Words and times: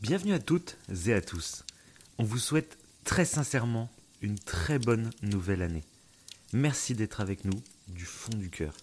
Bienvenue 0.00 0.32
à 0.32 0.38
toutes 0.38 0.76
et 1.06 1.12
à 1.12 1.20
tous. 1.20 1.64
On 2.18 2.22
vous 2.22 2.38
souhaite 2.38 2.78
très 3.02 3.24
sincèrement 3.24 3.90
une 4.22 4.38
très 4.38 4.78
bonne 4.78 5.10
nouvelle 5.22 5.60
année. 5.60 5.82
Merci 6.52 6.94
d'être 6.94 7.20
avec 7.20 7.44
nous 7.44 7.60
du 7.88 8.04
fond 8.04 8.36
du 8.36 8.48
cœur. 8.48 8.74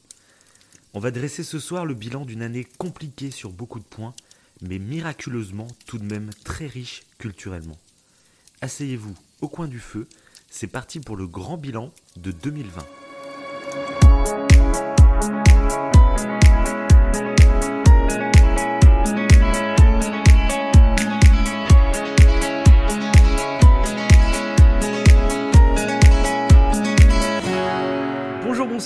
On 0.94 1.00
va 1.00 1.12
dresser 1.12 1.44
ce 1.44 1.58
soir 1.58 1.86
le 1.86 1.94
bilan 1.94 2.26
d'une 2.26 2.42
année 2.42 2.66
compliquée 2.66 3.32
sur 3.32 3.52
beaucoup 3.52 3.80
de 3.80 3.86
points, 3.86 4.14
mais 4.62 4.78
miraculeusement 4.78 5.70
tout 5.86 6.00
de 6.00 6.04
même 6.04 6.32
très 6.44 6.68
riche 6.68 7.04
culturellement. 7.18 7.80
Asseyez-vous 8.60 9.16
au 9.40 9.48
coin 9.48 9.70
du 9.70 9.80
feu, 9.80 10.10
c'est 10.50 10.68
parti 10.68 11.00
pour 11.00 11.16
le 11.16 11.28
grand 11.28 11.56
bilan 11.56 11.94
de 12.18 12.32
2020. 12.32 13.05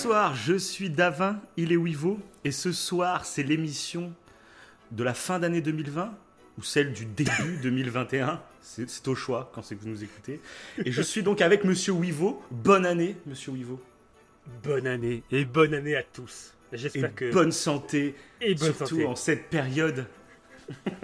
Bonsoir, 0.02 0.34
je 0.34 0.54
suis 0.58 0.90
Davin, 0.90 1.42
il 1.58 1.74
est 1.74 1.76
Wivo, 1.76 2.20
et 2.46 2.52
ce 2.52 2.72
soir 2.72 3.26
c'est 3.26 3.44
l'émission 3.44 4.14
de 4.92 5.04
la 5.04 5.14
fin 5.14 5.40
d'année 5.40 5.60
2020 5.60 6.18
ou 6.58 6.64
celle 6.64 6.94
du 6.94 7.06
début 7.06 7.58
2021. 7.64 8.42
C'est 8.62 9.06
au 9.10 9.16
choix 9.16 9.52
quand 9.54 9.62
c'est 9.62 9.76
que 9.76 9.82
vous 9.82 9.90
nous 9.90 10.02
écoutez. 10.02 10.40
Et 10.86 10.94
je 10.94 11.02
suis 11.02 11.22
donc 11.22 11.42
avec 11.42 11.66
Monsieur 11.66 11.92
Wivo. 11.92 12.42
Bonne 12.50 12.86
année, 12.86 13.18
Monsieur 13.26 13.52
Wivo. 13.52 13.82
Bonne 14.64 14.88
année 14.88 15.22
et 15.32 15.44
bonne 15.44 15.74
année 15.74 15.98
à 15.98 16.04
tous. 16.04 16.54
J'espère 16.72 17.14
que 17.14 17.34
bonne 17.34 17.52
santé, 17.52 18.16
et 18.40 18.56
bonne 18.56 18.74
surtout 18.74 18.86
santé. 18.96 19.06
en 19.06 19.16
cette 19.18 19.50
période. 19.50 20.06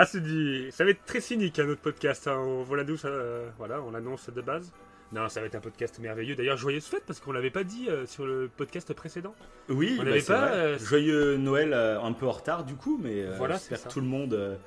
Ah, 0.00 0.06
c'est 0.06 0.22
dit, 0.22 0.68
ça 0.70 0.84
va 0.84 0.90
être 0.90 1.04
très 1.06 1.20
cynique 1.20 1.58
hein, 1.58 1.64
notre 1.64 1.80
podcast. 1.80 2.28
hein. 2.28 2.36
On, 2.38 2.62
voilà 2.62 2.84
d'où 2.84 2.96
ça, 2.96 3.08
euh, 3.08 3.50
voilà, 3.58 3.82
on 3.82 3.90
l'annonce 3.90 4.30
de 4.30 4.40
base. 4.40 4.70
Non, 5.12 5.28
ça 5.28 5.40
va 5.40 5.46
être 5.46 5.54
un 5.54 5.60
podcast 5.60 5.98
merveilleux. 6.00 6.36
D'ailleurs, 6.36 6.58
joyeuse 6.58 6.84
fête 6.84 7.04
parce 7.06 7.20
qu'on 7.20 7.32
l'avait 7.32 7.50
pas 7.50 7.64
dit 7.64 7.88
euh, 7.88 8.06
sur 8.06 8.26
le 8.26 8.50
podcast 8.54 8.92
précédent. 8.92 9.34
Oui, 9.70 9.96
On 9.98 10.04
bah, 10.04 10.10
pas, 10.26 10.48
euh, 10.48 10.78
Joyeux 10.78 11.36
Noël 11.36 11.72
euh, 11.72 12.00
un 12.00 12.12
peu 12.12 12.26
en 12.26 12.32
retard 12.32 12.64
du 12.64 12.74
coup, 12.74 13.00
mais 13.02 13.24
Voilà, 13.36 13.54
j'espère 13.54 13.84
que 13.84 13.88
tout 13.88 14.00
le 14.00 14.06
monde, 14.06 14.58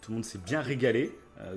tout 0.00 0.10
le 0.10 0.14
monde 0.14 0.24
s'est 0.24 0.38
bien 0.38 0.60
régalé. 0.60 1.16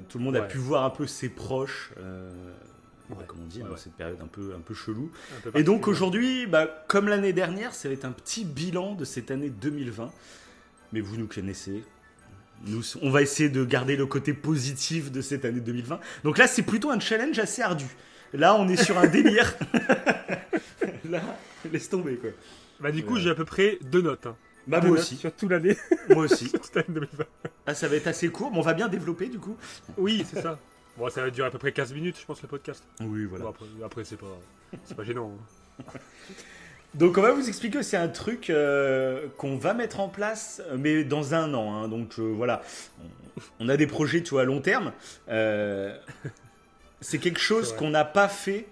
Tout 0.09 0.17
le 0.17 0.25
monde 0.25 0.35
a 0.35 0.41
pu 0.41 0.57
voir 0.57 0.83
un 0.83 0.89
peu 0.89 1.07
ses 1.07 1.29
proches. 1.29 1.93
Ouais. 1.97 3.25
Comment 3.25 3.45
dire, 3.45 3.63
Ouais, 3.63 3.69
dans 3.69 3.75
ouais. 3.75 3.81
cette 3.81 3.93
période 3.93 4.19
un 4.21 4.27
peu, 4.27 4.53
un 4.55 4.59
peu 4.59 4.75
chelou. 4.75 5.09
Un 5.37 5.49
peu 5.49 5.59
Et 5.59 5.63
donc 5.63 5.87
aujourd'hui, 5.87 6.45
bah, 6.45 6.85
comme 6.87 7.07
l'année 7.07 7.33
dernière, 7.33 7.73
ça 7.73 7.87
va 7.87 7.95
être 7.95 8.05
un 8.05 8.11
petit 8.11 8.45
bilan 8.45 8.93
de 8.93 9.03
cette 9.03 9.31
année 9.31 9.49
2020. 9.49 10.11
Mais 10.93 11.01
vous 11.01 11.17
nous 11.17 11.25
connaissez. 11.25 11.83
Nous, 12.67 12.83
on 13.01 13.09
va 13.09 13.21
essayer 13.21 13.49
de 13.49 13.63
garder 13.63 13.95
le 13.95 14.05
côté 14.05 14.33
positif 14.33 15.11
de 15.11 15.21
cette 15.21 15.45
année 15.45 15.59
2020. 15.61 15.99
Donc 16.23 16.37
là, 16.37 16.45
c'est 16.45 16.61
plutôt 16.61 16.91
un 16.91 16.99
challenge 16.99 17.39
assez 17.39 17.61
ardu. 17.61 17.85
Là, 18.33 18.55
on 18.55 18.67
est 18.67 18.77
sur 18.83 18.97
un 18.97 19.07
délire. 19.07 19.55
là, 21.09 21.21
laisse 21.71 21.89
tomber 21.89 22.15
quoi. 22.15 22.29
Bah, 22.79 22.91
du 22.91 23.03
coup, 23.03 23.15
Ouais. 23.15 23.21
j'ai 23.21 23.29
à 23.29 23.35
peu 23.35 23.45
près 23.45 23.77
deux 23.81 24.01
notes. 24.01 24.25
hein. 24.27 24.35
Bah 24.67 24.79
Deux 24.79 24.87
moi 24.89 24.97
notes 24.97 25.05
aussi, 25.05 25.17
Sur 25.17 25.33
toute 25.33 25.49
l'année. 25.49 25.75
moi 26.09 26.23
aussi. 26.25 26.47
sur 26.49 26.59
toute 26.61 26.75
l'année 26.75 26.87
2020. 26.89 27.25
Ah, 27.65 27.73
ça 27.73 27.87
va 27.87 27.95
être 27.95 28.07
assez 28.07 28.29
court, 28.29 28.51
mais 28.51 28.57
on 28.59 28.61
va 28.61 28.73
bien 28.73 28.87
développer 28.87 29.27
du 29.27 29.39
coup. 29.39 29.57
Oui, 29.97 30.25
c'est 30.31 30.41
ça. 30.41 30.59
Bon, 30.97 31.09
ça 31.09 31.21
va 31.23 31.29
durer 31.29 31.47
à 31.47 31.51
peu 31.51 31.57
près 31.57 31.71
15 31.71 31.93
minutes, 31.93 32.17
je 32.19 32.25
pense, 32.25 32.41
le 32.41 32.47
podcast. 32.47 32.83
Oui, 33.01 33.25
Bon, 33.25 33.47
après, 33.47 33.65
après, 33.83 34.03
c'est 34.03 34.17
pas, 34.17 34.37
c'est 34.85 34.95
pas 34.95 35.03
gênant. 35.03 35.31
hein. 35.79 35.83
Donc 36.95 37.17
on 37.19 37.21
va 37.21 37.31
vous 37.31 37.47
expliquer, 37.47 37.83
c'est 37.83 37.97
un 37.97 38.07
truc 38.07 38.49
euh, 38.49 39.27
qu'on 39.37 39.57
va 39.57 39.73
mettre 39.75 39.99
en 39.99 40.09
place, 40.09 40.61
mais 40.77 41.03
dans 41.03 41.33
un 41.35 41.53
an. 41.53 41.73
hein. 41.83 41.87
Donc 41.87 42.15
euh, 42.19 42.23
voilà, 42.23 42.61
on, 42.99 43.41
on 43.65 43.69
a 43.69 43.77
des 43.77 43.85
projets, 43.87 44.23
tu 44.23 44.31
vois, 44.31 44.41
à 44.41 44.45
long 44.45 44.59
terme. 44.59 44.91
Euh, 45.29 45.95
c'est 47.01 47.17
quelque 47.19 47.39
chose 47.39 47.73
qu'on 47.73 47.89
n'a 47.89 48.05
pas 48.05 48.27
fait 48.27 48.67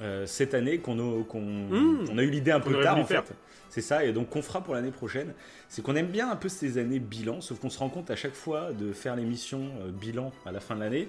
euh, 0.00 0.24
cette 0.26 0.54
année, 0.54 0.78
qu'on 0.78 0.98
a, 0.98 1.02
Mmh. 1.02 2.06
on 2.12 2.18
a 2.18 2.22
eu 2.22 2.30
l'idée 2.30 2.50
un 2.52 2.60
peu 2.60 2.80
tard 2.80 2.98
en 2.98 3.04
fait. 3.04 3.22
C'est 3.68 3.82
ça, 3.82 4.04
et 4.04 4.12
donc 4.12 4.30
qu'on 4.30 4.42
fera 4.42 4.62
pour 4.64 4.74
l'année 4.74 4.90
prochaine. 4.90 5.32
C'est 5.68 5.80
qu'on 5.82 5.94
aime 5.94 6.08
bien 6.08 6.28
un 6.30 6.34
peu 6.36 6.48
ces 6.48 6.78
années 6.78 6.98
bilan, 6.98 7.40
sauf 7.40 7.60
qu'on 7.60 7.70
se 7.70 7.78
rend 7.78 7.88
compte 7.88 8.10
à 8.10 8.16
chaque 8.16 8.34
fois 8.34 8.72
de 8.72 8.92
faire 8.92 9.14
l'émission 9.14 9.70
euh, 9.82 9.90
bilan 9.92 10.32
à 10.44 10.50
la 10.50 10.58
fin 10.58 10.74
de 10.74 10.80
l'année. 10.80 11.08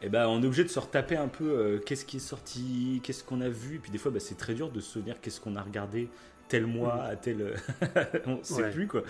Et 0.00 0.08
ben, 0.08 0.28
on 0.28 0.40
est 0.40 0.46
obligé 0.46 0.62
de 0.62 0.68
se 0.68 0.78
retaper 0.78 1.16
un 1.16 1.26
peu 1.26 1.44
euh, 1.44 1.78
qu'est-ce 1.80 2.04
qui 2.04 2.18
est 2.18 2.20
sorti, 2.20 3.00
qu'est-ce 3.02 3.24
qu'on 3.24 3.40
a 3.40 3.48
vu. 3.48 3.76
Et 3.76 3.78
puis 3.80 3.90
des 3.90 3.98
fois, 3.98 4.12
bah, 4.12 4.20
c'est 4.20 4.36
très 4.36 4.54
dur 4.54 4.70
de 4.70 4.78
se 4.78 4.92
souvenir 4.92 5.20
qu'est-ce 5.20 5.40
qu'on 5.40 5.56
a 5.56 5.62
regardé 5.62 6.08
tel 6.46 6.66
mois 6.66 7.02
à 7.02 7.16
tel. 7.16 7.54
on 8.26 8.38
sait 8.44 8.62
Ouais. 8.62 8.70
plus 8.70 8.86
quoi. 8.86 9.02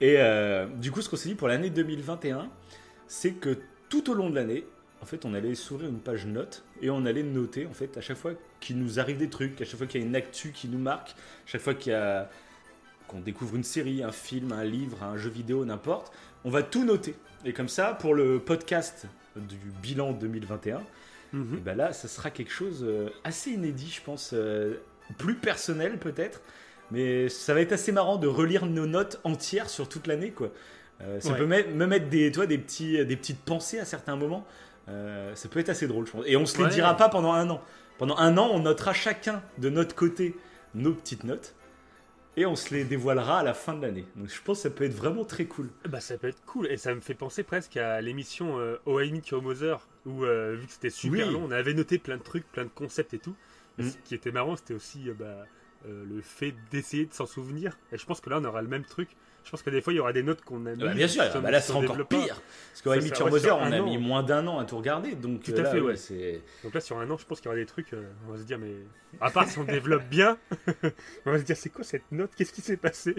Et 0.00 0.14
euh, 0.18 0.66
du 0.66 0.90
coup, 0.92 1.02
ce 1.02 1.10
qu'on 1.10 1.16
s'est 1.16 1.28
dit 1.28 1.34
pour 1.34 1.48
l'année 1.48 1.68
2021, 1.68 2.48
c'est 3.06 3.32
que 3.32 3.58
tout 3.90 4.08
au 4.10 4.14
long 4.14 4.30
de 4.30 4.34
l'année, 4.36 4.64
en 5.02 5.06
fait, 5.06 5.24
on 5.24 5.34
allait 5.34 5.54
s'ouvrir 5.54 5.88
une 5.88 6.00
page 6.00 6.26
notes 6.26 6.62
et 6.82 6.90
on 6.90 7.06
allait 7.06 7.22
noter 7.22 7.66
en 7.66 7.72
fait 7.72 7.96
à 7.96 8.00
chaque 8.00 8.16
fois 8.18 8.32
qu'il 8.60 8.78
nous 8.78 9.00
arrive 9.00 9.16
des 9.18 9.30
trucs, 9.30 9.60
à 9.60 9.64
chaque 9.64 9.78
fois 9.78 9.86
qu'il 9.86 10.00
y 10.00 10.04
a 10.04 10.06
une 10.06 10.16
actu 10.16 10.52
qui 10.52 10.68
nous 10.68 10.78
marque, 10.78 11.10
à 11.10 11.14
chaque 11.46 11.60
fois 11.62 11.74
qu'il 11.74 11.92
y 11.92 11.94
a 11.94 12.28
qu'on 13.08 13.20
découvre 13.20 13.56
une 13.56 13.64
série, 13.64 14.02
un 14.04 14.12
film, 14.12 14.52
un 14.52 14.62
livre, 14.64 15.02
un 15.02 15.16
jeu 15.16 15.30
vidéo, 15.30 15.64
n'importe, 15.64 16.12
on 16.44 16.50
va 16.50 16.62
tout 16.62 16.84
noter. 16.84 17.14
Et 17.44 17.52
comme 17.52 17.68
ça, 17.68 17.94
pour 17.94 18.14
le 18.14 18.38
podcast 18.38 19.06
du 19.36 19.56
bilan 19.82 20.12
2021, 20.12 20.80
Mhm. 21.32 21.56
et 21.58 21.60
ben 21.60 21.76
là, 21.76 21.92
ça 21.92 22.06
sera 22.08 22.30
quelque 22.30 22.50
chose 22.52 22.84
euh, 22.86 23.08
assez 23.24 23.50
inédit, 23.52 23.90
je 23.96 24.00
pense, 24.02 24.30
euh, 24.34 24.74
plus 25.18 25.34
personnel 25.36 25.98
peut-être, 25.98 26.40
mais 26.90 27.28
ça 27.28 27.54
va 27.54 27.60
être 27.60 27.70
assez 27.72 27.92
marrant 27.92 28.16
de 28.16 28.26
relire 28.26 28.66
nos 28.66 28.86
notes 28.86 29.20
entières 29.24 29.70
sur 29.70 29.88
toute 29.88 30.06
l'année, 30.08 30.30
quoi. 30.32 30.50
Euh, 31.02 31.18
ça 31.20 31.30
Ouais. 31.32 31.38
peut 31.38 31.46
me 31.46 31.62
me 31.72 31.86
mettre 31.86 32.08
des, 32.10 32.30
toi, 32.32 32.46
des, 32.46 32.58
petits, 32.58 33.04
des 33.06 33.16
petites 33.16 33.40
pensées 33.40 33.78
à 33.78 33.84
certains 33.84 34.16
moments. 34.16 34.44
Euh, 34.88 35.34
ça 35.34 35.48
peut 35.48 35.60
être 35.60 35.68
assez 35.68 35.86
drôle, 35.86 36.06
je 36.06 36.12
pense. 36.12 36.24
Et 36.26 36.36
on 36.36 36.46
se 36.46 36.58
les 36.58 36.64
Ouais. 36.64 36.70
dira 36.70 36.96
pas 36.96 37.08
pendant 37.08 37.32
un 37.32 37.48
an. 37.50 37.62
Pendant 37.98 38.16
un 38.16 38.36
an, 38.38 38.48
on 38.52 38.60
notera 38.60 38.92
chacun 38.92 39.42
de 39.58 39.68
notre 39.70 39.94
côté 39.94 40.36
nos 40.74 40.92
petites 40.94 41.24
notes. 41.24 41.54
Et 42.36 42.46
on 42.46 42.54
se 42.56 42.72
les 42.72 42.84
dévoilera 42.84 43.40
à 43.40 43.42
la 43.42 43.54
fin 43.54 43.74
de 43.74 43.82
l'année. 43.82 44.06
Donc 44.16 44.28
je 44.28 44.40
pense 44.42 44.58
que 44.58 44.62
ça 44.62 44.70
peut 44.70 44.84
être 44.84 44.94
vraiment 44.94 45.24
très 45.24 45.44
cool. 45.46 45.68
Bah 45.88 46.00
ça 46.00 46.16
peut 46.16 46.28
être 46.28 46.42
cool 46.46 46.68
et 46.68 46.76
ça 46.76 46.94
me 46.94 47.00
fait 47.00 47.14
penser 47.14 47.42
presque 47.42 47.76
à 47.76 48.00
l'émission 48.00 48.58
euh, 48.58 48.76
Oh 48.86 49.00
I 49.00 49.10
Meet 49.12 49.28
Your 49.28 49.42
Mother 49.42 49.86
où 50.06 50.24
euh, 50.24 50.54
vu 50.58 50.66
que 50.66 50.72
c'était 50.72 50.90
super 50.90 51.26
Oui. 51.26 51.32
long, 51.34 51.42
on 51.44 51.50
avait 51.50 51.74
noté 51.74 51.98
plein 51.98 52.16
de 52.16 52.22
trucs, 52.22 52.50
plein 52.52 52.64
de 52.64 52.70
concepts 52.70 53.12
et 53.14 53.18
tout. 53.18 53.34
Mais 53.78 53.84
Mm. 53.84 53.90
Ce 53.90 53.96
qui 54.04 54.14
était 54.14 54.30
marrant, 54.30 54.56
c'était 54.56 54.74
aussi 54.74 55.08
euh, 55.10 55.14
bah, 55.18 55.44
le 55.86 56.20
fait 56.22 56.54
d'essayer 56.70 57.04
de 57.06 57.12
s'en 57.12 57.26
souvenir. 57.26 57.76
Et 57.92 57.98
je 57.98 58.06
pense 58.06 58.20
que 58.20 58.30
là, 58.30 58.38
on 58.40 58.44
aura 58.44 58.62
le 58.62 58.68
même 58.68 58.84
truc. 58.84 59.08
Je 59.44 59.50
pense 59.50 59.62
que 59.62 59.70
des 59.70 59.80
fois, 59.80 59.92
il 59.92 59.96
y 59.96 60.00
aura 60.00 60.12
des 60.12 60.22
notes 60.22 60.42
qu'on 60.42 60.64
a 60.66 60.74
mis. 60.74 60.84
Bah, 60.84 60.94
bien 60.94 61.08
sûr, 61.08 61.24
sont- 61.24 61.40
bah 61.40 61.50
là 61.50 61.60
c'est 61.60 61.72
encore 61.72 62.06
pire. 62.06 62.40
Parce 62.84 62.98
Amy 62.98 63.08
ça, 63.08 63.16
Your 63.18 63.30
Mother, 63.30 63.56
on 63.58 63.72
a 63.72 63.80
an. 63.80 63.84
mis 63.84 63.98
moins 63.98 64.22
d'un 64.22 64.46
an 64.46 64.58
à 64.58 64.64
tout 64.64 64.76
regarder. 64.76 65.14
Donc 65.14 65.42
Tout 65.42 65.52
euh, 65.52 65.58
à 65.60 65.62
là, 65.62 65.70
fait, 65.70 65.80
ouais. 65.80 65.96
c'est- 65.96 66.42
Donc 66.62 66.74
là, 66.74 66.80
sur 66.80 66.98
un 66.98 67.10
an, 67.10 67.16
je 67.16 67.24
pense 67.26 67.40
qu'il 67.40 67.46
y 67.46 67.48
aura 67.48 67.56
des 67.56 67.66
trucs. 67.66 67.92
euh, 67.94 68.02
on 68.28 68.32
va 68.32 68.38
se 68.38 68.44
dire, 68.44 68.58
mais 68.58 68.72
à 69.20 69.30
part 69.30 69.48
si 69.48 69.58
on 69.58 69.64
développe 69.64 70.04
bien, 70.04 70.36
on 71.26 71.32
va 71.32 71.38
se 71.38 71.44
dire, 71.44 71.56
c'est 71.56 71.70
quoi 71.70 71.84
cette 71.84 72.10
note? 72.12 72.30
Qu'est-ce 72.36 72.52
qui 72.52 72.60
s'est 72.60 72.76
passé? 72.76 73.14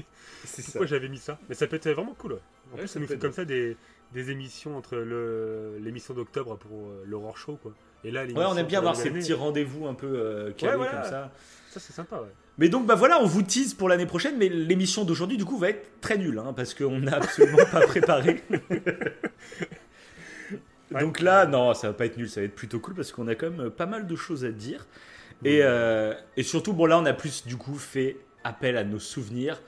Pourquoi 0.65 0.85
j'avais 0.85 1.09
mis 1.09 1.17
ça? 1.17 1.37
Mais 1.49 1.55
ça 1.55 1.67
peut 1.67 1.75
être 1.77 1.89
vraiment 1.89 2.13
cool. 2.13 2.33
ouais. 2.33 2.39
En 2.73 2.77
plus, 2.77 2.87
ça 2.87 2.93
ça 2.93 2.99
nous 2.99 3.07
fait 3.07 3.17
comme 3.17 3.33
ça 3.33 3.43
des, 3.43 3.75
des 4.13 4.31
émissions 4.31 4.77
entre 4.77 4.95
l'émission 5.79 6.13
d'octobre 6.13 6.57
pour 6.57 6.87
euh, 6.87 7.03
l'Horror 7.05 7.37
Show, 7.37 7.57
quoi. 7.61 7.73
Et 8.03 8.11
là, 8.11 8.23
Ouais, 8.25 8.45
on 8.47 8.55
aime 8.57 8.65
bien 8.67 8.79
avoir 8.79 8.95
ces 8.95 9.11
petits 9.11 9.33
rendez-vous 9.33 9.87
un 9.87 9.93
peu 9.93 10.07
euh, 10.07 10.51
calés 10.53 10.77
comme 10.77 11.03
ça. 11.03 11.31
Ça, 11.69 11.79
c'est 11.79 11.93
sympa, 11.93 12.17
ouais. 12.17 12.31
Mais 12.61 12.69
donc, 12.69 12.85
bah 12.85 12.93
voilà, 12.93 13.19
on 13.19 13.25
vous 13.25 13.41
tease 13.41 13.73
pour 13.73 13.89
l'année 13.89 14.05
prochaine, 14.05 14.37
mais 14.37 14.47
l'émission 14.47 15.03
d'aujourd'hui, 15.03 15.35
du 15.35 15.45
coup, 15.45 15.57
va 15.57 15.69
être 15.69 15.99
très 15.99 16.19
nulle, 16.19 16.37
hein, 16.37 16.53
parce 16.55 16.75
qu'on 16.75 16.99
n'a 16.99 17.15
absolument 17.15 17.65
pas 17.71 17.81
préparé. 17.87 18.43
donc 20.91 21.21
là, 21.21 21.47
non, 21.47 21.73
ça 21.73 21.87
va 21.87 21.93
pas 21.93 22.05
être 22.05 22.17
nul, 22.17 22.29
ça 22.29 22.41
va 22.41 22.45
être 22.45 22.53
plutôt 22.53 22.79
cool, 22.79 22.93
parce 22.93 23.11
qu'on 23.11 23.27
a 23.27 23.33
quand 23.33 23.49
même 23.49 23.71
pas 23.71 23.87
mal 23.87 24.05
de 24.05 24.15
choses 24.15 24.45
à 24.45 24.51
dire. 24.51 24.85
Et, 25.43 25.61
euh, 25.63 26.13
et 26.37 26.43
surtout, 26.43 26.73
bon, 26.73 26.85
là, 26.85 26.99
on 26.99 27.05
a 27.07 27.13
plus, 27.13 27.47
du 27.47 27.57
coup, 27.57 27.75
fait 27.75 28.17
appel 28.43 28.77
à 28.77 28.83
nos 28.83 28.99
souvenirs. 28.99 29.59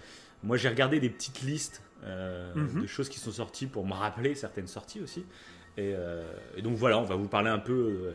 Moi, 0.43 0.57
j'ai 0.57 0.69
regardé 0.69 0.99
des 0.99 1.09
petites 1.09 1.41
listes 1.41 1.81
euh, 2.03 2.53
Mhm. 2.53 2.83
de 2.83 2.87
choses 2.87 3.09
qui 3.09 3.17
sont 3.17 3.31
sorties 3.31 3.65
pour 3.65 3.87
me 3.87 3.93
rappeler 3.93 4.35
certaines 4.35 4.67
sorties 4.67 5.01
aussi. 5.01 5.25
Et, 5.77 5.93
euh, 5.95 6.31
et 6.55 6.61
donc, 6.61 6.75
voilà, 6.75 6.99
on 6.99 7.05
va 7.05 7.15
vous 7.15 7.27
parler 7.27 7.49
un 7.49 7.57
peu 7.57 7.73
euh, 7.73 8.11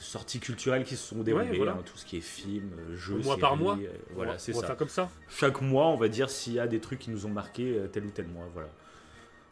sorties 0.00 0.40
culturelles 0.40 0.84
qui 0.84 0.96
se 0.96 1.06
sont 1.08 1.22
déroulées, 1.22 1.56
voilà. 1.56 1.72
hein, 1.72 1.82
tout 1.84 1.96
ce 1.96 2.04
qui 2.04 2.16
est 2.16 2.20
film, 2.20 2.70
euh, 2.78 2.96
jeux, 2.96 3.18
Mois 3.18 3.36
par 3.38 3.56
mois. 3.56 3.76
euh, 3.78 3.88
voilà, 4.14 4.38
c'est 4.38 4.52
ça. 4.52 4.66
faire 4.66 4.76
comme 4.76 4.88
ça. 4.88 5.10
Chaque 5.28 5.60
mois, 5.60 5.86
on 5.88 5.96
va 5.96 6.08
dire 6.08 6.30
s'il 6.30 6.54
y 6.54 6.58
a 6.60 6.66
des 6.66 6.80
trucs 6.80 6.98
qui 6.98 7.10
nous 7.10 7.26
ont 7.26 7.30
marqué 7.30 7.74
euh, 7.76 7.86
tel 7.86 8.04
ou 8.06 8.10
tel 8.10 8.26
mois. 8.28 8.46
Voilà. 8.52 8.68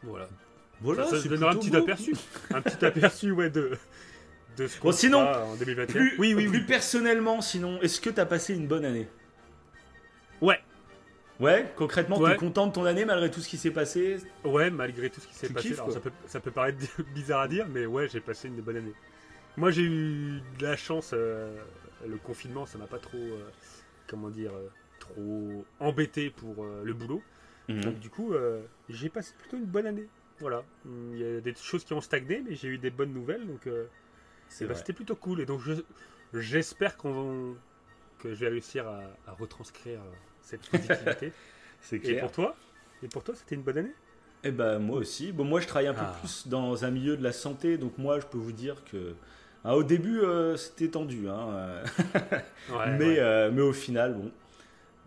Voilà. 0.02 0.28
Voilà, 0.80 1.04
ça, 1.06 1.20
ça 1.20 1.28
donnera 1.28 1.52
un 1.52 1.56
petit 1.56 1.70
beau. 1.70 1.78
aperçu. 1.78 2.14
un 2.54 2.62
petit 2.62 2.84
aperçu, 2.84 3.32
ouais, 3.32 3.50
de, 3.50 3.76
de 4.56 4.66
ce 4.68 4.78
qu'on 4.80 4.88
Bon, 4.88 4.92
sinon, 4.92 5.20
en 5.20 5.56
2021. 5.56 5.86
Plus, 5.92 6.14
oui, 6.18 6.34
oui, 6.34 6.46
plus 6.46 6.58
oui. 6.58 6.64
personnellement, 6.64 7.40
sinon, 7.40 7.80
est-ce 7.82 8.00
que 8.00 8.10
tu 8.10 8.20
as 8.20 8.26
passé 8.26 8.54
une 8.54 8.66
bonne 8.68 8.84
année? 8.84 9.08
Ouais. 10.40 10.60
Ouais, 11.40 11.72
concrètement, 11.76 12.16
tu 12.16 12.22
Ouais. 12.24 12.32
es 12.32 12.36
content 12.36 12.66
de 12.68 12.72
ton 12.72 12.84
année 12.84 13.04
malgré 13.04 13.30
tout 13.30 13.40
ce 13.40 13.48
qui 13.48 13.58
s'est 13.58 13.70
passé? 13.70 14.18
Ouais, 14.44 14.70
malgré 14.70 15.10
tout 15.10 15.20
ce 15.20 15.26
qui 15.26 15.34
s'est 15.34 15.48
passé. 15.52 15.68
kiffes, 15.68 15.78
Alors, 15.78 15.86
quoi. 15.86 15.94
ça, 15.94 16.00
peut, 16.00 16.10
ça 16.26 16.40
peut 16.40 16.50
paraître 16.50 16.78
bizarre 17.14 17.42
à 17.42 17.48
dire, 17.48 17.66
mais 17.68 17.86
ouais, 17.86 18.08
j'ai 18.08 18.20
passé 18.20 18.48
une 18.48 18.60
bonne 18.60 18.76
année. 18.76 18.94
Moi, 19.58 19.70
j'ai 19.70 19.82
eu 19.82 20.40
de 20.58 20.62
la 20.62 20.76
chance. 20.76 21.10
euh, 21.14 21.56
le 22.06 22.16
confinement, 22.16 22.64
ça 22.64 22.78
m'a 22.78 22.86
pas 22.86 22.98
trop, 22.98 23.18
euh, 23.18 23.50
comment 24.06 24.30
dire, 24.30 24.52
euh, 24.54 24.68
trop 25.00 25.64
embêté 25.80 26.30
pour 26.30 26.64
euh, 26.64 26.82
le 26.84 26.94
boulot. 26.94 27.22
Mhm. 27.68 27.80
Donc 27.80 27.98
du 27.98 28.08
coup, 28.08 28.32
euh, 28.32 28.62
j'ai 28.88 29.08
passé 29.08 29.34
plutôt 29.36 29.56
une 29.56 29.66
bonne 29.66 29.86
année. 29.86 30.06
Voilà. 30.38 30.62
Hum, 30.86 31.10
Il 31.14 31.18
y 31.20 31.24
a 31.24 31.40
des 31.40 31.54
choses 31.56 31.84
qui 31.84 31.92
ont 31.92 32.00
stagné, 32.00 32.40
mais 32.48 32.54
j'ai 32.54 32.68
eu 32.68 32.78
des 32.78 32.90
bonnes 32.90 33.12
nouvelles, 33.12 33.46
donc 33.46 33.66
euh, 33.66 33.86
C'est 34.48 34.64
eh 34.64 34.66
ben, 34.68 34.74
vrai. 34.74 34.78
c'était 34.78 34.92
plutôt 34.92 35.16
cool. 35.16 35.40
Et 35.40 35.46
donc 35.46 35.60
je- 35.60 35.82
j'espère 36.34 36.96
qu'on 36.96 37.56
que 38.18 38.34
je 38.34 38.40
vais 38.40 38.48
réussir 38.48 38.86
à, 38.88 39.00
à 39.26 39.32
retranscrire 39.32 40.00
euh, 40.00 40.14
cette 40.40 40.66
positivité. 40.66 41.32
C'est 41.80 41.96
Et 41.96 42.00
clair. 42.00 42.20
pour 42.20 42.32
toi? 42.32 42.56
Et 43.02 43.08
pour 43.08 43.24
toi, 43.24 43.34
c'était 43.34 43.54
une 43.56 43.62
bonne 43.62 43.78
année? 43.78 43.94
Eh 44.44 44.50
ben 44.52 44.78
moi 44.78 44.98
aussi. 44.98 45.32
Bon, 45.32 45.44
moi 45.44 45.60
je 45.60 45.66
travaille 45.66 45.88
un 45.88 45.94
peu 45.94 46.04
Ah. 46.04 46.12
plus 46.20 46.46
dans 46.48 46.84
un 46.84 46.90
milieu 46.90 47.16
de 47.16 47.22
la 47.22 47.32
santé, 47.32 47.76
donc 47.78 47.98
moi 47.98 48.20
je 48.20 48.26
peux 48.26 48.38
vous 48.38 48.52
dire 48.52 48.84
que 48.84 49.16
ah, 49.68 49.76
au 49.76 49.82
début 49.82 50.20
euh, 50.20 50.56
c'était 50.56 50.88
tendu, 50.88 51.28
hein, 51.28 51.48
euh, 51.52 51.84
Ouais, 52.68 52.90
mais 52.98 53.04
ouais. 53.06 53.18
euh, 53.18 53.50
mais 53.52 53.62
au 53.62 53.72
final 53.72 54.14
bon, 54.14 54.30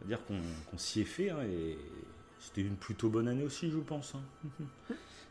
on 0.02 0.06
va 0.06 0.08
dire 0.08 0.20
qu'on 0.26 0.78
s'y 0.78 1.02
est 1.02 1.06
fait 1.06 1.30
hein, 1.32 1.40
et 1.52 1.78
c'était 2.40 2.62
une 2.62 2.76
plutôt 2.76 3.10
bonne 3.10 3.28
année 3.28 3.44
aussi, 3.44 3.72
je 3.72 3.78
pense. 3.78 4.16
hein. 4.16 4.22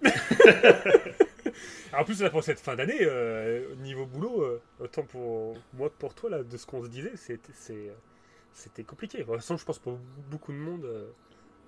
En 1.93 2.05
plus, 2.05 2.23
là, 2.23 2.31
pour 2.31 2.45
cette 2.45 2.61
fin 2.61 2.77
d'année, 2.77 3.01
euh, 3.01 3.75
niveau 3.77 4.07
boulot, 4.07 4.61
autant 4.79 5.03
pour 5.03 5.57
moi 5.75 5.89
que 5.91 5.95
pour 5.99 6.15
toi, 6.15 6.31
là, 6.31 6.43
de 6.43 6.57
ce 6.57 6.65
qu'on 6.67 6.85
se 6.85 6.89
disait, 6.89 7.13
c'était 7.17 8.85
compliqué. 8.85 9.19
De 9.19 9.25
toute 9.25 9.35
façon, 9.37 9.57
je 9.57 9.65
pense 9.65 9.79
pour 9.79 9.99
beaucoup 10.31 10.53
de 10.53 10.59
monde. 10.59 10.87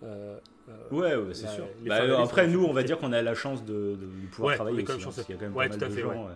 euh, 0.05 0.39
Ouais, 0.91 1.17
ouais, 1.17 1.35
c'est 1.35 1.49
sûr. 1.49 1.67
Bah, 1.87 2.23
après 2.23 2.47
nous, 2.47 2.65
on 2.65 2.73
va 2.73 2.83
dire 2.83 2.99
qu'on 2.99 3.13
a 3.13 3.23
la 3.23 3.35
chance 3.35 3.65
de, 3.65 3.99
pouvoir 4.31 4.51
Ouais, 4.51 4.55
travailler 4.57 4.83
aussi, 4.83 4.93
hein, 4.93 4.99
parce 5.05 5.23
qu'il 5.25 5.35
y 5.35 5.39
a 5.39 5.41
quand 5.41 5.47
même 5.47 5.57
Ouais, 5.57 5.69
pas 5.69 5.77
mal 5.77 5.89
de 5.89 5.95
fait, 5.95 6.01
gens 6.03 6.29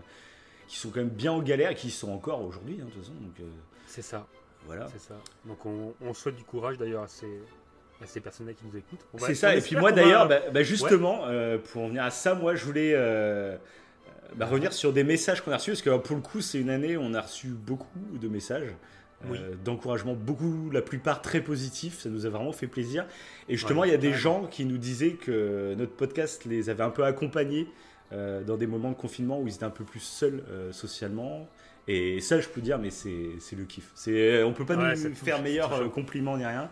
qui 0.68 0.76
sont 0.76 0.90
quand 0.90 1.00
même 1.00 1.08
bien 1.08 1.32
en 1.32 1.42
galère, 1.42 1.70
et 1.70 1.74
qui 1.74 1.90
sont 1.90 2.10
encore 2.10 2.42
aujourd'hui, 2.44 2.78
hein, 2.80 2.86
de 2.86 2.90
toute 2.90 3.02
façon. 3.02 3.12
Euh, 3.40 3.44
c'est 3.86 4.02
ça, 4.02 4.26
voilà. 4.66 4.88
c'est 4.92 5.00
ça. 5.00 5.14
Donc, 5.44 5.64
on, 5.66 5.94
on 6.00 6.12
souhaite 6.14 6.36
du 6.36 6.44
courage 6.44 6.76
d'ailleurs 6.78 7.02
à 7.04 7.08
ces, 7.08 7.40
à 8.02 8.06
ces 8.06 8.20
personnes 8.20 8.52
qui 8.54 8.64
nous 8.70 8.76
écoutent. 8.76 9.04
C'est 9.18 9.34
ça, 9.34 9.54
et 9.56 9.60
puis 9.60 9.76
moi 9.76 9.92
d'ailleurs, 9.92 10.28
bah, 10.28 10.40
bah, 10.52 10.62
justement, 10.62 11.26
euh, 11.26 11.58
pour 11.58 11.82
en 11.82 11.88
venir 11.88 12.04
à 12.04 12.10
ça, 12.10 12.34
moi 12.34 12.54
je 12.54 12.64
voulais 12.64 12.92
euh, 12.94 13.56
bah, 14.34 14.46
revenir 14.46 14.72
sur 14.72 14.92
des 14.92 15.04
messages 15.04 15.40
qu'on 15.40 15.52
a 15.52 15.56
reçus, 15.56 15.70
parce 15.70 15.82
que 15.82 15.96
pour 15.98 16.16
le 16.16 16.22
coup, 16.22 16.40
c'est 16.40 16.58
une 16.58 16.70
année 16.70 16.96
où 16.96 17.00
on 17.00 17.14
a 17.14 17.20
reçu 17.20 17.48
beaucoup 17.48 18.00
de 18.20 18.28
messages. 18.28 18.68
euh, 19.24 19.28
Oui. 19.30 19.38
d'encouragement, 19.64 20.12
beaucoup, 20.14 20.68
la 20.70 20.82
plupart 20.82 21.22
très 21.22 21.40
positifs, 21.40 22.00
ça 22.00 22.10
nous 22.10 22.26
a 22.26 22.28
vraiment 22.28 22.52
fait 22.52 22.66
plaisir. 22.66 23.06
Et 23.48 23.56
justement, 23.56 23.80
Ouais, 23.80 23.88
il 23.88 23.92
y 23.92 23.94
a 23.94 23.98
des 23.98 24.12
gens 24.12 24.46
qui 24.46 24.66
nous 24.66 24.76
disaient 24.76 25.12
que 25.12 25.74
notre 25.78 25.92
podcast 25.92 26.44
les 26.44 26.68
avait 26.68 26.82
un 26.82 26.90
peu 26.90 27.02
accompagnés 27.04 27.66
euh, 28.12 28.42
dans 28.42 28.56
des 28.56 28.66
moments 28.66 28.90
de 28.90 28.96
confinement 28.96 29.40
où 29.40 29.46
ils 29.46 29.54
étaient 29.54 29.64
un 29.64 29.70
peu 29.70 29.84
plus 29.84 30.00
seuls 30.00 30.42
euh, 30.50 30.72
socialement. 30.72 31.48
Et 31.88 32.20
ça, 32.20 32.40
je 32.40 32.48
peux 32.48 32.60
dire, 32.60 32.78
mais 32.78 32.90
c'est 32.90 33.56
le 33.56 33.64
kiff. 33.64 33.92
On 34.44 34.52
peut 34.52 34.64
pas 34.66 34.76
Ouais, 34.76 34.94
nous 34.96 35.14
faire 35.14 35.40
meilleur 35.40 35.72
euh, 35.72 35.88
compliment 35.88 36.36
ni 36.36 36.44
rien. 36.44 36.68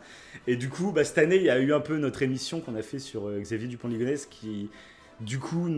Et 0.46 0.56
du 0.56 0.68
coup, 0.68 0.90
bah, 0.90 1.04
cette 1.04 1.18
année, 1.18 1.36
il 1.36 1.44
y 1.44 1.50
a 1.50 1.58
eu 1.60 1.72
un 1.72 1.80
peu 1.80 1.96
notre 1.98 2.22
émission 2.22 2.60
qu'on 2.60 2.74
a 2.74 2.82
fait 2.82 2.98
sur 2.98 3.28
euh, 3.28 3.38
Xavier 3.38 3.68
Dupont-Ligonnès 3.68 4.26
qui, 4.26 4.70
du 5.20 5.38
coup, 5.38 5.68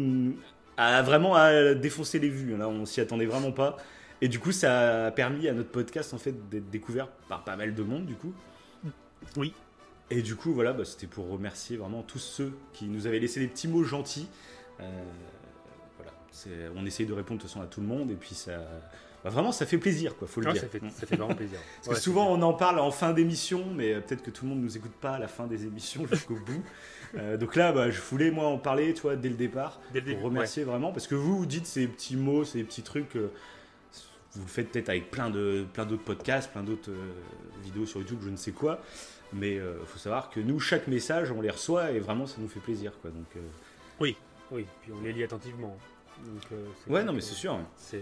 a 0.78 1.02
vraiment 1.02 1.34
à 1.34 1.74
défoncer 1.74 2.18
les 2.18 2.30
vues. 2.30 2.56
Là, 2.56 2.68
on 2.68 2.86
s'y 2.86 3.00
attendait 3.02 3.26
vraiment 3.26 3.52
pas. 3.52 3.76
Et 4.22 4.28
du 4.28 4.38
coup, 4.38 4.52
ça 4.52 5.06
a 5.06 5.10
permis 5.10 5.48
à 5.48 5.52
notre 5.52 5.68
podcast 5.68 6.14
en 6.14 6.18
fait 6.18 6.48
d'être 6.48 6.70
découvert 6.70 7.08
par 7.28 7.44
pas 7.44 7.56
mal 7.56 7.74
de 7.74 7.82
monde, 7.82 8.06
du 8.06 8.14
coup. 8.14 8.32
Oui. 9.36 9.52
Et 10.10 10.22
du 10.22 10.34
coup, 10.36 10.54
voilà, 10.54 10.72
bah, 10.72 10.86
c'était 10.86 11.06
pour 11.06 11.28
remercier 11.28 11.76
vraiment 11.76 12.02
tous 12.02 12.18
ceux 12.18 12.52
qui 12.72 12.86
nous 12.86 13.06
avaient 13.06 13.18
laissé 13.18 13.40
des 13.40 13.48
petits 13.48 13.68
mots 13.68 13.84
gentils. 13.84 14.28
Euh, 14.80 15.02
on 16.76 16.84
essaye 16.86 17.06
de 17.06 17.12
répondre 17.12 17.38
de 17.38 17.42
toute 17.42 17.50
façon 17.50 17.62
à 17.62 17.66
tout 17.66 17.80
le 17.80 17.86
monde, 17.86 18.10
et 18.10 18.14
puis 18.14 18.34
ça, 18.34 18.52
bah, 19.24 19.30
vraiment, 19.30 19.52
ça 19.52 19.66
fait 19.66 19.78
plaisir, 19.78 20.16
quoi, 20.16 20.28
faut 20.28 20.40
le 20.40 20.46
Ouais, 20.48 20.52
dire. 20.52 20.62
ça, 20.62 20.68
fait, 20.68 20.80
ça 20.90 21.06
fait 21.06 21.16
vraiment 21.16 21.34
plaisir. 21.34 21.58
Parce 21.84 21.98
que 21.98 22.02
souvent 22.02 22.28
on 22.30 22.40
en 22.42 22.52
parle 22.52 22.78
en 22.78 22.90
fin 22.90 23.12
d'émission, 23.12 23.64
mais 23.74 23.94
euh, 23.94 24.00
peut-être 24.00 24.22
que 24.22 24.30
tout 24.30 24.44
le 24.44 24.50
monde 24.50 24.60
nous 24.62 24.76
écoute 24.76 24.92
pas 25.00 25.12
à 25.14 25.18
la 25.18 25.28
fin 25.28 25.46
des 25.46 25.64
émissions 25.64 26.06
jusqu'au 26.10 26.34
bout. 26.36 26.62
Euh, 27.16 27.36
donc 27.36 27.56
là, 27.56 27.72
bah, 27.72 27.90
je 27.90 28.00
voulais 28.00 28.30
moi 28.30 28.46
en 28.46 28.58
parler, 28.58 28.92
tu 28.94 29.02
vois, 29.02 29.16
dès 29.16 29.28
le 29.28 29.36
départ, 29.36 29.80
Dès 29.92 30.00
le 30.00 30.06
début, 30.06 30.16
pour 30.18 30.26
remercier 30.26 30.64
vraiment, 30.64 30.92
parce 30.92 31.06
que 31.06 31.14
vous 31.14 31.38
vous 31.38 31.46
dites 31.46 31.66
ces 31.66 31.86
petits 31.86 32.16
mots, 32.16 32.44
ces 32.44 32.62
petits 32.64 32.82
trucs, 32.82 33.16
euh, 33.16 33.30
vous 34.32 34.42
le 34.42 34.48
faites 34.48 34.70
peut-être 34.70 34.90
avec 34.90 35.10
plein 35.10 35.30
de 35.30 35.64
plein 35.72 35.86
d'autres 35.86 36.04
podcasts, 36.04 36.50
plein 36.52 36.62
d'autres 36.62 36.90
euh, 36.90 37.12
vidéos 37.64 37.86
sur 37.86 38.00
YouTube, 38.00 38.18
je 38.22 38.28
ne 38.28 38.36
sais 38.36 38.52
quoi, 38.52 38.80
mais 39.32 39.54
il 39.54 39.86
faut 39.86 39.98
savoir 39.98 40.28
que 40.30 40.40
nous, 40.40 40.60
chaque 40.60 40.88
message, 40.88 41.30
on 41.30 41.40
les 41.40 41.50
reçoit 41.50 41.90
et 41.92 42.00
vraiment 42.00 42.26
ça 42.26 42.36
nous 42.38 42.48
fait 42.48 42.60
plaisir, 42.60 42.92
quoi. 43.00 43.10
Donc 43.10 43.26
euh, 43.36 43.40
Oui, 43.98 44.16
puis 44.50 44.92
on 44.92 45.02
les 45.02 45.12
lit 45.12 45.24
attentivement. 45.24 45.76
Donc, 46.24 46.42
euh, 46.52 46.92
ouais, 46.92 47.04
non, 47.04 47.12
mais 47.12 47.20
c'est 47.20 47.34
sûr. 47.34 47.58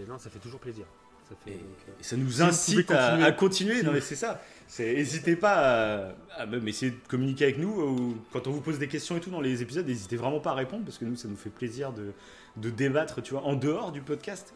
Non, 0.08 0.18
ça 0.18 0.30
fait 0.30 0.38
toujours 0.38 0.60
plaisir. 0.60 0.84
Ça 1.28 1.34
fait, 1.42 1.52
Et- 1.52 1.54
donc, 1.54 1.62
euh, 1.88 1.92
Et 2.00 2.02
ça 2.02 2.16
nous 2.16 2.30
Si 2.30 2.42
incite 2.42 2.90
à, 2.90 3.08
continuer. 3.08 3.26
à 3.26 3.32
continuer. 3.32 3.78
Si 3.80 3.84
Non, 3.86 3.92
mais 3.92 4.00
c'est 4.00 4.14
ça. 4.16 4.42
N'hésitez 4.78 5.36
pas 5.36 5.54
à, 5.54 6.14
à 6.36 6.46
même 6.46 6.66
essayer 6.68 6.92
de 6.92 6.96
communiquer 7.08 7.44
avec 7.44 7.58
nous. 7.58 7.70
Ou 7.80 8.16
quand 8.32 8.46
on 8.46 8.50
vous 8.50 8.60
pose 8.60 8.78
des 8.78 8.88
questions 8.88 9.16
et 9.16 9.20
tout 9.20 9.30
dans 9.30 9.40
les 9.40 9.62
épisodes, 9.62 9.86
n'hésitez 9.86 10.16
vraiment 10.16 10.40
pas 10.40 10.50
à 10.50 10.54
répondre 10.54 10.84
parce 10.84 10.98
que 10.98 11.04
nous, 11.06 11.16
ça 11.16 11.28
nous 11.28 11.36
fait 11.36 11.50
plaisir 11.50 11.92
de, 11.92 12.12
de 12.56 12.70
débattre, 12.70 13.22
tu 13.22 13.32
vois, 13.32 13.42
en 13.44 13.54
dehors 13.54 13.90
du 13.90 14.02
podcast. 14.02 14.52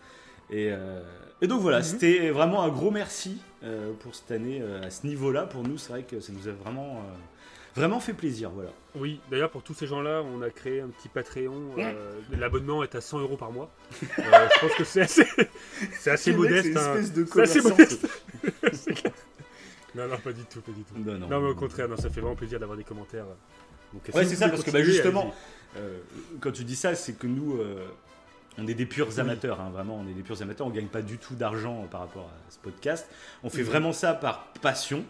Et, 0.50 0.68
euh, 0.70 1.02
et 1.40 1.46
donc 1.46 1.60
voilà, 1.62 1.78
Mhm. 1.78 1.84
c'était 1.84 2.30
vraiment 2.30 2.62
un 2.62 2.68
gros 2.68 2.90
merci 2.90 3.38
euh, 3.64 3.92
pour 4.00 4.14
cette 4.14 4.30
année 4.30 4.62
à 4.82 4.90
ce 4.90 5.06
niveau-là. 5.06 5.46
Pour 5.46 5.62
nous, 5.62 5.78
c'est 5.78 5.90
vrai 5.90 6.02
que 6.02 6.20
ça 6.20 6.32
nous 6.32 6.48
a 6.48 6.52
vraiment, 6.52 7.02
vraiment 7.78 8.00
fait 8.00 8.12
plaisir. 8.12 8.50
Voilà. 8.50 8.70
Oui, 8.96 9.20
d'ailleurs, 9.30 9.50
pour 9.50 9.62
tous 9.62 9.74
ces 9.74 9.86
gens-là, 9.86 10.22
on 10.22 10.42
a 10.42 10.50
créé 10.50 10.80
un 10.80 10.88
petit 10.88 11.08
Patreon. 11.08 11.74
euh, 11.78 12.12
L'abonnement 12.38 12.82
est 12.82 12.94
à 12.94 13.00
100 13.00 13.20
euros 13.20 13.36
par 13.36 13.52
mois. 13.52 13.70
Euh, 14.02 14.06
je 14.54 14.60
pense 14.60 14.74
que 14.76 14.84
c'est 14.84 15.02
assez, 15.02 15.26
c'est 15.98 16.10
assez 16.10 16.32
modeste. 16.32 16.70
c'est 16.72 16.78
hein. 16.78 16.94
espèce 16.96 17.12
de 17.12 17.26
C'est 17.32 17.40
assez 17.42 17.60
modeste. 17.62 18.06
Non, 19.94 20.06
non, 20.06 20.18
pas 20.18 20.32
du 20.32 20.44
tout, 20.44 20.60
pas 20.60 20.70
du 20.70 20.82
tout. 20.82 20.94
Non, 20.98 21.18
non, 21.18 21.28
Non, 21.28 21.40
mais 21.40 21.48
au 21.48 21.54
contraire, 21.54 21.88
non, 21.88 21.96
ça 21.96 22.10
fait 22.10 22.20
vraiment 22.20 22.36
plaisir 22.36 22.60
d'avoir 22.60 22.76
des 22.76 22.84
commentaires. 22.84 23.24
Donc, 23.92 24.02
Ouais, 24.14 24.24
c'est 24.26 24.36
ça, 24.36 24.48
parce 24.48 24.62
que 24.62 24.70
bah, 24.70 24.82
justement, 24.82 25.34
euh, 25.76 25.98
quand 26.40 26.52
tu 26.52 26.62
dis 26.64 26.76
ça, 26.76 26.94
c'est 26.94 27.14
que 27.14 27.26
nous, 27.26 27.56
euh, 27.58 27.84
on 28.58 28.66
est 28.66 28.74
des 28.74 28.86
purs 28.86 29.18
amateurs, 29.18 29.60
hein, 29.60 29.70
vraiment, 29.72 29.98
on 29.98 30.08
est 30.08 30.12
des 30.12 30.22
purs 30.22 30.40
amateurs, 30.42 30.66
on 30.66 30.70
gagne 30.70 30.86
pas 30.88 31.02
du 31.02 31.16
tout 31.18 31.34
d'argent 31.34 31.86
par 31.90 32.00
rapport 32.02 32.24
à 32.26 32.50
ce 32.50 32.58
podcast. 32.58 33.08
On 33.42 33.50
fait 33.50 33.62
vraiment 33.62 33.92
ça 33.92 34.12
par 34.12 34.52
passion, 34.60 35.04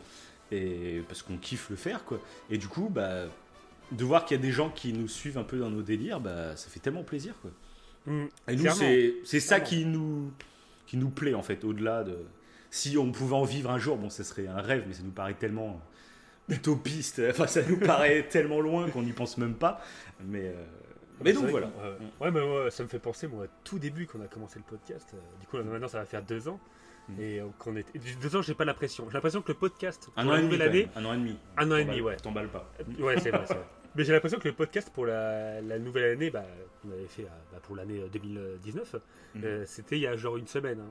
et 0.51 1.03
parce 1.09 1.23
qu'on 1.23 1.37
kiffe 1.37 1.71
le 1.71 1.77
faire, 1.77 2.05
quoi. 2.05 2.21
Et 2.51 2.59
du 2.59 2.69
coup, 2.69 2.89
bah, 2.91 3.25
de 3.93 4.05
voir 4.05 4.25
qu'il 4.25 4.37
y 4.37 4.41
a 4.41 4.43
des 4.43 4.53
gens 4.53 4.71
qui 4.71 4.93
nous 4.93 5.09
suivent 5.09 5.39
un 5.39 5.45
peu 5.45 5.59
dans 5.59 5.71
nos 5.71 5.83
délires, 5.83 6.21
bah, 6.21 6.57
ça 6.57 6.69
fait 6.71 6.81
tellement 6.81 7.03
plaisir, 7.05 7.35
quoi. 7.41 7.51
Mm, 8.07 8.27
Et 8.49 8.57
nous, 8.57 8.71
c'est 9.25 9.41
ça 9.41 9.61
qui 9.61 9.85
nous, 9.85 10.31
qui 10.87 10.97
nous 10.97 11.11
plaît, 11.11 11.35
en 11.35 11.43
fait, 11.43 11.65
au-delà 11.65 12.05
de... 12.05 12.17
Si 12.71 12.99
on 12.99 13.13
pouvait 13.13 13.35
en 13.37 13.45
vivre 13.45 13.71
un 13.71 13.79
jour, 13.79 13.97
bon, 13.97 14.11
ça 14.11 14.25
serait 14.25 14.47
un 14.47 14.61
rêve, 14.61 14.85
mais 14.87 14.93
ça 14.95 15.03
nous 15.03 15.11
paraît 15.11 15.35
tellement 15.35 15.81
utopiste, 16.49 17.21
enfin, 17.31 17.47
ça 17.47 17.63
nous 17.63 17.79
paraît 17.79 18.23
tellement 18.31 18.61
loin 18.61 18.89
qu'on 18.91 19.03
n'y 19.03 19.13
pense 19.13 19.39
même 19.39 19.55
pas. 19.55 19.81
Mais, 20.25 20.45
euh, 20.49 20.65
mais 21.25 21.33
C'est 21.33 21.41
donc, 21.41 21.51
voilà. 21.51 21.67
que- 21.69 22.25
ouais, 22.25 22.27
ouais, 22.27 22.31
mais 22.31 22.41
ouais, 22.65 22.71
ça 22.71 22.83
me 22.83 22.89
fait 22.89 22.99
penser, 22.99 23.27
moi, 23.27 23.45
au 23.45 23.49
tout 23.65 23.79
début 23.79 24.07
quand 24.07 24.19
on 24.19 24.23
a 24.25 24.29
commencé 24.29 24.59
le 24.59 24.65
podcast. 24.65 25.09
euh, 25.15 25.19
du 25.41 25.47
coup, 25.47 25.57
maintenant, 25.59 25.89
ça 25.89 25.99
va 25.99 26.05
faire 26.07 26.23
deux 26.23 26.49
ans. 26.49 26.61
Mm. 27.09 27.21
Et 27.21 27.41
euh, 27.41 27.47
qu'on 27.59 27.77
est... 27.77 27.87
et 27.95 27.99
deux 28.21 28.37
ans, 28.37 28.43
j'ai 28.43 28.55
pas 28.55 28.65
la 28.65 28.75
pression. 28.75 29.07
J'ai 29.09 29.15
l'impression 29.15 29.41
que 29.43 29.53
le 29.53 29.59
podcast, 29.59 30.09
Un 30.17 30.23
pour 30.25 30.33
an 30.33 30.35
la 30.35 30.41
et 30.41 30.43
demi. 30.43 30.53
nouvelle 30.55 30.69
année. 30.69 30.89
Un 30.97 31.05
an 31.05 31.13
et 31.15 31.17
demi. 31.17 31.37
Un 31.57 31.71
an 31.73 31.77
et 31.77 31.85
demi, 31.85 32.01
ouais. 32.01 32.17
T'emballes 32.17 32.49
pas. 32.49 32.71
Euh, 32.81 33.03
Ouais, 33.03 33.19
c'est 33.21 33.31
vrai, 33.31 33.45
c'est 33.47 33.55
vrai. 33.55 33.65
Mais 33.97 34.05
j'ai 34.05 34.13
l'impression 34.13 34.39
que 34.39 34.47
le 34.49 34.55
podcast 34.55 34.91
pour 34.95 35.07
la, 35.07 35.61
la 35.63 35.79
nouvelle 35.79 36.13
année, 36.13 36.31
bah, 36.31 36.45
qu'on 36.83 36.91
avait 36.93 37.07
fait 37.07 37.23
euh, 37.23 37.29
bah, 37.53 37.59
pour 37.63 37.75
l'année 37.77 38.01
euh, 38.01 38.09
2019, 38.13 38.95
Mhm. 39.35 39.43
euh, 39.45 39.65
c'était 39.67 39.97
il 39.97 40.03
y 40.03 40.07
a 40.07 40.17
genre 40.17 40.37
une 40.37 40.47
semaine. 40.47 40.81
hein. 40.81 40.91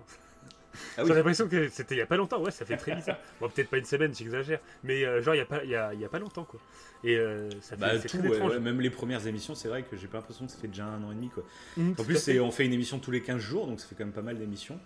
Ah 0.98 1.02
oui. 1.02 1.08
J'ai 1.08 1.14
l'impression 1.16 1.48
que 1.48 1.70
c'était 1.70 1.96
il 1.96 2.00
y 2.00 2.02
a 2.02 2.06
pas 2.06 2.18
longtemps, 2.18 2.40
ouais, 2.42 2.52
ça 2.52 2.64
fait 2.66 2.78
très 2.78 2.94
bizarre. 2.94 3.18
Bon, 3.42 3.50
peut-être 3.50 3.70
pas 3.70 3.78
une 3.78 3.86
semaine, 3.86 4.14
j'exagère, 4.14 4.60
mais 4.84 5.06
euh, 5.06 5.22
genre 5.24 5.34
il 5.34 5.40
y 5.40 5.42
a 5.42 5.46
pas, 5.46 5.64
il 5.64 5.70
y 5.72 5.76
a, 5.76 5.92
y 5.96 6.06
a 6.06 6.10
pas 6.10 6.20
longtemps 6.20 6.44
quoi. 6.44 6.60
Et 7.04 7.16
euh, 7.18 7.50
ça 7.62 7.76
fait 7.76 7.82
Bah, 7.82 7.98
tout, 8.00 8.08
très 8.20 8.20
ouais, 8.28 8.40
ouais, 8.42 8.60
même 8.60 8.80
les 8.82 8.90
premières 8.92 9.26
émissions, 9.26 9.56
c'est 9.56 9.70
vrai 9.70 9.84
que 9.84 9.96
j'ai 9.98 10.08
pas 10.08 10.18
l'impression 10.18 10.46
que 10.46 10.52
ça 10.52 10.58
fait 10.60 10.68
déjà 10.68 10.86
un 10.86 11.02
an 11.04 11.12
et 11.12 11.16
demi. 11.16 11.30
Quoi. 11.30 11.44
Mhm, 11.78 11.96
En 11.98 12.04
plus, 12.04 12.30
on 12.42 12.52
fait 12.52 12.66
une 12.66 12.74
émission 12.74 13.00
tous 13.00 13.10
les 13.12 13.22
15 13.24 13.40
jours, 13.42 13.66
donc 13.66 13.80
ça 13.80 13.88
fait 13.88 13.96
quand 13.96 14.06
même 14.06 14.14
pas 14.14 14.22
mal 14.22 14.38
d'émissions. 14.38 14.80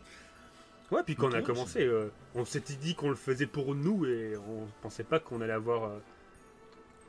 Ouais, 0.92 1.02
puis 1.06 1.16
quand 1.16 1.30
on 1.30 1.34
a 1.34 1.42
commencé, 1.42 1.84
euh, 1.86 2.10
on 2.36 2.44
s'était 2.46 2.74
dit 2.74 2.96
qu'on 2.96 3.10
le 3.10 3.16
faisait 3.16 3.46
pour 3.46 3.74
nous 3.76 4.06
et 4.06 4.36
on 4.38 4.68
pensait 4.82 5.04
pas 5.06 5.20
qu'on 5.20 5.40
allait 5.42 5.54
avoir 5.54 5.86
euh, 5.86 5.98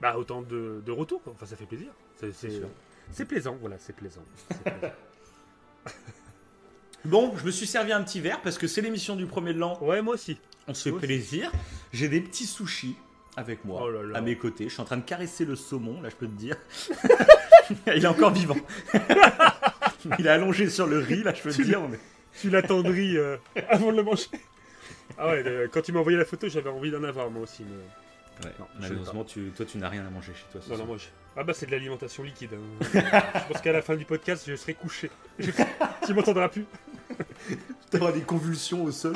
bah, 0.00 0.16
autant 0.16 0.42
de, 0.42 0.80
de 0.86 0.92
retours. 0.92 1.20
Enfin, 1.26 1.46
ça 1.46 1.56
fait 1.56 1.66
plaisir. 1.66 1.88
C'est- 3.12 3.24
plaisant, 3.24 3.56
voilà, 3.60 3.76
c'est 3.80 3.94
plaisant. 3.94 4.22
Bon, 7.04 7.36
je 7.36 7.44
me 7.44 7.50
suis 7.50 7.66
servi 7.66 7.92
un 7.92 8.02
petit 8.02 8.20
verre 8.20 8.40
parce 8.42 8.58
que 8.58 8.68
c'est 8.68 8.80
l'émission 8.80 9.16
du 9.16 9.26
premier 9.26 9.52
de 9.52 9.58
l'an. 9.58 9.76
ouais, 9.82 10.00
moi 10.02 10.14
aussi. 10.14 10.38
On 10.68 10.74
se 10.74 10.88
fait 10.90 10.96
plaisir. 10.96 11.50
J'ai 11.92 12.08
des 12.08 12.20
petits 12.20 12.46
sushis 12.46 12.96
avec 13.36 13.64
moi, 13.64 13.80
Oh 13.84 13.90
là 13.90 14.02
là. 14.04 14.18
à 14.18 14.20
mes 14.20 14.36
côtés. 14.38 14.64
Je 14.68 14.74
suis 14.74 14.80
en 14.82 14.84
train 14.84 14.98
de 14.98 15.02
caresser 15.02 15.44
le 15.44 15.56
saumon, 15.56 16.00
là, 16.00 16.08
je 16.10 16.14
peux 16.14 16.26
te 16.28 16.32
dire. 16.38 16.54
Il 17.88 18.04
est 18.04 18.06
encore 18.06 18.32
vivant. 18.32 18.56
Il 20.18 20.26
est 20.26 20.30
allongé 20.30 20.68
sur 20.70 20.86
le 20.86 20.98
riz, 21.00 21.24
là, 21.24 21.34
je 21.34 21.42
peux 21.42 21.50
te 21.52 21.62
dire. 21.62 21.80
mais- 21.88 21.98
Tu 22.40 22.50
l'attendris 22.50 23.16
euh, 23.18 23.36
avant 23.68 23.92
de 23.92 23.96
le 23.98 24.02
manger. 24.02 24.26
Ah 25.18 25.28
ouais, 25.28 25.42
euh, 25.46 25.68
quand 25.70 25.82
tu 25.82 25.92
m'as 25.92 26.00
envoyé 26.00 26.16
la 26.18 26.24
photo, 26.24 26.48
j'avais 26.48 26.70
envie 26.70 26.90
d'en 26.90 27.04
avoir 27.04 27.30
moi 27.30 27.42
aussi. 27.42 27.64
Mais... 27.64 28.46
Ouais, 28.46 28.52
Non, 28.58 28.66
je 28.76 28.80
malheureusement, 28.88 29.24
tu, 29.24 29.50
toi, 29.54 29.66
tu 29.66 29.78
n'as 29.78 29.88
rien 29.90 30.06
à 30.06 30.10
manger 30.10 30.32
chez 30.34 30.44
toi. 30.50 30.60
ce 30.62 30.66
Non, 30.66 30.72
non, 30.72 30.76
soir. 30.76 30.88
moi 30.88 30.96
je... 30.98 31.04
Ah 31.36 31.44
bah 31.44 31.52
c'est 31.54 31.66
de 31.66 31.70
l'alimentation 31.70 32.22
liquide. 32.22 32.50
hein. 32.54 32.84
je 32.94 33.52
pense 33.52 33.62
qu'à 33.62 33.72
la 33.72 33.80
fin 33.82 33.96
du 33.96 34.04
podcast, 34.04 34.44
je 34.46 34.54
serai 34.56 34.74
couché. 34.74 35.10
Je- 35.38 35.50
tu 36.06 36.14
m'entendras 36.14 36.48
plus. 36.48 36.64
T'auras 37.90 38.12
des 38.12 38.20
convulsions 38.22 38.82
au 38.84 38.90
sol. 38.90 39.14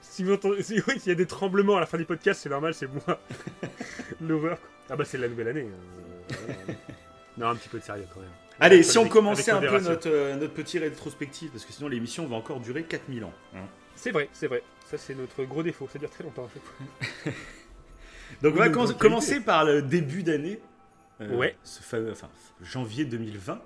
Si 0.00 0.24
vous 0.24 0.32
entendez- 0.32 0.62
si- 0.62 0.80
oui, 0.88 0.98
s'il 0.98 1.08
y 1.08 1.12
a 1.12 1.14
des 1.14 1.26
tremblements 1.26 1.76
à 1.76 1.80
la 1.80 1.86
fin 1.86 1.98
du 1.98 2.04
podcast, 2.06 2.40
c'est 2.42 2.48
normal, 2.48 2.74
c'est 2.74 2.86
moi. 2.90 3.20
L'over. 4.20 4.48
quoi. 4.56 4.58
Ah 4.90 4.96
bah 4.96 5.04
c'est 5.04 5.18
la 5.18 5.28
nouvelle 5.28 5.48
année. 5.48 5.68
euh, 6.32 6.72
non, 7.38 7.48
un 7.48 7.56
petit 7.56 7.68
peu 7.68 7.78
de 7.78 7.84
sérieux 7.84 8.06
quand 8.12 8.20
même. 8.20 8.30
Allez, 8.60 8.82
si 8.82 8.96
on 8.98 9.08
commençait 9.08 9.50
un 9.50 9.60
peu 9.60 9.78
notre, 9.80 10.08
euh, 10.08 10.36
notre 10.36 10.54
petit 10.54 10.78
rétrospective, 10.78 11.50
parce 11.50 11.64
que 11.64 11.72
sinon 11.72 11.88
l'émission 11.88 12.26
va 12.26 12.36
encore 12.36 12.60
durer 12.60 12.84
4000 12.84 13.24
ans. 13.24 13.32
hein. 13.54 13.66
C'est 13.94 14.10
vrai, 14.10 14.28
c'est 14.32 14.46
vrai. 14.46 14.62
Ça 14.84 14.96
c'est 14.98 15.14
notre 15.14 15.42
gros 15.44 15.62
défaut, 15.62 15.88
ça 15.92 15.98
dure 15.98 16.10
très 16.10 16.24
longtemps 16.24 16.44
à 16.46 16.48
chaque 16.52 16.62
fois. 16.62 17.32
Donc 18.42 18.54
on 18.54 18.58
va 18.58 18.68
com- 18.70 18.94
commencer 18.98 19.40
par 19.40 19.64
le 19.64 19.82
début 19.82 20.22
d'année. 20.22 20.60
euh, 21.20 21.34
Ouais. 21.36 21.56
Ce 21.64 21.82
fameux, 21.82 22.12
enfin, 22.12 22.28
janvier 22.62 23.04
2020. 23.04 23.60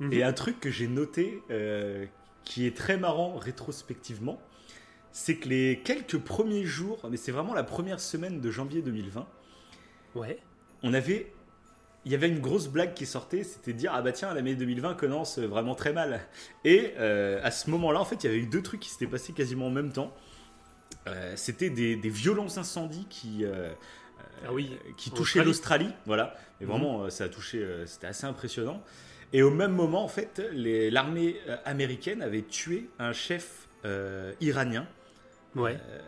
Mhm. 0.00 0.12
Et 0.12 0.22
un 0.22 0.32
truc 0.32 0.60
que 0.60 0.70
j'ai 0.70 0.88
noté, 0.88 1.42
euh, 1.50 2.06
qui 2.44 2.66
est 2.66 2.76
très 2.76 2.96
marrant 2.96 3.36
rétrospectivement, 3.36 4.40
c'est 5.12 5.36
que 5.36 5.48
les 5.48 5.80
quelques 5.84 6.18
premiers 6.18 6.64
jours, 6.64 7.00
mais 7.10 7.16
c'est 7.16 7.32
vraiment 7.32 7.54
la 7.54 7.64
première 7.64 8.00
semaine 8.00 8.40
de 8.40 8.50
janvier 8.50 8.82
2020, 8.82 9.26
Ouais. 10.14 10.38
on 10.82 10.92
avait, 10.94 11.32
il 12.04 12.12
y 12.12 12.14
avait 12.14 12.28
une 12.28 12.40
grosse 12.40 12.68
blague 12.68 12.94
qui 12.94 13.06
sortait, 13.06 13.44
c'était 13.44 13.72
de 13.72 13.78
dire 13.78 13.92
ah 13.94 14.02
bah 14.02 14.12
tiens 14.12 14.34
l'année 14.34 14.54
2020 14.56 14.94
commence 14.94 15.38
vraiment 15.38 15.74
très 15.74 15.92
mal. 15.92 16.20
Et 16.64 16.94
euh, 16.98 17.40
à 17.42 17.50
ce 17.50 17.70
moment-là, 17.70 18.00
en 18.00 18.04
fait, 18.04 18.24
il 18.24 18.26
y 18.26 18.30
avait 18.30 18.38
eu 18.42 18.46
deux 18.46 18.62
trucs 18.62 18.80
qui 18.80 18.88
s'étaient 18.90 19.06
passés 19.06 19.32
quasiment 19.32 19.66
en 19.68 19.70
même 19.70 19.92
temps. 19.92 20.12
Euh, 21.06 21.32
c'était 21.36 21.70
des, 21.70 21.96
des 21.96 22.08
violents 22.08 22.56
incendies 22.58 23.06
qui 23.08 23.44
euh, 23.44 23.72
Ah 24.44 24.52
oui. 24.52 24.76
qui 24.96 25.10
En 25.10 25.14
touchaient 25.14 25.40
Australie. 25.40 25.84
l'Australie, 25.86 25.94
voilà. 26.06 26.36
Et 26.60 26.64
Mhm. 26.64 26.70
vraiment, 26.70 27.02
euh, 27.04 27.10
ça 27.10 27.24
a 27.24 27.28
touché, 27.28 27.58
euh, 27.58 27.86
c'était 27.86 28.06
assez 28.08 28.24
impressionnant. 28.26 28.82
Et 29.32 29.42
au 29.42 29.50
même 29.50 29.72
moment, 29.72 30.04
en 30.04 30.08
fait, 30.08 30.42
l'armée 30.52 31.36
euh, 31.48 31.56
américaine 31.64 32.20
avait 32.22 32.42
tué 32.42 32.88
un 32.98 33.12
chef 33.12 33.68
euh, 33.84 34.32
iranien. 34.40 34.86
Ouais. 35.56 35.76
Euh, 35.90 36.00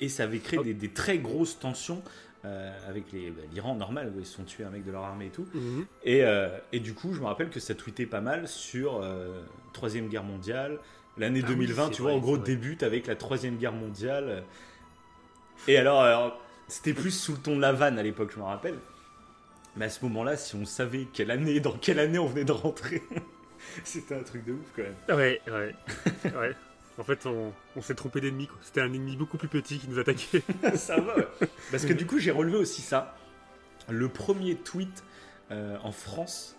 et 0.00 0.08
ça 0.08 0.24
avait 0.24 0.38
créé 0.38 0.58
Oh. 0.60 0.62
des, 0.64 0.74
des 0.74 0.90
très 0.92 1.18
grosses 1.18 1.58
tensions 1.58 2.02
euh, 2.46 2.70
avec 2.88 3.12
bah, 3.12 3.42
l'Iran 3.52 3.74
normal, 3.74 4.12
où 4.14 4.20
ils 4.20 4.26
se 4.26 4.34
sont 4.34 4.44
tués 4.44 4.64
un 4.64 4.70
mec 4.70 4.84
de 4.84 4.92
leur 4.92 5.02
armée 5.02 5.26
et 5.26 5.30
tout. 5.30 5.46
Mhm. 5.52 5.86
Et, 6.04 6.24
euh, 6.24 6.48
et 6.72 6.80
du 6.80 6.94
coup, 6.94 7.12
je 7.12 7.20
me 7.20 7.26
rappelle 7.26 7.50
que 7.50 7.60
ça 7.60 7.74
tweetait 7.74 8.06
pas 8.06 8.20
mal 8.20 8.46
sur 8.46 9.00
euh, 9.02 9.42
Troisième 9.72 10.08
Guerre 10.08 10.22
mondiale. 10.22 10.78
L'année 11.18 11.40
Ah 11.42 11.48
oui, 11.48 11.54
2020, 11.56 11.86
c'est 11.86 11.92
tu 11.92 12.02
vois, 12.02 12.12
vrai, 12.12 12.20
en 12.20 12.22
gros, 12.22 12.38
débute 12.38 12.82
avec 12.82 13.06
la 13.06 13.16
Troisième 13.16 13.56
Guerre 13.56 13.72
mondiale. 13.72 14.44
Et 15.66 15.76
alors, 15.76 16.02
alors, 16.02 16.40
c'était 16.68 16.92
plus 16.92 17.10
sous 17.10 17.32
le 17.32 17.38
ton 17.38 17.56
de 17.56 17.60
la 17.60 17.72
vanne 17.72 17.98
à 17.98 18.02
l'époque, 18.02 18.30
je 18.32 18.38
me 18.38 18.44
rappelle. 18.44 18.78
Mais 19.76 19.86
à 19.86 19.90
ce 19.90 20.04
moment-là, 20.04 20.36
si 20.36 20.54
on 20.54 20.64
savait 20.64 21.06
quelle 21.12 21.30
année, 21.30 21.60
dans 21.60 21.72
quelle 21.72 21.98
année 21.98 22.18
on 22.18 22.26
venait 22.26 22.44
de 22.44 22.52
rentrer, 22.52 23.02
c'était 23.84 24.14
un 24.14 24.22
truc 24.22 24.44
de 24.44 24.52
ouf 24.52 24.72
quand 24.74 24.82
même. 24.82 25.18
Ouais, 25.18 25.40
ouais. 25.48 25.74
ouais. 26.24 26.56
En 26.98 27.04
fait, 27.04 27.26
on, 27.26 27.52
on 27.76 27.82
s'est 27.82 27.94
trompé 27.94 28.20
d'ennemi. 28.20 28.48
C'était 28.62 28.80
un 28.80 28.92
ennemi 28.92 29.16
beaucoup 29.16 29.36
plus 29.36 29.48
petit 29.48 29.78
qui 29.78 29.88
nous 29.88 29.98
attaquait. 29.98 30.42
ça 30.76 30.98
va, 31.00 31.16
ouais. 31.16 31.26
Parce 31.70 31.84
que 31.84 31.92
du 31.92 32.06
coup, 32.06 32.18
j'ai 32.18 32.30
relevé 32.30 32.56
aussi 32.56 32.80
ça. 32.82 33.16
Le 33.90 34.08
premier 34.08 34.56
tweet 34.56 35.04
euh, 35.50 35.76
en 35.82 35.92
France, 35.92 36.56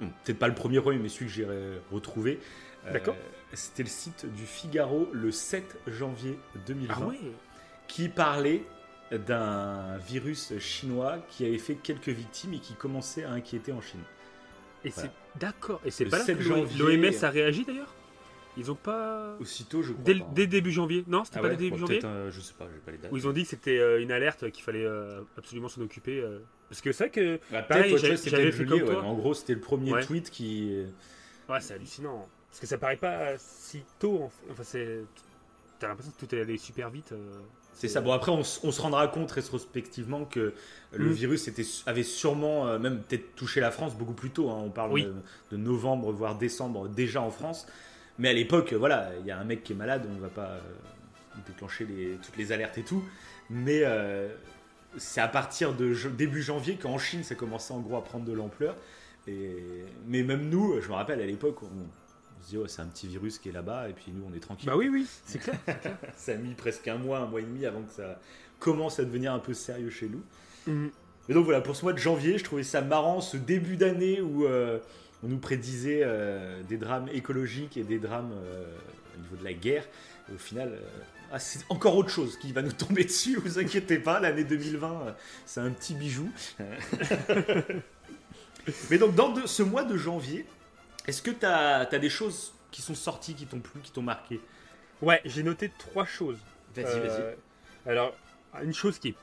bon, 0.00 0.10
peut-être 0.24 0.38
pas 0.38 0.48
le 0.48 0.54
premier 0.54 0.80
premier, 0.80 0.98
mais 0.98 1.08
celui 1.08 1.26
que 1.26 1.32
j'ai 1.32 1.46
retrouvé, 1.90 2.40
euh, 2.86 2.92
D'accord. 2.92 3.16
c'était 3.52 3.82
le 3.82 3.88
site 3.88 4.24
du 4.34 4.46
Figaro 4.46 5.08
le 5.12 5.30
7 5.32 5.76
janvier 5.88 6.38
2020 6.66 6.94
Ah 6.96 7.06
ouais 7.06 7.18
qui 7.88 8.08
parlait 8.08 8.64
d'un 9.12 9.96
virus 9.98 10.58
chinois 10.58 11.18
qui 11.28 11.44
avait 11.46 11.58
fait 11.58 11.74
quelques 11.74 12.08
victimes 12.08 12.54
et 12.54 12.58
qui 12.58 12.74
commençait 12.74 13.24
à 13.24 13.30
inquiéter 13.32 13.72
en 13.72 13.80
Chine. 13.80 14.00
Et 14.84 14.90
Voilà. 14.90 15.10
c'est 15.34 15.38
d'accord. 15.40 15.80
Et 15.84 15.90
c'est 15.90 16.04
pas 16.06 16.18
là 16.18 16.24
7 16.24 16.38
que 16.38 16.42
janvier- 16.44 16.78
l'OMS 16.96 17.24
a 17.24 17.30
réagi 17.30 17.64
d'ailleurs? 17.64 17.94
Ils 18.56 18.70
ont 18.70 18.74
pas. 18.74 19.36
Aussitôt, 19.40 19.82
je 19.82 19.92
crois. 19.92 20.04
Dès, 20.04 20.14
pas. 20.14 20.26
dès 20.34 20.46
début 20.46 20.72
janvier 20.72 21.04
Non, 21.06 21.24
c'était 21.24 21.38
Ah 21.38 21.42
pas 21.42 21.48
ouais 21.48 21.56
dès 21.56 21.64
début 21.64 21.78
janvier 21.78 22.00
euh, 22.04 22.30
je 22.30 22.40
sais 22.40 22.54
pas, 22.58 22.66
j'ai 22.72 22.80
pas 22.80 22.90
les 22.92 22.98
dates. 22.98 23.12
Où 23.12 23.16
ils 23.16 23.26
ont 23.28 23.32
dit 23.32 23.42
que 23.42 23.48
c'était 23.48 23.78
euh, 23.78 24.00
une 24.00 24.10
alerte 24.12 24.50
qu'il 24.50 24.64
fallait 24.64 24.84
euh, 24.84 25.20
absolument 25.36 25.68
s'en 25.68 25.82
occuper. 25.82 26.20
euh. 26.20 26.38
Parce 26.68 26.80
que 26.80 26.92
c'est 26.92 27.04
vrai 27.04 27.10
que. 27.10 27.40
Ah, 27.52 27.62
pareil, 27.62 27.90
toi, 27.90 27.98
j'avais- 27.98 28.16
j'avais 28.16 28.52
fait 28.52 28.64
comme 28.64 28.80
ouais, 28.80 28.84
toi. 28.86 29.02
mais 29.02 29.08
En 29.08 29.14
gros, 29.14 29.34
c'était 29.34 29.54
le 29.54 29.60
premier 29.60 29.92
Ouais. 29.92 30.02
tweet 30.04 30.30
qui. 30.30 30.84
Ouais, 31.48 31.60
c'est 31.60 31.74
hallucinant. 31.74 32.26
Parce 32.50 32.60
que 32.60 32.66
ça 32.66 32.78
paraît 32.78 32.96
pas 32.96 33.36
si 33.38 33.82
tôt. 33.98 34.20
en 34.22 34.28
fait. 34.30 34.50
Enfin, 34.52 34.62
c'est. 34.64 35.00
T'as 35.78 35.88
l'impression 35.88 36.12
que 36.18 36.24
tout 36.26 36.34
est 36.34 36.40
allé 36.40 36.56
super 36.56 36.88
vite. 36.88 37.12
euh. 37.12 37.18
C'est 37.74 37.88
ça. 37.88 38.00
Bon, 38.00 38.12
après, 38.12 38.32
on, 38.32 38.42
se 38.42 38.80
rendra 38.80 39.06
compte 39.08 39.30
rétrospectivement 39.32 40.24
que 40.24 40.54
le 40.94 41.10
Mm. 41.10 41.12
virus 41.12 41.48
était, 41.48 41.64
avait 41.84 42.02
sûrement 42.04 42.66
euh, 42.66 42.78
même 42.78 43.02
peut-être 43.02 43.34
touché 43.34 43.60
la 43.60 43.70
France 43.70 43.94
beaucoup 43.94 44.14
plus 44.14 44.30
tôt. 44.30 44.48
hein. 44.48 44.62
On 44.64 44.70
parle 44.70 44.92
Oui. 44.92 45.04
de, 45.04 45.12
de 45.50 45.56
novembre, 45.58 46.10
voire 46.12 46.38
décembre 46.38 46.88
déjà 46.88 47.20
en 47.20 47.30
France. 47.30 47.66
Mais 48.18 48.28
à 48.30 48.32
l'époque, 48.32 48.72
voilà, 48.72 49.10
il 49.20 49.26
y 49.26 49.30
a 49.30 49.38
un 49.38 49.44
mec 49.44 49.62
qui 49.62 49.72
est 49.72 49.76
malade, 49.76 50.06
on 50.14 50.18
va 50.20 50.28
pas 50.28 50.48
euh, 50.52 50.60
déclencher 51.46 51.84
les- 51.84 52.16
toutes 52.24 52.36
les 52.36 52.52
alertes 52.52 52.78
et 52.78 52.82
tout. 52.82 53.02
Mais 53.50 53.80
euh, 53.84 54.28
c'est 54.96 55.20
à 55.20 55.28
partir 55.28 55.74
de 55.74 55.94
début 56.16 56.42
janvier 56.42 56.76
qu'en 56.76 56.98
Chine, 56.98 57.22
ça 57.24 57.34
commençait 57.34 57.74
en 57.74 57.80
gros 57.80 57.96
à 57.96 58.02
prendre 58.04 58.24
de 58.24 58.32
l'ampleur. 58.32 58.74
Et, 59.26 59.56
mais 60.06 60.22
même 60.22 60.48
nous, 60.48 60.80
je 60.80 60.88
me 60.88 60.94
rappelle 60.94 61.20
à 61.20 61.26
l'époque, 61.26 61.62
on, 61.62 61.66
on 61.66 62.42
se 62.44 62.48
dit, 62.50 62.56
oh, 62.58 62.66
c'est 62.66 62.80
un 62.82 62.86
petit 62.86 63.06
virus 63.08 63.38
qui 63.38 63.48
est 63.48 63.52
là-bas, 63.52 63.88
et 63.88 63.92
puis 63.92 64.12
nous, 64.14 64.24
on 64.30 64.34
est 64.34 64.40
tranquille. 64.40 64.68
Bah 64.68 64.76
oui, 64.76 64.88
oui, 64.90 65.06
c'est 65.26 65.38
clair. 65.40 65.56
Ça 66.16 66.32
a 66.32 66.36
mis 66.36 66.54
presque 66.54 66.86
un 66.88 66.96
mois, 66.98 67.18
un 67.18 67.26
mois 67.26 67.40
et 67.40 67.44
demi 67.44 67.66
avant 67.66 67.82
que 67.82 67.92
ça 67.92 68.18
commence 68.58 68.98
à 69.00 69.04
devenir 69.04 69.32
un 69.34 69.38
peu 69.40 69.52
sérieux 69.52 69.90
chez 69.90 70.08
nous. 70.08 70.22
Mhm. 70.72 70.90
Mais 71.28 71.34
donc 71.34 71.44
voilà, 71.44 71.60
pour 71.60 71.74
ce 71.74 71.82
mois 71.82 71.92
de 71.92 71.98
janvier, 71.98 72.38
je 72.38 72.44
trouvais 72.44 72.62
ça 72.62 72.80
marrant, 72.82 73.20
ce 73.20 73.36
début 73.36 73.76
d'année 73.76 74.20
où 74.20 74.46
euh, 74.46 74.78
on 75.22 75.28
nous 75.28 75.38
prédisait 75.38 76.02
euh, 76.04 76.62
des 76.62 76.76
drames 76.76 77.08
écologiques 77.12 77.76
et 77.76 77.84
des 77.84 77.98
drames 77.98 78.32
euh, 78.32 78.64
au 79.16 79.22
niveau 79.22 79.36
de 79.36 79.44
la 79.44 79.52
guerre. 79.52 79.84
Et 80.30 80.34
au 80.34 80.38
final, 80.38 80.70
euh, 80.72 80.80
ah, 81.32 81.38
c'est 81.38 81.60
encore 81.68 81.96
autre 81.96 82.10
chose 82.10 82.38
qui 82.38 82.52
va 82.52 82.62
nous 82.62 82.72
tomber 82.72 83.04
dessus, 83.04 83.36
vous 83.36 83.58
inquiétez 83.58 83.98
pas, 83.98 84.20
l'année 84.20 84.44
2020, 84.44 84.90
euh, 84.90 85.12
c'est 85.46 85.60
un 85.60 85.70
petit 85.70 85.94
bijou. 85.94 86.30
Mais 88.90 88.98
donc 88.98 89.14
dans 89.14 89.30
de- 89.30 89.46
ce 89.46 89.62
mois 89.62 89.84
de 89.84 89.96
janvier, 89.96 90.44
est-ce 91.06 91.22
que 91.22 91.30
tu 91.30 91.46
as, 91.46 91.84
des 91.86 92.10
choses 92.10 92.52
qui 92.70 92.82
sont 92.82 92.94
sorties, 92.94 93.34
qui 93.34 93.46
t'ont 93.46 93.60
plu, 93.60 93.80
qui 93.80 93.92
t'ont 93.92 94.02
marqué? 94.02 94.40
Ouais, 95.02 95.20
j'ai 95.24 95.42
noté 95.42 95.70
trois 95.78 96.04
choses. 96.04 96.38
Vas-y, 96.74 97.00
vas-y. 97.00 97.36
Alors, 97.86 98.14
une 98.62 98.74
chose 98.74 98.98
qui 98.98 99.08
est 99.08 99.14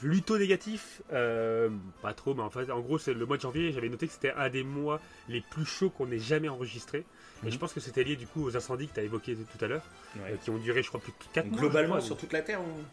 plutôt 0.00 0.38
négative, 0.38 0.82
euh, 1.12 1.70
pas 2.02 2.12
trop, 2.14 2.34
mais 2.34 2.42
en 2.42 2.50
fait, 2.50 2.70
en 2.70 2.80
gros, 2.80 2.98
c'est 2.98 3.14
le 3.14 3.26
mois 3.26 3.36
de 3.36 3.42
janvier, 3.42 3.72
j'avais 3.72 3.88
noté 3.88 4.06
que 4.06 4.12
c'était 4.12 4.32
un 4.32 4.48
des 4.48 4.62
mois 4.62 5.00
les 5.28 5.40
plus 5.40 5.64
chauds 5.64 5.90
qu'on 5.90 6.10
ait 6.10 6.18
jamais 6.18 6.48
enregistré. 6.48 6.98
Et 7.42 7.46
Mhm. 7.46 7.52
je 7.52 7.58
pense 7.58 7.72
que 7.72 7.80
c'était 7.80 8.04
lié 8.04 8.16
du 8.16 8.26
coup 8.26 8.44
aux 8.44 8.56
incendies 8.56 8.88
que 8.88 8.94
tu 8.94 9.00
as 9.00 9.04
évoqués 9.04 9.36
tout 9.36 9.64
à 9.64 9.68
l'heure, 9.68 9.82
Ouais. 10.16 10.32
euh, 10.32 10.36
qui 10.42 10.50
ont 10.50 10.58
duré, 10.58 10.82
je 10.82 10.88
crois, 10.88 11.00
plus 11.00 11.12
de 11.12 11.16
4 11.32 11.46
mois. 11.46 11.60
Globalement 11.60 11.94
crois, 11.96 12.00
sur 12.06 12.16
toute 12.16 12.32
la 12.32 12.42
Terre 12.42 12.60
ou... 12.60 12.64
ou- 12.64 12.84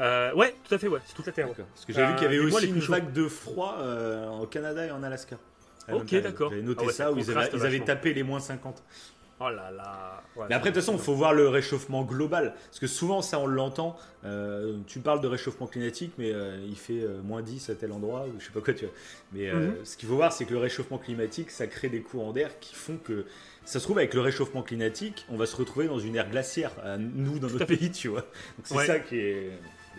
Euh, 0.00 0.34
ouais, 0.34 0.54
tout 0.66 0.74
à 0.74 0.78
fait, 0.78 0.88
ouais, 0.88 1.00
c'est 1.06 1.14
toute 1.14 1.26
la 1.26 1.32
Terre. 1.32 1.48
ouais. 1.48 1.54
Parce 1.56 1.84
que 1.84 1.92
j'ai 1.92 2.04
vu 2.04 2.12
Euh, 2.12 2.14
qu'il 2.14 2.24
y 2.24 2.26
avait 2.26 2.38
aussi 2.40 2.66
une 2.66 2.80
vague 2.80 3.12
de 3.12 3.28
froid 3.28 3.76
euh, 3.80 4.28
au 4.28 4.46
Canada 4.46 4.84
et 4.86 4.90
en 4.90 5.02
Alaska. 5.02 5.36
Ok, 5.92 6.14
d'accord. 6.16 6.50
J'avais 6.50 6.62
noté 6.62 6.80
Ah 6.82 6.86
ouais, 6.86 6.92
ça 6.92 7.12
où 7.12 7.18
ils 7.18 7.30
avaient, 7.30 7.50
ils 7.52 7.66
avaient 7.66 7.80
tapé 7.80 8.14
les 8.14 8.22
moins 8.22 8.40
50. 8.40 8.82
Oh 9.40 9.50
là 9.50 9.70
là. 9.72 10.22
Ouais, 10.36 10.46
Mais 10.48 10.54
après, 10.54 10.70
de 10.70 10.74
toute 10.76 10.84
façon, 10.84 10.96
il 10.96 11.02
faut 11.02 11.14
voir 11.14 11.32
le 11.34 11.48
réchauffement 11.48 12.04
global. 12.04 12.54
Parce 12.66 12.78
que 12.78 12.86
souvent, 12.86 13.20
ça, 13.20 13.38
on 13.40 13.46
l'entend. 13.46 13.96
euh, 14.24 14.78
tu 14.86 15.00
parles 15.00 15.20
de 15.20 15.26
réchauffement 15.26 15.66
climatique, 15.66 16.12
mais 16.18 16.32
euh, 16.32 16.56
il 16.66 16.76
fait 16.76 17.00
euh, 17.02 17.20
moins 17.22 17.42
10 17.42 17.68
à 17.68 17.74
tel 17.74 17.92
endroit, 17.92 18.26
ou 18.28 18.40
je 18.40 18.46
sais 18.46 18.52
pas 18.52 18.60
quoi, 18.60 18.72
tu 18.72 18.84
vois. 18.86 18.94
Mais 19.32 19.50
euh, 19.50 19.70
Mhm. 19.70 19.84
ce 19.84 19.96
qu'il 19.96 20.08
faut 20.08 20.14
voir, 20.16 20.32
c'est 20.32 20.44
que 20.44 20.52
le 20.52 20.58
réchauffement 20.60 20.98
climatique, 20.98 21.50
ça 21.50 21.66
crée 21.66 21.88
des 21.88 22.00
courants 22.00 22.32
d'air 22.32 22.58
qui 22.60 22.74
font 22.74 22.96
que. 22.96 23.26
Ça 23.64 23.80
se 23.80 23.84
trouve, 23.84 23.98
avec 23.98 24.14
le 24.14 24.20
réchauffement 24.20 24.62
climatique, 24.62 25.26
on 25.30 25.36
va 25.36 25.46
se 25.46 25.56
retrouver 25.56 25.88
dans 25.88 25.98
une 25.98 26.14
ère 26.16 26.30
glaciaire, 26.30 26.70
à 26.84 26.96
nous, 26.96 27.38
dans 27.38 27.48
Tout 27.48 27.54
notre 27.54 27.66
pays, 27.66 27.90
tu 27.90 28.08
vois. 28.08 28.20
Donc 28.20 28.64
c'est 28.64 28.76
Ouais. 28.76 28.86
ça 28.86 28.98
qui 29.00 29.16
est. 29.18 29.50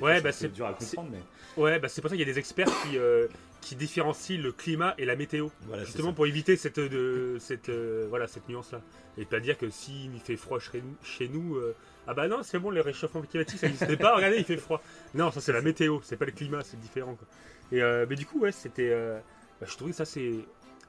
Ouais, 0.01 0.21
bah, 0.21 0.31
c'est 0.31 0.51
dur 0.51 0.65
à 0.65 0.75
c'est- 0.79 0.95
comprendre, 0.95 1.09
mais 1.13 1.61
Ouais, 1.61 1.79
bah, 1.79 1.87
c'est 1.87 2.01
pour 2.01 2.09
ça 2.09 2.15
qu'il 2.17 2.27
y 2.27 2.29
a 2.29 2.31
des 2.33 2.39
experts 2.39 2.67
qui, 2.83 2.97
euh, 2.97 3.27
qui 3.65 3.75
différencient 3.75 4.37
le 4.39 4.51
climat 4.51 4.93
et 4.99 5.05
la 5.05 5.15
météo. 5.15 5.47
voilà, 5.63 5.83
Justement 5.85 6.13
pour 6.13 6.27
éviter 6.27 6.55
cette, 6.55 6.79
de, 6.79 7.37
cette, 7.39 7.69
euh, 7.69 8.05
voilà, 8.09 8.27
cette 8.27 8.47
nuance-là. 8.47 8.79
Et 9.17 9.25
pas 9.25 9.39
dire 9.39 9.57
que 9.57 9.71
s'il 9.71 10.11
fait 10.19 10.35
froid 10.37 10.59
chez, 11.01 11.27
nous, 11.29 11.55
euh, 11.55 11.75
ah 12.05 12.13
bah 12.13 12.27
non, 12.27 12.43
c'est 12.43 12.59
bon, 12.59 12.69
le 12.69 12.81
réchauffement 12.81 13.23
climatique, 13.23 13.57
ça 13.59 13.67
pas, 13.97 14.15
regardez, 14.15 14.37
il 14.37 14.43
fait 14.45 14.57
froid. 14.57 14.83
Non, 15.15 15.31
ça 15.31 15.41
c'est 15.41 15.51
la 15.51 15.63
météo, 15.63 15.97
c'est 16.03 16.15
pas 16.15 16.25
le 16.25 16.31
climat, 16.31 16.61
c'est 16.63 16.79
différent. 16.79 17.15
Quoi. 17.15 17.27
Et, 17.71 17.81
euh, 17.81 18.05
mais 18.07 18.15
du 18.15 18.27
coup, 18.27 18.39
ouais, 18.39 18.51
c'était. 18.51 18.91
euh, 18.91 19.17
bah, 19.59 19.65
je 19.67 19.75
trouvais 19.75 19.93
ça 19.93 20.05
c'est 20.05 20.33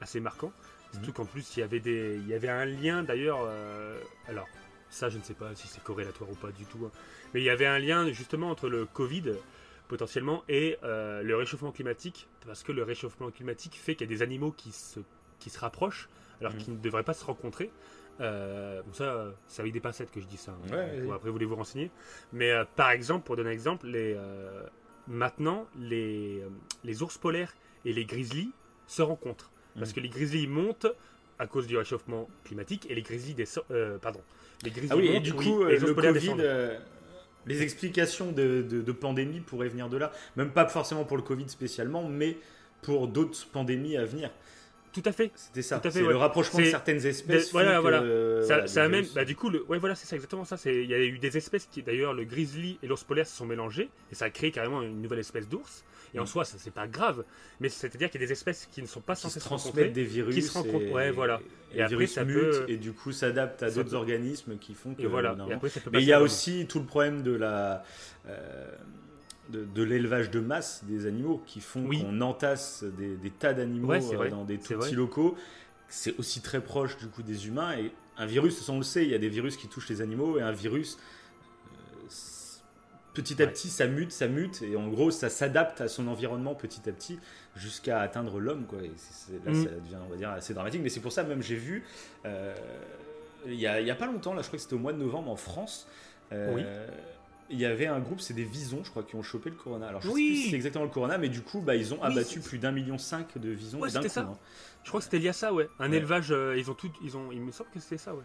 assez 0.03 0.21
marquant. 0.21 0.53
Surtout 0.93 1.13
qu'en 1.15 1.25
plus, 1.25 1.57
il 1.57 1.61
y 1.61 1.63
avait 1.63 1.81
des, 1.81 2.17
il 2.21 2.29
y 2.29 2.35
avait 2.35 2.51
un 2.51 2.67
lien 2.67 3.03
d'ailleurs. 3.03 3.39
euh, 3.49 3.99
alors, 4.29 4.47
ça, 4.91 5.09
je 5.09 5.17
ne 5.17 5.23
sais 5.23 5.35
pas 5.35 5.55
si 5.55 5.67
c'est 5.67 5.83
corrélatoire 5.83 6.31
ou 6.31 6.35
pas 6.35 6.51
du 6.53 6.67
tout. 6.67 6.85
hein. 6.85 6.91
Mais 7.33 7.41
il 7.41 7.45
y 7.45 7.51
avait 7.51 7.67
un 7.67 7.79
lien 7.79 8.13
justement 8.13 8.51
entre 8.51 8.69
le 8.69 8.85
Covid 8.85 9.33
potentiellement 9.89 10.43
et 10.49 10.79
euh, 10.83 11.23
le 11.23 11.37
réchauffement 11.37 11.73
climatique, 11.73 12.29
parce 12.47 12.63
que 12.63 12.73
le 12.73 12.83
réchauffement 12.83 13.31
climatique 13.31 13.75
fait 13.75 13.95
qu'il 13.95 14.09
y 14.11 14.13
a 14.13 14.15
des 14.17 14.23
animaux 14.23 14.53
qui 14.53 14.73
se, 14.73 15.01
qui 15.39 15.51
se 15.51 15.59
rapprochent 15.59 16.09
alors 16.41 16.53
Mhm. 16.55 16.59
qu'ils 16.59 16.75
ne 16.75 16.79
devraient 16.79 17.03
pas 17.03 17.15
se 17.15 17.25
rencontrer. 17.25 17.71
Euh, 18.21 18.83
bon, 18.83 18.93
ça, 18.93 19.27
c'est 19.47 19.61
avec 19.63 19.73
des 19.73 19.81
pincettes 19.81 20.11
que 20.11 20.21
je 20.21 20.27
dis 20.27 20.37
ça. 20.37 20.53
hein. 20.53 20.71
Ouais, 20.71 21.01
Bon, 21.01 21.09
vas-y. 21.09 21.11
après, 21.17 21.29
vous 21.29 21.33
voulez 21.33 21.47
vous 21.47 21.57
renseigner. 21.57 21.91
Mais 22.33 22.51
euh, 22.53 22.65
par 22.77 22.91
exemple, 22.91 23.25
pour 23.25 23.37
donner 23.37 23.51
un 23.51 23.53
exemple, 23.53 23.87
les, 23.87 24.17
maintenant, 25.07 25.67
les, 25.79 26.43
les 26.85 27.03
ours 27.03 27.17
polaires 27.19 27.55
et 27.85 27.93
les 27.93 28.05
grizzlies 28.05 28.51
se 28.87 29.03
rencontrent. 29.03 29.51
Parce 29.77 29.91
Mhm. 29.91 29.95
que 29.97 30.01
les 30.01 30.09
grizzlies 30.09 30.47
montent 30.47 30.87
à 31.39 31.47
cause 31.47 31.67
du 31.67 31.77
réchauffement 31.77 32.29
climatique 32.45 32.87
et 32.91 32.95
les 32.95 33.03
grizzlies 33.03 33.35
descendent. 33.35 33.65
pardon. 34.01 34.21
Les 34.63 34.71
grizzlies 34.71 34.89
Ah 34.91 34.97
oui, 34.97 35.09
et 35.09 35.21
du 35.21 35.33
oui, 35.33 35.45
coup, 35.53 35.63
euh, 35.65 35.69
les 35.69 35.79
ours 35.83 35.89
le 35.89 35.95
polaires 35.95 36.13
Covid, 36.15 36.21
descendent. 36.35 36.81
Les 37.47 37.63
explications 37.63 38.33
de, 38.33 38.63
de, 38.63 38.93
pandémie 38.93 39.41
pourraient 39.41 39.69
venir 39.69 39.89
de 39.89 39.97
là. 39.97 40.13
Même 40.37 40.51
pas 40.51 40.67
forcément 40.67 41.05
pour 41.05 41.17
le 41.17 41.23
Covid 41.23 41.49
spécialement, 41.49 42.09
mais 42.09 42.37
pour 42.83 43.09
d'autres 43.09 43.47
pandémies 43.53 43.97
à 43.97 44.05
venir. 44.05 44.31
Tout 44.93 45.03
à 45.05 45.13
fait. 45.13 45.31
C'était 45.35 45.63
ça. 45.63 45.81
C'est 45.91 46.01
le 46.01 46.17
rapprochement 46.17 46.61
de 46.61 46.65
certaines 46.65 47.05
espèces. 47.05 47.53
voilà, 47.53 47.81
voilà. 47.81 48.67
ça, 48.67 48.89
même. 48.89 49.05
Bah, 49.15 49.25
du 49.25 49.37
coup, 49.37 49.51
le, 49.51 49.65
ouais, 49.67 49.79
voilà, 49.79 49.95
c'est 49.95 50.07
ça 50.07 50.17
exactement 50.17 50.45
ça. 50.45 50.57
Il 50.65 50.87
y 50.87 50.95
a 50.95 50.99
eu 50.99 51.19
des 51.19 51.37
espèces 51.37 51.67
qui, 51.67 51.83
d'ailleurs, 51.83 52.15
le 52.15 52.25
grizzly 52.25 52.79
et 52.83 52.87
l'ours 52.87 53.05
polaire 53.05 53.27
se 53.27 53.37
sont 53.37 53.47
mélangés 53.47 53.91
et 54.11 54.15
ça 54.15 54.27
a 54.27 54.31
créé 54.31 54.51
carrément 54.51 54.83
une 54.83 55.03
nouvelle 55.03 55.19
espèce 55.19 55.49
d'ours. 55.49 55.85
Et 56.15 56.19
en 56.19 56.25
mm. 56.25 56.27
soi, 56.27 56.45
ça 56.45 56.57
c'est 56.59 56.73
pas 56.73 56.87
grave, 56.87 57.25
mais 57.61 57.69
c'est-à-dire 57.69 58.11
qu'il 58.11 58.21
y 58.21 58.25
a 58.25 58.27
des 58.27 58.33
espèces 58.33 58.69
qui 58.71 58.83
ne 58.83 58.87
sont 58.87 59.01
pas 59.01 59.15
censées 59.15 59.41
se 59.41 59.45
transmettre 59.45 59.93
des 59.93 60.05
virus, 60.05 60.35
qui 60.35 60.43
se 60.43 60.53
rencontrent. 60.53 60.93
ouais, 60.93 61.11
voilà. 61.11 61.41
Et, 61.75 61.83
après, 61.83 62.07
ça 62.07 62.25
peut... 62.25 62.65
et 62.69 62.77
du 62.77 62.93
coup 62.93 63.13
s'adaptent 63.13 63.63
à 63.63 63.71
d'autres 63.71 63.95
organismes 63.95 64.57
qui 64.59 64.75
font 64.75 64.95
que. 64.95 65.03
Et 65.03 65.07
voilà. 65.07 65.37
mais 65.93 66.03
il 66.03 66.07
y 66.07 66.13
a 66.13 66.23
aussi 66.23 66.67
tout 66.67 66.79
le 66.79 66.87
problème 66.87 67.23
de 67.23 67.33
la. 67.33 67.83
Euh, 68.29 68.71
de, 69.49 69.83
l'élevage 69.83 70.31
de 70.33 70.41
masse 70.41 70.83
des 70.85 71.07
animaux 71.07 71.41
qui 71.47 71.61
font 71.61 71.89
qu'on 71.89 72.21
entasse 72.21 72.85
des, 72.99 73.31
tas 73.31 73.55
d'animaux 73.55 73.93
euh, 73.93 74.29
dans 74.29 74.45
des 74.45 74.59
tout 74.59 74.75
petits 74.75 74.97
locaux. 74.97 75.37
C'est 75.89 76.19
aussi 76.19 76.41
très 76.41 76.61
proche 76.61 76.97
du 76.97 77.07
coup 77.07 77.23
des 77.23 77.47
humains 77.47 77.79
et 77.79 77.93
un 78.19 78.27
virus, 78.27 78.69
on 78.69 78.79
le 78.79 78.83
sait, 78.83 79.05
il 79.05 79.11
y 79.11 79.15
a 79.15 79.19
des 79.19 79.29
virus 79.29 79.57
qui 79.57 79.69
touchent 79.69 79.89
les 79.89 80.01
animaux 80.01 80.39
et 80.39 80.43
un 80.43 80.53
virus 80.53 80.99
petit 83.17 83.43
à 83.43 83.47
petit 83.47 83.69
ça 83.69 83.87
mute, 83.87 84.13
ça 84.13 84.29
mute 84.29 84.63
et 84.63 84.77
en 84.77 84.89
gros 84.89 85.11
ça 85.11 85.29
s'adapte 85.29 85.81
à 85.81 85.89
son 85.89 86.07
environnement 86.07 86.55
petit 86.55 86.89
à 86.89 86.93
petit 86.93 87.19
jusqu'à 87.57 88.01
atteindre 88.01 88.39
l'homme 88.39 88.67
quoi. 88.67 88.79
Et 88.83 88.91
là 89.45 89.53
mm. 89.53 89.65
ça 89.65 89.71
devient 89.71 89.99
on 90.07 90.11
va 90.11 90.17
dire 90.17 90.31
assez 90.31 90.55
dramatique 90.55 90.83
mais 90.83 90.91
c'est 90.91 91.01
pour 91.01 91.13
ça 91.13 91.25
même 91.25 91.43
j'ai 91.43 91.57
vu 91.57 91.85
euh, 92.25 92.55
il 93.47 93.55
y, 93.55 93.67
a, 93.67 93.81
y, 93.81 93.91
a, 93.91 93.95
pas 93.95 94.07
longtemps 94.07 94.35
là 94.35 94.43
je 94.43 94.49
crois 94.49 94.57
que 94.57 94.63
c'était 94.63 94.75
au 94.75 94.79
mois 94.79 94.93
de 94.93 94.99
novembre 94.99 95.31
en 95.31 95.37
France. 95.37 95.87
oui 96.33 96.63
il 97.51 97.61
y 97.61 97.65
avait 97.65 97.87
un 97.87 98.01
groupe, 98.01 98.21
c'est 98.21 98.35
des 98.35 98.45
visons, 98.45 98.83
je 98.85 98.91
crois, 98.91 99.03
qui 99.03 99.15
ont 99.17 99.23
chopé 99.23 99.51
le 99.51 99.57
corona. 99.57 99.89
Alors 99.89 100.01
je 100.01 100.09
oui. 100.09 100.15
sais 100.15 100.33
plus 100.33 100.37
si 100.37 100.51
c'est 100.51 100.57
exactement 100.57 100.85
le 100.85 100.91
corona, 100.91 101.19
mais 101.19 101.29
du 101.29 101.43
coup, 101.43 101.61
bah, 101.61 101.77
ils 101.77 101.95
ont 101.95 102.03
abattu 102.03 102.41
plus 102.41 102.59
d'un 102.59 102.73
million 102.73 102.99
cinq 102.99 103.39
de 103.39 103.51
visons 103.51 103.81
d'un 103.81 104.03
coup. 104.03 104.09
Ça. 104.09 104.21
Hein. 104.23 104.39
Je 104.83 104.89
crois 104.89 105.01
que 105.01 105.05
c'était 105.05 105.19
lié 105.19 105.29
à 105.29 105.33
ça, 105.33 105.53
ouais. 105.53 105.69
Un 105.79 105.93
élevage, 105.93 106.31
euh, 106.31 106.57
ils 106.57 106.71
ont 106.71 106.75
tout, 106.75 106.91
ils 107.03 107.17
ont, 107.17 107.31
il 107.33 107.41
me 107.41 107.53
semble 107.53 107.71
que 107.71 107.81
c'était 107.81 107.99
ça, 107.99 108.15
ouais. 108.15 108.25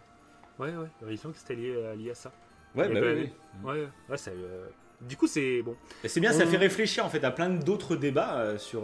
Ouais, 0.60 0.76
ouais. 0.76 0.88
Il 1.02 1.08
me 1.08 1.16
semble 1.16 1.34
que 1.34 1.40
c'était 1.40 1.56
lié, 1.56 1.74
euh, 1.76 1.96
lié, 1.96 2.12
à 2.12 2.16
ça. 2.16 2.32
Ouais, 2.75 2.90
bah, 2.90 3.00
oui, 3.01 3.30
Ouais, 3.63 3.88
ouais, 4.10 4.18
ça, 4.18 4.32
euh, 4.32 4.68
Du 5.01 5.18
coup, 5.18 5.28
c'est 5.28 5.62
bon. 5.62 5.75
C'est 6.06 6.20
bien, 6.20 6.32
ça 6.32 6.46
fait 6.46 6.58
réfléchir 6.58 7.06
en 7.06 7.10
fait 7.10 7.24
à 7.24 7.32
plein 7.32 7.50
d'autres 7.50 7.96
débats 7.96 8.58
sur, 8.58 8.84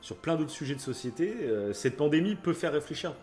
sur 0.00 0.16
plein 0.16 0.36
d'autres 0.36 0.50
sujets 0.50 0.74
de 0.74 0.80
société. 0.80 1.34
cette 1.72 1.96
pandémie 1.96 2.34
peut 2.34 2.54
faire 2.54 2.72
réfléchir 2.72 3.14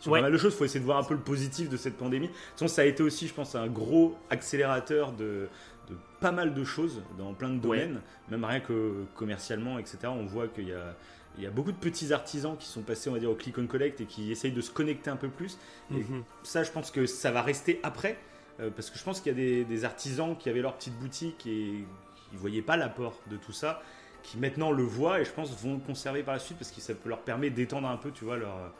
sur 0.00 0.12
pas 0.12 0.20
mal 0.20 0.32
de 0.32 0.38
choses. 0.38 0.54
Il 0.54 0.56
faut 0.56 0.64
essayer 0.64 0.80
de 0.80 0.84
voir 0.84 0.98
un 0.98 1.04
peu 1.04 1.14
le 1.14 1.20
positif 1.20 1.68
de 1.68 1.76
cette 1.76 1.96
pandémie. 1.96 2.28
De 2.28 2.32
toute 2.32 2.52
façon, 2.52 2.68
ça 2.68 2.82
a 2.82 2.84
été 2.84 3.02
aussi, 3.02 3.26
je 3.26 3.34
pense, 3.34 3.54
un 3.54 3.66
gros 3.66 4.16
accélérateur 4.30 5.12
de, 5.12 5.48
de 5.88 5.96
pas 6.20 6.32
mal 6.32 6.54
de 6.54 6.64
choses 6.64 7.02
dans 7.18 7.34
plein 7.34 7.50
de 7.50 7.58
domaines, 7.58 8.00
même 8.30 8.44
rien 8.44 8.60
que 8.60 9.04
commercialement, 9.14 9.78
etc. 9.78 9.98
On 10.04 10.26
voit 10.26 10.48
qu'il 10.48 10.68
y 10.68 10.72
a, 10.72 10.94
il 11.36 11.44
y 11.44 11.46
a 11.46 11.50
beaucoup 11.50 11.72
de 11.72 11.76
petits 11.76 12.12
artisans 12.12 12.56
qui 12.58 12.66
sont 12.66 12.82
passés, 12.82 13.10
on 13.10 13.12
va 13.12 13.18
dire, 13.18 13.30
au 13.30 13.34
click 13.34 13.58
and 13.58 13.66
collect 13.66 14.00
et 14.00 14.04
qui 14.04 14.30
essayent 14.32 14.52
de 14.52 14.60
se 14.60 14.70
connecter 14.70 15.10
un 15.10 15.16
peu 15.16 15.28
plus. 15.28 15.58
Et 15.92 15.98
mhm. 15.98 16.24
ça, 16.42 16.62
je 16.62 16.70
pense 16.70 16.90
que 16.90 17.06
ça 17.06 17.30
va 17.30 17.42
rester 17.42 17.80
après, 17.82 18.18
euh, 18.60 18.70
parce 18.70 18.90
que 18.90 18.98
je 18.98 19.04
pense 19.04 19.20
qu'il 19.20 19.32
y 19.32 19.34
a 19.34 19.38
des, 19.38 19.64
des, 19.64 19.84
artisans 19.84 20.36
qui 20.36 20.48
avaient 20.48 20.60
leur 20.60 20.76
petite 20.76 20.98
boutique 20.98 21.46
et 21.46 21.84
qui 22.16 22.34
ne 22.34 22.38
voyaient 22.38 22.62
pas 22.62 22.76
l'apport 22.76 23.18
de 23.30 23.36
tout 23.36 23.52
ça, 23.52 23.82
qui 24.22 24.38
maintenant 24.38 24.72
le 24.72 24.82
voient 24.82 25.20
et 25.20 25.24
je 25.24 25.30
pense 25.30 25.50
vont 25.62 25.74
le 25.74 25.80
conserver 25.80 26.22
par 26.22 26.34
la 26.34 26.40
suite 26.40 26.58
parce 26.58 26.70
que 26.70 26.80
ça 26.80 26.94
peut 26.94 27.08
leur 27.08 27.20
permettre 27.20 27.54
d'étendre 27.54 27.88
un 27.88 27.96
peu, 27.96 28.10
tu 28.10 28.24
vois, 28.24 28.36
leur, 28.36 28.72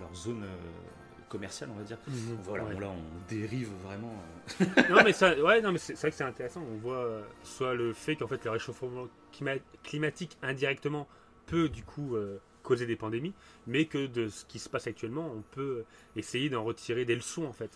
leur 0.00 0.14
zone. 0.14 0.42
Euh, 0.44 0.56
commercial, 1.32 1.70
on 1.72 1.78
va 1.78 1.82
dire. 1.82 1.96
Mhm. 2.06 2.38
voilà, 2.42 2.64
là, 2.74 2.88
on 2.90 3.34
dérive 3.34 3.70
vraiment. 3.82 4.12
Euh. 4.60 4.64
non, 4.90 5.02
mais 5.02 5.14
ça, 5.14 5.34
ouais, 5.34 5.62
non, 5.62 5.72
mais 5.72 5.78
c'est 5.78 5.94
vrai 5.94 6.10
que 6.10 6.16
c'est 6.16 6.24
intéressant. 6.24 6.62
On 6.70 6.76
voit 6.76 7.04
euh, 7.04 7.22
soit 7.42 7.74
le 7.74 7.94
fait 7.94 8.16
qu'en 8.16 8.26
fait 8.26 8.44
le 8.44 8.50
réchauffement 8.50 9.08
climatique 9.82 10.36
indirectement 10.42 11.08
peut 11.46 11.70
du 11.70 11.84
coup 11.84 12.16
euh, 12.16 12.38
causer 12.62 12.86
des 12.86 12.96
pandémies, 12.96 13.32
mais 13.66 13.86
que 13.86 14.06
de 14.06 14.28
ce 14.28 14.44
qui 14.44 14.58
se 14.58 14.68
passe 14.68 14.86
actuellement, 14.86 15.30
on 15.36 15.42
peut 15.54 15.84
essayer 16.16 16.48
d'en 16.48 16.64
retirer 16.64 17.04
des 17.04 17.14
leçons 17.14 17.44
en 17.44 17.52
fait. 17.52 17.70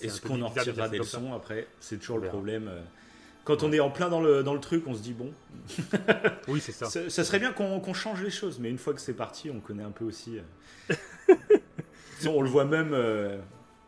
Est-ce 0.00 0.20
qu'on 0.20 0.42
en 0.42 0.48
retirera 0.48 0.88
des 0.88 0.98
leçons 0.98 1.32
après? 1.34 1.66
C'est 1.80 1.98
toujours 1.98 2.18
le 2.18 2.28
problème. 2.28 2.70
Quand 3.44 3.62
on 3.62 3.72
est 3.72 3.80
en 3.80 3.90
plein 3.90 4.10
dans 4.10 4.20
le, 4.20 4.42
dans 4.42 4.52
le 4.52 4.60
truc, 4.60 4.86
on 4.86 4.94
se 4.94 5.00
dit 5.00 5.14
bon. 5.14 5.32
oui, 6.48 6.60
c'est 6.60 6.72
ça. 6.72 6.86
ça. 6.86 7.24
serait 7.24 7.38
bien 7.38 7.52
qu'on 7.52 7.94
change 7.94 8.22
les 8.22 8.30
choses, 8.30 8.58
mais 8.58 8.68
une 8.68 8.78
fois 8.78 8.92
que 8.92 9.00
c'est 9.00 9.14
parti, 9.14 9.50
on 9.50 9.60
connaît 9.60 9.82
un 9.84 9.90
peu 9.90 10.04
aussi 10.04 10.38
on 12.26 12.42
le 12.42 12.48
voit 12.48 12.64
même, 12.64 12.92
euh, 12.92 13.38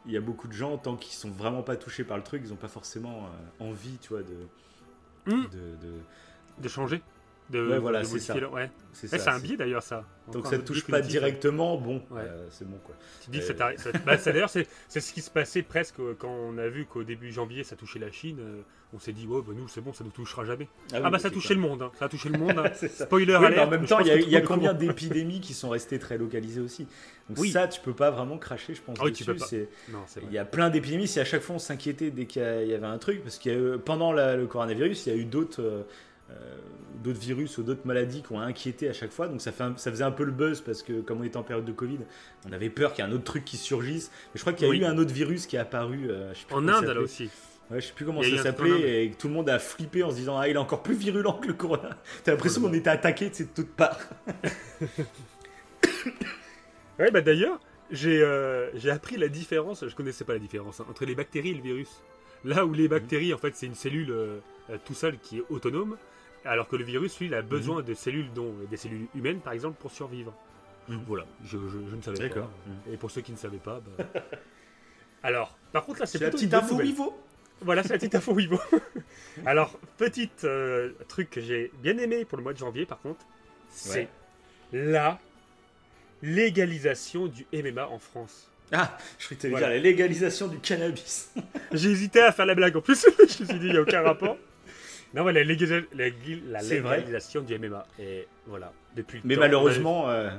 il 0.07 0.13
y 0.13 0.17
a 0.17 0.21
beaucoup 0.21 0.47
de 0.47 0.53
gens, 0.53 0.77
tant 0.79 0.97
qu'ils 0.97 1.15
sont 1.15 1.31
vraiment 1.31 1.63
pas 1.63 1.77
touchés 1.77 2.05
par 2.05 2.17
le 2.17 2.23
truc, 2.23 2.43
ils 2.45 2.51
n'ont 2.51 2.57
pas 2.57 2.69
forcément 2.69 3.27
euh, 3.27 3.65
envie, 3.65 3.99
tu 4.01 4.11
vois, 4.11 4.23
de, 4.23 5.33
hmm. 5.33 5.49
de, 5.51 6.63
de, 6.63 6.69
changer. 6.69 7.03
De, 7.51 7.67
ouais, 7.67 7.79
voilà, 7.79 8.05
c'est 8.05 8.21
ça. 8.21 8.37
Ouais. 8.49 8.71
C'est 8.93 9.29
un 9.29 9.39
biais 9.41 9.57
d'ailleurs, 9.57 9.83
ça. 9.83 10.05
Donc 10.33 10.47
ça 10.47 10.57
ne 10.57 10.63
touche 10.63 10.87
pas 10.87 11.01
directement, 11.01 11.77
bon, 11.77 12.03
euh, 12.13 12.47
c'est 12.51 12.69
bon 12.69 12.79
quoi. 12.85 12.95
Tu 13.25 13.31
dis 13.31 13.41
que 13.41 13.45
ça 13.45 13.55
bah, 14.07 14.17
D'ailleurs, 14.25 14.51
c'est 14.51 14.67
ce 14.89 15.13
qui 15.13 15.21
se 15.21 15.31
passait 15.31 15.63
presque 15.63 15.97
quand 16.19 16.31
on 16.31 16.59
a 16.59 16.69
vu 16.69 16.85
qu'au 16.85 17.03
début 17.03 17.33
janvier 17.33 17.65
ça 17.65 17.77
touchait 17.77 17.99
la 17.99 18.13
Chine. 18.13 18.39
On 18.93 18.99
s'est 18.99 19.13
dit, 19.13 19.27
oh, 19.31 19.41
bah, 19.41 19.53
nous 19.57 19.69
c'est 19.69 19.81
bon, 19.81 19.93
ça 19.93 20.03
nous 20.03 20.11
touchera 20.11 20.45
jamais. 20.45 20.69
Ah, 20.93 20.99
ah 21.05 21.11
bah 21.11 21.21
ça 21.21 21.31
touchait 21.31 21.55
le 21.55 21.61
monde, 21.61 21.83
hein. 21.83 21.93
ça 21.97 22.07
a 22.07 22.09
touché 22.09 22.29
le 22.29 22.39
monde. 22.39 22.59
Hein. 22.59 22.71
Spoiler 22.89 23.35
alert. 23.35 23.67
en 23.67 23.71
même 23.71 23.87
temps, 23.87 24.01
il 24.01 24.29
y 24.29 24.37
a, 24.37 24.41
combien 24.41 24.75
d'épidémies 24.75 25.41
qui 25.41 25.55
sont 25.55 25.69
restées 25.69 26.01
très 26.01 26.19
localisées 26.19 26.61
aussi? 26.61 26.87
Donc 27.29 27.39
oui. 27.39 27.51
ça, 27.51 27.69
tu 27.69 27.81
peux 27.81 27.93
pas 27.93 28.11
vraiment 28.11 28.39
cracher, 28.39 28.75
je 28.75 28.83
pense. 28.83 28.99
Ah 29.01 29.09
dessus. 29.09 29.69
Il 30.23 30.33
y 30.33 30.39
a 30.39 30.45
plein 30.45 30.71
d'épidémies. 30.71 31.07
Si 31.07 31.21
à 31.21 31.25
chaque 31.25 31.43
fois 31.43 31.57
on 31.57 31.61
s'inquiétait 31.61 32.11
dès 32.11 32.27
qu'il 32.27 32.43
y 32.43 32.75
avait 32.75 32.87
un 32.87 32.99
truc, 32.99 33.23
parce 33.23 33.39
que 33.39 33.77
pendant 33.77 34.13
le 34.13 34.47
coronavirus, 34.47 35.07
il 35.07 35.13
y 35.13 35.17
a 35.17 35.19
eu 35.19 35.25
d'autres. 35.25 35.87
Euh, 36.31 36.57
d'autres 37.03 37.21
virus 37.21 37.59
ou 37.59 37.63
d'autres 37.63 37.87
maladies 37.87 38.23
qui 38.23 38.33
ont 38.33 38.41
inquiété 38.41 38.89
à 38.89 38.93
chaque 38.93 39.11
fois. 39.11 39.29
Donc 39.29 39.41
ça, 39.41 39.53
fait 39.53 39.65
ça 39.77 39.91
faisait 39.91 40.05
un 40.05 40.11
peu 40.11 40.25
le 40.25 40.33
buzz 40.33 40.61
parce 40.61 40.83
que 40.83 41.01
comme 41.01 41.21
on 41.21 41.25
était 41.25 41.39
en 41.39 41.43
période 41.43 41.65
de 41.65 41.73
Covid, 41.73 41.99
on 42.47 42.53
avait 42.53 42.69
peur 42.71 42.93
qu'il 42.93 43.03
y 43.05 43.09
ait 43.09 43.11
un 43.11 43.15
autre 43.15 43.25
truc 43.25 43.45
qui 43.45 43.57
surgisse. 43.57 44.11
Mais 44.27 44.39
je 44.39 44.41
crois 44.41 44.53
qu'il 44.53 44.69
y 44.69 44.71
a 44.71 44.75
eu 44.75 44.85
un 44.85 44.99
autre 44.99 45.13
virus 45.13 45.47
qui 45.47 45.57
est 45.57 45.61
apparu. 45.61 46.09
Euh, 46.11 46.33
en 46.51 46.69
Inde 46.69 46.85
là 46.85 47.01
aussi. 47.01 47.31
Ouais, 47.71 47.81
je 47.81 47.87
sais 47.87 47.93
plus 47.93 48.05
comment 48.05 48.23
ça 48.23 48.43
s'appelait 48.43 49.05
et 49.05 49.13
tout 49.13 49.29
le 49.29 49.35
monde 49.35 49.49
a 49.49 49.59
flippé 49.59 50.03
en 50.03 50.11
se 50.11 50.17
disant 50.17 50.37
ah 50.37 50.49
il 50.49 50.57
est 50.57 50.59
encore 50.59 50.83
plus 50.83 50.95
virulent 50.95 51.35
que 51.35 51.47
le 51.47 51.55
corona. 51.55 51.97
T'as 52.25 52.33
l'impression 52.33 52.61
qu'on 52.61 52.73
était 52.73 52.91
attaqué 52.91 53.31
de 53.31 53.45
toutes 53.55 53.71
parts. 53.71 54.01
ouais 56.99 57.11
bah 57.11 57.21
d'ailleurs 57.21 57.61
j'ai 57.91 58.23
euh, 58.23 58.77
j'ai 58.77 58.91
appris 58.91 59.17
la 59.17 59.29
différence, 59.29 59.87
je 59.87 59.95
connaissais 59.95 60.25
pas 60.25 60.33
la 60.33 60.41
différence 60.41 60.81
hein, 60.81 60.87
entre 60.91 61.05
les 61.05 61.15
bactéries 61.15 61.51
et 61.51 61.55
le 61.55 61.63
virus. 61.63 62.03
Là 62.45 62.67
où 62.67 62.73
les 62.73 62.89
bactéries 62.89 63.33
en 63.33 63.39
fait 63.39 63.55
c'est 63.55 63.67
une 63.67 63.75
cellule 63.75 64.13
tout 64.85 64.95
seul 64.95 65.19
qui 65.19 65.39
est 65.39 65.45
autonome 65.49 65.97
alors 66.45 66.69
que 66.69 66.77
le 66.77 66.85
virus, 66.85 67.19
lui, 67.19 67.27
il 67.27 67.35
a 67.35 67.43
besoin 67.43 67.81
mhm. 67.81 67.87
de 67.87 67.95
cellules, 67.95 68.33
dont 68.33 68.55
des 68.71 68.77
cellules 68.77 69.07
humaines, 69.15 69.41
par 69.41 69.53
exemple, 69.53 69.77
pour 69.81 69.91
survivre. 69.91 70.35
Mhm. 70.89 71.03
Voilà, 71.07 71.27
je, 71.45 71.57
ne 71.57 72.03
savais 72.03 72.29
pas. 72.29 72.51
Et 72.91 72.97
pour 72.97 73.11
ceux 73.11 73.21
qui 73.21 73.33
ne 73.33 73.37
savaient 73.37 73.59
pas, 73.59 73.81
bah... 73.81 74.05
alors, 75.23 75.57
par 75.73 75.85
contre, 75.85 76.01
là, 76.01 76.07
c'est 76.07 76.19
la 76.19 76.31
petite 76.31 76.55
info 76.55 76.79
Vivo. 76.79 77.19
Voilà, 77.61 77.83
c'est 77.83 77.91
la 77.91 77.99
petite 77.99 78.15
info 78.15 78.35
Vivo. 78.35 78.59
alors, 79.47 79.79
petit 79.99 80.31
euh, 80.45 80.93
truc 81.09 81.31
que 81.31 81.41
j'ai 81.41 81.71
bien 81.83 81.99
aimé 81.99 82.25
pour 82.25 82.39
le 82.39 82.43
mois 82.43 82.55
de 82.55 82.59
janvier, 82.59 82.87
par 82.87 83.01
contre, 83.01 83.25
c'est 83.69 84.09
la 84.73 85.19
légalisation 86.23 87.27
du 87.27 87.47
MMA 87.53 87.89
en 87.89 87.99
France. 87.99 88.51
Ah, 88.73 88.97
je 89.19 89.29
vais 89.29 89.37
te 89.37 89.47
dire 89.49 89.61
la 89.61 89.79
légalisation 89.79 90.47
du 90.47 90.59
cannabis. 90.59 91.33
j'ai 91.73 91.91
hésité 91.91 92.21
à 92.21 92.33
faire 92.33 92.47
la 92.47 92.55
blague 92.55 92.77
en 92.77 92.81
plus. 92.81 93.05
je 93.19 93.23
me 93.23 93.29
suis 93.29 93.45
dit, 93.59 93.67
il 93.67 93.73
n'y 93.73 93.79
a 93.79 93.83
aucun 93.83 94.03
rapport. 94.03 94.37
Non, 95.15 95.25
mais 95.25 95.33
la, 95.33 95.43
légalisation 95.43 97.41
du 97.43 97.59
MMA. 97.59 97.87
Et 97.99 98.27
voilà, 98.47 98.73
depuis 98.95 99.21
Mais 99.25 99.37
malheureusement, 99.37 100.09
euh, 100.09 100.31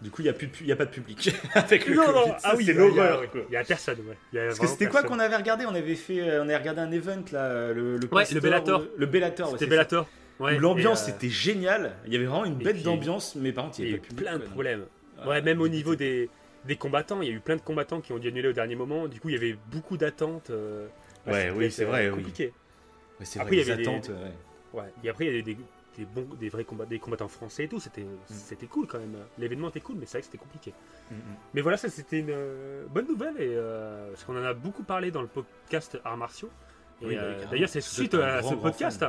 du 0.00 0.10
coup, 0.10 0.22
il 0.22 0.24
n'y 0.24 0.30
a, 0.30 0.74
a 0.74 0.76
pas 0.76 0.86
de 0.86 0.90
public 0.90 1.30
avec 1.54 1.86
le 1.86 1.96
non, 1.96 2.04
Covid. 2.04 2.32
ah 2.44 2.54
oui, 2.56 2.64
c'est 2.64 2.72
l'horreur. 2.72 3.24
Il 3.34 3.50
n'y 3.50 3.56
a 3.56 3.64
personne, 3.64 3.98
ouais. 4.00 4.46
Parce 4.46 4.58
que 4.58 4.66
c'était 4.66 4.88
quoi 4.88 5.02
qu'on 5.02 5.18
avait 5.18 5.36
regardé 5.36 5.66
On 5.66 5.74
avait 5.74 5.94
fait, 5.94 6.20
euh, 6.20 6.40
on 6.40 6.44
avait 6.44 6.56
regardé 6.56 6.80
un 6.80 6.92
event 6.92 7.24
là, 7.32 7.72
le, 7.72 7.96
le, 7.96 8.08
ouais, 8.10 8.24
le 8.32 8.40
Bellator. 8.40 8.86
Le, 8.96 9.06
Bellator, 9.06 9.50
C'était 9.50 9.66
Bellator. 9.66 10.08
Ouais, 10.38 10.58
L'ambiance 10.58 11.08
euh, 11.08 11.12
était 11.12 11.30
géniale. 11.30 11.92
Il 12.06 12.12
y 12.12 12.16
avait 12.16 12.26
vraiment 12.26 12.44
une 12.44 12.56
bête 12.56 12.82
d'ambiance, 12.82 13.36
mais 13.36 13.52
par 13.52 13.64
contre, 13.64 13.80
il 13.80 13.90
y, 13.90 13.92
a 13.92 13.96
eu 13.96 14.00
plein 14.00 14.38
de 14.38 14.44
problèmes. 14.44 14.84
Ouais, 15.26 15.42
même 15.42 15.60
au 15.60 15.68
niveau 15.68 15.94
des, 15.94 16.30
des 16.64 16.76
combattants, 16.76 17.20
il 17.22 17.28
y 17.28 17.32
a 17.32 17.34
eu 17.34 17.40
plein 17.40 17.56
de 17.56 17.62
combattants 17.62 18.00
qui 18.00 18.12
ont 18.12 18.18
dû 18.18 18.28
annuler 18.28 18.48
au 18.48 18.52
dernier 18.52 18.76
moment. 18.76 19.08
Du 19.08 19.20
coup, 19.20 19.28
il 19.28 19.34
y 19.34 19.38
avait 19.38 19.56
beaucoup 19.70 19.98
d'attentes. 19.98 20.50
ouais, 21.26 21.52
oui, 21.54 21.70
c'est 21.70 21.84
vrai. 21.84 22.08
Compliqué 22.08 22.52
c'est 23.24 23.40
après, 23.40 23.56
il 23.56 23.66
y 23.66 23.70
avait 23.70 23.82
des, 23.82 23.88
ouais. 24.72 24.92
Et 25.02 25.08
après, 25.08 25.24
il 25.24 25.28
y 25.28 25.30
avait 25.30 25.42
des, 25.42 25.56
des, 25.96 26.04
bons, 26.04 26.28
des 26.34 26.48
vrais 26.48 26.64
combats, 26.64 26.86
des 26.86 26.98
combattants 26.98 27.28
français 27.28 27.64
et 27.64 27.68
tout. 27.68 27.80
C'était, 27.80 28.02
mm. 28.02 28.18
c'était 28.28 28.66
cool 28.66 28.86
quand 28.86 28.98
même. 28.98 29.16
L'événement 29.38 29.68
était 29.68 29.80
cool, 29.80 29.96
mais 29.98 30.06
c'est 30.06 30.12
vrai 30.12 30.20
que 30.20 30.26
c'était 30.26 30.38
compliqué. 30.38 30.72
Mm, 31.10 31.14
mm. 31.14 31.18
Mais 31.54 31.60
voilà, 31.60 31.76
ça 31.76 31.88
c'était 31.88 32.20
une 32.20 32.30
euh, 32.30 32.86
bonne 32.88 33.06
nouvelle 33.08 33.36
et 33.40 33.54
euh, 33.54 34.10
parce 34.10 34.24
qu'on 34.24 34.38
en 34.38 34.44
a 34.44 34.54
beaucoup 34.54 34.82
parlé 34.82 35.10
dans 35.10 35.22
le 35.22 35.28
podcast 35.28 35.98
Arts 36.04 36.16
martiaux. 36.16 36.50
Et 37.02 37.18
euh, 37.18 37.44
d'ailleurs, 37.50 37.68
c'est 37.68 37.80
suite 37.80 38.14
à 38.14 38.42
ce 38.42 38.54
podcast. 38.54 39.04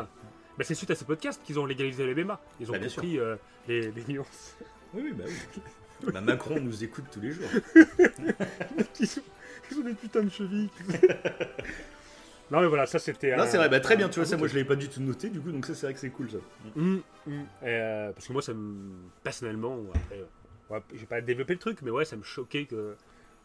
Bah, 0.57 0.63
c'est 0.63 0.73
suite 0.73 0.89
à 0.89 0.95
ce 0.95 1.03
podcast 1.03 1.41
qu'ils 1.43 1.59
ont 1.59 1.65
légalisé 1.65 2.05
les 2.11 2.23
MMA. 2.23 2.39
Ils 2.59 2.69
ont 2.69 2.73
bah, 2.73 2.79
compris 2.79 3.19
les, 3.67 3.91
les, 3.91 4.03
nuances. 4.07 4.57
Oui, 4.93 5.03
oui, 5.05 5.13
bah 5.13 5.25
oui. 5.27 6.11
bah, 6.11 6.21
Macron 6.21 6.59
nous 6.59 6.83
écoute 6.83 7.05
tous 7.11 7.21
les 7.21 7.31
jours. 7.31 7.47
ils, 7.75 9.19
ont, 9.19 9.23
ils 9.71 9.77
ont 9.77 9.83
des 9.83 9.93
putains 9.93 10.23
de 10.23 10.29
chevilles. 10.29 10.69
Non, 12.51 12.61
mais 12.61 12.67
voilà, 12.67 12.85
ça 12.85 12.99
c'était. 12.99 13.35
Non, 13.35 13.45
c'est 13.47 13.57
vrai, 13.57 13.69
bah, 13.69 13.79
très 13.79 13.97
bien, 13.97 14.09
tu 14.09 14.19
vois, 14.19 14.25
ça 14.25 14.37
moi 14.37 14.47
je 14.47 14.53
l'avais 14.53 14.67
pas 14.67 14.75
du 14.75 14.87
tout 14.87 15.01
noté, 15.01 15.29
du 15.29 15.39
coup, 15.41 15.51
donc 15.51 15.65
ça 15.65 15.75
c'est 15.75 15.85
vrai 15.85 15.93
que 15.93 15.99
c'est 15.99 16.09
cool 16.09 16.29
ça. 16.31 16.37
Mmh, 16.75 16.97
mmh. 17.25 17.31
Euh, 17.63 18.11
parce 18.13 18.27
que 18.27 18.33
moi, 18.33 18.41
ça 18.41 18.53
me. 18.53 18.93
Personnellement, 19.23 19.79
après, 19.93 20.23
ouais, 20.69 20.81
je 20.93 20.99
vais 20.99 21.05
pas 21.05 21.21
développer 21.21 21.53
le 21.53 21.59
truc, 21.59 21.81
mais 21.81 21.91
ouais, 21.91 22.05
ça 22.05 22.15
me 22.15 22.23
choquait 22.23 22.65
que, 22.65 22.95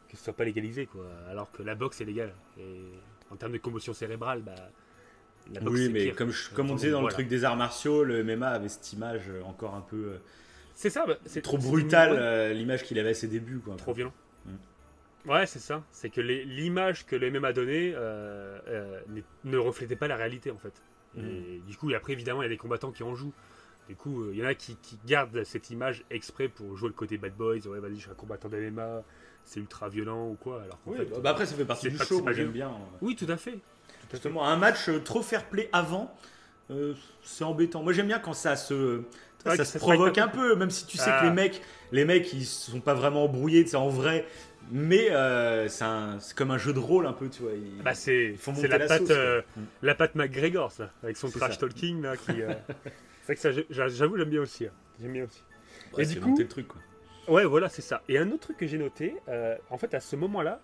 que 0.09 0.17
ce 0.17 0.23
soit 0.23 0.33
pas 0.33 0.45
légalisé, 0.45 0.87
quoi. 0.87 1.07
Alors 1.31 1.51
que 1.51 1.63
la 1.63 1.75
boxe 1.75 2.01
est 2.01 2.05
légale. 2.05 2.33
Et 2.59 2.81
en 3.31 3.37
termes 3.37 3.53
de 3.53 3.59
commotion 3.59 3.93
cérébrale, 3.93 4.43
bah. 4.43 4.55
La 5.53 5.61
boxe, 5.61 5.75
oui, 5.75 5.89
mais 5.89 6.13
comme, 6.13 6.31
comme 6.55 6.71
on 6.71 6.77
disait 6.77 6.93
dans 6.93 7.03
le 7.03 7.09
truc 7.09 7.27
des 7.27 7.45
arts 7.45 7.57
martiaux, 7.57 8.05
le 8.05 8.23
MMA 8.23 8.49
avait 8.49 8.69
cette 8.69 8.93
image 8.93 9.25
encore 9.45 9.75
un 9.75 9.81
peu. 9.81 9.97
Euh, 9.97 10.19
c'est 10.75 10.91
ça, 10.91 11.05
bah, 11.07 11.17
c'est 11.27 11.43
trop 11.43 11.59
brutal 11.59 12.17
euh, 12.17 12.53
l'image 12.53 12.85
qu'il 12.85 12.99
avait 12.99 13.11
à 13.11 13.15
ses 13.15 13.27
débuts, 13.27 13.59
quoi. 13.59 13.77
Trop 13.77 13.93
violent. 13.93 14.13
Ouais, 15.27 15.47
c'est 15.47 15.61
ça. 15.61 15.83
C'est 15.93 16.11
que 16.11 16.21
l'image 16.21 17.07
que 17.07 17.17
le 17.17 17.31
MMA 17.31 17.53
donnée 17.53 17.93
euh, 17.95 18.59
euh, 18.69 19.01
ne 19.45 19.57
reflétait 19.57 19.97
pas 19.97 20.09
la 20.09 20.17
réalité 20.17 20.51
en 20.51 20.59
fait. 20.59 20.83
Et 21.17 21.21
mm. 21.21 21.67
du 21.67 21.77
coup, 21.77 21.91
après, 21.95 22.13
évidemment, 22.13 22.43
il 22.43 22.47
y 22.47 22.47
a 22.47 22.51
des 22.51 22.57
combattants 22.57 22.91
qui 22.91 23.03
en 23.03 23.15
jouent. 23.15 23.35
Du 23.89 23.97
coup, 23.97 24.31
il 24.31 24.39
y 24.39 24.43
en 24.43 24.47
a 24.47 24.55
qui, 24.55 24.77
gardent 25.07 25.45
cette 25.45 25.71
image 25.71 26.05
exprès 26.11 26.49
pour 26.49 26.77
jouer 26.77 26.89
le 26.89 26.95
côté 26.95 27.19
bad 27.19 27.35
boys. 27.35 27.67
Ouais, 27.67 27.81
vas-y, 27.81 27.97
je 27.97 28.01
suis 28.03 28.11
un 28.11 28.15
combattant 28.15 28.49
de 28.49 28.57
MMA, 28.57 29.03
c'est 29.45 29.61
ultra 29.61 29.89
violent 29.89 30.29
ou 30.29 30.35
quoi. 30.35 30.63
Alors 30.63 30.79
oui, 30.87 30.99
bah 31.23 31.31
après, 31.31 31.47
ça 31.47 31.55
fait 31.55 31.65
partie 31.65 31.91
du 31.91 31.99
show, 31.99 32.25
j'aime 32.33 32.53
bien. 32.53 32.71
Oui, 33.01 33.17
tout 33.17 33.27
à 33.29 33.37
fait. 33.37 33.59
Justement, 34.11 34.47
un 34.47 34.57
match 34.57 34.89
euh, 34.89 35.01
trop 35.01 35.23
fair 35.23 35.47
play 35.47 35.69
avant, 35.73 36.15
c'est 37.23 37.45
embêtant. 37.45 37.83
Moi, 37.83 37.93
j'aime 37.93 38.07
bien 38.07 38.19
quand 38.19 38.33
ça 38.33 38.57
se. 38.57 39.03
ça, 39.45 39.65
se 39.65 39.79
provoque 39.79 40.17
un 40.17 40.29
peu, 40.29 40.55
même 40.55 40.71
si 40.71 40.87
tu 40.87 40.97
sais 40.97 41.11
que 41.11 41.17
ah. 41.19 41.25
les 41.25 41.31
mecs, 41.31 41.61
les 41.91 42.05
mecs, 42.05 42.33
ils 42.33 42.47
sont 42.47 42.81
pas 42.81 42.95
vraiment 42.95 43.25
embrouillés, 43.25 43.67
c'est 43.67 43.77
en 43.77 43.89
vrai, 43.89 44.27
mais 44.71 45.11
euh, 45.11 45.69
c'est 45.69 46.35
comme 46.35 46.51
un 46.51 46.59
jeu 46.59 46.73
de 46.73 46.79
rôle 46.79 47.07
un 47.07 47.13
peu, 47.13 47.29
tu 47.29 47.43
vois. 47.43 47.53
bah 47.83 47.95
c'est 47.95 48.37
la, 48.63 48.79
la, 48.79 48.87
patte, 48.87 49.11
euh, 49.11 49.43
mm. 49.57 49.63
la 49.83 49.95
patte 49.95 50.15
McGregor, 50.15 50.73
ça, 50.73 50.91
avec 51.03 51.17
son 51.17 51.31
trash 51.31 51.59
talking 51.59 52.03
là. 52.03 52.17
Qui, 52.17 52.43
euh, 52.43 52.55
c'est 53.27 53.35
que 53.35 53.41
ça, 53.41 53.51
j'avoue, 53.71 54.17
j'aime 54.17 54.31
bien 54.31 54.43
aussi. 54.43 54.67
Hein. 54.67 54.73
J'aime 55.01 55.13
bien 55.13 55.25
aussi. 55.25 55.43
et 55.99 56.07
du 56.07 56.21
coup, 56.21 56.37
le 56.39 56.49
truc, 56.49 56.69
quoi. 56.69 56.81
Ouais, 57.29 57.45
voilà, 57.45 57.69
c'est 57.69 57.83
ça. 57.83 58.03
Et 58.09 58.19
un 58.19 58.29
autre 58.31 58.41
truc 58.41 58.57
que 58.57 58.67
j'ai 58.67 58.79
noté, 58.79 59.15
en 59.71 59.79
fait, 59.79 59.95
à 59.95 60.01
ce 60.01 60.17
moment-là, 60.17 60.61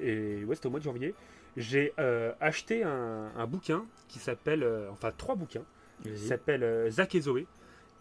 et 0.00 0.44
ouais, 0.44 0.54
c'était 0.54 0.68
au 0.68 0.70
mois 0.70 0.80
de 0.80 0.84
janvier, 0.84 1.14
j'ai 1.56 1.92
acheté 2.40 2.84
un, 2.84 3.30
un, 3.36 3.46
bouquin 3.46 3.84
qui 4.08 4.18
s'appelle, 4.18 4.66
enfin 4.90 5.12
trois 5.16 5.34
bouquins, 5.34 5.64
qui 6.02 6.18
s'appelle 6.18 6.90
Zach 6.90 7.14
et 7.14 7.20
Zoé. 7.20 7.46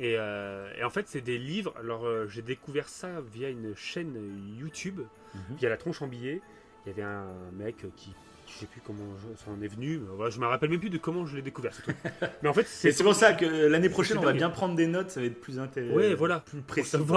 Euh, 0.02 0.72
et, 0.78 0.84
en 0.84 0.90
fait, 0.90 1.08
c'est 1.08 1.22
des 1.22 1.38
livres. 1.38 1.74
Alors, 1.78 2.06
euh, 2.06 2.28
j'ai 2.28 2.42
découvert 2.42 2.90
ça 2.90 3.22
via 3.22 3.50
une 3.50 3.76
chaîne 3.76 4.16
YouTube, 4.58 5.02
mhm. 5.34 5.56
via 5.58 5.70
la 5.70 5.78
tronche 5.78 6.02
en 6.02 6.08
billet. 6.08 6.42
Il 6.86 6.90
y 6.90 6.92
avait 6.94 7.04
un 7.04 7.28
mec 7.58 7.86
qui, 7.96 8.14
je 8.48 8.60
sais 8.60 8.66
plus 8.66 8.82
comment 8.86 9.04
ça 9.38 9.52
en 9.52 9.62
est 9.62 9.68
venu. 9.68 10.00
Voilà, 10.16 10.32
je 10.32 10.40
me 10.40 10.46
rappelle 10.46 10.70
même 10.70 10.80
plus 10.80 10.90
de 10.90 10.98
comment 10.98 11.26
je 11.26 11.36
l'ai 11.36 11.42
découvert. 11.42 11.74
mais 12.42 12.50
en 12.50 12.54
fait, 12.54 12.68
c'est 12.68 13.04
pour 13.04 13.16
ça 13.16 13.34
que 13.34 13.46
l'année 13.46 13.90
prochaine, 13.90 14.18
on 14.18 14.24
va 14.24 14.34
bien 14.34 14.50
prendre 14.50 14.76
des 14.76 14.88
notes. 14.88 15.12
Ça 15.12 15.20
va 15.20 15.28
être 15.28 15.40
plus 15.40 15.60
intéressant. 15.60 15.96
Ouais, 15.96 16.14
voilà, 16.16 16.40
plus 16.40 16.62
précis. 16.62 16.98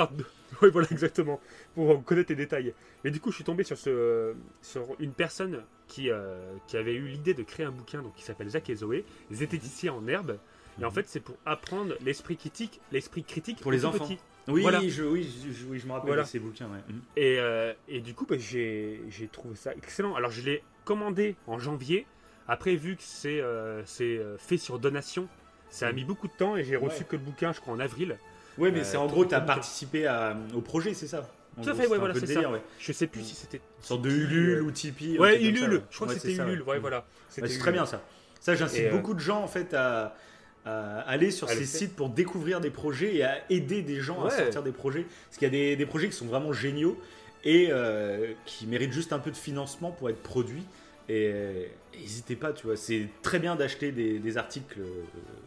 Oui, 0.60 0.68
voilà, 0.70 0.86
exactement, 0.90 1.40
pour 1.74 2.04
connaître 2.04 2.30
les 2.30 2.36
détails. 2.36 2.74
Mais 3.04 3.10
du 3.10 3.20
coup, 3.20 3.30
je 3.30 3.36
suis 3.36 3.44
tombé 3.44 3.64
sur, 3.64 3.78
ce, 3.78 4.34
sur 4.60 4.86
une 5.00 5.12
personne 5.12 5.62
qui, 5.88 6.10
euh, 6.10 6.54
qui 6.66 6.76
avait 6.76 6.94
eu 6.94 7.06
l'idée 7.06 7.32
de 7.32 7.42
créer 7.42 7.64
un 7.64 7.70
bouquin 7.70 8.02
donc, 8.02 8.14
qui 8.14 8.22
s'appelle 8.22 8.50
Zach 8.50 8.68
et 8.68 8.74
Zoé, 8.74 9.06
zététiciens 9.30 9.94
en 9.94 10.06
herbe. 10.06 10.36
Et 10.80 10.84
en 10.84 10.90
fait, 10.90 11.06
c'est 11.08 11.20
pour 11.20 11.36
apprendre 11.46 11.94
l'esprit 12.04 12.36
critique, 12.36 12.80
l'esprit 12.92 13.24
critique 13.24 13.60
pour 13.60 13.72
les 13.72 13.84
enfants. 13.84 14.08
Oui, 14.48 14.64
je, 14.90 15.04
oui, 15.04 15.28
je, 15.44 15.78
je, 15.78 15.86
me 15.86 15.92
rappelle 15.92 16.16
de 16.16 16.24
ces 16.24 16.38
bouquins. 16.38 16.66
Mhm. 16.66 17.00
Et, 17.16 17.36
euh, 17.38 17.72
et, 17.88 18.00
du 18.00 18.14
coup, 18.14 18.26
bah, 18.26 18.36
j'ai 18.38 19.28
trouvé 19.30 19.54
ça 19.56 19.72
excellent. 19.74 20.14
Alors, 20.14 20.30
je 20.30 20.42
l'ai 20.42 20.62
commandé 20.84 21.36
en 21.46 21.58
janvier. 21.58 22.06
Après, 22.48 22.74
vu 22.74 22.96
que 22.96 23.02
c'est 23.04 23.40
euh, 23.40 23.82
euh, 24.00 24.36
fait 24.38 24.56
sur 24.56 24.78
donation, 24.78 25.28
ça 25.70 25.86
a 25.86 25.90
mhm. 25.90 25.96
mis 25.96 26.04
beaucoup 26.04 26.26
de 26.26 26.32
temps 26.32 26.56
et 26.56 26.64
j'ai 26.64 26.76
reçu 26.76 27.04
que 27.04 27.16
le 27.16 27.22
bouquin, 27.22 27.52
je 27.52 27.60
crois, 27.60 27.74
en 27.74 27.80
avril. 27.80 28.18
Oui, 28.58 28.70
mais 28.72 28.84
c'est 28.84 28.96
en 28.96 29.06
gros, 29.06 29.24
tu 29.24 29.34
as 29.34 29.40
participé 29.40 30.06
à, 30.06 30.36
au 30.54 30.60
projet, 30.60 30.92
c'est 30.92 31.06
ça 31.06 31.28
Tout 31.62 31.70
à 31.70 31.74
fait, 31.74 31.86
ouais, 31.86 31.98
voilà, 31.98 32.14
c'est 32.14 32.26
ça. 32.26 32.42
Je 32.78 32.92
sais 32.92 33.06
plus 33.06 33.22
si 33.22 33.34
c'était. 33.34 33.58
Une 33.58 33.84
sorte 33.84 34.02
de 34.02 34.10
Ulule 34.10 34.62
ou 34.62 34.70
Tipeee. 34.70 35.18
Ouais, 35.18 35.42
Ulule. 35.42 35.82
Je 35.90 35.96
crois 35.96 36.08
que 36.08 36.14
c'était 36.14 36.34
Ulule. 36.34 36.62
Ouais, 36.62 36.78
voilà. 36.78 37.06
C'est 37.28 37.46
très 37.58 37.72
bien 37.72 37.86
ça. 37.86 38.02
Ça, 38.40 38.56
j'incite 38.56 38.90
beaucoup 38.90 39.14
de 39.14 39.20
gens 39.20 39.40
en 39.40 39.46
fait 39.46 39.72
à 39.72 40.16
à 40.64 41.00
aller 41.00 41.30
sur 41.30 41.48
ces 41.48 41.66
sites 41.66 41.96
pour 41.96 42.08
découvrir 42.08 42.60
des 42.60 42.70
projets 42.70 43.16
et 43.16 43.24
à 43.24 43.38
aider 43.50 43.82
des 43.82 44.00
gens 44.00 44.24
à 44.24 44.30
sortir 44.30 44.62
des 44.62 44.72
projets. 44.72 45.06
Parce 45.26 45.38
qu'il 45.38 45.52
y 45.52 45.72
a 45.72 45.76
des, 45.76 45.86
projets 45.86 46.08
qui 46.08 46.16
sont 46.16 46.26
vraiment 46.26 46.52
géniaux 46.52 46.98
et 47.44 47.68
euh, 47.70 48.32
qui 48.44 48.66
méritent 48.66 48.92
juste 48.92 49.12
un 49.12 49.18
peu 49.18 49.30
de 49.30 49.36
financement 49.36 49.90
pour 49.90 50.08
être 50.10 50.22
produits. 50.22 50.64
Et 51.08 51.68
n'hésitez 51.98 52.36
pas, 52.36 52.52
tu 52.52 52.66
vois, 52.66 52.76
c'est 52.76 53.08
très 53.22 53.38
bien 53.38 53.56
d'acheter 53.56 53.92
des, 53.92 54.36
articles 54.36 54.80
euh, 54.80 55.02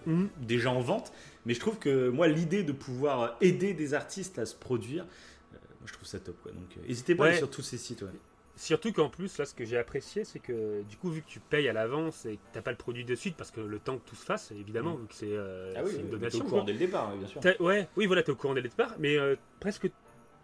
mhm. 0.06 0.30
déjà 0.42 0.70
en 0.70 0.82
vente, 0.82 1.14
mais 1.46 1.54
je 1.54 1.60
trouve 1.60 1.80
que 1.80 2.10
moi, 2.10 2.28
l'idée 2.28 2.64
de 2.64 2.72
pouvoir 2.74 3.38
aider 3.42 3.74
des 3.74 3.94
artistes 3.94 4.38
à 4.38 4.46
se 4.46 4.56
produire, 4.56 5.04
euh, 5.04 5.58
moi, 5.80 5.88
je 5.88 5.94
trouve 5.94 6.08
ça 6.08 6.20
top. 6.20 6.36
Quoi. 6.44 6.52
Donc, 6.52 6.86
n'hésitez 6.88 7.16
pas 7.16 7.26
à 7.26 7.28
aller 7.30 7.38
sur 7.38 7.50
tous 7.50 7.62
ces 7.62 7.78
sites. 7.78 8.02
Ouais. 8.02 8.10
Surtout 8.58 8.94
qu'en 8.94 9.10
plus, 9.10 9.38
là, 9.38 9.46
ce 9.46 9.54
que 9.54 9.66
j'ai 9.66 9.78
apprécié, 9.78 10.24
c'est 10.24 10.40
que 10.40 10.82
du 10.84 10.96
coup, 10.96 11.10
vu 11.10 11.22
que 11.22 11.28
tu 11.28 11.42
payes 11.42 11.68
à 11.68 11.74
l'avance 11.74 12.26
et 12.26 12.38
que 12.38 12.42
tu 12.52 12.56
n'as 12.58 12.62
pas 12.62 12.72
le 12.72 12.78
produit 12.78 13.04
de 13.04 13.14
suite, 13.14 13.36
parce 13.36 13.52
que 13.52 13.60
le 13.60 13.80
temps 13.80 13.98
que 13.98 14.10
tout 14.10 14.16
se 14.16 14.24
fasse, 14.24 14.52
évidemment, 14.52 14.96
mm. 14.96 15.02
vu 15.02 15.08
que 15.08 15.14
c'est 15.14 15.32
euh, 15.32 15.74
ah 15.76 15.82
oui, 15.84 15.92
une 16.00 16.10
donation. 16.10 16.46
au 16.46 16.48
courant 16.48 16.64
dès 16.64 16.72
le 16.72 16.80
départ, 16.80 17.14
bien 17.18 17.28
sûr. 17.28 17.42
Ouais, 17.60 17.90
oui, 17.98 18.06
voilà, 18.06 18.24
tu 18.24 18.30
es 18.30 18.34
au 18.34 18.38
courant 18.38 18.54
dès 18.54 18.62
le 18.62 18.70
départ, 18.70 18.96
mais 18.98 19.18
euh, 19.18 19.36
presque 19.60 19.90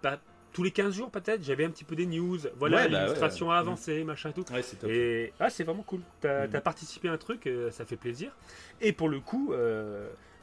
pas 0.01 0.19
tous 0.51 0.63
les 0.63 0.71
15 0.71 0.93
jours, 0.93 1.09
peut-être, 1.09 1.41
j'avais 1.41 1.63
un 1.63 1.69
petit 1.69 1.85
peu 1.85 1.95
des 1.95 2.05
news. 2.05 2.37
Voilà, 2.57 2.89
bah 2.89 2.99
l'illustration 2.99 3.49
a 3.49 3.55
avancé, 3.55 4.03
machin 4.03 4.31
et 4.31 4.33
tout. 4.33 4.43
Ouais, 4.51 4.61
c'est 4.61 4.75
top. 4.75 4.89
Et 4.89 5.31
ah, 5.39 5.49
c'est 5.49 5.63
vraiment 5.63 5.83
cool. 5.83 6.01
Tu 6.19 6.27
as, 6.27 6.47
mm. 6.47 6.61
participé 6.61 7.07
à 7.07 7.13
un 7.13 7.17
truc, 7.17 7.47
euh, 7.47 7.71
ça 7.71 7.85
fait 7.85 7.95
plaisir. 7.95 8.35
Et 8.81 8.91
pour 8.91 9.07
le 9.07 9.21
coup, 9.21 9.53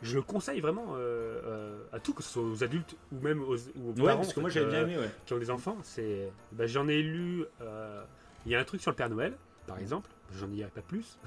je 0.02 0.14
le 0.16 0.22
conseille 0.22 0.60
vraiment 0.60 0.94
euh, 0.94 1.40
euh, 1.44 1.82
à 1.92 2.00
tout, 2.00 2.14
que 2.14 2.22
ce 2.22 2.30
soit 2.30 2.42
aux 2.42 2.62
adultes 2.62 2.96
ou 3.12 3.20
même 3.20 3.42
aux, 3.42 3.56
parents. 3.92 4.16
parce 4.16 4.32
que 4.32 4.40
moi 4.40 4.50
j'avais 4.50 4.70
bien 4.70 4.82
aimé, 4.82 4.96
Qui 5.26 5.32
ont 5.34 5.38
des 5.38 5.50
enfants. 5.50 5.78
C'est, 5.82 6.30
bah, 6.52 6.66
j'en 6.66 6.88
ai 6.88 7.02
lu. 7.02 7.44
Il 8.46 8.52
y 8.52 8.54
a 8.54 8.60
un 8.60 8.64
truc 8.64 8.80
sur 8.80 8.90
le 8.90 8.96
Père 8.96 9.10
Noël, 9.10 9.34
par 9.66 9.78
exemple. 9.78 10.10
J'en 10.36 10.46
dirai 10.46 10.70
pas 10.70 10.82
plus. 10.82 11.18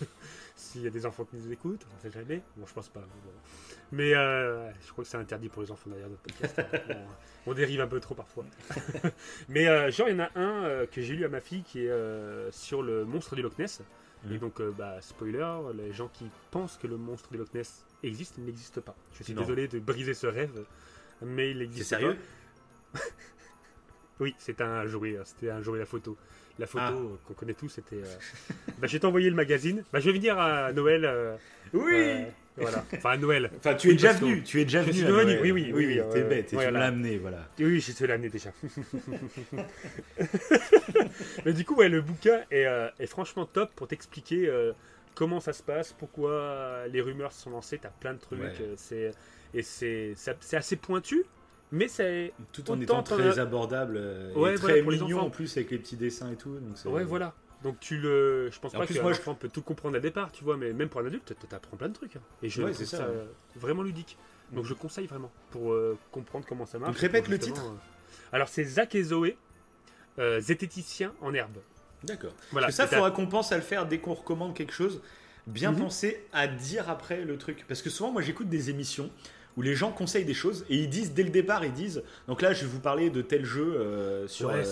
S'il 0.56 0.82
y 0.82 0.86
a 0.86 0.90
des 0.90 1.06
enfants 1.06 1.24
qui 1.24 1.36
nous 1.36 1.50
écoutent, 1.50 1.86
on 1.96 2.02
sait 2.02 2.10
jamais. 2.10 2.42
Bon, 2.56 2.66
je 2.66 2.74
pense 2.74 2.88
pas. 2.88 3.00
Mais 3.92 4.14
euh, 4.14 4.70
je 4.86 4.92
crois 4.92 5.04
que 5.04 5.10
c'est 5.10 5.16
interdit 5.16 5.48
pour 5.48 5.62
les 5.62 5.70
enfants 5.70 5.90
derrière 5.90 6.08
notre 6.08 6.22
podcast. 6.22 6.60
on, 7.46 7.54
dérive 7.54 7.80
un 7.80 7.86
peu 7.86 7.98
trop 7.98 8.14
parfois. 8.14 8.44
Mais 9.48 9.68
euh, 9.68 9.90
genre, 9.90 10.08
il 10.08 10.16
y 10.16 10.20
en 10.20 10.24
a 10.24 10.30
un 10.34 10.64
euh, 10.64 10.86
que 10.86 11.00
j'ai 11.00 11.14
lu 11.14 11.24
à 11.24 11.28
ma 11.28 11.40
fille 11.40 11.62
qui 11.62 11.86
est 11.86 12.52
sur 12.52 12.82
le 12.82 13.04
monstre 13.04 13.34
du 13.34 13.42
Loch 13.42 13.58
Ness. 13.58 13.80
Et 14.26 14.34
mhm. 14.34 14.38
donc, 14.38 14.62
bah, 14.76 15.00
spoiler, 15.00 15.48
les 15.74 15.92
gens 15.92 16.08
qui 16.12 16.26
pensent 16.50 16.76
que 16.76 16.86
le 16.86 16.98
monstre 16.98 17.30
du 17.30 17.38
Loch 17.38 17.52
Ness 17.54 17.86
existe, 18.08 18.34
il 18.38 18.44
n'existe 18.44 18.80
pas. 18.80 18.94
Je 19.18 19.22
suis 19.24 19.34
désolé 19.34 19.68
de 19.68 19.78
briser 19.78 20.14
ce 20.14 20.26
rêve, 20.26 20.64
mais 21.22 21.50
il 21.50 21.62
existe. 21.62 21.88
C'est 21.88 21.96
sérieux 21.96 22.16
Oui, 24.20 24.34
c'est 24.38 24.60
un 24.60 24.86
jouet. 24.86 25.18
C'était 25.24 25.50
un 25.50 25.62
jouet 25.62 25.78
la 25.78 25.86
photo. 25.86 26.16
La 26.58 26.66
photo 26.66 26.84
ah. 26.84 27.18
qu'on 27.26 27.34
connaît 27.34 27.54
tous, 27.54 27.70
c'était. 27.70 27.96
Euh... 27.96 28.16
bah, 28.78 28.86
je 28.86 28.92
vais 28.92 28.98
t'envoyer 28.98 29.30
le 29.30 29.36
magazine. 29.36 29.82
Bah, 29.92 30.00
je 30.00 30.10
vais 30.10 30.18
venir 30.18 30.38
à 30.38 30.72
Noël. 30.74 31.06
Euh, 31.06 31.36
oui. 31.72 31.94
Euh, 31.94 32.24
voilà. 32.58 32.84
Enfin 32.94 33.10
à 33.10 33.16
Noël. 33.16 33.50
Enfin, 33.56 33.74
tu 33.74 33.88
es 33.88 33.92
déjà 33.92 34.12
venu. 34.12 34.42
Tu 34.42 34.60
es 34.60 34.64
déjà 34.64 34.82
venu. 34.82 35.02
venu. 35.02 35.38
Oui, 35.40 35.52
oui, 35.52 35.72
oui. 35.72 35.98
oui 35.98 36.02
T'es 36.12 36.22
bête. 36.22 36.52
Et 36.52 36.56
tu 36.56 36.70
l'as 36.70 36.86
amené, 36.86 37.16
voilà. 37.16 37.48
Oui, 37.58 37.80
je 37.80 37.92
te 37.92 38.04
l'ai 38.04 38.12
amené 38.12 38.28
déjà. 38.28 38.52
Mais 41.46 41.54
du 41.54 41.64
coup, 41.64 41.76
ouais, 41.76 41.88
le 41.88 42.02
bouquin 42.02 42.42
est, 42.50 42.66
est 42.98 43.06
franchement 43.06 43.46
top 43.46 43.72
pour 43.74 43.88
t'expliquer 43.88 44.50
comment 45.14 45.40
ça 45.40 45.52
se 45.52 45.62
passe, 45.62 45.92
pourquoi 45.92 46.86
les 46.88 47.00
rumeurs 47.00 47.32
se 47.32 47.42
sont 47.42 47.50
lancées. 47.50 47.78
T'as 47.78 47.90
plein 47.90 48.14
de 48.14 48.18
trucs. 48.18 48.40
c'est 48.76 49.12
et 49.52 49.62
c'est 49.62 50.14
assez 50.52 50.76
pointu 50.76 51.26
mais 51.72 51.88
c'est 51.88 52.32
tout 52.52 52.68
en 52.70 52.80
étant 52.80 53.02
très 53.02 53.38
abordable 53.38 53.96
euh, 53.96 54.52
et 54.52 54.54
très 54.56 54.82
mignon 54.82 55.20
en 55.20 55.30
plus 55.30 55.56
avec 55.56 55.70
les 55.70 55.78
petits 55.78 55.96
dessins 55.96 56.30
et 56.32 56.36
tout. 56.36 56.58
Donc 56.58 56.92
ouais, 56.92 57.04
voilà. 57.04 57.34
Donc 57.62 57.78
tu 57.78 57.98
le, 57.98 58.50
je 58.50 58.58
pense 58.58 58.72
pas 58.72 58.86
que 58.86 59.00
moi, 59.00 59.12
je... 59.12 59.20
peut 59.20 59.48
tout 59.48 59.62
comprendre 59.62 59.96
à 59.96 60.00
départ, 60.00 60.32
tu 60.32 60.44
vois, 60.44 60.56
mais 60.56 60.72
même 60.72 60.88
pour 60.88 61.00
un 61.00 61.06
adulte, 61.06 61.34
tu 61.38 61.54
apprends 61.54 61.76
plein 61.76 61.88
de 61.88 61.94
trucs. 61.94 62.16
Hein. 62.16 62.22
Et 62.42 62.48
je 62.48 62.62
trouve 62.62 62.84
ça, 62.84 63.06
vraiment 63.56 63.82
ludique. 63.82 64.16
Donc 64.52 64.64
je 64.64 64.74
conseille 64.74 65.06
vraiment 65.06 65.30
pour 65.50 65.72
euh, 65.72 65.96
comprendre 66.10 66.44
comment 66.48 66.66
ça 66.66 66.78
marche. 66.78 66.92
Donc 66.92 67.00
répète 67.00 67.28
le 67.28 67.38
titre. 67.38 67.64
Euh, 67.64 68.32
alors 68.32 68.48
c'est 68.48 68.64
Zach 68.64 68.94
et 68.94 69.04
Zoé, 69.04 69.36
zététicien 70.18 71.12
en 71.20 71.34
herbe. 71.34 71.58
D'accord. 72.04 72.32
Voilà. 72.52 72.70
ça, 72.70 72.84
il 72.84 72.88
faudra 72.88 73.10
qu'on 73.10 73.26
pense 73.26 73.52
à 73.52 73.56
le 73.56 73.62
faire 73.62 73.86
dès 73.86 73.98
qu'on 73.98 74.14
recommande 74.14 74.54
quelque 74.54 74.72
chose. 74.72 75.00
Bien 75.46 75.72
mhm. 75.72 75.80
penser 75.80 76.22
à 76.32 76.46
dire 76.46 76.88
après 76.88 77.24
le 77.24 77.36
truc. 77.38 77.64
Parce 77.66 77.82
que 77.82 77.90
souvent, 77.90 78.12
moi 78.12 78.22
j'écoute 78.22 78.48
des 78.48 78.70
émissions 78.70 79.10
où 79.56 79.62
les 79.62 79.74
gens 79.74 79.90
conseillent 79.90 80.24
des 80.24 80.34
choses 80.34 80.64
et 80.68 80.76
ils 80.76 80.88
disent 80.88 81.12
dès 81.12 81.22
le 81.22 81.30
départ, 81.30 81.64
ils 81.64 81.72
disent 81.72 82.02
donc 82.28 82.40
là 82.40 82.52
je 82.52 82.60
vais 82.60 82.70
vous 82.70 82.80
parler 82.80 83.10
de 83.10 83.20
tel 83.20 83.44
jeu 83.44 83.74
euh, 83.76 84.28
sur 84.28 84.50
euh, 84.50 84.62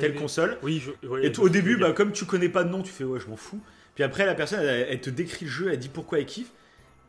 telle 0.00 0.14
console. 0.14 0.58
Oui, 0.62 0.82
et 1.22 1.36
au 1.38 1.48
début, 1.48 1.76
bah, 1.76 1.92
comme 1.92 2.12
tu 2.12 2.24
connais 2.24 2.48
pas 2.48 2.64
de 2.64 2.70
nom, 2.70 2.82
tu 2.82 2.92
fais 2.92 3.04
ouais, 3.04 3.20
je 3.20 3.26
m'en 3.26 3.36
fous. 3.36 3.60
Puis 3.94 4.04
après, 4.04 4.26
la 4.26 4.34
personne 4.34 4.60
elle, 4.60 5.00
te 5.00 5.10
décrit 5.10 5.46
le 5.46 5.50
jeu, 5.50 5.72
elle 5.72 5.78
dit 5.78 5.88
pourquoi 5.88 6.20
elle 6.20 6.26
kiffe. 6.26 6.52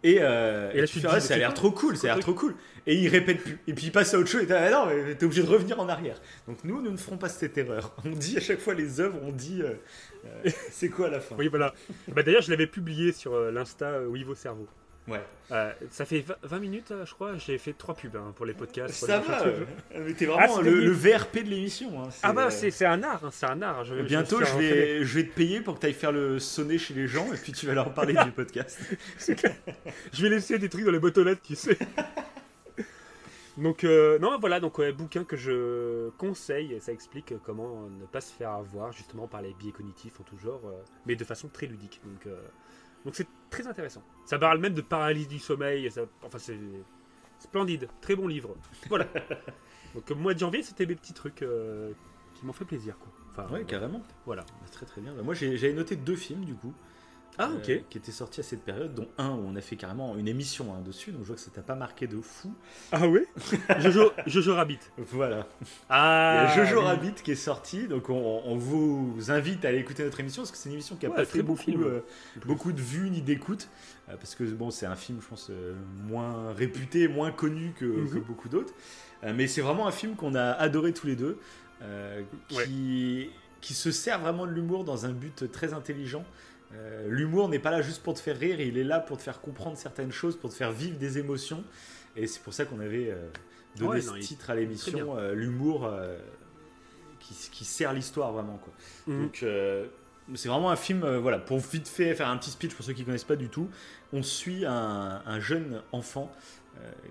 Et, 0.04 0.20
euh, 0.22 0.72
et, 0.74 0.82
là, 0.82 0.88
tu 0.88 1.02
ça 1.02 1.34
a 1.34 1.38
l'air 1.38 1.54
trop 1.54 1.72
cool, 1.72 1.98
ça 1.98 2.12
a 2.12 2.16
l'air 2.16 2.24
trop 2.24 2.34
cool. 2.34 2.56
Et 2.88 2.96
il 2.96 3.10
répète 3.10 3.44
plus. 3.44 3.60
Et 3.68 3.74
puis 3.74 3.88
il 3.88 3.92
passe 3.92 4.14
à 4.14 4.20
autre 4.20 4.30
chose. 4.30 4.44
Et 4.44 4.54
ah 4.54 4.72
non, 4.72 4.86
mais 4.86 5.16
t'es 5.16 5.26
obligé 5.26 5.44
de 5.44 5.50
revenir 5.50 5.80
en 5.80 5.90
arrière. 5.90 6.22
Donc 6.48 6.64
nous, 6.64 6.82
nous 6.82 6.92
ne 6.92 6.98
ferons 6.98 7.18
pas 7.18 7.28
cette 7.28 7.58
erreur. 7.58 7.94
On 8.06 8.10
dit 8.10 8.38
à 8.38 8.40
chaque 8.40 8.60
fois 8.60 8.74
les 8.74 9.02
œuvres, 9.02 9.20
on 9.22 9.32
dit 9.32 9.62
euh, 9.62 9.74
euh, 10.26 10.50
c'est 10.72 10.90
quoi 10.90 11.08
à 11.08 11.10
la 11.10 11.20
fin? 11.20 11.36
Oui, 11.38 11.50
voilà. 11.50 11.74
bah, 12.08 12.24
D'ailleurs, 12.24 12.42
je 12.42 12.50
l'avais 12.50 12.68
publié 12.68 13.12
sur 13.12 13.38
l'Insta 13.52 14.02
Wivo 14.04 14.36
Cerveau. 14.36 14.68
Ouais. 15.10 15.22
Euh, 15.52 15.74
ça 15.90 16.06
fait 16.06 16.24
20 16.44 16.60
minutes, 16.60 16.94
je 17.04 17.14
crois. 17.14 17.38
J'ai 17.38 17.58
fait 17.58 17.74
trois 17.74 17.96
pubs 17.96 18.16
hein, 18.16 18.34
pour 18.36 18.46
les 18.46 18.54
podcasts. 18.54 18.94
ça 18.94 19.20
va. 19.20 19.44
mais 20.00 20.14
t'es 20.14 20.26
vraiment 20.26 20.58
ah, 20.58 20.62
le, 20.62 20.92
VRP 20.92 21.44
de 21.44 21.50
l'émission. 21.50 22.02
Hein, 22.02 22.10
ah 22.22 22.34
bah 22.34 22.52
c'est 22.52 22.86
un 22.86 23.02
art, 23.02 23.26
hein, 23.26 23.30
c'est 23.32 23.48
un 23.48 23.62
art. 23.62 23.84
Je, 23.84 23.96
Bientôt, 23.96 24.44
je, 24.44 24.58
vais, 24.58 25.04
je 25.04 25.16
vais 25.16 25.24
te 25.26 25.34
payer 25.34 25.62
pour 25.62 25.76
que 25.76 25.80
tu 25.82 25.88
ailles 25.88 25.94
faire 25.94 26.12
le 26.12 26.40
sonner 26.40 26.78
chez 26.78 26.94
les 26.94 27.08
gens 27.08 27.32
et 27.34 27.38
puis 27.38 27.52
tu 27.52 27.66
vas 27.66 27.74
leur 27.74 27.94
parler 27.94 28.14
du 28.24 28.32
podcast. 28.32 28.80
je 30.14 30.22
vais 30.22 30.30
laisser 30.30 30.60
des 30.60 30.70
trucs 30.70 30.86
dans 30.86 30.92
les 30.92 31.00
boîtes 31.00 31.18
lettres, 31.18 31.42
tu 31.44 31.56
sais. 31.56 31.78
Donc 33.58 33.84
euh, 33.84 34.18
non 34.20 34.38
voilà 34.40 34.62
donc 34.62 34.78
ouais, 34.78 34.94
bouquin 34.94 35.26
que 35.26 35.36
je 35.36 36.10
conseille 36.12 36.80
ça 36.80 36.94
explique 36.94 37.34
comment 37.44 37.90
ne 37.90 38.06
pas 38.06 38.22
se 38.22 38.32
faire 38.32 38.52
avoir 38.52 38.94
justement 38.94 39.28
par 39.28 39.42
les 39.42 39.54
biais 39.54 39.74
cognitifs 39.74 40.18
en 40.22 40.24
tout 40.24 40.38
genre 40.38 40.62
euh, 40.64 40.82
mais 41.06 41.18
de 41.18 41.26
façon 41.26 41.50
très 41.50 41.66
ludique 41.66 42.00
donc 42.06 42.34
donc 43.10 43.16
c'est 43.16 43.28
très 43.50 43.66
intéressant. 43.66 44.04
Ça 44.24 44.38
parle 44.38 44.60
même 44.60 44.76
de 44.76 44.82
paralysie 44.82 45.26
du 45.26 45.40
sommeil. 45.40 45.90
Ça, 45.90 46.04
enfin, 46.24 46.38
c'est 46.38 46.60
splendide. 47.40 47.88
Très 48.02 48.16
bon 48.16 48.28
livre. 48.28 48.56
Voilà. 48.88 49.08
Donc, 49.96 50.12
mois 50.12 50.36
de 50.36 50.40
janvier, 50.40 50.62
c'était 50.62 50.86
mes 50.86 50.94
petits 50.94 51.14
trucs 51.14 51.42
euh, 51.42 51.92
qui 52.36 52.46
m'ont 52.46 52.54
fait 52.54 52.66
plaisir. 52.66 53.00
Quoi. 53.00 53.12
Enfin, 53.32 53.52
ouais, 53.52 53.64
carrément. 53.64 54.04
Voilà. 54.28 54.46
Très 54.72 54.86
très 54.86 55.02
bien. 55.02 55.16
Bah, 55.16 55.24
moi, 55.24 55.34
j'avais 55.34 55.74
noté 55.74 55.96
deux 55.96 56.16
films 56.16 56.46
du 56.46 56.54
coup. 56.54 56.72
Ah, 57.42 57.50
ok. 57.56 57.70
Euh, 57.70 57.80
qui 57.90 57.98
était 57.98 58.12
sorti 58.12 58.42
à 58.42 58.44
cette 58.44 58.64
période, 58.64 58.94
dont 58.94 59.08
un 59.18 59.30
où 59.30 59.46
on 59.48 59.56
a 59.56 59.62
fait 59.62 59.78
carrément 59.78 60.18
une 60.18 60.28
émission 60.28 60.74
hein, 60.74 60.82
dessus, 60.86 61.12
donc 61.12 61.22
je 61.22 61.28
vois 61.28 61.38
que 61.38 61.42
ça 61.42 61.50
t'a 61.50 61.62
pas 61.62 61.74
marqué 61.74 62.06
de 62.06 62.20
fou. 62.20 62.54
Ah 62.92 63.08
oui 63.08 63.22
Jojo, 63.80 64.12
Jojo 64.28 64.56
Rabbit. 64.56 64.80
Voilà. 64.98 65.48
Ah, 65.90 66.52
Il 66.54 66.58
y 66.58 66.62
a 66.62 66.66
Jojo 66.66 66.82
Rabbit 66.82 67.14
qui 67.24 67.32
est 67.32 67.36
sorti, 67.36 67.88
donc 67.88 68.10
on, 68.10 68.58
vous 68.58 69.16
invite 69.30 69.64
à 69.64 69.70
aller 69.70 69.78
écouter 69.78 70.04
notre 70.04 70.20
émission, 70.20 70.42
parce 70.42 70.52
que 70.52 70.58
c'est 70.58 70.68
une 70.68 70.74
émission 70.74 70.98
qui 70.98 71.06
a 71.06 71.12
pas 71.12 71.24
fait 71.24 71.42
beaucoup, 71.42 71.72
euh, 71.72 72.02
beaucoup 72.46 72.74
de 72.74 72.82
vues 72.82 73.10
ni 73.10 73.22
d'écoute, 73.22 73.70
euh, 74.10 74.18
parce 74.18 74.36
que 74.36 74.44
bon, 74.44 74.70
c'est 74.70 74.86
un 74.86 74.98
film, 74.98 75.20
je 75.22 75.28
pense, 75.28 75.50
moins 76.10 76.52
réputé, 76.52 77.08
moins 77.08 77.32
connu 77.32 77.72
que, 77.80 77.86
mhm. 77.86 78.20
beaucoup 78.20 78.50
d'autres. 78.50 78.74
mais 79.24 79.48
c'est 79.48 79.62
vraiment 79.62 79.88
un 79.88 79.92
film 79.92 80.16
qu'on 80.16 80.36
a 80.36 80.52
adoré 80.52 80.92
tous 80.92 81.08
les 81.08 81.16
deux, 81.16 81.40
qui, 82.50 83.30
qui 83.62 83.74
se 83.74 83.92
sert 83.92 84.20
vraiment 84.20 84.46
de 84.46 84.52
l'humour 84.52 84.84
dans 84.84 85.06
un 85.06 85.12
but 85.12 85.50
très 85.54 85.74
intelligent. 85.74 86.26
Euh, 86.76 87.08
l'humour 87.08 87.50
n'est 87.50 87.60
pas 87.60 87.72
là 87.72 87.82
juste 87.82 88.04
pour 88.04 88.14
te 88.14 88.20
faire 88.20 88.38
rire, 88.38 88.60
il 88.60 88.78
est 88.78 88.84
là 88.84 89.00
pour 89.00 89.18
te 89.18 89.24
faire 89.24 89.42
comprendre 89.42 89.78
certaines 89.78 90.12
choses, 90.12 90.38
pour 90.38 90.50
te 90.50 90.56
faire 90.56 90.72
vivre 90.72 90.98
des 90.98 91.18
émotions. 91.18 91.64
Et 92.16 92.28
c'est 92.28 92.42
pour 92.42 92.54
ça 92.54 92.66
qu'on 92.66 92.80
avait 92.80 93.12
euh, 93.12 93.30
donné 93.76 94.02
ce 94.02 94.14
titre 94.18 94.50
à 94.50 94.56
l'émission, 94.56 95.18
euh, 95.18 95.34
l'humour 95.34 95.92
qui, 97.20 97.66
sert 97.66 97.94
l'histoire 97.94 98.34
vraiment. 98.34 98.58
Quoi. 98.58 98.74
Mhm. 99.08 99.22
Donc 99.24 99.46
c'est 100.38 100.50
vraiment 100.50 100.70
un 100.70 100.76
film, 100.76 101.18
voilà, 101.18 101.40
pour 101.40 101.58
vite 101.58 101.88
fait 101.88 102.14
faire 102.14 102.30
un 102.30 102.38
petit 102.38 102.52
speech 102.52 102.76
pour 102.76 102.86
ceux 102.86 102.94
qui 102.94 103.02
ne 103.02 103.06
connaissent 103.06 103.24
pas 103.24 103.36
du 103.36 103.50
tout. 103.50 103.68
On 104.14 104.22
suit 104.22 104.64
un, 104.66 105.40
jeune 105.40 105.82
enfant 105.92 106.32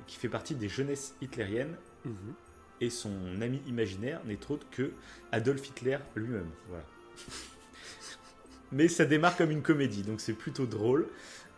qui 0.06 0.16
fait 0.16 0.28
partie 0.28 0.54
des 0.54 0.68
jeunesses 0.68 1.14
hitlériennes. 1.20 1.74
Mhm. 2.04 2.34
Et 2.80 2.90
son 2.90 3.10
ami 3.42 3.60
imaginaire 3.66 4.20
n'est 4.24 4.38
autre 4.50 4.64
que 4.70 4.92
Adolf 5.32 5.66
Hitler 5.68 5.98
lui-même. 6.14 6.48
Voilà. 6.68 6.84
Mais 8.72 8.88
ça 8.88 9.04
démarre 9.04 9.37
comme 9.37 9.50
une 9.50 9.62
comédie, 9.62 10.02
donc 10.02 10.20
c'est 10.20 10.33
plutôt 10.33 10.66
drôle. 10.66 11.09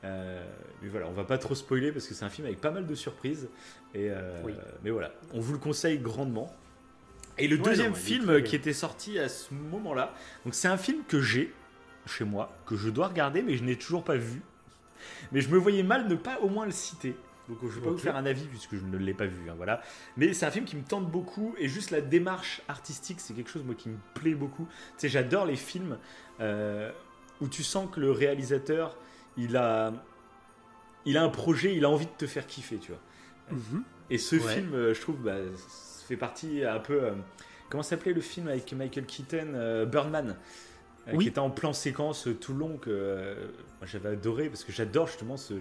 Euh, 0.04 0.42
mais 0.82 0.88
voilà, 0.88 1.06
on 1.08 1.12
va 1.12 1.24
pas 1.24 1.38
trop 1.38 1.54
spoiler 1.54 1.92
parce 1.92 2.06
que 2.06 2.14
c'est 2.14 2.24
un 2.24 2.30
film 2.30 2.46
avec 2.46 2.60
pas 2.60 2.70
mal 2.70 2.86
de 2.86 2.94
surprises. 2.94 3.48
Et 3.94 4.10
euh, 4.10 4.40
Mais 4.82 4.90
voilà, 4.90 5.12
on 5.34 5.40
vous 5.40 5.52
le 5.52 5.58
conseille 5.58 5.98
grandement. 5.98 6.54
Et 7.38 7.48
le 7.48 7.58
deuxième 7.58 7.94
film 7.94 8.42
qui 8.42 8.54
était 8.54 8.72
sorti 8.72 9.18
à 9.18 9.28
ce 9.28 9.52
moment-là, 9.54 10.14
donc 10.44 10.54
c'est 10.54 10.68
un 10.68 10.76
film 10.76 11.02
que 11.08 11.20
j'ai 11.20 11.52
chez 12.06 12.24
moi, 12.24 12.54
que 12.66 12.76
je 12.76 12.90
dois 12.90 13.08
regarder, 13.08 13.42
mais 13.42 13.56
je 13.56 13.64
n'ai 13.64 13.76
toujours 13.76 14.04
pas 14.04 14.16
vu. 14.16 14.42
Mais 15.32 15.40
je 15.40 15.48
me 15.48 15.56
voyais 15.56 15.82
mal 15.82 16.08
ne 16.08 16.14
pas 16.14 16.38
au 16.40 16.48
moins 16.48 16.66
le 16.66 16.72
citer. 16.72 17.14
Donc 17.50 17.58
je 17.62 17.66
ne 17.66 17.70
vais 17.72 17.80
pas 17.80 17.90
vous 17.90 17.98
faire 17.98 18.16
un 18.16 18.26
avis 18.26 18.46
puisque 18.46 18.76
je 18.76 18.84
ne 18.84 18.96
l'ai 18.96 19.12
pas 19.12 19.26
vu. 19.26 19.50
Hein, 19.50 19.54
voilà. 19.56 19.82
Mais 20.16 20.32
c'est 20.32 20.46
un 20.46 20.52
film 20.52 20.64
qui 20.64 20.76
me 20.76 20.84
tente 20.84 21.10
beaucoup 21.10 21.56
et 21.58 21.66
juste 21.68 21.90
la 21.90 22.00
démarche 22.00 22.62
artistique, 22.68 23.18
c'est 23.20 23.34
quelque 23.34 23.50
chose 23.50 23.64
moi 23.64 23.74
qui 23.74 23.88
me 23.88 23.96
plaît 24.14 24.34
beaucoup. 24.34 24.66
Tu 24.66 24.92
sais, 24.98 25.08
j'adore 25.08 25.46
les 25.46 25.56
films 25.56 25.98
euh, 26.38 26.92
où 27.40 27.48
tu 27.48 27.64
sens 27.64 27.88
que 27.92 27.98
le 27.98 28.12
réalisateur, 28.12 28.96
il 29.36 29.56
a, 29.56 29.92
il 31.04 31.16
a 31.16 31.24
un 31.24 31.28
projet, 31.28 31.74
il 31.74 31.84
a 31.84 31.90
envie 31.90 32.06
de 32.06 32.16
te 32.16 32.26
faire 32.28 32.46
kiffer, 32.46 32.78
tu 32.78 32.92
vois. 32.92 33.00
Mhm. 33.50 33.82
Et 34.10 34.18
ce 34.18 34.38
film, 34.38 34.74
euh, 34.74 34.94
je 34.94 35.00
trouve, 35.00 35.16
bah, 35.16 35.36
fait 36.06 36.16
partie 36.16 36.64
un 36.64 36.78
peu. 36.78 37.02
Euh, 37.02 37.12
comment 37.68 37.82
s'appelait 37.82 38.12
le 38.12 38.20
film 38.20 38.46
avec 38.46 38.72
Michael 38.72 39.06
Keaton, 39.06 39.86
Birdman? 39.90 40.36
Qui 41.18 41.28
était 41.28 41.38
en 41.38 41.50
plan 41.50 41.72
séquence 41.72 42.28
tout 42.40 42.54
long 42.54 42.76
que 42.76 43.36
j'avais 43.84 44.10
adoré 44.10 44.48
parce 44.48 44.64
que 44.64 44.72
j'adore 44.72 45.06
justement 45.06 45.36
ce, 45.36 45.54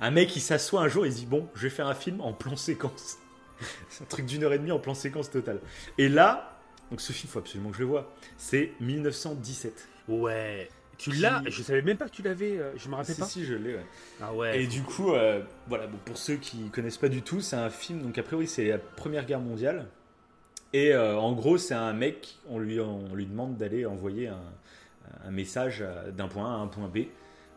un 0.00 0.10
mec 0.10 0.28
qui 0.28 0.40
s'assoit 0.40 0.82
un 0.82 0.88
jour 0.88 1.06
et 1.06 1.10
se 1.10 1.16
dit 1.16 1.26
bon 1.26 1.48
je 1.54 1.62
vais 1.62 1.70
faire 1.70 1.86
un 1.86 1.94
film 1.94 2.20
en 2.20 2.32
plan 2.32 2.56
séquence 2.56 3.18
c'est 3.88 4.02
un 4.02 4.06
truc 4.06 4.26
d'une 4.26 4.42
heure 4.44 4.52
et 4.52 4.58
demie 4.58 4.72
en 4.72 4.78
plan 4.78 4.94
séquence 4.94 5.30
total 5.30 5.60
et 5.98 6.08
là 6.08 6.58
donc 6.90 7.00
ce 7.00 7.12
film 7.12 7.30
faut 7.30 7.38
absolument 7.38 7.70
que 7.70 7.76
je 7.76 7.82
le 7.82 7.88
vois 7.88 8.12
c'est 8.36 8.72
1917 8.80 9.88
ouais 10.08 10.68
tu 11.02 11.10
l'as? 11.12 11.42
Je 11.46 11.62
savais 11.62 11.82
même 11.82 11.96
pas 11.96 12.06
que 12.06 12.14
tu 12.14 12.22
l'avais. 12.22 12.58
Euh, 12.58 12.72
je 12.76 12.88
me 12.88 12.94
rappelle 12.94 13.16
pas. 13.16 13.26
Si, 13.26 13.44
je 13.44 13.54
l'ai. 13.54 13.74
Ouais. 13.74 13.86
Ah 14.20 14.32
ouais. 14.32 14.62
Et 14.62 14.66
du 14.66 14.82
coup, 14.82 15.12
euh, 15.12 15.42
voilà. 15.68 15.88
pour 16.04 16.16
ceux 16.16 16.36
qui 16.36 16.70
connaissent 16.70 16.98
pas 16.98 17.08
du 17.08 17.22
tout, 17.22 17.40
c'est 17.40 17.56
un 17.56 17.70
film. 17.70 18.02
Donc 18.02 18.16
a 18.18 18.22
priori, 18.22 18.46
c'est 18.46 18.68
la 18.68 18.78
Première 18.78 19.26
Guerre 19.26 19.40
mondiale. 19.40 19.86
Et 20.72 20.92
euh, 20.92 21.16
en 21.18 21.32
gros, 21.32 21.58
c'est 21.58 21.74
un 21.74 21.92
mec. 21.92 22.36
On 22.48 22.58
lui, 22.58 22.78
on 22.80 23.14
lui 23.14 23.26
demande 23.26 23.56
d'aller 23.56 23.84
envoyer 23.84 24.28
un, 24.28 24.40
un 25.24 25.30
message 25.30 25.84
d'un 26.16 26.28
point 26.28 26.50
A 26.50 26.54
à 26.54 26.58
un 26.58 26.66
point 26.66 26.88
B. 26.88 27.06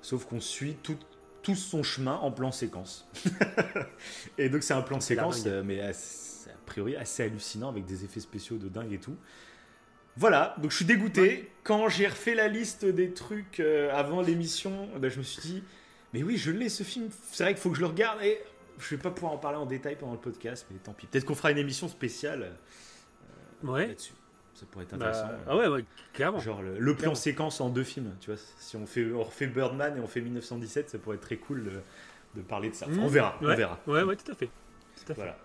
Sauf 0.01 0.25
qu'on 0.25 0.39
suit 0.39 0.77
tout, 0.83 0.97
tout 1.41 1.55
son 1.55 1.83
chemin 1.83 2.15
en 2.15 2.31
plan 2.31 2.51
séquence. 2.51 3.07
et 4.37 4.49
donc 4.49 4.63
c'est 4.63 4.73
un 4.73 4.81
plan 4.81 4.99
séquence, 4.99 5.45
mais 5.45 5.81
a 5.81 5.91
priori 6.65 6.95
assez 6.95 7.23
hallucinant 7.23 7.69
avec 7.69 7.85
des 7.85 8.03
effets 8.03 8.19
spéciaux 8.19 8.57
de 8.57 8.67
dingue 8.67 8.93
et 8.93 8.99
tout. 8.99 9.15
Voilà, 10.17 10.55
donc 10.61 10.71
je 10.71 10.77
suis 10.77 10.85
dégoûté. 10.85 11.51
Quand 11.63 11.89
j'ai 11.89 12.07
refait 12.07 12.35
la 12.35 12.47
liste 12.47 12.85
des 12.85 13.13
trucs 13.13 13.59
euh, 13.59 13.91
avant 13.93 14.21
l'émission, 14.21 14.87
ben, 14.97 15.09
je 15.09 15.17
me 15.17 15.23
suis 15.23 15.41
dit, 15.41 15.63
mais 16.13 16.23
oui, 16.23 16.37
je 16.37 16.51
l'ai 16.51 16.69
ce 16.69 16.83
film. 16.83 17.09
C'est 17.31 17.43
vrai 17.43 17.53
qu'il 17.53 17.61
faut 17.61 17.69
que 17.69 17.75
je 17.75 17.81
le 17.81 17.87
regarde 17.87 18.21
et 18.23 18.39
je 18.79 18.95
vais 18.95 19.01
pas 19.01 19.11
pouvoir 19.11 19.33
en 19.33 19.37
parler 19.37 19.57
en 19.57 19.65
détail 19.65 19.97
pendant 19.97 20.13
le 20.13 20.19
podcast, 20.19 20.67
mais 20.71 20.77
tant 20.77 20.93
pis. 20.93 21.07
Peut-être 21.07 21.25
qu'on 21.25 21.35
fera 21.35 21.51
une 21.51 21.57
émission 21.57 21.89
spéciale 21.89 22.53
euh, 23.63 23.67
ouais. 23.67 23.87
là-dessus. 23.87 24.13
Ça 24.55 24.65
pourrait 24.71 24.85
être 24.85 24.93
intéressant. 24.93 25.27
Bah, 25.27 25.39
ah 25.47 25.57
ouais, 25.57 25.67
ouais, 25.67 25.83
clairement. 26.13 26.39
Genre 26.39 26.61
le, 26.61 26.95
plan 26.95 27.13
séquence 27.13 27.59
en 27.59 27.69
deux 27.69 27.83
films, 27.83 28.15
tu 28.21 28.31
vois. 28.31 28.39
Si 28.57 28.77
on, 28.77 28.85
fait, 28.85 29.11
on 29.11 29.23
refait 29.23 29.47
Birdman 29.47 29.97
et 29.97 29.99
on 29.99 30.07
fait 30.07 30.21
1917, 30.21 30.89
ça 30.89 30.97
pourrait 30.97 31.17
être 31.17 31.21
très 31.21 31.35
cool 31.35 31.69
de, 32.35 32.41
parler 32.41 32.69
de 32.69 32.75
ça. 32.75 32.87
Mmh. 32.87 32.99
on 32.99 33.07
verra, 33.07 33.37
on 33.41 33.53
verra. 33.53 33.79
Ouais, 33.85 34.03
ouais, 34.03 34.15
tout 34.15 34.31
à 34.31 34.35
fait. 34.35 34.47
Tout 34.47 35.11
à 35.11 35.15
fait. 35.15 35.21
Voilà. 35.21 35.37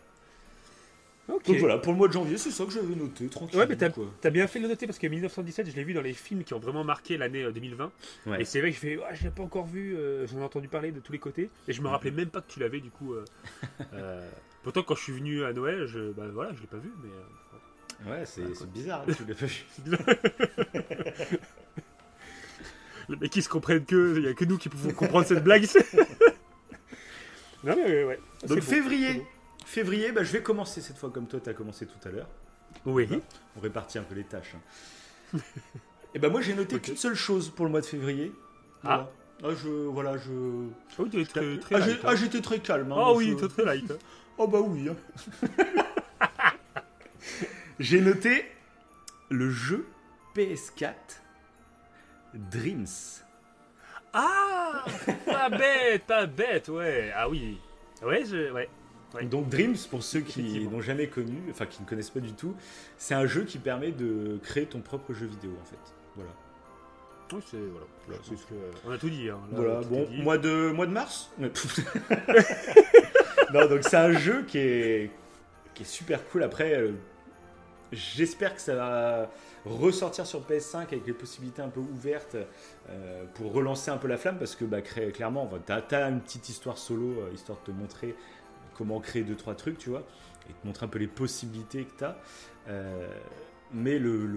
Donc 1.28 1.56
voilà, 1.58 1.78
pour 1.78 1.92
le 1.92 1.98
mois 1.98 2.08
de 2.08 2.12
janvier, 2.12 2.36
c'est 2.36 2.50
ça 2.50 2.64
que 2.64 2.72
j'avais 2.72 2.94
noté, 2.94 3.26
tranquille. 3.28 3.58
Ouais, 3.58 3.66
mais 3.66 3.76
t'as 3.76 4.30
bien 4.30 4.46
fait 4.46 4.58
de 4.58 4.64
le 4.64 4.70
noter 4.70 4.86
parce 4.86 4.98
que 4.98 5.06
1917, 5.06 5.70
je 5.70 5.76
l'ai 5.76 5.84
vu 5.84 5.94
dans 5.94 6.02
les 6.02 6.12
films 6.12 6.44
qui 6.44 6.54
ont 6.54 6.58
vraiment 6.58 6.84
marqué 6.84 7.16
l'année 7.16 7.50
2020. 7.50 7.92
Euh, 8.26 8.34
et 8.36 8.44
c'est 8.44 8.60
vrai 8.60 8.70
que 8.70 8.76
je 8.76 8.80
fais, 8.80 8.98
oh, 8.98 9.04
je 9.12 9.24
l'ai 9.24 9.30
pas 9.30 9.42
encore 9.42 9.66
vu, 9.66 9.96
euh, 9.96 10.26
j'en 10.26 10.40
ai 10.40 10.42
entendu 10.42 10.68
parler 10.68 10.92
de 10.92 11.00
tous 11.00 11.12
les 11.12 11.18
côtés. 11.18 11.50
Et 11.68 11.72
je 11.72 11.82
me 11.82 11.88
rappelais 11.88 12.10
même 12.10 12.30
pas 12.30 12.40
que 12.40 12.50
tu 12.50 12.60
l'avais 12.60 12.80
du 12.80 12.90
coup. 12.90 13.14
Euh, 13.14 14.28
pourtant, 14.62 14.82
quand 14.82 14.94
je 14.94 15.02
suis 15.02 15.12
venu 15.12 15.44
à 15.44 15.52
Noël, 15.52 15.86
je, 15.86 16.12
bah, 16.12 16.24
voilà, 16.32 16.52
je 16.54 16.60
l'ai 16.60 16.66
pas 16.66 16.78
vu, 16.78 16.92
mais. 17.02 17.10
Ouais, 18.06 18.24
c'est 18.24 18.72
bizarre, 18.72 19.04
tu 19.06 19.24
l'as. 19.24 19.96
Les 23.10 23.16
mecs 23.16 23.32
qui 23.32 23.42
se 23.42 23.48
comprennent 23.48 23.84
que, 23.84 24.18
il 24.18 24.24
y 24.24 24.28
a 24.28 24.34
que 24.34 24.44
nous 24.44 24.56
qui 24.56 24.68
pouvons 24.68 24.92
comprendre 24.92 25.26
cette 25.26 25.42
blague. 25.42 25.64
non, 27.64 27.74
mais 27.76 28.04
ouais. 28.04 28.20
Donc 28.46 28.60
février. 28.60 29.26
Février, 29.66 30.12
bah, 30.12 30.22
je 30.22 30.32
vais 30.32 30.42
commencer 30.42 30.80
cette 30.80 30.96
fois 30.96 31.10
comme 31.10 31.26
toi, 31.26 31.40
tu 31.40 31.50
as 31.50 31.54
commencé 31.54 31.86
tout 31.86 32.08
à 32.08 32.12
l'heure. 32.12 32.28
Oui. 32.86 33.08
On 33.56 33.60
répartit 33.60 33.98
un 33.98 34.02
peu 34.02 34.14
les 34.14 34.24
tâches. 34.24 34.54
Hein. 34.54 35.38
Et 36.14 36.18
ben 36.18 36.30
moi 36.30 36.40
j'ai 36.40 36.54
noté 36.54 36.80
qu'une 36.80 36.96
seule 36.96 37.14
chose 37.14 37.50
pour 37.50 37.64
le 37.64 37.70
mois 37.70 37.80
de 37.80 37.86
février. 37.86 38.32
Ah. 38.84 39.08
ah 39.44 39.48
je 39.54 39.68
voilà 39.68 40.16
je. 40.16 40.30
Oh, 40.98 41.06
très, 41.06 41.58
très 41.58 41.74
ah, 41.74 41.84
hein. 41.84 41.96
ah 42.04 42.16
j'étais 42.16 42.40
très 42.40 42.58
calme. 42.58 42.90
Hein, 42.92 42.96
ah 42.98 43.12
oui, 43.12 43.36
tu 43.38 43.48
très 43.48 43.64
light. 43.64 43.92
oh 44.38 44.48
bah 44.48 44.60
oui. 44.60 44.88
J'ai 47.80 48.00
noté 48.00 48.44
le 49.30 49.50
jeu 49.50 49.88
PS4 50.36 50.92
Dreams. 52.34 52.86
Ah 54.12 54.84
Pas 55.26 55.48
bête, 55.48 56.04
pas 56.04 56.26
bête, 56.26 56.68
ouais. 56.68 57.10
Ah 57.16 57.28
oui. 57.28 57.58
Ouais, 58.02 58.24
je, 58.24 58.52
ouais. 58.52 58.68
Donc 59.24 59.48
Dreams, 59.48 59.76
pour 59.90 60.02
ceux 60.02 60.20
qui 60.20 60.68
n'ont 60.68 60.80
jamais 60.80 61.08
connu, 61.08 61.38
enfin 61.50 61.66
qui 61.66 61.82
ne 61.82 61.88
connaissent 61.88 62.10
pas 62.10 62.20
du 62.20 62.32
tout, 62.32 62.54
c'est 62.96 63.14
un 63.14 63.26
jeu 63.26 63.42
qui 63.44 63.58
permet 63.58 63.90
de 63.90 64.38
créer 64.42 64.66
ton 64.66 64.80
propre 64.80 65.12
jeu 65.14 65.26
vidéo 65.26 65.50
en 65.60 65.64
fait. 65.64 65.94
Voilà. 66.14 66.30
Oui, 67.32 67.40
c'est 67.48 67.56
voilà. 67.56 68.20
on 68.84 68.90
a 68.90 68.98
tout 68.98 69.08
dit. 69.08 69.30
Hein. 69.30 69.38
voilà, 69.52 69.80
bon, 69.82 70.06
Mois, 70.22 70.38
de, 70.38 70.70
mois 70.72 70.86
de 70.86 70.92
mars 70.92 71.30
Non, 73.54 73.66
donc 73.68 73.80
c'est 73.82 73.96
un 73.96 74.12
jeu 74.12 74.44
qui 74.46 74.58
est, 74.58 75.10
qui 75.74 75.82
est 75.84 75.86
super 75.86 76.24
cool. 76.28 76.42
Après, 76.42 76.74
euh, 76.74 76.92
j'espère 77.92 78.54
que 78.54 78.60
ça 78.60 78.74
va 78.74 79.30
ressortir 79.64 80.26
sur 80.26 80.42
PS5 80.42 80.76
avec 80.76 81.06
les 81.06 81.12
possibilités 81.12 81.62
un 81.62 81.68
peu 81.68 81.80
ouvertes 81.80 82.36
euh, 82.88 83.24
pour 83.34 83.52
relancer 83.52 83.90
un 83.90 83.96
peu 83.96 84.08
la 84.08 84.16
flamme 84.16 84.38
parce 84.38 84.54
que 84.54 84.64
bah, 84.64 84.80
clairement, 84.80 85.50
tu 85.66 85.72
as, 85.72 86.08
une 86.08 86.20
petite 86.20 86.48
histoire 86.48 86.78
solo, 86.78 87.20
euh, 87.20 87.32
histoire 87.32 87.58
de 87.60 87.64
te 87.64 87.70
montrer 87.70 88.14
comment 88.74 89.00
créer 89.00 89.24
2-3 89.24 89.56
trucs, 89.56 89.78
tu 89.78 89.90
vois, 89.90 90.06
et 90.48 90.52
te 90.52 90.66
montrer 90.66 90.86
un 90.86 90.88
peu 90.88 90.98
les 90.98 91.06
possibilités 91.06 91.84
que 91.84 91.98
tu 91.98 92.04
as. 92.04 92.16
mais 93.72 93.98
le, 93.98 94.28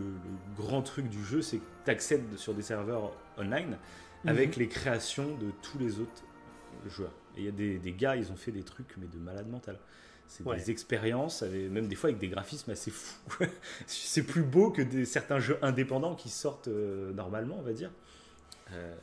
grand 0.58 0.82
truc 0.82 1.08
du 1.08 1.24
jeu, 1.24 1.42
c'est 1.42 1.58
que 1.58 1.64
tu 1.86 1.92
accèdes 1.92 2.38
sur 2.38 2.54
des 2.54 2.62
serveurs 2.62 3.14
online 3.38 3.78
avec 4.26 4.56
mhm. 4.56 4.64
les 4.64 4.68
créations 4.68 5.36
de 5.38 5.52
tous 5.62 5.80
les 5.80 6.00
autres 6.00 6.24
joueurs. 6.88 7.14
Et 7.38 7.42
il 7.42 7.46
y 7.46 7.48
a 7.48 7.52
des, 7.52 7.80
des, 7.80 7.94
gars, 7.94 8.16
ils 8.16 8.32
ont 8.32 8.36
fait 8.36 8.52
des 8.52 8.64
trucs, 8.64 8.96
mais 8.98 9.08
de 9.08 9.18
malade 9.18 9.50
mental. 9.50 9.80
C'est 10.34 10.56
des 10.56 10.72
expériences, 10.72 11.44
même 11.44 11.88
des 11.88 11.96
fois 11.96 12.10
avec 12.10 12.20
des 12.20 12.28
graphismes 12.28 12.72
assez 12.72 12.90
fous. 12.90 13.46
c'est 13.86 14.24
plus 14.24 14.42
beau 14.42 14.72
que 14.72 14.82
des, 14.82 15.06
certains 15.06 15.38
jeux 15.38 15.60
indépendants 15.62 16.16
qui 16.16 16.30
sortent 16.30 16.70
euh, 16.70 17.14
normalement, 17.14 17.58
on 17.60 17.62
va 17.62 17.74
dire. 17.74 17.92
Euh, 18.72 18.96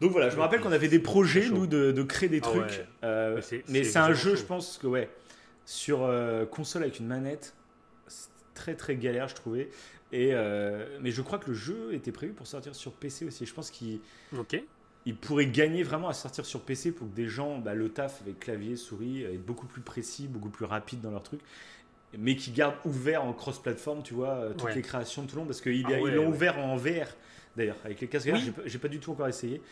donc 0.00 0.12
voilà, 0.12 0.30
je 0.30 0.36
me 0.36 0.40
rappelle 0.40 0.62
qu'on 0.62 0.72
avait 0.72 0.88
des 0.88 0.98
projets, 0.98 1.50
nous, 1.50 1.66
de, 1.66 1.92
de 1.92 2.02
créer 2.02 2.30
des 2.30 2.40
ah 2.42 2.48
trucs. 2.48 2.86
Euh, 3.04 3.42
mais 3.68 3.84
c'est 3.84 3.98
un 3.98 4.14
jeu, 4.14 4.34
je 4.34 4.44
pense 4.44 4.78
que, 4.78 4.86
ouais, 4.86 5.10
sur 5.66 6.10
console 6.50 6.84
avec 6.84 7.00
une 7.00 7.06
manette, 7.06 7.54
c'est 8.06 8.30
très 8.54 8.74
très 8.74 8.96
galère, 8.96 9.28
je 9.28 9.34
trouvais. 9.34 9.68
Et, 10.10 10.32
mais 11.02 11.10
je 11.10 11.20
crois 11.20 11.38
que 11.38 11.50
le 11.50 11.54
jeu 11.54 11.92
était 11.92 12.12
prévu 12.12 12.32
pour 12.32 12.46
sortir 12.46 12.74
sur 12.74 12.92
PC 12.92 13.26
aussi. 13.26 13.44
Je 13.44 13.52
pense 13.52 13.70
qu'il 13.70 14.00
Ok 14.38 14.62
il 15.06 15.16
pourrait 15.16 15.46
gagner 15.46 15.84
vraiment 15.84 16.08
à 16.08 16.14
sortir 16.14 16.44
sur 16.44 16.60
PC 16.60 16.92
pour 16.92 17.08
que 17.08 17.14
des 17.14 17.28
gens, 17.28 17.58
bah, 17.58 17.74
le 17.74 17.88
taf 17.88 18.20
avec 18.22 18.40
clavier, 18.40 18.76
souris, 18.76 19.22
être 19.22 19.44
beaucoup 19.44 19.66
plus 19.66 19.80
précis, 19.80 20.26
beaucoup 20.26 20.50
plus 20.50 20.64
rapide 20.64 21.00
dans 21.00 21.12
leur 21.12 21.22
truc, 21.22 21.40
mais 22.18 22.34
qui 22.36 22.50
gardent 22.50 22.76
ouvert 22.84 23.24
en 23.24 23.32
cross-platform, 23.32 24.02
tu 24.02 24.14
vois, 24.14 24.34
euh, 24.34 24.52
toutes 24.52 24.74
les 24.74 24.82
créations 24.82 25.22
de 25.22 25.28
tout 25.28 25.36
le 25.36 25.40
monde, 25.40 25.48
parce 25.48 25.60
qu'ils 25.60 25.86
ah 25.86 25.98
l'ont 25.98 26.28
ouvert 26.28 26.58
en 26.58 26.76
VR, 26.76 27.06
d'ailleurs, 27.56 27.76
avec 27.84 28.00
les 28.00 28.08
casques 28.08 28.28
VR, 28.28 28.38
j'ai 28.64 28.78
pas 28.78 28.88
du 28.88 28.98
tout 28.98 29.12
encore 29.12 29.28
essayé. 29.28 29.62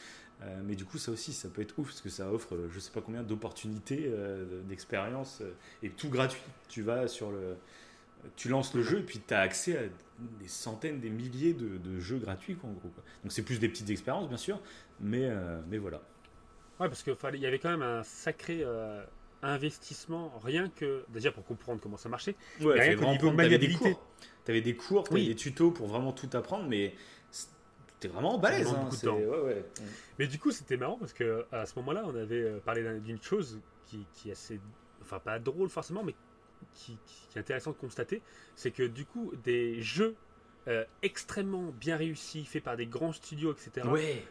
Euh, 0.42 0.60
mais 0.64 0.74
du 0.74 0.84
coup, 0.84 0.98
ça 0.98 1.12
aussi, 1.12 1.32
ça 1.32 1.48
peut 1.48 1.62
être 1.62 1.78
ouf 1.78 1.86
parce 1.88 2.00
que 2.00 2.08
ça 2.08 2.30
offre, 2.30 2.56
je 2.72 2.80
sais 2.80 2.90
pas 2.90 3.00
combien 3.00 3.22
d'opportunités, 3.22 4.04
euh, 4.06 4.62
d'expériences 4.68 5.42
et 5.82 5.90
tout 5.90 6.08
gratuit. 6.08 6.42
Tu 6.68 6.82
vas 6.82 7.06
sur 7.06 7.30
le, 7.30 7.56
tu 8.36 8.48
lances 8.48 8.74
le 8.74 8.82
jeu 8.82 8.98
et 8.98 9.02
puis 9.02 9.20
tu 9.26 9.32
as 9.32 9.40
accès 9.40 9.78
à 9.78 9.82
des 10.40 10.48
centaines, 10.48 11.00
des 11.00 11.10
milliers 11.10 11.54
de, 11.54 12.00
jeux 12.00 12.18
gratuits, 12.18 12.56
quoi, 12.56 12.70
en 12.70 12.72
gros. 12.72 12.90
Donc 13.22 13.32
c'est 13.32 13.42
plus 13.42 13.58
des 13.58 13.68
petites 13.68 13.90
expériences, 13.90 14.28
bien 14.28 14.36
sûr, 14.36 14.60
mais, 15.00 15.24
euh, 15.24 15.60
mais 15.68 15.78
voilà. 15.78 16.00
Ouais, 16.80 16.88
parce 16.88 17.02
qu'il 17.02 17.40
y 17.40 17.46
avait 17.46 17.58
quand 17.58 17.70
même 17.70 17.82
un 17.82 18.02
sacré 18.02 18.60
euh, 18.62 19.04
investissement, 19.42 20.32
rien 20.42 20.68
que, 20.68 21.04
déjà 21.08 21.30
pour 21.30 21.44
comprendre 21.44 21.80
comment 21.80 21.96
ça 21.96 22.08
marchait, 22.08 22.34
ouais, 22.60 22.80
rien 22.80 22.96
qu'au 22.96 23.10
niveau 23.10 23.30
maniabilité. 23.30 23.96
Tu 24.44 24.50
avais 24.50 24.60
des 24.60 24.76
cours, 24.76 25.04
tu 25.04 25.14
avais 25.14 25.26
des 25.26 25.36
tutos 25.36 25.70
pour 25.70 25.86
vraiment 25.86 26.12
tout 26.12 26.28
apprendre, 26.34 26.68
mais 26.68 26.94
c'était 27.30 28.08
vraiment 28.08 28.38
balèze. 28.38 28.68
Hein, 28.68 28.88
Mais 30.18 30.26
du 30.26 30.38
coup, 30.38 30.50
c'était 30.50 30.76
marrant 30.76 30.98
parce 30.98 31.12
que 31.12 31.46
à 31.52 31.64
ce 31.66 31.78
moment-là, 31.78 32.02
on 32.06 32.14
avait 32.14 32.42
euh, 32.42 32.58
parlé 32.58 33.00
d'une 33.00 33.22
chose 33.22 33.60
qui, 33.86 34.04
qui 34.12 34.28
est 34.28 34.32
assez, 34.32 34.60
enfin 35.00 35.18
pas 35.18 35.38
drôle 35.38 35.68
forcément, 35.68 36.02
mais 36.02 36.14
qui, 36.74 36.98
est 37.34 37.38
intéressant 37.38 37.70
de 37.72 37.76
constater, 37.76 38.22
c'est 38.56 38.70
que 38.70 38.82
du 38.82 39.04
coup, 39.04 39.32
des 39.42 39.80
jeux 39.80 40.16
euh, 40.66 40.84
extrêmement 41.02 41.72
bien 41.78 41.96
réussis, 41.96 42.44
faits 42.44 42.64
par 42.64 42.76
des 42.76 42.86
grands 42.86 43.12
studios, 43.12 43.52
etc. 43.52 43.86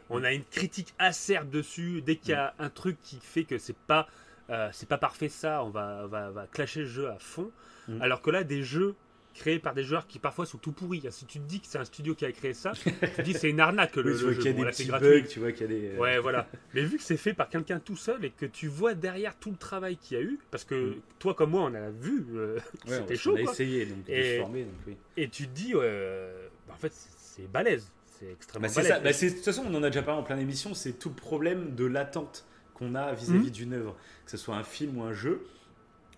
On 0.10 0.24
a 0.24 0.34
une 0.34 0.44
critique 0.44 0.94
acerbe 0.98 1.50
dessus. 1.50 2.02
Dès 2.02 2.16
qu'il 2.16 2.32
y 2.32 2.34
a 2.34 2.54
un 2.60 2.70
truc 2.70 2.98
qui 3.02 3.20
fait 3.22 3.44
que 3.44 3.58
c'est 3.58 3.78
pas, 3.78 4.08
euh, 4.50 4.70
c'est 4.72 4.90
pas 4.90 4.98
parfait 4.98 5.30
ça, 5.30 5.64
on 5.64 5.70
va, 5.70 6.08
va, 6.08 6.32
va 6.32 6.48
clasher 6.48 6.82
le 6.82 6.86
jeu 6.88 7.10
à 7.10 7.20
fond. 7.20 7.52
Mm. 7.88 8.02
Alors 8.02 8.22
que 8.22 8.32
là, 8.32 8.44
des 8.44 8.64
jeux 8.64 8.96
créé 9.34 9.60
par 9.60 9.74
des 9.74 9.84
joueurs 9.84 10.08
qui 10.08 10.20
parfois 10.20 10.46
sont 10.46 10.58
tout 10.58 10.72
pourris. 10.72 11.04
Si 11.10 11.26
tu 11.26 11.40
te 11.40 11.46
dis 11.46 11.60
que 11.60 11.68
c'est 11.68 11.80
un 11.80 11.86
studio 11.86 12.16
qui 12.16 12.26
a 12.26 12.32
créé 12.32 12.54
ça, 12.54 12.72
tu 12.74 12.92
te 12.92 13.22
dis 13.22 13.34
c'est 13.34 13.50
une 13.50 13.60
arnaque 13.60 13.96
le, 13.98 14.14
jeu. 14.14 14.36
Il 14.40 14.46
y 14.46 14.50
a 14.50 14.54
des 14.54 14.66
petits 14.66 14.92
bugs, 14.92 15.24
tu 15.28 15.40
vois 15.40 15.52
qu'il 15.52 15.62
y 15.62 15.64
a 15.66 15.68
des. 15.68 15.88
Euh, 15.90 15.98
ouais, 15.98 16.20
voilà. 16.20 16.48
Mais 16.74 16.84
vu 16.84 16.98
que 16.98 17.04
c'est 17.04 17.18
fait 17.18 17.34
par 17.34 17.50
quelqu'un 17.50 17.80
tout 17.80 17.96
seul 17.96 18.24
et 18.26 18.30
que 18.30 18.46
tu 18.46 18.68
vois 18.68 18.94
derrière 18.94 19.36
tout 19.38 19.52
le 19.52 19.58
travail 19.58 19.98
qu'il 19.98 20.18
y 20.18 20.22
a 20.22 20.24
eu, 20.24 20.40
parce 20.52 20.64
que 20.64 20.92
mm. 20.92 21.02
toi 21.20 21.34
comme 21.34 21.52
moi 21.52 21.64
on 21.64 21.74
a 21.74 21.90
vu, 21.90 22.26
euh, 22.36 22.60
c'était 22.86 23.16
chaud. 23.16 23.34
On 23.34 23.38
a 23.38 23.42
essayé 23.42 23.86
donc, 23.86 23.98
et, 24.08 24.40
donc, 24.40 24.52
oui. 24.88 24.98
et 25.18 25.28
tu 25.28 25.48
te 25.48 25.54
dis, 25.54 25.74
euh, 25.76 26.48
bah, 26.68 26.76
en 26.76 26.80
fait 26.80 26.94
c'est 26.94 27.52
balèze, 27.52 27.92
c'est 28.06 28.32
extrêmement 28.32 28.68
bah, 28.68 28.74
balèze. 28.76 28.92
Ça. 28.92 29.00
Bah, 29.00 29.12
de 29.12 29.36
toute 29.36 29.46
façon 29.46 29.64
on 29.68 29.74
en 29.76 29.84
a 29.84 29.90
déjà 29.90 30.04
parlé 30.04 30.22
en 30.22 30.24
plein 30.24 30.38
émission, 30.38 30.74
c'est 30.74 30.94
tout 30.94 31.10
le 31.10 31.16
problème 31.16 31.76
de 31.76 31.86
l'attente 31.86 32.46
qu'on 32.76 32.96
a 32.96 33.14
vis-à-vis 33.14 33.48
mm. 33.48 33.52
d'une 33.52 33.74
œuvre, 33.74 33.96
que 34.26 34.32
ce 34.32 34.38
soit 34.38 34.56
un 34.56 34.64
film 34.64 34.98
ou 34.98 35.04
un 35.04 35.14
jeu. 35.14 35.44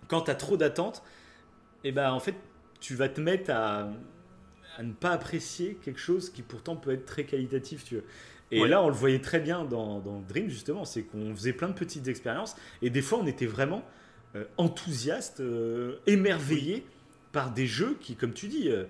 Quand 0.08 0.22
tu 0.22 0.32
as 0.32 0.36
trop 0.36 0.58
d'attente, 0.58 1.02
et 1.84 1.92
ben 1.92 2.12
en 2.12 2.20
fait 2.20 2.36
tu 2.86 2.94
vas 2.94 3.10
te 3.10 3.20
mettre 3.20 3.50
à, 3.50 3.90
ne 4.80 4.94
pas 4.94 5.10
apprécier 5.10 5.76
quelque 5.84 6.00
chose 6.00 6.30
qui 6.30 6.44
pourtant 6.44 6.76
peut 6.76 6.92
être 6.92 7.06
très 7.06 7.24
qualitatif, 7.24 7.84
tu 7.84 7.96
veux. 7.96 8.04
Et 8.52 8.68
là, 8.68 8.84
on 8.84 8.90
le 8.90 8.94
voyait 8.94 9.22
très 9.22 9.40
bien 9.40 9.66
dans, 9.66 10.22
Dream, 10.30 10.50
justement, 10.50 10.86
c'est 10.86 11.02
qu'on 11.02 11.36
faisait 11.36 11.54
plein 11.54 11.68
de 11.68 11.74
petites 11.74 12.08
expériences, 12.08 12.56
et 12.84 12.92
des 12.92 13.02
fois, 13.02 13.18
on 13.20 13.26
était 13.26 13.48
vraiment 13.48 13.84
euh, 14.36 14.44
enthousiaste, 14.58 15.40
euh, 15.40 15.96
émerveillé 16.06 16.86
par 17.32 17.52
des 17.52 17.66
jeux 17.66 17.98
qui, 18.00 18.16
comme 18.16 18.34
tu 18.34 18.48
dis, 18.48 18.70
euh, 18.70 18.84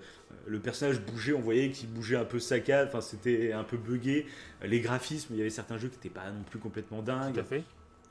le 0.46 0.60
personnage 0.60 1.00
bougeait, 1.00 1.32
on 1.32 1.40
voyait 1.40 1.70
qu'il 1.70 1.88
bougeait 1.88 2.16
un 2.16 2.26
peu 2.26 2.38
saccade, 2.38 2.88
enfin, 2.88 3.00
c'était 3.00 3.52
un 3.52 3.64
peu 3.64 3.78
bugué. 3.78 4.26
Les 4.62 4.80
graphismes, 4.80 5.32
il 5.32 5.38
y 5.38 5.40
avait 5.40 5.48
certains 5.48 5.78
jeux 5.78 5.88
qui 5.88 5.96
n'étaient 5.96 6.10
pas 6.10 6.30
non 6.30 6.42
plus 6.42 6.58
complètement 6.58 7.00
dingues. 7.00 7.34
Tout 7.34 7.40
à 7.40 7.44
fait. 7.44 7.64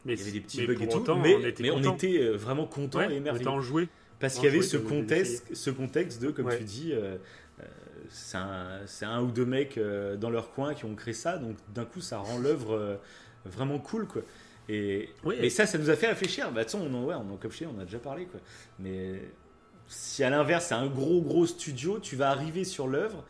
Mais 0.03 0.13
il 0.13 0.19
y 0.19 0.21
avait 0.23 0.31
des 0.31 0.41
petits 0.41 0.65
bugs 0.65 0.81
et 0.81 0.87
tout, 0.87 1.03
mais, 1.15 1.35
on 1.71 1.93
était, 1.93 2.29
vraiment 2.31 2.65
content 2.65 3.01
et 3.01 3.13
émerveillé. 3.13 3.47
On 3.47 3.59
était 3.59 3.89
parce 4.19 4.35
qu'il 4.35 4.45
y 4.45 4.47
avait 4.47 4.61
ce 4.61 4.77
contexte, 4.77 5.53
ce 5.53 5.69
contexte 5.69 6.21
de, 6.21 6.31
comme 6.31 6.49
tu 6.57 6.63
dis, 6.63 6.93
euh, 6.93 7.17
euh, 7.59 7.63
c'est 8.09 8.37
un, 8.37 9.09
un, 9.09 9.21
ou 9.21 9.31
deux 9.31 9.45
mecs 9.45 9.77
euh, 9.77 10.15
dans 10.15 10.29
leur 10.29 10.51
coin 10.51 10.73
qui 10.73 10.85
ont 10.85 10.95
créé 10.95 11.13
ça, 11.13 11.37
donc 11.37 11.57
d'un 11.73 11.85
coup 11.85 12.01
ça 12.01 12.17
rend 12.19 12.39
l'œuvre 12.39 12.99
vraiment 13.45 13.79
cool. 13.79 14.07
Quoi. 14.07 14.21
Et, 14.69 15.09
et 15.39 15.49
ça, 15.49 15.65
ça 15.65 15.77
nous 15.77 15.89
a 15.89 15.95
fait 15.95 16.07
réfléchir. 16.07 16.51
Bah, 16.51 16.61
on 16.73 16.93
en, 16.93 17.03
ouais, 17.03 17.15
on 17.15 17.33
en, 17.33 17.39
on 17.39 17.79
a 17.79 17.85
déjà 17.85 17.99
parlé. 17.99 18.25
Quoi. 18.25 18.39
Mais 18.79 19.21
si 19.87 20.23
à 20.23 20.29
l'inverse, 20.29 20.67
c'est 20.67 20.75
un 20.75 20.87
gros, 20.87 21.21
gros 21.21 21.45
studio, 21.45 21.99
tu 21.99 22.15
vas 22.15 22.29
arriver 22.29 22.63
sur 22.63 22.87
l'œuvre, 22.87 23.25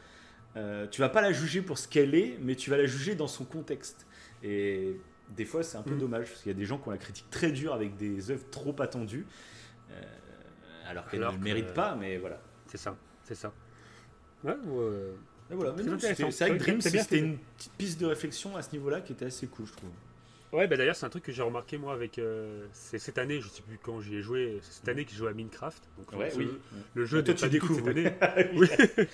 tu 0.91 1.01
vas 1.01 1.09
pas 1.09 1.21
la 1.21 1.33
juger 1.33 1.61
pour 1.61 1.77
ce 1.77 1.87
qu'elle 1.87 2.15
est, 2.15 2.37
mais 2.41 2.55
tu 2.55 2.69
vas 2.69 2.77
la 2.77 2.85
juger 2.85 3.15
dans 3.15 3.27
son 3.27 3.43
contexte. 3.43 4.05
Et 4.43 4.95
des 5.35 5.45
fois, 5.45 5.63
c'est 5.63 5.77
un 5.77 5.81
peu 5.81 5.95
mm. 5.95 5.99
dommage, 5.99 6.27
parce 6.27 6.41
qu'il 6.43 6.51
y 6.51 6.55
a 6.55 6.57
des 6.57 6.65
gens 6.65 6.77
qui 6.77 6.87
ont 6.87 6.91
la 6.91 6.97
critique 6.97 7.29
très 7.31 7.51
dure 7.51 7.73
avec 7.73 7.97
des 7.97 8.29
œuvres 8.29 8.45
trop 8.51 8.75
attendues 8.79 9.25
alors 10.85 11.07
qu'elle 11.07 11.21
ne 11.21 11.31
le 11.31 11.37
mérite 11.37 11.73
pas, 11.73 11.95
mais 11.95 12.17
voilà. 12.17 12.39
C'est 12.67 12.77
ça, 12.77 12.95
c'est 13.23 13.35
ça. 13.35 13.53
Ouais, 14.43 14.55
euh, 14.67 15.13
voilà, 15.49 15.73
c'est 15.77 16.23
vrai 16.23 16.57
que 16.57 16.57
Dream, 16.57 16.81
c'était 16.81 17.19
une 17.19 17.37
petite 17.57 17.73
piste 17.73 17.99
de 17.99 18.05
réflexion 18.05 18.55
à 18.55 18.61
ce 18.61 18.71
niveau-là 18.73 19.01
qui 19.01 19.13
était 19.13 19.25
assez 19.25 19.47
cool, 19.47 19.65
je 19.65 19.73
trouve. 19.73 19.89
Ouais, 20.53 20.67
bah 20.67 20.77
d'ailleurs, 20.77 20.95
c'est 20.95 21.05
un 21.05 21.09
truc 21.09 21.23
que 21.23 21.31
j'ai 21.31 21.41
remarqué 21.41 21.77
moi 21.77 21.93
avec. 21.93 22.17
Euh, 22.17 22.65
c'est 22.71 22.99
cette 22.99 23.17
année, 23.17 23.41
je 23.41 23.47
sais 23.49 23.61
plus 23.61 23.77
quand 23.77 23.99
j'y 23.99 24.15
ai 24.15 24.21
joué, 24.21 24.59
c'est 24.61 24.73
cette 24.73 24.87
année 24.87 25.03
que 25.03 25.11
j'ai 25.11 25.17
joué 25.17 25.29
à 25.29 25.33
Minecraft. 25.33 25.83
Donc, 25.97 26.19
ouais, 26.19 26.31
oui. 26.37 26.49
Le 26.93 27.05
jeu 27.05 27.21
de 27.21 27.33
tu 27.33 27.49
découvres 27.49 27.75
cette 27.75 27.87
année. 27.87 28.13
oui. 28.55 28.67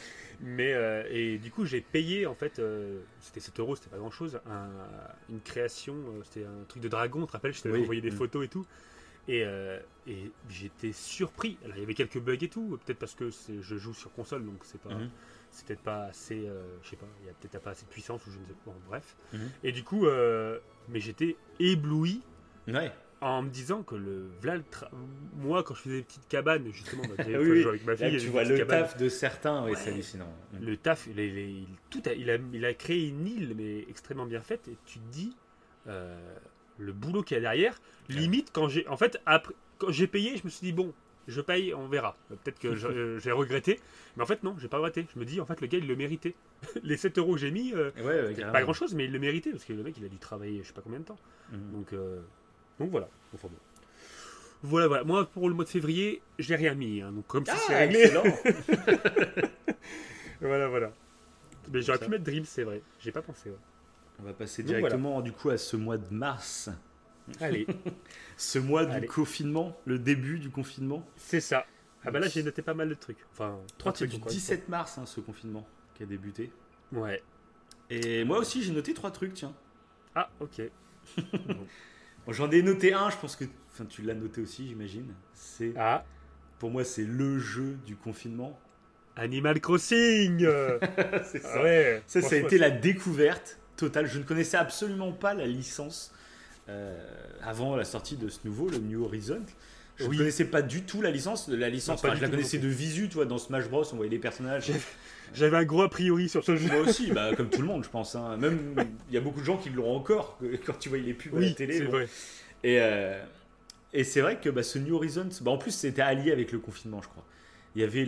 Mais, 0.43 0.73
euh, 0.73 1.03
et 1.09 1.37
du 1.37 1.51
coup, 1.51 1.65
j'ai 1.65 1.81
payé, 1.81 2.25
en 2.25 2.33
fait, 2.33 2.59
c'était 3.19 3.39
7 3.39 3.59
euros, 3.59 3.75
c'était 3.75 3.89
pas 3.89 3.97
grand 3.97 4.09
chose, 4.09 4.39
une 5.29 5.39
création, 5.41 5.95
c'était 6.23 6.45
un 6.45 6.63
truc 6.67 6.81
de 6.81 6.87
dragon, 6.87 7.21
tu 7.21 7.27
te 7.27 7.31
rappelles, 7.33 7.53
je 7.53 7.61
t'avais 7.61 7.79
envoyé 7.79 8.01
des 8.01 8.09
mm. 8.09 8.15
photos 8.15 8.45
et 8.45 8.47
tout. 8.47 8.65
Euh, 9.29 9.79
et, 10.07 10.31
j'étais 10.49 10.91
surpris. 10.91 11.57
il 11.75 11.79
y 11.79 11.83
avait 11.83 11.93
quelques 11.93 12.19
bugs 12.19 12.37
et 12.41 12.47
tout, 12.47 12.79
peut-être 12.85 12.99
parce 12.99 13.15
que 13.15 13.29
je 13.29 13.77
joue 13.77 13.93
sur 13.93 14.11
console, 14.13 14.45
donc 14.45 14.59
c'est 14.63 14.81
pas, 14.81 14.93
mhm. 14.93 15.09
c'est 15.51 15.65
peut-être 15.67 15.81
pas 15.81 16.05
assez, 16.05 16.47
euh, 16.47 16.63
je 16.83 16.89
sais 16.89 16.95
pas, 16.95 17.05
il 17.21 17.27
y 17.27 17.29
a 17.29 17.33
peut-être 17.33 17.63
pas 17.63 17.71
assez 17.71 17.85
de 17.85 17.91
puissance 17.91 18.25
ou 18.25 18.31
je 18.31 18.39
ne 18.39 18.45
sais 18.45 18.53
pas. 18.65 18.71
bref. 18.87 19.15
Mhm. 19.33 19.49
Et 19.63 19.71
du 19.71 19.83
coup, 19.83 20.07
euh, 20.07 20.59
mais 20.89 20.99
j'étais 20.99 21.35
ébloui. 21.59 22.21
En 23.23 23.43
me 23.43 23.49
disant 23.49 23.83
que 23.83 23.93
le 23.93 24.31
moi 25.35 25.61
quand 25.61 25.75
je 25.75 25.81
faisais 25.81 25.97
des 25.97 26.01
petites 26.01 26.27
cabanes 26.27 26.71
justement 26.71 27.03
bah, 27.03 27.13
avec 27.23 27.85
ma 27.85 27.95
fille 27.95 28.17
tu 28.17 28.29
vois 28.29 28.43
le 28.43 28.65
taf 28.65 28.97
de 28.97 29.09
certains 29.09 29.63
oui 29.63 29.73
c'est 29.75 29.91
hallucinant 29.91 30.33
le 30.59 30.75
taf 30.75 31.07
tout 31.91 32.01
a, 32.07 32.13
il, 32.13 32.31
a, 32.31 32.37
il 32.51 32.65
a 32.65 32.73
créé 32.73 33.09
une 33.09 33.27
île 33.27 33.53
mais 33.55 33.81
extrêmement 33.87 34.25
bien 34.25 34.41
faite 34.41 34.67
et 34.69 34.77
tu 34.87 34.97
te 34.97 35.11
dis 35.11 35.35
le 36.81 36.93
boulot 36.93 37.23
qu'il 37.23 37.35
y 37.35 37.37
a 37.37 37.41
derrière. 37.41 37.79
Limite, 38.09 38.51
quand 38.51 38.67
j'ai. 38.67 38.87
En 38.87 38.97
fait, 38.97 39.21
après, 39.25 39.53
quand 39.77 39.91
j'ai 39.91 40.07
payé, 40.07 40.37
je 40.37 40.43
me 40.43 40.49
suis 40.49 40.65
dit, 40.65 40.73
bon, 40.73 40.93
je 41.27 41.41
paye, 41.41 41.73
on 41.73 41.87
verra. 41.87 42.17
Peut-être 42.29 42.59
que 42.59 42.67
euh, 42.85 43.19
j'ai 43.19 43.31
regretté. 43.31 43.79
Mais 44.15 44.23
en 44.23 44.25
fait, 44.25 44.43
non, 44.43 44.55
j'ai 44.59 44.67
pas 44.67 44.77
regretté. 44.77 45.07
Je 45.13 45.19
me 45.19 45.25
dis, 45.25 45.39
en 45.39 45.45
fait, 45.45 45.61
le 45.61 45.67
gars, 45.67 45.77
il 45.77 45.87
le 45.87 45.95
méritait. 45.95 46.35
Les 46.83 46.97
7 46.97 47.17
euros 47.17 47.33
que 47.33 47.39
j'ai 47.39 47.51
mis, 47.51 47.73
euh, 47.73 47.91
pas 48.51 48.61
grand 48.61 48.73
chose, 48.73 48.93
mais 48.93 49.05
il 49.05 49.11
le 49.11 49.19
méritait 49.19 49.51
parce 49.51 49.65
que 49.65 49.73
le 49.73 49.83
mec, 49.83 49.95
il 49.97 50.05
a 50.05 50.09
dû 50.09 50.17
travailler 50.17 50.61
je 50.61 50.67
sais 50.67 50.73
pas 50.73 50.81
combien 50.81 50.99
de 50.99 51.05
temps. 51.05 51.19
Mhm. 51.51 51.71
Donc, 51.71 51.93
euh, 51.93 52.21
donc 52.79 52.91
voilà. 52.91 53.09
Voilà, 54.63 54.87
voilà. 54.87 55.03
Moi, 55.03 55.25
pour 55.25 55.49
le 55.49 55.55
mois 55.55 55.65
de 55.65 55.69
février, 55.69 56.21
j'ai 56.37 56.55
rien 56.55 56.75
mis. 56.75 57.01
Hein. 57.01 57.11
donc, 57.11 57.25
comme 57.27 57.45
si 57.45 57.51
ah, 57.51 57.57
c'est 57.67 57.77
réglé. 57.77 58.11
voilà, 60.41 60.67
voilà. 60.67 60.91
Mais 61.71 61.81
j'aurais 61.81 61.99
pu 61.99 62.09
mettre 62.09 62.23
Dreams, 62.23 62.45
c'est 62.45 62.63
vrai. 62.63 62.81
J'ai 62.99 63.11
pas 63.11 63.21
pensé. 63.21 63.51
On 64.19 64.23
va 64.23 64.33
passer 64.33 64.63
directement 64.63 65.21
du 65.21 65.31
coup 65.31 65.49
à 65.49 65.57
ce 65.57 65.75
mois 65.75 65.97
de 65.97 66.13
mars. 66.13 66.69
Allez. 67.39 67.67
ce 68.37 68.59
mois 68.59 68.85
du 68.85 69.07
confinement, 69.07 69.77
le 69.85 69.99
début 69.99 70.39
du 70.39 70.49
confinement. 70.49 71.05
C'est 71.15 71.41
ça. 71.41 71.65
Ah 72.03 72.11
bah 72.11 72.19
là 72.19 72.27
j'ai 72.27 72.43
noté 72.43 72.61
pas 72.61 72.73
mal 72.73 72.89
de 72.89 72.93
trucs. 72.95 73.19
Enfin, 73.31 73.59
trois 73.77 73.93
trucs. 73.93 74.09
du 74.09 74.19
17 74.19 74.69
mars 74.69 74.97
hein, 74.97 75.05
ce 75.05 75.19
confinement 75.19 75.67
qui 75.93 76.03
a 76.03 76.05
débuté. 76.05 76.51
Ouais. 76.91 77.21
Et 77.89 78.23
moi 78.23 78.39
aussi 78.39 78.63
j'ai 78.63 78.73
noté 78.73 78.93
trois 78.93 79.11
trucs, 79.11 79.33
tiens. 79.33 79.53
Ah 80.15 80.29
ok. 80.39 80.61
J'en 82.27 82.51
ai 82.51 82.61
noté 82.61 82.93
un, 82.93 83.09
je 83.09 83.17
pense 83.17 83.35
que 83.35 83.45
enfin, 83.71 83.85
tu 83.85 84.01
l'as 84.01 84.13
noté 84.13 84.41
aussi, 84.41 84.67
j'imagine. 84.67 85.13
C'est 85.33 85.73
ah. 85.77 86.05
pour 86.59 86.71
moi 86.71 86.83
c'est 86.83 87.03
le 87.03 87.39
jeu 87.39 87.77
du 87.85 87.95
confinement. 87.95 88.59
Animal 89.15 89.59
Crossing. 89.59 90.39
c'est 91.25 91.41
ça. 91.41 91.61
ouais, 91.61 92.01
ça, 92.07 92.21
ça 92.21 92.35
a 92.35 92.39
été 92.39 92.57
la 92.57 92.71
découverte 92.71 93.60
totale. 93.77 94.07
Je 94.07 94.19
ne 94.19 94.23
connaissais 94.23 94.57
absolument 94.57 95.11
pas 95.11 95.33
la 95.33 95.47
licence 95.47 96.13
euh, 96.69 96.97
avant 97.43 97.75
la 97.75 97.85
sortie 97.85 98.15
de 98.15 98.29
ce 98.29 98.39
nouveau, 98.45 98.69
le 98.69 98.77
New 98.77 99.03
Horizon. 99.03 99.41
Je 99.97 100.07
ne 100.07 100.17
connaissais 100.17 100.45
pas 100.45 100.61
du 100.61 100.83
tout 100.83 101.01
la 101.01 101.11
licence. 101.11 101.47
La 101.47 101.69
licence, 101.69 102.01
je 102.01 102.21
la 102.21 102.29
connaissais 102.29 102.57
de 102.57 102.67
visu, 102.67 103.07
tu 103.07 103.15
vois, 103.15 103.25
dans 103.25 103.37
Smash 103.37 103.69
Bros, 103.69 103.83
on 103.93 103.95
voyait 103.95 104.11
les 104.11 104.19
personnages. 104.19 104.71
J'avais 105.33 105.57
un 105.57 105.63
gros 105.63 105.83
a 105.83 105.89
priori 105.89 106.27
sur 106.27 106.43
ce 106.43 106.55
jeu. 106.55 106.67
Moi 106.67 106.81
aussi, 106.81 107.11
bah, 107.11 107.35
comme 107.35 107.49
tout 107.49 107.61
le 107.61 107.67
monde, 107.67 107.83
je 107.83 107.89
pense. 107.89 108.15
Hein. 108.15 108.35
Même, 108.37 108.73
il 109.09 109.13
y 109.13 109.17
a 109.17 109.21
beaucoup 109.21 109.39
de 109.39 109.45
gens 109.45 109.57
qui 109.57 109.69
l'ont 109.69 109.95
encore 109.95 110.39
quand 110.65 110.77
tu 110.79 110.89
vois 110.89 110.97
les 110.97 111.13
pubs 111.13 111.35
à 111.37 111.39
la 111.39 111.51
télé. 111.51 111.81
Vrai. 111.81 112.07
Et, 112.63 112.79
euh, 112.79 113.21
et 113.93 114.03
c'est 114.03 114.21
vrai 114.21 114.39
que 114.39 114.49
bah, 114.49 114.63
ce 114.63 114.79
New 114.79 114.95
Horizons, 114.95 115.29
bah, 115.41 115.51
en 115.51 115.57
plus, 115.57 115.71
c'était 115.71 116.01
allié 116.01 116.31
avec 116.31 116.51
le 116.51 116.59
confinement, 116.59 117.01
je 117.01 117.07
crois. 117.07 117.23
Il 117.75 117.81
y 117.81 117.85
avait 117.85 118.05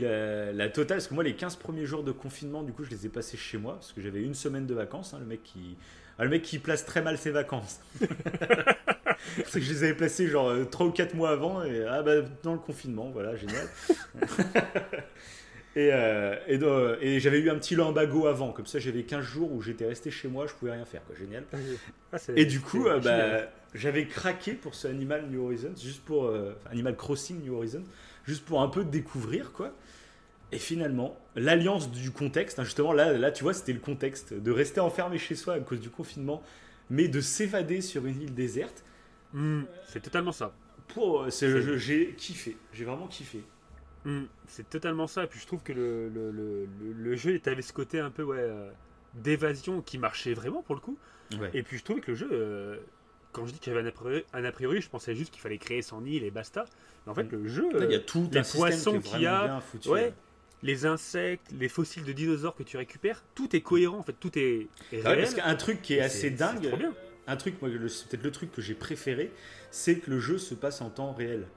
la, 0.54 0.70
totale, 0.70 0.98
parce 0.98 1.08
que 1.08 1.14
moi, 1.14 1.24
les 1.24 1.36
15 1.36 1.56
premiers 1.56 1.86
jours 1.86 2.04
de 2.04 2.12
confinement, 2.12 2.64
du 2.64 2.74
coup, 2.74 2.84
je 2.84 2.90
les 2.90 3.06
ai 3.06 3.10
passés 3.10 3.38
chez 3.38 3.58
moi, 3.58 3.76
parce 3.76 3.94
que 3.94 4.02
j'avais 4.02 4.22
une 4.22 4.34
semaine 4.34 4.66
de 4.66 4.74
vacances. 4.74 5.14
Hein, 5.14 5.20
le, 5.20 5.26
mec 5.26 5.42
qui, 5.44 5.78
ah, 6.20 6.26
le 6.26 6.30
mec 6.30 6.42
qui 6.42 6.60
place 6.60 6.86
très 6.86 7.02
mal 7.02 7.18
ses 7.18 7.32
vacances. 7.32 7.80
c'est 9.46 9.60
que 9.60 9.66
je 9.66 9.72
les 9.72 9.84
avais 9.84 9.94
placés 9.94 10.28
genre 10.28 10.52
3 10.70 10.86
euh, 10.86 10.90
ou 10.90 10.92
4 10.92 11.16
mois 11.16 11.32
avant, 11.32 11.64
et 11.64 11.86
ah 11.86 12.04
bah, 12.04 12.22
dans 12.44 12.54
le 12.54 12.60
confinement, 12.60 13.10
voilà, 13.12 13.36
génial. 13.36 13.68
Et, 15.76 15.90
euh, 15.92 16.96
et, 17.02 17.20
j'avais 17.20 17.40
eu 17.40 17.50
un 17.50 17.56
petit 17.56 17.74
lambago 17.74 18.28
avant, 18.28 18.52
comme 18.52 18.68
ça 18.68 18.78
j'avais 18.78 19.02
15 19.02 19.26
jours 19.26 19.52
où 19.52 19.60
j'étais 19.60 19.88
resté 19.88 20.12
chez 20.12 20.28
moi, 20.28 20.46
je 20.46 20.54
pouvais 20.54 20.72
rien 20.72 20.86
faire, 20.86 21.04
quoi, 21.04 21.16
génial. 21.16 21.46
Ah, 22.12 22.18
et 22.36 22.46
du 22.46 22.60
coup, 22.60 22.86
euh, 22.86 23.00
bah, 23.00 23.50
j'avais 23.74 24.06
craqué 24.06 24.52
pour 24.52 24.76
ce 24.76 24.88
Animal 24.88 25.26
New 25.32 25.44
Horizons, 25.44 25.74
juste 25.76 26.06
pour 26.06 26.32
Animal 26.70 26.96
Crossing 26.96 27.44
New 27.44 27.56
Horizons, 27.56 27.86
juste 28.24 28.46
pour 28.46 28.62
un 28.62 28.68
peu 28.68 28.84
découvrir 28.84 29.52
quoi. 29.52 29.74
Et 30.52 30.60
finalement, 30.60 31.18
l'alliance 31.36 31.92
du 31.92 32.12
contexte, 32.12 32.60
hein, 32.60 32.64
justement 32.64 32.94
là, 32.94 33.14
là 33.14 33.32
tu 33.32 33.44
vois, 33.44 33.54
c'était 33.54 33.74
le 33.74 33.80
contexte 33.80 34.34
de 34.34 34.52
rester 34.52 34.80
enfermé 34.80 35.18
chez 35.18 35.36
soi 35.36 35.56
à 35.56 35.60
cause 35.60 35.80
du 35.80 35.90
confinement, 35.90 36.44
mais 36.90 37.08
de 37.08 37.22
s'évader 37.22 37.82
sur 37.82 38.06
une 38.06 38.22
île 38.22 38.34
déserte. 38.34 38.84
Hmm, 39.34 39.64
c'est 39.88 40.02
totalement 40.02 40.32
ça. 40.32 40.54
Pour, 40.90 41.26
c'est, 41.32 41.78
j'ai 41.80 42.14
kiffé, 42.14 42.56
j'ai 42.72 42.86
vraiment 42.86 43.08
kiffé. 43.08 43.44
Hmm, 44.06 44.26
c'est 44.48 44.70
totalement 44.70 45.08
ça. 45.08 45.24
Et 45.24 45.28
puis 45.28 45.40
je 45.40 45.48
trouve 45.48 45.64
que 45.64 45.74
le, 45.74 46.10
le, 46.10 46.30
le, 46.32 46.68
le 46.94 47.16
jeu 47.16 47.40
avait 47.46 47.62
ce 47.62 47.74
côté 47.74 48.00
un 48.00 48.12
peu 48.12 48.24
ouais, 48.24 48.38
euh, 48.38 48.70
d'évasion 49.14 49.82
qui 49.82 49.98
marchait 49.98 50.34
vraiment 50.34 50.62
pour 50.62 50.76
le 50.76 50.82
coup. 50.82 50.98
Et 51.54 51.64
puis 51.64 51.80
je 51.80 51.84
trouvais 51.84 52.02
que 52.02 52.12
le 52.12 52.18
jeu, 52.18 52.30
euh, 52.32 52.78
quand 53.34 53.46
je 53.46 53.52
dis 53.54 53.60
qu'il 53.60 53.74
y 53.74 53.76
avait 53.76 53.86
un 53.86 54.46
a, 54.46 54.52
priori, 54.52 54.82
je 54.82 54.90
pensais 54.90 55.16
juste 55.16 55.32
qu'il 55.32 55.42
fallait 55.42 55.58
créer 55.58 55.82
son 55.82 56.06
île 56.06 56.24
et 56.24 56.32
basta. 56.32 56.66
Mais 57.06 57.12
en 57.12 57.16
fait, 57.16 57.30
le 57.30 57.48
jeu, 57.48 57.68
il 57.82 57.92
y 57.92 57.96
a 57.96 58.00
tout 58.00 58.30
les 58.32 58.42
poissons 58.42 59.02
qu'il 59.02 59.22
y 59.22 59.26
a, 59.26 59.62
ouais, 59.88 60.14
les 60.62 60.86
insectes, 60.86 61.48
les 61.60 61.68
fossiles 61.68 62.06
de 62.06 62.14
dinosaures 62.14 62.56
que 62.56 62.64
tu 62.64 62.78
récupères, 62.78 63.24
tout 63.36 63.54
est 63.56 63.62
cohérent 63.62 63.98
en 63.98 64.04
fait, 64.04 64.14
tout 64.14 64.38
est, 64.40 64.68
est 64.94 65.02
réel. 65.02 65.20
Parce 65.20 65.34
qu'un 65.34 65.56
truc 65.56 65.82
qui 65.82 65.96
est, 65.96 66.00
assez 66.00 66.30
dingue, 66.30 66.72
un 67.28 67.36
truc, 67.36 67.62
moi, 67.62 67.70
c'est 67.90 68.08
peut-être 68.08 68.24
le 68.24 68.32
truc 68.32 68.52
que 68.52 68.62
j'ai 68.62 68.74
préféré, 68.74 69.32
c'est 69.72 69.96
que 69.96 70.10
le 70.10 70.20
jeu 70.20 70.38
se 70.38 70.54
passe 70.54 70.82
en 70.82 70.90
temps 70.90 71.14
réel. 71.14 71.48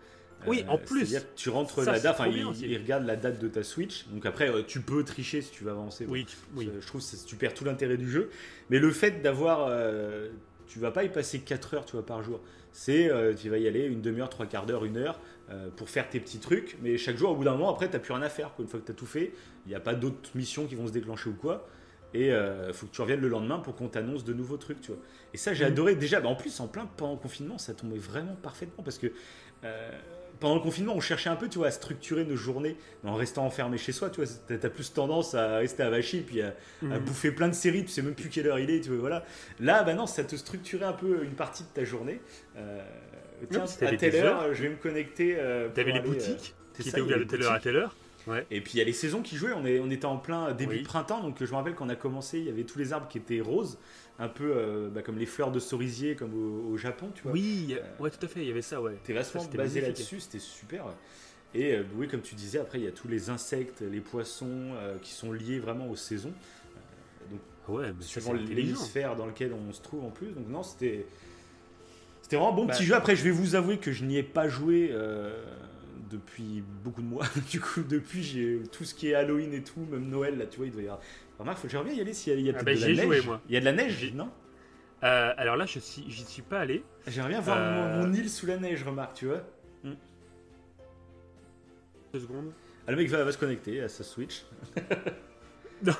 Oui, 0.46 0.64
en 0.68 0.74
euh, 0.74 0.78
plus. 0.78 1.16
tu 1.34 1.48
rentres 1.48 1.80
la 1.82 1.98
date, 1.98 2.20
enfin, 2.20 2.28
il, 2.28 2.76
regarde 2.76 3.06
la 3.06 3.16
date 3.16 3.38
de 3.38 3.48
ta 3.48 3.62
Switch. 3.62 4.06
Donc 4.08 4.26
après, 4.26 4.50
euh, 4.50 4.62
tu 4.66 4.80
peux 4.80 5.02
tricher 5.02 5.40
si 5.40 5.50
tu 5.50 5.64
veux 5.64 5.70
avancer. 5.70 6.06
Oui, 6.08 6.26
oui. 6.54 6.70
Je 6.78 6.86
trouve 6.86 7.00
que 7.00 7.26
tu 7.26 7.36
perds 7.36 7.54
tout 7.54 7.64
l'intérêt 7.64 7.96
du 7.96 8.10
jeu. 8.10 8.30
Mais 8.70 8.78
le 8.78 8.90
fait 8.90 9.22
d'avoir. 9.22 9.66
Euh, 9.68 10.28
tu 10.66 10.78
vas 10.78 10.90
pas 10.90 11.04
y 11.04 11.08
passer 11.08 11.40
4 11.40 11.74
heures 11.74 11.84
tu 11.84 11.92
vois, 11.92 12.04
par 12.04 12.22
jour. 12.22 12.40
C'est, 12.72 13.10
tu 13.38 13.48
vas 13.48 13.56
y 13.56 13.66
aller 13.66 13.84
une 13.84 14.02
demi-heure, 14.02 14.28
trois 14.28 14.44
quarts 14.44 14.66
d'heure, 14.66 14.84
une 14.84 14.98
heure 14.98 15.18
pour 15.76 15.88
faire 15.88 16.10
tes 16.10 16.20
petits 16.20 16.40
trucs. 16.40 16.76
Mais 16.82 16.98
chaque 16.98 17.16
jour, 17.16 17.30
au 17.30 17.34
bout 17.34 17.44
d'un 17.44 17.52
moment, 17.52 17.70
après, 17.70 17.88
tu 17.88 17.94
n'as 17.94 18.00
plus 18.00 18.12
rien 18.12 18.22
à 18.22 18.28
faire. 18.28 18.50
Une 18.58 18.68
fois 18.68 18.80
que 18.80 18.84
tu 18.84 18.92
as 18.92 18.94
tout 18.94 19.06
fait, 19.06 19.32
il 19.64 19.70
n'y 19.70 19.74
a 19.74 19.80
pas 19.80 19.94
d'autres 19.94 20.28
missions 20.34 20.66
qui 20.66 20.74
vont 20.74 20.86
se 20.86 20.92
déclencher 20.92 21.30
ou 21.30 21.34
quoi. 21.34 21.66
Et 22.12 22.28
il 22.28 22.72
faut 22.74 22.86
que 22.86 22.92
tu 22.92 23.00
reviennes 23.00 23.20
le 23.20 23.28
lendemain 23.28 23.60
pour 23.60 23.76
qu'on 23.76 23.88
t'annonce 23.88 24.24
de 24.24 24.34
nouveaux 24.34 24.58
trucs, 24.58 24.82
tu 24.82 24.92
vois. 24.92 25.00
Et 25.32 25.38
ça, 25.38 25.54
j'ai 25.54 25.64
mm. 25.64 25.68
adoré. 25.68 25.94
Déjà, 25.94 26.20
bah, 26.20 26.28
en 26.28 26.34
plus, 26.34 26.60
en 26.60 26.68
plein 26.68 26.86
pendant 26.98 27.12
le 27.12 27.18
confinement, 27.18 27.56
ça 27.56 27.72
tombait 27.72 27.96
vraiment 27.96 28.36
parfaitement 28.42 28.84
parce 28.84 28.98
que 28.98 29.06
pendant 30.40 30.56
le 30.56 30.60
confinement, 30.60 30.94
on 30.94 31.00
cherchait 31.00 31.30
un 31.30 31.36
peu, 31.36 31.48
tu 31.48 31.58
vois, 31.58 31.68
à 31.68 31.70
structurer 31.70 32.24
nos 32.24 32.36
journées 32.36 32.76
en 33.04 33.14
restant 33.14 33.44
enfermé 33.44 33.78
chez 33.78 33.92
soi. 33.92 34.10
Tu 34.10 34.22
vois, 34.22 34.30
t'as 34.48 34.68
plus 34.68 34.92
tendance 34.92 35.34
à 35.34 35.58
rester 35.58 35.82
à 35.82 35.90
Vachy 35.90 36.20
puis 36.20 36.42
à, 36.42 36.54
mhm. 36.82 36.98
bouffer 37.00 37.30
plein 37.30 37.48
de 37.48 37.54
séries. 37.54 37.84
Tu 37.84 37.90
sais 37.90 38.02
même 38.02 38.14
plus 38.14 38.28
quelle 38.28 38.46
heure 38.46 38.58
il 38.58 38.70
est. 38.70 38.80
Tu 38.80 38.90
vois, 38.90 38.98
voilà. 38.98 39.24
Là, 39.60 39.82
bah 39.82 39.94
non, 39.94 40.06
ça 40.06 40.24
te 40.24 40.36
structurait 40.36 40.84
un 40.84 40.92
peu 40.92 41.24
une 41.24 41.34
partie 41.34 41.62
de 41.62 41.68
ta 41.68 41.84
journée. 41.84 42.20
Euh, 42.56 42.82
tiens, 43.50 43.64
à 43.64 43.96
telle 43.96 44.16
heure, 44.16 44.54
je 44.54 44.62
vais 44.62 44.68
me 44.70 44.76
connecter. 44.76 45.36
Euh, 45.38 45.68
T'avais 45.70 45.92
les 45.92 46.00
boutiques 46.00 46.54
euh, 46.78 46.82
qui 46.82 46.88
étaient 46.88 47.00
ouvertes 47.00 47.20
de 47.20 47.24
telle 47.24 47.42
heure 47.42 47.52
à 47.52 47.60
telle 47.60 47.76
heure? 47.76 47.96
Ouais. 48.26 48.44
Et 48.50 48.60
puis 48.60 48.72
il 48.74 48.78
y 48.78 48.80
a 48.80 48.84
les 48.84 48.92
saisons 48.92 49.22
qui 49.22 49.36
jouaient. 49.36 49.52
On, 49.52 49.64
est, 49.64 49.78
on 49.78 49.88
était 49.88 50.04
en 50.04 50.16
plein 50.16 50.52
début 50.52 50.80
de 50.80 50.84
printemps, 50.84 51.20
donc 51.20 51.36
je 51.38 51.50
me 51.50 51.56
rappelle 51.56 51.76
qu'on 51.76 51.88
a 51.88 51.94
commencé, 51.94 52.40
il 52.40 52.44
y 52.44 52.48
avait 52.48 52.64
tous 52.64 52.78
les 52.78 52.92
arbres 52.92 53.06
qui 53.06 53.18
étaient 53.18 53.40
roses 53.40 53.78
un 54.18 54.28
peu 54.28 54.52
euh, 54.56 54.88
bah, 54.88 55.02
comme 55.02 55.18
les 55.18 55.26
fleurs 55.26 55.52
de 55.52 55.58
cerisier 55.58 56.16
comme 56.16 56.32
au, 56.70 56.76
Japon, 56.76 57.10
tu 57.14 57.22
vois. 57.22 57.32
Oui, 57.32 57.76
euh, 57.78 58.02
ouais, 58.02 58.10
tout 58.10 58.24
à 58.24 58.28
fait, 58.28 58.40
il 58.40 58.48
y 58.48 58.50
avait 58.50 58.62
ça, 58.62 58.80
ouais. 58.80 58.96
T'es 59.04 59.12
vachement 59.12 59.44
basé 59.44 59.80
là-dessus, 59.80 60.20
c'était 60.20 60.38
super. 60.38 60.86
Et 61.54 61.74
euh, 61.74 61.84
oui, 61.96 62.08
comme 62.08 62.22
tu 62.22 62.34
disais, 62.34 62.58
après, 62.58 62.78
il 62.78 62.84
y 62.84 62.88
a 62.88 62.92
tous 62.92 63.08
les 63.08 63.30
insectes, 63.30 63.80
les 63.80 64.00
poissons 64.00 64.72
qui 65.02 65.12
sont 65.12 65.32
liés 65.32 65.58
vraiment 65.58 65.88
aux 65.88 65.96
saisons. 65.96 66.32
donc, 67.30 67.40
ouais, 67.68 67.92
mais 67.96 68.04
suivant 68.04 68.32
l'hémisphère 68.32 69.16
dans 69.16 69.26
lequel 69.26 69.52
on 69.52 69.72
se 69.72 69.80
trouve 69.82 70.04
en 70.04 70.10
plus. 70.10 70.28
Donc, 70.28 70.48
non, 70.48 70.62
c'était. 70.62 71.06
C'était 72.22 72.36
vraiment 72.36 72.52
un 72.52 72.56
bon 72.56 72.64
bah, 72.64 72.74
petit 72.74 72.84
jeu. 72.84 72.94
Après, 72.94 73.14
je 73.14 73.22
vais 73.22 73.30
vous 73.30 73.54
avouer 73.54 73.78
que 73.78 73.92
je 73.92 74.04
n'y 74.04 74.16
ai 74.16 74.24
pas 74.24 74.48
joué 74.48 74.92
depuis 76.10 76.64
beaucoup 76.82 77.02
de 77.02 77.06
mois. 77.06 77.26
du 77.50 77.60
coup, 77.60 77.82
depuis, 77.82 78.22
j'ai 78.22 78.62
tout 78.72 78.84
ce 78.84 78.94
qui 78.94 79.10
est 79.10 79.14
Halloween 79.14 79.52
et 79.54 79.62
tout, 79.62 79.80
même 79.90 80.08
Noël, 80.08 80.36
là, 80.36 80.46
tu 80.46 80.56
vois, 80.56 80.66
il 80.66 80.72
doit 80.72 80.82
y 80.82 80.86
avoir 80.86 81.00
Remarque, 81.38 81.68
j'aimerais 81.68 81.90
bien 81.90 81.94
y 81.94 82.00
aller 82.00 82.14
s'il 82.14 82.40
y 82.40 82.50
a, 82.50 82.54
ah 82.58 82.62
bah, 82.62 82.74
de 82.74 82.80
la 82.80 83.06
neige. 83.06 83.26
moi. 83.26 83.40
Il 83.48 83.54
y 83.54 83.56
a 83.56 83.60
de 83.60 83.64
la 83.64 83.72
neige, 83.72 84.12
non? 84.14 84.30
Euh, 85.04 85.32
Alors 85.36 85.56
là, 85.56 85.66
je 85.66 85.78
suis, 85.78 86.04
j'y 86.08 86.24
suis 86.24 86.42
pas 86.42 86.60
allé. 86.60 86.82
J'aimerais 87.06 87.30
bien 87.30 87.40
voir 87.40 87.58
mon, 87.58 88.04
euh, 88.04 88.12
île 88.12 88.30
sous 88.30 88.46
la 88.46 88.56
neige, 88.56 88.82
remarque, 88.82 89.14
tu 89.14 89.26
vois. 89.26 89.42
Hmm. 89.84 89.94
Deux 92.12 92.20
secondes. 92.20 92.52
Ah, 92.86 92.92
le 92.92 92.96
mec 92.96 93.08
va, 93.10 93.30
se 93.30 93.36
connecter 93.36 93.82
à 93.82 93.88
sa 93.88 94.04
Switch. 94.04 94.44
non, 95.82 95.92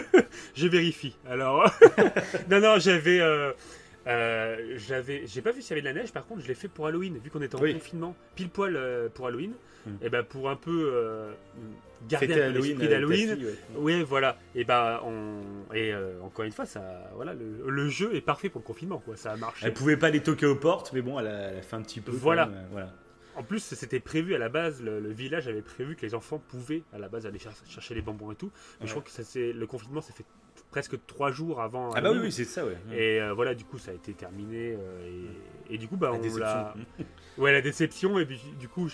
je 0.54 0.68
vérifie. 0.68 1.16
Alors, 1.28 1.68
non, 2.50 2.60
non, 2.60 2.78
j'avais. 2.78 3.20
Euh, 3.20 3.52
euh, 4.06 4.74
j'avais, 4.76 5.26
j'ai 5.26 5.42
pas 5.42 5.52
vu 5.52 5.62
s'il 5.62 5.70
y 5.70 5.72
avait 5.72 5.80
de 5.80 5.94
la 5.94 6.00
neige. 6.00 6.12
Par 6.12 6.26
contre, 6.26 6.42
je 6.42 6.48
l'ai 6.48 6.54
fait 6.54 6.68
pour 6.68 6.86
Halloween, 6.86 7.18
vu 7.18 7.30
qu'on 7.30 7.42
était 7.42 7.56
en 7.56 7.60
confinement, 7.60 8.16
pile 8.34 8.48
poil 8.50 8.78
pour 9.14 9.26
Halloween. 9.26 9.52
Hmm. 9.86 9.96
Et 10.00 10.08
ben 10.08 10.22
pour 10.22 10.48
un 10.48 10.56
peu 10.56 11.34
garder 12.08 12.40
un 12.40 12.50
l'esprit 12.50 12.88
d'Halloween. 12.88 13.38
Oui, 13.76 14.02
voilà. 14.02 14.38
Et 14.54 14.64
bah, 14.64 15.02
on... 15.04 15.74
et 15.74 15.92
euh, 15.92 16.20
encore 16.22 16.44
une 16.44 16.52
fois, 16.52 16.66
ça, 16.66 17.10
voilà, 17.14 17.34
le, 17.34 17.88
jeu 17.88 18.14
est 18.14 18.20
parfait 18.20 18.48
pour 18.48 18.60
le 18.60 18.66
confinement, 18.66 18.98
quoi. 18.98 19.16
Ça 19.16 19.32
a 19.32 19.36
marché. 19.36 19.66
Elle 19.66 19.74
pouvait 19.74 19.96
pas 19.96 20.10
les 20.10 20.22
toquer 20.22 20.46
aux 20.46 20.56
portes, 20.56 20.92
mais 20.92 21.02
bon, 21.02 21.18
elle 21.18 21.28
a, 21.28 21.62
fait 21.62 21.76
un 21.76 21.82
petit 21.82 22.00
peu. 22.00 22.12
Voilà. 22.12 22.48
Euh, 22.48 22.62
voilà. 22.70 22.92
En 23.36 23.42
plus, 23.42 23.60
c'était 23.60 24.00
prévu 24.00 24.34
à 24.36 24.38
la 24.38 24.48
base, 24.48 24.80
le, 24.80 25.10
village 25.10 25.48
avait 25.48 25.62
prévu 25.62 25.96
que 25.96 26.02
les 26.02 26.14
enfants 26.14 26.38
pouvaient 26.38 26.82
à 26.92 26.98
la 26.98 27.08
base 27.08 27.26
aller 27.26 27.40
chercher 27.68 27.94
les 27.94 28.02
bonbons 28.02 28.30
et 28.30 28.36
tout. 28.36 28.52
Mais 28.80 28.86
je 28.86 28.92
crois 28.92 29.02
que 29.02 29.10
ça, 29.10 29.22
le 29.34 29.66
confinement 29.66 30.00
s'est 30.00 30.12
fait 30.12 30.24
presque 30.74 31.06
trois 31.06 31.30
jours 31.30 31.60
avant. 31.60 31.90
Ah 31.94 32.00
bah 32.00 32.10
oui, 32.10 32.32
c'est 32.32 32.44
ça, 32.44 32.66
ouais. 32.66 32.76
Et 32.92 33.20
euh, 33.20 33.32
voilà, 33.32 33.54
du 33.54 33.64
coup, 33.64 33.78
ça 33.78 33.92
a 33.92 33.94
été 33.94 34.12
terminé. 34.12 34.76
et, 35.70 35.78
du 35.78 35.86
coup, 35.86 35.96
bah, 35.96 36.12
on 36.12 36.36
l'a. 36.36 36.74
Ouais, 37.38 37.52
la 37.52 37.60
déception. 37.60 38.18
Et 38.18 38.26
puis, 38.26 38.42
du 38.58 38.68
coup, 38.68 38.88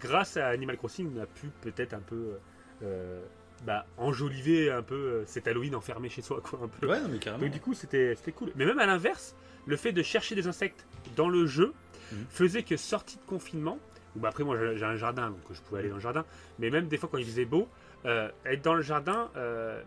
grâce 0.00 0.38
à 0.38 0.48
Animal 0.48 0.78
Crossing, 0.78 1.10
on 1.14 1.20
a 1.20 1.26
pu 1.26 1.48
peut-être 1.60 1.92
un 1.92 2.00
peu 2.00 2.38
euh, 2.82 3.22
bah, 3.66 3.84
enjoliver 3.98 4.70
un 4.70 4.82
peu 4.82 4.94
euh, 4.94 5.24
cet 5.26 5.46
Halloween 5.46 5.74
enfermé 5.74 6.08
chez 6.08 6.22
soi, 6.22 6.40
quoi. 6.42 6.60
Un 6.62 6.68
peu. 6.68 6.86
Ouais, 6.86 7.00
non, 7.00 7.08
mais 7.10 7.18
carrément. 7.18 7.44
Donc, 7.44 7.52
du 7.52 7.60
coup, 7.60 7.74
c'était 7.74 8.16
cool. 8.34 8.50
Mais 8.56 8.64
même 8.64 8.78
à 8.78 8.86
l'inverse, 8.86 9.36
le 9.66 9.76
fait 9.76 9.92
de 9.92 10.02
chercher 10.02 10.34
des 10.34 10.46
insectes 10.46 10.86
dans 11.16 11.28
le 11.28 11.44
jeu 11.44 11.74
mhm. 12.12 12.24
faisait 12.30 12.62
que 12.62 12.78
sortie 12.78 13.18
de 13.18 13.24
confinement, 13.24 13.78
ou 14.16 14.20
bah 14.20 14.30
après, 14.30 14.42
moi 14.42 14.56
j'ai 14.74 14.84
un 14.84 14.96
jardin, 14.96 15.28
donc 15.30 15.40
je 15.52 15.60
pouvais 15.60 15.80
aller 15.80 15.88
dans 15.90 15.96
le 15.96 16.00
jardin, 16.00 16.24
mais 16.58 16.70
même 16.70 16.88
des 16.88 16.96
fois 16.96 17.08
quand 17.12 17.18
il 17.18 17.24
faisait 17.26 17.44
beau, 17.44 17.68
euh, 18.06 18.28
être 18.46 18.62
dans 18.62 18.74
le 18.74 18.82
jardin, 18.82 19.30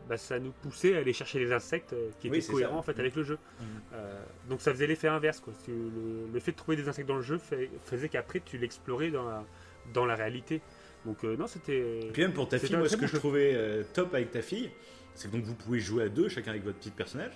bah, 0.07 0.17
ça 0.17 0.39
nous 0.39 0.51
poussait 0.51 0.95
à 0.95 0.99
aller 0.99 1.13
chercher 1.13 1.39
les 1.39 1.51
insectes 1.51 1.95
qui 2.19 2.27
étaient 2.27 2.41
cohérents 2.41 2.77
en 2.77 2.83
fait 2.83 2.99
avec 2.99 3.15
le 3.15 3.23
jeu. 3.23 3.37
Mhm. 3.59 3.99
donc 4.49 4.61
ça 4.61 4.71
faisait 4.71 4.87
l'effet 4.87 5.07
inverse. 5.07 5.39
Quoi. 5.39 5.53
Le, 5.67 6.31
le, 6.31 6.39
fait 6.39 6.51
de 6.51 6.57
trouver 6.57 6.77
des 6.77 6.87
insectes 6.87 7.07
dans 7.07 7.15
le 7.15 7.21
jeu 7.21 7.39
faisait 7.85 8.09
qu'après 8.09 8.41
tu 8.43 8.57
l'explorais 8.57 9.09
dans 9.09 9.27
la, 9.27 9.43
dans 9.93 10.05
la 10.05 10.15
réalité. 10.15 10.61
Donc 11.05 11.23
non, 11.23 11.47
c'était. 11.47 12.09
Puis 12.13 12.21
même 12.21 12.33
pour 12.33 12.47
ta 12.47 12.59
fille, 12.59 12.75
moi, 12.75 12.87
ce 12.87 12.97
que 12.97 13.07
je 13.07 13.17
trouvais 13.17 13.83
top 13.93 14.13
avec 14.13 14.31
ta 14.31 14.41
fille, 14.41 14.69
c'est 15.15 15.29
que 15.29 15.35
donc 15.35 15.43
vous 15.43 15.55
pouvez 15.55 15.79
jouer 15.79 16.03
à 16.03 16.09
deux, 16.09 16.29
chacun 16.29 16.51
avec 16.51 16.63
votre 16.63 16.77
petit 16.77 16.91
personnage. 16.91 17.33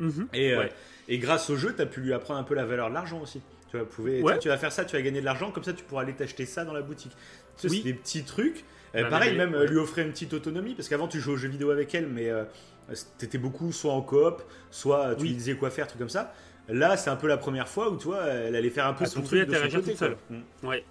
Mhm. 0.00 0.28
et, 0.32 0.54
et 1.08 1.18
grâce 1.18 1.50
au 1.50 1.56
jeu, 1.56 1.74
tu 1.74 1.82
as 1.82 1.86
pu 1.86 2.00
lui 2.00 2.12
apprendre 2.12 2.40
un 2.40 2.44
peu 2.44 2.54
la 2.54 2.64
valeur 2.64 2.88
de 2.88 2.94
l'argent 2.94 3.20
aussi. 3.20 3.40
Tu 3.72 3.78
vas, 3.78 3.84
pouvez, 3.86 4.22
tu, 4.38 4.48
vas 4.48 4.58
faire 4.58 4.70
ça, 4.70 4.84
tu 4.84 4.94
vas 4.94 5.00
gagner 5.00 5.20
de 5.20 5.24
l'argent, 5.24 5.50
comme 5.50 5.64
ça 5.64 5.72
tu 5.72 5.82
pourras 5.82 6.02
aller 6.02 6.12
t'acheter 6.12 6.44
ça 6.44 6.66
dans 6.66 6.74
la 6.74 6.82
boutique. 6.82 7.12
Tu 7.56 7.68
sais, 7.68 7.76
c'est 7.76 7.82
des 7.82 7.94
petits 7.94 8.22
trucs. 8.22 8.64
Bah, 8.94 9.04
pareil, 9.04 9.36
même 9.36 9.56
lui 9.64 9.78
offrir 9.78 10.04
une 10.04 10.12
petite 10.12 10.34
autonomie, 10.34 10.74
parce 10.74 10.88
qu'avant 10.88 11.08
tu 11.08 11.20
jouais 11.20 11.34
aux 11.34 11.38
jeux 11.38 11.48
vidéo 11.48 11.70
avec 11.70 11.94
elle, 11.94 12.08
mais 12.08 12.30
t'étais 13.18 13.38
beaucoup 13.38 13.72
soit 13.72 13.92
en 13.92 14.02
coop, 14.02 14.42
soit 14.70 15.14
tu 15.16 15.24
lui 15.24 15.34
disais 15.34 15.54
quoi 15.54 15.70
faire, 15.70 15.86
trucs 15.86 15.98
comme 15.98 16.08
ça. 16.08 16.34
Là, 16.68 16.96
c'est 16.96 17.10
un 17.10 17.16
peu 17.16 17.26
la 17.26 17.36
première 17.36 17.68
fois 17.68 17.90
où 17.90 17.96
toi, 17.96 18.24
elle 18.26 18.54
allait 18.54 18.70
faire 18.70 18.86
un 18.86 18.94
peu 18.94 19.04
son 19.04 19.22
truc 19.22 19.48
de 19.48 19.54
son 19.54 19.68
côté. 19.68 19.96
Seule. 19.96 20.16
Mm. 20.30 20.66
Ouais. 20.66 20.84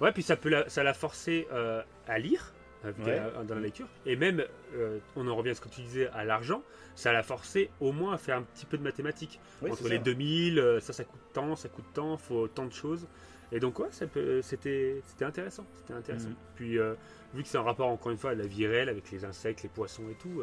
Ouais, 0.00 0.12
puis 0.12 0.22
ça 0.22 0.36
peut 0.36 0.48
la, 0.48 0.68
ça 0.68 0.82
l'a 0.82 0.94
forcé 0.94 1.48
euh, 1.52 1.82
à 2.06 2.18
lire 2.18 2.52
euh, 2.84 3.42
dans 3.42 3.56
la 3.56 3.60
lecture, 3.60 3.88
et 4.06 4.14
même, 4.14 4.44
euh, 4.76 4.98
on 5.16 5.26
en 5.26 5.34
revient 5.34 5.50
à 5.50 5.54
ce 5.54 5.60
que 5.60 5.68
tu 5.68 5.80
disais, 5.80 6.08
à 6.14 6.24
l'argent, 6.24 6.62
ça 6.94 7.12
l'a 7.12 7.24
forcé 7.24 7.70
au 7.80 7.90
moins 7.90 8.14
à 8.14 8.18
faire 8.18 8.36
un 8.36 8.42
petit 8.42 8.66
peu 8.66 8.78
de 8.78 8.84
mathématiques. 8.84 9.40
Entre 9.68 9.88
les 9.88 9.98
2000, 9.98 10.78
ça, 10.80 10.92
ça 10.92 11.04
coûte 11.04 11.20
tant, 11.32 11.56
ça 11.56 11.68
coûte 11.68 11.86
tant, 11.94 12.16
faut 12.16 12.46
tant 12.46 12.66
de 12.66 12.72
choses. 12.72 13.06
Et 13.50 13.60
donc, 13.60 13.78
ouais, 13.78 13.88
c'était, 13.90 15.00
c'était 15.06 15.24
intéressant. 15.24 15.64
C'était 15.76 15.94
intéressant. 15.94 16.28
Mm. 16.28 16.36
Puis, 16.54 16.78
vu 17.34 17.42
que 17.42 17.48
c'est 17.48 17.58
un 17.58 17.62
rapport, 17.62 17.88
encore 17.88 18.12
une 18.12 18.18
fois, 18.18 18.30
à 18.30 18.34
la 18.34 18.46
vie 18.46 18.66
réelle, 18.66 18.88
avec 18.88 19.10
les 19.10 19.24
insectes, 19.24 19.62
les 19.62 19.68
poissons 19.68 20.04
et 20.10 20.14
tout, 20.14 20.42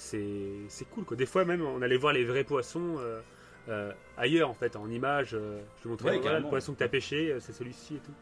c'est 0.00 0.88
cool. 0.90 1.04
Quoi. 1.04 1.16
Des 1.16 1.26
fois, 1.26 1.44
même, 1.44 1.62
on 1.62 1.82
allait 1.82 1.96
voir 1.96 2.12
les 2.12 2.24
vrais 2.24 2.44
poissons 2.44 2.96
euh, 2.98 3.20
euh, 3.68 3.92
ailleurs, 4.16 4.48
en 4.48 4.54
fait, 4.54 4.76
en 4.76 4.88
image. 4.90 5.34
Euh, 5.34 5.60
je 5.78 5.82
te 5.84 5.88
montrais 5.88 6.18
le 6.18 6.48
poisson 6.48 6.72
que 6.72 6.78
tu 6.78 6.84
as 6.84 6.88
pêché, 6.88 7.36
c'est 7.40 7.52
celui-ci 7.52 7.96
et 7.96 8.00
tout. 8.00 8.14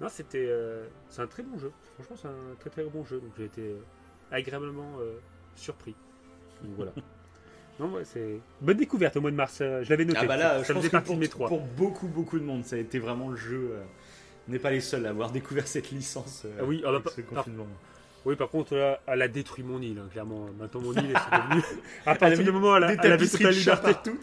Non, 0.00 0.08
c'était. 0.08 0.48
c'est 1.08 1.22
un 1.22 1.26
très 1.26 1.42
bon 1.42 1.58
jeu. 1.58 1.72
Franchement, 1.94 2.16
c'est 2.16 2.28
un 2.28 2.54
très 2.58 2.70
très 2.70 2.84
bon 2.84 3.04
jeu. 3.04 3.20
Donc, 3.20 3.32
j'ai 3.36 3.44
été 3.44 3.76
agréablement 4.30 4.98
surpris. 5.54 5.94
Donc, 6.62 6.72
voilà. 6.76 6.92
Non, 7.80 7.90
ouais, 7.92 8.02
c'est 8.04 8.40
bonne 8.60 8.76
découverte 8.76 9.16
au 9.16 9.20
mois 9.20 9.30
de 9.30 9.36
mars. 9.36 9.58
Je 9.58 9.88
l'avais 9.88 10.04
noté. 10.04 10.18
Ah 10.20 10.26
bah 10.26 10.36
là, 10.36 10.64
ça, 10.64 10.74
faisait 10.74 10.90
partie 10.90 11.14
de 11.14 11.20
mes 11.20 11.28
trois. 11.28 11.48
Pour 11.48 11.60
beaucoup, 11.60 12.08
beaucoup 12.08 12.38
de 12.38 12.44
monde, 12.44 12.64
ça 12.64 12.76
a 12.76 12.78
été 12.78 12.98
vraiment 12.98 13.28
le 13.28 13.36
jeu. 13.36 13.72
on 14.48 14.52
n'est 14.52 14.58
pas 14.58 14.70
les 14.70 14.80
seuls 14.80 15.06
à 15.06 15.10
avoir 15.10 15.30
découvert 15.30 15.66
cette 15.68 15.90
licence. 15.90 16.46
ah 16.58 16.64
oui, 16.64 16.82
ah 16.84 16.92
bah, 16.92 17.10
confinement. 17.28 17.66
Oui, 18.24 18.36
par 18.36 18.50
contre, 18.50 18.74
là, 18.76 19.00
elle 19.06 19.22
a 19.22 19.28
détruit 19.28 19.64
mon 19.64 19.80
île, 19.80 19.98
hein, 19.98 20.08
clairement. 20.12 20.48
Maintenant, 20.58 20.80
mon 20.80 20.92
île 20.92 21.10
est 21.10 21.48
devenu. 21.48 21.62
À 22.06 22.14
partir 22.14 22.44
du 22.44 22.50
moment 22.50 22.72
où 22.72 22.76
elle, 22.76 22.84
a, 22.84 22.92
elle 22.92 23.12
avait 23.12 23.26
toute 23.26 23.40
la 23.40 23.50
liberté. 23.50 23.92
Partout, 23.92 24.18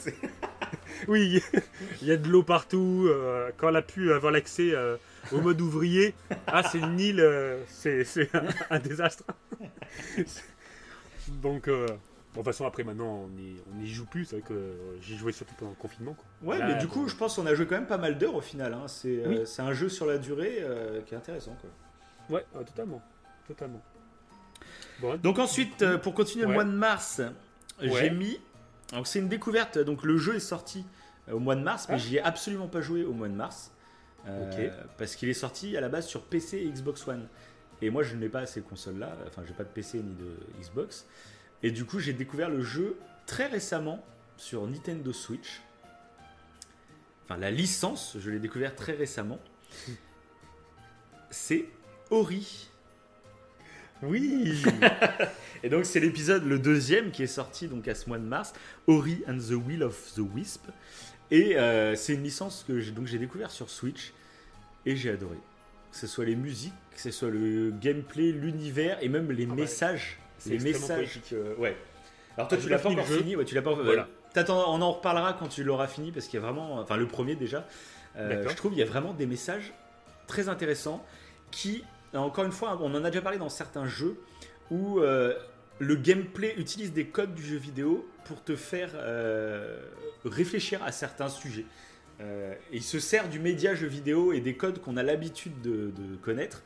oui, 1.07 1.41
il 2.01 2.07
y 2.07 2.11
a 2.11 2.17
de 2.17 2.27
l'eau 2.27 2.43
partout. 2.43 3.07
Euh, 3.07 3.49
quand 3.57 3.69
elle 3.69 3.75
a 3.77 3.81
pu 3.81 4.11
avoir 4.13 4.31
l'accès 4.31 4.71
euh, 4.73 4.97
au 5.31 5.39
mode 5.39 5.61
ouvrier, 5.61 6.13
ah, 6.47 6.63
c'est 6.63 6.79
une 6.79 6.99
île, 6.99 7.19
euh, 7.19 7.57
c'est 7.67 8.05
un, 8.69 8.79
désastre. 8.79 9.23
Donc, 11.27 11.69
bon, 12.35 12.41
de 12.41 12.45
toute 12.45 12.53
façon, 12.53 12.65
après, 12.65 12.83
maintenant, 12.83 13.27
on 13.27 13.75
n'y 13.79 13.87
joue 13.87 14.05
plus. 14.05 14.25
C'est 14.25 14.37
vrai 14.37 14.47
que 14.47 14.75
j'ai 15.01 15.15
joué 15.15 15.31
surtout 15.31 15.55
pendant 15.55 15.71
le 15.71 15.77
confinement. 15.77 16.15
Ouais, 16.43 16.59
mais 16.59 16.75
du 16.75 16.87
coup, 16.87 17.07
je 17.07 17.15
pense 17.15 17.35
qu'on 17.35 17.45
a 17.45 17.55
joué 17.55 17.65
quand 17.65 17.75
même 17.75 17.87
pas 17.87 17.97
mal 17.97 18.17
d'heures 18.17 18.35
au 18.35 18.41
final. 18.41 18.73
Hein. 18.73 18.87
C'est 18.87 19.61
un 19.61 19.73
jeu 19.73 19.89
sur 19.89 20.05
la 20.05 20.17
durée 20.17 20.63
qui 21.05 21.13
est 21.13 21.17
intéressant. 21.17 21.55
Quoi. 21.59 22.37
Ouais, 22.37 22.45
totalement 22.65 23.01
totalement. 23.47 23.81
donc 25.21 25.39
ensuite, 25.39 25.81
euh, 25.81 25.97
pour 25.97 26.13
continuer 26.13 26.45
le 26.45 26.53
mois 26.53 26.63
de 26.63 26.71
mars, 26.71 27.21
j'ai 27.79 28.09
mis. 28.09 28.39
Donc 28.93 29.07
c'est 29.07 29.19
une 29.19 29.29
découverte. 29.29 29.77
Donc 29.79 30.03
le 30.03 30.17
jeu 30.17 30.35
est 30.35 30.39
sorti 30.39 30.85
euh, 31.29 31.33
au 31.33 31.39
mois 31.39 31.55
de 31.55 31.61
mars, 31.61 31.87
mais 31.89 31.95
ah. 31.95 31.97
j'y 31.97 32.17
ai 32.17 32.21
absolument 32.21 32.67
pas 32.67 32.81
joué 32.81 33.03
au 33.03 33.13
mois 33.13 33.27
de 33.27 33.33
mars. 33.33 33.71
Euh, 34.27 34.69
parce 34.97 35.15
qu'il 35.15 35.29
est 35.29 35.35
sorti 35.35 35.77
à 35.77 35.81
la 35.81 35.89
base 35.89 36.07
sur 36.07 36.23
PC 36.23 36.57
et 36.57 36.67
Xbox 36.67 37.07
One. 37.07 37.27
Et 37.81 37.91
moi, 37.91 38.01
je 38.01 38.15
n'ai 38.15 38.29
pas 38.29 38.45
ces 38.47 38.61
consoles-là. 38.61 39.15
Enfin, 39.27 39.43
j'ai 39.47 39.53
pas 39.53 39.63
de 39.63 39.69
PC 39.69 39.99
ni 39.99 40.15
de 40.15 40.37
Xbox. 40.59 41.05
Et 41.63 41.71
du 41.71 41.85
coup, 41.85 41.99
j'ai 41.99 42.13
découvert 42.13 42.49
le 42.49 42.61
jeu 42.61 42.97
très 43.25 43.47
récemment 43.47 44.03
sur 44.37 44.67
Nintendo 44.67 45.13
Switch. 45.13 45.61
Enfin, 47.23 47.37
la 47.37 47.51
licence, 47.51 48.17
je 48.19 48.29
l'ai 48.29 48.39
découvert 48.39 48.75
très 48.75 48.93
récemment. 48.93 49.39
C'est 51.31 51.65
Ori 52.11 52.69
oui 54.01 54.61
Et 55.63 55.69
donc 55.69 55.85
c'est 55.85 55.99
l'épisode, 55.99 56.45
le 56.45 56.59
deuxième, 56.59 57.11
qui 57.11 57.23
est 57.23 57.27
sorti 57.27 57.67
donc 57.67 57.87
à 57.87 57.95
ce 57.95 58.07
mois 58.07 58.19
de 58.19 58.25
mars, 58.25 58.53
Ori 58.87 59.23
and 59.27 59.37
the 59.37 59.53
Will 59.53 59.83
of 59.83 60.13
the 60.15 60.21
Wisp. 60.35 60.67
Et 61.31 61.57
euh, 61.57 61.95
c'est 61.95 62.13
une 62.13 62.23
licence 62.23 62.63
que 62.67 62.79
j'ai, 62.79 62.91
donc 62.91 63.07
j'ai 63.07 63.17
découvert 63.17 63.49
sur 63.49 63.69
Switch 63.69 64.13
et 64.85 64.95
j'ai 64.95 65.09
adoré. 65.09 65.37
Que 65.91 65.97
ce 65.97 66.07
soit 66.07 66.25
les 66.25 66.35
musiques, 66.35 66.73
que 66.93 67.01
ce 67.01 67.09
soit 67.09 67.29
le 67.29 67.71
gameplay, 67.71 68.31
l'univers 68.31 69.01
et 69.01 69.09
même 69.09 69.31
les 69.31 69.47
ah 69.49 69.95
bah, 70.49 70.63
messages. 70.63 70.97
les 70.97 71.01
messages 71.01 71.57
ouais. 71.57 71.75
Alors 72.37 72.47
toi 72.47 72.57
tu 72.57 72.69
l'as 72.69 72.79
pas 72.79 72.89
encore 72.89 73.05
fini, 73.05 73.35
ouais, 73.35 73.45
tu 73.45 73.55
l'as 73.55 73.61
pas. 73.61 73.73
Voilà. 73.73 74.07
on 74.49 74.81
en 74.81 74.91
reparlera 74.91 75.33
quand 75.33 75.47
tu 75.47 75.63
l'auras 75.63 75.87
fini 75.87 76.11
parce 76.11 76.27
qu'il 76.27 76.39
y 76.39 76.43
a 76.43 76.45
vraiment, 76.45 76.79
enfin 76.79 76.97
le 76.97 77.07
premier 77.07 77.35
déjà. 77.35 77.67
Euh, 78.17 78.47
je 78.47 78.55
trouve 78.55 78.73
il 78.73 78.79
y 78.79 78.83
a 78.83 78.85
vraiment 78.85 79.13
des 79.13 79.25
messages 79.25 79.73
très 80.27 80.47
intéressants 80.47 81.05
qui 81.51 81.83
encore 82.17 82.45
une 82.45 82.51
fois, 82.51 82.77
on 82.81 82.93
en 82.95 83.03
a 83.03 83.09
déjà 83.09 83.21
parlé 83.21 83.37
dans 83.37 83.49
certains 83.49 83.87
jeux 83.87 84.17
où 84.71 84.99
euh, 84.99 85.33
le 85.79 85.95
gameplay 85.95 86.53
utilise 86.57 86.93
des 86.93 87.05
codes 87.05 87.33
du 87.35 87.43
jeu 87.43 87.57
vidéo 87.57 88.07
pour 88.25 88.43
te 88.43 88.55
faire 88.55 88.91
euh, 88.95 89.79
réfléchir 90.23 90.83
à 90.83 90.91
certains 90.91 91.29
sujets. 91.29 91.65
Euh, 92.21 92.53
il 92.71 92.81
se 92.81 92.99
sert 92.99 93.27
du 93.27 93.39
média 93.39 93.75
jeu 93.75 93.87
vidéo 93.87 94.31
et 94.31 94.39
des 94.39 94.55
codes 94.55 94.79
qu'on 94.79 94.97
a 94.97 95.03
l'habitude 95.03 95.61
de, 95.61 95.91
connaître 96.21 96.63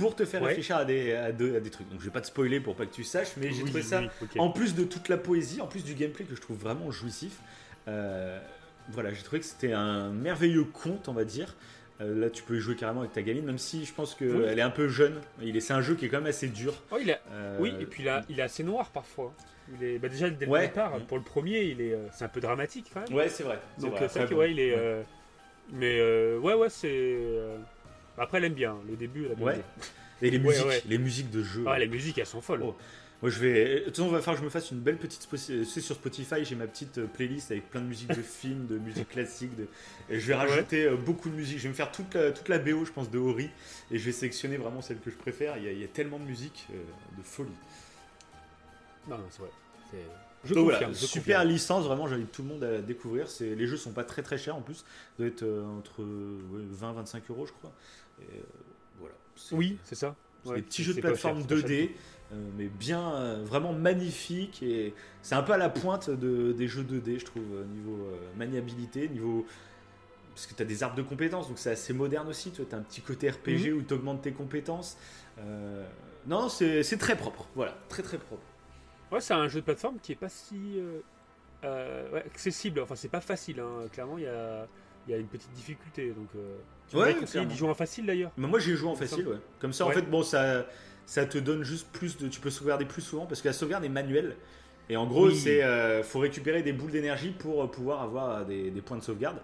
pour 0.00 0.16
te 0.16 0.24
faire 0.24 0.42
réfléchir 0.42 0.76
à 0.76 0.84
des, 0.84 1.12
à, 1.12 1.32
des, 1.32 1.70
trucs. 1.70 1.88
Donc 1.90 2.00
je 2.00 2.04
vais 2.04 2.10
pas 2.10 2.20
te 2.20 2.26
spoiler 2.26 2.60
pour 2.60 2.76
pas 2.76 2.86
que 2.86 2.94
tu 2.94 3.04
saches, 3.04 3.36
mais 3.36 3.52
j'ai 3.52 3.64
trouvé 3.64 3.82
ça, 3.82 4.02
en 4.38 4.50
plus 4.50 4.74
de 4.74 4.84
toute 4.84 5.08
la 5.08 5.16
poésie, 5.16 5.60
en 5.60 5.66
plus 5.66 5.84
du 5.84 5.94
gameplay 5.94 6.24
que 6.24 6.34
je 6.34 6.40
trouve 6.40 6.58
vraiment 6.58 6.90
jouissif, 6.90 7.38
voilà, 7.86 9.12
j'ai 9.12 9.22
trouvé 9.22 9.40
que 9.40 9.46
c'était 9.46 9.72
un 9.72 10.10
merveilleux 10.10 10.64
conte, 10.64 11.08
on 11.08 11.12
va 11.12 11.24
dire. 11.24 11.54
Euh, 12.00 12.14
là, 12.20 12.30
tu 12.30 12.42
peux 12.42 12.58
jouer 12.58 12.76
carrément 12.76 13.00
avec 13.00 13.12
ta 13.12 13.22
gamine, 13.22 13.44
même 13.44 13.58
si 13.58 13.84
je 13.84 13.92
pense 13.92 14.14
qu'elle 14.14 14.58
est 14.58 14.62
un 14.62 14.70
peu 14.70 14.88
jeune. 14.88 15.20
Il 15.40 15.56
est, 15.56 15.60
c'est 15.60 15.72
un 15.72 15.80
jeu 15.80 15.94
qui 15.94 16.04
est 16.04 16.08
quand 16.08 16.18
même 16.18 16.26
assez 16.26 16.48
dur. 16.48 16.74
Oh, 16.90 16.98
il 17.00 17.18
euh, 17.32 17.56
Oui, 17.58 17.72
et 17.80 17.86
puis 17.86 18.02
là, 18.02 18.22
il 18.28 18.38
est 18.38 18.42
assez 18.42 18.62
noir 18.62 18.90
parfois. 18.90 19.32
Il 19.74 19.84
est, 19.84 19.98
bah, 19.98 20.08
déjà 20.08 20.28
dès 20.28 20.46
le 20.46 20.60
départ, 20.60 20.98
pour 21.08 21.16
le 21.16 21.24
premier, 21.24 21.62
il 21.62 21.80
est, 21.80 21.94
euh, 21.94 22.06
c'est 22.12 22.24
un 22.24 22.28
peu 22.28 22.40
dramatique 22.40 22.90
quand 22.92 23.00
même. 23.00 23.16
Ouais, 23.16 23.28
c'est 23.28 23.44
vrai. 23.44 23.58
Donc 23.78 23.94
c'est 23.98 24.24
vrai 24.24 24.34
ouais, 24.34 24.50
il 24.52 24.60
est. 24.60 24.76
mais 25.72 26.00
ouais, 26.36 26.54
ouais, 26.54 26.68
c'est. 26.68 27.18
Après, 28.18 28.38
elle 28.38 28.44
aime 28.44 28.54
bien. 28.54 28.76
Le 28.88 28.96
début, 28.96 29.26
elle 29.26 29.32
aime 29.32 29.42
ouais. 29.42 29.60
Et 30.22 30.30
les 30.30 30.38
musiques, 30.38 30.84
les 30.86 30.98
musiques 30.98 31.30
de 31.30 31.42
jeu. 31.42 31.64
Ah, 31.66 31.78
les 31.78 31.88
musiques, 31.88 32.16
elles 32.18 32.26
sont 32.26 32.40
folles. 32.40 32.62
Oh. 32.64 32.74
Moi, 33.22 33.30
je 33.30 33.38
vais. 33.38 33.80
De 33.80 33.84
toute 33.86 33.96
façon, 33.96 34.08
va 34.08 34.20
falloir 34.20 34.36
que 34.36 34.40
je 34.40 34.44
me 34.44 34.50
fasse 34.50 34.70
une 34.70 34.80
belle 34.80 34.98
petite. 34.98 35.26
Tu 35.28 35.64
sais, 35.64 35.80
sur 35.80 35.94
Spotify, 35.94 36.44
j'ai 36.44 36.54
ma 36.54 36.66
petite 36.66 36.98
euh, 36.98 37.06
playlist 37.06 37.50
avec 37.50 37.70
plein 37.70 37.80
de 37.80 37.86
musiques 37.86 38.14
de 38.14 38.22
films, 38.22 38.66
de 38.66 38.78
musique 38.78 39.08
classique. 39.08 39.54
De... 39.56 39.66
Et 40.10 40.20
je 40.20 40.26
vais 40.26 40.34
rajouter 40.34 40.84
euh, 40.84 40.96
beaucoup 40.96 41.30
de 41.30 41.34
musique. 41.34 41.58
Je 41.58 41.64
vais 41.64 41.68
me 41.70 41.74
faire 41.74 41.90
toute 41.90 42.14
la, 42.14 42.30
toute 42.32 42.48
la 42.48 42.58
BO, 42.58 42.84
je 42.84 42.92
pense, 42.92 43.10
de 43.10 43.18
Ori. 43.18 43.48
Et 43.90 43.98
je 43.98 44.04
vais 44.04 44.12
sélectionner 44.12 44.58
vraiment 44.58 44.82
celle 44.82 44.98
que 44.98 45.10
je 45.10 45.16
préfère. 45.16 45.56
Il 45.56 45.64
y 45.64 45.68
a, 45.68 45.72
il 45.72 45.80
y 45.80 45.84
a 45.84 45.88
tellement 45.88 46.18
de 46.18 46.24
musique 46.24 46.66
euh, 46.72 46.76
de 47.16 47.22
folie. 47.22 47.50
Non, 49.08 49.16
c'est 49.30 49.40
vrai. 49.40 49.50
Je 50.44 50.54
Donc 50.54 50.64
voilà, 50.64 50.92
super 50.94 51.44
licence, 51.44 51.86
vraiment 51.86 52.06
j'invite 52.06 52.30
tout 52.30 52.42
le 52.42 52.48
monde 52.48 52.62
à 52.62 52.70
la 52.70 52.80
découvrir. 52.80 53.26
Les 53.40 53.66
jeux 53.66 53.76
sont 53.76 53.92
pas 53.92 54.04
très 54.04 54.22
très 54.22 54.36
chers 54.36 54.54
en 54.54 54.60
plus, 54.60 54.76
ça 54.76 54.84
doit 55.18 55.26
être 55.28 55.44
entre 55.78 56.02
20-25 56.02 57.22
euros 57.30 57.46
je 57.46 57.52
crois. 57.52 57.72
Voilà. 58.98 59.14
Oui, 59.52 59.78
c'est 59.84 59.94
ça. 59.94 60.14
C'est 60.44 60.54
des 60.54 60.62
petits 60.62 60.84
jeux 60.84 60.94
de 60.94 61.00
plateforme 61.00 61.42
2D. 61.42 61.90
Euh, 62.32 62.36
mais 62.56 62.66
bien, 62.66 63.14
euh, 63.14 63.44
vraiment 63.44 63.72
magnifique. 63.72 64.62
Et 64.62 64.94
c'est 65.22 65.34
un 65.34 65.42
peu 65.42 65.52
à 65.52 65.58
la 65.58 65.68
pointe 65.68 66.10
de, 66.10 66.52
des 66.52 66.68
jeux 66.68 66.82
2D, 66.82 67.20
je 67.20 67.24
trouve, 67.24 67.44
euh, 67.54 67.64
niveau 67.64 67.98
maniabilité, 68.36 69.08
niveau. 69.08 69.46
Parce 70.34 70.46
que 70.46 70.54
tu 70.54 70.62
as 70.62 70.66
des 70.66 70.82
arbres 70.82 70.96
de 70.96 71.02
compétences, 71.02 71.48
donc 71.48 71.58
c'est 71.58 71.70
assez 71.70 71.92
moderne 71.92 72.28
aussi. 72.28 72.50
Tu 72.50 72.62
as 72.70 72.76
un 72.76 72.82
petit 72.82 73.00
côté 73.00 73.30
RPG 73.30 73.70
mhm. 73.70 73.78
où 73.78 73.82
tu 73.82 73.94
augmentes 73.94 74.22
tes 74.22 74.32
compétences. 74.32 74.98
non, 76.26 76.48
c'est 76.48 76.98
très 76.98 77.16
propre. 77.16 77.46
Voilà, 77.54 77.76
très 77.88 78.02
très 78.02 78.18
propre. 78.18 78.42
Ouais, 79.12 79.20
c'est 79.20 79.34
un 79.34 79.48
jeu 79.48 79.60
de 79.60 79.64
plateforme 79.64 79.98
qui 80.02 80.12
est 80.12 80.16
pas 80.16 80.28
si 80.28 80.78
accessible. 81.62 82.80
Enfin, 82.80 82.96
c'est 82.96 83.08
pas 83.08 83.20
facile. 83.20 83.60
Hein. 83.60 83.88
Clairement, 83.92 84.18
il 84.18 84.24
y 84.24 84.28
a, 84.28 84.66
y 85.08 85.14
a, 85.14 85.16
une 85.16 85.28
petite 85.28 85.52
difficulté. 85.52 86.10
Donc, 86.10 86.28
ouais, 86.94 87.16
d'y 87.46 87.56
jouer 87.56 87.68
en 87.68 87.74
facile 87.74 88.06
d'ailleurs. 88.06 88.32
Mais 88.36 88.46
moi, 88.46 88.58
j'ai 88.58 88.76
joué 88.76 88.88
en 88.88 88.96
facile, 88.96 89.28
ouais. 89.28 89.36
Comme 89.60 89.72
ça, 89.72 89.86
en 89.86 89.90
fait, 89.90 90.02
bon, 90.02 90.22
ça 90.22 90.66
ça 91.06 91.24
te 91.24 91.38
donne 91.38 91.62
juste 91.62 91.86
plus 91.92 92.18
de. 92.18 92.28
Tu 92.28 92.40
peux 92.40 92.50
sauvegarder 92.50 92.84
plus 92.84 93.02
souvent 93.02 93.26
parce 93.26 93.40
que 93.40 93.48
la 93.48 93.54
sauvegarde 93.54 93.84
est 93.84 93.88
manuelle. 93.88 94.36
Et 94.88 94.96
en 94.96 95.06
gros, 95.06 95.30
c'est 95.30 95.64
euh, 95.64 96.02
faut 96.02 96.18
récupérer 96.18 96.62
des 96.62 96.72
boules 96.72 96.90
d'énergie 96.90 97.30
pour 97.30 97.62
euh, 97.62 97.66
pouvoir 97.66 98.02
avoir 98.02 98.44
des, 98.44 98.70
points 98.84 98.98
de 98.98 99.02
sauvegarde. 99.02 99.38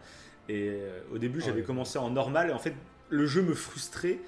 Et 0.49 0.69
euh, 0.71 1.01
au 1.13 1.19
début, 1.19 1.41
j'avais 1.41 1.63
commencé 1.63 1.99
en 1.99 2.11
normal. 2.11 2.51
Et 2.51 2.53
en 2.53 2.59
fait, 2.59 2.75
le 3.09 3.27
jeu 3.27 3.43
me 3.43 3.55
frustrait 3.55 4.19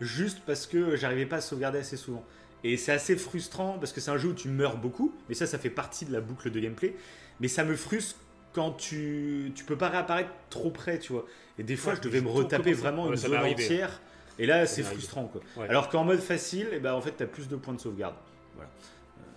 juste 0.00 0.40
parce 0.46 0.66
que 0.66 0.96
j'arrivais 0.96 1.26
pas 1.26 1.36
à 1.36 1.40
sauvegarder 1.40 1.78
assez 1.78 1.96
souvent. 1.96 2.24
Et 2.62 2.76
c'est 2.76 2.92
assez 2.92 3.16
frustrant 3.16 3.76
parce 3.78 3.92
que 3.92 4.00
c'est 4.00 4.10
un 4.10 4.16
jeu 4.16 4.28
où 4.28 4.34
tu 4.34 4.48
meurs 4.48 4.78
beaucoup. 4.78 5.12
Mais 5.28 5.34
ça, 5.34 5.46
ça 5.46 5.58
fait 5.58 5.70
partie 5.70 6.06
de 6.06 6.12
la 6.12 6.20
boucle 6.20 6.50
de 6.50 6.60
gameplay. 6.60 6.94
Mais 7.40 7.48
ça 7.48 7.64
me 7.64 7.74
frustre 7.76 8.16
quand 8.52 8.72
tu 8.72 9.52
tu 9.56 9.64
peux 9.64 9.76
pas 9.76 9.88
réapparaître 9.88 10.30
trop 10.48 10.70
près, 10.70 10.98
tu 10.98 11.12
vois. 11.12 11.26
Et 11.58 11.62
des 11.62 11.76
fois, 11.76 11.94
je 11.94 12.00
devais 12.00 12.20
me 12.20 12.28
retaper 12.28 12.72
vraiment 12.72 13.10
une 13.10 13.16
zone 13.16 13.36
entière 13.36 14.00
Et 14.38 14.46
là, 14.46 14.66
c'est 14.66 14.82
frustrant. 14.82 15.24
Quoi. 15.24 15.42
Alors 15.68 15.88
qu'en 15.88 16.04
mode 16.04 16.20
facile, 16.20 16.68
eh 16.72 16.80
ben, 16.80 16.94
en 16.94 17.00
fait, 17.00 17.16
tu 17.16 17.22
as 17.22 17.26
plus 17.26 17.48
de 17.48 17.56
points 17.56 17.74
de 17.74 17.80
sauvegarde. 17.80 18.16
Voilà. 18.54 18.70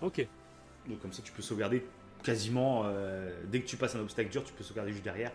ok. 0.01 0.28
Donc 0.88 0.99
comme 1.01 1.13
ça, 1.13 1.22
tu 1.22 1.32
peux 1.32 1.41
sauvegarder 1.41 1.86
quasiment 2.24 2.86
dès 3.45 3.61
que 3.61 3.68
tu 3.68 3.78
passes 3.78 3.95
un 3.95 4.01
obstacle 4.01 4.30
dur, 4.30 4.43
tu 4.43 4.53
peux 4.53 4.63
sauvegarder 4.63 4.91
juste 4.91 5.03
derrière. 5.03 5.32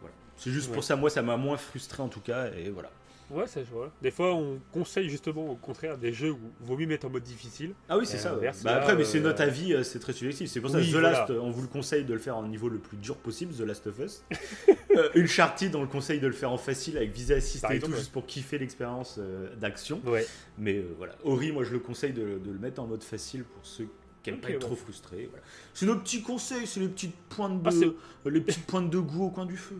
Voilà. 0.00 0.14
C'est 0.36 0.50
juste 0.50 0.72
pour 0.72 0.84
ça, 0.84 0.96
moi, 0.96 1.10
ça 1.10 1.22
m'a 1.22 1.36
moins 1.36 1.56
frustré 1.56 2.02
en 2.02 2.08
tout 2.08 2.20
cas. 2.20 2.50
Et 2.56 2.70
voilà. 2.70 2.90
Ouais, 3.30 3.46
ça, 3.46 3.60
vois. 3.62 3.92
Des 4.02 4.10
fois, 4.10 4.34
on 4.34 4.60
conseille 4.72 5.08
justement 5.08 5.50
au 5.50 5.56
contraire 5.56 5.98
des 5.98 6.12
jeux 6.12 6.32
où 6.32 6.38
il 6.60 6.66
vaut 6.66 6.76
mieux 6.76 6.86
mettre 6.86 7.06
en 7.06 7.10
mode 7.10 7.24
difficile. 7.24 7.74
Ah 7.88 7.98
oui, 7.98 8.06
c'est 8.06 8.18
ça. 8.18 8.38
Bah, 8.64 8.76
après, 8.76 8.96
mais 8.96 9.04
c'est 9.04 9.20
notre 9.20 9.42
euh, 9.42 9.46
avis, 9.46 9.74
euh, 9.74 9.82
c'est 9.82 9.98
très 9.98 10.12
subjectif. 10.12 10.48
C'est 10.48 10.60
pour 10.60 10.70
ça 10.70 10.80
que 10.80 10.90
The 10.90 10.94
Last, 10.94 11.30
on 11.30 11.50
vous 11.50 11.62
le 11.62 11.68
conseille 11.68 12.04
de 12.04 12.12
le 12.12 12.20
faire 12.20 12.36
en 12.36 12.46
niveau 12.46 12.68
le 12.68 12.78
plus 12.78 12.96
dur 12.96 13.16
possible, 13.16 13.52
The 13.54 13.60
Last 13.60 13.86
of 13.86 13.98
Us. 13.98 14.22
euh, 14.96 15.08
Uncharted, 15.16 15.74
on 15.74 15.82
le 15.82 15.88
conseille 15.88 16.20
de 16.20 16.26
le 16.26 16.32
faire 16.32 16.52
en 16.52 16.58
facile 16.58 16.96
avec 16.96 17.12
visée 17.12 17.34
assistée 17.34 17.76
et 17.76 17.80
tout, 17.80 17.92
juste 17.92 18.12
pour 18.12 18.26
kiffer 18.26 18.58
l'expérience 18.58 19.16
euh, 19.18 19.54
d'action. 19.56 20.00
Ouais. 20.06 20.26
Mais 20.58 20.84
voilà. 20.96 21.16
Ori, 21.24 21.52
moi, 21.52 21.64
je 21.64 21.72
le 21.72 21.78
conseille 21.78 22.12
de, 22.12 22.40
le 22.44 22.58
mettre 22.58 22.80
en 22.80 22.86
mode 22.86 23.02
facile 23.02 23.44
pour 23.44 23.64
ceux 23.66 23.88
qui 24.22 24.30
n'aiment 24.30 24.40
pas 24.40 24.50
être 24.50 24.60
trop 24.60 24.76
frustrés. 24.76 25.28
C'est 25.74 25.86
nos 25.86 25.96
petits 25.96 26.22
conseils, 26.22 26.66
c'est 26.66 26.80
les 26.80 26.88
petites 26.88 27.16
pointes 27.28 27.60
ah, 27.64 27.70
de, 27.70 28.30
les 28.30 28.40
petites 28.40 28.66
pointes 28.66 28.90
de 28.90 28.98
goût 28.98 29.26
au 29.26 29.30
coin 29.30 29.46
du 29.46 29.56
feu. 29.56 29.78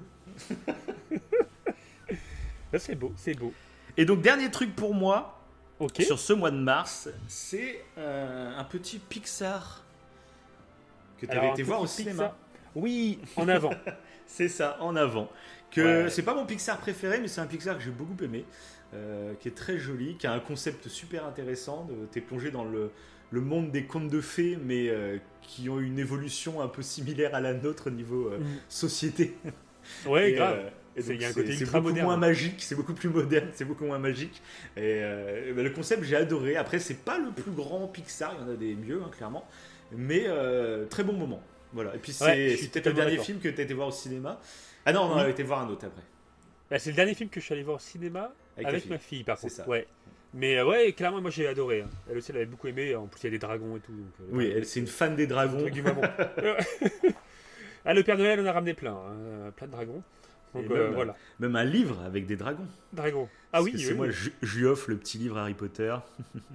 c'est 2.79 2.95
beau, 2.95 3.13
c'est 3.17 3.35
beau. 3.35 3.53
Et 3.97 4.05
donc, 4.05 4.21
dernier 4.21 4.51
truc 4.51 4.75
pour 4.75 4.95
moi, 4.95 5.37
sur 6.01 6.19
ce 6.19 6.33
mois 6.33 6.51
de 6.51 6.57
mars, 6.57 7.09
c'est 7.29 7.85
euh, 7.99 8.59
un 8.59 8.65
petit 8.65 8.99
Pixar 8.99 9.85
que 11.19 11.27
tu 11.27 11.33
avais 11.33 11.51
été 11.51 11.63
voir 11.63 11.81
au 11.81 11.87
cinéma. 11.87 12.37
Oui, 12.75 13.19
en 13.37 13.49
avant. 13.49 13.71
c'est 14.27 14.49
ça, 14.49 14.77
en 14.81 14.97
avant. 14.97 15.31
Que 15.71 16.09
c'est 16.09 16.23
pas 16.23 16.35
mon 16.35 16.47
Pixar 16.47 16.79
préféré, 16.79 17.21
mais 17.21 17.29
c'est 17.29 17.41
un 17.41 17.47
Pixar 17.47 17.77
que 17.77 17.83
j'ai 17.83 17.91
beaucoup 17.91 18.23
aimé, 18.23 18.45
euh, 18.95 19.35
qui 19.41 19.49
est 19.49 19.55
très 19.57 19.79
joli, 19.79 20.17
qui 20.17 20.27
a 20.27 20.33
un 20.33 20.41
concept 20.41 20.89
super 20.89 21.27
intéressant. 21.27 21.89
T'es 22.13 22.21
plongé 22.21 22.51
dans 22.51 22.65
le, 22.65 22.91
le, 23.31 23.41
monde 23.41 23.71
des 23.71 23.85
contes 23.85 24.09
de 24.09 24.21
fées, 24.21 24.59
mais 24.63 24.89
euh, 24.89 25.19
qui 25.43 25.69
ont 25.69 25.81
une 25.81 25.99
évolution 25.99 26.61
un 26.61 26.69
peu 26.69 26.83
similaire 26.83 27.35
à 27.35 27.41
la 27.41 27.55
nôtre 27.55 27.89
au 27.89 27.91
niveau 27.91 28.31
mm. 28.31 28.45
société. 28.69 29.35
Ouais, 30.07 30.33
grave. 30.33 30.71
C'est 30.99 31.71
beaucoup 31.71 31.93
moins 31.93 32.17
magique, 32.17 32.57
c'est 32.59 32.75
beaucoup 32.75 32.95
plus 32.95 33.09
moderne, 33.09 33.49
c'est 33.53 33.65
beaucoup 33.65 33.85
moins 33.85 33.99
magique. 33.99 34.43
Et 34.77 35.01
euh, 35.03 35.53
bah, 35.55 35.63
le 35.63 35.71
concept, 35.71 36.05
j'ai 36.05 36.17
adoré. 36.17 36.57
Après, 36.57 36.79
c'est 36.79 37.05
pas 37.05 37.19
le 37.19 37.31
plus 37.31 37.51
grand 37.51 37.87
Pixar, 37.87 38.35
il 38.39 38.47
y 38.47 38.51
en 38.51 38.53
a 38.53 38.57
des 38.57 38.75
mieux, 38.75 39.03
hein, 39.05 39.11
clairement. 39.15 39.47
Mais 39.93 40.25
euh, 40.27 40.87
très 40.87 41.05
bon 41.05 41.13
moment. 41.13 41.43
Voilà. 41.73 41.95
Et 41.95 41.99
puis, 41.99 42.13
c'est 42.13 42.71
peut-être 42.73 42.87
le 42.87 42.93
dernier 42.95 43.19
film 43.19 43.39
que 43.39 43.49
tu 43.49 43.61
as 43.61 43.65
été 43.65 43.75
voir 43.75 43.89
au 43.89 43.93
cinéma. 43.93 44.41
Ah 44.87 44.93
non, 44.93 45.03
on 45.03 45.17
a 45.17 45.29
été 45.29 45.43
voir 45.43 45.61
un 45.61 45.69
autre 45.69 45.87
après. 45.87 46.03
Bah, 46.71 46.79
c'est 46.79 46.91
le 46.91 46.97
dernier 46.97 47.15
film 47.15 47.29
que 47.29 47.41
je 47.41 47.45
suis 47.45 47.55
allé 47.55 47.63
voir 47.63 47.77
au 47.77 47.81
cinéma 47.81 48.33
avec, 48.57 48.89
ma 48.89 48.99
fille, 48.99 49.23
par 49.23 49.39
contre. 49.39 49.53
Ça. 49.53 49.69
Ouais. 49.69 49.87
Mais 50.35 50.59
euh, 50.59 50.67
ouais, 50.67 50.93
clairement, 50.93 51.21
moi 51.21 51.31
j'ai 51.31 51.47
adoré. 51.47 51.83
Hein. 51.83 51.91
Elle 52.11 52.19
aussi, 52.19 52.31
elle 52.31 52.39
avait 52.39 52.47
beaucoup 52.47 52.69
aimé. 52.69 52.95
En 52.95 53.07
plus, 53.07 53.21
il 53.23 53.25
y 53.25 53.27
a 53.29 53.31
des 53.31 53.39
dragons 53.39 53.77
et 53.77 53.81
tout. 53.81 53.93
oui, 54.31 54.53
elle, 54.55 54.67
c'est 54.67 54.81
une 54.81 54.87
fan 54.87 55.15
des 55.15 55.27
dragons. 55.27 55.67
ah, 57.85 57.95
le 57.95 58.03
Père 58.03 58.19
Noël, 58.19 58.41
on 58.41 58.47
a 58.47 58.53
ramené 58.53 58.75
plein. 58.75 58.93
Hein. 58.93 59.53
Plein 59.57 59.67
de 59.67 59.73
dragons. 59.73 60.03
Donc, 60.63 60.71
euh, 60.71 60.85
même, 60.87 60.95
voilà. 60.95 61.17
même 61.39 61.57
un 61.57 61.65
livre 61.65 62.01
avec 62.03 62.27
des 62.27 62.37
dragons. 62.37 62.67
Dragons. 62.93 63.29
Ah 63.53 63.63
oui. 63.63 63.75
C'est 63.79 63.95
moi, 63.95 64.09
je, 64.11 64.31
lui 64.43 64.65
offre 64.67 64.91
le 64.91 64.97
petit 64.97 65.19
livre 65.19 65.37
Harry 65.39 65.55
Potter. 65.55 65.95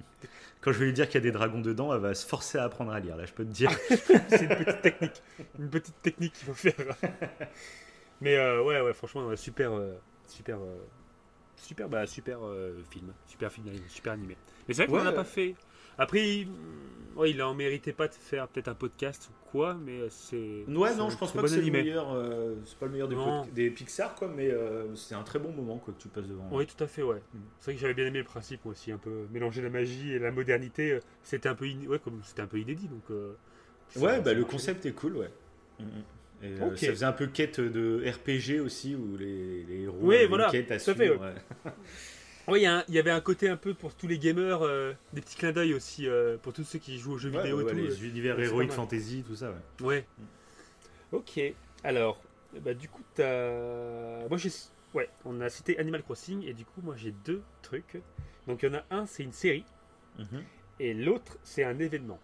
Quand 0.60 0.72
je 0.72 0.78
vais 0.78 0.86
lui 0.86 0.92
dire 0.92 1.06
qu'il 1.06 1.16
y 1.16 1.18
a 1.18 1.22
des 1.22 1.32
dragons 1.32 1.60
dedans, 1.60 1.92
elle 1.92 2.00
va 2.00 2.14
se 2.14 2.26
forcer 2.26 2.58
à 2.58 2.64
apprendre 2.64 2.92
à 2.92 3.00
lire. 3.00 3.16
Là, 3.16 3.26
je 3.26 3.32
peux 3.32 3.44
te 3.44 3.50
dire. 3.50 3.70
c'est 3.88 4.42
une 4.42 4.56
petite 4.56 4.82
technique. 4.82 5.22
Une 5.58 5.70
petite 5.70 6.02
technique 6.02 6.32
qu'il 6.34 6.46
faut 6.46 6.54
faire. 6.54 6.74
Mais 8.20 8.36
euh, 8.36 8.62
ouais, 8.62 8.80
ouais, 8.80 8.92
franchement, 8.92 9.34
super, 9.34 9.72
euh, 9.72 9.94
super, 10.28 10.58
super, 11.56 11.88
bah, 11.88 12.06
super 12.06 12.38
film, 12.90 13.12
super 13.26 13.50
film, 13.50 13.66
super 13.88 14.12
animé. 14.12 14.36
Mais 14.68 14.74
c'est 14.74 14.86
vrai 14.86 14.98
qu'on 14.98 15.04
n'a 15.04 15.12
pas 15.12 15.24
fait. 15.24 15.56
Après, 15.98 16.46
Ouais, 17.16 17.30
il 17.30 17.42
en 17.42 17.54
méritait 17.54 17.92
pas 17.92 18.08
de 18.08 18.14
faire 18.14 18.48
peut-être 18.48 18.68
un 18.68 18.74
podcast 18.74 19.28
ou 19.30 19.50
quoi, 19.50 19.74
mais 19.74 20.00
euh, 20.00 20.08
c'est. 20.08 20.64
Ouais, 20.68 20.94
non, 20.94 21.10
je 21.10 21.16
pense 21.16 21.32
pas 21.32 21.42
que 21.42 21.48
c'est 21.48 21.60
le 21.60 21.70
meilleur. 21.70 22.12
Euh, 22.12 22.54
c'est 22.64 22.78
pas 22.78 22.86
le 22.86 22.92
meilleur 22.92 23.08
des, 23.52 23.70
Pixar, 23.70 24.14
quoi, 24.14 24.28
mais 24.34 24.50
euh, 24.50 24.94
c'est 24.94 25.14
un 25.14 25.22
très 25.22 25.38
bon 25.38 25.52
moment 25.52 25.78
quoi, 25.78 25.92
que 25.94 26.00
tu 26.00 26.08
passes 26.08 26.26
devant. 26.26 26.48
Oui, 26.50 26.66
tout 26.66 26.82
à 26.82 26.86
fait, 26.86 27.02
ouais. 27.02 27.20
Mm. 27.34 27.38
C'est 27.58 27.64
vrai 27.64 27.74
que 27.74 27.80
j'avais 27.80 27.94
bien 27.94 28.06
aimé 28.06 28.18
le 28.18 28.24
principe 28.24 28.64
aussi, 28.66 28.92
un 28.92 28.98
peu 28.98 29.26
mélanger 29.32 29.62
la 29.62 29.70
magie 29.70 30.12
et 30.12 30.18
la 30.18 30.30
modernité. 30.30 31.00
C'était 31.22 31.48
un 31.48 31.54
peu, 31.54 31.66
ouais, 31.66 31.98
comme 31.98 32.20
c'était 32.24 32.42
un 32.42 32.46
peu 32.46 32.58
inédit, 32.58 32.88
donc. 32.88 33.16
ouais, 33.96 34.20
bah 34.20 34.32
le 34.32 34.44
concept 34.44 34.86
est 34.86 34.92
cool, 34.92 35.16
ouais. 35.16 35.30
Mm, 35.80 35.84
mm. 35.84 36.76
Ça 36.76 36.88
faisait 36.88 37.06
un 37.06 37.12
peu 37.12 37.26
quête 37.26 37.60
de 37.60 38.02
RPG 38.04 38.60
aussi, 38.60 38.96
où 38.96 39.16
les, 39.16 39.64
les 39.64 39.82
héros 39.82 39.98
oui, 40.00 40.26
voilà, 40.26 40.50
quêtes 40.50 40.70
à 40.72 40.78
suivre. 40.78 40.98
Fait, 40.98 41.10
ouais. 41.10 41.34
Oui, 42.48 42.66
il 42.88 42.94
y, 42.94 42.98
avait 42.98 43.10
un 43.10 43.20
côté 43.20 43.48
un 43.48 43.56
peu 43.56 43.72
pour 43.72 43.94
tous 43.94 44.08
les 44.08 44.18
gamers, 44.18 44.62
euh, 44.62 44.92
des 45.12 45.20
petits 45.20 45.36
clins 45.36 45.52
d'œil 45.52 45.74
aussi 45.74 46.08
euh, 46.08 46.36
pour 46.38 46.52
tous 46.52 46.64
ceux 46.64 46.78
qui 46.78 46.98
jouent 46.98 47.12
aux 47.12 47.18
jeux 47.18 47.30
vidéo 47.30 47.60
et 47.60 47.70
tout. 47.70 47.76
Les 47.76 48.04
univers 48.04 48.38
héroïques, 48.38 48.72
fantasy, 48.72 49.24
tout 49.26 49.36
ça, 49.36 49.50
ouais. 49.50 49.86
Ouais. 49.86 50.06
Ok. 51.12 51.40
Alors, 51.84 52.20
bah, 52.60 52.74
du 52.74 52.88
coup, 52.88 53.02
t'as. 53.14 54.28
Moi, 54.28 54.38
j'ai. 54.38 54.50
Ouais, 54.94 55.08
on 55.24 55.40
a 55.40 55.48
cité 55.48 55.78
Animal 55.78 56.02
Crossing 56.02 56.44
et 56.46 56.52
du 56.52 56.64
coup, 56.64 56.80
moi, 56.82 56.96
j'ai 56.96 57.12
deux 57.24 57.42
trucs. 57.62 58.00
Donc, 58.46 58.62
il 58.62 58.66
y 58.66 58.74
en 58.74 58.78
a 58.78 58.84
un, 58.90 59.06
c'est 59.06 59.22
une 59.22 59.32
série. 59.32 59.64
Mhm. 60.18 60.42
Et 60.80 60.94
l'autre, 60.94 61.38
c'est 61.42 61.64
un 61.64 61.78
événement. 61.78 62.18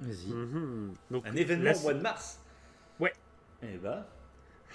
Vas-y. 0.00 0.32
Mhm. 0.32 0.94
Donc, 1.10 1.26
un 1.26 1.36
événement 1.36 1.72
au 1.72 1.82
mois 1.82 1.94
de 1.94 2.00
mars 2.00 2.40
Ouais. 2.98 3.12
Eh 3.62 3.76
bah. 3.76 4.08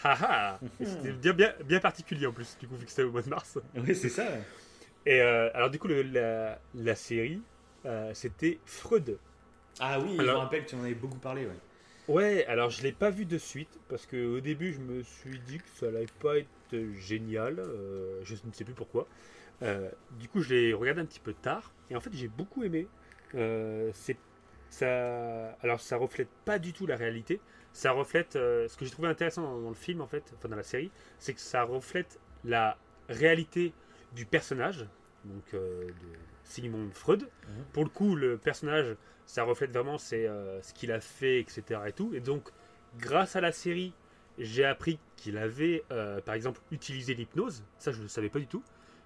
Haha 0.03 0.59
C'était 0.79 1.11
bien, 1.11 1.33
bien, 1.33 1.53
bien, 1.65 1.79
particulier 1.79 2.27
en 2.27 2.31
plus, 2.31 2.57
du 2.59 2.67
coup, 2.67 2.75
vu 2.75 2.85
que 2.85 2.91
c'était 2.91 3.03
au 3.03 3.11
mois 3.11 3.21
de 3.21 3.29
mars. 3.29 3.57
Oui, 3.75 3.95
c'est 3.95 4.09
ça. 4.09 4.25
Et 5.05 5.21
euh, 5.21 5.49
alors, 5.53 5.69
du 5.69 5.79
coup, 5.79 5.87
la, 5.87 6.59
la, 6.75 6.95
série, 6.95 7.41
euh, 7.85 8.13
c'était 8.13 8.59
Freud. 8.65 9.17
Ah 9.79 9.99
oui, 9.99 10.15
je 10.17 10.23
me 10.23 10.31
rappelle 10.31 10.65
que 10.65 10.69
tu 10.69 10.75
en 10.75 10.83
avais 10.83 10.93
beaucoup 10.93 11.17
parlé, 11.19 11.45
ouais. 11.45 11.57
Ouais, 12.07 12.45
alors 12.45 12.69
je 12.69 12.83
l'ai 12.83 12.93
pas 12.93 13.09
vu 13.09 13.25
de 13.25 13.37
suite 13.37 13.79
parce 13.89 14.05
qu'au 14.05 14.39
début 14.39 14.71
je 14.71 14.79
me 14.79 15.03
suis 15.03 15.39
dit 15.39 15.57
que 15.57 15.67
ça 15.75 15.87
allait 15.87 16.05
pas 16.21 16.37
être 16.37 16.93
génial, 16.97 17.59
euh, 17.59 18.21
je 18.23 18.33
ne 18.45 18.53
sais 18.53 18.63
plus 18.63 18.73
pourquoi. 18.73 19.07
du 20.17 20.29
coup 20.29 20.39
je 20.39 20.53
l'ai 20.53 20.73
regardé 20.73 21.01
un 21.01 21.05
petit 21.05 21.19
peu 21.19 21.33
tard 21.33 21.73
et 21.89 21.97
en 21.97 21.99
fait 21.99 22.11
j'ai 22.13 22.29
beaucoup 22.29 22.63
aimé. 22.63 22.87
c'est 23.33 24.15
ça, 24.69 25.51
alors 25.61 25.81
ça 25.81 25.97
reflète 25.97 26.29
pas 26.45 26.59
du 26.59 26.71
tout 26.71 26.85
la 26.85 26.95
réalité. 26.95 27.41
Ça 27.77 27.91
reflète 27.91 28.33
ce 28.33 28.75
que 28.75 28.85
j'ai 28.85 28.91
trouvé 28.91 29.07
intéressant 29.07 29.43
dans, 29.43 29.69
le 29.69 29.75
film 29.75 30.01
en 30.01 30.07
fait, 30.07 30.23
enfin 30.35 30.49
dans 30.49 30.55
la 30.55 30.63
série, 30.63 30.89
c'est 31.19 31.33
que 31.33 31.39
ça 31.39 31.61
reflète 31.61 32.19
la 32.43 32.75
réalité 33.07 33.71
du 34.15 34.25
personnage, 34.25 34.87
donc 35.25 35.53
euh, 35.53 35.85
de 35.85 35.93
Sigmund 36.43 36.91
Freud. 36.93 37.21
Mhm. 37.21 37.63
Pour 37.73 37.83
le 37.83 37.89
coup, 37.89 38.15
le 38.15 38.37
personnage, 38.37 38.95
ça 39.25 39.43
reflète 39.43 39.71
vraiment 39.71 39.97
euh, 40.13 40.59
ce 40.61 40.73
qu'il 40.73 40.91
a 40.91 40.99
fait, 40.99 41.39
etc. 41.39 41.63
Et, 41.87 41.91
tout. 41.91 42.11
et 42.13 42.19
donc, 42.19 42.49
grâce 42.97 43.35
à 43.35 43.41
la 43.41 43.51
série, 43.51 43.93
j'ai 44.39 44.65
appris 44.65 44.99
qu'il 45.15 45.37
avait, 45.37 45.83
euh, 45.91 46.21
par 46.21 46.35
exemple, 46.35 46.61
utilisé 46.71 47.13
l'hypnose. 47.13 47.63
Ça, 47.77 47.91
je 47.91 47.97
ne 47.97 48.03
le 48.03 48.09
savais 48.09 48.29
pas 48.29 48.39
du 48.39 48.47
tout. 48.47 48.63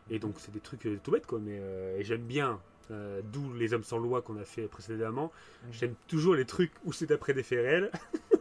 Et 0.09 0.19
donc, 0.19 0.35
c'est 0.39 0.51
des 0.51 0.59
trucs 0.59 0.87
tout 1.03 1.11
bêtes, 1.11 1.25
quoi. 1.25 1.39
Mais 1.39 1.61
j'aime 2.03 2.23
bien, 2.23 2.59
d'où 2.89 3.53
les 3.53 3.73
hommes 3.73 3.83
sans 3.83 3.97
loi 3.97 4.21
qu'on 4.21 4.37
a 4.37 4.43
fait 4.43 4.67
précédemment. 4.67 5.31
Mhm. 5.63 5.73
J'aime 5.73 5.95
toujours 6.07 6.35
les 6.35 6.45
trucs 6.45 6.73
où 6.83 6.91
c'est 6.91 7.11
après 7.11 7.33
des 7.33 7.43
faits 7.43 7.59
réels. 7.59 7.91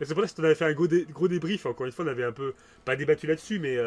et 0.00 0.04
c'est 0.04 0.14
pour 0.14 0.22
ça 0.24 0.30
que 0.30 0.34
tu 0.34 0.44
avais 0.44 0.54
fait 0.54 0.64
un 0.64 0.72
gros, 0.72 0.88
gros 1.10 1.28
débrief. 1.28 1.66
Encore 1.66 1.86
une 1.86 1.92
fois, 1.92 2.04
on 2.04 2.08
avait 2.08 2.24
un 2.24 2.32
peu, 2.32 2.54
pas 2.84 2.96
débattu 2.96 3.26
là-dessus, 3.26 3.58
mais 3.58 3.78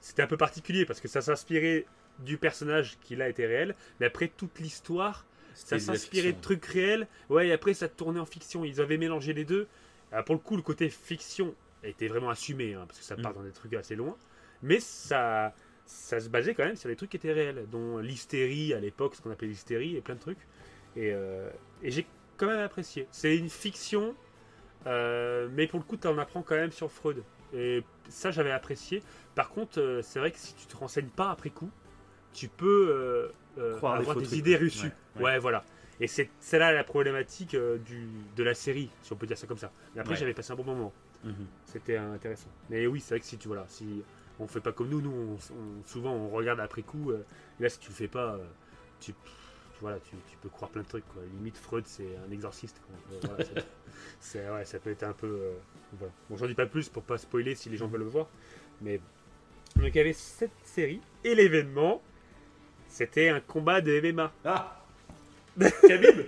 c'était 0.00 0.22
un 0.22 0.26
peu 0.26 0.36
particulier 0.36 0.84
parce 0.84 1.00
que 1.00 1.08
ça 1.08 1.20
s'inspirait 1.20 1.86
du 2.20 2.36
personnage 2.36 2.98
qui 3.02 3.16
là 3.16 3.28
était 3.28 3.46
réel, 3.46 3.74
mais 4.00 4.06
après 4.06 4.28
toute 4.28 4.58
l'histoire, 4.58 5.24
ça 5.54 5.78
s'inspirait 5.78 6.32
de 6.32 6.40
trucs 6.40 6.64
réels. 6.66 7.06
Ouais, 7.28 7.48
et 7.48 7.52
après 7.52 7.74
ça 7.74 7.88
tournait 7.88 8.20
en 8.20 8.26
fiction. 8.26 8.64
Ils 8.64 8.80
avaient 8.80 8.98
mélangé 8.98 9.32
les 9.32 9.44
deux. 9.44 9.66
Ah, 10.12 10.22
pour 10.22 10.34
le 10.34 10.40
coup, 10.40 10.56
le 10.56 10.62
côté 10.62 10.88
fiction 10.88 11.54
était 11.82 12.08
vraiment 12.08 12.30
assumé 12.30 12.74
hein, 12.74 12.84
parce 12.86 12.98
que 12.98 13.04
ça 13.04 13.16
part 13.16 13.32
mm. 13.32 13.36
dans 13.36 13.42
des 13.42 13.52
trucs 13.52 13.74
assez 13.74 13.94
loin, 13.94 14.16
mais 14.62 14.80
ça, 14.80 15.54
ça 15.84 16.18
se 16.18 16.28
basait 16.28 16.54
quand 16.54 16.64
même 16.64 16.76
sur 16.76 16.88
des 16.88 16.96
trucs 16.96 17.10
qui 17.10 17.16
étaient 17.16 17.32
réels, 17.32 17.66
dont 17.70 17.98
l'hystérie 17.98 18.72
à 18.72 18.80
l'époque, 18.80 19.14
ce 19.14 19.22
qu'on 19.22 19.30
appelait 19.30 19.48
l'hystérie 19.48 19.96
et 19.96 20.00
plein 20.00 20.14
de 20.14 20.20
trucs. 20.20 20.46
Et, 20.96 21.12
euh, 21.12 21.50
et 21.82 21.90
j'ai 21.90 22.06
quand 22.36 22.46
même 22.46 22.60
apprécié. 22.60 23.06
C'est 23.10 23.36
une 23.36 23.50
fiction, 23.50 24.14
euh, 24.88 25.48
mais 25.52 25.66
pour 25.66 25.78
le 25.78 25.84
coup, 25.84 25.96
tu 25.96 26.08
en 26.08 26.18
apprends 26.18 26.42
quand 26.42 26.56
même 26.56 26.72
sur 26.72 26.90
Freud. 26.90 27.22
Et 27.54 27.84
ça, 28.08 28.30
j'avais 28.30 28.50
apprécié. 28.50 29.02
Par 29.34 29.50
contre, 29.50 29.80
euh, 29.80 30.02
c'est 30.02 30.18
vrai 30.18 30.30
que 30.30 30.38
si 30.38 30.54
tu 30.54 30.66
te 30.66 30.76
renseignes 30.76 31.08
pas 31.08 31.30
après 31.30 31.50
coup, 31.50 31.70
tu 32.32 32.48
peux 32.48 33.32
euh, 33.58 33.74
avoir 33.80 34.16
des, 34.16 34.38
idées 34.38 34.56
reçues. 34.56 34.92
Ouais, 35.20 35.38
voilà. 35.38 35.64
Et 36.00 36.06
c'est 36.06 36.30
là 36.52 36.72
la 36.72 36.84
problématique 36.84 37.56
du, 37.56 38.08
de 38.36 38.42
la 38.44 38.54
série, 38.54 38.88
si 39.02 39.12
on 39.12 39.16
peut 39.16 39.26
dire 39.26 39.36
ça 39.36 39.46
comme 39.46 39.58
ça. 39.58 39.72
Mais 39.94 40.00
après, 40.00 40.16
j'avais 40.16 40.34
passé 40.34 40.52
un 40.52 40.56
bon 40.56 40.64
moment. 40.64 40.92
Mhm. 41.24 41.46
C'était 41.64 41.96
intéressant. 41.96 42.48
Mais 42.70 42.86
oui, 42.86 43.00
c'est 43.00 43.14
vrai 43.14 43.20
que 43.20 43.26
si 43.26 43.36
tu 43.36 43.48
voilà, 43.48 43.64
si 43.66 44.04
on 44.38 44.46
fait 44.46 44.60
pas 44.60 44.70
comme 44.70 44.88
nous, 44.88 45.00
nous 45.00 45.36
souvent 45.84 46.12
on 46.12 46.28
regarde 46.28 46.60
après 46.60 46.82
coup. 46.82 47.12
là, 47.58 47.68
si 47.68 47.80
tu 47.80 47.88
le 47.88 47.94
fais 47.94 48.06
pas, 48.06 48.38
tu, 49.00 49.12
voilà, 49.80 49.98
tu, 50.00 50.16
peux 50.42 50.48
croire 50.48 50.70
plein 50.70 50.82
de 50.82 50.88
trucs. 50.88 51.06
Quoi. 51.08 51.22
Limite, 51.34 51.56
Freud, 51.56 51.84
c'est 51.86 52.16
un 52.26 52.30
exorciste. 52.32 52.80
c'est, 54.20 54.48
ouais, 54.50 54.64
ça 54.64 54.78
peut 54.78 54.90
être 54.90 55.04
un 55.04 55.12
peu. 55.12 55.52
voilà. 55.92 56.12
Bon, 56.28 56.36
j'en 56.36 56.46
dis 56.46 56.54
pas 56.54 56.66
plus 56.66 56.88
pour 56.88 57.02
pas 57.02 57.18
spoiler 57.18 57.54
si 57.54 57.68
les 57.68 57.76
gens 57.76 57.86
veulent 57.86 58.02
le 58.02 58.08
voir. 58.08 58.28
Mais 58.80 59.00
donc 59.76 59.90
il 59.94 59.96
y 59.96 60.00
avait 60.00 60.12
cette 60.12 60.50
série 60.64 61.00
et 61.24 61.34
l'événement, 61.34 62.02
C'était 62.88 63.28
un 63.28 63.40
combat 63.40 63.80
de 63.80 64.00
MMA. 64.00 64.32
Ah 64.44 64.82
Khabib 65.86 66.26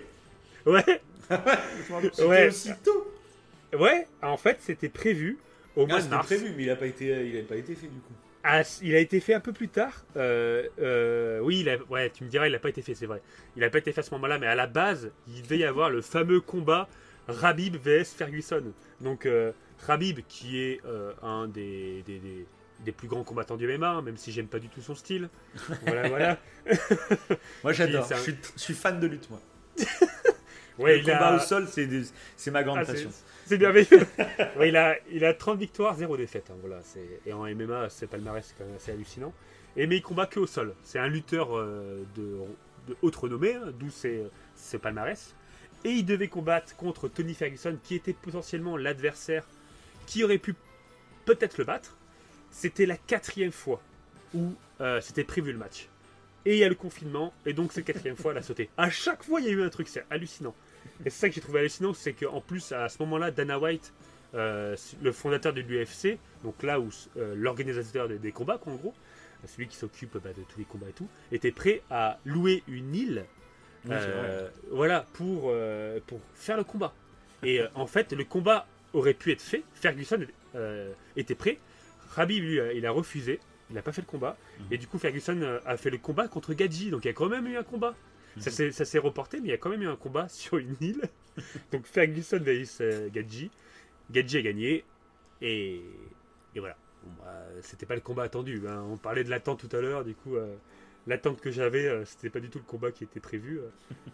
Ouais 0.66 1.02
Ouais. 2.20 2.50
Ouais, 3.72 4.08
en 4.20 4.36
fait, 4.36 4.58
c'était 4.60 4.88
prévu 4.88 5.38
au 5.76 5.86
mois 5.86 6.02
de 6.02 6.08
mars. 6.08 6.26
prévu, 6.26 6.52
mais 6.56 6.64
il 6.64 6.66
n'a 6.66 6.76
pas, 6.76 6.86
été, 6.86 7.06
il 7.06 7.44
pas 7.44 7.56
été 7.56 7.74
fait 7.74 7.86
du 7.86 8.00
coup. 8.00 8.12
Ah, 8.42 8.62
il 8.82 8.94
a 8.94 8.98
été 8.98 9.20
fait 9.20 9.34
un 9.34 9.40
peu 9.40 9.52
plus 9.52 9.68
tard. 9.68 10.04
Euh, 10.16 10.66
euh, 10.80 11.40
oui, 11.40 11.60
il 11.60 11.68
a, 11.68 11.76
ouais, 11.90 12.10
tu 12.10 12.24
me 12.24 12.28
diras, 12.30 12.46
il 12.46 12.52
n'a 12.52 12.58
pas 12.58 12.70
été 12.70 12.80
fait, 12.80 12.94
c'est 12.94 13.06
vrai. 13.06 13.20
Il 13.56 13.60
n'a 13.60 13.70
pas 13.70 13.78
été 13.78 13.92
fait 13.92 14.00
à 14.00 14.04
ce 14.04 14.12
moment-là, 14.12 14.38
mais 14.38 14.46
à 14.46 14.54
la 14.54 14.66
base, 14.66 15.10
il 15.28 15.42
devait 15.42 15.58
y 15.58 15.64
avoir 15.64 15.90
le 15.90 16.00
fameux 16.00 16.40
combat 16.40 16.88
Rabib 17.28 17.76
vs 17.76 18.04
Ferguson. 18.04 18.72
Donc, 19.00 19.26
euh, 19.26 19.52
Rabib, 19.86 20.20
qui 20.26 20.58
est 20.58 20.80
un 21.22 21.48
des, 21.48 22.02
des, 22.82 22.92
plus 22.92 23.08
grands 23.08 23.24
combattants 23.24 23.56
du 23.56 23.66
MMA, 23.66 23.90
hein, 23.90 24.02
même 24.02 24.16
si 24.16 24.32
j'aime 24.32 24.48
pas 24.48 24.58
du 24.58 24.68
tout 24.68 24.80
son 24.80 24.94
style. 24.94 25.28
Voilà, 25.82 26.08
voilà. 26.08 26.38
moi, 27.62 27.72
j'adore. 27.74 28.08
Je, 28.08 28.32
suis, 28.56 28.74
fan 28.74 29.00
de 29.00 29.06
lutte, 29.06 29.28
moi. 29.28 29.40
ouais, 30.80 30.98
le 30.98 31.04
combat 31.04 31.36
au 31.36 31.38
sol, 31.38 31.68
c'est 32.36 32.50
ma 32.50 32.62
grande 32.62 32.78
ah, 32.82 32.84
passion. 32.84 33.10
C'est 33.46 33.58
merveilleux. 33.58 34.06
il, 34.62 34.76
a, 34.76 34.96
il 35.10 35.24
a 35.24 35.34
30 35.34 35.58
victoires, 35.58 35.96
0 35.96 36.16
défaites. 36.16 36.50
Hein, 36.50 36.56
voilà, 36.60 36.80
et 37.26 37.32
en 37.32 37.44
MMA, 37.44 37.88
c'est 37.88 38.06
palmarès, 38.06 38.44
c'est 38.46 38.56
quand 38.56 38.64
même 38.64 38.76
assez 38.76 38.92
hallucinant. 38.92 39.32
Et, 39.76 39.86
mais 39.86 39.96
il 39.96 40.02
combat 40.02 40.26
que 40.26 40.40
au 40.40 40.46
sol. 40.46 40.74
C'est 40.82 40.98
un 40.98 41.08
lutteur 41.08 41.56
euh, 41.56 42.04
de, 42.16 42.38
de, 42.88 42.96
haute 43.02 43.16
renommée, 43.16 43.54
hein, 43.54 43.72
d'où 43.78 43.90
c'est 43.90 44.78
palmarès. 44.78 45.34
Et 45.84 45.90
il 45.90 46.04
devait 46.04 46.28
combattre 46.28 46.76
contre 46.76 47.08
Tony 47.08 47.34
Ferguson, 47.34 47.78
qui 47.82 47.94
était 47.94 48.12
potentiellement 48.12 48.76
l'adversaire 48.76 49.44
qui 50.06 50.24
aurait 50.24 50.38
pu 50.38 50.54
peut-être 51.24 51.58
le 51.58 51.64
battre. 51.64 51.96
C'était 52.50 52.86
la 52.86 52.96
quatrième 52.96 53.52
fois 53.52 53.80
où 54.34 54.54
euh, 54.80 55.00
c'était 55.00 55.24
prévu 55.24 55.52
le 55.52 55.58
match. 55.58 55.88
Et 56.44 56.54
il 56.54 56.58
y 56.58 56.64
a 56.64 56.68
le 56.68 56.74
confinement, 56.74 57.32
et 57.44 57.52
donc 57.52 57.72
c'est 57.72 57.80
la 57.80 57.92
quatrième 57.92 58.16
fois, 58.16 58.32
elle 58.32 58.38
a 58.38 58.42
sauté. 58.42 58.70
À 58.76 58.90
chaque 58.90 59.22
fois, 59.22 59.40
il 59.40 59.46
y 59.46 59.50
a 59.50 59.52
eu 59.52 59.62
un 59.62 59.68
truc, 59.68 59.88
c'est 59.88 60.04
hallucinant. 60.10 60.54
Et 61.04 61.10
c'est 61.10 61.20
ça 61.20 61.28
que 61.28 61.34
j'ai 61.34 61.40
trouvé 61.40 61.60
hallucinant, 61.60 61.94
c'est 61.94 62.12
qu'en 62.12 62.40
plus, 62.40 62.72
à 62.72 62.88
ce 62.88 62.98
moment-là, 63.00 63.30
Dana 63.30 63.58
White, 63.58 63.92
euh, 64.34 64.76
le 65.02 65.12
fondateur 65.12 65.52
de 65.52 65.60
l'UFC, 65.60 66.18
donc 66.44 66.62
là 66.62 66.78
où 66.78 66.90
euh, 67.16 67.34
l'organisateur 67.34 68.08
des, 68.08 68.32
combats, 68.32 68.60
en 68.66 68.74
gros, 68.74 68.94
celui 69.46 69.66
qui 69.66 69.76
s'occupe 69.76 70.18
bah, 70.18 70.30
de 70.36 70.42
tous 70.42 70.58
les 70.58 70.64
combats 70.64 70.88
et 70.88 70.92
tout, 70.92 71.08
était 71.32 71.50
prêt 71.50 71.82
à 71.90 72.18
louer 72.24 72.62
une 72.68 72.94
île, 72.94 73.24
euh, 73.88 74.48
voilà, 74.70 75.06
pour, 75.14 75.52
pour 76.06 76.20
faire 76.34 76.56
le 76.56 76.64
combat. 76.64 76.92
Et 77.42 77.60
en 77.74 77.86
fait, 77.86 78.12
le 78.12 78.24
combat 78.24 78.66
aurait 78.92 79.14
pu 79.14 79.32
être 79.32 79.40
fait. 79.40 79.64
Ferguson 79.74 80.26
était 81.16 81.34
prêt. 81.34 81.58
Rabib, 82.10 82.44
lui, 82.44 82.60
il 82.74 82.84
a 82.84 82.90
refusé. 82.90 83.40
Il 83.70 83.74
n'a 83.74 83.82
pas 83.82 83.92
fait 83.92 84.02
le 84.02 84.06
combat. 84.06 84.36
Mhm. 84.58 84.66
Et 84.72 84.78
du 84.78 84.86
coup, 84.86 84.98
Ferguson 84.98 85.60
a 85.64 85.76
fait 85.76 85.90
le 85.90 85.98
combat 85.98 86.28
contre 86.28 86.52
Gadji. 86.52 86.90
Donc 86.90 87.04
il 87.04 87.08
y 87.08 87.10
a 87.10 87.14
quand 87.14 87.28
même 87.28 87.46
eu 87.46 87.56
un 87.56 87.62
combat. 87.62 87.94
Ça 88.38 88.84
s'est 88.84 88.98
reporté, 88.98 89.40
mais 89.40 89.48
il 89.48 89.50
y 89.50 89.54
a 89.54 89.58
quand 89.58 89.70
même 89.70 89.82
eu 89.82 89.88
un 89.88 89.96
combat 89.96 90.28
sur 90.28 90.58
une 90.58 90.76
île. 90.80 91.02
Donc 91.72 91.86
Ferguson 91.86 92.38
vs 92.38 92.78
euh, 92.80 93.08
Gadji. 93.10 93.50
Gadji 94.10 94.38
a 94.38 94.42
gagné. 94.42 94.84
Et, 95.42 95.82
voilà. 96.56 96.76
Bah, 97.18 97.44
c'était 97.62 97.86
pas 97.86 97.94
le 97.94 98.00
combat 98.00 98.24
attendu. 98.24 98.62
Hein. 98.68 98.84
On 98.90 98.96
parlait 98.96 99.24
de 99.24 99.30
l'attente 99.30 99.66
tout 99.66 99.74
à 99.74 99.80
l'heure. 99.80 100.04
Du 100.04 100.14
coup, 100.14 100.36
euh, 100.36 100.54
l'attente 101.06 101.40
que 101.40 101.50
j'avais, 101.50 101.86
euh, 101.86 102.04
c'était 102.04 102.30
pas 102.30 102.40
du 102.40 102.50
tout 102.50 102.58
le 102.58 102.64
combat 102.64 102.92
qui 102.92 103.04
était 103.04 103.20
prévu. 103.20 103.60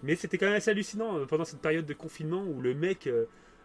mais 0.02 0.14
c'était 0.16 0.38
quand 0.38 0.46
même 0.46 0.54
assez 0.54 0.70
hallucinant 0.70 1.26
pendant 1.26 1.44
cette 1.44 1.60
période 1.60 1.86
de 1.86 1.94
confinement 1.94 2.44
où 2.44 2.60
le 2.60 2.74
mec 2.74 3.08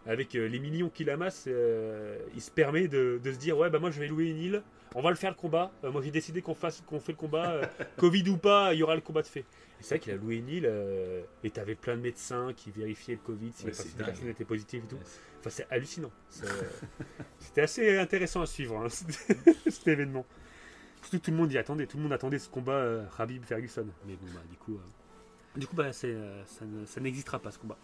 avec 0.05 0.33
les 0.33 0.59
millions 0.59 0.89
qu'il 0.89 1.09
amasse, 1.09 1.47
il 1.47 2.41
se 2.41 2.51
permet 2.51 2.87
de, 2.87 3.19
de, 3.23 3.31
se 3.31 3.37
dire 3.37 3.57
ouais 3.57 3.69
bah 3.69 3.79
moi 3.79 3.91
je 3.91 3.99
vais 3.99 4.07
louer 4.07 4.29
une 4.29 4.37
île, 4.37 4.63
on 4.95 5.01
va 5.01 5.09
le 5.09 5.15
faire 5.15 5.29
le 5.29 5.35
combat. 5.35 5.71
moi 5.83 6.01
j'ai 6.03 6.11
décidé 6.11 6.41
qu'on 6.41 6.55
fasse 6.55 6.81
qu'on 6.85 6.99
fait 6.99 7.11
le 7.11 7.17
combat, 7.17 7.61
Covid 7.97 8.27
ou 8.29 8.37
pas, 8.37 8.73
il 8.73 8.79
y 8.79 8.83
aura 8.83 8.95
le 8.95 9.01
combat 9.01 9.21
de 9.21 9.27
fait 9.27 9.45
c'est 9.81 9.95
vrai 9.95 9.99
qu'il 9.99 10.13
a 10.13 10.15
loué 10.15 10.37
une 10.37 10.49
île 10.49 10.65
euh, 10.67 11.23
et 11.43 11.49
t'avais 11.49 11.75
plein 11.75 11.95
de 11.95 12.01
médecins 12.01 12.53
qui 12.55 12.71
vérifiaient 12.71 13.15
le 13.15 13.19
Covid, 13.19 13.51
si 13.51 13.65
la 13.97 14.05
personne 14.05 14.27
était 14.27 14.45
positive 14.45 14.83
et 14.83 14.87
tout. 14.87 14.99
Enfin, 15.39 15.49
c'est 15.49 15.67
hallucinant. 15.71 16.11
C'était 17.39 17.61
assez 17.61 17.97
intéressant 17.97 18.41
à 18.41 18.45
suivre, 18.45 18.77
hein, 18.77 18.89
cet 19.67 19.87
événement. 19.87 20.25
Surtout 21.01 21.19
tout 21.19 21.31
le 21.31 21.37
monde 21.37 21.51
y 21.51 21.57
attendait, 21.57 21.87
tout 21.87 21.97
le 21.97 22.03
monde 22.03 22.13
attendait 22.13 22.37
ce 22.37 22.47
combat 22.47 22.73
euh, 22.73 23.05
Habib-Ferguson. 23.17 23.87
Mais 24.05 24.15
bon, 24.15 24.27
bah, 24.33 24.41
du 24.49 24.57
coup, 24.57 24.75
euh, 24.75 25.59
du 25.59 25.65
coup 25.65 25.75
bah, 25.75 25.91
ça, 25.93 26.07
ça 26.85 27.01
n'existera 27.01 27.39
pas 27.39 27.51
ce 27.51 27.57
combat. 27.57 27.77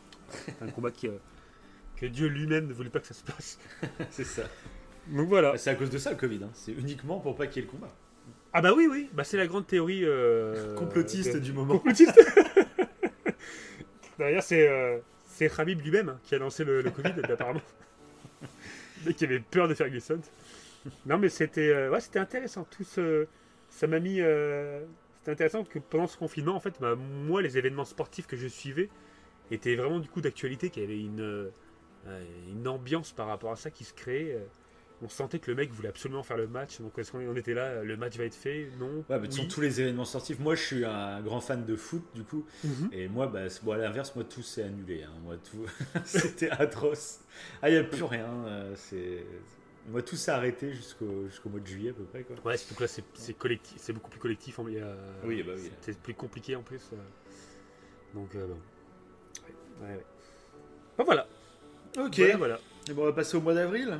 Un 0.61 0.69
combat 0.69 0.91
qui, 0.91 1.09
que 1.99 2.05
Dieu 2.05 2.27
lui-même 2.27 2.67
ne 2.67 2.73
voulait 2.73 2.89
pas 2.89 2.99
que 2.99 3.07
ça 3.07 3.13
se 3.13 3.23
passe. 3.23 3.59
c'est 4.09 4.23
ça. 4.23 4.43
Donc 5.07 5.27
voilà. 5.27 5.51
Bah, 5.51 5.57
c'est 5.57 5.69
à 5.69 5.75
cause 5.75 5.89
de 5.89 5.97
ça 5.97 6.11
le 6.11 6.17
Covid. 6.17 6.39
Hein. 6.43 6.49
C'est 6.53 6.71
uniquement 6.71 7.19
pour 7.19 7.35
pas 7.35 7.47
qu'il 7.47 7.61
y 7.61 7.65
ait 7.65 7.67
le 7.67 7.71
combat. 7.71 7.93
Ah 8.53 8.61
bah 8.61 8.73
oui, 8.75 8.87
oui, 8.89 9.09
bah, 9.13 9.23
c'est 9.23 9.37
la 9.37 9.47
grande 9.47 9.67
théorie... 9.67 10.03
Euh, 10.03 10.75
Complotiste 10.75 11.37
du 11.37 11.53
moment. 11.53 11.77
Complotiste 11.77 12.15
D'ailleurs, 14.19 14.41
c'est 14.41 14.67
euh, 14.67 14.97
c'est 15.25 15.55
Khabib 15.55 15.81
lui-même 15.81 16.09
hein, 16.09 16.19
qui 16.23 16.33
a 16.33 16.39
lancé 16.39 16.63
le, 16.63 16.81
Covid, 16.83 17.13
apparemment. 17.29 17.61
Mais 19.05 19.13
qui 19.13 19.25
avait 19.25 19.39
peur 19.39 19.67
de 19.67 19.75
Ferguson. 19.75 20.19
Non, 21.05 21.19
mais 21.19 21.29
c'était 21.29 21.69
euh, 21.69 21.91
ouais, 21.91 21.99
c'était 21.99 22.19
intéressant. 22.19 22.65
Tout 22.71 22.83
ce, 22.83 23.27
ça 23.69 23.85
m'a 23.85 23.99
mis... 23.99 24.15
c'était 24.15 25.31
intéressant 25.31 25.63
que 25.63 25.77
pendant 25.77 26.07
ce 26.07 26.17
confinement, 26.17 26.55
en 26.55 26.59
fait, 26.59 26.73
bah, 26.81 26.95
moi, 26.95 27.43
les 27.43 27.59
événements 27.59 27.85
sportifs 27.85 28.25
que 28.25 28.37
je 28.37 28.47
suivais 28.47 28.89
étaient 29.51 29.75
vraiment 29.75 29.99
du 29.99 30.09
coup 30.09 30.21
d'actualité, 30.21 30.71
qu'il 30.71 30.81
y 30.81 30.85
avait 30.85 30.99
une, 30.99 31.51
une 32.49 32.67
ambiance 32.67 33.11
par 33.11 33.27
rapport 33.27 33.51
à 33.51 33.55
ça 33.55 33.71
qui 33.71 33.83
se 33.83 33.93
créait 33.93 34.39
on 35.01 35.09
sentait 35.09 35.39
que 35.39 35.51
le 35.51 35.57
mec 35.57 35.71
voulait 35.71 35.89
absolument 35.89 36.23
faire 36.23 36.37
le 36.37 36.47
match. 36.47 36.79
Donc 36.81 36.97
est-ce 36.97 37.11
qu'on 37.11 37.35
était 37.35 37.53
là 37.53 37.83
Le 37.83 37.97
match 37.97 38.17
va 38.17 38.25
être 38.25 38.35
fait 38.35 38.69
Non 38.79 39.03
Ouais, 39.09 39.19
bah, 39.19 39.27
tous 39.27 39.61
les 39.61 39.81
événements 39.81 40.05
sportifs. 40.05 40.39
Moi, 40.39 40.55
je 40.55 40.63
suis 40.63 40.85
un 40.85 41.21
grand 41.21 41.39
fan 41.39 41.65
de 41.65 41.75
foot, 41.75 42.03
du 42.15 42.23
coup. 42.23 42.45
Mhm. 42.63 42.89
Et 42.91 43.07
moi, 43.07 43.27
bah, 43.27 43.41
bon, 43.63 43.73
à 43.73 43.77
l'inverse, 43.77 44.15
moi, 44.15 44.23
tout 44.23 44.41
s'est 44.41 44.63
annulé. 44.63 45.03
Hein. 45.03 45.13
Moi, 45.23 45.35
tout, 45.37 45.65
c'était 46.05 46.49
atroce. 46.49 47.19
Ah, 47.61 47.69
il 47.69 47.73
n'y 47.73 47.79
a 47.79 47.83
plus 47.83 48.03
rien. 48.03 48.27
Euh, 48.47 48.73
c'est 48.75 49.23
moi, 49.89 50.01
tout 50.01 50.17
s'est 50.17 50.31
arrêté 50.31 50.73
jusqu'au 50.73 51.29
mois 51.45 51.61
de 51.61 51.67
juillet 51.67 51.91
à 51.91 51.93
peu 51.93 52.03
près. 52.03 52.23
Quoi. 52.23 52.35
Ouais, 52.43 52.57
surtout 52.57 52.75
que 52.75 52.83
là, 52.83 52.89
c'est 53.13 53.33
collectif, 53.37 53.77
c'est 53.77 53.93
beaucoup 53.93 54.09
plus 54.09 54.19
collectif. 54.19 54.59
oui, 54.59 54.79
bah 55.43 55.53
oui. 55.55 55.71
C'est 55.81 55.97
plus 55.97 56.13
compliqué 56.13 56.55
en 56.55 56.63
plus. 56.63 56.81
Euh. 56.91 56.97
Donc, 58.13 58.35
euh, 58.35 58.47
bon. 58.47 58.57
Ouais, 59.85 59.95
ouais. 59.95 60.05
Bon, 60.97 61.03
voilà. 61.05 61.27
Ok. 61.97 62.21
Voilà, 62.37 62.59
Et 62.89 62.93
bon, 62.93 63.03
on 63.03 63.05
va 63.05 63.13
passer 63.13 63.37
au 63.37 63.41
mois 63.41 63.53
d'avril. 63.53 63.99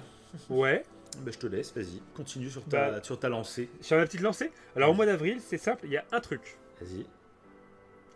Ouais. 0.50 0.84
Bah, 1.20 1.32
je 1.34 1.38
te 1.38 1.48
laisse, 1.48 1.74
vas-y, 1.74 2.02
continue 2.14 2.50
sur 2.50 2.64
ta, 2.66 2.92
bah, 2.92 3.04
sur 3.04 3.20
ta 3.20 3.28
lancée. 3.30 3.70
Sur 3.82 3.98
ma 3.98 4.06
petite 4.06 4.22
lancée 4.22 4.52
Alors 4.76 4.92
au 4.92 4.94
mois 4.94 5.06
d'avril, 5.06 5.40
c'est 5.42 5.58
simple, 5.58 5.86
il 5.86 5.92
y 5.92 5.98
a 5.98 6.06
un 6.12 6.20
truc. 6.20 6.58
Vas-y. 6.80 7.06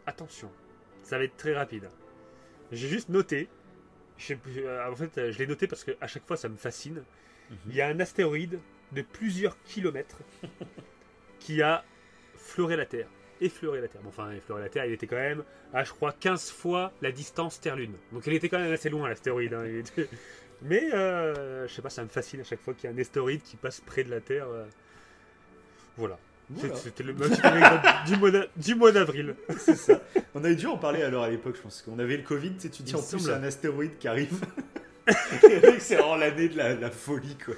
Attention, 0.06 0.52
ça 1.02 1.18
va 1.18 1.24
être 1.24 1.36
très 1.38 1.56
rapide. 1.56 1.90
J'ai 2.72 2.88
juste 2.88 3.10
noté, 3.10 3.50
en 4.18 4.96
fait 4.96 5.32
je 5.32 5.38
l'ai 5.40 5.48
noté 5.48 5.68
parce 5.68 5.84
qu'à 5.84 6.08
chaque 6.08 6.26
fois 6.28 6.38
ça 6.38 6.48
me 6.48 6.58
fascine. 6.58 7.04
Mhm. 7.50 7.58
Il 7.70 7.76
y 7.76 7.82
a 7.82 7.88
un 7.88 8.00
astéroïde 8.00 8.60
de 8.92 9.02
plusieurs 9.02 9.62
kilomètres 9.64 10.20
qui 11.40 11.62
a 11.62 11.84
fleuré 12.36 12.76
la 12.76 12.86
Terre. 12.86 13.08
Effleuré 13.42 13.82
la 13.82 13.88
Terre. 13.88 14.02
Bon, 14.02 14.10
enfin, 14.10 14.32
effleuré 14.32 14.62
la 14.62 14.70
Terre, 14.70 14.86
il 14.86 14.94
était 14.94 15.08
quand 15.08 15.16
même 15.16 15.44
à, 15.74 15.84
je 15.84 15.92
crois, 15.92 16.14
15 16.14 16.52
fois 16.52 16.92
la 17.02 17.12
distance 17.12 17.60
Terre-Lune. 17.60 17.96
Donc 18.12 18.26
il 18.28 18.34
était 18.34 18.50
quand 18.50 18.60
même 18.60 18.72
assez 18.72 18.90
loin 18.90 19.10
l'astéroïde. 19.10 19.54
Hein. 19.54 19.66
Mais 20.62 20.94
euh, 20.94 21.68
je 21.68 21.74
sais 21.74 21.82
pas, 21.82 21.90
ça 21.90 22.04
me 22.04 22.10
fascine 22.10 22.42
à 22.42 22.44
chaque 22.44 22.62
fois 22.62 22.76
qu'il 22.76 22.90
y 22.90 22.94
a 22.94 22.96
un 22.96 23.00
astéroïde 23.00 23.42
qui 23.42 23.58
passe 23.58 23.82
près 23.82 24.04
de 24.04 24.12
la 24.12 24.22
Terre. 24.22 24.48
Euh. 24.48 24.66
Voilà. 25.98 26.20
C'était 26.76 27.04
le 27.04 27.14
du 28.58 28.76
mois 28.76 28.92
d'avril. 28.92 29.36
C'est 29.58 29.76
ça. 29.76 30.02
On 30.36 30.44
avait 30.44 30.56
dû 30.56 30.68
en 30.68 30.78
parler 30.78 31.02
alors 31.02 31.24
à 31.24 31.30
l'époque, 31.30 31.56
je 31.56 31.62
pense 31.62 31.82
qu'on 31.82 31.98
avait 31.98 32.18
le 32.18 32.24
Covid, 32.24 32.56
tu 32.58 32.84
dis 32.84 32.96
en 32.96 33.02
plus 33.02 33.30
un 33.30 33.44
astéroïde 33.44 33.98
qui 33.98 34.08
arrive. 34.08 34.34
c'est 35.80 35.96
vraiment 35.96 36.16
l'année 36.18 36.50
de 36.50 36.58
la, 36.58 36.92
folie, 36.92 37.38
quoi. 37.44 37.56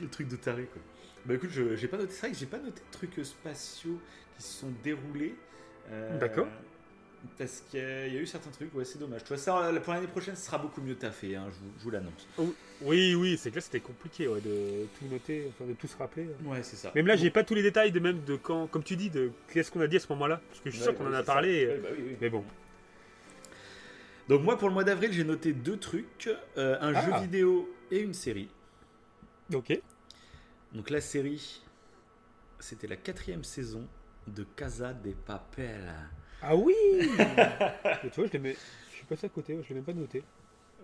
le 0.00 0.08
truc 0.08 0.28
de 0.28 0.36
taré, 0.36 0.64
quoi. 0.64 0.82
Bah 1.26 1.34
écoute, 1.34 1.50
j'ai 1.50 1.88
pas 1.88 1.98
noté, 1.98 2.12
c'est 2.12 2.34
j'ai 2.34 2.46
pas 2.46 2.58
noté 2.58 2.80
de 2.80 2.92
trucs 2.92 3.24
spatiaux 3.24 4.00
qui 4.36 4.42
se 4.42 4.60
sont 4.60 4.72
déroulés. 4.82 5.34
Euh, 5.90 6.18
D'accord. 6.18 6.46
Parce 7.36 7.62
qu'il 7.68 7.80
y, 7.80 7.82
a 7.82 8.20
eu 8.20 8.26
certains 8.26 8.50
trucs, 8.50 8.74
ouais, 8.74 8.84
c'est 8.86 8.98
dommage. 8.98 9.22
Tu 9.22 9.28
vois, 9.28 9.36
ça, 9.36 9.70
pour 9.82 9.92
l'année 9.92 10.06
prochaine, 10.06 10.34
ce 10.36 10.46
sera 10.46 10.56
beaucoup 10.56 10.80
mieux 10.80 10.94
taffé, 10.94 11.36
hein, 11.36 11.48
je 11.50 11.82
vous, 11.82 11.90
l'annonce. 11.90 12.26
Oui, 12.80 13.14
oui, 13.14 13.36
c'est 13.36 13.50
que 13.50 13.56
là, 13.56 13.60
c'était 13.60 13.80
compliqué 13.80 14.24
de 14.24 14.86
tout 14.98 15.04
noter, 15.10 15.50
enfin, 15.50 15.68
de 15.68 15.74
tout 15.74 15.86
se 15.86 15.98
rappeler. 15.98 16.28
Ouais, 16.44 16.62
c'est 16.62 16.76
ça. 16.76 16.92
Même 16.94 17.06
là, 17.06 17.16
j'ai 17.16 17.30
pas 17.30 17.44
tous 17.44 17.54
les 17.54 17.62
détails 17.62 17.92
de 17.92 18.00
même 18.00 18.24
de 18.24 18.36
quand, 18.36 18.68
comme 18.68 18.82
tu 18.82 18.96
dis, 18.96 19.10
de 19.10 19.32
qu'est-ce 19.52 19.70
qu'on 19.70 19.82
a 19.82 19.86
dit 19.86 19.96
à 19.96 20.00
ce 20.00 20.08
moment-là. 20.10 20.40
Parce 20.48 20.60
que 20.60 20.70
je 20.70 20.76
suis 20.76 20.82
sûr 20.82 20.94
qu'on 20.94 21.06
en 21.06 21.12
a 21.12 21.22
parlé. 21.22 21.66
Bah 21.82 21.88
mais 22.22 22.30
bon. 22.30 22.42
Donc, 24.28 24.42
moi, 24.42 24.56
pour 24.56 24.68
le 24.68 24.74
mois 24.74 24.84
d'avril, 24.84 25.12
j'ai 25.12 25.24
noté 25.24 25.52
deux 25.52 25.76
trucs 25.76 26.30
euh, 26.56 26.78
un 26.80 26.94
jeu 26.94 27.10
ah. 27.12 27.20
vidéo 27.20 27.68
et 27.90 27.98
une 27.98 28.14
série. 28.14 28.48
Ok. 29.52 29.78
Donc, 30.72 30.90
la 30.90 31.00
série, 31.00 31.62
c'était 32.58 32.86
la 32.86 32.96
quatrième 32.96 33.44
saison 33.44 33.86
de 34.26 34.44
Casa 34.56 34.92
de 34.92 35.12
Papel. 35.12 35.92
Ah 36.42 36.56
oui 36.56 36.74
Tu 36.98 38.20
vois, 38.20 38.28
je 38.32 38.38
l'ai 38.38 38.56
Je 38.90 38.96
suis 38.96 39.06
passé 39.08 39.26
à 39.26 39.28
côté, 39.28 39.58
je 39.62 39.68
l'ai 39.68 39.74
même 39.74 39.84
pas 39.84 39.92
noté. 39.92 40.22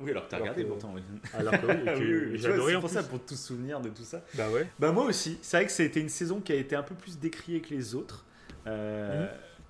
Oui, 0.00 0.10
alors 0.10 0.26
que 0.26 0.30
t'as 0.30 0.38
regardé 0.38 0.64
pourtant, 0.64 0.92
oui. 0.94 1.02
Alors 1.32 1.52
que 1.54 1.66
oui, 1.66 1.72
adoré. 2.44 2.72
C'est 2.72 2.80
pour 2.80 2.90
ça, 2.90 3.02
pour 3.02 3.24
tout 3.24 3.34
souvenir 3.34 3.80
de 3.80 3.88
tout 3.88 4.04
ça. 4.04 4.22
Bah 4.34 4.50
ouais. 4.50 4.66
Bah 4.78 4.92
moi 4.92 5.04
aussi. 5.04 5.38
C'est 5.40 5.56
vrai 5.56 5.66
que 5.66 5.72
c'était 5.72 6.00
une 6.00 6.08
saison 6.08 6.40
qui 6.40 6.52
a 6.52 6.56
été 6.56 6.76
un 6.76 6.82
peu 6.82 6.94
plus 6.94 7.18
décriée 7.18 7.60
que 7.60 7.72
les 7.72 7.94
autres. 7.94 8.24
Euh, 8.66 9.26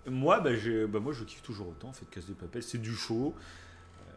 mhm. 0.06 0.14
Moi, 0.14 0.40
bah, 0.40 0.50
bah, 0.88 1.00
moi, 1.00 1.12
je 1.12 1.24
kiffe 1.24 1.42
toujours 1.42 1.68
autant. 1.68 1.88
En 1.88 1.92
fait, 1.92 2.06
Casse 2.10 2.26
de 2.26 2.34
Papel, 2.34 2.62
c'est 2.62 2.78
du 2.78 2.94
show. 2.94 3.34
Euh, 3.36 4.12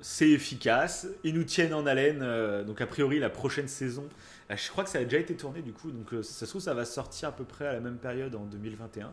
c'est 0.00 0.30
efficace. 0.30 1.08
Ils 1.24 1.34
nous 1.34 1.44
tiennent 1.44 1.74
en 1.74 1.86
haleine. 1.86 2.20
Euh, 2.22 2.62
donc, 2.62 2.80
a 2.80 2.86
priori, 2.86 3.18
la 3.18 3.30
prochaine 3.30 3.68
saison, 3.68 4.08
je 4.56 4.70
crois 4.70 4.84
que 4.84 4.90
ça 4.90 4.98
a 4.98 5.04
déjà 5.04 5.18
été 5.18 5.36
tourné 5.36 5.62
du 5.62 5.72
coup. 5.72 5.90
Donc, 5.90 6.24
ça 6.24 6.46
se 6.46 6.46
trouve, 6.46 6.62
ça 6.62 6.74
va 6.74 6.84
sortir 6.84 7.30
à 7.30 7.32
peu 7.32 7.44
près 7.44 7.66
à 7.66 7.72
la 7.72 7.80
même 7.80 7.98
période 7.98 8.34
en 8.34 8.44
2021. 8.44 9.12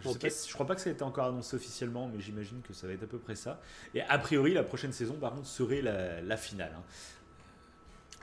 Je, 0.00 0.08
ne 0.08 0.52
crois 0.52 0.66
pas 0.66 0.74
que 0.74 0.80
ça 0.80 0.90
a 0.90 0.92
été 0.92 1.02
encore 1.02 1.26
annoncé 1.26 1.56
officiellement, 1.56 2.10
mais 2.12 2.20
j'imagine 2.20 2.60
que 2.62 2.72
ça 2.72 2.86
va 2.86 2.92
être 2.92 3.04
à 3.04 3.06
peu 3.06 3.18
près 3.18 3.36
ça. 3.36 3.60
Et 3.94 4.02
a 4.02 4.18
priori, 4.18 4.52
la 4.52 4.64
prochaine 4.64 4.92
saison, 4.92 5.14
par 5.14 5.32
contre, 5.32 5.46
serait 5.46 5.82
la, 5.82 6.36
finale. 6.36 6.72
Hein. 6.76 6.82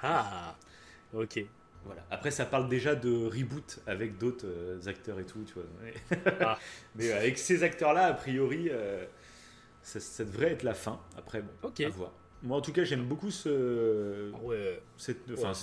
Ah, 0.03 0.55
ok. 1.13 1.45
Voilà. 1.85 2.05
Après, 2.11 2.29
ça 2.29 2.45
parle 2.45 2.69
déjà 2.69 2.93
de 2.93 3.25
reboot 3.25 3.79
avec 3.87 4.19
d'autres 4.19 4.45
euh, 4.45 4.79
acteurs 4.85 5.19
et 5.19 5.25
tout, 5.25 5.43
tu 5.43 5.53
vois. 5.53 5.63
Mais, 5.81 5.93
ah. 6.41 6.59
mais 6.95 7.11
avec 7.11 7.39
ces 7.39 7.63
acteurs-là, 7.63 8.05
a 8.05 8.13
priori, 8.13 8.67
euh, 8.69 9.03
ça, 9.81 10.23
devrait 10.23 10.51
être 10.51 10.63
la 10.63 10.75
fin. 10.75 10.99
Après, 11.17 11.41
bon, 11.41 11.69
à 11.69 11.89
voir. 11.89 12.11
Moi, 12.43 12.57
en 12.57 12.61
tout 12.61 12.73
cas, 12.73 12.83
j'aime 12.83 13.05
beaucoup 13.05 13.31
ce, 13.31 14.31
ah 14.33 14.37
ouais. 14.43 14.81
cette, 14.97 15.31
enfin, 15.31 15.53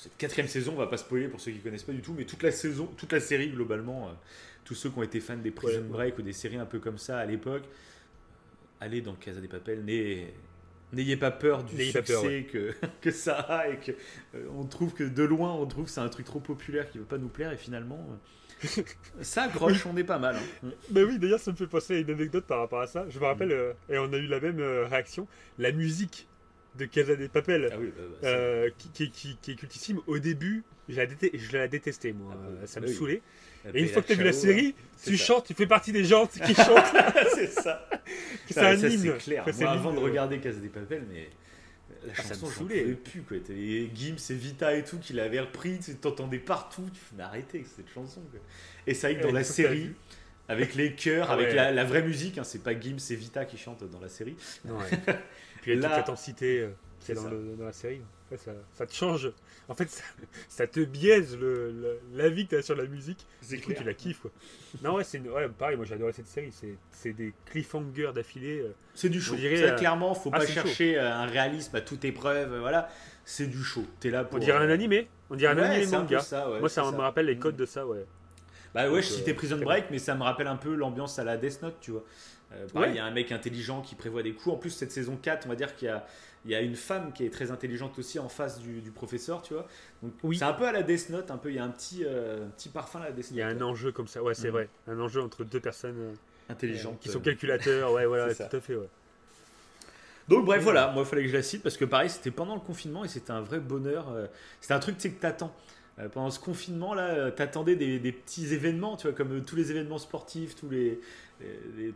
cette 0.00 0.16
quatrième 0.16 0.48
saison. 0.48 0.72
On 0.74 0.78
va 0.78 0.86
pas 0.86 0.96
spoiler 0.96 1.28
pour 1.28 1.40
ceux 1.40 1.52
qui 1.52 1.58
connaissent 1.58 1.82
pas 1.82 1.92
du 1.92 2.00
tout, 2.00 2.14
mais 2.16 2.24
toute 2.24 2.42
la 2.42 2.50
saison, 2.50 2.86
toute 2.96 3.12
la 3.12 3.20
série 3.20 3.50
globalement. 3.50 4.08
Euh, 4.08 4.12
tous 4.64 4.74
ceux 4.74 4.90
qui 4.90 4.98
ont 4.98 5.02
été 5.02 5.20
fans 5.20 5.36
des 5.36 5.50
Prison 5.50 5.82
Break 5.88 6.18
ou 6.18 6.22
des 6.22 6.32
séries 6.32 6.56
un 6.56 6.64
peu 6.66 6.78
comme 6.78 6.96
ça 6.96 7.18
à 7.18 7.26
l'époque, 7.26 7.64
allez 8.80 9.00
dans 9.00 9.14
Casa 9.14 9.40
des 9.40 9.48
Papel, 9.48 9.84
n'ayez 9.84 11.16
pas 11.16 11.30
peur 11.30 11.64
du 11.64 11.90
succès 11.90 12.46
que, 12.50 12.72
que 13.00 13.10
ça 13.10 13.34
a 13.34 13.68
et 13.68 13.78
que 13.78 13.92
euh, 14.36 14.46
on 14.56 14.64
trouve 14.64 14.94
que 14.94 15.04
de 15.04 15.22
loin 15.22 15.52
on 15.52 15.66
trouve 15.66 15.86
que 15.86 15.90
c'est 15.90 16.00
un 16.00 16.08
truc 16.08 16.26
trop 16.26 16.40
populaire 16.40 16.88
qui 16.88 16.98
ne 16.98 17.02
veut 17.02 17.08
pas 17.08 17.18
nous 17.18 17.28
plaire 17.28 17.52
et 17.52 17.56
finalement 17.56 18.06
euh, 18.10 18.82
ça 19.22 19.44
accroche, 19.44 19.86
on 19.86 19.96
est 19.96 20.04
pas 20.04 20.18
mal. 20.18 20.36
Hein. 20.36 20.68
Bah 20.90 21.00
oui, 21.04 21.18
d'ailleurs, 21.18 21.40
ça 21.40 21.50
me 21.50 21.56
fait 21.56 21.66
penser 21.66 21.96
à 21.96 21.98
une 21.98 22.10
anecdote 22.10 22.44
par 22.44 22.58
rapport 22.58 22.80
à 22.80 22.86
ça. 22.86 23.06
Je 23.08 23.18
me 23.18 23.24
rappelle, 23.24 23.52
euh, 23.52 23.72
et 23.88 23.98
on 23.98 24.12
a 24.12 24.18
eu 24.18 24.26
la 24.26 24.38
même 24.38 24.60
réaction, 24.60 25.26
la 25.58 25.72
musique 25.72 26.28
de 26.76 26.84
Casa 26.84 27.16
des 27.16 27.28
Papel, 27.28 27.70
ah 27.72 27.76
bah, 27.76 28.08
bah, 28.22 28.70
qui, 28.94 29.10
qui, 29.10 29.36
qui, 29.40 29.50
est 29.50 29.54
cultissime. 29.54 30.00
Au 30.06 30.18
début, 30.18 30.64
je 30.88 30.96
la, 30.96 31.06
je 31.34 31.56
la 31.56 31.68
détestais, 31.68 32.12
moi. 32.12 32.34
Ah 32.34 32.66
ça 32.66 32.80
me 32.80 32.86
saoulait. 32.86 33.22
Et 33.74 33.82
une 33.82 33.88
fois 33.88 34.02
que 34.02 34.08
tu 34.08 34.12
as 34.14 34.16
vu 34.16 34.24
la 34.24 34.32
série, 34.32 34.74
tu 35.04 35.16
chantes, 35.16 35.46
tu 35.46 35.54
fais 35.54 35.66
partie 35.66 35.92
des 35.92 36.04
gens 36.04 36.26
qui 36.26 36.54
chantent. 36.54 36.94
c'est 37.34 37.48
ça. 37.48 37.88
c'est 38.48 38.58
un 38.60 38.74
hymne. 38.74 39.14
C'est 39.18 39.24
clair. 39.24 39.44
Moi, 39.58 39.70
avant 39.70 39.92
de 39.92 39.98
regarder 39.98 40.38
Casa 40.38 40.60
des 40.60 40.68
Papel, 40.68 41.04
mais 41.10 41.28
la 42.06 42.12
ah, 42.16 42.22
chanson, 42.22 42.46
j'en 42.46 42.62
pouvais 42.62 42.84
plus. 42.94 43.22
Quoi. 43.22 43.38
Les 43.48 43.90
Gims 43.94 44.16
et 44.30 44.34
Vita 44.34 44.74
et 44.74 44.84
tout 44.84 44.98
qui 44.98 45.12
l'avaient 45.12 45.40
repris, 45.40 45.78
tu 45.78 45.94
t'entendais 45.96 46.38
partout. 46.38 46.88
Tu 46.92 47.00
fais, 47.00 47.14
mais 47.16 47.24
arrêtez 47.24 47.64
cette 47.76 47.90
chanson. 47.92 48.22
Et 48.86 48.94
ça 48.94 49.10
y 49.10 49.14
est, 49.14 49.20
dans 49.20 49.32
la 49.32 49.44
série, 49.44 49.92
avec 50.48 50.74
les 50.74 50.94
chœurs, 50.94 51.26
ah 51.30 51.34
avec 51.34 51.52
la, 51.52 51.84
vraie 51.84 52.02
musique, 52.02 52.38
hein, 52.38 52.44
c'est 52.44 52.62
pas 52.62 52.78
Gims 52.78 52.98
et 53.10 53.14
Vita 53.14 53.44
qui 53.44 53.58
chantent 53.58 53.84
dans 53.84 54.00
la 54.00 54.08
série. 54.08 54.36
Ouais. 54.64 55.14
Et 55.60 55.62
puis 55.62 55.72
il 55.72 55.80
y 55.80 55.84
a 55.84 55.88
toute 55.88 55.96
l'intensité 55.96 56.60
euh, 56.60 56.70
qui 57.00 57.12
est 57.12 57.14
dans, 57.14 57.22
dans 57.24 57.64
la 57.64 57.72
série 57.72 58.02
ça, 58.36 58.52
ça, 58.72 58.86
te 58.86 58.94
change. 58.94 59.32
En 59.68 59.74
fait, 59.74 59.88
ça, 60.48 60.66
te 60.66 60.80
biaise 60.80 61.36
le, 61.38 62.00
la 62.14 62.28
vie 62.28 62.44
que 62.44 62.50
tu 62.50 62.56
as 62.56 62.62
sur 62.62 62.76
la 62.76 62.84
musique. 62.84 63.26
Du 63.48 63.60
coup, 63.60 63.72
tu 63.72 63.84
la 63.84 63.94
kiffes. 63.94 64.20
Quoi. 64.20 64.30
Non, 64.82 64.94
ouais, 64.94 65.04
c'est 65.04 65.20
ouais, 65.20 65.48
pareil, 65.48 65.76
moi 65.76 65.84
j'ai 65.84 65.94
adoré 65.94 66.12
cette 66.12 66.28
série. 66.28 66.52
C'est 66.90 67.12
des 67.12 67.32
cliffhangers 67.46 68.12
d'affilée. 68.14 68.60
Euh, 68.60 68.74
c'est 68.94 69.08
du 69.08 69.20
show. 69.20 69.34
Dirait, 69.34 69.56
ça, 69.56 69.72
euh, 69.72 69.76
clairement, 69.76 70.14
faut 70.14 70.30
ah, 70.32 70.38
pas 70.38 70.46
chercher 70.46 70.98
euh, 70.98 71.12
un 71.12 71.26
réalisme 71.26 71.74
à 71.76 71.80
toute 71.80 72.04
épreuve. 72.04 72.58
Voilà, 72.58 72.88
c'est 73.24 73.46
du 73.46 73.62
show. 73.62 73.84
Es 74.04 74.10
là 74.10 74.24
pour, 74.24 74.36
On 74.36 74.40
dirait 74.40 74.58
un 74.58 74.70
animé. 74.70 75.08
On 75.30 75.36
dirait 75.36 75.52
un 75.52 75.58
animé 75.58 75.86
manga. 75.86 76.20
Ça, 76.20 76.48
moi, 76.58 76.68
ça, 76.68 76.90
me 76.90 76.98
rappelle 76.98 77.26
les 77.26 77.38
codes 77.38 77.56
de 77.56 77.66
ça, 77.66 77.86
ouais. 77.86 78.04
Bah 78.72 78.88
ouais, 78.88 79.02
je 79.02 79.08
citais 79.08 79.34
Prison 79.34 79.58
Break, 79.58 79.86
mais 79.90 79.98
ça 79.98 80.14
me 80.14 80.22
rappelle 80.22 80.46
un 80.46 80.56
peu 80.56 80.74
l'ambiance 80.76 81.18
à 81.18 81.24
la 81.24 81.36
Death 81.36 81.60
Note, 81.62 81.76
tu 81.80 81.90
vois. 81.90 82.04
Il 82.74 82.94
y 82.94 82.98
a 82.98 83.04
un 83.04 83.10
mec 83.10 83.32
intelligent 83.32 83.80
qui 83.80 83.94
prévoit 83.94 84.22
des 84.22 84.32
coups. 84.32 84.56
En 84.56 84.58
plus, 84.58 84.70
cette 84.70 84.92
saison 84.92 85.16
4, 85.16 85.46
on 85.46 85.48
va 85.50 85.56
dire 85.56 85.74
qu'il 85.76 85.88
y 85.88 85.90
a 85.90 86.06
il 86.44 86.50
y 86.50 86.54
a 86.54 86.60
une 86.60 86.74
femme 86.74 87.12
qui 87.12 87.24
est 87.24 87.30
très 87.30 87.50
intelligente 87.50 87.98
aussi 87.98 88.18
en 88.18 88.28
face 88.28 88.60
du, 88.60 88.90
professeur, 88.90 89.42
tu 89.42 89.54
vois. 89.54 89.66
Donc 90.02 90.12
oui. 90.22 90.38
c'est 90.38 90.44
un 90.44 90.52
peu 90.52 90.66
à 90.66 90.72
la 90.72 90.82
Death 90.82 91.10
Note, 91.10 91.30
un 91.30 91.36
peu. 91.36 91.50
Il 91.50 91.56
y 91.56 91.58
a 91.58 91.64
un 91.64 91.68
petit, 91.68 92.02
euh, 92.04 92.46
petit 92.56 92.70
parfum 92.70 93.00
à 93.00 93.04
la 93.04 93.12
Death 93.12 93.30
Note. 93.30 93.32
Il 93.32 93.36
y 93.36 93.42
a 93.42 93.48
un 93.48 93.60
enjeu 93.60 93.92
comme 93.92 94.08
ça, 94.08 94.22
ouais, 94.22 94.34
c'est 94.34 94.48
mm. 94.48 94.52
vrai. 94.52 94.68
Un 94.86 94.98
enjeu 95.00 95.22
entre 95.22 95.44
deux 95.44 95.60
personnes 95.60 95.98
euh, 95.98 96.14
intelligentes 96.48 96.98
qui 97.00 97.10
sont 97.10 97.20
calculateurs, 97.20 97.92
ouais, 97.92 98.06
voilà, 98.06 98.34
tout 98.34 98.56
à 98.56 98.60
fait, 98.60 98.74
ouais. 98.74 98.88
Donc 100.28 100.44
bref, 100.44 100.62
voilà, 100.62 100.92
moi 100.92 101.02
il 101.02 101.08
fallait 101.08 101.22
que 101.22 101.28
je 101.28 101.36
la 101.36 101.42
cite 101.42 101.60
parce 101.60 101.76
que 101.76 101.84
pareil, 101.84 102.08
c'était 102.08 102.30
pendant 102.30 102.54
le 102.54 102.60
confinement 102.60 103.04
et 103.04 103.08
c'était 103.08 103.32
un 103.32 103.40
vrai 103.40 103.58
bonheur. 103.58 104.10
Euh, 104.10 104.26
c'était 104.60 104.74
un 104.74 104.78
truc 104.78 104.96
que 104.96 105.08
t'attends. 105.08 105.52
Euh, 106.00 106.08
pendant 106.08 106.30
ce 106.30 106.38
confinement 106.38 106.94
là, 106.94 107.08
euh, 107.08 107.30
t'attendais 107.30 107.76
des, 107.76 107.98
des, 107.98 108.12
petits 108.12 108.54
événements, 108.54 108.96
tu 108.96 109.06
vois, 109.06 109.16
comme 109.16 109.32
euh, 109.32 109.40
tous 109.40 109.56
les 109.56 109.70
événements 109.70 109.98
sportifs, 109.98 110.54
tous 110.54 110.68
les, 110.70 111.00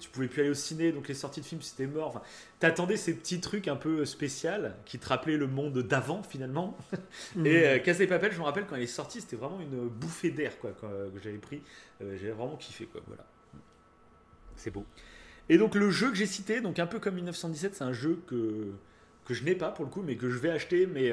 tu 0.01 0.09
pouvais 0.11 0.27
plus 0.27 0.41
aller 0.41 0.51
au 0.51 0.55
ciné, 0.55 0.91
donc 0.91 1.07
les 1.09 1.15
sorties 1.15 1.41
de 1.41 1.47
films 1.47 1.63
c'était 1.63 1.87
mort. 1.87 2.09
Enfin, 2.09 2.23
t'attendais 2.59 2.97
ces 2.97 3.15
petits 3.15 3.41
trucs 3.41 3.69
un 3.69 3.77
peu 3.77 4.05
spéciaux 4.05 4.51
qui 4.85 4.99
te 4.99 5.09
rappelaient 5.09 5.37
le 5.37 5.47
monde 5.47 5.79
d'avant 5.79 6.23
finalement. 6.23 6.77
Mmh. 7.37 7.47
Et 7.47 7.67
euh, 7.67 7.79
Casse 7.79 7.99
Papel, 8.07 8.33
je 8.33 8.39
me 8.39 8.45
rappelle 8.45 8.67
quand 8.67 8.77
il 8.77 8.83
est 8.83 8.87
sorti, 8.87 9.21
c'était 9.21 9.37
vraiment 9.37 9.61
une 9.61 9.89
bouffée 9.89 10.31
d'air 10.31 10.59
quoi 10.59 10.71
que 10.73 10.87
j'avais 11.23 11.39
pris. 11.39 11.63
j'avais 12.01 12.33
vraiment 12.33 12.57
kiffé 12.57 12.87
quoi. 12.87 13.01
Voilà. 13.07 13.25
C'est 14.57 14.71
beau. 14.71 14.85
Et 15.49 15.59
donc 15.59 15.75
le 15.75 15.91
jeu 15.91 16.11
que 16.11 16.17
j'ai 16.17 16.27
cité, 16.27 16.61
donc 16.61 16.79
un 16.79 16.87
peu 16.87 16.99
comme 16.99 17.15
1917, 17.17 17.75
c'est 17.75 17.85
un 17.85 17.93
jeu 17.93 18.23
que 18.27 18.73
que 19.25 19.33
je 19.33 19.43
n'ai 19.45 19.55
pas 19.55 19.71
pour 19.71 19.87
le 19.87 19.91
coup, 19.91 20.03
mais 20.03 20.17
que 20.17 20.29
je 20.29 20.37
vais 20.37 20.51
acheter, 20.51 20.87
mais 20.87 21.11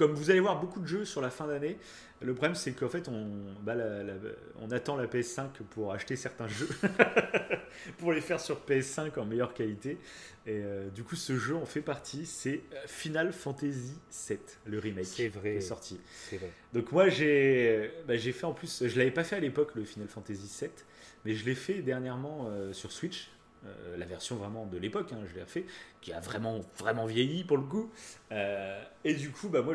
comme 0.00 0.14
vous 0.14 0.30
allez 0.30 0.40
voir 0.40 0.58
beaucoup 0.58 0.80
de 0.80 0.86
jeux 0.86 1.04
sur 1.04 1.20
la 1.20 1.28
fin 1.28 1.46
d'année, 1.46 1.76
le 2.22 2.32
problème 2.32 2.54
c'est 2.54 2.72
qu'en 2.72 2.88
fait 2.88 3.06
on, 3.06 3.28
bah, 3.62 3.74
on 4.58 4.70
attend 4.70 4.96
la 4.96 5.06
PS5 5.06 5.48
pour 5.68 5.92
acheter 5.92 6.16
certains 6.16 6.48
jeux, 6.48 6.70
pour 7.98 8.14
les 8.14 8.22
faire 8.22 8.40
sur 8.40 8.62
PS5 8.66 9.18
en 9.18 9.26
meilleure 9.26 9.52
qualité. 9.52 9.98
Et 10.46 10.62
euh, 10.64 10.88
du 10.88 11.04
coup 11.04 11.16
ce 11.16 11.36
jeu 11.36 11.54
en 11.54 11.66
fait 11.66 11.82
partie, 11.82 12.24
c'est 12.24 12.62
Final 12.86 13.34
Fantasy 13.34 13.98
VII, 14.26 14.38
le 14.64 14.78
remake 14.78 15.04
c'est 15.04 15.28
vrai. 15.28 15.50
qui 15.50 15.56
est 15.58 15.60
sorti. 15.60 16.00
C'est 16.30 16.38
vrai. 16.38 16.50
Donc 16.72 16.92
moi 16.92 17.10
j'ai 17.10 17.90
bah, 18.08 18.16
j'ai 18.16 18.32
fait 18.32 18.46
en 18.46 18.54
plus, 18.54 18.86
je 18.86 18.98
l'avais 18.98 19.10
pas 19.10 19.22
fait 19.24 19.36
à 19.36 19.40
l'époque 19.40 19.74
le 19.74 19.84
Final 19.84 20.08
Fantasy 20.08 20.50
VII, 20.62 20.70
mais 21.26 21.34
je 21.34 21.44
l'ai 21.44 21.54
fait 21.54 21.82
dernièrement 21.82 22.46
euh, 22.48 22.72
sur 22.72 22.90
Switch 22.90 23.28
euh, 23.66 23.96
la 23.96 24.06
version 24.06 24.36
vraiment 24.36 24.66
de 24.66 24.78
l'époque, 24.78 25.12
hein, 25.12 25.20
je 25.26 25.38
l'ai 25.38 25.44
fait, 25.46 25.66
qui 26.00 26.12
a 26.12 26.20
vraiment, 26.20 26.60
vraiment 26.78 27.06
vieilli 27.06 27.44
pour 27.44 27.58
le 27.58 27.64
coup. 27.64 27.90
Euh, 28.32 28.82
et 29.04 29.14
du 29.14 29.30
coup, 29.30 29.48
bah, 29.48 29.62
moi, 29.62 29.74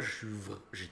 j'ai 0.72 0.90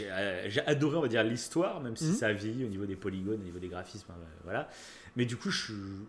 euh, 0.00 0.44
j'ai 0.48 0.60
adoré, 0.66 0.96
on 0.96 1.02
va 1.02 1.08
dire, 1.08 1.24
l'histoire, 1.24 1.80
même 1.80 1.96
si 1.96 2.06
mhm. 2.06 2.14
ça 2.14 2.26
a 2.28 2.32
vieilli 2.32 2.64
au 2.64 2.68
niveau 2.68 2.86
des 2.86 2.96
polygones, 2.96 3.40
au 3.40 3.44
niveau 3.44 3.58
des 3.58 3.68
graphismes, 3.68 4.10
hein, 4.10 4.26
voilà. 4.44 4.68
Mais 5.16 5.26
du 5.26 5.36
coup, 5.36 5.50
je 5.50 5.64
suis 5.64 6.06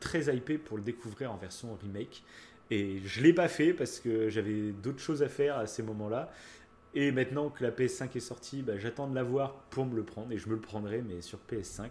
très 0.00 0.34
hypé 0.34 0.58
pour 0.58 0.76
le 0.76 0.82
découvrir 0.82 1.32
en 1.32 1.36
version 1.36 1.74
remake. 1.82 2.22
Et 2.70 3.00
je 3.04 3.22
l'ai 3.22 3.32
pas 3.32 3.48
fait 3.48 3.72
parce 3.72 3.98
que 3.98 4.28
j'avais 4.28 4.72
d'autres 4.72 5.00
choses 5.00 5.22
à 5.22 5.28
faire 5.28 5.56
à 5.56 5.66
ces 5.66 5.82
moments-là. 5.82 6.30
Et 6.94 7.12
maintenant 7.12 7.48
que 7.48 7.64
la 7.64 7.70
PS5 7.70 8.16
est 8.16 8.20
sortie, 8.20 8.62
bah, 8.62 8.76
j'attends 8.76 9.08
de 9.08 9.14
la 9.14 9.22
voir 9.22 9.54
pour 9.70 9.86
me 9.86 9.96
le 9.96 10.04
prendre. 10.04 10.32
Et 10.32 10.38
je 10.38 10.48
me 10.48 10.54
le 10.54 10.60
prendrai, 10.60 11.02
mais 11.02 11.22
sur 11.22 11.38
PS5. 11.50 11.88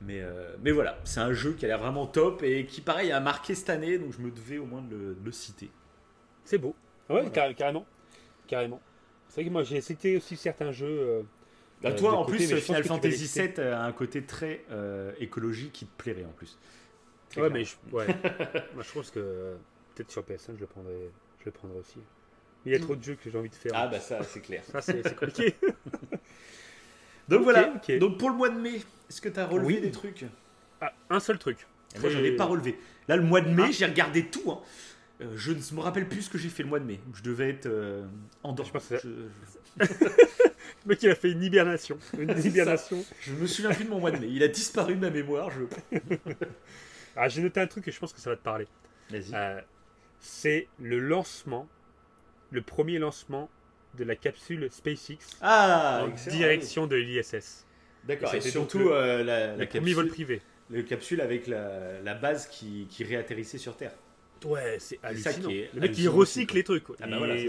Mais, 0.00 0.20
euh, 0.20 0.54
mais 0.62 0.72
voilà, 0.72 0.98
c'est 1.04 1.20
un 1.20 1.32
jeu 1.32 1.52
qui 1.52 1.64
a 1.64 1.68
l'air 1.68 1.78
vraiment 1.78 2.06
top 2.06 2.42
et 2.42 2.66
qui, 2.66 2.80
pareil, 2.80 3.12
a 3.12 3.20
marqué 3.20 3.54
cette 3.54 3.70
année, 3.70 3.98
donc 3.98 4.12
je 4.12 4.18
me 4.18 4.30
devais 4.30 4.58
au 4.58 4.66
moins 4.66 4.82
de 4.82 5.16
le, 5.22 5.32
citer. 5.32 5.70
C'est 6.44 6.58
beau. 6.58 6.74
Ouais, 7.08 7.30
carrément. 7.30 7.86
Carrément. 8.46 8.80
C'est 9.28 9.40
vrai 9.40 9.44
que 9.46 9.52
moi, 9.52 9.62
j'ai 9.62 9.80
cité 9.80 10.16
aussi 10.16 10.36
certains 10.36 10.72
jeux. 10.72 10.86
Euh, 10.86 11.22
bah, 11.82 11.92
toi, 11.92 12.12
en 12.12 12.24
plus, 12.24 12.54
Final 12.56 12.84
Fantasy 12.84 13.40
VII 13.40 13.60
a 13.60 13.84
un 13.84 13.92
côté 13.92 14.22
très 14.22 14.64
euh, 14.70 15.12
écologique 15.18 15.72
qui 15.72 15.86
te 15.86 16.02
plairait 16.02 16.24
en 16.24 16.32
plus. 16.32 16.58
ouais, 17.36 17.50
mais 17.50 17.64
je, 17.64 17.74
ouais. 17.92 18.06
moi, 18.74 18.82
je 18.82 18.92
pense 18.92 19.10
que 19.10 19.56
peut-être 19.94 20.10
sur 20.10 20.22
PS5, 20.22 20.56
je 20.56 20.60
le 20.60 20.66
prendrais, 20.66 21.10
je 21.40 21.44
le 21.46 21.50
prendrais 21.50 21.78
aussi. 21.78 21.98
Il 22.66 22.72
y 22.72 22.74
a 22.74 22.80
trop 22.80 22.96
de 22.96 23.02
jeux 23.02 23.14
que 23.14 23.30
j'ai 23.30 23.38
envie 23.38 23.48
de 23.48 23.54
faire. 23.54 23.72
Ah, 23.74 23.86
bah 23.86 24.00
ça, 24.00 24.22
c'est 24.24 24.40
clair. 24.40 24.64
ça, 24.64 24.80
c'est 24.82 25.02
compliqué. 25.14 25.54
Donc 27.28 27.42
voilà. 27.42 27.72
Donc 28.00 28.18
pour 28.18 28.30
le 28.30 28.36
mois 28.36 28.48
de 28.48 28.58
mai, 28.58 28.82
est-ce 29.08 29.20
que 29.20 29.28
tu 29.28 29.40
as 29.40 29.46
relevé 29.46 29.80
des 29.80 29.90
trucs? 29.90 30.24
Ah, 30.80 30.92
Un 31.10 31.20
seul 31.20 31.38
truc. 31.38 31.66
moi, 32.00 32.10
je 32.10 32.18
n'en 32.18 32.24
ai 32.24 32.32
pas 32.32 32.44
relevé. 32.44 32.78
Là, 33.08 33.16
le 33.16 33.22
mois 33.22 33.40
de 33.40 33.48
mai, 33.48 33.64
ah. 33.66 33.70
j'ai 33.70 33.86
regardé 33.86 34.26
tout. 34.26 34.50
Hein. 34.50 34.60
Euh, 35.22 35.32
je 35.36 35.52
ne 35.52 35.74
me 35.74 35.80
rappelle 35.80 36.08
plus 36.08 36.22
ce 36.22 36.30
que 36.30 36.38
j'ai 36.38 36.48
fait 36.48 36.62
le 36.62 36.68
mois 36.68 36.80
de 36.80 36.84
mai. 36.84 37.00
Je 37.14 37.22
devais 37.22 37.50
être 37.50 37.66
euh, 37.66 38.04
en 38.42 38.52
dehors. 38.52 38.70
Je 38.90 39.08
le 39.78 39.88
mec, 40.86 41.02
il 41.02 41.10
a 41.10 41.14
fait 41.14 41.30
une 41.30 41.42
hibernation. 41.42 41.98
Une 42.18 42.30
hibernation. 42.44 43.04
Je 43.20 43.32
me 43.32 43.46
souviens 43.46 43.72
plus 43.72 43.84
de 43.84 43.90
mon 43.90 44.00
mois 44.00 44.10
de 44.10 44.18
mai. 44.18 44.28
Il 44.30 44.42
a 44.42 44.48
disparu 44.48 44.94
de 44.94 45.00
ma 45.00 45.10
mémoire. 45.10 45.50
Je... 45.50 45.98
ah, 47.16 47.28
j'ai 47.28 47.42
noté 47.42 47.60
un 47.60 47.66
truc 47.66 47.86
et 47.88 47.92
je 47.92 47.98
pense 47.98 48.12
que 48.12 48.20
ça 48.20 48.30
va 48.30 48.36
te 48.36 48.42
parler. 48.42 48.66
Vas-y. 49.10 49.34
Euh, 49.34 49.60
c'est 50.20 50.68
le 50.80 50.98
lancement, 50.98 51.68
le 52.50 52.62
premier 52.62 52.98
lancement 52.98 53.48
de 53.96 54.04
la 54.04 54.16
capsule 54.16 54.68
SpaceX 54.70 55.18
ah, 55.40 56.06
en 56.06 56.30
direction 56.30 56.86
de 56.86 56.96
l'ISS. 56.96 57.66
D'accord, 58.04 58.34
et, 58.34 58.40
surtout 58.40 58.88
la, 58.88 59.66
capsule, 59.66 59.94
vol 59.94 60.08
privé. 60.08 60.42
Le 60.70 60.82
capsule 60.82 61.20
avec 61.20 61.46
la, 61.46 62.14
base 62.14 62.46
qui, 62.48 62.86
qui 62.90 63.04
réatterrissait 63.04 63.58
sur 63.58 63.76
Terre. 63.76 63.92
Ouais, 64.44 64.76
c'est 64.78 64.98
hallucinant. 65.02 65.48
le 65.48 65.80
mec 65.80 65.96
il 65.96 66.08
recycle 66.08 66.54
les 66.56 66.64
trucs. 66.64 66.84
Ah 67.00 67.06
bah 67.06 67.20
ouais, 67.20 67.46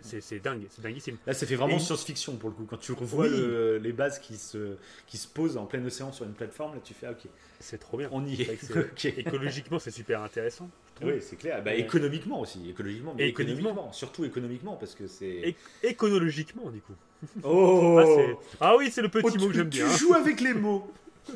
c'est 0.00 0.40
dingue, 0.40 0.66
c'est 0.68 0.82
dinguissime. 0.82 1.16
Là, 1.26 1.32
ça 1.32 1.46
fait 1.46 1.54
vraiment 1.54 1.78
science-fiction 1.78 2.36
pour 2.36 2.50
le 2.50 2.56
coup. 2.56 2.66
Quand 2.68 2.76
tu 2.76 2.92
revois 2.92 3.28
les 3.28 3.92
bases 3.92 4.18
qui 4.18 4.36
se, 4.36 4.76
qui 5.06 5.16
se 5.16 5.28
posent 5.28 5.56
en 5.56 5.66
plein 5.66 5.84
océan 5.84 6.12
sur 6.12 6.24
une 6.24 6.34
plateforme, 6.34 6.74
là 6.74 6.80
tu 6.82 6.94
fais 6.94 7.06
ah, 7.06 7.12
ok. 7.12 7.30
C'est 7.60 7.78
trop 7.78 7.96
bien. 7.96 8.08
On 8.12 8.24
y 8.26 8.42
est. 8.42 8.74
Écologiquement, 9.18 9.78
c'est 9.78 9.90
super 9.90 10.22
intéressant. 10.22 10.68
Oui, 11.02 11.14
c'est 11.20 11.36
clair. 11.36 11.62
Bah, 11.62 11.74
économiquement 11.74 12.40
aussi, 12.40 12.70
écologiquement, 12.70 13.14
mais 13.16 13.28
économiquement. 13.28 13.92
surtout 13.92 14.24
économiquement 14.24 14.76
parce 14.76 14.94
que 14.94 15.06
c'est. 15.06 15.54
éconologiquement 15.82 16.70
du 16.70 16.80
coup. 16.80 16.94
Oh. 17.42 18.36
Ah, 18.60 18.68
ah 18.68 18.76
oui, 18.76 18.90
c'est 18.90 19.02
le 19.02 19.08
petit 19.08 19.36
oh, 19.38 19.40
mot 19.40 19.48
que 19.48 19.54
j'aime 19.54 19.68
bien. 19.68 19.88
Tu 19.90 19.98
joues 19.98 20.14
avec 20.14 20.40
les 20.40 20.54
mots. 20.54 20.90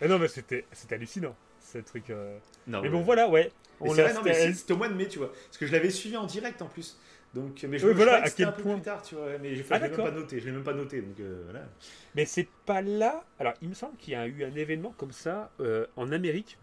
Ah 0.00 0.08
non, 0.08 0.18
mais 0.18 0.28
c'était 0.28 0.64
hallucinant 0.90 1.36
ce 1.60 1.78
truc. 1.78 2.10
Euh. 2.10 2.38
mais 2.66 2.88
bon, 2.88 3.02
voilà, 3.02 3.28
ouais. 3.28 3.50
c'était 3.82 4.72
au 4.72 4.76
mois 4.76 4.88
de 4.88 4.94
mai, 4.94 5.08
tu 5.08 5.18
vois. 5.18 5.32
Parce 5.32 5.58
que 5.58 5.66
je 5.66 5.72
l'avais 5.72 5.90
suivi 5.90 6.16
en 6.16 6.26
direct 6.26 6.62
en 6.62 6.66
plus. 6.66 6.98
Donc, 7.34 7.64
mais 7.68 7.78
je, 7.78 7.88
voilà, 7.88 8.22
à 8.22 8.30
quel 8.30 8.48
un 8.48 8.52
point... 8.52 8.62
peu 8.62 8.72
plus 8.74 8.82
tard, 8.82 9.02
tu 9.02 9.16
vois. 9.16 9.26
Mais 9.42 9.56
je 9.56 9.62
ne 9.62 9.66
ah, 9.70 9.78
l'ai 9.78 9.88
même 9.88 9.96
pas 9.96 10.10
noté. 10.10 10.40
Je 10.40 10.46
l'ai 10.46 10.52
même 10.52 10.62
pas 10.62 10.72
noté. 10.72 11.00
Donc, 11.00 11.18
euh, 11.18 11.42
voilà. 11.44 11.66
Mais 12.14 12.24
c'est 12.26 12.48
pas 12.64 12.80
là. 12.80 13.24
Alors, 13.40 13.54
il 13.60 13.68
me 13.68 13.74
semble 13.74 13.96
qu'il 13.96 14.12
y 14.12 14.16
a 14.16 14.26
eu 14.26 14.44
un 14.44 14.54
événement 14.54 14.94
comme 14.96 15.12
ça 15.12 15.50
euh, 15.60 15.86
en 15.96 16.12
Amérique 16.12 16.58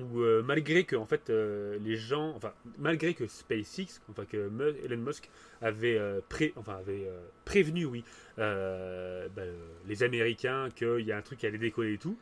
où 0.00 0.22
malgré 0.44 0.84
que 0.84 0.96
en 0.96 1.06
fait 1.06 1.30
les 1.30 1.96
gens, 1.96 2.32
enfin 2.36 2.52
malgré 2.78 3.14
que 3.14 3.26
SpaceX, 3.26 4.00
enfin 4.10 4.24
que 4.24 4.50
Elon 4.84 4.98
Musk 4.98 5.28
avait, 5.60 6.00
pré, 6.28 6.52
enfin, 6.56 6.76
avait 6.76 7.08
prévenu, 7.44 7.84
oui, 7.84 8.04
bah, 8.36 9.42
les 9.86 10.02
Américains 10.02 10.68
qu'il 10.74 11.00
y 11.00 11.12
a 11.12 11.16
un 11.16 11.22
truc 11.22 11.40
qui 11.40 11.46
allait 11.46 11.58
décoller 11.58 11.94
et 11.94 11.98
tout, 11.98 12.16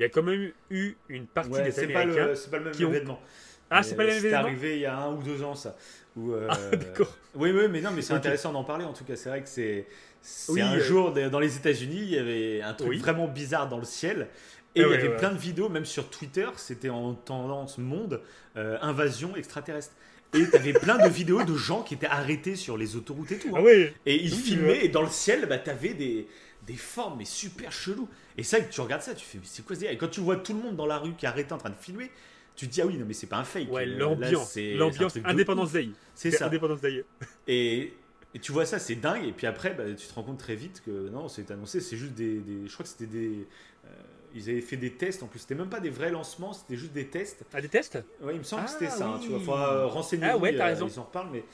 il 0.00 0.02
y 0.02 0.06
a 0.06 0.08
quand 0.08 0.22
même 0.22 0.50
eu 0.70 0.96
une 1.10 1.26
partie 1.26 1.62
des 1.62 1.78
Américains. 1.78 2.34
C'est 2.34 2.50
pas 2.50 2.58
le 2.58 2.64
même 2.64 2.74
événement. 2.74 3.20
Ah, 3.68 3.82
c'est 3.82 3.94
pas 3.94 4.02
le 4.02 4.08
même 4.08 4.18
événement. 4.18 4.38
C'est 4.38 4.46
arrivé 4.46 4.76
il 4.76 4.80
y 4.80 4.86
a 4.86 4.98
un 4.98 5.12
ou 5.12 5.22
deux 5.22 5.42
ans, 5.42 5.54
ça. 5.54 5.76
Euh, 6.18 6.48
ah, 6.48 6.56
d'accord. 6.76 7.14
Oui, 7.34 7.52
oui, 7.52 7.64
mais 7.70 7.82
non, 7.82 7.90
mais 7.94 8.00
c'est 8.00 8.14
intéressant 8.14 8.50
d'en 8.52 8.64
parler 8.64 8.86
en 8.86 8.94
tout 8.94 9.04
cas. 9.04 9.14
C'est 9.14 9.28
vrai 9.28 9.42
que 9.42 9.48
c'est. 9.48 9.86
C'est 10.22 10.60
un 10.60 10.76
euh, 10.76 10.80
jour 10.80 11.12
dans 11.12 11.40
les 11.40 11.56
États-Unis, 11.56 11.98
il 11.98 12.10
y 12.10 12.18
avait 12.18 12.60
un 12.62 12.74
truc 12.74 12.98
vraiment 12.98 13.28
bizarre 13.28 13.68
dans 13.68 13.78
le 13.78 13.84
ciel. 13.84 14.28
Et 14.74 14.82
ah 14.82 14.86
il 14.86 14.90
y 14.90 14.94
avait 14.94 15.16
plein 15.16 15.32
de 15.32 15.38
vidéos, 15.38 15.68
même 15.68 15.84
sur 15.84 16.08
Twitter, 16.10 16.46
c'était 16.56 16.90
en 16.90 17.14
tendance 17.14 17.78
monde, 17.78 18.20
euh, 18.56 18.78
invasion 18.82 19.34
extraterrestre. 19.36 19.92
Et 20.32 20.48
tu 20.48 20.54
avais 20.54 20.72
plein 20.72 20.96
de 20.96 21.08
vidéos 21.08 21.42
de 21.42 21.56
gens 21.56 21.82
qui 21.82 21.94
étaient 21.94 22.06
arrêtés 22.06 22.54
sur 22.54 22.76
les 22.76 22.94
autoroutes 22.94 23.32
et 23.32 23.38
tout. 23.38 23.48
Hein. 23.48 23.58
Ah 23.58 23.62
oui. 23.64 23.88
Et 24.06 24.22
ils 24.22 24.32
filmaient, 24.32 24.84
et 24.84 24.88
dans 24.88 25.02
le 25.02 25.08
ciel, 25.08 25.46
bah, 25.46 25.58
tu 25.58 25.70
avais 25.70 25.94
des, 25.94 26.28
des 26.66 26.76
formes 26.76 27.18
mais 27.18 27.24
super 27.24 27.72
chelou. 27.72 28.08
Et 28.38 28.44
ça, 28.44 28.60
tu 28.60 28.80
regardes 28.80 29.02
ça, 29.02 29.14
tu 29.14 29.24
fais, 29.24 29.38
c'est 29.42 29.64
quoi 29.64 29.74
ce 29.74 29.84
Et 29.84 29.96
quand 29.96 30.08
tu 30.08 30.20
vois 30.20 30.36
tout 30.36 30.52
le 30.52 30.60
monde 30.60 30.76
dans 30.76 30.86
la 30.86 30.98
rue 30.98 31.14
qui 31.14 31.24
est 31.24 31.28
arrêté 31.28 31.52
en 31.52 31.58
train 31.58 31.70
de 31.70 31.74
filmer, 31.74 32.10
tu 32.54 32.68
te 32.68 32.72
dis, 32.72 32.80
ah 32.82 32.86
oui, 32.86 32.96
non, 32.96 33.06
mais 33.06 33.14
c'est 33.14 33.26
pas 33.26 33.38
un 33.38 33.44
fake. 33.44 33.72
Ouais, 33.72 33.86
l'ambiance. 33.86 34.56
L'ambiance, 34.56 35.16
Indépendance 35.24 35.72
Day. 35.72 35.88
C'est 36.14 36.30
ça. 36.30 36.46
Indépendance 36.46 36.80
Day. 36.80 37.04
Et, 37.48 37.92
et 38.34 38.38
tu 38.38 38.52
vois 38.52 38.66
ça, 38.66 38.78
c'est 38.78 38.94
dingue. 38.94 39.24
Et 39.24 39.32
puis 39.32 39.46
après, 39.46 39.74
bah, 39.74 39.84
tu 39.96 40.06
te 40.06 40.14
rends 40.14 40.22
compte 40.22 40.38
très 40.38 40.54
vite 40.54 40.82
que 40.84 41.08
non, 41.08 41.28
c'est 41.28 41.50
annoncé, 41.50 41.80
c'est 41.80 41.96
juste 41.96 42.12
des, 42.12 42.40
Je 42.66 42.72
crois 42.72 42.84
que 42.84 42.90
c'était 42.90 43.06
des. 43.06 43.46
Euh, 44.30 44.38
ils 44.38 44.50
avaient 44.50 44.60
fait 44.60 44.76
des 44.76 44.92
tests 44.92 45.22
en 45.22 45.26
plus. 45.26 45.40
C'était 45.40 45.54
même 45.54 45.68
pas 45.68 45.80
des 45.80 45.90
vrais 45.90 46.10
lancements, 46.10 46.52
c'était 46.52 46.76
juste 46.76 46.92
des 46.92 47.06
tests. 47.06 47.44
Ah, 47.52 47.60
des 47.60 47.68
tests? 47.68 47.98
Ouais, 48.22 48.34
il 48.34 48.38
me 48.38 48.44
semble 48.44 48.64
que 48.64 48.70
c'était 48.70 48.86
ah 48.86 48.90
ça. 48.90 49.06
Hein, 49.06 49.20
tu 49.22 49.28
vois, 49.28 49.40
faudra 49.40 49.74
euh, 49.74 49.86
renseigner. 49.86 50.26
Ah 50.26 50.38
ouais, 50.38 50.56
t'as 50.56 50.66
euh, 50.66 50.70
raison. 50.70 50.88
Ils 50.88 50.98
en 50.98 51.04
reparlent, 51.04 51.30
mais 51.32 51.44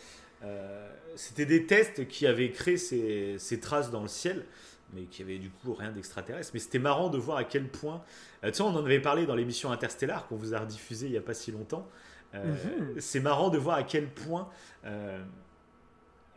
c'était 1.17 1.47
des 1.47 1.67
tests 1.67 2.07
qui 2.09 2.27
avaient 2.27 2.51
créé 2.51 2.77
ces, 2.77 3.37
ces 3.39 3.59
traces 3.59 3.91
dans 3.91 4.03
le 4.03 4.09
ciel 4.09 4.45
mais 4.93 5.03
qui 5.05 5.23
avait 5.23 5.39
du 5.39 5.51
coup 5.51 5.75
rien 5.75 5.93
d'extraterrestre. 5.93 6.53
Mais 6.55 6.61
c'était 6.61 6.79
marrant 6.79 7.09
de 7.09 7.19
voir 7.19 7.39
à 7.39 7.45
quel 7.45 7.69
point. 7.69 8.03
Euh, 8.45 8.51
tu 8.51 8.57
sais, 8.57 8.63
on 8.63 8.69
en 8.69 8.85
avait 8.85 9.01
parlé 9.01 9.27
dans 9.27 9.35
l'émission 9.35 9.71
Interstellar 9.73 10.27
qu'on 10.29 10.37
vous 10.37 10.55
a 10.55 10.61
rediffusée 10.61 11.07
il 11.07 11.13
n'y 11.13 11.19
a 11.19 11.23
pas 11.23 11.35
si 11.35 11.53
longtemps. 11.53 11.89
Euh, 12.35 12.45
mhm. 12.45 13.01
C'est 13.01 13.21
marrant 13.21 13.51
de 13.51 13.59
voir 13.59 13.77
à 13.77 13.83
quel 13.83 14.09
point 14.09 14.49
euh, 14.85 15.23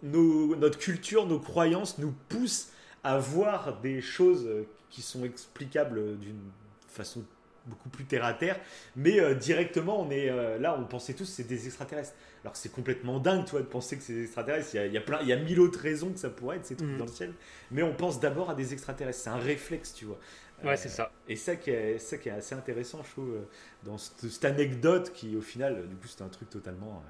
nos, 0.04 0.56
notre 0.56 0.78
culture, 0.78 1.26
nos 1.26 1.40
croyances 1.40 1.98
nous 1.98 2.14
poussent 2.30 2.70
à 3.04 3.18
voir 3.18 3.80
des 3.82 4.02
choses 4.02 4.48
qui 4.90 5.02
sont 5.02 5.24
explicables 5.24 6.18
d'une 6.20 6.42
façon 6.88 7.24
beaucoup 7.66 7.90
plus 7.90 8.06
terre 8.06 8.26
à 8.26 8.34
terre, 8.34 8.60
mais 8.96 9.36
directement 9.36 10.02
on 10.02 10.10
est 10.10 10.28
là, 10.58 10.76
on 10.80 10.86
pensait 10.86 11.14
tous 11.14 11.26
c'est 11.26 11.44
des 11.44 11.68
extraterrestres. 11.68 12.16
Alors 12.44 12.56
c'est 12.56 12.72
complètement 12.72 13.20
dingue, 13.20 13.46
toi, 13.46 13.60
de 13.60 13.66
penser 13.66 13.98
que 13.98 14.04
c'est 14.04 14.14
des 14.14 14.24
extraterrestres. 14.24 14.70
Il 14.74 14.94
y, 14.94 14.98
a, 14.98 15.02
plein, 15.02 15.20
il 15.22 15.28
y 15.28 15.34
a 15.34 15.38
mille 15.38 15.60
autres 15.60 15.80
raisons 15.80 16.12
que 16.12 16.20
ça 16.20 16.30
pourrait 16.30 16.58
être 16.58 16.66
ces 16.66 16.76
trucs 16.76 16.90
mm. 16.90 16.98
dans 16.98 17.06
le 17.06 17.12
ciel. 17.12 17.34
Mais 17.72 17.84
on 17.84 17.94
pense 17.94 18.20
d'abord 18.20 18.50
à 18.50 18.56
des 18.56 18.74
extraterrestres. 18.74 19.20
C'est 19.20 19.30
un 19.30 19.38
réflexe, 19.38 19.94
tu 19.94 20.06
vois. 20.06 20.18
Ouais, 20.64 20.78
c'est 20.78 20.90
ça. 20.90 21.12
Et 21.28 21.36
ça 21.36 21.56
qui, 21.56 21.70
est, 21.70 22.00
ça 22.00 22.18
qui 22.18 22.30
est 22.30 22.34
assez 22.34 22.56
intéressant, 22.56 23.02
je 23.04 23.12
trouve, 23.12 23.34
euh, 23.34 23.42
dans 23.84 23.98
cette, 23.98 24.44
anecdote 24.46 25.12
qui, 25.14 25.36
au 25.36 25.42
final, 25.42 25.88
du 25.88 25.96
coup, 25.96 26.08
c'est 26.08 26.22
un 26.22 26.28
truc 26.28 26.50
totalement 26.50 27.02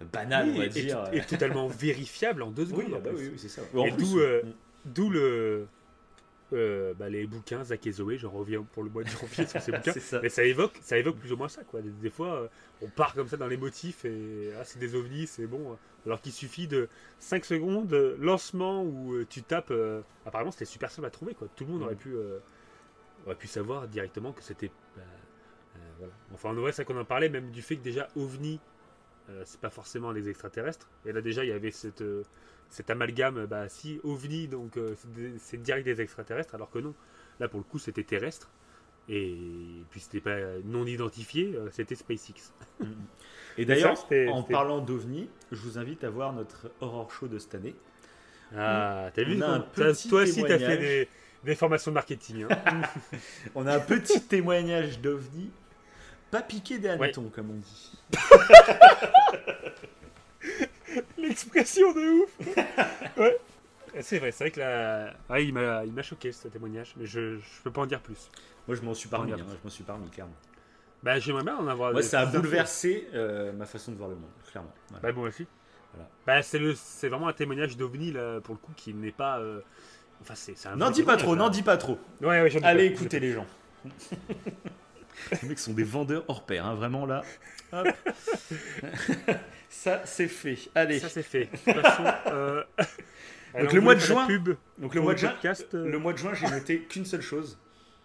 euh, 0.00 0.04
banal, 0.12 0.50
on 0.50 0.58
va 0.58 0.66
et, 0.66 0.68
dire. 0.68 1.04
Et, 1.12 1.20
totalement 1.22 1.68
vérifiable 1.68 2.42
en 2.42 2.50
deux 2.50 2.66
secondes. 2.66 2.84
Oui, 2.86 3.00
bah 3.02 3.10
oui, 3.14 3.32
c'est 3.36 3.48
ça. 3.48 3.62
Et 3.74 3.92
d'où 4.84 5.10
le 5.10 5.66
euh, 6.54 6.94
bah, 6.94 7.08
les 7.08 7.26
bouquins 7.26 7.64
Zach 7.64 7.86
et 7.86 7.92
Zoé, 7.92 8.18
j'en 8.18 8.30
reviens 8.30 8.62
pour 8.62 8.82
le 8.82 8.90
mois 8.90 9.02
de 9.02 9.08
janvier 9.08 9.46
sur 9.46 9.60
ces 9.60 9.72
bouquins, 9.72 9.92
ça. 9.92 10.20
mais 10.22 10.28
ça 10.28 10.44
évoque, 10.44 10.78
ça 10.80 10.98
évoque 10.98 11.16
plus 11.16 11.32
ou 11.32 11.36
moins 11.36 11.48
ça. 11.48 11.64
Quoi. 11.64 11.80
Des, 11.82 12.10
fois, 12.10 12.34
euh, 12.34 12.48
on 12.82 12.88
part 12.88 13.14
comme 13.14 13.28
ça 13.28 13.36
dans 13.36 13.46
les 13.46 13.56
motifs 13.56 14.04
et 14.04 14.52
ah, 14.58 14.64
c'est 14.64 14.78
des 14.78 14.94
ovnis, 14.94 15.26
c'est 15.26 15.46
bon. 15.46 15.76
Alors 16.06 16.20
qu'il 16.20 16.32
suffit 16.32 16.66
de 16.66 16.88
5 17.18 17.44
secondes, 17.44 17.92
lancement 18.18 18.82
où 18.82 19.14
euh, 19.14 19.26
tu 19.28 19.42
tapes. 19.42 19.72
apparemment, 20.26 20.50
c'était 20.50 20.64
super 20.64 20.90
simple 20.90 21.06
à 21.06 21.10
trouver. 21.10 21.34
Quoi. 21.34 21.48
Tout 21.56 21.64
le 21.64 21.72
monde 21.72 21.82
aurait, 21.82 21.96
pu, 21.96 22.14
aurait 23.26 23.36
pu 23.36 23.46
savoir 23.46 23.88
directement 23.88 24.32
que 24.32 24.42
c'était. 24.42 24.70
Bah, 24.96 25.02
voilà. 25.98 26.12
Enfin, 26.32 26.50
en 26.50 26.54
vrai, 26.54 26.72
c'est 26.72 26.84
qu'on 26.84 26.98
en 26.98 27.04
parlait, 27.04 27.28
même 27.28 27.50
du 27.50 27.62
fait 27.62 27.76
que 27.76 27.82
déjà, 27.82 28.08
ovni, 28.16 28.60
c'est 29.44 29.60
pas 29.60 29.70
forcément 29.70 30.12
des 30.12 30.28
extraterrestres. 30.28 30.88
Et 31.06 31.12
là, 31.12 31.20
déjà, 31.20 31.44
il 31.44 31.48
y 31.48 31.52
avait 31.52 31.70
cette 31.70 32.02
cet 32.74 32.90
amalgame, 32.90 33.46
bah 33.46 33.68
si, 33.68 34.00
ovni, 34.02 34.48
donc 34.48 34.76
euh, 34.76 34.96
c'est 35.38 35.62
direct 35.62 35.84
des 35.84 36.00
extraterrestres, 36.00 36.56
alors 36.56 36.70
que 36.70 36.80
non. 36.80 36.92
Là, 37.38 37.48
pour 37.48 37.60
le 37.60 37.64
coup, 37.64 37.78
c'était 37.78 38.02
terrestre. 38.02 38.50
Et 39.08 39.36
puis, 39.90 40.00
c'était 40.00 40.20
pas 40.20 40.38
non 40.64 40.84
identifié, 40.84 41.54
euh, 41.54 41.68
c'était 41.70 41.94
SpaceX. 41.94 42.52
Et 43.58 43.64
d'ailleurs, 43.64 43.94
en 44.28 44.42
parlant 44.42 44.80
d'ovni, 44.80 45.30
je 45.52 45.60
vous 45.60 45.78
invite 45.78 46.02
à 46.02 46.10
voir 46.10 46.32
notre 46.32 46.68
horror 46.80 47.12
show 47.12 47.28
de 47.28 47.38
cette 47.38 47.54
année. 47.54 47.76
Ah, 48.56 49.10
t'as 49.14 49.22
vu 49.22 49.38
Toi 49.38 50.22
aussi, 50.22 50.42
t'as 50.42 50.58
fait 50.58 50.76
des, 50.78 51.08
des, 51.44 51.54
formations 51.54 51.92
de 51.92 51.94
marketing. 51.94 52.46
Hein. 52.50 52.82
on 53.54 53.68
a 53.68 53.76
un 53.76 53.80
petit 53.80 54.20
témoignage 54.20 55.00
d'ovni, 55.00 55.48
pas 56.32 56.42
piqué 56.42 56.78
des 56.78 56.88
hannetons, 56.88 57.30
comme 57.32 57.50
on 57.50 57.54
dit. 57.54 57.92
L'expression 61.18 61.92
de 61.92 62.22
ouf 62.22 62.56
Ouais. 63.16 63.38
C'est 64.00 64.18
vrai, 64.18 64.32
c'est 64.32 64.44
vrai 64.44 64.50
que 64.50 64.60
la... 64.60 65.14
Ah, 65.28 65.40
il 65.40 65.52
m'a 65.52 66.02
choqué 66.02 66.32
ce 66.32 66.48
témoignage, 66.48 66.94
mais 66.96 67.06
je, 67.06 67.38
je 67.38 67.62
peux 67.62 67.70
pas 67.70 67.82
en 67.82 67.86
dire 67.86 68.00
plus. 68.00 68.28
Moi 68.66 68.76
je 68.76 68.82
m'en 68.82 68.94
suis 68.94 69.08
pas 69.08 69.18
remis, 69.18 69.32
hein, 69.32 69.36
je 69.38 69.44
m'en 69.62 69.70
suis 69.70 69.84
pas 69.84 69.92
remis, 69.92 70.08
clairement. 70.08 70.34
Bah 71.02 71.18
j'aimerais 71.18 71.44
bien 71.44 71.56
en 71.56 71.68
avoir 71.68 71.92
Moi 71.92 72.02
ça 72.02 72.20
a 72.20 72.26
bouleversé 72.26 73.06
euh, 73.12 73.52
ma 73.52 73.66
façon 73.66 73.92
de 73.92 73.96
voir 73.98 74.08
le 74.08 74.16
monde, 74.16 74.30
clairement. 74.50 74.72
Bah 75.02 75.12
moi 75.12 75.28
aussi. 75.28 75.46
Voilà. 75.92 76.08
Bah 76.26 76.42
c'est 76.42 77.08
vraiment 77.08 77.28
un 77.28 77.32
témoignage 77.32 77.76
d'OVNI 77.76 78.14
pour 78.42 78.54
le 78.54 78.60
coup 78.60 78.72
qui 78.74 78.94
n'est 78.94 79.12
pas. 79.12 79.38
Euh... 79.38 79.60
Enfin 80.22 80.34
c'est 80.34 80.56
N'en 80.76 80.90
dis 80.90 81.02
pas 81.02 81.16
trop, 81.16 81.36
n'en 81.36 81.50
dis 81.50 81.62
pas 81.62 81.76
trop. 81.76 81.98
Ouais, 82.20 82.42
ouais, 82.42 82.64
Allez 82.64 82.86
écouter 82.86 83.20
les 83.20 83.32
gens. 83.32 83.46
les 85.42 85.48
mecs 85.48 85.58
sont 85.58 85.72
des 85.72 85.84
vendeurs 85.84 86.24
hors 86.28 86.44
pair, 86.44 86.66
hein, 86.66 86.74
vraiment 86.74 87.06
là. 87.06 87.22
Hop. 87.72 87.88
Ça, 89.68 90.02
c'est 90.04 90.28
fait. 90.28 90.56
Allez. 90.74 91.00
Ça, 91.00 91.08
c'est 91.08 91.22
fait. 91.22 91.48
Euh, 92.28 92.62
donc 93.60 93.72
le 93.72 93.80
mois 93.80 93.94
de 93.94 94.00
juin. 94.00 94.26
donc 94.78 94.94
le 94.94 95.00
mois 95.00 95.14
de 95.14 95.18
juin. 95.18 95.34
Euh. 95.44 95.90
Le 95.90 95.98
mois 95.98 96.12
de 96.12 96.18
juin, 96.18 96.32
j'ai 96.34 96.48
noté 96.48 96.80
qu'une 96.80 97.04
seule 97.04 97.22
chose. 97.22 97.58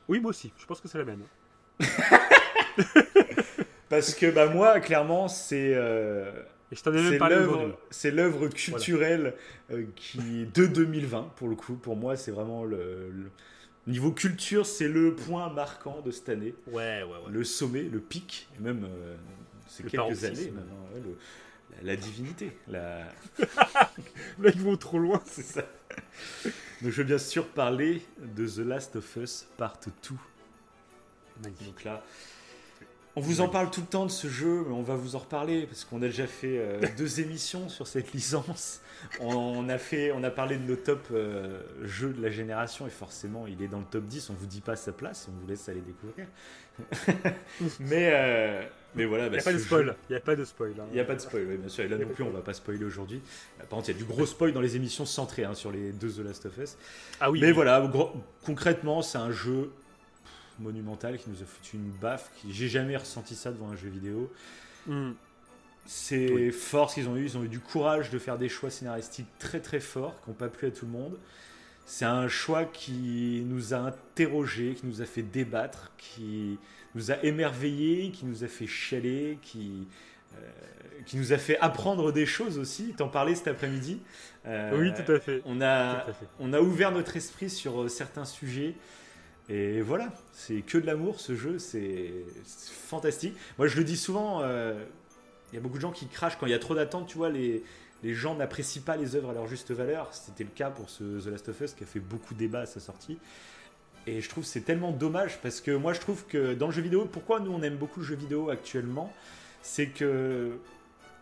Oui, 0.07 0.19
moi 0.19 0.29
aussi. 0.31 0.51
Je 0.57 0.65
pense 0.65 0.81
que 0.81 0.87
c'est 0.87 0.97
la 0.97 1.05
même. 1.05 1.23
Parce 3.89 4.13
que 4.13 4.31
bah 4.31 4.47
moi, 4.47 4.79
clairement, 4.79 5.27
c'est. 5.27 5.73
Euh, 5.75 6.31
c'est 7.91 8.11
l'œuvre 8.11 8.47
culturelle 8.49 9.33
qui 9.95 10.45
de 10.53 10.65
2020 10.65 11.33
pour 11.35 11.47
le 11.47 11.55
coup. 11.55 11.75
Pour 11.75 11.95
moi, 11.95 12.15
c'est 12.15 12.31
vraiment 12.31 12.63
le, 12.63 13.11
niveau 13.89 14.11
culture, 14.11 14.65
c'est 14.65 14.87
le 14.87 15.15
point 15.15 15.49
marquant 15.49 16.01
de 16.01 16.11
cette 16.11 16.29
année. 16.29 16.53
Ouais, 16.67 17.03
ouais, 17.03 17.03
ouais. 17.03 17.31
Le 17.31 17.43
sommet, 17.43 17.83
le 17.83 17.99
pic, 17.99 18.47
même 18.59 18.87
c'est 19.67 19.85
quelques 19.85 20.23
années 20.23 20.51
maintenant. 20.51 20.85
le, 20.95 21.15
la 21.83 21.95
divinité. 21.95 22.51
La... 22.67 23.05
Là, 24.39 24.51
ils 24.53 24.61
vont 24.61 24.77
trop 24.77 24.99
loin. 24.99 25.21
C'est 25.25 25.43
ça. 25.43 25.61
Donc, 26.81 26.91
je 26.91 27.01
veux 27.01 27.03
bien 27.03 27.17
sûr 27.17 27.47
parler 27.47 28.01
de 28.17 28.47
The 28.47 28.59
Last 28.59 28.95
of 28.95 29.15
Us 29.17 29.47
Part 29.57 29.79
2. 30.09 30.15
Magnifique. 31.43 31.83
là, 31.85 32.03
On 33.19 33.21
vous 33.21 33.41
en 33.41 33.49
parle 33.49 33.69
tout 33.69 33.81
le 33.81 33.85
temps 33.85 34.05
de 34.05 34.11
ce 34.11 34.29
jeu, 34.29 34.63
mais 34.65 34.73
on 34.73 34.81
va 34.81 34.95
vous 34.95 35.17
en 35.17 35.19
reparler 35.19 35.65
parce 35.65 35.83
qu'on 35.83 35.97
a 35.97 36.05
déjà 36.05 36.25
fait 36.25 36.57
euh, 36.57 36.79
deux 36.97 37.19
émissions 37.19 37.67
sur 37.67 37.85
cette 37.85 38.13
licence. 38.13 38.79
On 39.19 39.67
a, 39.67 39.77
fait, 39.77 40.13
on 40.13 40.23
a 40.23 40.29
parlé 40.29 40.55
de 40.55 40.63
nos 40.63 40.77
top 40.77 41.05
euh, 41.11 41.59
jeux 41.83 42.13
de 42.13 42.21
la 42.21 42.29
génération 42.29 42.87
et 42.87 42.89
forcément 42.89 43.45
il 43.45 43.61
est 43.61 43.67
dans 43.67 43.79
le 43.79 43.85
top 43.91 44.05
10. 44.05 44.29
On 44.29 44.35
vous 44.35 44.45
dit 44.45 44.61
pas 44.61 44.77
sa 44.77 44.93
place, 44.93 45.27
on 45.29 45.37
vous 45.37 45.47
laisse 45.47 45.67
aller 45.67 45.81
découvrir. 45.81 46.27
mais, 47.81 48.09
euh, 48.13 48.63
mais 48.95 49.03
voilà. 49.03 49.25
Il 49.25 49.31
n'y 49.33 49.37
a, 49.37 49.41
pas 49.41 49.51
de 49.51 49.57
spoil. 49.57 49.95
Il 50.09 50.13
n'y 50.13 50.17
a 50.17 50.21
pas 50.21 50.35
de 50.37 50.45
spoil. 50.45 50.73
Il 50.89 50.93
n'y 50.93 51.01
a 51.01 51.03
pas 51.03 51.15
de 51.15 51.19
spoil, 51.19 51.57
bien 51.57 51.67
sûr. 51.67 51.83
Et 51.83 51.89
là 51.89 51.97
non 51.97 52.07
plus, 52.07 52.23
on 52.23 52.29
va 52.29 52.39
pas 52.39 52.53
spoiler 52.53 52.85
aujourd'hui. 52.85 53.21
Par 53.57 53.67
contre, 53.67 53.89
il 53.89 53.91
y 53.91 53.95
a 53.95 53.97
du 53.97 54.05
gros 54.05 54.25
spoil 54.25 54.53
dans 54.53 54.61
les 54.61 54.77
émissions 54.77 55.05
centrées 55.05 55.43
hein, 55.43 55.55
sur 55.55 55.73
les 55.73 55.91
deux 55.91 56.09
The 56.09 56.19
Last 56.19 56.45
of 56.45 56.57
Us. 56.57 56.77
Ah 57.19 57.29
oui. 57.29 57.41
Mais 57.41 57.51
voilà, 57.51 57.85
concrètement, 58.45 59.01
c'est 59.01 59.17
un 59.17 59.31
jeu 59.31 59.71
monumental 60.59 61.17
qui 61.17 61.29
nous 61.29 61.41
a 61.41 61.45
foutu 61.45 61.77
une 61.77 61.91
baffe. 61.91 62.31
Qui... 62.35 62.53
J'ai 62.53 62.67
jamais 62.67 62.97
ressenti 62.97 63.35
ça 63.35 63.51
devant 63.51 63.69
un 63.69 63.75
jeu 63.75 63.89
vidéo. 63.89 64.31
Hmm. 64.87 65.11
C'est 65.85 66.51
fort 66.51 66.89
ce 66.89 66.95
qu'ils 66.95 67.09
ont 67.09 67.15
eu. 67.15 67.25
Ils 67.25 67.37
ont 67.37 67.43
eu 67.43 67.47
du 67.47 67.59
courage 67.59 68.11
de 68.11 68.19
faire 68.19 68.37
des 68.37 68.49
choix 68.49 68.69
scénaristiques 68.69 69.27
très 69.39 69.59
très 69.59 69.79
forts 69.79 70.15
qui 70.23 70.29
n'ont 70.29 70.35
pas 70.35 70.49
plu 70.49 70.67
à 70.67 70.71
tout 70.71 70.85
le 70.85 70.91
monde. 70.91 71.17
C'est 71.85 72.05
un 72.05 72.27
choix 72.27 72.65
qui 72.65 73.43
nous 73.47 73.73
a 73.73 73.77
interrogés, 73.77 74.75
qui 74.75 74.85
nous 74.85 75.01
a 75.01 75.05
fait 75.05 75.23
débattre, 75.23 75.91
qui 75.97 76.59
nous 76.93 77.11
a 77.11 77.15
émerveillés, 77.23 78.11
qui 78.11 78.27
nous 78.27 78.43
a 78.43 78.47
fait 78.47 78.67
chialer, 78.67 79.39
qui, 79.41 79.87
euh, 80.35 80.49
qui 81.07 81.17
nous 81.17 81.33
a 81.33 81.39
fait 81.39 81.57
apprendre 81.59 82.11
des 82.11 82.27
choses 82.27 82.59
aussi. 82.59 82.93
T'en 82.95 83.07
parlais 83.07 83.33
cet 83.33 83.47
après-midi. 83.47 83.99
Euh, 84.45 84.79
oui, 84.79 84.93
tout 84.93 85.11
à 85.11 85.19
fait. 85.19 85.41
On 85.45 85.61
a, 85.61 86.05
on 86.39 86.53
a 86.53 86.61
ouvert 86.61 86.91
notre 86.91 87.17
esprit 87.17 87.49
sur 87.49 87.81
euh, 87.81 87.87
certains 87.87 88.25
sujets. 88.25 88.75
Et 89.49 89.81
voilà, 89.81 90.13
c'est 90.31 90.61
que 90.61 90.77
de 90.77 90.85
l'amour 90.85 91.19
ce 91.19 91.35
jeu, 91.35 91.57
c'est 91.57 92.11
fantastique. 92.45 93.35
Moi 93.57 93.67
je 93.67 93.77
le 93.77 93.83
dis 93.83 93.97
souvent, 93.97 94.41
il 94.43 95.55
y 95.55 95.57
a 95.57 95.61
beaucoup 95.61 95.77
de 95.77 95.81
gens 95.81 95.91
qui 95.91 96.07
crachent 96.07 96.37
quand 96.37 96.45
il 96.45 96.51
y 96.51 96.55
a 96.55 96.59
trop 96.59 96.75
d'attentes, 96.75 97.07
tu 97.07 97.17
vois, 97.17 97.29
les, 97.29 97.63
les 98.03 98.13
gens 98.13 98.35
n'apprécient 98.35 98.81
pas 98.81 98.95
les 98.95 99.15
œuvres 99.15 99.31
à 99.31 99.33
leur 99.33 99.47
juste 99.47 99.71
valeur. 99.71 100.13
C'était 100.13 100.43
le 100.43 100.49
cas 100.49 100.69
pour 100.69 100.89
ce 100.89 101.03
The 101.21 101.27
Last 101.27 101.49
of 101.49 101.61
Us 101.61 101.73
qui 101.73 101.83
a 101.83 101.87
fait 101.87 101.99
beaucoup 101.99 102.33
de 102.33 102.39
débats 102.39 102.61
à 102.61 102.65
sa 102.65 102.79
sortie. 102.79 103.17
Et 104.07 104.21
je 104.21 104.29
trouve 104.29 104.45
c'est 104.45 104.61
tellement 104.61 104.91
dommage 104.91 105.39
parce 105.41 105.61
que 105.61 105.71
moi 105.71 105.93
je 105.93 105.99
trouve 105.99 106.25
que 106.25 106.53
dans 106.53 106.67
le 106.67 106.73
jeu 106.73 106.81
vidéo, 106.81 107.05
pourquoi 107.05 107.39
nous 107.39 107.51
on 107.51 107.61
aime 107.61 107.75
beaucoup 107.75 107.99
le 107.99 108.05
jeu 108.05 108.15
vidéo 108.15 108.49
actuellement, 108.49 109.13
c'est 109.61 109.87
que 109.87 110.51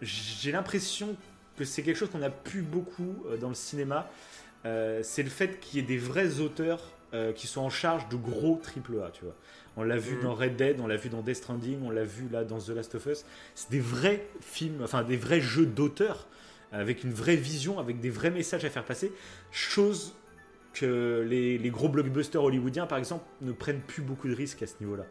j'ai 0.01 0.51
l'impression 0.51 1.15
que 1.57 1.65
c'est 1.65 1.81
quelque 1.81 1.97
chose 1.97 2.11
qu'on 2.11 2.21
a 2.21 2.29
plus 2.29 2.61
beaucoup 2.61 3.23
euh, 3.27 3.37
dans 3.37 3.49
le 3.49 3.55
cinéma. 3.55 4.09
Euh, 4.65 5.01
c'est 5.03 5.23
le 5.23 5.29
fait 5.29 5.59
qu'il 5.59 5.79
y 5.79 5.83
ait 5.83 5.87
des 5.87 5.97
vrais 5.97 6.39
auteurs 6.39 6.91
euh, 7.13 7.31
qui 7.31 7.47
sont 7.47 7.61
en 7.61 7.69
charge 7.69 8.09
de 8.09 8.15
gros 8.15 8.59
triple 8.61 9.01
A, 9.05 9.11
tu 9.11 9.23
vois. 9.23 9.35
On 9.77 9.83
l'a 9.83 9.97
vu 9.97 10.15
mm. 10.15 10.21
dans 10.21 10.33
Red 10.33 10.55
Dead, 10.55 10.79
on 10.79 10.87
l'a 10.87 10.97
vu 10.97 11.09
dans 11.09 11.21
Death 11.21 11.37
Stranding, 11.37 11.79
on 11.83 11.91
l'a 11.91 12.03
vu 12.03 12.27
là 12.29 12.43
dans 12.43 12.59
The 12.59 12.69
Last 12.69 12.95
of 12.95 13.05
Us. 13.05 13.25
C'est 13.55 13.71
des 13.71 13.79
vrais 13.79 14.27
films, 14.41 14.81
enfin 14.83 15.03
des 15.03 15.17
vrais 15.17 15.41
jeux 15.41 15.65
d'auteurs 15.65 16.27
avec 16.71 17.03
une 17.03 17.13
vraie 17.13 17.35
vision, 17.35 17.79
avec 17.79 17.99
des 17.99 18.09
vrais 18.09 18.31
messages 18.31 18.65
à 18.65 18.69
faire 18.69 18.83
passer, 18.83 19.11
chose 19.51 20.13
que 20.73 21.25
les, 21.27 21.69
gros 21.69 21.89
blockbusters 21.89 22.43
hollywoodiens, 22.43 22.85
par 22.85 22.97
exemple, 22.97 23.23
ne 23.41 23.51
prennent 23.51 23.81
plus 23.81 24.01
beaucoup 24.01 24.27
de 24.27 24.35
risques 24.35 24.61
à 24.61 24.67
ce 24.67 24.75
niveau-là. 24.79 25.05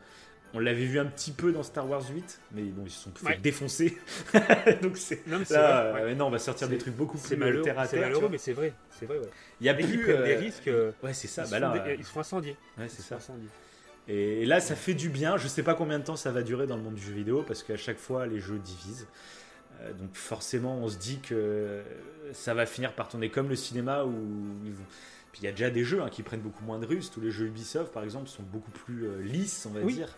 On 0.54 0.58
l'avait 0.58 0.84
vu 0.84 0.98
un 0.98 1.06
petit 1.06 1.32
peu 1.32 1.52
dans 1.52 1.62
Star 1.62 1.88
Wars 1.88 2.04
8, 2.08 2.40
mais 2.52 2.62
bon, 2.62 2.84
ils 2.86 2.90
se 2.90 3.04
sont 3.04 3.10
fait 3.14 3.38
défoncer. 3.38 3.98
Donc 4.82 4.96
c'est 4.96 5.26
non, 5.26 5.42
là, 5.50 6.14
non, 6.14 6.26
on 6.26 6.30
va 6.30 6.38
sortir 6.38 6.68
des 6.68 6.78
trucs 6.78 6.94
beaucoup 6.94 7.18
plus 7.18 7.36
malheureux, 7.36 7.62
terre 7.62 7.78
à 7.78 7.82
terre. 7.82 7.90
C'est 7.90 8.00
malheureux, 8.00 8.28
mais 8.30 8.38
c'est 8.38 8.52
vrai, 8.52 8.72
c'est 8.90 9.06
vrai. 9.06 9.18
Il 9.60 9.66
y 9.66 9.68
a 9.68 9.74
plus 9.74 9.86
des 9.86 10.12
euh, 10.12 10.38
risques. 10.38 10.68
Euh, 10.68 10.92
ouais, 11.02 11.12
c'est 11.12 11.28
ça. 11.28 11.44
Ils, 11.44 11.50
bah 11.50 11.58
là, 11.58 11.84
ils 11.98 12.04
se 12.04 12.10
font 12.10 12.20
incendier. 12.20 12.56
Ouais, 12.78 12.88
c'est 12.88 13.02
ça. 13.02 13.18
Et 14.08 14.46
là, 14.46 14.60
ça 14.60 14.76
fait 14.76 14.94
du 14.94 15.08
bien. 15.08 15.36
Je 15.36 15.48
sais 15.48 15.62
pas 15.62 15.74
combien 15.74 15.98
de 15.98 16.04
temps 16.04 16.16
ça 16.16 16.30
va 16.30 16.42
durer 16.42 16.66
dans 16.66 16.76
le 16.76 16.82
monde 16.82 16.94
du 16.94 17.02
jeu 17.02 17.12
vidéo, 17.12 17.42
parce 17.42 17.62
qu'à 17.62 17.76
chaque 17.76 17.98
fois, 17.98 18.26
les 18.26 18.40
jeux 18.40 18.58
divisent. 18.58 19.08
Euh, 19.82 19.92
donc 19.92 20.14
forcément, 20.14 20.78
on 20.78 20.88
se 20.88 20.96
dit 20.96 21.18
que 21.20 21.82
ça 22.32 22.54
va 22.54 22.66
finir 22.66 22.94
par 22.94 23.08
tourner 23.08 23.30
comme 23.30 23.48
le 23.48 23.56
cinéma 23.56 24.04
où 24.04 24.14
puis 25.36 25.42
il 25.42 25.44
y 25.44 25.48
a 25.48 25.52
déjà 25.52 25.68
des 25.68 25.84
jeux 25.84 26.00
hein, 26.00 26.08
qui 26.10 26.22
prennent 26.22 26.40
beaucoup 26.40 26.64
moins 26.64 26.78
de 26.78 26.86
russes. 26.86 27.10
Tous 27.10 27.20
les 27.20 27.30
jeux 27.30 27.44
Ubisoft, 27.44 27.92
par 27.92 28.04
exemple, 28.04 28.26
sont 28.26 28.42
beaucoup 28.42 28.70
plus 28.70 29.04
euh, 29.04 29.20
lisses, 29.20 29.68
on 29.68 29.78
va 29.78 29.82
dire. 29.82 30.08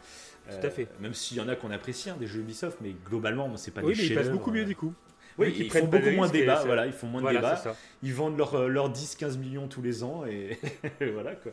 Tout 0.48 0.64
à 0.64 0.70
fait. 0.70 0.86
même 1.00 1.12
s'il 1.12 1.38
y 1.38 1.40
en 1.40 1.48
a 1.48 1.56
qu'on 1.56 1.72
apprécie, 1.72 2.08
hein, 2.08 2.16
des 2.20 2.28
jeux 2.28 2.38
Ubisoft, 2.38 2.78
mais 2.80 2.94
globalement, 3.04 3.50
c'est 3.56 3.72
pas 3.72 3.80
oui, 3.82 3.94
des 3.94 4.02
mais 4.02 4.06
ils 4.10 4.14
passent 4.14 4.30
beaucoup 4.30 4.52
mieux 4.52 4.64
du 4.64 4.76
coup. 4.76 4.94
Oui, 5.36 5.52
ils, 5.58 5.66
prennent 5.66 5.88
beaucoup 5.88 6.10
moins 6.10 6.28
de 6.28 6.32
débats. 6.32 6.62
Voilà, 6.64 6.86
ils 6.86 6.92
font 6.92 7.08
moins 7.08 7.20
de 7.20 7.34
débats. 7.36 7.60
Ils 8.04 8.14
vendent 8.14 8.38
leurs 8.38 8.68
leur 8.68 8.92
10-15 8.92 9.24
euh, 9.24 9.38
millions 9.38 9.66
tous 9.66 9.82
les 9.82 10.04
ans 10.04 10.24
et 10.26 10.56
voilà 11.00 11.34
quoi. 11.34 11.50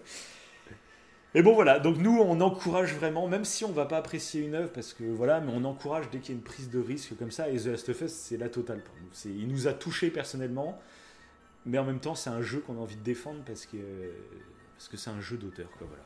Et 1.33 1.41
bon 1.41 1.55
voilà, 1.55 1.79
donc 1.79 1.97
nous 1.97 2.19
on 2.19 2.39
encourage 2.41 2.93
vraiment, 2.93 3.27
même 3.27 3.45
si 3.45 3.65
on 3.65 3.71
va 3.71 3.85
pas 3.85 3.97
apprécier 3.97 4.41
une 4.41 4.53
œuvre, 4.53 4.69
parce 4.69 4.93
que 4.93 5.03
voilà, 5.03 5.41
mais 5.41 5.51
on 5.53 5.65
encourage 5.65 6.05
dès 6.11 6.19
qu'il 6.19 6.35
y 6.35 6.37
a 6.37 6.37
une 6.37 6.43
prise 6.43 6.69
de 6.69 6.79
risque 6.79 7.17
comme 7.17 7.31
ça, 7.31 7.49
et 7.49 7.57
The 7.57 7.65
Last 7.65 7.89
of 7.89 8.01
Us 8.01 8.11
c'est 8.11 8.37
la 8.37 8.47
totale 8.47 8.81
pour 8.81 8.95
nous. 9.01 9.31
Il 9.31 9.47
nous 9.47 9.67
a 9.67 9.73
touché 9.73 10.11
personnellement, 10.11 10.79
mais 11.65 11.77
en 11.77 11.83
même 11.83 11.99
temps 11.99 12.15
c'est 12.15 12.29
un 12.29 12.41
jeu 12.41 12.59
qu'on 12.59 12.77
a 12.77 12.79
envie 12.79 12.95
de 12.95 13.03
défendre 13.03 13.41
parce 13.45 13.65
que 13.65 13.77
parce 14.75 14.87
que 14.87 14.97
c'est 14.97 15.09
un 15.09 15.21
jeu 15.21 15.37
d'auteur 15.37 15.69
quoi 15.77 15.87
voilà. 15.87 16.03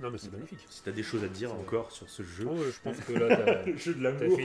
Non 0.00 0.10
mais 0.10 0.18
c'est 0.18 0.32
magnifique. 0.32 0.66
Si 0.70 0.82
tu 0.82 0.88
as 0.88 0.92
des 0.92 1.02
choses 1.02 1.24
à 1.24 1.28
dire 1.28 1.52
encore 1.52 1.92
sur 1.92 2.08
ce 2.08 2.22
jeu. 2.22 2.46
Oh, 2.50 2.56
je 2.56 2.80
pense 2.82 2.98
que 3.00 3.12
là 3.12 3.36
t'as 3.44 3.64
le 3.64 3.76
jeu 3.76 3.94
de 3.94 4.02
l'amour. 4.02 4.38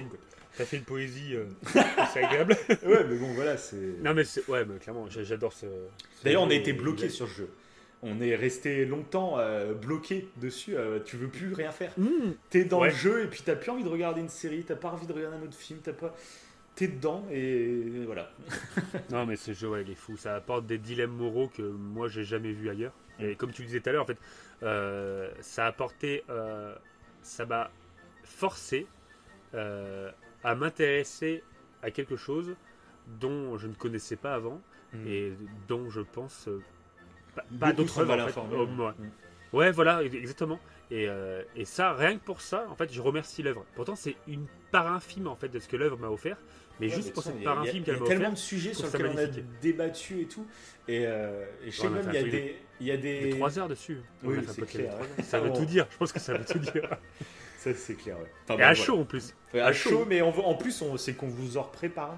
T'as 0.58 0.64
fait, 0.64 0.78
une 0.78 0.84
poésie, 0.84 1.36
euh, 1.36 1.48
c'est 2.14 2.24
agréable. 2.24 2.56
ouais 2.70 3.04
mais 3.04 3.18
bon 3.18 3.34
voilà 3.34 3.58
c'est. 3.58 3.96
Non 4.02 4.14
mais 4.14 4.24
ouais 4.48 4.66
mais 4.66 4.78
clairement 4.80 5.08
j'adore 5.10 5.54
ce. 5.54 5.66
D'ailleurs 6.24 6.44
on 6.44 6.50
a 6.50 6.54
été 6.54 6.74
bloqué 6.74 7.10
sur 7.10 7.28
ce 7.28 7.34
jeu 7.34 7.50
on 8.06 8.22
est 8.22 8.36
resté 8.36 8.86
longtemps 8.86 9.40
euh, 9.40 9.74
bloqué 9.74 10.28
dessus. 10.38 10.76
Euh, 10.76 11.00
tu 11.04 11.18
veux 11.18 11.28
plus 11.28 11.54
rien 11.54 11.72
faire. 11.72 11.92
Mmh. 11.98 12.34
T'es 12.50 12.64
dans 12.64 12.84
le 12.84 12.92
jeu 12.92 13.24
et 13.24 13.28
puis 13.28 13.42
t'as 13.44 13.56
plus 13.56 13.72
envie 13.72 13.84
de 13.84 13.90
regarder 13.90 14.22
une 14.22 14.30
série, 14.30 14.64
t'as 14.64 14.76
pas 14.76 14.90
envie 14.90 15.08
de 15.08 15.14
regarder 15.14 15.38
un 15.38 15.42
autre 15.42 15.58
film, 15.58 15.80
t'as 15.84 15.94
pas. 15.94 16.16
T'es 16.76 16.88
dedans 16.88 17.26
et 17.32 18.04
voilà. 18.06 18.30
non 19.12 19.26
mais 19.26 19.38
ce 19.38 19.54
jeu, 19.54 19.70
ouais, 19.70 19.84
il 19.84 19.92
est 19.92 19.96
fou. 19.96 20.18
Ça 20.18 20.36
apporte 20.36 20.66
des 20.66 20.78
dilemmes 20.78 21.16
moraux 21.16 21.48
que 21.48 21.62
moi 21.62 22.08
j'ai 22.08 22.24
jamais 22.24 22.52
vu 22.52 22.70
ailleurs. 22.70 22.94
Et 23.20 23.34
mm. 23.34 23.36
comme 23.38 23.52
tu 23.52 23.62
le 23.62 23.68
disais 23.68 23.80
tout 23.80 23.90
à 23.90 23.94
l'heure, 23.94 24.04
en 24.04 24.08
fait, 24.08 24.20
euh, 24.64 25.32
ça 25.40 25.66
a 25.66 25.68
apporté, 25.68 26.24
ça 27.22 27.46
m'a 27.46 27.72
forcé 28.24 28.88
à 29.54 30.56
m'intéresser 30.56 31.44
à 31.82 31.92
quelque 31.92 32.18
chose 32.18 32.56
dont 33.20 33.58
je 33.58 33.68
ne 33.68 33.74
connaissais 33.74 34.16
pas 34.16 34.34
avant 34.34 34.62
mm. 34.94 35.08
et 35.08 35.34
dont 35.68 35.90
je 35.90 36.02
pense 36.02 36.50
pas, 37.60 37.74
d'autres 37.74 38.00
œuvres. 38.00 38.48
Oh, 38.54 38.66
ouais. 38.66 38.94
ouais. 39.54 39.72
voilà, 39.72 40.04
exactement. 40.04 40.60
Et, 40.92 41.08
euh, 41.10 41.44
et, 41.56 41.66
ça, 41.66 41.94
rien 41.94 42.18
que 42.18 42.24
pour 42.24 42.42
ça, 42.42 42.68
en 42.70 42.76
fait, 42.76 42.92
je 42.94 43.02
remercie 43.02 43.44
l'œuvre. 43.44 43.66
Pourtant, 43.76 43.96
c'est 43.96 44.16
une 44.28 44.46
part 44.72 44.92
infime 44.92 45.28
en 45.28 45.36
fait 45.36 45.50
de 45.50 45.60
ce 45.60 45.68
que 45.68 45.76
l'œuvre 45.76 45.98
m'a 45.98 46.10
offert, 46.10 46.38
mais 46.80 46.90
juste 46.90 47.14
pour 47.14 47.24
cette 47.24 47.44
part 47.44 47.60
infime 47.60 47.84
qu'elle 47.84 47.98
m'a 47.98 48.02
offert. 48.02 48.08
Il 48.08 48.14
y 48.14 48.16
a 48.16 48.20
tellement 48.20 48.34
de 48.34 48.38
sujets 48.38 48.74
sur 48.74 48.86
lesquels 48.86 49.12
on 49.14 49.18
a 49.18 49.28
débattu 49.62 50.22
et 50.22 50.26
tout. 50.26 50.46
Et, 50.88 51.06
euh, 51.06 51.46
et 51.66 51.72
chez 51.72 51.88
il 51.88 52.14
y 52.14 52.18
a 52.18 52.24
des, 52.24 52.56
il 52.80 52.88
y 52.88 52.92
a 52.92 52.98
des. 52.98 53.30
trois 53.32 53.58
heures 53.58 53.68
dessus. 53.68 54.02
Oui, 54.24 54.38
c'est 54.48 54.66
clair. 54.66 54.94
Ça 55.24 55.40
veut 55.40 55.54
tout 55.54 55.66
dire. 55.66 55.88
Je 55.92 55.98
pense 55.98 56.12
que 56.12 56.20
ça 56.20 56.34
veut 56.38 56.46
tout 56.46 56.60
dire. 56.60 56.90
Ça, 57.58 57.74
c'est 57.74 57.96
clair. 57.96 58.18
et 58.48 58.62
à 58.62 58.76
chaud 58.76 59.00
en 59.00 59.06
plus. 59.06 59.34
à, 59.56 59.74
chaud, 59.74 60.06
mais 60.08 60.22
en 60.22 60.54
plus, 60.54 60.84
c'est 60.98 61.14
qu'on 61.14 61.26
vous 61.26 61.58
en 61.58 61.64
prépare. 61.64 62.16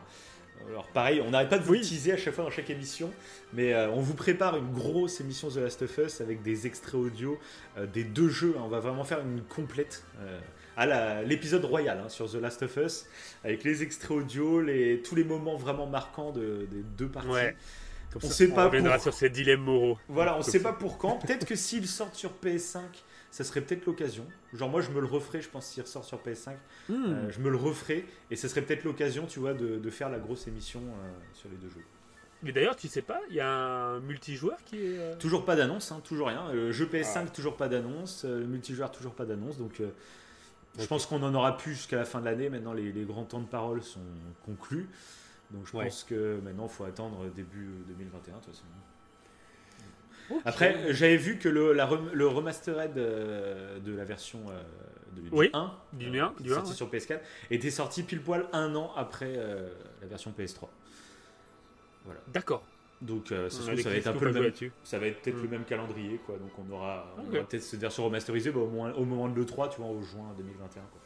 Alors 0.70 0.88
pareil, 0.88 1.22
on 1.22 1.32
n'arrête 1.32 1.50
pas 1.50 1.60
de 1.60 1.64
vous 1.64 1.76
teaser 1.78 2.14
à 2.14 2.18
chaque 2.18 2.34
fois 2.34 2.44
dans 2.44 2.50
chaque 2.50 2.70
émission, 2.70 3.12
mais 3.54 3.74
euh, 3.74 3.90
on 3.92 4.02
vous 4.02 4.16
prépare 4.16 4.58
une 4.58 4.72
grosse 4.72 5.22
émission 5.22 5.50
The 5.50 5.58
Last 5.58 5.82
of 5.84 5.98
Us 5.98 6.22
avec 6.22 6.42
des 6.42 6.68
extraits 6.68 6.96
audio 6.96 7.40
euh, 7.78 7.86
des 7.86 8.04
deux 8.04 8.30
jeux. 8.30 8.56
On 8.58 8.68
va 8.68 8.80
vraiment 8.80 9.04
faire 9.04 9.22
une 9.22 9.44
complète 9.44 10.04
euh, 10.20 10.40
à 10.78 11.24
l'épisode 11.24 11.66
royal 11.66 12.00
hein, 12.00 12.10
sur 12.10 12.32
The 12.32 12.36
Last 12.36 12.64
of 12.64 12.78
Us, 12.78 13.06
avec 13.44 13.64
les 13.64 13.84
extraits 13.84 14.12
audio, 14.12 14.62
les, 14.62 15.02
tous 15.02 15.16
les 15.16 15.24
moments 15.24 15.58
vraiment 15.58 15.88
marquants 15.88 16.32
de, 16.32 16.68
des 16.72 16.84
deux 16.98 17.10
parties. 17.10 17.30
on 17.30 18.28
ne 18.28 18.32
sait 18.32 18.48
pas 18.48 18.70
pour... 18.70 19.02
sur 19.02 19.14
ces 19.14 19.30
dilemmes 19.30 19.64
moraux. 19.64 19.98
Voilà, 20.08 20.36
on 20.36 20.40
ne 20.40 20.44
sait 20.44 20.62
pas 20.62 20.74
pour 20.74 20.98
quand. 20.98 21.20
Peut-être 21.20 21.46
que 21.46 21.56
s'ils 21.56 21.88
sortent 21.88 22.16
sur 22.16 22.32
PS5 22.44 22.82
ça 23.32 23.44
serait 23.44 23.62
peut-être 23.62 23.86
l'occasion. 23.86 24.26
Genre 24.54 24.70
moi 24.70 24.82
je 24.82 24.90
me 24.90 25.00
le 25.00 25.06
referai, 25.06 25.42
je 25.42 25.50
pense 25.50 25.68
s'il 25.68 25.84
ressort 25.84 26.06
sur 26.06 26.20
PS5, 26.20 26.56
hmm. 26.90 26.94
euh, 26.94 27.32
je 27.32 27.40
me 27.40 27.50
le 27.50 27.58
referai 27.58 28.06
et 28.32 28.36
ce 28.36 28.48
serait 28.48 28.62
peut-être 28.62 28.84
l'occasion, 28.84 29.26
tu 29.28 29.40
vois, 29.40 29.54
de, 29.54 29.90
faire 29.90 30.10
la 30.10 30.20
grosse 30.20 30.48
émission 30.48 30.80
euh, 30.82 31.12
sur 31.34 31.50
les 31.50 31.58
deux 31.58 31.70
jeux. 31.70 31.84
Mais 32.44 32.52
d'ailleurs, 32.52 32.76
tu 32.76 32.88
sais 32.88 33.02
pas, 33.02 33.20
il 33.30 33.36
y 33.36 33.40
a 33.40 33.50
un 33.50 34.00
multijoueur 34.00 34.58
qui 34.66 34.78
est. 34.78 34.98
Euh, 34.98 35.16
toujours 35.18 35.44
pas 35.44 35.56
d'annonce, 35.56 35.92
hein, 35.92 36.02
toujours 36.04 36.28
rien. 36.28 36.52
Le 36.52 36.72
jeu 36.72 36.86
PS5, 36.86 37.14
ah. 37.16 37.30
toujours 37.34 37.58
pas 37.58 37.68
d'annonce. 37.68 38.26
Le 38.26 38.46
multijoueur, 38.46 38.92
toujours 38.92 39.14
pas 39.14 39.26
d'annonce. 39.26 39.58
Donc, 39.58 39.82
je 40.80 40.86
pense 40.86 41.06
qu'on 41.06 41.24
en 41.24 41.34
aura 41.34 41.58
plus 41.58 41.74
jusqu'à 41.74 41.98
la 41.98 42.06
fin 42.06 42.20
de 42.20 42.26
l'année. 42.26 42.50
Maintenant, 42.50 42.74
les, 42.74 42.92
grands 43.04 43.26
temps 43.26 43.40
de 43.42 43.48
parole 43.48 43.82
sont 43.82 44.00
conclus. 44.46 44.88
Donc, 45.52 45.66
je 45.66 45.72
pense 45.72 46.04
que 46.04 46.40
maintenant, 46.44 46.68
il 46.68 46.74
faut 46.74 46.84
attendre 46.84 47.26
début 47.36 47.70
2021, 47.88 48.34
de 48.34 48.40
toute 48.40 48.54
façon. 48.54 48.66
Après, 50.46 50.94
j'avais 50.94 51.18
vu 51.18 51.38
que 51.38 51.50
le, 51.50 51.74
la, 51.74 51.90
le 52.14 52.28
remastered 52.28 52.98
euh, 52.98 53.80
de 53.80 53.96
la 53.96 54.04
version 54.04 54.40
euh, 54.50 54.62
de, 55.16 55.22
du 55.22 55.50
1, 55.54 55.74
du 55.94 56.20
1, 56.20 56.34
euh, 56.46 56.54
sorti 56.54 56.74
sur 56.74 56.90
PS4, 56.90 57.20
était 57.50 57.72
sorti 57.72 58.04
pile 58.04 58.22
poil 58.22 58.46
un 58.52 58.76
an 58.76 58.92
après 58.96 59.36
la 60.02 60.08
version 60.08 60.34
PS3. 60.38 60.68
Voilà. 62.06 62.20
D'accord. 62.28 62.64
Donc 63.02 63.28
ça, 63.28 63.50
ça, 63.50 63.72
va 63.72 63.96
être 63.96 64.08
un 64.08 64.14
peu 64.14 64.26
le 64.26 64.34
même, 64.34 64.52
ça 64.84 64.98
va 64.98 65.06
être 65.06 65.22
peut-être 65.22 65.38
le 65.38 65.48
mm. 65.48 65.52
même 65.52 65.66
calendrier 65.66 66.20
quoi. 66.26 66.38
Donc 66.38 66.50
on 66.58 66.74
aura, 66.74 67.16
peut-être 67.30 67.62
se 67.62 67.76
dire 67.76 67.92
sur 67.92 68.06
remasterisé 68.06 68.52
bah, 68.52 68.62
au, 68.62 68.68
moins, 68.68 68.92
au 68.94 69.06
moment 69.06 69.30
de 69.30 69.36
le 69.36 69.46
3, 69.46 69.70
tu 69.70 69.82
vois, 69.82 69.90
au 69.90 70.02
juin 70.02 70.34
2021 70.38 70.82
quoi. 70.82 71.02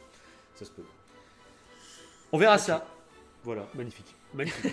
Ça 0.54 0.64
se 0.64 0.70
peut. 0.70 0.82
On 2.32 2.38
verra 2.38 2.56
ça. 2.56 2.86
Voilà. 3.44 3.68
Magnifique. 3.74 4.14
Magnifique. 4.32 4.72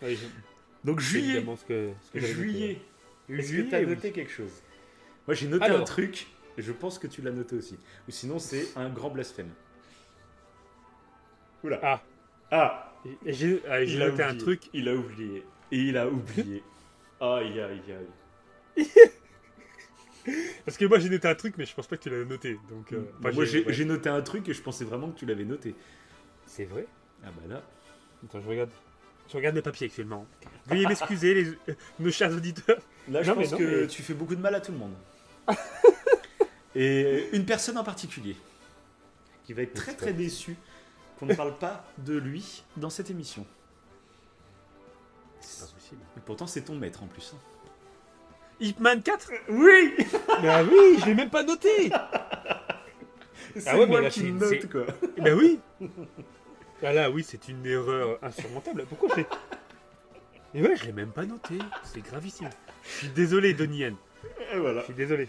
Donc 0.84 1.00
juillet. 1.00 1.44
Ce 1.56 1.64
que, 1.64 1.90
ce 2.02 2.12
que 2.12 2.20
juillet. 2.20 2.80
Est-ce 3.28 3.52
que 3.52 3.62
tu 3.62 3.74
as 3.74 3.82
noté 3.82 4.12
quelque 4.12 4.30
chose? 4.30 4.62
Moi 5.26 5.34
j'ai 5.34 5.48
noté 5.48 5.66
un 5.66 5.82
truc, 5.82 6.28
et 6.56 6.62
je 6.62 6.72
pense 6.72 6.98
que 6.98 7.06
tu 7.06 7.20
l'as 7.20 7.32
noté 7.32 7.56
aussi. 7.56 7.76
Ou 8.06 8.10
sinon 8.10 8.38
c'est 8.38 8.68
un 8.76 8.88
grand 8.88 9.10
blasphème. 9.10 9.50
Oula. 11.64 11.80
Ah. 11.82 12.02
Ah. 12.50 12.94
J'ai 13.26 13.60
ah, 13.68 13.84
noté 13.84 14.22
un 14.22 14.36
truc. 14.36 14.70
Il 14.72 14.88
a 14.88 14.94
oublié. 14.94 15.44
Et 15.70 15.78
il 15.78 15.96
a 15.96 16.08
oublié. 16.08 16.62
aïe 17.20 17.60
aïe 17.60 17.82
aïe. 18.76 18.86
Parce 20.64 20.76
que 20.76 20.84
moi 20.84 20.98
j'ai 20.98 21.08
noté 21.08 21.28
un 21.28 21.34
truc, 21.34 21.54
mais 21.56 21.64
je 21.64 21.74
pense 21.74 21.86
pas 21.86 21.96
que 21.96 22.02
tu 22.02 22.10
l'avais 22.10 22.24
noté. 22.24 22.58
Donc, 22.68 22.92
euh, 22.92 23.04
moi 23.20 23.44
j'ai 23.44 23.84
noté 23.84 24.08
un 24.08 24.20
truc 24.20 24.48
et 24.48 24.54
je 24.54 24.62
pensais 24.62 24.84
vraiment 24.84 25.10
que 25.10 25.18
tu 25.18 25.26
l'avais 25.26 25.44
noté. 25.44 25.74
C'est 26.46 26.64
vrai 26.64 26.86
Ah 27.24 27.28
bah 27.30 27.42
là. 27.48 27.62
Attends, 28.24 28.40
je 28.40 28.48
regarde. 28.48 28.70
Je 29.30 29.36
regarde 29.36 29.54
mes 29.54 29.62
papiers 29.62 29.86
actuellement. 29.86 30.26
Veuillez 30.66 30.86
m'excuser, 30.86 31.34
les... 31.34 31.48
Euh, 31.50 31.74
nos 31.98 32.10
chers 32.10 32.32
auditeurs. 32.32 32.78
Là, 33.08 33.22
je 33.22 33.30
pense 33.30 33.54
que 33.54 33.84
tu 33.86 34.02
fais 34.02 34.14
beaucoup 34.14 34.34
de 34.34 34.40
mal 34.40 34.54
à 34.54 34.60
tout 34.60 34.72
le 34.72 34.78
monde. 34.78 34.94
et 36.74 37.28
une 37.32 37.44
personne 37.44 37.76
en 37.76 37.84
particulier 37.84 38.36
qui 39.44 39.52
va 39.52 39.62
être 39.62 39.74
très 39.74 39.94
très 39.94 40.12
déçue 40.12 40.56
qu'on 41.18 41.26
ne 41.26 41.34
parle 41.34 41.58
pas 41.58 41.84
de 41.98 42.16
lui 42.16 42.64
dans 42.76 42.90
cette 42.90 43.10
émission. 43.10 43.46
C'est 45.48 45.66
pas 45.66 45.72
possible. 45.72 46.00
Et 46.16 46.20
pourtant, 46.20 46.46
c'est 46.46 46.62
ton 46.62 46.74
maître 46.74 47.02
en 47.02 47.06
plus. 47.06 47.34
Hein. 47.34 47.38
Hitman 48.60 49.02
4 49.02 49.32
Oui 49.50 49.94
Bah 50.42 50.62
oui, 50.62 50.98
je 51.00 51.06
l'ai 51.06 51.14
même 51.14 51.30
pas 51.30 51.42
noté 51.42 51.90
C'est 53.56 53.68
ah 53.68 53.78
ouais, 53.78 53.86
moi 53.86 54.08
qui 54.10 54.32
note, 54.32 54.68
quoi. 54.70 54.86
Bah 55.18 55.30
oui 55.34 55.60
Ah 56.82 56.92
là, 56.92 57.10
oui, 57.10 57.24
c'est 57.26 57.48
une 57.48 57.64
erreur 57.64 58.18
insurmontable. 58.22 58.84
Pourquoi 58.88 59.10
j'ai. 59.16 59.26
Et 60.54 60.62
ouais, 60.62 60.76
je 60.76 60.84
l'ai 60.84 60.92
même 60.92 61.10
pas 61.10 61.24
noté. 61.24 61.58
C'est 61.84 62.00
gravissime. 62.00 62.50
Je 62.84 62.88
suis 62.90 63.08
désolé, 63.08 63.54
Donnie 63.54 63.78
Yen. 63.78 63.96
Et 64.52 64.58
voilà. 64.58 64.80
Je 64.80 64.86
suis 64.86 64.94
désolé. 64.94 65.28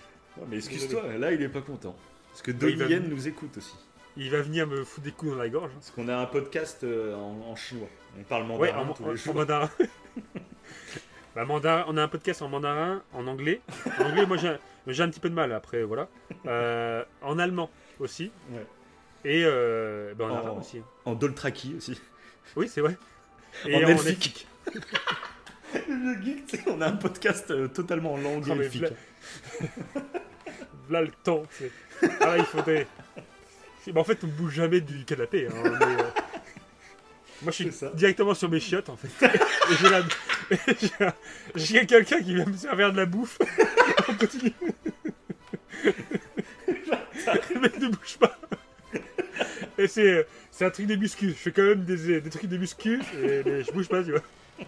mais 0.50 0.58
excuse-toi, 0.58 1.18
là, 1.18 1.32
il 1.32 1.42
est 1.42 1.50
pas 1.50 1.62
content. 1.62 1.96
Parce 2.32 2.42
que 2.42 2.52
Donnie 2.52 2.84
Yen 2.90 3.08
nous 3.08 3.28
écoute 3.28 3.58
aussi. 3.58 3.76
Il 4.18 4.32
va 4.32 4.42
venir 4.42 4.68
me 4.68 4.84
foutre 4.84 5.06
des 5.06 5.12
coups 5.12 5.32
dans 5.32 5.38
la 5.38 5.50
gorge. 5.50 5.72
Parce 5.74 5.92
qu'on 5.92 6.08
a 6.08 6.18
un 6.18 6.26
podcast 6.26 6.84
euh, 6.84 7.16
en, 7.16 7.56
chinois. 7.56 7.88
On 8.20 8.24
parle 8.24 8.46
mandarin 8.46 8.86
ouais, 8.86 8.94
tous 8.96 9.10
les 9.10 9.18
jours. 9.18 9.36
mandarin. 9.36 9.70
bah, 11.36 11.46
mandarin. 11.46 11.86
On 11.88 11.98
a 11.98 12.04
un 12.04 12.08
podcast 12.08 12.42
en 12.42 12.50
mandarin, 12.50 13.04
en 13.14 13.28
anglais. 13.28 13.62
En 14.00 14.06
anglais, 14.06 14.26
moi 14.26 14.38
j'ai 14.38 15.04
un 15.04 15.10
petit 15.10 15.20
peu 15.20 15.30
de 15.30 15.36
mal 15.36 15.52
après, 15.52 15.84
voilà. 15.84 16.08
Euh, 16.46 17.04
en 17.22 17.40
allemand 17.40 17.70
aussi. 18.00 18.32
Ouais. 18.52 18.66
Et 19.26 19.44
euh, 19.46 20.14
bah, 20.16 20.26
en, 20.26 20.36
arabe 20.36 20.60
aussi. 20.60 20.82
En 21.06 21.16
doltraki 21.16 21.76
aussi. 21.78 22.00
Oui, 22.56 22.68
c'est 22.70 22.82
vrai. 22.82 22.98
Et 23.66 23.76
en, 23.76 23.88
elfique. 23.88 24.48
le 25.88 26.22
geek, 26.22 26.62
on 26.68 26.82
a 26.82 26.88
un 26.88 26.96
podcast 26.96 27.52
euh, 27.52 27.68
totalement 27.68 28.14
en 28.14 28.18
langue 28.18 28.46
oh, 28.50 28.62
elfique. 28.62 28.86
Là, 30.90 31.02
le 31.04 31.12
temps. 31.24 31.44
Ah, 32.22 32.38
il 32.38 32.46
faudrait. 32.46 32.88
Mais 33.88 34.00
en 34.00 34.04
fait, 34.04 34.24
on 34.24 34.28
bouge 34.28 34.54
jamais 34.54 34.82
du 34.82 35.04
canapé. 35.04 35.48
Hein, 35.48 35.64
moi, 37.42 37.52
je 37.52 37.64
suis 37.64 37.72
directement 37.94 38.34
sur 38.34 38.50
mes 38.50 38.60
chiottes, 38.60 38.90
en 38.90 38.98
fait. 38.98 39.10
Et 40.52 41.06
j'ai 41.56 41.86
quelqu'un 41.86 42.22
qui 42.22 42.34
vient 42.34 42.46
me 42.46 42.58
servir 42.58 42.92
de 42.92 42.98
la 42.98 43.06
bouffe. 43.06 43.38
on 44.08 44.14
continue. 44.14 44.54
le 47.54 47.60
mec 47.60 47.80
ne 47.80 47.88
bouge 47.88 48.18
pas. 48.20 48.38
Et 49.78 49.88
c'est, 49.88 50.28
c'est 50.52 50.66
un 50.66 50.70
truc 50.70 50.88
des 50.88 50.98
muscles. 50.98 51.28
Je 51.28 51.34
fais 51.34 51.52
quand 51.52 51.64
même 51.64 51.86
des, 51.86 52.20
des 52.20 52.30
trucs 52.30 52.48
des 52.48 52.58
muscles, 52.58 53.00
et, 53.24 53.42
mais 53.46 53.64
je 53.64 53.72
bouge 53.72 53.88
pas, 53.88 54.04
tu 54.04 54.12
vois. 54.12 54.24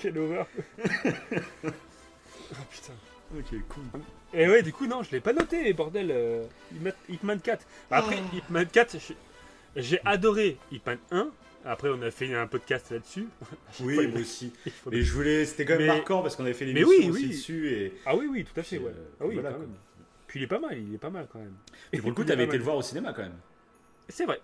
Quelle 0.00 0.18
horreur. 0.18 0.46
oh 0.84 1.68
putain. 2.70 2.92
Ok, 3.36 3.60
cool. 3.68 4.00
Et 4.32 4.48
ouais, 4.48 4.62
du 4.62 4.72
coup, 4.72 4.86
non, 4.86 5.02
je 5.02 5.10
l'ai 5.10 5.20
pas 5.20 5.32
noté, 5.32 5.72
bordel. 5.72 6.10
Euh, 6.12 6.44
Hitman 7.08 7.40
4. 7.40 7.66
Après, 7.90 8.18
oh. 8.18 8.36
Hitman 8.36 8.66
4, 8.66 8.96
j'ai 9.76 10.00
adoré 10.04 10.56
Hitman 10.70 10.98
1. 11.10 11.30
Après, 11.64 11.88
on 11.90 12.00
a 12.02 12.10
fait 12.10 12.32
un 12.34 12.46
podcast 12.46 12.90
là-dessus. 12.90 13.28
Oui, 13.80 14.06
moi 14.06 14.20
aussi. 14.20 14.52
Mais 14.90 15.02
je 15.02 15.12
voulais, 15.12 15.44
c'était 15.44 15.64
quand 15.64 15.76
même 15.76 15.86
marquant 15.86 16.22
parce 16.22 16.36
qu'on 16.36 16.44
avait 16.44 16.54
fait 16.54 16.64
l'émission 16.64 16.88
oui, 16.88 17.10
aussi 17.10 17.28
dessus. 17.28 17.72
Et... 17.72 17.94
Ah 18.06 18.16
oui, 18.16 18.26
oui, 18.30 18.44
tout 18.44 18.58
à 18.58 18.62
fait, 18.62 18.78
ouais. 18.78 18.90
Euh, 18.90 19.04
ah 19.20 19.26
oui, 19.26 19.34
voilà, 19.34 19.56
Puis 20.26 20.40
il 20.40 20.42
est 20.44 20.48
pas 20.48 20.58
mal, 20.58 20.78
il 20.78 20.94
est 20.94 20.98
pas 20.98 21.10
mal 21.10 21.26
quand 21.30 21.38
même. 21.38 21.56
Et 21.92 21.98
pour 21.98 22.10
le 22.10 22.14
coup, 22.16 22.24
t'avais 22.24 22.44
été 22.44 22.56
le 22.56 22.64
voir 22.64 22.76
au 22.76 22.82
cinéma 22.82 23.12
quand 23.12 23.22
même. 23.22 23.38
C'est 24.08 24.24
vrai, 24.24 24.40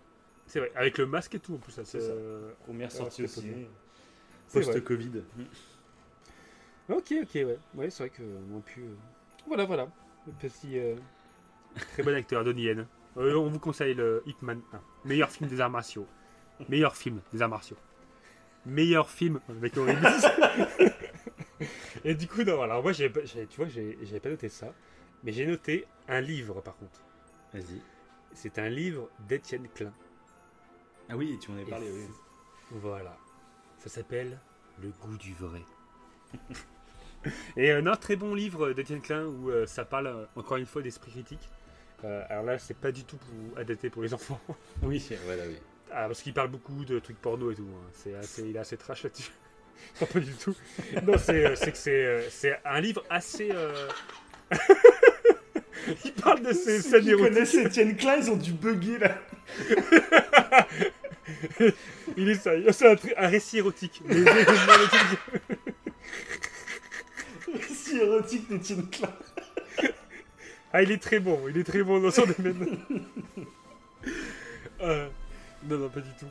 c'est 0.47 0.59
vrai. 0.59 0.73
Avec 0.75 0.99
le 0.99 1.07
masque 1.07 1.35
et 1.35 1.39
tout 1.39 1.55
en 1.55 1.59
plus. 1.59 1.73
Ça, 1.73 1.85
c'est 1.85 1.99
euh, 2.01 2.53
Première 2.65 2.93
sortie 2.93 3.25
aussi. 3.25 3.67
Post-Covid. 4.53 5.23
Ok, 6.89 7.15
ok, 7.23 7.35
ouais. 7.35 7.59
Ouais, 7.75 7.91
c'est 7.91 8.05
vrai 8.05 8.11
qu'on 8.11 8.59
a 8.59 8.61
pu. 8.61 8.85
Voilà, 9.47 9.65
voilà. 9.65 9.89
Le 10.27 10.33
petit. 10.33 10.79
Euh, 10.79 10.97
très 11.93 12.03
bon 12.03 12.15
acteur, 12.15 12.45
Donnie 12.45 12.65
Yen. 12.65 12.87
Euh, 13.17 13.37
on 13.37 13.49
vous 13.49 13.59
conseille 13.59 13.95
le 13.95 14.23
Hitman 14.27 14.61
1. 14.73 14.81
Meilleur 15.05 15.31
film 15.31 15.49
des 15.49 15.61
arts 15.61 15.71
martiaux. 15.71 16.07
Meilleur 16.69 16.97
film 16.97 17.21
des 17.33 17.43
arts 17.43 17.49
martiaux. 17.49 17.77
Meilleur 18.67 19.11
film 19.11 19.41
avec 19.49 19.77
horrible. 19.77 20.07
Et 22.05 22.15
du 22.15 22.27
coup, 22.27 22.43
non, 22.43 22.63
alors 22.63 22.83
moi, 22.83 22.93
j'ai, 22.93 23.11
tu 23.13 23.57
vois, 23.57 23.69
j'avais 23.69 24.21
pas 24.21 24.29
noté 24.29 24.49
ça. 24.49 24.75
Mais 25.23 25.33
j'ai 25.33 25.47
noté 25.47 25.87
un 26.09 26.21
livre, 26.21 26.61
par 26.61 26.77
contre. 26.77 27.01
Vas-y. 27.53 27.81
C'est 28.35 28.59
un 28.59 28.69
livre 28.69 29.09
d'Étienne 29.29 29.69
Klein. 29.75 29.93
Ah 31.09 31.17
oui, 31.17 31.39
tu 31.41 31.51
m'en 31.51 31.57
avais 31.57 31.71
parlé, 31.71 31.91
oui. 31.91 32.07
Voilà. 32.71 33.17
Ça 33.79 33.89
s'appelle 33.89 34.39
Le 34.83 34.91
goût 34.91 35.17
du 35.17 35.35
vrai. 35.35 35.63
Et 37.57 37.71
un 37.71 37.87
autre 37.87 38.01
très 38.01 38.17
bon 38.17 38.35
livre 38.35 38.73
d'Étienne 38.73 39.01
Klein 39.01 39.25
où 39.25 39.51
euh, 39.51 39.67
ça 39.67 39.85
parle 39.85 40.09
euh, 40.09 40.27
encore 40.37 40.59
une 40.59 40.67
fois 40.67 40.83
d'esprit 40.83 41.11
critique. 41.11 41.49
Euh, 42.05 42.23
alors 42.29 42.45
là, 42.45 42.59
c'est 42.59 42.77
pas 42.77 42.93
du 42.93 43.05
tout 43.05 43.17
pour, 43.17 43.59
adapté 43.59 43.89
pour 43.89 44.03
les 44.03 44.13
enfants. 44.13 44.41
Oui, 44.83 45.03
voilà, 45.25 45.45
oui. 45.47 45.57
Ah, 45.97 46.07
parce 46.07 46.23
qu'il 46.23 46.35
parle 46.35 46.49
beaucoup 46.49 46.85
de 46.85 46.99
trucs 46.99 47.21
porno 47.21 47.51
et 47.51 47.55
tout. 47.55 47.69
Hein. 47.73 47.91
C'est 47.93 48.15
assez, 48.15 48.43
il 48.49 48.57
est 48.57 48.59
assez 48.59 48.77
trash 48.77 49.05
là-dessus. 49.05 49.31
pas 50.13 50.19
du 50.19 50.33
tout. 50.33 50.55
Non, 51.07 51.17
c'est, 51.19 51.55
que 51.71 51.79
c'est, 51.79 52.29
c'est 52.31 52.59
un 52.65 52.81
livre 52.81 53.05
assez. 53.09 53.51
il 56.05 56.13
parle 56.13 56.43
de 56.43 56.53
ces 56.53 56.81
scènes 56.83 57.07
érotiques. 57.09 57.35
connaissent 57.35 57.55
Étienne 57.55 57.97
Klein, 57.97 58.17
ils 58.17 58.31
ont 58.31 58.37
dû 58.37 58.53
bugger 58.53 58.99
là. 58.99 59.17
il 62.17 62.29
est 62.29 62.35
ça. 62.35 62.51
C'est 62.73 62.91
un, 62.91 62.97
un 63.17 63.29
récit 63.29 63.59
érotique 63.59 64.03
si 67.73 67.99
érotique 67.99 68.49
d'Etienne 68.49 68.89
Klein. 68.89 69.13
ah, 70.73 70.83
il 70.83 70.91
est 70.91 71.03
très 71.03 71.21
bon, 71.21 71.49
il 71.49 71.59
est 71.59 71.65
très 71.65 71.83
bon 71.83 72.01
dans 72.01 72.11
son 72.11 72.25
domaine. 72.27 72.79
euh, 74.81 75.09
non, 75.69 75.79
non, 75.79 75.89
pas 75.89 76.01
du 76.01 76.11
tout. 76.19 76.27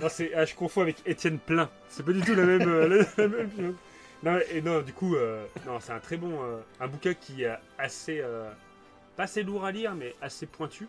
Non, 0.00 0.08
c'est, 0.08 0.34
ah, 0.34 0.44
je 0.44 0.54
confonds 0.54 0.82
avec 0.82 0.96
Étienne 1.06 1.38
Plein. 1.38 1.70
C'est 1.88 2.04
pas 2.04 2.12
du 2.12 2.20
tout 2.20 2.34
la 2.34 2.44
même, 2.44 2.68
euh, 2.68 3.04
la, 3.16 3.28
même 3.28 3.50
chose. 3.56 3.74
Non, 4.22 4.38
et 4.50 4.60
non, 4.62 4.80
du 4.80 4.92
coup, 4.92 5.14
euh, 5.16 5.44
non, 5.66 5.78
c'est 5.80 5.92
un 5.92 6.00
très 6.00 6.16
bon, 6.16 6.42
euh, 6.42 6.58
un 6.80 6.88
bouquin 6.88 7.14
qui 7.14 7.44
est 7.44 7.54
assez, 7.78 8.22
pas 9.16 9.24
assez 9.24 9.42
lourd 9.42 9.64
à 9.64 9.72
lire, 9.72 9.94
mais 9.94 10.14
assez 10.20 10.46
pointu, 10.46 10.88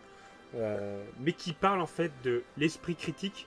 mais 1.20 1.32
qui 1.32 1.52
parle 1.52 1.80
en 1.80 1.86
fait 1.86 2.12
de 2.24 2.42
l'esprit 2.56 2.96
critique 2.96 3.46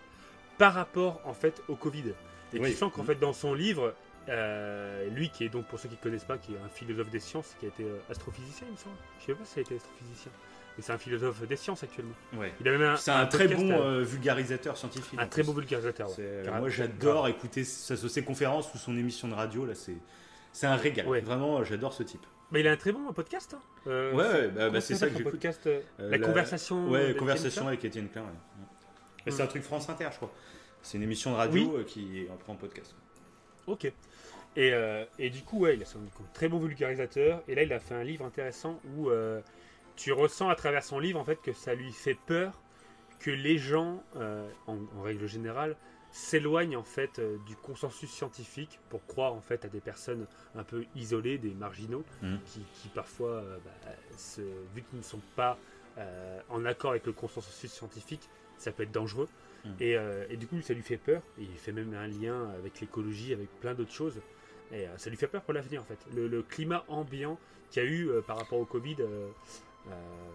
par 0.58 0.74
rapport 0.74 1.22
en 1.26 1.34
fait 1.34 1.62
au 1.68 1.76
Covid. 1.76 2.14
Et 2.54 2.60
tu 2.60 2.72
sens 2.74 2.92
qu'en 2.94 3.04
fait 3.04 3.20
dans 3.20 3.34
son 3.34 3.54
livre, 3.54 3.94
euh, 4.30 5.10
lui 5.10 5.30
qui 5.30 5.44
est 5.44 5.50
donc, 5.50 5.66
pour 5.66 5.80
ceux 5.80 5.90
qui 5.90 5.96
ne 5.96 6.02
connaissent 6.02 6.24
pas, 6.24 6.38
qui 6.38 6.54
est 6.54 6.58
un 6.58 6.70
philosophe 6.70 7.10
des 7.10 7.20
sciences, 7.20 7.56
qui 7.60 7.66
a 7.66 7.70
été 7.70 7.84
euh, 7.84 7.98
astrophysicien, 8.10 8.68
il 8.68 8.74
me 8.74 8.78
semble. 8.78 8.96
Je 9.20 9.26
sais 9.26 9.34
pas 9.34 9.46
si 9.46 9.54
il 9.56 9.60
a 9.60 9.62
été 9.62 9.76
astrophysicien. 9.76 10.32
Mais 10.80 10.84
c'est 10.85 10.93
un 10.93 10.97
philosophe 10.97 11.45
des 11.45 11.57
sciences 11.57 11.84
actuellement. 11.84 12.14
Ouais. 12.38 12.53
c'est 12.95 13.11
un, 13.11 13.26
très 13.26 13.49
bon 13.49 13.69
euh, 13.69 14.01
vulgarisateur 14.01 14.77
scientifique. 14.77 15.19
Un 15.19 15.27
très 15.27 15.43
bon 15.43 15.51
vulgarisateur. 15.51 16.07
moi 16.57 16.69
j'adore 16.69 17.27
écouter 17.27 17.65
sa, 17.65 17.97
ses 17.97 18.23
conférences 18.23 18.73
ou 18.73 18.77
son 18.77 18.97
émission 18.97 19.27
de 19.27 19.34
radio. 19.34 19.65
Là, 19.65 19.76
c'est, 19.76 19.97
c'est 20.53 20.68
un 20.68 20.77
régal. 20.77 21.06
Vraiment, 21.06 21.65
j'adore 21.65 21.91
ce 21.91 22.03
type. 22.03 22.26
Mais 22.51 22.61
il 22.61 22.68
a 22.69 22.72
un 22.72 22.77
très 22.77 22.93
bon 22.93 23.11
podcast. 23.11 23.57
Hein. 23.57 24.11
ouais, 24.14 24.47
bah, 24.47 24.69
bah, 24.69 24.80
c'est 24.80 24.95
ça 24.95 25.10
que 25.10 25.18
j'écoute. 25.18 25.34
podcast. 25.34 25.69
la, 25.97 26.18
conversation. 26.18 26.88
Ouais, 26.88 27.14
conversation 27.14 27.68
avec 27.68 27.84
Étienne 27.84 28.07
Klein. 28.07 28.23
C'est 29.27 29.41
un 29.41 29.47
truc 29.47 29.64
France 29.64 29.89
Inter, 29.89 30.07
je 30.14 30.15
crois. 30.15 30.31
C'est 30.81 30.97
une 30.97 31.03
émission 31.03 31.31
de 31.31 31.35
radio 31.35 31.84
qui 31.85 32.22
est 32.22 32.30
en 32.47 32.56
podcast. 32.56 32.95
Ok. 33.68 33.91
Et, 34.56 34.73
euh, 34.73 35.06
et, 35.19 35.30
du 35.30 35.41
coup, 35.41 35.60
ouais, 35.60 35.76
il 35.76 35.84
a 35.84 35.85
un 35.85 36.30
très 36.34 36.47
bon 36.47 36.60
vulgarisateur. 36.60 37.43
Et 37.47 37.56
là, 37.56 37.64
il 37.64 37.73
a 37.73 37.80
fait 37.80 37.95
un 37.95 38.03
livre 38.03 38.26
intéressant 38.26 38.80
où 38.95 39.10
euh, 39.10 39.41
tu 40.00 40.14
ressens 40.14 40.48
à 40.48 40.56
travers 40.56 40.84
son 40.84 40.98
livre 40.98 41.20
en 41.20 41.26
fait 41.26 41.42
que 41.42 41.52
ça 41.52 41.76
lui 41.76 41.92
fait 41.92 42.18
peur 42.26 42.62
que 43.20 43.32
les 43.32 43.58
gens, 43.58 44.02
euh, 44.16 44.50
en, 44.66 44.78
règle 45.02 45.28
générale, 45.28 45.76
s'éloignent 46.10 46.78
en 46.78 46.84
fait 46.84 47.22
du 47.46 47.56
consensus 47.58 48.10
scientifique 48.10 48.80
pour 48.90 49.06
croire 49.06 49.34
en 49.34 49.42
fait 49.42 49.66
à 49.66 49.68
des 49.68 49.82
personnes 49.82 50.26
un 50.56 50.64
peu 50.64 50.86
isolées, 50.96 51.38
des 51.38 51.54
marginaux, 51.54 52.06
mmh. 52.22 52.38
qui, 52.46 52.62
qui, 52.74 52.88
parfois, 52.88 53.44
bah, 53.66 53.92
vu 54.74 54.82
qu'ils 54.84 55.00
ne 55.00 55.04
sont 55.04 55.22
pas 55.36 55.60
en 56.50 56.64
accord 56.66 56.92
avec 56.92 57.06
le 57.06 57.12
consensus 57.12 57.70
scientifique, 57.70 58.30
ça 58.58 58.72
peut 58.72 58.84
être 58.84 58.92
dangereux. 58.92 59.28
Mm. 59.66 59.70
Et, 59.82 59.98
et, 60.30 60.38
du 60.38 60.48
coup, 60.48 60.60
ça 60.62 60.74
lui 60.74 60.82
fait 60.82 60.98
peur. 60.98 61.22
il 61.38 61.48
fait 61.50 61.74
même 61.74 61.94
un 61.94 62.08
lien 62.08 62.50
avec 62.58 62.80
l'écologie, 62.80 63.34
avec 63.34 63.50
plein 63.60 63.74
d'autres 63.76 63.92
choses. 63.92 64.20
Et 64.72 64.86
ça 64.98 65.10
lui 65.10 65.18
fait 65.18 65.28
peur 65.28 65.44
pour 65.44 65.54
l'avenir, 65.54 65.82
en 65.82 65.86
fait. 65.86 66.00
Le, 66.16 66.42
climat 66.42 66.86
ambiant 66.88 67.38
qu'il 67.70 67.84
y 67.84 67.86
a 67.86 67.90
eu 67.90 68.10
par 68.26 68.38
rapport 68.38 68.60
au 68.60 68.66
Covid. 68.66 68.96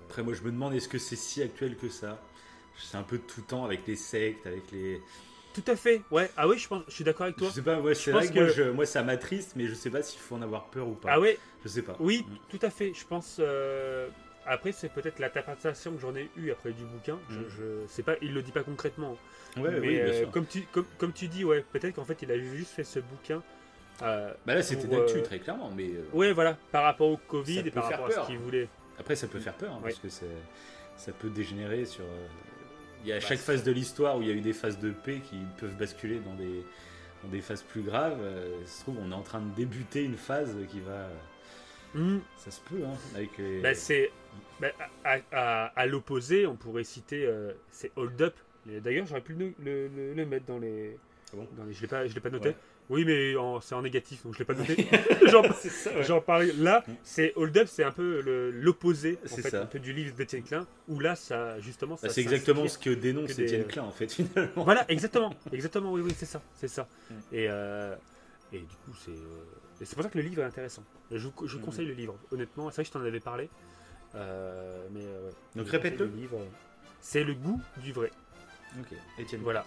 Après, 0.07 0.23
moi, 0.23 0.35
je 0.35 0.43
me 0.43 0.51
demande, 0.51 0.75
est-ce 0.75 0.89
que 0.89 0.99
c'est 0.99 1.17
si 1.17 1.43
actuel 1.43 1.77
que 1.77 1.89
ça? 1.89 2.21
C'est 2.77 2.97
un 2.97 3.03
peu 3.03 3.19
tout 3.19 3.41
le 3.41 3.47
temps 3.47 3.65
avec 3.65 3.87
les 3.87 3.97
sectes, 3.97 4.47
avec 4.47 4.71
les. 4.73 5.01
Tout 5.55 5.63
à 5.69 5.77
fait, 5.77 6.03
ouais. 6.11 6.31
Ah 6.37 6.49
oui, 6.49 6.59
je, 6.59 6.67
pense, 6.67 6.83
je 6.89 6.93
suis 6.93 7.05
d'accord 7.05 7.25
avec 7.25 7.37
toi. 7.37 7.49
Je 7.49 7.55
sais 7.55 7.63
pas, 7.63 7.81
c'est 7.95 8.11
vrai 8.11 8.29
que, 8.29 8.71
Moi, 8.71 8.87
ça 8.87 9.05
m'attriste, 9.05 9.53
mais 9.55 9.67
je 9.67 9.75
sais 9.75 9.91
pas 9.91 10.03
s'il 10.03 10.19
faut 10.21 10.35
en 10.35 10.43
avoir 10.43 10.65
peur 10.67 10.89
ou 10.89 10.95
pas. 10.95 11.11
Ah 11.13 11.21
ouais 11.21 11.39
Je 11.63 11.69
sais 11.69 11.83
pas. 11.83 11.97
Oui, 12.01 12.27
mm. 12.29 12.37
tout 12.49 12.67
à 12.67 12.71
fait. 12.71 12.93
Je 12.93 13.07
pense. 13.07 13.37
Euh, 13.39 14.09
après, 14.47 14.73
c'est 14.73 14.89
peut-être 14.89 15.21
l'interprétation 15.21 15.93
que 15.93 16.01
j'en 16.01 16.15
ai 16.17 16.29
eue 16.37 16.51
après 16.51 16.73
du 16.73 16.85
bouquin. 16.85 17.19
Je, 17.31 17.39
mm. 17.39 17.49
je 17.57 17.87
sais 17.87 18.03
pas, 18.03 18.17
il 18.21 18.35
le 18.35 18.43
dit 18.43 18.51
pas 18.51 18.65
concrètement. 18.65 19.17
Ouais, 19.57 19.71
mais 19.71 19.79
oui, 19.79 19.95
bien 19.95 20.07
euh, 20.07 20.19
sûr. 20.21 20.31
Comme, 20.33 20.47
tu, 20.47 20.63
comme, 20.73 20.87
comme, 20.99 21.13
tu 21.13 21.29
dis, 21.29 21.45
ouais, 21.45 21.65
peut-être 21.73 21.95
qu'en 21.95 22.05
fait, 22.05 22.21
il 22.23 22.33
a 22.33 22.39
juste 22.39 22.73
fait 22.73 22.85
ce 22.85 22.99
bouquin. 22.99 23.41
Euh, 24.03 24.35
bah 24.45 24.57
là, 24.57 24.63
c'était 24.63 24.89
d'actu, 24.89 25.23
très 25.23 25.39
clairement. 25.39 25.71
Mais 25.71 25.91
Ouais, 26.13 26.33
voilà, 26.33 26.59
par 26.73 26.83
rapport 26.83 27.09
au 27.09 27.17
Covid 27.17 27.61
et 27.61 27.71
par 27.71 27.89
rapport 27.89 28.07
à 28.07 28.11
ce 28.11 28.27
qu'il 28.27 28.39
voulait. 28.39 28.69
Après, 28.99 29.17
ça 29.17 29.27
peut 29.27 29.41
faire 29.41 29.55
peur, 29.55 29.73
hein, 29.75 29.81
parce 29.83 29.99
que 29.99 30.09
ça 30.09 31.13
peut 31.13 31.31
dégénérer 31.31 31.85
sur. 31.85 32.05
Il 33.03 33.09
y 33.09 33.13
a 33.13 33.17
bah, 33.17 33.21
chaque 33.21 33.39
phase 33.39 33.65
de 33.65 33.73
l'histoire 33.73 34.17
où 34.17 34.23
il 34.23 34.29
y 34.29 34.31
a 34.31 34.35
eu 34.35 34.41
des 34.41 34.55
phases 34.55 34.79
de 34.79 34.91
paix 34.91 35.21
qui 35.29 35.37
peuvent 35.59 35.77
basculer 35.77 36.21
dans 36.21 36.35
des, 36.35 36.65
des 37.25 37.41
phases 37.41 37.63
plus 37.63 37.83
graves. 37.83 38.19
Euh, 38.21 38.65
se 38.65 38.81
trouve, 38.81 38.97
on 38.99 39.11
est 39.11 39.15
en 39.15 39.23
train 39.23 39.41
de 39.41 39.55
débuter 39.55 40.05
une 40.05 40.17
phase 40.17 40.57
qui 40.71 40.81
va. 40.81 41.09
Hmm. 41.95 42.19
Ça 42.37 42.51
se 42.51 42.61
peut, 42.61 42.83
hein, 42.85 42.97
avec 43.15 43.31
bah, 43.63 43.75
c'est 43.75 44.11
bah, 44.61 44.69
à, 45.05 45.87
l'opposé, 45.87 46.47
on 46.47 46.57
pourrait 46.57 46.85
citer 46.85 47.25
euh, 47.27 47.53
c'est 47.71 47.93
Hold 47.97 48.21
Up. 48.23 48.35
D'ailleurs, 48.67 49.07
j'aurais 49.07 49.21
pu 49.21 49.35
le, 49.35 49.55
le, 49.89 50.27
mettre 50.27 50.47
dans 50.47 50.59
les. 50.59 50.97
Ah 51.33 51.37
dans 51.57 51.65
les 51.65 51.73
je 51.73 51.83
l'ai 51.83 51.87
pas, 51.87 52.07
je 52.07 52.15
l'ai 52.15 52.21
pas 52.21 52.31
noté. 52.31 52.55
Oui, 52.91 53.05
mais 53.05 53.35
c'est 53.63 53.75
en 53.75 53.83
négatif, 53.83 54.25
donc 54.25 54.35
je 54.35 54.41
l'ai 54.41 54.45
pas 54.45 54.55
noté. 54.55 54.87
J'en 56.03 56.21
parle. 56.21 56.47
Là, 56.59 56.85
c'est 57.03 57.33
Hold 57.37 57.57
Up, 57.57 57.69
c'est 57.71 57.85
un 57.85 57.93
peu 57.93 58.21
l'opposé 58.53 59.19
en 59.25 59.37
fait, 59.37 59.55
un 59.55 59.67
peu 59.67 59.79
du 59.79 59.93
livre 59.93 60.15
d'Étienne 60.15 60.43
Klein, 60.43 60.67
où 60.89 61.01
là, 61.01 61.17
ça 61.17 61.59
justement. 61.61 61.99
Bah, 62.03 62.09
c'est 62.11 62.21
exactement 62.21 62.69
ce 62.69 62.79
que 62.79 62.91
dénonce 62.91 63.39
Étienne 63.39 63.65
Klein, 63.65 63.85
en 63.85 63.91
fait, 63.91 64.13
finalement. 64.13 64.65
Voilà, 64.65 64.85
exactement, 64.91 65.35
exactement. 65.53 65.93
Oui, 65.93 66.03
oui, 66.03 66.13
c'est 66.17 66.27
ça, 66.27 66.43
c'est 66.55 66.69
ça. 66.69 66.87
Mm. 67.11 67.15
Et, 67.33 67.47
euh, 67.49 67.95
et 68.53 68.59
du 68.59 68.77
coup, 68.85 68.93
c'est 69.03 69.11
euh, 69.11 69.83
c'est 69.83 69.95
pour 69.95 70.05
ça 70.05 70.11
que 70.11 70.19
le 70.19 70.25
livre 70.25 70.43
est 70.43 70.47
intéressant. 70.47 70.85
Je, 71.11 71.29
je 71.45 71.57
mm. 71.57 71.61
conseille 71.61 71.87
le 71.87 71.95
livre, 71.95 72.19
honnêtement. 72.33 72.69
C'est 72.71 72.77
vrai 72.77 72.83
que 72.85 72.89
je 72.89 72.93
t'en 72.93 73.01
avais 73.01 73.21
parlé, 73.21 73.49
euh, 74.15 74.87
mais 74.93 75.05
donc 75.57 75.71
répète-le. 75.71 76.11
C'est 77.01 77.25
le 77.25 77.35
goût 77.35 77.61
du 77.83 77.93
vrai. 77.93 78.11
Ok, 78.79 78.97
Étienne. 79.19 79.41
Voilà. 79.43 79.65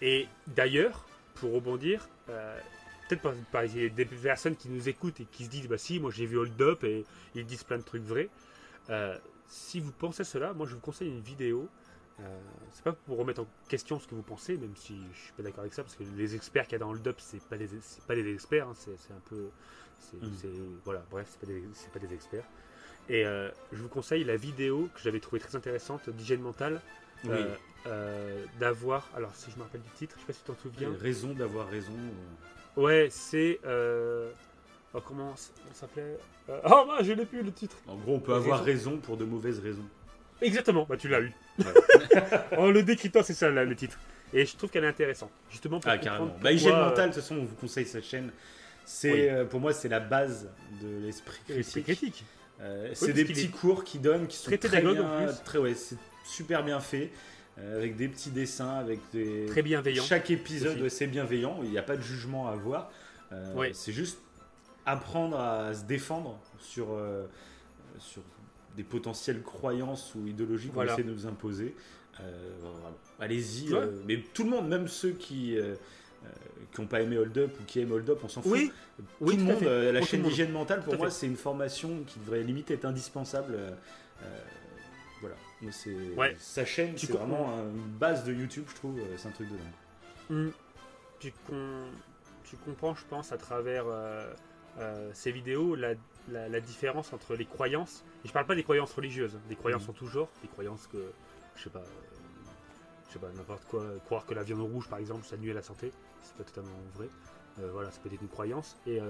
Et 0.00 0.26
d'ailleurs, 0.46 1.07
pour 1.40 1.52
rebondir, 1.52 2.08
euh, 2.28 2.58
peut-être 3.08 3.22
par, 3.50 3.64
des 3.66 4.04
personnes 4.04 4.56
qui 4.56 4.68
nous 4.68 4.88
écoutent 4.88 5.20
et 5.20 5.24
qui 5.24 5.44
se 5.44 5.50
disent 5.50 5.68
bah 5.68 5.78
si 5.78 6.00
moi 6.00 6.10
j'ai 6.10 6.26
vu 6.26 6.36
Hold 6.38 6.60
Up 6.60 6.84
et 6.84 7.04
ils 7.34 7.46
disent 7.46 7.64
plein 7.64 7.78
de 7.78 7.82
trucs 7.82 8.02
vrais. 8.02 8.28
Euh, 8.90 9.16
si 9.46 9.80
vous 9.80 9.92
pensez 9.92 10.22
à 10.22 10.24
cela 10.24 10.52
moi 10.52 10.66
je 10.66 10.74
vous 10.74 10.80
conseille 10.80 11.08
une 11.08 11.20
vidéo. 11.20 11.68
Euh, 12.20 12.40
c'est 12.72 12.82
pas 12.82 12.92
pour 12.92 13.16
remettre 13.16 13.42
en 13.42 13.46
question 13.68 14.00
ce 14.00 14.08
que 14.08 14.16
vous 14.16 14.22
pensez 14.22 14.56
même 14.56 14.74
si 14.74 14.98
je 15.14 15.18
suis 15.20 15.32
pas 15.34 15.44
d'accord 15.44 15.60
avec 15.60 15.72
ça 15.72 15.84
parce 15.84 15.94
que 15.94 16.02
les 16.16 16.34
experts 16.34 16.64
qu'il 16.64 16.72
y 16.72 16.74
a 16.74 16.78
dans 16.80 16.90
Hold 16.90 17.06
Up 17.06 17.16
c'est 17.18 17.40
pas 17.44 17.56
des 17.56 17.68
c'est 17.80 18.04
pas 18.04 18.16
des 18.16 18.32
experts 18.32 18.66
hein, 18.66 18.74
c'est, 18.74 18.90
un 19.12 19.20
peu 19.26 19.50
c'est, 20.00 20.16
mm. 20.16 20.80
voilà 20.84 21.04
bref 21.12 21.28
c'est 21.30 21.40
pas 21.40 21.46
des, 21.46 21.62
c'est 21.74 21.92
pas 21.92 22.00
des 22.00 22.12
experts. 22.12 22.44
Et 23.08 23.22
je 23.22 23.80
vous 23.80 23.88
conseille 23.88 24.24
la 24.24 24.36
vidéo 24.36 24.90
que 24.94 25.00
j'avais 25.00 25.20
trouvée 25.20 25.40
très 25.40 25.56
intéressante 25.56 26.10
d'hygiène 26.10 26.42
mentale 26.42 26.82
euh, 27.86 28.44
d'avoir. 28.58 29.08
Alors, 29.16 29.34
si 29.34 29.50
je 29.50 29.56
me 29.56 29.62
rappelle 29.62 29.80
du 29.80 29.90
titre, 29.90 30.16
je 30.16 30.20
sais 30.20 30.26
pas 30.26 30.32
si 30.32 30.40
tu 30.40 30.46
t'en 30.46 30.56
souviens. 30.56 30.90
Raison 31.00 31.32
d'avoir 31.32 31.68
raison. 31.68 31.92
Ouais, 32.76 33.08
c'est. 33.10 33.60
Euh, 33.64 34.30
oh, 34.94 35.00
comment 35.00 35.34
ça 35.36 35.52
s'appelait 35.72 36.18
euh, 36.50 36.60
Oh, 36.64 36.84
bah, 36.86 36.98
je 37.02 37.12
l'ai 37.12 37.24
plus 37.24 37.42
le 37.42 37.52
titre. 37.52 37.76
En 37.86 37.96
gros, 37.96 38.16
on 38.16 38.20
peut 38.20 38.34
avoir 38.34 38.62
raison 38.62 38.98
pour 38.98 39.16
de 39.16 39.24
mauvaises 39.24 39.60
raisons. 39.60 39.86
Exactement, 40.40 40.86
bah 40.88 40.96
tu 40.96 41.08
l'as 41.08 41.20
eu. 41.20 41.32
en 42.56 42.70
le 42.70 42.84
décryptant, 42.84 43.24
c'est 43.24 43.34
ça 43.34 43.48
le 43.50 43.74
titre. 43.74 43.98
Et 44.32 44.46
je 44.46 44.56
trouve 44.56 44.70
qu'elle 44.70 44.84
est 44.84 44.88
intéressante. 44.88 45.32
Justement 45.50 45.80
pour 45.80 45.90
ah, 45.90 45.98
carrément. 45.98 46.36
Bah, 46.40 46.52
hygiène 46.52 46.76
mentale, 46.76 47.10
de 47.10 47.14
toute 47.14 47.22
façon, 47.22 47.36
on 47.36 47.44
vous 47.44 47.56
conseille 47.56 47.86
cette 47.86 48.04
chaîne. 48.04 48.30
C'est, 48.84 49.46
pour 49.50 49.60
moi, 49.60 49.72
c'est 49.72 49.88
la 49.88 50.00
base 50.00 50.48
de 50.80 51.06
l'esprit 51.06 51.40
critique. 51.48 51.84
critique. 51.84 52.24
c'est 52.92 53.12
des 53.12 53.24
petits 53.24 53.50
cours 53.50 53.82
qui 53.82 53.98
donnent, 53.98 54.26
qui 54.26 54.36
sont 54.36 54.50
très, 54.56 54.80
bien, 54.80 55.26
très, 55.44 55.58
ouais, 55.58 55.74
c'est 55.74 55.96
super 56.28 56.64
bien 56.64 56.80
fait. 56.80 57.10
Euh, 57.60 57.76
avec 57.76 57.96
des 57.96 58.08
petits 58.08 58.30
dessins, 58.30 58.74
avec 58.74 59.00
des. 59.12 59.46
Très 59.46 59.62
bienveillant. 59.62 60.04
Chaque 60.04 60.30
épisode, 60.30 60.88
c'est 60.88 61.06
bienveillant, 61.06 61.58
il 61.62 61.70
n'y 61.70 61.78
a 61.78 61.82
pas 61.82 61.96
de 61.96 62.02
jugement 62.02 62.48
à 62.48 62.52
avoir. 62.52 62.90
Euh, 63.32 63.70
c'est 63.72 63.92
juste 63.92 64.18
apprendre 64.86 65.38
à 65.38 65.74
se 65.74 65.84
défendre 65.84 66.38
sur, 66.58 66.88
euh, 66.92 67.26
sur 67.98 68.22
des 68.76 68.84
potentielles 68.84 69.42
croyances 69.42 70.14
ou 70.14 70.26
idéologies 70.26 70.68
qu'on 70.68 70.84
essaie 70.84 71.02
de 71.02 71.10
nous 71.10 71.26
imposer. 71.26 71.74
Allez-y, 73.20 73.74
mais 74.06 74.22
tout 74.32 74.44
le 74.44 74.50
monde, 74.50 74.68
même 74.68 74.88
ceux 74.88 75.12
qui 75.12 75.56
qui 76.72 76.82
n'ont 76.82 76.86
pas 76.86 77.00
aimé 77.00 77.16
Hold 77.16 77.38
Up 77.38 77.50
ou 77.60 77.64
qui 77.64 77.80
aiment 77.80 77.92
Hold 77.92 78.10
Up, 78.10 78.18
on 78.22 78.28
s'en 78.28 78.42
fout. 78.42 78.52
Oui, 78.52 78.70
tout 79.18 79.36
le 79.36 79.42
monde, 79.42 79.62
la 79.62 80.02
chaîne 80.02 80.22
d'hygiène 80.22 80.52
mentale, 80.52 80.82
pour 80.82 80.96
moi, 80.96 81.10
c'est 81.10 81.26
une 81.26 81.36
formation 81.36 82.04
qui 82.06 82.20
devrait 82.20 82.42
limite 82.44 82.70
être 82.70 82.84
indispensable 82.84 83.56
c'est 85.70 85.96
sa 86.38 86.64
chaîne, 86.64 86.96
c'est 86.96 87.10
vraiment 87.10 87.58
une 87.58 87.98
base 87.98 88.24
de 88.24 88.32
YouTube, 88.32 88.64
je 88.68 88.74
trouve. 88.74 88.98
Euh, 88.98 89.16
c'est 89.16 89.28
un 89.28 89.32
truc 89.32 89.48
de 89.48 89.56
dingue. 89.56 90.48
Hmm. 90.48 90.50
Tu, 91.20 91.32
tu, 92.44 92.56
comprends, 92.58 92.94
je 92.94 93.04
pense, 93.06 93.32
à 93.32 93.38
travers 93.38 93.84
euh, 93.86 94.32
euh, 94.78 95.10
ces 95.12 95.32
vidéos, 95.32 95.74
la, 95.74 95.94
la, 96.28 96.60
différence 96.60 97.12
entre 97.12 97.34
les 97.34 97.44
croyances. 97.44 98.04
Et 98.24 98.28
je 98.28 98.32
parle 98.32 98.46
pas 98.46 98.54
des 98.54 98.62
croyances 98.62 98.92
religieuses, 98.92 99.36
des 99.48 99.56
croyances 99.56 99.86
hmm. 99.86 99.90
en 99.90 99.94
tout 99.94 100.06
genre, 100.06 100.28
des 100.42 100.48
croyances 100.48 100.86
que, 100.86 101.12
je 101.56 101.64
sais 101.64 101.70
pas, 101.70 101.82
je 103.08 103.14
sais 103.14 103.18
pas, 103.18 103.30
n'importe 103.36 103.64
quoi. 103.64 103.84
Croire 104.04 104.26
que 104.26 104.34
la 104.34 104.44
viande 104.44 104.60
rouge, 104.60 104.88
par 104.88 105.00
exemple, 105.00 105.24
ça 105.26 105.36
nuit 105.36 105.50
à 105.50 105.54
la 105.54 105.62
santé, 105.62 105.90
c'est 106.22 106.36
pas 106.36 106.44
totalement 106.44 106.78
vrai. 106.94 107.08
voilà, 107.72 107.90
c'est 107.90 108.00
peut-être 108.02 108.22
une 108.22 108.28
croyance. 108.28 108.76
Et 108.86 109.00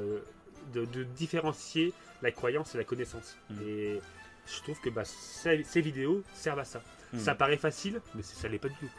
de, 0.73 0.85
de, 0.87 1.05
différencier 1.05 1.93
la 2.23 2.31
croyance 2.33 2.75
et 2.75 2.79
la 2.79 2.85
connaissance. 2.85 3.37
Hmm. 3.51 3.63
Et 3.67 4.01
je 4.49 4.63
trouve 4.63 4.81
que 4.81 4.91
bah, 4.91 5.05
ces, 5.05 5.81
vidéos 5.81 6.23
servent 6.35 6.61
à 6.61 6.65
ça. 6.65 6.83
Hmm. 7.13 7.19
Ça 7.19 7.35
paraît 7.35 7.57
facile, 7.57 8.01
mais 8.15 8.23
ça 8.23 8.49
l'est 8.49 8.59
pas 8.59 8.69
du 8.69 8.75
tout. 8.77 8.91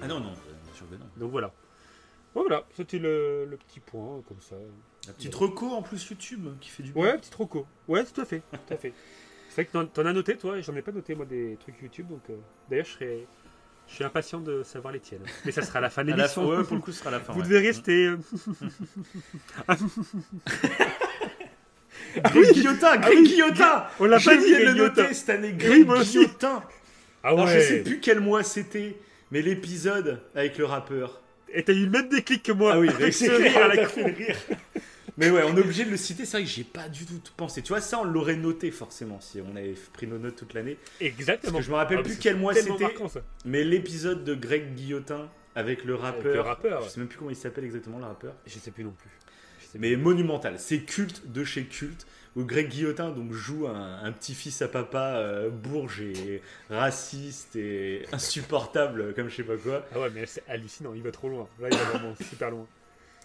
Ah 0.00 0.06
non, 0.06 0.20
non, 0.20 0.32
bien 0.32 0.74
sûr 0.74 0.88
que 0.88 0.94
non. 0.94 1.06
Donc 1.16 1.30
voilà. 1.30 1.52
Voilà, 2.34 2.64
c'était 2.74 2.98
le, 2.98 3.58
petit 3.66 3.80
point, 3.80 4.22
comme 4.28 4.40
ça. 4.40 4.56
Un 5.08 5.12
petit 5.12 5.28
reco 5.28 5.70
en 5.70 5.82
plus 5.82 6.08
YouTube 6.08 6.48
qui 6.60 6.70
fait 6.70 6.82
du 6.82 6.92
bien. 6.92 7.02
Ouais, 7.02 7.18
petit 7.18 7.34
reco. 7.36 7.66
Ouais, 7.86 8.04
tout 8.04 8.20
à 8.20 8.24
fait. 8.24 8.42
tout 8.52 8.74
à 8.74 8.76
fait. 8.76 8.92
C'est 9.48 9.62
vrai 9.62 9.64
que 9.66 9.86
t'en 9.86 10.06
as 10.06 10.12
noté, 10.12 10.36
toi, 10.36 10.58
et 10.58 10.62
j'en 10.62 10.74
ai 10.76 10.82
pas 10.82 10.92
noté, 10.92 11.14
moi, 11.14 11.26
des 11.26 11.56
trucs 11.60 11.80
YouTube. 11.82 12.08
Donc, 12.08 12.22
euh, 12.30 12.36
d'ailleurs, 12.70 12.86
je 12.86 12.92
serais. 12.92 13.26
Je 13.88 13.94
suis 13.94 14.04
impatient 14.04 14.40
de 14.40 14.62
savoir 14.62 14.92
les 14.92 15.00
tiennes. 15.00 15.24
Mais 15.46 15.52
ça 15.52 15.62
sera 15.62 15.78
à 15.78 15.82
la 15.82 15.88
fin 15.88 16.04
de 16.04 16.12
l'émission. 16.12 16.46
Ouais, 16.46 16.62
pour 16.62 16.76
le 16.76 16.82
coup, 16.82 16.92
ce 16.92 16.98
sera 16.98 17.10
la 17.10 17.20
fin. 17.20 17.32
Vous 17.32 17.40
devez 17.40 17.60
rester. 17.60 18.10
Greg 22.16 22.46
ah 22.48 22.52
Guillotin, 22.52 22.96
Greg 22.96 23.24
Guillotin 23.24 23.86
On 24.00 24.04
l'a 24.04 24.20
pas 24.20 24.36
dit 24.36 24.54
le 24.54 24.74
noter 24.74 25.14
cette 25.14 25.30
année, 25.30 25.52
Greg 25.52 25.86
Guillotin 25.86 26.62
ah 27.22 27.34
ouais. 27.34 27.40
Alors, 27.42 27.46
je 27.48 27.60
sais 27.60 27.82
plus 27.82 28.00
quel 28.00 28.20
mois 28.20 28.42
c'était, 28.42 28.96
mais 29.30 29.42
l'épisode 29.42 30.20
avec 30.34 30.56
le 30.58 30.64
rappeur. 30.64 31.20
Et 31.52 31.62
t'as 31.62 31.72
eu 31.72 31.84
le 31.84 31.90
même 31.90 32.08
déclic 32.08 32.42
que 32.42 32.52
moi. 32.52 32.72
Ah 32.74 32.78
oui, 32.78 32.88
avec 32.94 33.12
ce 33.12 33.30
rire 33.30 33.56
à 33.56 33.68
la 33.74 33.86
rire. 33.86 34.36
Mais 35.16 35.30
ouais, 35.30 35.42
on 35.44 35.56
est 35.56 35.60
obligé 35.60 35.84
de 35.84 35.90
le 35.90 35.96
citer. 35.96 36.24
C'est 36.24 36.36
vrai 36.36 36.44
que 36.44 36.50
j'ai 36.50 36.62
pas 36.62 36.88
du 36.88 37.04
tout 37.04 37.20
pensé. 37.36 37.60
Tu 37.62 37.68
vois, 37.68 37.80
ça, 37.80 37.98
on 37.98 38.04
l'aurait 38.04 38.36
noté 38.36 38.70
forcément 38.70 39.20
si 39.20 39.40
on 39.40 39.56
avait 39.56 39.74
pris 39.92 40.06
nos 40.06 40.18
notes 40.18 40.36
toute 40.36 40.54
l'année. 40.54 40.78
Exactement. 41.00 41.54
Parce 41.54 41.64
que 41.64 41.66
je 41.66 41.72
me 41.72 41.76
rappelle 41.76 41.98
ah, 42.00 42.02
plus 42.04 42.18
quel 42.18 42.36
mois 42.36 42.54
c'était. 42.54 42.94
Mais 43.44 43.64
l'épisode 43.64 44.22
de 44.22 44.34
Greg 44.34 44.74
Guillotin 44.74 45.28
avec 45.56 45.84
le 45.84 45.96
rappeur. 45.96 46.32
le 46.32 46.40
rappeur. 46.40 46.82
Je 46.82 46.88
sais 46.90 47.00
même 47.00 47.08
plus 47.08 47.18
comment 47.18 47.30
il 47.30 47.36
s'appelle 47.36 47.64
exactement, 47.64 47.98
le 47.98 48.04
rappeur. 48.04 48.34
Je 48.46 48.58
sais 48.58 48.70
plus 48.70 48.84
non 48.84 48.94
plus 48.96 49.10
mais 49.78 49.96
monumental. 49.96 50.54
C'est 50.58 50.80
culte 50.80 51.30
de 51.30 51.44
chez 51.44 51.64
culte. 51.64 52.06
Où 52.36 52.44
Greg 52.44 52.68
Guillotin 52.68 53.10
donc 53.10 53.32
joue 53.32 53.66
un, 53.66 54.12
petit-fils 54.12 54.62
à 54.62 54.68
papa 54.68 55.16
euh, 55.16 55.50
bourge 55.50 56.02
et 56.02 56.40
raciste 56.70 57.56
et 57.56 58.04
insupportable 58.12 59.12
comme 59.14 59.28
je 59.28 59.36
sais 59.36 59.42
pas 59.42 59.56
quoi. 59.56 59.84
Ah 59.92 59.98
ouais, 59.98 60.10
mais 60.14 60.24
c'est 60.24 60.44
hallucinant, 60.46 60.92
il 60.94 61.02
va 61.02 61.10
trop 61.10 61.28
loin. 61.28 61.48
Là, 61.58 61.68
il 61.68 61.76
va 61.76 61.84
vraiment 61.84 62.14
super 62.30 62.50
loin. 62.50 62.66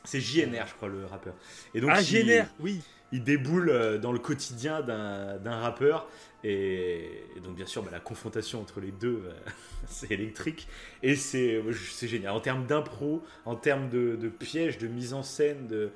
C'est 0.03 0.20
JNR, 0.20 0.68
je 0.68 0.74
crois, 0.74 0.90
le 0.90 1.06
rappeur. 1.06 1.34
Et 1.74 1.82
donc, 1.82 1.91
ah, 1.94 2.02
JNR, 2.02 2.45
oui. 2.60 2.82
Il 3.11 3.24
déboule 3.24 3.70
euh, 3.70 3.99
dans 3.99 4.11
le 4.11 4.20
quotidien 4.20 4.82
d'un 4.82 5.60
rappeur. 5.60 6.10
Et, 6.44 7.24
donc, 7.44 7.56
bien 7.56 7.68
sûr, 7.68 7.84
bah, 7.84 7.91
la 7.91 7.99
confrontation 7.99 8.60
entre 8.60 8.80
les 8.80 8.91
deux, 8.91 9.24
euh, 9.26 9.34
c'est 9.88 10.11
électrique. 10.11 10.68
Et 11.03 11.15
c'est 11.15 11.61
génial. 12.02 12.34
En 12.34 12.40
termes 12.40 12.65
d'impro, 12.65 13.24
en 13.45 13.56
termes 13.56 13.90
de, 13.90 14.15
de 14.15 14.30
pièges, 14.30 14.78
de 14.78 14.88
mise 14.88 15.14
en 15.14 15.24
scène, 15.24 15.68
de 15.68 15.91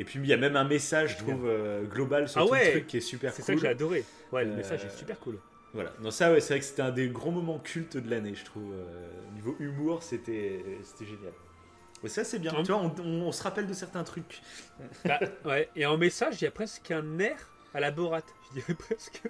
et 0.00 0.04
puis 0.04 0.18
il 0.18 0.26
y 0.26 0.32
a 0.32 0.38
même 0.38 0.56
un 0.56 0.64
message, 0.64 1.18
je 1.18 1.24
trouve, 1.24 1.46
euh, 1.46 1.84
global 1.84 2.26
sur 2.26 2.40
ah 2.40 2.46
tout 2.46 2.54
le 2.54 2.70
truc 2.70 2.86
qui 2.86 2.96
est 2.96 3.00
super 3.00 3.34
cool. 3.34 3.36
C'est 3.36 3.42
ça 3.42 3.54
que 3.54 3.60
j'ai 3.60 3.68
adoré. 3.68 4.02
Ouais, 4.32 4.46
le 4.46 4.52
euh, 4.52 4.56
message 4.56 4.82
est 4.82 4.96
super 4.96 5.20
cool. 5.20 5.38
Voilà, 5.74 5.92
non, 6.00 6.10
ça, 6.10 6.32
ouais, 6.32 6.40
c'est 6.40 6.54
vrai 6.54 6.60
que 6.60 6.64
c'était 6.64 6.80
un 6.80 6.90
des 6.90 7.08
gros 7.10 7.30
moments 7.30 7.58
cultes 7.58 7.98
de 7.98 8.08
l'année, 8.08 8.34
je 8.34 8.44
trouve. 8.44 8.72
au 8.72 9.34
niveau 9.34 9.56
humour, 9.60 10.02
c'était 10.02 10.64
génial. 10.98 11.32
Ouais, 12.02 12.08
ça, 12.08 12.24
c'est 12.24 12.38
bien. 12.38 12.50
Tu 12.64 12.72
vois, 12.72 12.80
on, 12.80 13.30
se 13.30 13.42
rappelle 13.42 13.66
de 13.66 13.74
certains 13.74 14.04
trucs. 14.04 14.40
Bah, 15.04 15.20
ouais, 15.44 15.68
et 15.76 15.84
en 15.84 15.98
message, 15.98 16.40
il 16.40 16.44
y 16.44 16.48
a 16.48 16.50
presque 16.50 16.90
un 16.90 17.18
air 17.18 17.36
à 17.74 17.80
la 17.80 17.90
Borat, 17.90 18.22
je 18.48 18.60
dirais 18.60 18.74
presque. 18.78 19.22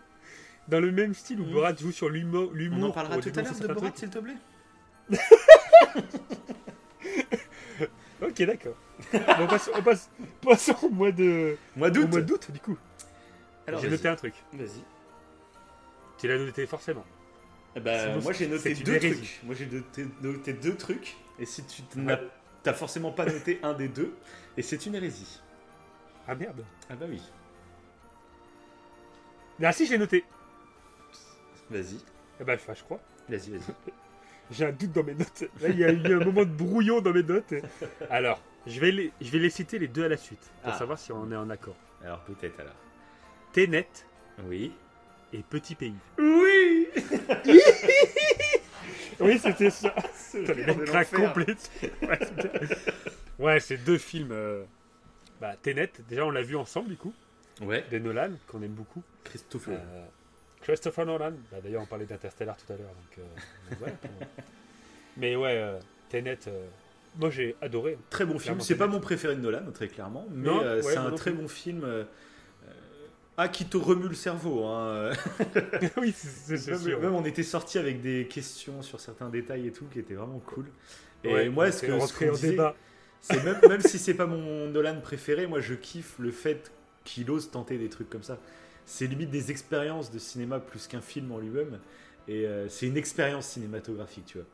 Dans 0.68 0.78
le 0.78 0.92
même 0.92 1.14
style 1.14 1.40
où 1.40 1.46
mmh. 1.46 1.52
Borat 1.52 1.74
joue 1.74 1.90
sur 1.90 2.08
l'humour. 2.08 2.52
On 2.72 2.82
en 2.84 2.92
parlera 2.92 3.18
tout 3.18 3.32
à 3.34 3.42
l'heure 3.42 3.58
de 3.58 3.66
Borat, 3.66 3.90
s'il 3.96 4.10
te 4.10 4.20
plaît? 4.20 4.36
ok, 8.22 8.42
d'accord. 8.42 8.76
on, 9.14 9.46
passe, 9.46 9.70
on 9.74 9.82
passe, 9.82 10.10
passons 10.40 10.76
au 10.86 10.90
mois 10.90 11.12
de. 11.12 11.56
Mois 11.76 11.90
d'août. 11.90 12.08
mois 12.10 12.20
d'août, 12.20 12.50
du 12.50 12.60
coup. 12.60 12.78
Alors, 13.66 13.80
j'ai 13.80 13.90
noté 13.90 14.08
un 14.08 14.16
truc. 14.16 14.34
Vas-y. 14.52 14.82
Tu 16.18 16.28
l'as 16.28 16.38
noté 16.38 16.66
forcément. 16.66 17.04
Eh 17.76 17.80
ben, 17.80 18.20
moi 18.20 18.32
j'ai 18.32 18.48
noté 18.48 18.74
deux 18.74 18.98
trucs. 18.98 19.40
Moi 19.44 19.54
j'ai 19.54 19.66
noté, 19.66 20.52
deux 20.52 20.76
trucs. 20.76 21.16
Et 21.38 21.46
si 21.46 21.64
tu 21.64 21.82
n'as 21.96 22.72
forcément 22.74 23.12
pas 23.12 23.26
noté 23.26 23.60
un 23.62 23.74
des 23.74 23.88
deux, 23.88 24.14
et 24.56 24.62
c'est 24.62 24.86
une 24.86 24.96
hérésie. 24.96 25.40
Ah 26.26 26.34
merde. 26.34 26.64
Ah 26.88 26.96
bah 26.96 27.06
oui. 27.08 27.22
Ah 29.62 29.72
si, 29.72 29.86
j'ai 29.86 29.98
noté. 29.98 30.24
Vas-y. 31.70 32.00
Eh 32.40 32.44
ben, 32.44 32.58
je 32.58 32.82
crois. 32.82 33.00
Vas-y, 33.28 33.50
vas-y. 33.50 33.60
J'ai 34.50 34.66
un 34.66 34.72
doute 34.72 34.92
dans 34.92 35.04
mes 35.04 35.14
notes. 35.14 35.44
Là, 35.60 35.68
il 35.68 35.78
y, 35.78 35.84
a 35.84 35.92
eu 35.92 36.14
un 36.14 36.24
moment 36.24 36.42
de 36.42 36.50
brouillon 36.50 37.00
dans 37.00 37.12
mes 37.12 37.22
notes. 37.22 37.54
Alors, 38.10 38.42
je 38.66 38.80
vais 38.80 38.90
les, 38.90 39.12
je 39.20 39.30
vais 39.30 39.38
les 39.38 39.50
citer 39.50 39.78
les 39.78 39.88
deux 39.88 40.04
à 40.04 40.08
la 40.08 40.16
suite 40.16 40.50
pour 40.62 40.72
ah. 40.72 40.78
savoir 40.78 40.98
si 40.98 41.12
on 41.12 41.30
est 41.30 41.36
en 41.36 41.50
accord. 41.50 41.76
Alors, 42.02 42.20
peut-être 42.20 42.58
alors. 42.60 42.74
Ténet. 43.52 43.88
Oui. 44.44 44.72
Et 45.32 45.42
Petit 45.42 45.74
Pays. 45.76 45.94
Oui 46.18 46.88
Oui, 49.20 49.38
c'était 49.38 49.70
ça. 49.70 49.94
C'était 50.14 50.54
les 50.54 50.64
complet. 50.64 51.54
ouais, 53.38 53.60
c'est 53.60 53.76
deux 53.76 53.98
films. 53.98 54.32
Euh... 54.32 54.64
Bah, 55.40 55.54
Ténet, 55.60 55.92
déjà, 56.08 56.24
on 56.24 56.30
l'a 56.30 56.42
vu 56.42 56.56
ensemble, 56.56 56.88
du 56.88 56.96
coup. 56.96 57.12
Ouais. 57.60 57.84
De 57.90 57.98
Nolan, 57.98 58.30
qu'on 58.48 58.62
aime 58.62 58.72
beaucoup. 58.72 59.02
Christopher. 59.24 59.78
Euh, 59.78 60.04
Christopher 60.70 61.04
Nolan. 61.04 61.32
Bah, 61.50 61.58
D'ailleurs, 61.62 61.82
on 61.82 61.86
parlait 61.86 62.06
d'Interstellar 62.06 62.56
tout 62.56 62.72
à 62.72 62.76
l'heure. 62.76 62.90
Donc, 62.90 63.18
euh, 63.18 63.90
Mais 65.16 65.34
ouais, 65.34 65.56
euh, 65.56 65.80
Tenet, 66.08 66.38
euh, 66.46 66.66
moi 67.18 67.28
j'ai 67.28 67.56
adoré. 67.60 67.98
Très 68.08 68.24
bon 68.24 68.38
film. 68.38 68.60
C'est 68.60 68.76
pas 68.76 68.86
mon 68.86 69.00
préféré 69.00 69.34
de 69.34 69.40
Nolan, 69.40 69.72
très 69.74 69.88
clairement. 69.88 70.26
Mais 70.30 70.48
c'est 70.82 70.96
un 70.96 71.10
très 71.10 71.32
bon 71.32 71.48
film. 71.48 71.84
Ah, 73.36 73.48
qui 73.48 73.64
te 73.64 73.78
remue 73.78 74.08
le 74.08 74.14
cerveau. 74.14 74.66
Hein. 74.66 75.12
oui, 75.96 76.12
c'est 76.14 76.58
sûr. 76.58 77.00
Même 77.00 77.14
on 77.14 77.24
était 77.24 77.42
sorti 77.42 77.78
avec 77.78 78.02
des 78.02 78.26
questions 78.26 78.82
sur 78.82 79.00
certains 79.00 79.30
détails 79.30 79.66
et 79.66 79.72
tout, 79.72 79.86
qui 79.86 79.98
étaient 79.98 80.14
vraiment 80.14 80.40
cool. 80.40 80.66
Et 81.24 81.48
moi, 81.48 81.72
ce 81.72 81.86
que, 81.86 81.98
ce 82.00 82.72
c'est 83.22 83.44
même, 83.44 83.58
même 83.66 83.80
si 83.80 83.98
c'est 83.98 84.14
pas 84.14 84.26
mon 84.26 84.66
Nolan 84.66 85.00
préféré, 85.00 85.46
moi 85.46 85.60
je 85.60 85.74
kiffe 85.74 86.14
le 86.18 86.30
fait 86.30 86.70
qu'il 87.04 87.30
ose 87.30 87.50
tenter 87.50 87.78
des 87.78 87.88
trucs 87.88 88.10
comme 88.10 88.22
ça 88.22 88.38
c'est 88.90 89.06
limite 89.06 89.30
des 89.30 89.52
expériences 89.52 90.10
de 90.10 90.18
cinéma 90.18 90.58
plus 90.58 90.88
qu'un 90.88 91.00
film 91.00 91.30
en 91.30 91.38
lui-même. 91.38 91.78
Et 92.26 92.44
euh, 92.44 92.68
c'est 92.68 92.86
une 92.86 92.96
expérience 92.96 93.46
cinématographique, 93.46 94.26
tu 94.26 94.38
vois. 94.38 94.46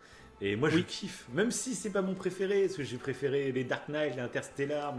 Et 0.43 0.57
moi, 0.57 0.69
je 0.69 0.79
kiffe, 0.81 1.25
même 1.33 1.51
si 1.51 1.75
c'est 1.75 1.89
pas 1.91 2.03
mon 2.03 2.15
préféré, 2.15 2.65
parce 2.65 2.77
que 2.77 2.83
j'ai 2.83 2.99
préféré 2.99 3.51
les 3.51 3.65
Dark 3.65 3.89
Knight, 3.89 4.15
les 4.15 4.21
Interstellar, 4.21 4.95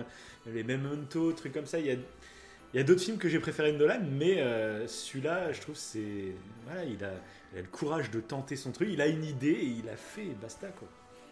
les 0.47 0.64
Memento, 0.64 1.31
trucs 1.34 1.53
comme 1.53 1.68
ça. 1.68 1.77
Il 1.77 1.85
y 1.85 1.91
a, 1.91 1.93
il 1.93 2.77
y 2.77 2.80
a 2.80 2.84
d'autres 2.84 3.03
films 3.03 3.19
que 3.19 3.30
j'ai 3.30 3.38
préférés 3.38 3.73
de 3.73 3.77
Nolan, 3.77 4.01
mais 4.11 4.41
euh, 4.41 4.88
celui-là, 4.88 5.53
je 5.53 5.61
trouve, 5.61 5.76
c'est. 5.76 6.34
Voilà, 6.65 6.84
il 6.85 7.03
a, 7.05 7.14
il 7.53 7.59
a, 7.59 7.61
le 7.61 7.68
courage 7.68 8.09
de 8.09 8.19
tenter 8.19 8.55
son 8.55 8.72
truc, 8.72 8.89
il 8.91 9.01
a 9.01 9.07
une 9.07 9.23
idée 9.23 9.51
et 9.51 9.68
il 9.68 9.88
a 9.88 9.95
fait, 9.95 10.35
basta, 10.41 10.69
quoi. 10.69 10.88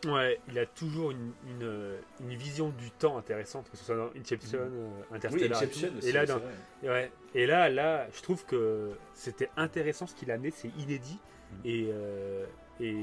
Ouais, 0.05 0.39
il 0.49 0.59
a 0.59 0.65
toujours 0.65 1.11
une, 1.11 1.31
une, 1.47 2.35
vision 2.35 2.69
du 2.69 2.91
temps 2.91 3.17
intéressante, 3.17 3.69
que 3.69 3.77
ce 3.77 3.85
soit 3.85 3.95
dans 3.95 4.09
Inception, 4.19 4.59
mm. 4.59 4.71
euh, 4.73 5.15
Interstellar. 5.15 5.63
et, 6.03 6.11
là, 6.11 6.25
ouais, 6.83 7.11
et 7.33 7.45
là, 7.45 7.69
là, 7.69 8.07
je 8.13 8.21
trouve 8.21 8.45
que 8.45 8.91
c'était 9.13 9.49
intéressant 9.57 10.07
ce 10.07 10.15
qu'il 10.15 10.31
a 10.31 10.35
amené, 10.35 10.51
c'est 10.51 10.69
inédit. 10.77 11.19
Mm. 11.51 11.55
Et, 11.65 11.89
euh, 11.89 12.45
et, 12.79 12.95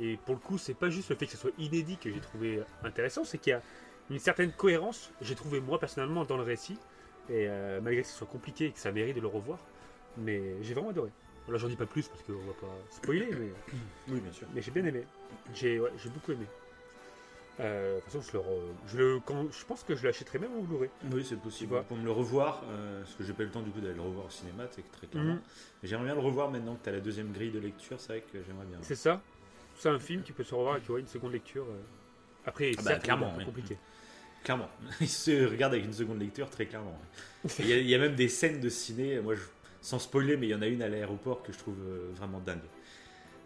et, 0.00 0.16
pour 0.24 0.34
le 0.34 0.40
coup, 0.40 0.58
c'est 0.58 0.74
pas 0.74 0.90
juste 0.90 1.10
le 1.10 1.16
fait 1.16 1.26
que 1.26 1.32
ce 1.32 1.38
soit 1.38 1.52
inédit 1.58 1.96
que 1.96 2.10
j'ai 2.10 2.20
trouvé 2.20 2.62
intéressant, 2.82 3.24
c'est 3.24 3.38
qu'il 3.38 3.50
y 3.50 3.54
a 3.54 3.62
une 4.10 4.18
certaine 4.18 4.52
cohérence, 4.52 5.10
j'ai 5.20 5.34
trouvé 5.34 5.60
moi 5.60 5.78
personnellement 5.78 6.24
dans 6.24 6.36
le 6.36 6.42
récit. 6.42 6.78
Et 7.30 7.46
euh, 7.48 7.80
malgré 7.80 8.02
que 8.02 8.08
ce 8.08 8.14
soit 8.14 8.26
compliqué 8.26 8.66
et 8.66 8.72
que 8.72 8.78
ça 8.78 8.92
mérite 8.92 9.16
de 9.16 9.20
le 9.20 9.28
revoir, 9.28 9.58
mais 10.18 10.62
j'ai 10.62 10.74
vraiment 10.74 10.90
adoré. 10.90 11.10
Là, 11.48 11.58
j'en 11.58 11.68
dis 11.68 11.76
pas 11.76 11.86
plus 11.86 12.08
parce 12.08 12.22
qu'on 12.22 12.32
va 12.32 12.54
pas 12.54 12.74
spoiler, 12.90 13.28
mais. 13.30 13.48
Oui, 14.08 14.20
bien 14.20 14.32
sûr. 14.32 14.46
Mais 14.54 14.62
j'ai 14.62 14.70
bien 14.70 14.84
aimé. 14.84 15.04
J'ai 15.54 15.80
ouais, 15.80 15.90
beaucoup 16.12 16.32
aimé. 16.32 16.46
Euh, 17.60 17.96
de 17.96 18.00
toute 18.00 18.12
façon, 18.12 18.42
je, 18.88 18.98
le, 18.98 19.20
quand, 19.20 19.46
je 19.52 19.64
pense 19.64 19.84
que 19.84 19.94
je 19.94 20.04
l'achèterai 20.04 20.40
même 20.40 20.50
en 20.58 20.62
Blu-ray. 20.62 20.90
Oui, 21.12 21.24
c'est 21.24 21.38
possible. 21.38 21.82
Pour 21.84 21.96
me 21.96 22.04
le 22.04 22.10
revoir, 22.10 22.64
euh, 22.68 23.02
parce 23.02 23.14
que 23.14 23.24
j'ai 23.24 23.32
pas 23.32 23.44
eu 23.44 23.46
le 23.46 23.52
temps 23.52 23.62
du 23.62 23.70
coup 23.70 23.80
d'aller 23.80 23.94
le 23.94 24.00
revoir 24.00 24.26
au 24.26 24.30
cinéma, 24.30 24.64
c'est 24.72 24.90
très 24.90 25.06
clairement. 25.06 25.34
Mhm. 25.34 25.40
Mais 25.82 25.88
j'aimerais 25.88 26.06
bien 26.06 26.14
le 26.14 26.20
revoir 26.20 26.50
maintenant 26.50 26.74
que 26.74 26.82
tu 26.82 26.88
as 26.88 26.92
la 26.92 27.00
deuxième 27.00 27.30
grille 27.32 27.52
de 27.52 27.60
lecture, 27.60 28.00
c'est 28.00 28.08
vrai 28.08 28.24
que 28.32 28.42
j'aimerais 28.44 28.66
bien. 28.66 28.78
C'est 28.82 28.96
ça. 28.96 29.20
C'est 29.76 29.88
un 29.88 29.98
film 29.98 30.22
qui 30.22 30.32
peut 30.32 30.44
se 30.44 30.54
revoir 30.54 30.74
avec 30.74 30.88
une 30.88 31.06
seconde 31.06 31.32
lecture. 31.32 31.64
Euh. 31.64 31.80
Après, 32.46 32.72
ah 32.76 32.82
bah, 32.82 32.96
clairement, 32.96 33.32
c'est 33.38 33.44
compliqué. 33.44 33.76
Clairement. 34.42 34.68
Il 35.00 35.08
se 35.08 35.46
regarde 35.46 35.72
avec 35.72 35.86
une 35.86 35.92
seconde 35.94 36.20
lecture, 36.20 36.50
très 36.50 36.66
clairement. 36.66 36.98
Il 37.60 37.66
y, 37.66 37.90
y, 37.90 37.94
a 37.94 37.98
même 37.98 38.14
des 38.14 38.28
scènes 38.28 38.60
de 38.60 38.68
ciné. 38.68 39.18
Moi, 39.20 39.36
je, 39.36 39.40
sans 39.84 39.98
spoiler, 39.98 40.38
mais 40.38 40.46
il 40.46 40.50
y 40.50 40.54
en 40.54 40.62
a 40.62 40.66
une 40.66 40.80
à 40.80 40.88
l'aéroport 40.88 41.42
que 41.42 41.52
je 41.52 41.58
trouve 41.58 41.76
euh, 41.86 42.10
vraiment 42.14 42.40
dingue. 42.40 42.64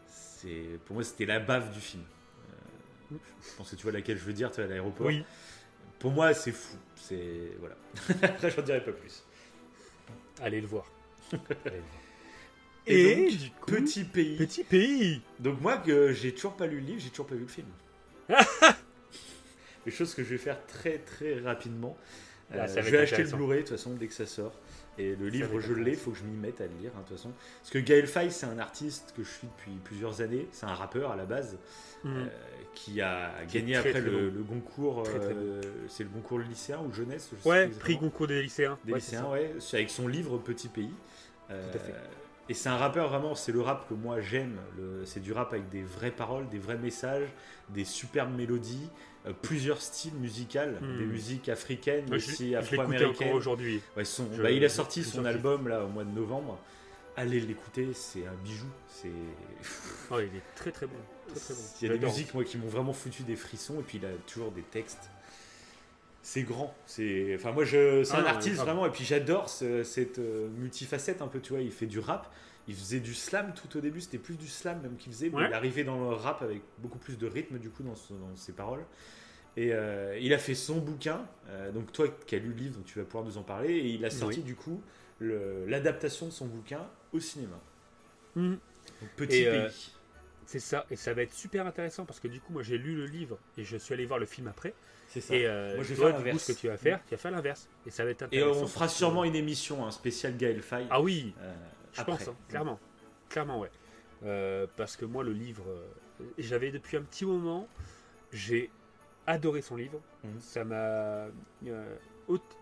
C'est, 0.07 0.79
pour 0.85 0.95
moi, 0.95 1.03
c'était 1.03 1.27
la 1.27 1.41
bave 1.41 1.73
du 1.75 1.81
film. 1.81 2.05
Euh, 3.13 3.17
je 3.43 3.57
pense 3.57 3.71
que 3.73 3.77
tu 3.77 3.83
vois 3.83 3.91
laquelle 3.91 4.17
je 4.17 4.25
veux 4.25 4.33
dire, 4.33 4.53
tu 4.53 4.61
à 4.61 4.67
l'aéroport. 4.69 5.09
Oui. 5.09 5.25
Pour 5.99 6.13
moi, 6.13 6.33
c'est 6.35 6.53
fou. 6.53 6.77
C'est 6.95 7.51
voilà. 7.59 7.75
Après, 8.23 8.53
j'en 8.53 8.63
dirai 8.63 8.85
pas 8.85 8.93
plus. 8.93 9.25
Allez 10.41 10.61
le 10.61 10.69
voir. 10.69 10.89
Et, 12.87 13.31
donc, 13.31 13.67
petit 13.67 14.05
pays. 14.05 14.37
Petit 14.37 14.63
pays. 14.63 15.21
Donc 15.41 15.61
moi, 15.61 15.79
que 15.79 16.13
j'ai 16.13 16.33
toujours 16.33 16.55
pas 16.55 16.69
lu 16.69 16.79
le 16.79 16.87
livre, 16.87 17.01
j'ai 17.01 17.11
toujours 17.11 17.27
pas 17.27 17.35
vu 17.35 17.43
le 17.43 17.49
film. 17.49 17.67
Les 19.87 19.93
choses 19.93 20.15
que 20.15 20.23
je 20.23 20.29
vais 20.29 20.39
faire 20.39 20.65
très 20.67 20.99
très 20.99 21.41
rapidement. 21.41 21.99
Ah, 22.53 22.59
euh, 22.61 22.67
je 22.69 22.91
vais 22.91 22.99
acheter 22.99 23.25
le 23.25 23.31
Blu-ray 23.31 23.59
de 23.59 23.63
toute 23.67 23.77
façon 23.77 23.95
dès 23.95 24.07
que 24.07 24.15
ça 24.15 24.25
sort. 24.25 24.55
Et 24.99 25.15
le 25.15 25.29
livre, 25.29 25.61
je 25.61 25.73
l'ai, 25.73 25.93
il 25.93 25.97
faut 25.97 26.11
que 26.11 26.19
je 26.19 26.25
m'y 26.25 26.37
mette 26.37 26.61
à 26.61 26.65
le 26.65 26.73
lire, 26.81 26.91
hein, 26.97 27.01
de 27.03 27.09
toute 27.09 27.17
façon. 27.17 27.31
Parce 27.61 27.71
que 27.71 27.79
Gaël 27.79 28.07
Faye, 28.07 28.33
c'est 28.33 28.47
un 28.47 28.59
artiste 28.59 29.15
que 29.17 29.23
je 29.23 29.31
suis 29.31 29.47
depuis 29.47 29.79
plusieurs 29.85 30.21
années. 30.21 30.49
C'est 30.51 30.67
un 30.67 30.75
rappeur 30.75 31.13
à 31.13 31.17
la 31.17 31.25
base, 31.25 31.57
mm. 32.03 32.17
euh, 32.17 32.27
qui 32.75 33.01
a 33.01 33.33
gagné 33.53 33.77
après 33.77 34.01
le, 34.01 34.31
Goncourt. 34.43 35.05
Euh, 35.09 35.61
c'est 35.89 36.03
le 36.03 36.11
Goncourt 36.11 36.41
lycéen 36.41 36.81
ou 36.81 36.93
jeunesse 36.93 37.31
je 37.43 37.49
Ouais, 37.49 37.69
prix 37.69 37.97
Goncourt 37.97 38.27
des 38.27 38.43
lycéens. 38.43 38.79
Des 38.85 38.95
lycéens, 38.95 39.31
ouais. 39.31 39.55
Avec 39.73 39.91
son 39.91 40.09
livre 40.09 40.39
Petit 40.39 40.69
Pays. 40.69 40.91
Euh, 41.51 41.71
Tout 41.71 41.79
à 41.79 41.81
fait. 41.81 41.95
Et 42.51 42.55
c'est 42.55 42.71
un 42.71 42.79
rappeur 42.79 43.09
vraiment, 43.11 43.35
c'est 43.35 43.53
le 43.53 43.61
rap 43.61 43.89
que 43.89 43.95
moi 43.95 44.21
j'aime. 44.21 44.59
C'est 45.05 45.21
du 45.21 45.33
rap 45.33 45.53
avec 45.53 45.69
des 45.69 45.83
vraies 45.83 46.11
paroles, 46.11 46.49
des 46.49 46.59
vrais 46.59 46.79
messages, 46.79 47.29
des 47.69 47.85
superbes 47.85 48.35
mélodies, 48.35 48.89
plusieurs 49.33 49.81
styles 49.81 50.15
musicaux, 50.15 50.61
des 50.81 50.87
hmm. 50.87 51.09
musiques 51.09 51.49
africaines, 51.49 52.13
aussi 52.13 52.55
afro-américaines. 52.55 53.35
aujourd'hui. 53.35 53.81
bah, 54.43 54.51
il 54.51 54.65
a 54.65 54.69
sorti 54.69 55.05
son 55.05 55.25
album 55.25 55.69
là 55.69 55.85
au 55.85 55.89
mois 55.89 56.05
de 56.05 56.11
novembre. 56.11 56.59
Allez 57.17 57.41
l'écouter, 57.41 57.89
c'est 57.95 58.27
un 58.27 58.35
bijou. 58.45 58.69
C'est. 58.89 59.11
Oh, 60.11 60.21
il 60.21 60.35
est 60.35 60.55
très 60.57 60.71
très 60.71 60.87
bon. 60.87 60.97
Il 61.83 61.89
y 61.89 61.91
a 61.91 61.99
des 61.99 62.07
musiques 62.07 62.33
moi 62.33 62.45
qui 62.45 62.57
m'ont 62.57 62.69
vraiment 62.69 62.95
foutu 62.95 63.25
des 63.25 63.37
frissons 63.37 63.79
et 63.79 63.83
puis 63.83 63.99
il 63.99 64.07
a 64.07 64.11
toujours 64.27 64.53
des 64.53 64.63
textes. 64.63 65.11
C'est 66.23 66.45
grand. 66.45 66.75
C'est. 66.87 67.35
Enfin 67.35 67.53
moi 67.53 67.65
je. 67.65 68.05
C'est 68.05 68.15
ah 68.15 68.21
un 68.21 68.25
artiste 68.25 68.57
vraiment 68.57 68.87
et 68.87 68.91
puis 68.91 69.05
j'adore 69.05 69.51
cette 69.51 70.19
euh, 70.19 70.49
multifacette 70.57 71.21
un 71.21 71.27
peu. 71.27 71.41
Tu 71.41 71.53
vois, 71.53 71.61
il 71.61 71.73
fait 71.73 71.87
du 71.87 71.99
rap 71.99 72.33
il 72.69 72.75
faisait 72.75 73.01
du 73.01 73.15
slam 73.15 73.55
tout 73.55 73.79
au 73.79 73.81
début, 73.81 74.01
c'était 74.01 74.19
plus 74.19 74.37
du 74.37 74.47
slam 74.47 74.81
même 74.83 74.97
qu'il 74.97 75.11
faisait. 75.13 75.33
Il 75.35 75.55
arrivait 75.55 75.85
dans 75.85 75.99
le 75.99 76.15
rap 76.15 76.43
avec 76.43 76.61
beaucoup 76.79 76.99
plus 76.99 77.17
de 77.17 77.27
rythme 77.27 77.59
du 77.59 77.71
coup 77.71 77.83
dans, 77.83 77.97
ses 78.37 78.53
paroles. 78.53 78.85
Et 79.59 79.73
euh, 79.73 80.17
il 80.21 80.33
a 80.33 80.39
fait 80.39 80.55
son 80.55 80.77
bouquin, 80.77 81.27
euh, 81.49 81.73
donc 81.73 81.91
toi 81.91 82.07
qui 82.07 82.37
as 82.37 82.39
lu 82.39 82.51
le 82.51 82.55
livre, 82.55 82.77
donc 82.77 82.85
tu 82.85 82.97
vas 82.97 83.05
pouvoir 83.05 83.25
nous 83.25 83.39
en 83.39 83.43
parler, 83.43 83.75
et 83.75 83.89
il 83.89 84.05
a 84.05 84.11
sorti 84.11 84.41
du 84.41 84.55
coup 84.55 84.81
l'adaptation 85.21 86.27
de 86.27 86.31
son 86.31 86.47
bouquin 86.47 86.87
au 87.13 87.19
cinéma. 87.19 87.59
Mmh. 88.37 88.55
petit 89.17 89.47
euh, 89.47 89.67
pays. 89.67 89.91
c'est 90.47 90.61
ça, 90.61 90.87
et 90.93 90.95
ça 90.97 91.13
va 91.13 91.23
être 91.23 91.35
super 91.35 91.67
intéressant 91.67 92.05
parce 92.05 92.21
que 92.21 92.29
du 92.29 92.41
coup 92.41 92.53
moi 92.53 92.63
j'ai 92.63 92.79
lu 92.79 92.95
le 92.95 93.07
livre 93.07 93.37
et 93.57 93.65
je 93.65 93.77
suis 93.79 93.93
allé 93.95 94.07
voir 94.07 94.21
le 94.21 94.27
film 94.27 94.47
après. 94.47 94.75
C'est 95.09 95.21
ça. 95.21 95.35
Et 95.35 95.43
moi 95.75 95.83
je 95.83 95.95
vais 95.95 96.23
faire 96.23 96.41
ce 96.41 96.53
que 96.53 96.57
tu 96.57 96.69
vas 96.69 96.77
faire, 96.77 97.01
tu 97.09 97.11
vas 97.11 97.19
faire 97.19 97.33
l'inverse. 97.33 97.69
Et 97.85 97.91
ça 97.91 98.05
va 98.05 98.11
être 98.11 98.23
intéressant. 98.23 98.61
Et 98.61 98.63
on 98.63 98.67
fera 98.69 98.87
sûrement 98.87 99.25
une 99.25 99.35
émission, 99.35 99.85
un 99.85 99.91
spécial 99.91 100.37
Gaël 100.37 100.63
Faye. 100.63 100.87
Ah 100.89 101.03
oui 101.03 101.35
je 101.95 102.03
pense, 102.05 102.29
hein, 102.29 102.37
clairement. 102.49 102.79
Clairement, 103.29 103.59
ouais. 103.59 104.69
Parce 104.77 104.97
que 104.97 105.05
moi, 105.05 105.25
le 105.25 105.33
livre, 105.33 105.65
j'avais 106.39 106.71
depuis 106.71 106.97
un 106.97 107.03
petit 107.03 107.25
moment, 107.25 107.67
j'ai 108.33 108.71
adoré 109.29 109.63
son 109.63 109.77
livre. 109.77 110.01
Mhm. 110.25 110.41
Ça 110.41 110.65
m'a. 110.65 111.29
Euh, 111.67 111.97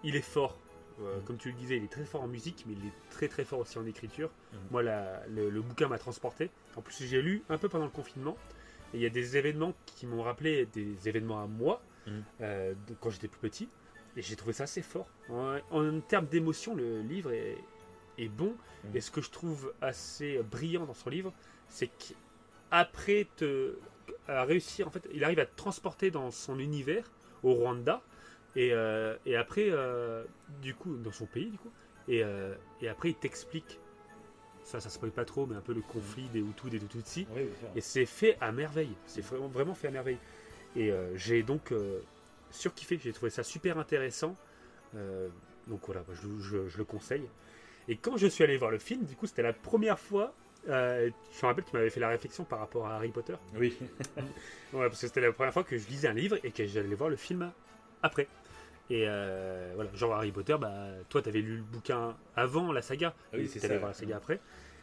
il 0.03 0.17
est 0.17 0.21
fort. 0.21 0.59
Euh, 1.01 1.21
comme 1.27 1.37
tu 1.37 1.51
le 1.51 1.55
disais, 1.55 1.77
il 1.77 1.85
est 1.85 1.93
très 1.93 2.05
fort 2.05 2.23
en 2.23 2.27
musique, 2.27 2.65
mais 2.67 2.73
il 2.73 2.87
est 2.87 3.11
très 3.11 3.29
très 3.29 3.45
fort 3.45 3.61
aussi 3.61 3.79
en 3.79 3.87
écriture. 3.87 4.31
Mm. 4.53 4.57
Moi, 4.71 4.83
le, 4.83 5.61
bouquin 5.61 5.89
m'a 5.89 5.99
transporté. 5.99 6.51
En 6.75 6.83
plus, 6.83 7.05
j'ai 7.05 7.23
lu 7.23 7.43
un 7.49 7.59
peu 7.59 7.69
pendant 7.69 7.85
le 7.85 7.91
confinement. 7.91 8.37
Et 8.95 8.99
il 8.99 9.03
y 9.03 9.07
a 9.07 9.11
des 9.11 9.37
événements 9.37 9.75
qui 9.85 10.07
m'ont 10.07 10.23
rappelé 10.23 10.67
des 10.67 11.09
événements 11.09 11.43
à 11.43 11.47
moi, 11.47 11.83
euh, 12.41 12.75
quand 13.01 13.11
j'étais 13.11 13.29
plus 13.29 13.41
petit. 13.41 13.69
Et 14.17 14.23
j'ai 14.23 14.37
trouvé 14.37 14.55
ça 14.55 14.65
assez 14.65 14.81
fort. 14.81 15.09
En, 15.29 16.01
termes 16.01 16.27
d'émotion, 16.27 16.75
le 16.75 17.03
livre 17.03 17.33
est, 17.33 17.59
est 18.17 18.29
bon. 18.29 18.55
Et 18.95 19.01
ce 19.01 19.11
que 19.11 19.21
je 19.21 19.31
trouve 19.31 19.75
assez 19.83 20.41
brillant 20.51 20.87
dans 20.87 20.95
son 20.95 21.11
livre, 21.11 21.33
c'est 21.69 21.91
qu'après 22.71 23.27
te 23.37 23.77
réussir, 24.29 24.89
en 24.89 24.91
fait, 24.91 25.07
il 25.13 25.25
arrive 25.25 25.39
à 25.39 25.47
te 25.47 25.57
transporter 25.57 26.11
dans 26.11 26.31
son 26.31 26.59
univers 26.59 27.11
au 27.43 27.55
Rwanda 27.55 28.03
et, 28.57 28.71
euh, 28.73 29.15
et 29.27 29.37
après, 29.37 29.67
euh, 29.69 30.25
du 30.63 30.75
coup, 30.75 30.97
dans 30.97 31.13
son 31.13 31.27
pays, 31.27 31.51
du 31.51 31.59
coup, 31.59 31.71
et, 32.09 32.25
euh, 32.25 32.55
et 32.81 32.89
après, 32.89 33.11
il 33.11 33.15
t'explique, 33.15 33.79
ça, 34.65 34.81
ça 34.81 34.89
spoil 34.89 35.11
pas 35.11 35.27
trop, 35.27 35.47
mais 35.47 35.55
un 35.55 35.61
peu 35.61 35.75
le 35.75 35.83
conflit 35.83 36.29
des 36.31 36.41
Hutus, 36.41 36.71
des 36.71 36.81
Tutsis. 36.81 37.29
et 37.77 37.81
c'est 37.81 38.07
fait 38.07 38.39
à 38.41 38.51
merveille. 38.53 38.97
C'est 39.07 39.21
vraiment, 39.21 39.49
vraiment 39.49 39.75
fait 39.75 39.89
à 39.89 39.91
merveille. 39.91 40.19
Et 40.75 40.93
j'ai 41.15 41.43
donc 41.43 41.73
surkiffé, 42.51 42.99
j'ai 43.03 43.13
trouvé 43.13 43.31
ça 43.31 43.43
super 43.43 43.79
intéressant. 43.79 44.37
donc 45.69 45.87
voilà, 45.87 46.05
je, 46.13 46.67
je, 46.69 46.77
le 46.77 46.85
conseille. 46.85 47.27
Et 47.89 47.97
quand 47.97 48.17
je 48.17 48.27
suis 48.27 48.43
allé 48.45 48.57
voir 48.59 48.71
le 48.71 48.79
film, 48.79 49.05
du 49.05 49.15
coup, 49.15 49.27
c'était 49.27 49.43
la 49.43 49.53
première 49.53 49.99
fois. 49.99 50.35
Je 50.67 51.11
me 51.43 51.47
rappelle 51.47 51.65
que 51.65 51.71
tu 51.71 51.77
m'avais 51.77 51.91
fait 51.91 52.01
la 52.01 52.09
réflexion 52.09 52.45
par 52.45 52.59
rapport 52.59 52.87
à 52.87 52.97
Harry 52.97 53.11
Potter. 53.11 53.35
Oui. 53.55 53.77
ouais, 54.73 54.89
parce 54.89 55.01
que 55.01 55.07
c'était 55.07 55.21
la 55.21 55.33
première 55.33 55.53
fois 55.53 55.65
que 55.65 55.77
je 55.77 55.87
lisais 55.89 56.09
un 56.09 56.15
livre 56.15 56.37
et 56.43 56.51
que 56.51 56.67
j'allais 56.67 56.95
voir 56.95 57.11
le 57.11 57.17
film 57.17 57.51
après. 58.03 58.29
Et 58.89 59.05
euh, 59.07 59.73
voilà, 59.75 59.91
genre 59.95 60.15
Harry 60.15 60.31
Potter, 60.31 60.57
bah, 60.61 60.87
toi, 61.09 61.23
t'avais 61.23 61.41
lu 61.41 61.57
le 61.57 61.63
bouquin 61.63 62.17
avant 62.37 62.73
la 62.73 62.83
saga. 62.83 63.15
Ah 63.33 63.37
oui, 63.37 63.49
c'est 63.49 63.59
ça. 63.59 63.69
voir 63.79 63.89
la 63.89 63.95
saga 63.95 64.17
après. 64.17 64.41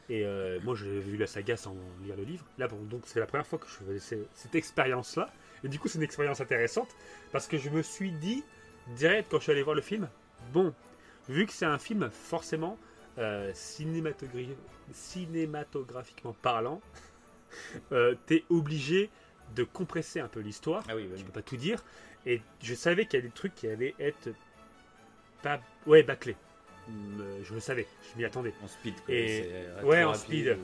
Et 0.10 0.26
euh, 0.26 0.60
moi, 0.64 0.76
j'ai 0.76 1.00
vu 1.00 1.16
la 1.16 1.28
saga 1.28 1.56
sans 1.56 1.76
lire 2.04 2.16
le 2.18 2.24
livre. 2.24 2.46
Là, 2.58 2.68
bon, 2.68 2.82
donc 2.84 3.04
c'est 3.06 3.20
la 3.20 3.26
première 3.26 3.48
fois 3.48 3.60
que 3.60 3.68
je 3.68 3.74
faisais 3.74 4.26
cette 4.34 4.56
expérience-là. 4.56 5.30
Et 5.64 5.70
du 5.70 5.80
coup, 5.80 5.88
c'est 5.88 5.98
une 5.98 6.04
expérience 6.04 6.42
intéressante 6.42 6.90
parce 7.32 7.48
que 7.48 7.58
je 7.58 7.70
me 7.70 7.82
suis 7.82 8.12
dit, 8.12 8.44
direct 8.96 9.30
quand 9.32 9.38
je 9.38 9.44
suis 9.44 9.52
allé 9.54 9.64
voir 9.64 9.76
le 9.76 9.82
film, 9.82 10.10
bon, 10.52 10.74
vu 11.30 11.46
que 11.46 11.54
c'est 11.54 11.66
un 11.66 11.78
film 11.78 12.10
forcément 12.12 12.78
euh, 13.18 13.52
cinématographiquement 13.54 16.36
parlant, 16.42 16.82
t'es 18.26 18.44
obligé 18.50 19.10
de 19.56 19.64
compresser 19.64 20.20
un 20.20 20.28
peu 20.28 20.40
l'histoire. 20.40 20.84
Ah 20.90 20.96
oui, 20.96 21.08
Tu 21.18 21.24
peux 21.24 21.32
pas 21.32 21.42
tout 21.42 21.58
dire. 21.58 21.84
Et 22.26 22.42
je 22.62 22.74
savais 22.74 23.06
qu'il 23.06 23.20
y 23.20 23.24
a 23.24 23.26
des 23.26 23.34
trucs 23.34 23.54
qui 23.54 23.68
allaient 23.68 23.96
être 24.00 24.30
pas 25.42 25.60
ouais 25.86 26.04
bâclés. 26.04 26.38
Euh, 26.90 27.40
je 27.44 27.54
le 27.54 27.60
savais, 27.60 27.88
je 28.12 28.18
m'y 28.18 28.26
attendais. 28.26 28.54
En 28.64 28.68
speed. 28.68 28.96
Et 29.08 29.66
ouais, 29.84 30.04
en 30.04 30.14
speed. 30.14 30.58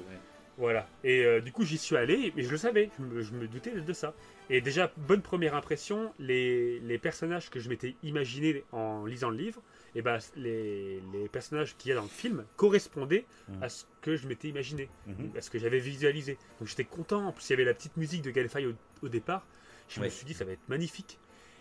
Voilà. 0.59 0.85
Et 1.05 1.23
euh, 1.23 1.39
du 1.39 1.53
coup, 1.53 1.63
j'y 1.63 1.77
suis 1.77 1.95
allé, 1.95 2.33
mais 2.35 2.43
je 2.43 2.51
le 2.51 2.57
savais, 2.57 2.89
je 2.99 3.31
me, 3.31 3.47
doutais 3.47 3.71
de 3.71 3.93
ça. 3.93 4.13
Et 4.49 4.59
déjà, 4.59 4.91
bonne 4.97 5.21
première 5.21 5.55
impression, 5.55 6.13
les, 6.19 6.81
les 6.81 6.97
personnages 6.97 7.49
que 7.49 7.61
je 7.61 7.69
m'étais 7.69 7.95
imaginé 8.03 8.65
en 8.73 9.05
lisant 9.05 9.29
le 9.29 9.37
livre, 9.37 9.61
et 9.95 9.99
eh 9.99 10.01
ben, 10.01 10.19
les, 10.35 11.01
les 11.13 11.27
personnages 11.29 11.75
qu'il 11.77 11.89
y 11.89 11.91
a 11.91 11.95
dans 11.95 12.03
le 12.03 12.07
film 12.07 12.45
correspondaient 12.57 13.25
mmh. 13.47 13.63
à 13.63 13.69
ce 13.69 13.85
que 14.01 14.15
je 14.15 14.27
m'étais 14.27 14.47
imaginé, 14.47 14.87
mmh. 15.07 15.37
à 15.37 15.41
ce 15.41 15.49
que 15.49 15.57
j'avais 15.57 15.79
visualisé. 15.79 16.37
Donc 16.59 16.67
j'étais 16.67 16.85
content. 16.85 17.25
En 17.25 17.31
plus, 17.31 17.49
il 17.49 17.53
y 17.53 17.53
avait 17.53 17.65
la 17.65 17.73
petite 17.73 17.97
musique 17.97 18.21
de 18.21 18.29
Galfay 18.29 18.65
au, 18.67 18.73
au 19.01 19.09
départ. 19.09 19.45
Je 19.87 19.99
me 19.99 20.09
suis 20.09 20.25
dit, 20.25 20.35
ça 20.35 20.45
va 20.45 20.51
être 20.51 20.69
magnifique. 20.69 21.17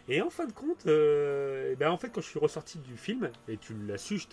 Et 0.08 0.22
en 0.22 0.30
fin 0.30 0.46
de 0.46 0.52
compte, 0.52 0.86
euh, 0.86 1.74
ben 1.76 1.90
en 1.90 1.98
fait, 1.98 2.08
quand 2.08 2.22
je 2.22 2.28
suis 2.28 2.38
ressorti 2.38 2.78
du 2.78 2.96
film, 2.96 3.30
et 3.46 3.58
tu 3.58 3.74
l'as 3.86 3.98
su, 3.98 4.18
je 4.18 4.26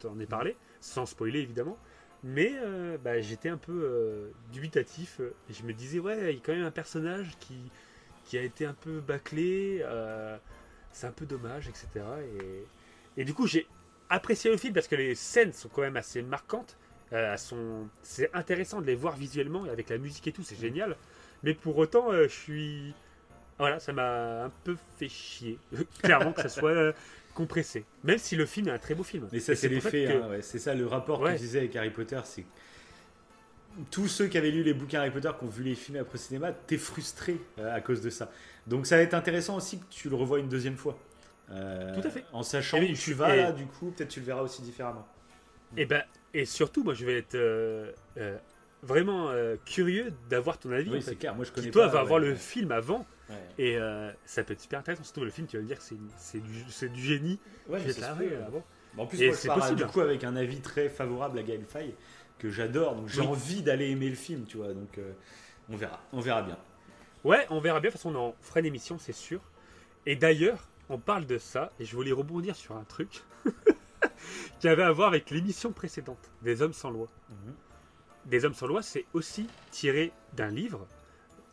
t'en 0.00 0.18
ai 0.18 0.26
parlé, 0.26 0.56
sans 0.80 1.06
spoiler 1.06 1.40
évidemment, 1.40 1.78
mais 2.24 2.52
euh, 2.56 2.98
ben, 2.98 3.22
j'étais 3.22 3.48
un 3.48 3.56
peu 3.56 3.80
euh, 3.84 4.30
dubitatif. 4.52 5.20
Et 5.48 5.52
je 5.52 5.62
me 5.62 5.72
disais, 5.72 6.00
ouais, 6.00 6.32
il 6.32 6.36
y 6.36 6.38
a 6.38 6.42
quand 6.44 6.52
même 6.52 6.64
un 6.64 6.72
personnage 6.72 7.36
qui, 7.38 7.70
qui 8.24 8.38
a 8.38 8.42
été 8.42 8.66
un 8.66 8.74
peu 8.74 9.00
bâclé, 9.00 9.84
c'est 10.92 11.06
un 11.06 11.12
peu 11.12 11.26
dommage, 11.26 11.68
etc. 11.68 11.88
Et, 12.40 12.64
et 13.20 13.24
du 13.24 13.34
coup, 13.34 13.46
j'ai 13.46 13.66
apprécié 14.08 14.50
le 14.50 14.56
film 14.56 14.72
parce 14.72 14.88
que 14.88 14.96
les 14.96 15.14
scènes 15.14 15.52
sont 15.52 15.68
quand 15.68 15.82
même 15.82 15.96
assez 15.96 16.22
marquantes. 16.22 16.76
c'est 18.02 18.34
intéressant 18.34 18.80
de 18.80 18.86
les 18.86 18.94
voir 18.94 19.16
visuellement 19.16 19.66
et 19.66 19.70
avec 19.70 19.90
la 19.90 19.98
musique 19.98 20.26
et 20.26 20.32
tout, 20.32 20.42
c'est 20.42 20.58
génial. 20.58 20.96
Mais 21.42 21.54
pour 21.54 21.76
autant, 21.78 22.12
je 22.12 22.28
suis 22.28 22.94
voilà, 23.60 23.78
ça 23.78 23.92
m'a 23.92 24.44
un 24.44 24.50
peu 24.64 24.74
fait 24.98 25.10
chier, 25.10 25.58
clairement, 26.02 26.32
que 26.32 26.40
ça 26.40 26.48
soit 26.48 26.70
euh, 26.70 26.92
compressé. 27.34 27.84
Même 28.04 28.16
si 28.16 28.34
le 28.34 28.46
film 28.46 28.68
est 28.68 28.72
un 28.72 28.78
très 28.78 28.94
beau 28.94 29.02
film. 29.02 29.28
Mais 29.30 29.38
ça, 29.38 29.54
c'est 29.54 29.68
l'effet, 29.68 30.06
hein, 30.06 30.38
c'est 30.40 30.58
ça 30.58 30.74
le 30.74 30.86
rapport 30.86 31.22
que 31.22 31.32
je 31.32 31.36
disais 31.36 31.58
avec 31.58 31.76
Harry 31.76 31.90
Potter, 31.90 32.18
c'est 32.24 32.46
tous 33.90 34.08
ceux 34.08 34.28
qui 34.28 34.38
avaient 34.38 34.50
lu 34.50 34.62
les 34.62 34.72
bouquins 34.72 35.00
Harry 35.00 35.10
Potter, 35.10 35.30
qui 35.38 35.44
ont 35.44 35.48
vu 35.48 35.62
les 35.62 35.74
films 35.74 35.98
après 35.98 36.16
cinéma, 36.16 36.52
t'es 36.52 36.78
frustré 36.78 37.36
euh, 37.58 37.76
à 37.76 37.82
cause 37.82 38.00
de 38.00 38.08
ça. 38.08 38.32
Donc 38.66 38.86
ça 38.86 38.96
va 38.96 39.02
être 39.02 39.14
intéressant 39.14 39.56
aussi 39.56 39.78
que 39.78 39.84
tu 39.90 40.08
le 40.08 40.16
revois 40.16 40.38
une 40.38 40.48
deuxième 40.48 40.76
fois. 40.76 40.98
Euh, 41.52 42.00
Tout 42.00 42.06
à 42.06 42.10
fait. 42.10 42.24
En 42.32 42.42
sachant 42.42 42.80
où 42.80 42.92
tu 42.92 43.12
vas 43.12 43.34
là, 43.34 43.52
du 43.52 43.66
coup, 43.66 43.90
peut-être 43.90 44.08
tu 44.08 44.20
le 44.20 44.26
verras 44.26 44.42
aussi 44.42 44.62
différemment. 44.62 45.06
Et 45.76 45.86
ben, 45.86 46.02
et 46.34 46.44
surtout, 46.44 46.84
moi, 46.84 46.94
je 46.94 47.04
vais 47.04 47.18
être 47.18 47.94
vraiment 48.82 49.32
curieux 49.64 50.12
d'avoir 50.28 50.58
ton 50.58 50.72
avis. 50.72 50.90
Oui, 50.90 51.02
c'est 51.02 51.16
clair. 51.16 51.34
Moi, 51.34 51.44
je 51.44 51.52
connais. 51.52 51.70
toi, 51.70 51.88
va 51.88 52.02
voir 52.02 52.18
le 52.18 52.34
film 52.34 52.72
avant. 52.72 53.06
Et 53.58 53.76
euh, 53.76 54.10
ça 54.24 54.42
peut 54.42 54.52
être 54.52 54.60
super 54.60 54.80
intéressant. 54.80 55.04
Surtout 55.04 55.24
le 55.24 55.30
film, 55.30 55.46
tu 55.46 55.56
vas 55.56 55.62
me 55.62 55.68
dire 55.68 55.78
que 55.78 55.84
c'est 56.16 56.40
du, 56.40 56.88
du, 56.88 57.02
génie. 57.02 57.38
Ouais, 57.68 57.80
c'est 57.86 58.02
ah 58.02 58.16
En 58.96 59.06
plus, 59.06 59.24
moi, 59.24 59.36
je 59.36 59.46
pars 59.46 59.74
du 59.74 59.86
coup 59.86 60.00
avec 60.00 60.24
un 60.24 60.36
avis 60.36 60.60
très 60.60 60.88
favorable 60.88 61.38
à 61.38 61.42
Gaël 61.42 61.64
Faye 61.64 61.94
que 62.38 62.50
j'adore. 62.50 62.96
Donc 62.96 63.08
j'ai 63.08 63.20
envie 63.20 63.62
d'aller 63.62 63.90
aimer 63.90 64.08
le 64.08 64.16
film, 64.16 64.44
tu 64.44 64.56
vois. 64.56 64.72
Donc 64.72 64.98
euh, 64.98 65.12
on 65.68 65.76
verra, 65.76 66.00
on 66.12 66.20
verra 66.20 66.42
bien. 66.42 66.58
Ouais, 67.22 67.46
on 67.50 67.60
verra 67.60 67.80
bien. 67.80 67.90
De 67.90 67.92
toute 67.92 68.02
façon, 68.02 68.14
on 68.14 68.28
en 68.28 68.34
fera 68.40 68.60
une 68.60 68.66
émission, 68.66 68.98
c'est 68.98 69.12
sûr. 69.12 69.40
Et 70.06 70.16
d'ailleurs, 70.16 70.68
on 70.90 70.98
parle 70.98 71.24
de 71.24 71.38
ça 71.38 71.72
et 71.78 71.84
je 71.84 71.96
voulais 71.96 72.12
rebondir 72.12 72.56
sur 72.56 72.76
un 72.76 72.84
truc 72.84 73.22
qui 74.60 74.68
avait 74.68 74.82
à 74.82 74.90
voir 74.90 75.08
avec 75.08 75.30
l'émission 75.30 75.72
précédente, 75.72 76.30
Des 76.42 76.60
Hommes 76.62 76.72
sans 76.72 76.90
loi. 76.90 77.08
Mhm. 77.30 77.54
Des 78.26 78.44
Hommes 78.44 78.54
sans 78.54 78.66
loi, 78.66 78.82
c'est 78.82 79.06
aussi 79.14 79.46
tiré 79.70 80.12
d'un 80.34 80.50
livre. 80.50 80.86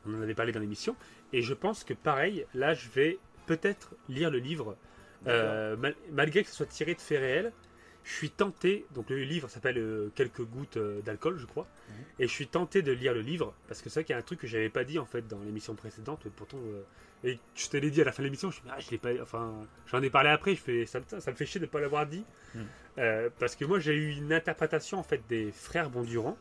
On 0.06 0.14
en 0.16 0.22
avait 0.22 0.34
parlé 0.34 0.52
dans 0.52 0.60
l'émission. 0.60 0.96
Et 1.34 1.42
je 1.42 1.54
pense 1.54 1.84
que 1.84 1.94
pareil, 1.94 2.46
là, 2.54 2.74
je 2.74 2.90
vais 2.90 3.20
peut-être 3.46 3.96
lire 4.10 4.30
le 4.32 4.40
livre, 4.40 4.76
euh, 5.28 5.76
malgré 6.12 6.44
que 6.44 6.50
ce 6.50 6.56
soit 6.56 6.66
tiré 6.66 6.94
de 6.96 7.02
faits 7.02 7.20
réels. 7.20 7.54
Je 8.08 8.14
suis 8.14 8.30
tenté, 8.30 8.86
donc 8.96 9.10
le 9.10 9.18
livre 9.18 9.50
s'appelle 9.50 9.78
euh, 9.78 10.10
Quelques 10.16 10.42
gouttes 10.42 10.78
euh, 10.78 11.02
d'alcool, 11.02 11.38
je 11.38 11.46
crois, 11.46 11.68
mhm. 11.90 11.96
et 12.20 12.28
je 12.28 12.32
suis 12.32 12.48
tenté 12.48 12.82
de 12.82 12.94
lire 12.94 13.14
le 13.14 13.20
livre, 13.20 13.54
parce 13.68 13.82
que 13.82 13.90
c'est 13.90 14.00
vrai 14.00 14.06
qu'il 14.06 14.14
y 14.14 14.16
a 14.16 14.20
un 14.20 14.24
truc 14.24 14.40
que 14.40 14.48
j'avais 14.48 14.70
pas 14.70 14.86
dit 14.86 14.98
en 14.98 15.06
fait 15.06 15.28
dans 15.28 15.42
l'émission 15.42 15.76
précédente, 15.76 16.26
pourtant, 16.38 16.58
et 17.26 17.38
je 17.54 17.68
te 17.68 17.76
l'ai 17.76 17.92
dit 17.92 18.00
à 18.02 18.06
la 18.06 18.14
fin 18.14 18.24
de 18.24 18.28
l'émission, 18.28 18.50
je, 18.50 18.62
ah, 18.70 18.80
je 18.80 18.92
l'ai 18.92 18.98
pas, 18.98 19.10
enfin, 19.22 19.54
j'en 19.88 20.02
ai 20.02 20.10
parlé 20.10 20.30
après, 20.30 20.56
je 20.56 20.62
fais, 20.62 20.86
ça, 20.86 21.02
ça 21.06 21.32
me 21.32 21.36
fait 21.36 21.46
chier 21.46 21.60
de 21.60 21.66
ne 21.66 21.70
pas 21.70 21.82
l'avoir 21.82 22.08
dit, 22.08 22.24
mhm. 22.56 23.30
parce 23.40 23.58
que 23.58 23.66
moi 23.66 23.80
j'ai 23.80 23.94
eu 23.94 24.16
une 24.16 24.32
interprétation 24.32 25.00
en 25.00 25.04
fait 25.04 25.22
des 25.28 25.52
frères 25.52 25.90
Bondurant, 25.90 26.38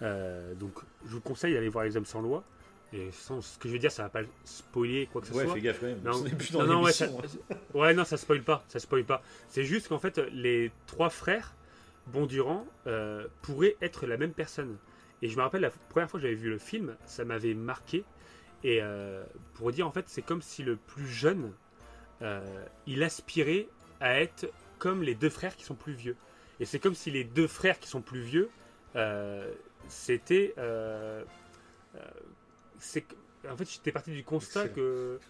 donc 0.00 0.74
je 1.04 1.10
vous 1.12 1.20
conseille 1.20 1.54
d'aller 1.54 1.68
voir 1.68 1.84
Les 1.84 1.96
Hommes 1.96 2.04
sans 2.04 2.20
loi, 2.20 2.42
et 2.92 3.10
ce 3.12 3.58
que 3.58 3.68
je 3.68 3.72
veux 3.72 3.78
dire, 3.78 3.92
ça 3.92 4.02
va 4.04 4.08
pas 4.08 4.22
spoiler 4.44 5.08
quoi 5.12 5.20
que 5.20 5.28
ce 5.28 5.32
soit. 5.32 5.44
Ouais, 5.44 5.54
fais 5.54 5.60
gaffe 5.60 5.80
quand 5.80 5.86
même. 5.86 6.02
Non, 6.02 6.24
non, 6.52 6.66
non 6.66 6.82
ouais, 6.82 6.92
ça, 6.92 7.06
ouais, 7.74 7.94
non, 7.94 8.04
ça 8.04 8.16
spoil 8.16 8.42
pas. 8.42 8.64
Ça 8.68 8.80
spoil 8.80 9.04
pas. 9.04 9.22
C'est 9.48 9.64
juste 9.64 9.88
qu'en 9.88 9.98
fait, 9.98 10.18
les 10.32 10.72
trois 10.86 11.10
frères 11.10 11.54
Bondurant 12.06 12.66
euh, 12.86 13.28
pourraient 13.42 13.76
être 13.80 14.06
la 14.06 14.16
même 14.16 14.32
personne. 14.32 14.76
Et 15.22 15.28
je 15.28 15.36
me 15.36 15.42
rappelle 15.42 15.60
la 15.60 15.70
première 15.70 16.10
fois 16.10 16.18
que 16.18 16.26
j'avais 16.26 16.34
vu 16.34 16.50
le 16.50 16.58
film, 16.58 16.96
ça 17.04 17.24
m'avait 17.24 17.54
marqué. 17.54 18.04
Et 18.64 18.80
euh, 18.82 19.22
pour 19.54 19.70
dire, 19.70 19.86
en 19.86 19.92
fait, 19.92 20.08
c'est 20.08 20.22
comme 20.22 20.42
si 20.42 20.62
le 20.62 20.76
plus 20.76 21.06
jeune, 21.06 21.52
euh, 22.22 22.64
il 22.86 23.04
aspirait 23.04 23.68
à 24.00 24.20
être 24.20 24.50
comme 24.78 25.02
les 25.02 25.14
deux 25.14 25.30
frères 25.30 25.54
qui 25.54 25.64
sont 25.64 25.74
plus 25.76 25.92
vieux. 25.92 26.16
Et 26.58 26.64
c'est 26.64 26.78
comme 26.78 26.94
si 26.94 27.10
les 27.10 27.22
deux 27.22 27.46
frères 27.46 27.78
qui 27.78 27.88
sont 27.88 28.02
plus 28.02 28.20
vieux, 28.20 28.50
c'était 29.88 30.54
c'est 32.80 33.04
en 33.48 33.56
fait 33.56 33.70
j'étais 33.70 33.92
parti 33.92 34.10
du 34.10 34.24
constat 34.24 34.68
que 34.68 35.20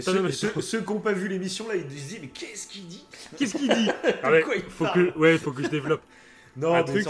ceux, 0.00 0.82
qui 0.82 0.92
n'ont 0.92 1.00
pas 1.00 1.12
vu 1.12 1.28
l'émission 1.28 1.66
là, 1.66 1.74
ils 1.74 1.82
se 1.82 1.86
disent 1.86 2.18
mais 2.20 2.28
qu'est-ce 2.28 2.68
qu'il 2.68 2.86
dit? 2.86 3.04
Qu'est-ce 3.36 3.56
qu'il 3.56 3.68
dit? 3.68 3.90
Ah 4.22 4.30
ouais, 4.30 4.44
faut 4.68 4.86
que 4.86 5.18
ouais, 5.18 5.38
faut 5.38 5.52
que 5.52 5.62
je 5.62 5.68
développe. 5.68 6.02
Non, 6.56 6.74
un 6.74 6.82
truc, 6.82 7.06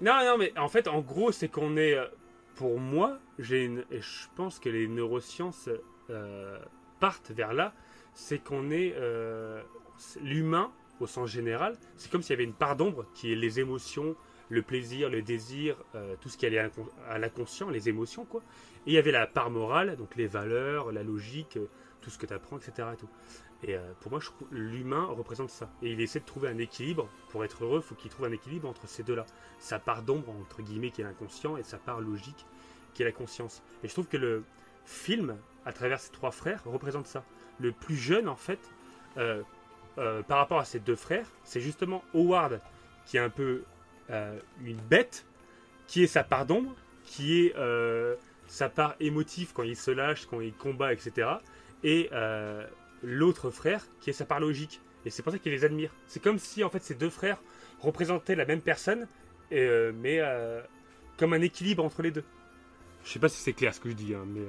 Non, 0.00 0.24
non, 0.24 0.38
mais 0.38 0.56
en 0.56 0.68
fait, 0.68 0.86
en 0.86 1.00
gros, 1.00 1.32
c'est 1.32 1.48
qu'on 1.48 1.76
est, 1.76 1.96
pour 2.54 2.78
moi, 2.78 3.18
j'ai 3.38 3.64
une... 3.64 3.84
et 3.90 4.00
je 4.00 4.26
pense 4.36 4.60
que 4.60 4.68
les 4.68 4.86
neurosciences 4.86 5.68
euh, 6.10 6.58
partent 7.00 7.32
vers 7.32 7.52
là, 7.52 7.74
c'est 8.14 8.38
qu'on 8.38 8.70
est, 8.70 8.94
euh, 8.96 9.60
l'humain 10.20 10.70
au 11.00 11.06
sens 11.06 11.30
général, 11.30 11.76
c'est 11.96 12.10
comme 12.10 12.22
s'il 12.22 12.30
y 12.30 12.34
avait 12.34 12.44
une 12.44 12.52
part 12.52 12.76
d'ombre 12.76 13.06
qui 13.14 13.32
est 13.32 13.36
les 13.36 13.58
émotions, 13.58 14.14
le 14.52 14.60
plaisir, 14.60 15.08
le 15.08 15.22
désir, 15.22 15.76
euh, 15.94 16.14
tout 16.20 16.28
ce 16.28 16.36
qui 16.36 16.44
allait 16.44 16.70
à 17.08 17.18
l'inconscient, 17.18 17.70
les 17.70 17.88
émotions, 17.88 18.26
quoi. 18.26 18.42
Et 18.86 18.90
il 18.90 18.92
y 18.92 18.98
avait 18.98 19.10
la 19.10 19.26
part 19.26 19.50
morale, 19.50 19.96
donc 19.96 20.14
les 20.14 20.26
valeurs, 20.26 20.92
la 20.92 21.02
logique, 21.02 21.56
euh, 21.56 21.70
tout 22.02 22.10
ce 22.10 22.18
que 22.18 22.26
tu 22.26 22.34
apprends, 22.34 22.58
etc. 22.58 22.88
Et, 22.92 22.96
tout. 22.96 23.08
Et 23.62 23.76
pour 24.00 24.10
moi, 24.10 24.20
l'humain 24.50 25.04
représente 25.04 25.48
ça. 25.48 25.70
Et 25.82 25.92
il 25.92 26.00
essaie 26.00 26.18
de 26.18 26.24
trouver 26.24 26.48
un 26.48 26.58
équilibre. 26.58 27.08
Pour 27.30 27.44
être 27.44 27.64
heureux, 27.64 27.80
il 27.82 27.86
faut 27.86 27.94
qu'il 27.94 28.10
trouve 28.10 28.26
un 28.26 28.32
équilibre 28.32 28.68
entre 28.68 28.88
ces 28.88 29.04
deux-là. 29.04 29.24
Sa 29.60 29.78
part 29.78 30.02
d'ombre, 30.02 30.30
entre 30.30 30.62
guillemets, 30.62 30.90
qui 30.90 31.00
est 31.00 31.04
l'inconscient, 31.04 31.56
et 31.56 31.62
sa 31.62 31.78
part 31.78 32.00
logique, 32.00 32.44
qui 32.92 33.02
est 33.02 33.06
la 33.06 33.12
conscience. 33.12 33.62
Et 33.84 33.88
je 33.88 33.92
trouve 33.92 34.08
que 34.08 34.16
le 34.16 34.42
film, 34.84 35.38
à 35.64 35.72
travers 35.72 36.00
ces 36.00 36.10
trois 36.10 36.32
frères, 36.32 36.62
représente 36.66 37.06
ça. 37.06 37.24
Le 37.60 37.70
plus 37.70 37.96
jeune, 37.96 38.28
en 38.28 38.34
fait, 38.34 38.58
par 39.14 40.38
rapport 40.38 40.58
à 40.58 40.64
ses 40.64 40.80
deux 40.80 40.96
frères, 40.96 41.28
c'est 41.44 41.60
justement 41.60 42.02
Howard, 42.14 42.60
qui 43.06 43.16
est 43.16 43.20
un 43.20 43.30
peu 43.30 43.62
une 44.08 44.80
bête, 44.90 45.24
qui 45.92 46.02
est 46.02 46.06
sa 46.06 46.24
part 46.24 46.46
d'ombre, 46.46 46.74
qui 47.04 47.46
est 47.46 47.56
euh, 47.56 48.16
sa 48.46 48.70
part 48.70 48.94
émotive 48.98 49.52
quand 49.52 49.62
il 49.62 49.76
se 49.76 49.90
lâche, 49.90 50.24
quand 50.24 50.40
il 50.40 50.54
combat, 50.54 50.92
etc. 50.92 51.28
Et 51.84 52.08
euh, 52.12 52.66
l'autre 53.02 53.50
frère 53.50 53.84
qui 54.00 54.08
est 54.08 54.14
sa 54.14 54.24
part 54.24 54.40
logique. 54.40 54.80
Et 55.04 55.10
c'est 55.10 55.22
pour 55.22 55.32
ça 55.32 55.38
qu'il 55.38 55.52
les 55.52 55.66
admire. 55.66 55.90
C'est 56.06 56.22
comme 56.22 56.38
si 56.38 56.64
en 56.64 56.70
fait 56.70 56.82
ces 56.82 56.94
deux 56.94 57.10
frères 57.10 57.36
représentaient 57.80 58.36
la 58.36 58.46
même 58.46 58.62
personne, 58.62 59.06
euh, 59.52 59.92
mais 59.94 60.20
comme 61.18 61.34
un 61.34 61.42
équilibre 61.42 61.84
entre 61.84 62.00
les 62.00 62.10
deux. 62.10 62.24
Je 63.04 63.10
sais 63.10 63.18
pas 63.18 63.28
si 63.28 63.36
c'est 63.42 63.52
clair 63.52 63.74
ce 63.74 63.80
que 63.80 63.90
je 63.90 63.94
dis, 63.94 64.14
hein, 64.14 64.24
mais, 64.26 64.46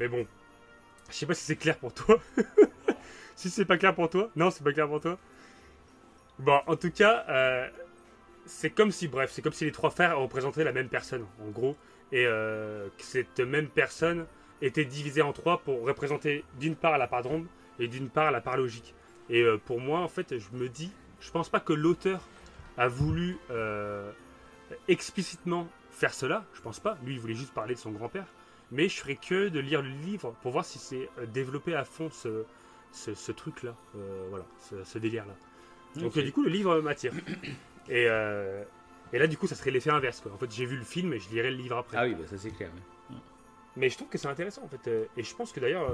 mais 0.00 0.08
bon. 0.08 0.26
Je 1.08 1.14
sais 1.14 1.26
pas 1.26 1.34
si 1.34 1.44
c'est 1.44 1.56
clair 1.56 1.76
pour 1.76 1.94
toi. 1.94 2.18
si 3.36 3.48
c'est 3.48 3.64
pas 3.64 3.76
clair 3.78 3.94
pour 3.94 4.10
toi. 4.10 4.28
Non, 4.34 4.50
c'est 4.50 4.64
pas 4.64 4.72
clair 4.72 4.88
pour 4.88 5.00
toi. 5.00 5.18
Bon, 6.40 6.60
en 6.66 6.74
tout 6.74 6.90
cas, 6.90 7.70
c'est 8.46 8.70
comme 8.70 8.90
si, 8.90 9.08
bref, 9.08 9.30
c'est 9.32 9.42
comme 9.42 9.52
si 9.52 9.64
les 9.64 9.72
trois 9.72 9.90
frères 9.90 10.18
représentaient 10.18 10.64
la 10.64 10.72
même 10.72 10.88
personne, 10.88 11.24
en 11.40 11.50
gros, 11.50 11.76
et 12.12 12.26
euh, 12.26 12.88
que 12.98 13.04
cette 13.04 13.40
même 13.40 13.68
personne 13.68 14.26
était 14.62 14.84
divisée 14.84 15.22
en 15.22 15.32
trois 15.32 15.58
pour 15.58 15.86
représenter 15.86 16.44
d'une 16.58 16.76
part 16.76 16.98
la 16.98 17.06
part 17.06 17.22
d'ombre 17.22 17.46
et 17.78 17.88
d'une 17.88 18.10
part 18.10 18.30
la 18.30 18.40
part 18.40 18.56
logique. 18.56 18.94
Et 19.28 19.42
euh, 19.42 19.58
pour 19.58 19.80
moi, 19.80 20.00
en 20.00 20.08
fait, 20.08 20.38
je 20.38 20.48
me 20.52 20.68
dis, 20.68 20.92
je 21.20 21.30
pense 21.30 21.48
pas 21.48 21.60
que 21.60 21.72
l'auteur 21.72 22.26
a 22.76 22.88
voulu 22.88 23.38
euh, 23.50 24.10
explicitement 24.88 25.68
faire 25.90 26.14
cela, 26.14 26.44
je 26.54 26.60
pense 26.60 26.80
pas. 26.80 26.98
Lui, 27.04 27.14
il 27.14 27.20
voulait 27.20 27.34
juste 27.34 27.54
parler 27.54 27.74
de 27.74 27.80
son 27.80 27.92
grand-père. 27.92 28.26
Mais 28.72 28.88
je 28.88 28.96
serais 28.96 29.16
que 29.16 29.48
de 29.48 29.58
lire 29.58 29.82
le 29.82 29.88
livre 29.88 30.34
pour 30.42 30.52
voir 30.52 30.64
si 30.64 30.78
c'est 30.78 31.08
développé 31.32 31.74
à 31.74 31.84
fond 31.84 32.08
ce, 32.10 32.44
ce, 32.92 33.32
truc-là, 33.32 33.74
voilà, 34.28 34.44
ce, 34.84 34.98
délire-là. 34.98 35.34
Donc 35.96 36.16
du 36.16 36.30
coup, 36.30 36.44
le 36.44 36.50
livre 36.50 36.80
m'attire. 36.80 37.12
Et, 37.90 38.06
euh, 38.08 38.62
et 39.12 39.18
là, 39.18 39.26
du 39.26 39.36
coup, 39.36 39.46
ça 39.46 39.56
serait 39.56 39.72
l'effet 39.72 39.90
inverse. 39.90 40.20
Quoi. 40.20 40.32
En 40.32 40.38
fait, 40.38 40.50
j'ai 40.50 40.64
vu 40.64 40.76
le 40.76 40.84
film 40.84 41.12
et 41.12 41.18
je 41.18 41.28
lirai 41.30 41.50
le 41.50 41.56
livre 41.56 41.76
après. 41.76 41.96
Ah 41.98 42.04
oui, 42.04 42.14
bah, 42.14 42.24
ça 42.26 42.38
c'est 42.38 42.50
clair. 42.50 42.70
Mais 43.76 43.88
je 43.88 43.96
trouve 43.96 44.08
que 44.08 44.18
c'est 44.18 44.28
intéressant 44.28 44.62
en 44.64 44.68
fait. 44.68 44.88
Euh, 44.88 45.04
et 45.16 45.22
je 45.22 45.34
pense 45.34 45.52
que 45.52 45.60
d'ailleurs, 45.60 45.92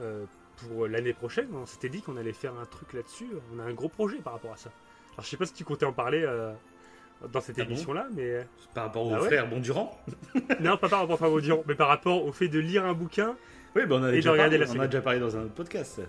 euh, 0.00 0.24
pour 0.56 0.86
l'année 0.86 1.12
prochaine, 1.12 1.48
on 1.52 1.66
s'était 1.66 1.88
dit 1.88 2.02
qu'on 2.02 2.16
allait 2.16 2.32
faire 2.32 2.54
un 2.58 2.64
truc 2.64 2.92
là-dessus. 2.92 3.28
On 3.54 3.58
a 3.58 3.64
un 3.64 3.72
gros 3.72 3.88
projet 3.88 4.18
par 4.18 4.34
rapport 4.34 4.52
à 4.52 4.56
ça. 4.56 4.70
Alors 5.12 5.24
je 5.24 5.30
sais 5.30 5.36
pas 5.36 5.46
si 5.46 5.52
tu 5.52 5.64
comptais 5.64 5.86
en 5.86 5.92
parler 5.92 6.26
dans 7.30 7.40
cette 7.40 7.58
ah 7.58 7.62
émission-là, 7.62 8.08
mais. 8.14 8.46
Par 8.74 8.84
rapport 8.84 9.06
au 9.06 9.14
ah 9.14 9.20
frère 9.20 9.48
Bondurant 9.48 9.98
Non, 10.60 10.76
pas 10.78 10.88
par 10.88 11.00
rapport 11.00 11.14
au 11.14 11.18
frère 11.18 11.30
Bondurant, 11.30 11.62
mais 11.68 11.74
par 11.74 11.88
rapport 11.88 12.24
au 12.24 12.32
fait 12.32 12.48
de 12.48 12.58
lire 12.58 12.84
un 12.84 12.94
bouquin. 12.94 13.36
Oui, 13.76 13.84
bah 13.86 13.96
on, 13.98 14.02
a 14.02 14.10
déjà 14.10 14.34
parlé, 14.34 14.58
on 14.68 14.80
a 14.80 14.86
déjà 14.86 15.02
parlé 15.02 15.20
dans 15.20 15.36
un 15.36 15.42
autre 15.42 15.54
podcast. 15.54 16.00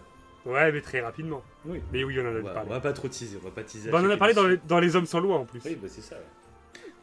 Ouais, 0.45 0.72
mais 0.72 0.81
très 0.81 1.01
rapidement. 1.01 1.43
Oui. 1.65 1.81
Mais 1.91 2.03
oui, 2.03 2.19
on 2.19 2.27
en 2.27 2.35
a 2.35 2.53
parlé. 2.53 2.69
On 2.69 2.73
va 2.73 2.80
pas 2.80 2.93
trop 2.93 3.07
teaser, 3.07 3.38
on 3.41 3.45
va 3.45 3.51
pas 3.51 3.63
teaser. 3.63 3.89
Bah, 3.89 3.99
on 4.01 4.05
en 4.05 4.09
a 4.11 4.17
parlé 4.17 4.34
dans 4.34 4.47
les, 4.47 4.57
dans 4.67 4.80
les, 4.80 4.95
Hommes 4.95 5.07
sans 5.07 5.19
loi 5.19 5.38
en 5.38 5.45
plus. 5.45 5.61
Oui, 5.65 5.76
bah 5.76 5.88
c'est 5.89 6.01
ça. 6.01 6.15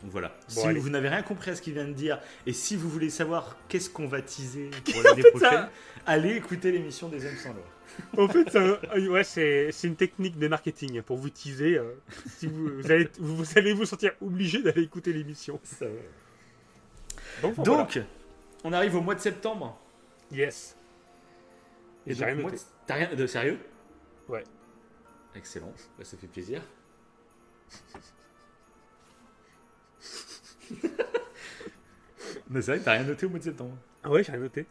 Donc 0.03 0.11
voilà. 0.11 0.33
si 0.49 0.73
vous 0.73 0.91
n'avez 0.91 1.09
rien 1.09 1.23
compris 1.23 1.51
à 1.53 1.57
ce 1.57 1.63
qu'il 1.63 1.75
vient 1.75 1.85
de 1.85 1.93
dire, 1.93 2.19
et 2.47 2.53
si 2.53 2.77
vous 2.77 2.89
voulez 2.89 3.11
savoir 3.11 3.57
qu'est-ce 3.69 3.91
qu'on 3.91 4.07
va 4.07 4.21
teaser 4.21 4.71
pour 4.93 5.03
l'année 5.03 5.23
prochaine, 5.23 5.69
allez 6.07 6.37
écouter 6.37 6.73
l'émission 6.73 7.09
des 7.09 7.25
Hommes 7.27 7.37
sans 7.37 7.53
loi. 7.53 7.65
En 8.17 8.27
fait, 8.27 8.57
ouais, 9.11 9.23
c'est 9.23 9.71
une 9.85 9.97
technique 9.97 10.39
de 10.39 10.49
marketing 10.49 11.03
pour 11.03 11.19
vous 11.19 11.29
teaser. 11.29 11.77
Euh, 11.77 11.93
si 12.39 12.47
vous, 12.47 12.69
vous, 12.79 12.91
allez, 12.91 13.09
vous, 13.19 13.45
allez 13.55 13.75
vous 13.75 13.85
sentir 13.85 14.13
obligé 14.23 14.63
d'aller 14.63 14.83
écouter 14.83 15.13
l'émission. 15.13 15.61
Donc, 17.43 17.55
on 18.65 18.73
arrive 18.73 18.97
au 18.97 19.03
mois 19.03 19.15
de 19.15 19.21
septembre. 19.21 19.79
Yes. 20.31 20.75
Et 22.07 22.15
j'ai 22.15 22.25
rien 22.25 22.35
noté. 22.35 22.57
T'as 22.87 22.95
rien 22.95 23.15
de 23.15 23.27
sérieux 23.27 23.59
Ouais. 24.29 24.45
Excellent, 25.35 25.73
bah, 25.99 26.05
ça 26.05 26.17
fait 26.17 26.27
plaisir. 26.27 26.63
Mais 32.51 32.61
c'est 32.61 32.73
vrai 32.73 32.81
que 32.81 32.85
t'as 32.85 32.93
rien 32.93 33.05
noté 33.05 33.27
au 33.27 33.31
mois 33.31 33.39
de 33.39 33.45
septembre. 33.45 33.77
Ah 34.03 34.11
ouais, 34.11 34.23
j'ai 34.23 34.33
rien 34.33 34.41
noté. 34.41 34.67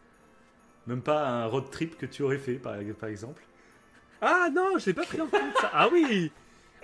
Même 0.86 1.02
pas 1.02 1.26
un 1.26 1.46
road 1.46 1.70
trip 1.70 1.96
que 1.96 2.06
tu 2.06 2.22
aurais 2.22 2.38
fait, 2.38 2.54
par, 2.54 2.76
par 2.98 3.08
exemple 3.08 3.42
Ah 4.20 4.48
non, 4.52 4.78
je 4.78 4.86
l'ai 4.86 4.94
pas 4.94 5.04
pris 5.04 5.20
en 5.20 5.26
compte 5.26 5.56
ça. 5.60 5.70
Ah 5.72 5.88
oui 5.90 6.30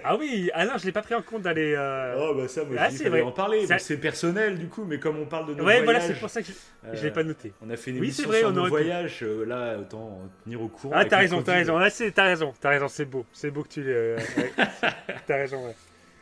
ah 0.04 0.16
oui, 0.16 0.50
ah 0.54 0.64
non, 0.64 0.72
je 0.78 0.86
l'ai 0.86 0.92
pas 0.92 1.02
pris 1.02 1.14
en 1.14 1.22
compte 1.22 1.42
d'aller. 1.42 1.74
Euh... 1.76 2.16
Oh 2.18 2.34
bah 2.34 2.48
ça, 2.48 2.64
moi 2.64 2.76
ah, 2.78 2.88
je 2.90 3.22
en 3.22 3.32
parler. 3.32 3.66
C'est 3.78 3.98
personnel 3.98 4.58
du 4.58 4.68
coup, 4.68 4.84
mais 4.84 4.98
comme 4.98 5.18
on 5.18 5.26
parle 5.26 5.48
de 5.48 5.54
nos 5.54 5.64
ouais, 5.64 5.82
voyages. 5.82 5.84
voilà, 5.84 6.00
c'est 6.00 6.14
pour 6.14 6.30
ça 6.30 6.42
que 6.42 6.48
je, 6.92 7.02
l'ai 7.02 7.10
pas 7.10 7.24
noté. 7.24 7.52
On 7.60 7.70
a 7.70 7.76
fait 7.76 7.90
une 7.90 7.98
émission 7.98 8.24
oui, 8.24 8.28
vrai, 8.28 8.38
sur 8.40 8.48
on 8.48 8.52
nos 8.52 8.68
voyages. 8.68 9.22
Euh, 9.22 9.44
là, 9.44 9.78
autant 9.78 10.20
tenir 10.44 10.62
au 10.62 10.68
courant. 10.68 10.94
Ah 10.96 11.04
t'as 11.04 11.18
raison, 11.18 11.42
t'as 11.42 11.54
raison. 11.54 11.78
Là, 11.78 11.90
t'as 11.90 12.24
raison, 12.24 12.54
t'as 12.60 12.70
raison. 12.70 12.88
C'est 12.88 13.04
beau, 13.04 13.26
c'est 13.32 13.50
beau 13.50 13.62
que 13.62 13.68
tu. 13.68 13.84
Euh, 13.86 14.18
t'as 15.26 15.36
raison, 15.36 15.66
ouais. 15.66 15.74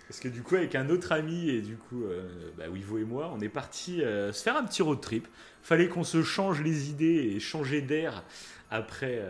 Parce 0.09 0.20
que 0.20 0.28
du 0.28 0.43
coup, 0.43 0.55
avec 0.55 0.74
un 0.74 0.89
autre 0.89 1.12
ami 1.12 1.51
et 1.51 1.61
du 1.61 1.77
coup, 1.77 2.05
euh, 2.05 2.28
bah, 2.57 2.69
Wivo 2.70 2.98
et 2.98 3.05
moi, 3.05 3.32
on 3.35 3.40
est 3.40 3.48
parti 3.48 4.03
euh, 4.03 4.32
se 4.32 4.43
faire 4.43 4.57
un 4.57 4.65
petit 4.65 4.82
road 4.82 5.01
trip. 5.01 5.27
Fallait 5.62 5.89
qu'on 5.89 6.05
se 6.05 6.23
change 6.23 6.62
les 6.62 6.90
idées 6.90 7.32
et 7.35 7.40
changer 7.40 7.82
d'air 7.82 8.23
après 8.70 9.20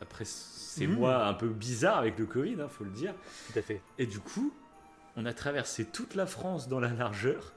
après 0.00 0.24
c'est 0.74 0.88
mmh. 0.88 0.94
mois 0.94 1.26
un 1.26 1.34
peu 1.34 1.48
bizarre 1.48 1.98
avec 1.98 2.18
le 2.18 2.26
Covid, 2.26 2.56
hein, 2.60 2.68
faut 2.68 2.82
le 2.82 2.90
dire. 2.90 3.14
Tout 3.52 3.58
à 3.58 3.62
fait. 3.62 3.80
Et 3.98 4.06
du 4.06 4.18
coup, 4.18 4.52
on 5.16 5.24
a 5.24 5.32
traversé 5.32 5.84
toute 5.84 6.16
la 6.16 6.26
France 6.26 6.68
dans 6.68 6.80
la 6.80 6.92
largeur 6.92 7.52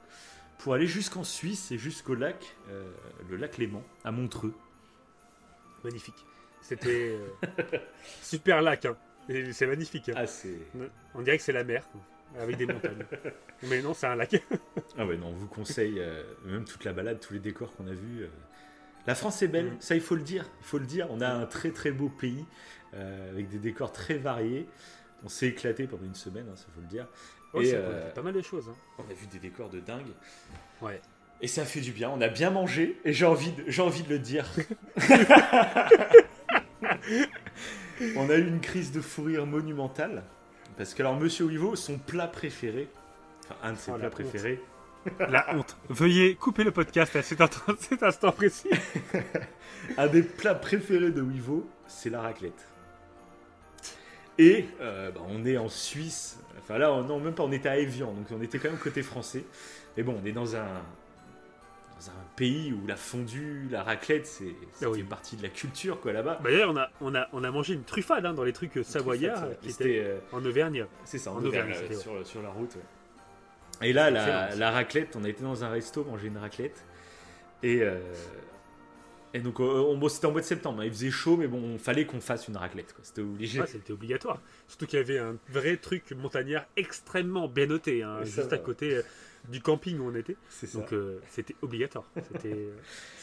pour 0.58 0.74
aller 0.74 0.86
jusqu'en 0.86 1.24
Suisse 1.24 1.72
et 1.72 1.78
jusqu'au 1.78 2.14
lac, 2.14 2.56
euh, 2.70 2.88
le 3.28 3.36
lac 3.36 3.58
Léman, 3.58 3.82
à 4.04 4.12
Montreux. 4.12 4.54
Magnifique. 5.82 6.24
C'était 6.60 7.16
euh, 7.16 7.78
super 8.22 8.62
lac, 8.62 8.84
hein. 8.84 8.96
c'est 9.52 9.66
magnifique. 9.66 10.10
Hein. 10.10 10.14
Ah. 10.16 10.84
On 11.14 11.22
dirait 11.22 11.38
que 11.38 11.42
c'est 11.42 11.52
la 11.52 11.64
mer, 11.64 11.88
avec 12.38 12.56
des 12.56 12.66
montagnes. 12.66 13.04
Mais 13.64 13.82
non, 13.82 13.94
c'est 13.94 14.06
un 14.06 14.14
lac. 14.14 14.40
ah 14.98 15.06
ouais, 15.06 15.16
non, 15.16 15.28
on 15.28 15.34
vous 15.34 15.48
conseille, 15.48 15.98
euh, 15.98 16.22
même 16.44 16.64
toute 16.64 16.84
la 16.84 16.92
balade, 16.92 17.18
tous 17.18 17.32
les 17.32 17.40
décors 17.40 17.74
qu'on 17.74 17.88
a 17.88 17.94
vus. 17.94 18.26
La 19.08 19.14
France 19.14 19.42
est 19.42 19.48
belle, 19.48 19.72
mmh. 19.72 19.80
ça 19.80 19.94
il 19.94 20.00
faut 20.00 20.16
le 20.16 20.22
dire. 20.22 20.44
Il 20.60 20.66
faut 20.66 20.78
le 20.78 20.86
dire. 20.86 21.08
On 21.10 21.20
a 21.20 21.28
un 21.28 21.46
très 21.46 21.70
très 21.70 21.90
beau 21.90 22.08
pays. 22.08 22.44
Euh, 22.94 23.30
avec 23.30 23.48
des 23.48 23.58
décors 23.58 23.92
très 23.92 24.14
variés. 24.14 24.66
On 25.24 25.28
s'est 25.28 25.48
éclaté 25.48 25.86
pendant 25.86 26.04
une 26.04 26.14
semaine, 26.14 26.46
ça 26.54 26.64
hein, 26.66 26.72
faut 26.74 26.80
le 26.80 26.86
dire. 26.86 27.06
et 27.54 27.72
euh, 27.74 28.10
pas 28.12 28.22
mal 28.22 28.32
de 28.32 28.40
choses. 28.42 28.68
Hein. 28.68 28.76
On 28.98 29.02
a 29.10 29.14
vu 29.14 29.26
des 29.26 29.38
décors 29.38 29.68
de 29.68 29.80
dingue. 29.80 30.06
Ouais. 30.80 31.00
Et 31.40 31.48
ça 31.48 31.64
fait 31.64 31.80
du 31.80 31.92
bien. 31.92 32.10
On 32.10 32.20
a 32.20 32.28
bien 32.28 32.50
mangé. 32.50 33.00
Et 33.04 33.12
j'ai 33.12 33.26
envie, 33.26 33.52
de, 33.52 33.64
j'ai 33.66 33.82
envie 33.82 34.02
de 34.02 34.08
le 34.08 34.18
dire. 34.18 34.46
on 38.16 38.30
a 38.30 38.36
eu 38.36 38.46
une 38.46 38.60
crise 38.60 38.92
de 38.92 39.00
fou 39.00 39.24
rire 39.24 39.46
monumentale. 39.46 40.24
Parce 40.76 40.94
que, 40.94 41.02
alors, 41.02 41.18
Monsieur 41.18 41.44
Wivo, 41.44 41.76
son 41.76 41.98
plat 41.98 42.28
préféré, 42.28 42.88
enfin, 43.44 43.56
un 43.62 43.72
de 43.72 43.78
ses 43.78 43.90
oh, 43.90 43.96
plats 43.98 44.10
préférés. 44.10 44.60
La 45.18 45.54
honte. 45.54 45.76
Veuillez 45.88 46.34
couper 46.36 46.64
le 46.64 46.70
podcast 46.70 47.16
à 47.16 47.22
cet 47.22 47.40
instant, 47.40 47.72
cet 47.78 48.02
instant 48.02 48.32
précis. 48.32 48.70
un 49.98 50.06
des 50.06 50.22
plats 50.22 50.54
préférés 50.54 51.10
de 51.10 51.22
Wivo, 51.22 51.68
c'est 51.86 52.10
la 52.10 52.20
raclette. 52.20 52.67
Et 54.38 54.66
euh, 54.80 55.10
bah, 55.10 55.20
on 55.28 55.44
est 55.44 55.58
en 55.58 55.68
Suisse. 55.68 56.38
Enfin 56.58 56.78
là, 56.78 56.88
non, 57.02 57.18
même 57.18 57.34
pas, 57.34 57.42
on 57.42 57.52
était 57.52 57.68
à 57.68 57.78
Evian, 57.78 58.12
donc 58.12 58.26
on 58.30 58.40
était 58.40 58.58
quand 58.58 58.70
même 58.70 58.78
côté 58.78 59.02
français. 59.02 59.44
Mais 59.96 60.02
bon, 60.02 60.16
on 60.22 60.26
est 60.26 60.32
dans 60.32 60.54
un, 60.54 60.64
dans 61.98 62.10
un 62.10 62.24
pays 62.36 62.72
où 62.72 62.86
la 62.86 62.96
fondue, 62.96 63.66
la 63.70 63.82
raclette, 63.82 64.26
c'est 64.26 64.54
ah 64.82 64.86
une 64.94 65.06
partie 65.06 65.36
de 65.36 65.42
la 65.42 65.48
culture 65.48 66.00
quoi 66.00 66.12
là-bas. 66.12 66.38
Bah, 66.42 66.50
d'ailleurs, 66.50 66.70
on 66.70 66.76
a, 66.76 66.88
on, 67.00 67.14
a, 67.14 67.28
on 67.32 67.42
a 67.42 67.50
mangé 67.50 67.74
une 67.74 67.84
truffade 67.84 68.24
hein, 68.26 68.34
dans 68.34 68.44
les 68.44 68.52
trucs 68.52 68.78
savoyards 68.84 69.48
qui 69.60 69.70
étaient 69.70 70.02
euh, 70.04 70.18
en 70.32 70.44
Auvergne. 70.44 70.86
C'est 71.04 71.18
ça, 71.18 71.32
en, 71.32 71.44
Auvergne, 71.44 71.74
sur, 71.98 72.24
sur, 72.24 72.42
la 72.42 72.50
route. 72.50 72.76
Et 73.82 73.92
là, 73.92 74.10
la, 74.10 74.54
la, 74.54 74.70
raclette, 74.70 75.16
on 75.16 75.24
a 75.24 75.28
été 75.28 75.42
dans 75.42 75.64
un 75.64 75.70
resto 75.70 76.04
manger 76.04 76.28
une 76.28 76.38
raclette. 76.38 76.84
Et, 77.62 77.82
euh, 77.82 77.98
et 79.34 79.40
donc, 79.40 79.60
euh, 79.60 80.08
c'était 80.08 80.26
en 80.26 80.32
mois 80.32 80.40
de 80.40 80.46
septembre. 80.46 80.80
Hein. 80.80 80.86
Il 80.86 80.90
faisait 80.90 81.10
chaud, 81.10 81.36
mais 81.36 81.46
bon, 81.46 81.72
il 81.72 81.78
fallait 81.78 82.06
qu'on 82.06 82.20
fasse 82.20 82.48
une 82.48 82.56
raclette. 82.56 82.94
C'était 83.02 83.20
obligé. 83.20 83.60
c'était 83.66 83.92
obligatoire. 83.92 84.40
Surtout 84.68 84.86
qu'il 84.86 84.98
y 84.98 85.02
avait 85.02 85.18
un 85.18 85.36
vrai 85.48 85.76
truc 85.76 86.12
montagnard 86.12 86.64
extrêmement 86.76 87.48
bien 87.48 87.66
noté, 87.66 88.02
hein, 88.02 88.24
juste 88.24 88.52
à 88.52 88.58
côté 88.58 88.96
euh, 88.96 89.02
du 89.48 89.60
camping 89.60 89.98
où 89.98 90.08
on 90.08 90.14
était. 90.14 90.36
Donc, 90.74 90.92
euh, 90.92 91.20
c'était 91.30 91.56
obligatoire. 91.62 92.04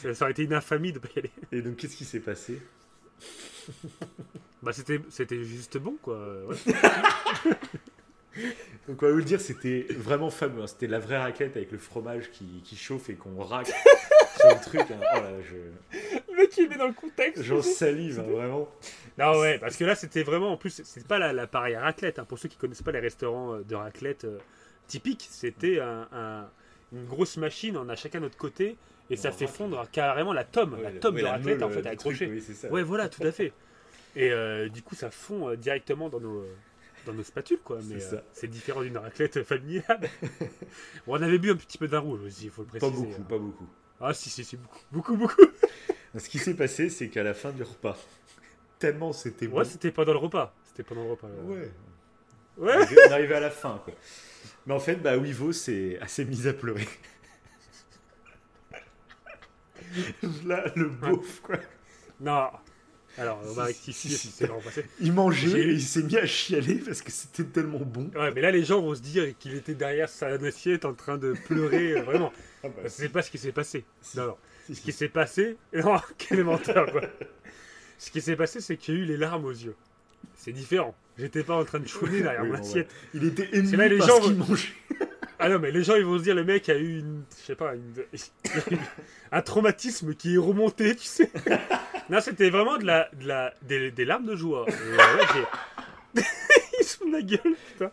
ça, 0.00 0.08
aurait 0.22 0.30
été 0.30 0.44
une 0.44 0.54
infamie 0.54 0.92
de 0.92 0.98
pas 0.98 1.08
y 1.16 1.18
aller. 1.18 1.30
Et 1.52 1.62
donc, 1.62 1.76
qu'est-ce 1.76 1.96
qui 1.96 2.04
s'est 2.04 2.20
passé? 2.20 2.60
Bah, 4.62 4.72
c'était, 4.72 5.00
c'était 5.10 5.44
juste 5.44 5.78
bon, 5.78 5.96
quoi. 6.00 6.18
Donc 8.88 9.02
on 9.02 9.06
va 9.06 9.12
vous 9.12 9.18
le 9.18 9.24
dire, 9.24 9.40
c'était 9.40 9.86
vraiment 9.90 10.30
fameux. 10.30 10.62
Hein. 10.62 10.66
C'était 10.66 10.86
la 10.86 10.98
vraie 10.98 11.18
raclette 11.18 11.56
avec 11.56 11.72
le 11.72 11.78
fromage 11.78 12.30
qui, 12.30 12.62
qui 12.64 12.76
chauffe 12.76 13.10
et 13.10 13.14
qu'on 13.14 13.42
racle 13.42 13.72
sur 14.38 14.48
le 14.48 14.60
truc. 14.60 14.80
Hein. 14.90 15.00
Oh 15.16 15.18
je... 15.42 15.98
Le 16.30 16.36
mec 16.36 16.56
il 16.56 16.68
met 16.68 16.76
dans 16.76 16.86
le 16.86 16.92
contexte. 16.92 17.42
J'en 17.42 17.62
salive, 17.62 18.20
hein, 18.20 18.30
vraiment. 18.30 18.68
Non 19.18 19.40
ouais, 19.40 19.58
parce 19.58 19.76
que 19.76 19.84
là 19.84 19.94
c'était 19.94 20.22
vraiment, 20.22 20.52
en 20.52 20.56
plus, 20.56 20.82
c'est 20.84 21.06
pas 21.06 21.18
l'appareil 21.32 21.74
la, 21.74 21.80
raclette. 21.80 22.20
Pour 22.22 22.38
ceux 22.38 22.48
qui 22.48 22.56
connaissent 22.56 22.82
pas 22.82 22.92
les 22.92 23.00
restaurants 23.00 23.54
euh, 23.54 23.62
de 23.62 23.74
raclette 23.74 24.24
euh, 24.24 24.38
typiques, 24.86 25.26
c'était 25.30 25.80
un, 25.80 26.48
une 26.92 27.06
grosse 27.06 27.36
machine, 27.38 27.76
on 27.76 27.88
a 27.88 27.96
chacun 27.96 28.20
notre 28.20 28.36
côté. 28.36 28.76
Et 29.08 29.16
ça 29.16 29.30
fait 29.30 29.46
fondre 29.46 29.88
carrément 29.92 30.32
la 30.32 30.42
tome, 30.42 30.76
la 30.82 30.90
tome 30.90 31.16
de 31.16 31.24
raclette 31.24 31.62
en 31.62 31.70
fait 31.70 31.86
accrochée. 31.86 32.42
ouais, 32.70 32.82
voilà, 32.82 33.08
tout 33.08 33.22
à 33.22 33.30
fait. 33.30 33.52
Et 34.16 34.32
euh, 34.32 34.68
du 34.68 34.82
coup, 34.82 34.94
ça 34.94 35.10
fond 35.10 35.54
directement 35.54 36.08
dans 36.08 36.20
nos, 36.20 36.44
dans 37.06 37.14
nos 37.14 37.22
spatules, 37.22 37.60
quoi. 37.62 37.78
Mais 37.84 38.02
euh, 38.12 38.20
c'est 38.32 38.48
différent 38.48 38.82
d'une 38.82 38.98
raclette 38.98 39.42
familiale. 39.44 40.10
bon, 41.06 41.16
on 41.18 41.22
avait 41.22 41.38
bu 41.38 41.50
un 41.50 41.56
petit 41.56 41.78
peu 41.78 41.88
d'un 41.88 42.00
rouge 42.00 42.20
aussi, 42.22 42.44
il 42.44 42.50
faut 42.50 42.62
le 42.62 42.68
préciser. 42.68 42.92
Pas 42.92 42.98
beaucoup, 42.98 43.22
hein. 43.22 43.26
pas 43.28 43.38
beaucoup. 43.38 43.66
Ah, 44.00 44.12
si, 44.12 44.28
si, 44.28 44.44
si, 44.44 44.56
beaucoup, 44.56 44.80
beaucoup, 44.92 45.16
beaucoup. 45.16 45.46
Ce 46.18 46.28
qui 46.28 46.38
s'est 46.38 46.54
passé, 46.54 46.88
c'est 46.90 47.08
qu'à 47.08 47.22
la 47.22 47.34
fin 47.34 47.52
du 47.52 47.62
repas, 47.62 47.96
tellement 48.78 49.12
c'était 49.12 49.46
bon. 49.46 49.58
Ouais, 49.58 49.64
c'était 49.64 49.90
pas 49.90 50.04
dans 50.04 50.12
le 50.12 50.18
repas. 50.18 50.54
C'était 50.64 50.82
pendant 50.82 51.04
le 51.04 51.10
repas. 51.10 51.28
Ouais. 51.44 51.70
Ouais. 52.58 52.74
On 53.08 53.12
arrivait 53.12 53.34
à 53.34 53.40
la 53.40 53.50
fin, 53.50 53.80
quoi. 53.84 53.94
Mais 54.66 54.74
en 54.74 54.80
fait, 54.80 54.96
bah, 54.96 55.16
Wivo 55.16 55.52
s'est 55.52 55.98
assez 56.00 56.24
mis 56.24 56.48
à 56.48 56.52
pleurer. 56.52 56.88
Là, 60.44 60.64
le 60.74 60.88
beauf, 60.88 61.40
quoi. 61.42 61.56
Non, 62.20 62.48
alors, 63.18 63.40
on 63.48 63.52
va 63.52 63.64
rectifier 63.64 64.10
si 64.10 64.28
c'est 64.28 64.46
passé. 64.46 64.84
Il 65.00 65.12
mangeait 65.12 65.60
et 65.60 65.70
il 65.70 65.82
s'est 65.82 66.02
mis 66.02 66.16
à 66.16 66.26
chialer 66.26 66.76
parce 66.76 67.00
que 67.00 67.10
c'était 67.10 67.44
tellement 67.44 67.78
bon. 67.78 68.10
Ouais, 68.14 68.30
mais 68.32 68.42
là, 68.42 68.50
les 68.50 68.64
gens 68.64 68.80
vont 68.80 68.94
se 68.94 69.00
dire 69.00 69.36
qu'il 69.38 69.54
était 69.54 69.74
derrière 69.74 70.08
sa 70.08 70.26
assiette 70.26 70.84
en 70.84 70.92
train 70.92 71.16
de 71.16 71.34
pleurer, 71.46 71.92
euh, 71.92 72.02
vraiment. 72.02 72.32
Ah 72.64 72.68
bah, 72.68 72.88
c'est 72.88 73.10
pas 73.10 73.22
ce 73.22 73.30
qui 73.30 73.38
s'est 73.38 73.52
passé. 73.52 73.84
Non, 74.16 74.26
non. 74.28 74.36
ce 74.72 74.80
qui 74.80 74.90
s'est 74.90 75.10
passé. 75.10 75.56
Non, 75.72 76.00
quel 76.18 76.42
menteur, 76.42 76.90
quoi. 76.90 77.02
Ce 77.98 78.10
qui 78.10 78.20
s'est 78.20 78.34
passé, 78.34 78.60
c'est 78.60 78.76
qu'il 78.76 78.94
y 78.94 78.96
a 78.96 79.00
eu 79.02 79.04
les 79.04 79.16
larmes 79.16 79.44
aux 79.44 79.50
yeux. 79.50 79.76
C'est 80.34 80.52
différent. 80.52 80.94
J'étais 81.18 81.42
pas 81.44 81.54
en 81.54 81.64
train 81.64 81.78
de 81.78 81.86
chouiner 81.86 82.22
derrière 82.22 82.44
mon 82.44 82.54
assiette. 82.54 82.90
Il 83.14 83.24
était 83.24 83.48
ému 83.56 83.76
là, 83.76 83.88
les 83.88 83.98
parce 83.98 84.20
qu'il 84.20 84.36
mangeait. 84.36 84.68
Ah 85.38 85.48
non, 85.48 85.58
mais 85.58 85.70
les 85.70 85.82
gens 85.82 85.96
ils 85.96 86.04
vont 86.04 86.18
se 86.18 86.22
dire 86.22 86.34
le 86.34 86.44
mec 86.44 86.68
a 86.68 86.76
eu 86.76 87.00
une, 87.00 87.22
je 87.38 87.44
sais 87.46 87.54
pas, 87.54 87.72
un 89.32 89.42
traumatisme 89.42 90.14
qui 90.14 90.34
est 90.34 90.38
remonté, 90.38 90.96
tu 90.96 91.06
sais. 91.06 91.30
Non, 92.08 92.20
c'était 92.20 92.50
vraiment 92.50 92.78
de 92.78 92.84
la, 92.84 93.08
de 93.20 93.26
la, 93.26 93.52
des, 93.62 94.04
larmes 94.04 94.26
de 94.26 94.36
joie. 94.36 94.64
Euh, 94.68 96.22
ils 96.78 96.84
sont 96.84 97.10
la 97.10 97.20
gueule, 97.20 97.56
putain. 97.72 97.90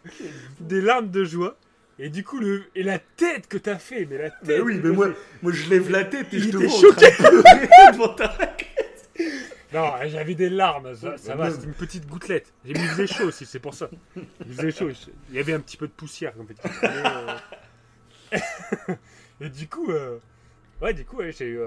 Des 0.60 0.82
larmes 0.82 1.10
de 1.10 1.24
joie. 1.24 1.58
Et 1.98 2.10
du 2.10 2.24
coup, 2.24 2.38
le, 2.38 2.64
et 2.76 2.84
la 2.84 3.00
tête 3.00 3.48
que 3.48 3.58
t'as 3.58 3.78
fait, 3.78 4.08
mais 4.08 4.20
la 4.20 4.30
tête. 4.30 4.40
Mais 4.48 4.60
oui, 4.60 4.80
mais 4.84 4.92
moi, 4.92 5.10
moi 5.42 5.52
je 5.52 5.68
lève 5.68 5.90
la 5.90 6.04
tête 6.04 6.32
et 6.32 6.40
je 6.40 6.50
te 6.52 6.58
vois 6.58 6.70
choqué. 6.70 7.08
devant 7.92 8.10
ta 8.10 8.38
Non, 9.74 9.94
j'avais 10.06 10.36
des 10.36 10.50
larmes, 10.50 10.96
ça, 10.96 11.36
va, 11.36 11.52
c'était 11.52 11.66
une 11.66 11.74
petite 11.74 12.08
gouttelette. 12.08 12.54
J'ai 12.66 12.74
mis 12.74 12.96
des 12.96 13.08
chaud 13.08 13.26
aussi, 13.26 13.46
c'est 13.46 13.60
pour 13.60 13.74
ça. 13.74 13.90
Il 14.46 14.54
faisait 14.54 14.72
chaud. 14.72 14.90
Il 15.30 15.36
y 15.36 15.40
avait 15.40 15.54
un 15.54 15.60
petit 15.60 15.78
peu 15.78 15.88
de 15.88 15.94
poussière, 15.94 16.34
en 16.40 16.46
fait. 16.46 16.60
Et, 18.32 18.38
euh, 18.38 18.96
et 19.42 19.50
du 19.50 19.68
coup, 19.68 19.92
euh, 19.92 20.20
ouais, 20.82 20.94
du 20.94 21.06
coup, 21.06 21.18
ouais, 21.18 21.32
j'ai, 21.32 21.58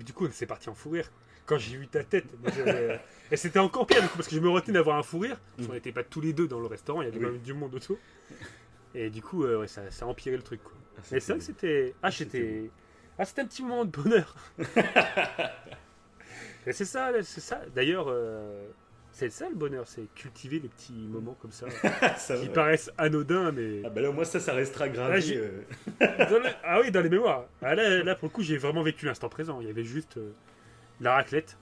du 0.00 0.12
coup, 0.12 0.28
c'est 0.30 0.46
parti 0.46 0.68
en 0.68 0.74
fou 0.74 0.90
rire 0.90 1.10
quand 1.46 1.58
j'ai 1.58 1.76
vu 1.76 1.86
ta 1.86 2.02
tête, 2.04 2.26
euh, 2.58 2.96
et 3.30 3.36
c'était 3.36 3.58
encore 3.58 3.86
pire 3.86 4.02
du 4.02 4.08
coup, 4.08 4.16
parce 4.16 4.28
que 4.28 4.34
je 4.34 4.40
me 4.40 4.48
retenais 4.48 4.74
d'avoir 4.74 4.96
un 4.96 5.02
fou 5.02 5.18
rire. 5.18 5.38
Parce 5.56 5.66
mm. 5.66 5.68
qu'on 5.68 5.74
n'était 5.74 5.92
pas 5.92 6.04
tous 6.04 6.20
les 6.20 6.32
deux 6.32 6.48
dans 6.48 6.60
le 6.60 6.66
restaurant, 6.66 7.02
il 7.02 7.06
y 7.06 7.08
avait 7.08 7.20
même 7.20 7.38
du 7.38 7.52
monde 7.52 7.74
autour. 7.74 7.98
Et 8.94 9.10
du 9.10 9.22
coup, 9.22 9.44
euh, 9.44 9.60
ouais, 9.60 9.66
ça, 9.66 9.90
ça 9.90 10.04
a 10.04 10.08
empiré 10.08 10.36
le 10.36 10.42
truc. 10.42 10.62
Quoi. 10.62 10.72
Ah, 10.96 11.16
et 11.16 11.20
c'est 11.20 11.32
vrai 11.32 11.38
que 11.38 11.44
c'était. 11.44 11.94
Ah, 12.02 12.10
c'était. 12.10 12.70
Ah, 13.18 13.24
c'était 13.24 13.42
un 13.42 13.46
petit 13.46 13.62
moment 13.62 13.84
de 13.84 13.90
bonheur. 13.90 14.34
et 16.66 16.72
c'est 16.72 16.84
ça, 16.84 17.12
c'est 17.22 17.40
ça. 17.40 17.60
D'ailleurs, 17.74 18.06
euh, 18.08 18.66
c'est 19.12 19.30
ça 19.30 19.48
le 19.48 19.54
bonheur, 19.54 19.86
c'est 19.86 20.12
cultiver 20.14 20.58
les 20.58 20.68
petits 20.68 21.06
moments 21.08 21.36
comme 21.40 21.52
ça, 21.52 21.66
qui 22.40 22.48
paraissent 22.48 22.90
anodins, 22.98 23.52
mais. 23.52 23.82
Ah 23.84 23.90
bah 23.90 24.00
là, 24.00 24.10
moi, 24.10 24.24
ça, 24.24 24.40
ça 24.40 24.52
restera 24.52 24.88
gravé. 24.88 25.40
Ah, 26.64 26.80
oui, 26.80 26.90
dans 26.90 27.00
les 27.00 27.10
mémoires. 27.10 27.46
Ah, 27.62 27.74
là, 27.74 28.02
là, 28.02 28.14
pour 28.14 28.28
le 28.28 28.32
coup, 28.32 28.42
j'ai 28.42 28.56
vraiment 28.56 28.82
vécu 28.82 29.06
l'instant 29.06 29.28
présent. 29.28 29.60
Il 29.60 29.66
y 29.66 29.70
avait 29.70 29.84
juste 29.84 30.18
la 31.00 31.14
raclette. 31.14 31.56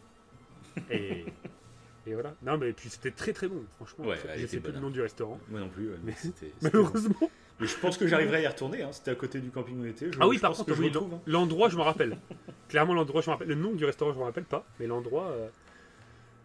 Et, 0.90 1.24
et 2.06 2.14
voilà. 2.14 2.34
Non, 2.42 2.56
mais 2.58 2.72
puis 2.72 2.88
c'était 2.88 3.10
très 3.10 3.32
très 3.32 3.48
bon, 3.48 3.64
franchement. 3.76 4.06
Ouais, 4.06 4.16
je 4.36 4.46
sais 4.46 4.60
plus 4.60 4.72
le 4.72 4.80
nom 4.80 4.90
du 4.90 5.00
restaurant. 5.02 5.38
Moi 5.48 5.60
non 5.60 5.68
plus. 5.68 5.90
mais 6.04 6.14
malheureusement. 6.62 7.30
Mais 7.62 7.68
je 7.68 7.76
pense 7.76 7.96
que 7.96 8.08
j'arriverai 8.08 8.38
à 8.38 8.40
y 8.40 8.46
retourner. 8.48 8.82
Hein. 8.82 8.88
C'était 8.90 9.12
à 9.12 9.14
côté 9.14 9.38
du 9.38 9.50
camping 9.50 9.78
où 9.78 9.84
on 9.84 9.86
était. 9.86 10.10
ah 10.18 10.26
oui, 10.26 10.38
par 10.38 10.52
contre, 10.52 10.72
hein. 10.72 11.20
l'endroit, 11.26 11.68
je 11.68 11.76
me 11.76 11.82
rappelle. 11.82 12.18
Clairement, 12.68 12.92
l'endroit, 12.92 13.22
je 13.22 13.28
me 13.28 13.32
rappelle. 13.32 13.48
Le 13.48 13.54
nom 13.54 13.72
du 13.72 13.84
restaurant, 13.84 14.12
je 14.12 14.18
me 14.18 14.24
rappelle 14.24 14.44
pas. 14.44 14.66
Mais 14.80 14.88
l'endroit. 14.88 15.30
Euh, 15.30 15.48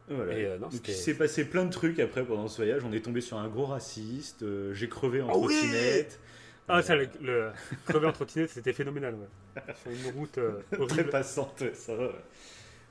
voilà. 0.09 0.33
Euh, 0.33 0.57
il 0.87 0.93
s'est 0.93 1.15
passé 1.15 1.43
plein 1.45 1.65
de 1.65 1.71
trucs 1.71 1.99
après 1.99 2.23
pendant 2.23 2.47
ce 2.47 2.57
voyage. 2.57 2.83
On 2.85 2.93
est 2.93 3.03
tombé 3.03 3.21
sur 3.21 3.37
un 3.37 3.47
gros 3.47 3.65
raciste. 3.65 4.43
Euh, 4.43 4.73
j'ai 4.75 4.87
crevé 4.87 5.23
en 5.23 5.29
ah 5.29 5.31
trottinette. 5.31 6.19
ah, 6.67 6.83
ça, 6.83 6.95
le, 6.95 7.07
le 7.21 7.49
crever 7.87 8.05
en 8.05 8.13
trottinette, 8.13 8.51
c'était 8.51 8.73
phénoménal. 8.73 9.15
Ouais. 9.15 9.73
Sur 9.81 9.91
une 9.91 10.19
route 10.19 10.39
très 10.87 11.03
passante, 11.03 11.63
ça 11.73 11.95
va. 11.95 12.11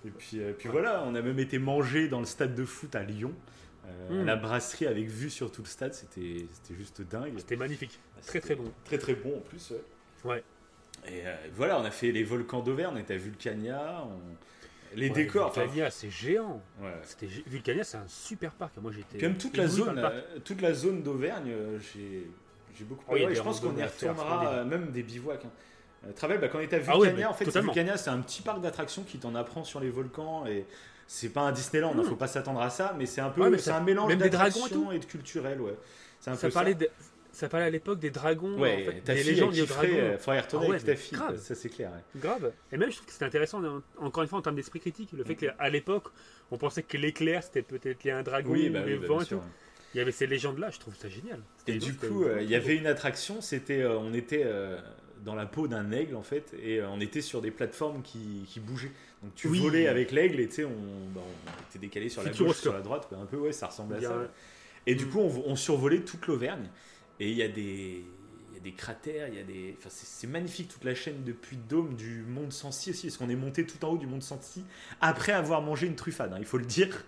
Et 0.04 0.10
puis, 0.10 0.40
puis 0.58 0.68
voilà, 0.68 1.04
on 1.06 1.14
a 1.14 1.22
même 1.22 1.38
été 1.38 1.58
manger 1.58 2.08
dans 2.08 2.20
le 2.20 2.26
stade 2.26 2.56
de 2.56 2.64
foot 2.64 2.96
à 2.96 3.04
Lyon. 3.04 3.32
Euh, 4.10 4.24
la 4.24 4.36
hmm. 4.36 4.40
brasserie 4.40 4.86
avec 4.86 5.06
vue 5.06 5.30
sur 5.30 5.50
tout 5.50 5.62
le 5.62 5.68
stade, 5.68 5.94
c'était 5.94 6.46
juste 6.76 7.02
dingue. 7.02 7.34
C'était 7.38 7.56
magnifique. 7.56 7.98
Très 8.24 8.40
très 8.40 8.54
bon. 8.54 8.72
Très 8.84 8.98
très 8.98 9.14
bon 9.14 9.38
en 9.38 9.40
plus. 9.40 9.72
Ouais. 10.24 10.42
Et 11.06 11.26
euh, 11.26 11.34
voilà, 11.54 11.78
on 11.78 11.84
a 11.84 11.90
fait 11.90 12.10
les 12.10 12.24
volcans 12.24 12.60
d'Auvergne, 12.60 12.94
on 12.96 12.98
était 13.00 13.14
à 13.14 13.18
Vulcania. 13.18 14.04
Les 14.94 15.10
décors. 15.10 15.52
Vulcania, 15.52 15.90
c'est 15.90 16.10
géant. 16.10 16.62
Ouais. 16.80 17.28
Vulcania, 17.46 17.84
c'est 17.84 17.98
un 17.98 18.08
super 18.08 18.52
parc. 18.52 18.76
Moi, 18.78 18.92
j'étais. 18.92 19.18
Comme 19.18 19.36
toute 19.36 19.56
la 19.56 19.66
zone, 19.66 20.10
toute 20.44 20.60
la 20.60 20.72
zone 20.72 21.02
d'Auvergne, 21.02 21.52
j'ai 21.94 22.84
beaucoup. 22.84 23.04
Oh, 23.08 23.16
je 23.16 23.42
pense 23.42 23.60
qu'on 23.60 23.76
y 23.76 23.82
retournera, 23.82 24.64
même 24.64 24.90
des 24.90 25.02
bivouacs. 25.02 25.44
Hein. 25.44 25.50
Euh, 26.06 26.12
Travel, 26.12 26.40
bah, 26.40 26.48
quand 26.48 26.58
on 26.58 26.62
était 26.62 26.76
à 26.76 26.80
ah 26.86 26.92
Vulcania, 26.92 27.30
en 27.30 27.34
fait, 27.34 27.48
Vulcania, 27.48 27.96
c'est 27.96 28.10
un 28.10 28.20
petit 28.20 28.42
parc 28.42 28.60
d'attractions 28.60 29.02
qui 29.02 29.18
t'en 29.18 29.34
apprend 29.34 29.64
sur 29.64 29.80
les 29.80 29.90
volcans 29.90 30.46
et 30.46 30.66
c'est 31.06 31.28
pas 31.28 31.42
un 31.42 31.52
Disneyland, 31.52 31.92
il 31.92 31.98
ne 31.98 32.02
hmm. 32.02 32.08
faut 32.08 32.16
pas 32.16 32.26
s'attendre 32.26 32.60
à 32.60 32.70
ça, 32.70 32.94
mais 32.98 33.06
c'est 33.06 33.20
un 33.20 33.30
peu, 33.30 33.56
c'est 33.58 33.70
un 33.70 33.80
mélange 33.80 34.16
d'attractions 34.16 34.92
et, 34.92 34.98
de 34.98 35.04
culturel, 35.04 35.60
ouais. 35.60 35.76
Un 36.26 36.34
ça 36.34 36.48
peu 36.48 36.52
parlait 36.52 36.72
ça. 36.72 36.78
De, 36.78 36.90
ça 37.36 37.48
parlait 37.48 37.66
à 37.66 37.70
l'époque 37.70 37.98
des 37.98 38.10
dragons, 38.10 38.58
ouais, 38.58 38.82
en 38.82 38.90
fait, 38.90 39.00
ta 39.00 39.14
des 39.14 39.22
légendes 39.22 39.52
des 39.52 39.66
dragons. 39.66 39.92
Il 39.92 40.00
euh, 40.00 40.18
faudrait 40.18 40.40
retourner 40.40 40.66
ah 40.68 40.70
avec 40.70 40.84
ta 40.84 40.96
fille, 40.96 41.18
ça 41.38 41.54
c'est 41.54 41.68
clair. 41.68 41.90
Grave. 42.16 42.52
Et 42.72 42.76
même 42.76 42.90
je 42.90 42.96
trouve 42.96 43.06
que 43.06 43.12
c'était 43.12 43.24
intéressant, 43.24 43.62
encore 43.98 44.22
une 44.22 44.28
fois 44.28 44.38
en 44.38 44.42
termes 44.42 44.56
d'esprit 44.56 44.80
critique, 44.80 45.10
le 45.12 45.24
fait 45.24 45.34
mm. 45.34 45.56
qu'à 45.56 45.68
l'époque, 45.68 46.08
on 46.50 46.58
pensait 46.58 46.82
que 46.82 46.96
l'éclair 46.96 47.42
c'était 47.42 47.62
peut-être 47.62 48.04
lié 48.04 48.10
à 48.10 48.18
un 48.18 48.22
dragon, 48.22 48.52
oui, 48.52 48.70
bah, 48.70 48.80
oui, 48.84 48.96
bah, 48.96 49.18
et 49.22 49.26
tout. 49.26 49.40
Il 49.94 49.98
y 49.98 50.00
avait 50.00 50.12
ces 50.12 50.26
légendes-là, 50.26 50.70
je 50.70 50.78
trouve 50.78 50.94
ça 50.94 51.08
génial. 51.08 51.40
Et 51.66 51.78
du 51.78 51.94
coup, 51.94 52.24
euh, 52.24 52.42
il 52.42 52.50
y 52.50 52.54
avait 52.54 52.76
une 52.76 52.86
attraction, 52.86 53.40
c'était, 53.40 53.86
on 53.86 54.12
était 54.12 54.44
dans 55.26 55.34
la 55.34 55.46
peau 55.46 55.68
d'un 55.68 55.90
aigle 55.90 56.16
en 56.16 56.22
fait 56.22 56.54
et 56.62 56.78
euh, 56.78 56.88
on 56.88 57.00
était 57.00 57.20
sur 57.20 57.40
des 57.40 57.50
plateformes 57.50 58.02
qui, 58.02 58.44
qui 58.46 58.60
bougeaient 58.60 58.92
donc 59.22 59.34
tu 59.34 59.48
volais 59.48 59.88
avec 59.88 60.12
l'aigle 60.12 60.40
et 60.40 60.46
tu 60.46 60.54
sais 60.54 60.64
on, 60.64 60.70
bah, 61.14 61.20
on, 61.24 61.68
était 61.68 61.78
décalé 61.78 62.08
sur 62.08 62.22
la 62.22 62.30
gauche 62.30 62.56
sur 62.56 62.72
la 62.72 62.80
droite 62.80 63.08
un 63.12 63.26
peu 63.26 63.36
ouais 63.36 63.52
ça 63.52 63.66
ressemble 63.66 63.94
à 63.94 64.00
ça 64.00 64.28
et 64.86 64.94
du 64.94 65.06
mm. 65.06 65.10
coup 65.10 65.20
on, 65.20 65.56
survolait 65.56 66.00
toute 66.00 66.26
l'Auvergne 66.26 66.68
et 67.20 67.30
il 67.30 67.36
y 67.36 67.42
a 67.42 67.48
des 67.48 68.04
il 68.50 68.54
y 68.54 68.58
a 68.58 68.62
des 68.62 68.72
cratères 68.72 69.28
il 69.28 69.34
y 69.34 69.40
a 69.40 69.44
des 69.44 69.76
enfin 69.78 69.88
c'est 69.90 70.26
magnifique 70.26 70.68
toute 70.68 70.84
la 70.84 70.94
chaîne 70.94 71.24
depuis 71.24 71.56
Dôme 71.56 71.94
du 71.94 72.22
Mont 72.22 72.50
Sancy 72.50 72.90
aussi 72.90 73.06
parce 73.06 73.16
qu'on 73.18 73.28
est 73.28 73.36
monté 73.36 73.66
tout 73.66 73.84
en 73.84 73.90
haut 73.90 73.98
du 73.98 74.06
Mont 74.06 74.20
Sancy 74.20 74.64
après 75.00 75.32
avoir 75.32 75.62
mangé 75.62 75.86
une 75.86 75.96
truffade 75.96 76.32
hein, 76.32 76.38
il 76.38 76.46
faut 76.46 76.58
le 76.58 76.66
dire 76.66 77.04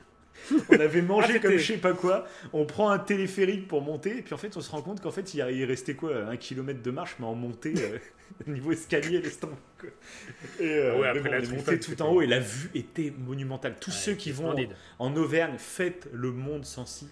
on 0.71 0.81
avait 0.81 1.03
mangé 1.03 1.35
ah, 1.37 1.39
comme 1.39 1.57
je 1.57 1.73
sais 1.73 1.79
pas 1.79 1.93
quoi. 1.93 2.27
On 2.53 2.65
prend 2.65 2.91
un 2.91 2.99
téléphérique 2.99 3.69
pour 3.69 3.83
monter, 3.83 4.19
et 4.19 4.23
puis 4.23 4.35
en 4.35 4.39
fait, 4.39 4.57
on 4.57 4.61
se 4.61 4.71
rend 4.71 4.83
compte 4.83 5.01
qu'en 5.01 5.11
fait, 5.11 5.35
il 5.35 5.65
restait 5.65 5.95
quoi 5.95 6.27
Un 6.29 6.37
kilomètre 6.37 6.83
de 6.83 6.91
marche, 6.91 7.17
mais 7.19 7.27
en 7.27 7.35
montée, 7.35 7.75
euh, 7.77 7.99
niveau 8.47 8.73
escalier, 8.73 9.21
l'estomac. 9.21 9.57
Et 10.61 10.65
euh, 10.65 10.99
ouais, 10.99 11.09
après, 11.09 11.29
on 11.29 11.43
est 11.43 11.57
monté 11.57 11.81
tout 11.81 12.01
en 12.03 12.13
haut, 12.13 12.23
et 12.23 12.27
la 12.27 12.41
vue 12.41 12.71
était 12.75 13.13
monumentale. 13.19 13.77
Tous 13.81 13.91
ceux 13.91 14.15
qui 14.15 14.33
vont 14.33 14.55
en, 14.99 15.17
Auvergne, 15.17 15.57
faites 15.59 16.09
le 16.13 16.33
monde 16.33 16.65
sans 16.65 16.87
si. 16.87 17.09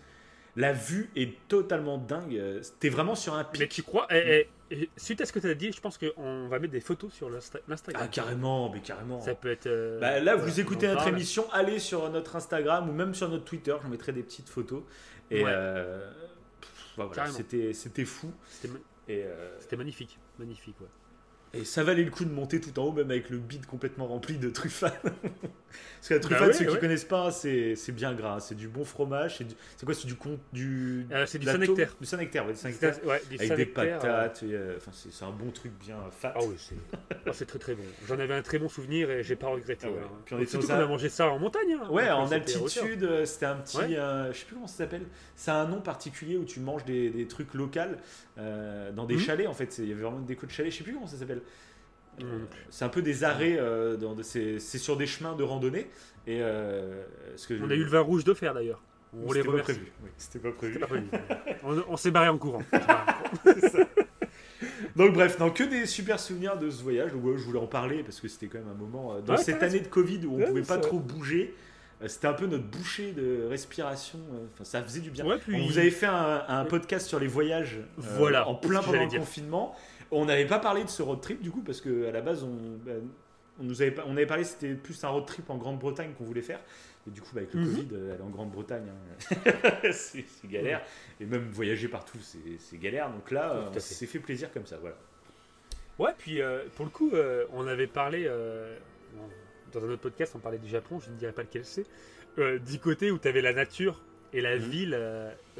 La 0.56 0.72
vue 0.72 1.10
est 1.16 1.36
totalement 1.48 1.98
dingue. 1.98 2.40
T'es 2.80 2.88
vraiment 2.88 3.14
sur 3.14 3.34
un 3.34 3.44
pic. 3.44 3.60
Mais 3.60 3.68
tu 3.68 3.82
crois 3.82 4.06
et, 4.10 4.48
Suite 4.96 5.20
à 5.20 5.26
ce 5.26 5.32
que 5.32 5.38
tu 5.38 5.48
as 5.48 5.54
dit, 5.54 5.70
je 5.70 5.80
pense 5.80 5.96
qu'on 5.96 6.48
va 6.48 6.58
mettre 6.58 6.72
des 6.72 6.80
photos 6.80 7.12
sur 7.12 7.30
l'Instagram. 7.30 8.02
Ah, 8.02 8.08
carrément, 8.08 8.68
mais 8.68 8.80
carrément. 8.80 9.20
Ça 9.20 9.36
peut 9.36 9.50
être. 9.50 9.68
Euh, 9.68 10.00
bah, 10.00 10.18
là, 10.18 10.34
vous 10.34 10.58
écoutez 10.58 10.88
notre 10.88 11.06
émission, 11.06 11.48
allez 11.52 11.78
sur 11.78 12.10
notre 12.10 12.34
Instagram 12.34 12.88
ou 12.88 12.92
même 12.92 13.14
sur 13.14 13.28
notre 13.28 13.44
Twitter, 13.44 13.76
je 13.80 13.88
mettrai 13.88 14.12
des 14.12 14.24
petites 14.24 14.48
photos. 14.48 14.82
Et 15.30 15.44
euh, 15.46 16.10
bah, 16.98 17.08
c'était 17.30 18.04
fou. 18.04 18.32
C'était 18.48 18.72
euh, 19.10 19.76
magnifique. 19.76 20.18
Magnifique, 20.38 20.80
ouais. 20.80 20.88
Et 21.60 21.64
ça 21.64 21.82
valait 21.84 22.04
le 22.04 22.10
coup 22.10 22.24
de 22.24 22.32
monter 22.32 22.60
tout 22.60 22.78
en 22.78 22.84
haut, 22.84 22.92
même 22.92 23.10
avec 23.10 23.30
le 23.30 23.38
bide 23.38 23.66
complètement 23.66 24.06
rempli 24.06 24.38
de 24.38 24.50
truffades. 24.50 24.92
Parce 25.96 26.08
que 26.08 26.14
la 26.14 26.20
truffade, 26.20 26.48
bah 26.48 26.52
ceux 26.52 26.64
qui 26.66 26.78
connaissent 26.78 27.04
pas, 27.04 27.30
c'est 27.30 27.92
bien 27.92 28.14
gras. 28.14 28.40
C'est 28.40 28.54
du 28.54 28.68
bon 28.68 28.84
fromage. 28.84 29.38
C'est 29.76 29.84
quoi 29.84 29.94
C'est 29.94 30.06
du 30.06 30.16
du. 30.52 31.06
Euh, 31.10 31.26
c'est 31.26 31.38
du 31.38 31.46
Saint-Nectaire. 31.46 31.96
Du 32.00 32.06
Saint-Nectaire, 32.06 32.46
ouais, 32.46 32.52
du 32.52 32.58
Saint-Nectaire. 32.58 33.04
Ouais, 33.04 33.20
avec 33.38 33.56
des 33.56 33.66
patates. 33.66 34.42
Euh. 34.44 34.76
Enfin, 34.76 34.90
c'est 34.92 35.24
un 35.24 35.30
bon 35.30 35.50
truc 35.50 35.72
bien 35.80 35.98
fat. 36.10 36.32
Ah 36.36 36.40
oui, 36.42 36.56
oh, 37.26 37.30
c'est 37.32 37.46
très 37.46 37.58
très 37.58 37.74
bon. 37.74 37.82
J'en 38.06 38.18
avais 38.18 38.34
un 38.34 38.42
très 38.42 38.58
bon 38.58 38.68
souvenir 38.68 39.10
et 39.10 39.22
j'ai 39.22 39.36
pas 39.36 39.48
regretté. 39.48 39.88
Ah 39.88 40.08
Puis 40.24 40.34
on 40.34 40.46
Surtout 40.46 40.66
qu'on 40.68 40.74
a 40.74 40.86
mangé 40.86 41.08
ça 41.08 41.28
en 41.28 41.38
montagne. 41.38 41.72
Hein. 41.72 41.90
Ouais, 41.90 42.08
en 42.10 42.30
altitude. 42.30 43.02
Euh, 43.02 43.24
c'était 43.24 43.46
un 43.46 43.56
petit. 43.56 43.78
je 43.78 44.32
sais 44.32 44.44
plus 44.44 44.54
comment 44.54 44.66
ça 44.66 44.78
s'appelle. 44.78 45.06
C'est 45.34 45.50
un 45.50 45.66
nom 45.66 45.80
particulier 45.80 46.36
où 46.36 46.44
tu 46.44 46.60
manges 46.60 46.84
des, 46.84 47.10
des 47.10 47.26
trucs 47.26 47.52
locaux 47.54 47.66
dans 48.36 49.04
des 49.06 49.16
mmh. 49.16 49.18
chalets 49.18 49.48
en 49.48 49.54
fait. 49.54 49.78
Il 49.78 49.88
y 49.88 49.92
avait 49.92 50.02
vraiment 50.02 50.20
des 50.20 50.34
déco 50.34 50.46
de 50.46 50.52
chalets. 50.52 50.72
Je 50.72 50.78
sais 50.78 50.84
plus 50.84 50.94
comment 50.94 51.06
ça 51.06 51.16
s'appelle. 51.16 51.42
C'est 52.70 52.84
un 52.84 52.88
peu 52.88 53.02
des 53.02 53.24
arrêts, 53.24 53.56
euh, 53.58 53.96
c'est 54.22 54.58
sur 54.58 54.96
des 54.96 55.06
chemins 55.06 55.34
de 55.34 55.42
randonnée. 55.42 55.90
Et, 56.26 56.40
euh, 56.40 57.04
ce 57.36 57.46
que 57.46 57.54
on 57.62 57.70
a 57.70 57.74
eu 57.74 57.84
le 57.84 57.90
vin 57.90 58.00
rouge 58.00 58.24
de 58.24 58.34
fer 58.34 58.54
d'ailleurs. 58.54 58.82
On 59.24 59.32
les 59.32 59.40
remercie. 59.40 59.72
Pas 59.72 59.74
prévu. 59.74 59.92
C'était 60.16 60.38
pas 60.40 60.52
prévu. 60.52 60.80
on, 61.88 61.96
s'est 61.96 62.10
barré 62.10 62.28
en 62.28 62.38
courant. 62.38 62.62
Donc 64.96 65.12
bref, 65.12 65.38
non, 65.38 65.50
que 65.50 65.62
des 65.62 65.86
super 65.86 66.18
souvenirs 66.18 66.58
de 66.58 66.70
ce 66.70 66.82
voyage. 66.82 67.12
je 67.12 67.16
voulais 67.16 67.58
en 67.58 67.66
parler 67.66 68.02
parce 68.02 68.20
que 68.20 68.28
c'était 68.28 68.46
quand 68.46 68.58
même 68.58 68.68
un 68.68 68.74
moment 68.74 69.14
euh, 69.14 69.20
dans 69.20 69.36
cette 69.36 69.62
année 69.62 69.80
de 69.80 69.88
Covid 69.88 70.26
où 70.26 70.40
on 70.40 70.46
pouvait 70.46 70.62
pas 70.62 70.78
trop 70.78 70.98
bouger. 70.98 71.54
C'était 72.06 72.26
un 72.26 72.34
peu 72.34 72.46
notre 72.46 72.64
bouchée 72.64 73.12
de 73.12 73.46
respiration. 73.48 74.18
Enfin, 74.52 74.64
ça 74.64 74.82
faisait 74.82 75.00
du 75.00 75.10
bien. 75.10 75.24
On 75.24 75.66
vous 75.66 75.78
avait 75.78 75.90
fait 75.90 76.06
un, 76.06 76.66
podcast 76.66 77.06
sur 77.06 77.18
les 77.18 77.26
voyages 77.26 77.78
voilà, 77.96 78.48
en 78.48 78.54
plein 78.54 78.82
pendant 78.82 79.02
le 79.02 79.18
confinement. 79.18 79.74
On 80.10 80.24
n'avait 80.24 80.46
pas 80.46 80.58
parlé 80.58 80.84
de 80.84 80.88
ce 80.88 81.02
road 81.02 81.20
trip 81.20 81.42
du 81.42 81.50
coup, 81.50 81.62
parce 81.62 81.80
qu'à 81.80 82.10
la 82.12 82.20
base, 82.20 82.44
on, 82.44 82.78
ben, 82.84 83.02
on, 83.58 83.64
nous 83.64 83.82
avait, 83.82 83.94
on 84.06 84.12
avait 84.12 84.26
parlé, 84.26 84.44
c'était 84.44 84.74
plus 84.74 85.02
un 85.04 85.08
road 85.08 85.26
trip 85.26 85.50
en 85.50 85.56
Grande-Bretagne 85.56 86.12
qu'on 86.16 86.24
voulait 86.24 86.42
faire. 86.42 86.60
Et 87.06 87.10
du 87.10 87.20
coup, 87.20 87.30
bah, 87.32 87.40
avec 87.40 87.54
le 87.54 87.60
mhm. 87.60 87.66
Covid, 87.66 87.88
euh, 87.92 88.14
aller 88.14 88.22
en 88.22 88.30
Grande-Bretagne, 88.30 88.86
hein, 88.88 89.90
c'est 89.92 90.24
galère. 90.44 90.82
Et 91.20 91.26
même 91.26 91.48
voyager 91.50 91.88
partout, 91.88 92.18
c'est 92.20 92.78
galère. 92.78 93.10
Donc 93.10 93.30
là, 93.30 93.70
on 93.74 93.78
s'est 93.78 94.06
fait 94.06 94.18
plaisir 94.18 94.52
comme 94.52 94.66
ça. 94.66 94.76
Voilà. 94.78 94.96
Ouais, 95.98 96.12
puis 96.18 96.42
euh, 96.42 96.64
pour 96.74 96.84
le 96.84 96.90
coup, 96.90 97.10
euh, 97.14 97.46
on 97.52 97.66
avait 97.66 97.86
parlé, 97.86 98.30
dans 99.72 99.84
un 99.84 99.88
autre 99.88 100.02
podcast, 100.02 100.34
on 100.36 100.40
parlait 100.40 100.58
du 100.58 100.68
Japon, 100.68 101.00
je 101.00 101.10
ne 101.10 101.16
dirais 101.16 101.32
pas 101.32 101.42
lequel 101.42 101.64
c'est, 101.64 101.86
du 102.66 102.78
côté 102.78 103.10
où 103.10 103.18
tu 103.18 103.28
avais 103.28 103.40
la 103.40 103.52
nature 103.52 104.02
et 104.32 104.40
la 104.40 104.56
mhm. 104.56 104.62
ville 104.62 104.98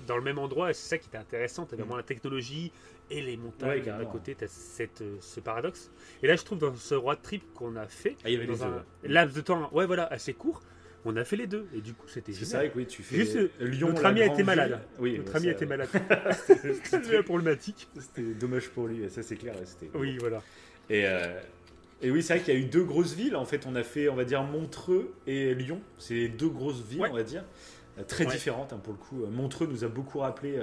dans 0.07 0.17
le 0.17 0.23
même 0.23 0.39
endroit. 0.39 0.73
C'est 0.73 0.89
ça 0.89 0.99
qui 0.99 1.09
était 1.09 1.19
intéressant. 1.19 1.67
Tu 1.67 1.75
mhm. 1.75 1.81
vraiment 1.81 1.97
la 1.97 2.03
technologie, 2.03 2.73
et 3.11 3.23
les 3.23 3.37
montagnes 3.37 3.89
à 3.89 4.05
côté, 4.05 4.35
tu 4.35 4.45
as 4.45 4.81
euh, 5.01 5.17
ce 5.21 5.41
paradoxe. 5.41 5.91
Et 6.23 6.27
là, 6.27 6.37
je 6.37 6.43
trouve 6.43 6.59
dans 6.59 6.75
ce 6.75 6.95
road 6.95 7.19
trip 7.23 7.43
qu'on 7.55 7.77
a 7.77 7.87
fait, 7.87 8.17
ah, 8.25 8.29
il 8.31 8.35
y 8.35 8.37
avait 8.37 8.47
dans 8.47 8.65
un 8.65 8.85
laps 9.05 9.37
de 9.37 9.41
temps 9.41 9.71
ouais, 9.73 9.87
voilà, 9.87 10.07
assez 10.07 10.33
court, 10.33 10.63
on 11.05 11.17
a 11.17 11.25
fait 11.25 11.37
les 11.37 11.47
deux. 11.47 11.67
Et 11.75 11.81
du 11.81 11.95
coup, 11.95 12.09
c'était 12.09 12.33
C'est 12.33 12.57
vrai 12.57 12.71
que 12.71 12.79
oui, 12.79 12.87
tu 12.87 13.03
fais 13.03 13.17
Juste, 13.17 13.37
euh, 13.37 13.49
Lyon. 13.61 13.89
Notre 13.89 14.07
ami 14.07 14.23
a 14.23 14.27
été 14.27 14.43
malade. 14.43 14.81
Oui, 14.99 15.19
notre 15.19 15.37
ami 15.37 15.49
a 15.49 15.53
été 15.53 15.67
malade. 15.67 15.89
c'était 16.85 17.23
problématique. 17.23 17.89
C'était 17.99 18.35
dommage 18.35 18.69
pour 18.71 18.89
lui, 18.89 19.09
ça 19.09 19.23
c'est 19.23 19.37
clair. 19.37 19.55
Oui, 19.95 20.19
voilà. 20.19 20.43
Et, 20.91 21.07
euh, 21.07 21.41
et 22.03 22.11
oui, 22.11 22.23
c'est 22.23 22.35
vrai 22.35 22.45
qu'il 22.45 22.55
y 22.55 22.57
a 22.57 22.61
eu 22.61 22.65
deux 22.65 22.85
grosses 22.85 23.15
villes. 23.15 23.37
En 23.37 23.45
fait, 23.45 23.67
on 23.67 23.75
a 23.77 23.85
fait, 23.85 24.09
on 24.09 24.17
va 24.17 24.25
dire, 24.25 24.43
Montreux 24.43 25.15
et 25.29 25.55
Lyon. 25.55 25.81
C'est 25.99 26.29
deux 26.29 26.49
grosses 26.49 26.83
villes, 26.83 27.07
on 27.09 27.15
va 27.15 27.23
dire. 27.23 27.45
Très 28.09 28.27
différentes 28.27 28.73
hein, 28.73 28.81
pour 28.83 28.93
le 28.93 28.99
coup. 28.99 29.27
Montreux 29.27 29.67
nous 29.67 29.85
a 29.85 29.89
beaucoup 29.89 30.19
rappelé 30.19 30.59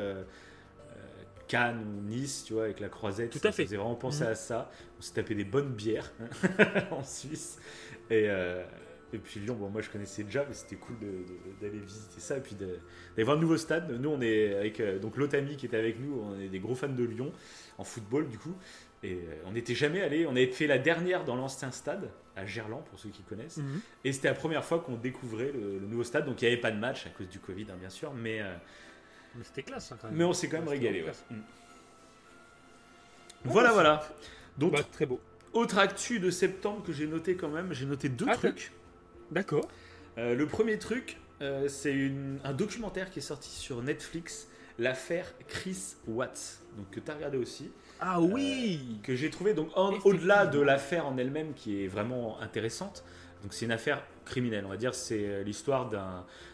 Cannes 1.48 1.84
ou 1.86 2.02
Nice, 2.02 2.44
tu 2.46 2.54
vois, 2.54 2.64
avec 2.64 2.80
la 2.80 2.90
croisette. 2.90 3.32
Tout 3.32 3.48
à 3.48 3.52
fait. 3.52 3.66
faisait 3.66 3.78
vraiment 3.78 3.96
penser 3.96 4.24
mhm. 4.24 4.30
à 4.30 4.36
ça. 4.36 4.72
On 4.98 5.02
s'est 5.02 5.14
tapé 5.14 5.36
des 5.36 5.44
bonnes 5.44 5.74
bières 5.74 6.12
en 6.92 7.04
Suisse. 7.04 7.60
Et, 8.10 8.26
euh, 8.28 8.64
et 9.14 9.18
puis 9.18 9.40
Lyon, 9.40 9.56
bon, 9.56 9.70
moi 9.70 9.82
je 9.82 9.90
connaissais 9.90 10.24
déjà, 10.24 10.46
mais 10.48 10.54
c'était 10.54 10.78
cool 10.78 10.96
d'aller 11.62 11.80
visiter 11.80 12.20
ça 12.20 12.38
et 12.38 12.42
puis 12.42 12.56
d'aller 12.56 13.24
voir 13.24 13.38
un 13.38 13.40
nouveau 13.40 13.58
stade. 13.58 13.92
Nous, 13.92 14.10
on 14.10 14.22
est 14.22 14.56
avec 14.56 14.80
euh, 14.80 15.00
donc 15.00 15.18
l'autre 15.18 15.38
ami 15.38 15.56
qui 15.56 15.68
était 15.68 15.78
avec 15.78 16.00
nous, 16.00 16.22
on 16.24 16.40
est 16.40 16.50
des 16.50 16.60
gros 16.60 16.76
fans 16.76 16.90
de 16.90 17.04
Lyon 17.04 17.32
en 17.78 17.84
football 17.84 18.28
du 18.28 18.38
coup. 18.38 18.56
Et 19.04 19.14
euh, 19.14 19.44
on 19.46 19.52
n'était 19.52 19.76
jamais 19.76 20.02
allé. 20.02 20.26
On 20.26 20.32
avait 20.32 20.48
fait 20.48 20.68
la 20.68 20.78
dernière 20.78 21.26
dans 21.26 21.36
l'ancien 21.36 21.72
stade 21.72 22.10
à 22.36 22.46
Gerland 22.46 22.84
pour 22.86 23.00
ceux 23.00 23.10
qui 23.10 23.22
connaissent. 23.24 23.58
Mhm. 23.58 23.82
Et 24.06 24.14
c'était 24.14 24.30
la 24.30 24.34
première 24.34 24.64
fois 24.64 24.80
qu'on 24.80 24.96
découvrait 24.96 25.52
le, 25.52 25.80
nouveau 25.80 26.04
stade. 26.04 26.26
Donc 26.26 26.42
il 26.42 26.46
n'y 26.46 26.54
avait 26.54 26.62
pas 26.62 26.72
de 26.72 26.80
match 26.80 27.06
à 27.06 27.10
cause 27.10 27.28
du 27.28 27.40
Covid, 27.40 27.68
hein, 27.70 27.78
bien 27.80 27.90
sûr, 27.90 28.14
mais 28.14 28.42
mais 29.36 29.44
c'était 29.44 29.64
classe 29.64 29.92
hein, 29.92 29.98
quand 30.02 30.08
même. 30.08 30.18
Mais 30.18 30.24
on 30.24 30.34
s'est 30.34 30.48
quand 30.48 30.60
même 30.60 30.68
régalé. 30.68 31.04
Mm. 31.30 31.36
Voilà, 33.46 33.72
voilà. 33.72 34.08
Donc, 34.58 34.74
bah, 34.74 34.84
très 34.92 35.06
beau. 35.06 35.20
Autre 35.54 35.78
actu 35.78 36.20
de 36.20 36.30
septembre 36.30 36.84
que 36.84 36.94
j'ai 36.94 37.08
noté 37.08 37.36
quand 37.36 37.50
même, 37.50 37.74
j'ai 37.74 37.86
noté 37.86 38.10
deux 38.10 38.26
ah, 38.30 38.36
trucs. 38.36 38.72
D'accord. 39.32 39.68
Euh, 40.18 40.36
le 40.36 40.48
premier 40.48 40.80
truc, 40.80 41.18
euh, 41.42 41.68
c'est 41.68 42.12
un 42.44 42.54
documentaire 42.54 43.10
qui 43.12 43.20
est 43.20 43.24
sorti 43.24 43.50
sur 43.50 43.82
Netflix, 43.82 44.48
l'affaire 44.80 45.32
Chris 45.48 45.96
Watts, 46.08 46.62
donc 46.78 46.90
que 46.92 47.00
tu 47.00 47.12
as 47.12 47.16
regardé 47.16 47.38
aussi. 47.38 47.72
Ah 48.00 48.20
oui 48.22 48.80
euh, 48.82 49.04
Que 49.04 49.16
j'ai 49.16 49.30
trouvé, 49.30 49.54
donc 49.54 49.70
au-delà 49.76 50.46
de 50.46 50.60
l'affaire 50.60 51.06
en 51.08 51.18
elle-même 51.18 51.54
qui 51.54 51.84
est 51.84 51.88
vraiment 51.88 52.40
intéressante, 52.42 53.04
donc 53.42 53.54
c'est 53.54 53.66
une 53.66 53.72
affaire 53.72 54.04
criminelle, 54.26 54.66
on 54.66 54.70
va 54.70 54.78
dire, 54.78 54.96
c'est 54.96 55.44
l'histoire 55.44 55.90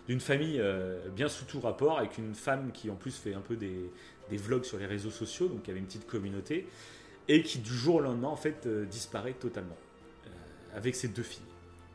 d'une 0.07 0.19
famille 0.19 0.61
bien 1.15 1.29
sous 1.29 1.45
tout 1.45 1.59
rapport, 1.59 1.99
avec 1.99 2.17
une 2.17 2.33
femme 2.33 2.71
qui 2.71 2.89
en 2.89 2.95
plus 2.95 3.15
fait 3.15 3.35
un 3.35 3.41
peu 3.41 3.55
des, 3.55 3.91
des 4.29 4.37
vlogs 4.37 4.63
sur 4.63 4.77
les 4.77 4.85
réseaux 4.85 5.11
sociaux, 5.11 5.47
donc 5.47 5.61
il 5.65 5.67
y 5.67 5.71
avait 5.71 5.79
une 5.79 5.85
petite 5.85 6.07
communauté, 6.07 6.67
et 7.27 7.43
qui 7.43 7.59
du 7.59 7.73
jour 7.73 7.95
au 7.95 8.01
lendemain 8.01 8.27
en 8.27 8.35
fait 8.35 8.65
euh, 8.65 8.85
disparaît 8.85 9.33
totalement 9.33 9.77
euh, 10.25 10.29
avec 10.75 10.95
ses 10.95 11.09
deux 11.09 11.23
filles. 11.23 11.43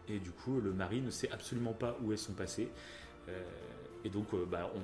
Et 0.09 0.19
du 0.19 0.31
coup, 0.31 0.61
le 0.61 0.73
mari 0.73 1.01
ne 1.01 1.11
sait 1.11 1.31
absolument 1.31 1.73
pas 1.73 1.97
où 2.03 2.13
elles 2.13 2.19
sont 2.19 2.35
passées. 2.35 2.69
Euh, 3.29 3.43
et 4.05 4.11
donc, 4.11 4.27
bah, 4.51 4.71
on, 4.75 4.81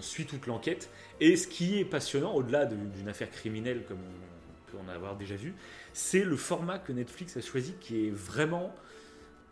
suit 0.00 0.26
toute 0.26 0.46
l'enquête. 0.46 0.90
Et 1.20 1.36
ce 1.36 1.46
qui 1.46 1.78
est 1.78 1.84
passionnant, 1.84 2.34
au-delà 2.34 2.66
d'une 2.66 3.08
affaire 3.08 3.30
criminelle 3.30 3.84
comme 3.86 3.98
on 3.98 4.70
peut 4.70 4.78
en 4.78 4.88
avoir 4.92 5.16
déjà 5.16 5.36
vu, 5.36 5.54
c'est 5.92 6.24
le 6.24 6.36
format 6.36 6.78
que 6.78 6.92
Netflix 6.92 7.36
a 7.36 7.40
choisi 7.40 7.74
qui 7.80 8.06
est 8.06 8.10
vraiment 8.10 8.74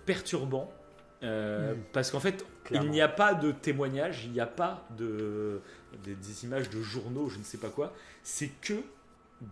perturbant. 0.07 0.73
Hmm. 1.23 1.77
Parce 1.93 2.11
qu'en 2.11 2.21
fait, 2.21 2.47
il 2.71 2.91
n'y 2.91 3.01
a 3.01 3.09
pas 3.09 3.35
de 3.35 3.53
témoignage, 3.53 4.25
il 4.25 4.33
n'y 4.33 4.41
a 4.41 4.47
pas 4.47 4.87
de, 4.97 5.61
des, 6.05 6.45
images 6.45 6.71
de 6.71 6.81
journaux, 6.81 7.29
je 7.29 7.39
ne 7.39 7.45
sais 7.45 7.59
pas 7.59 7.69
quoi. 7.69 7.93
C'est 8.23 8.51
que 8.61 8.81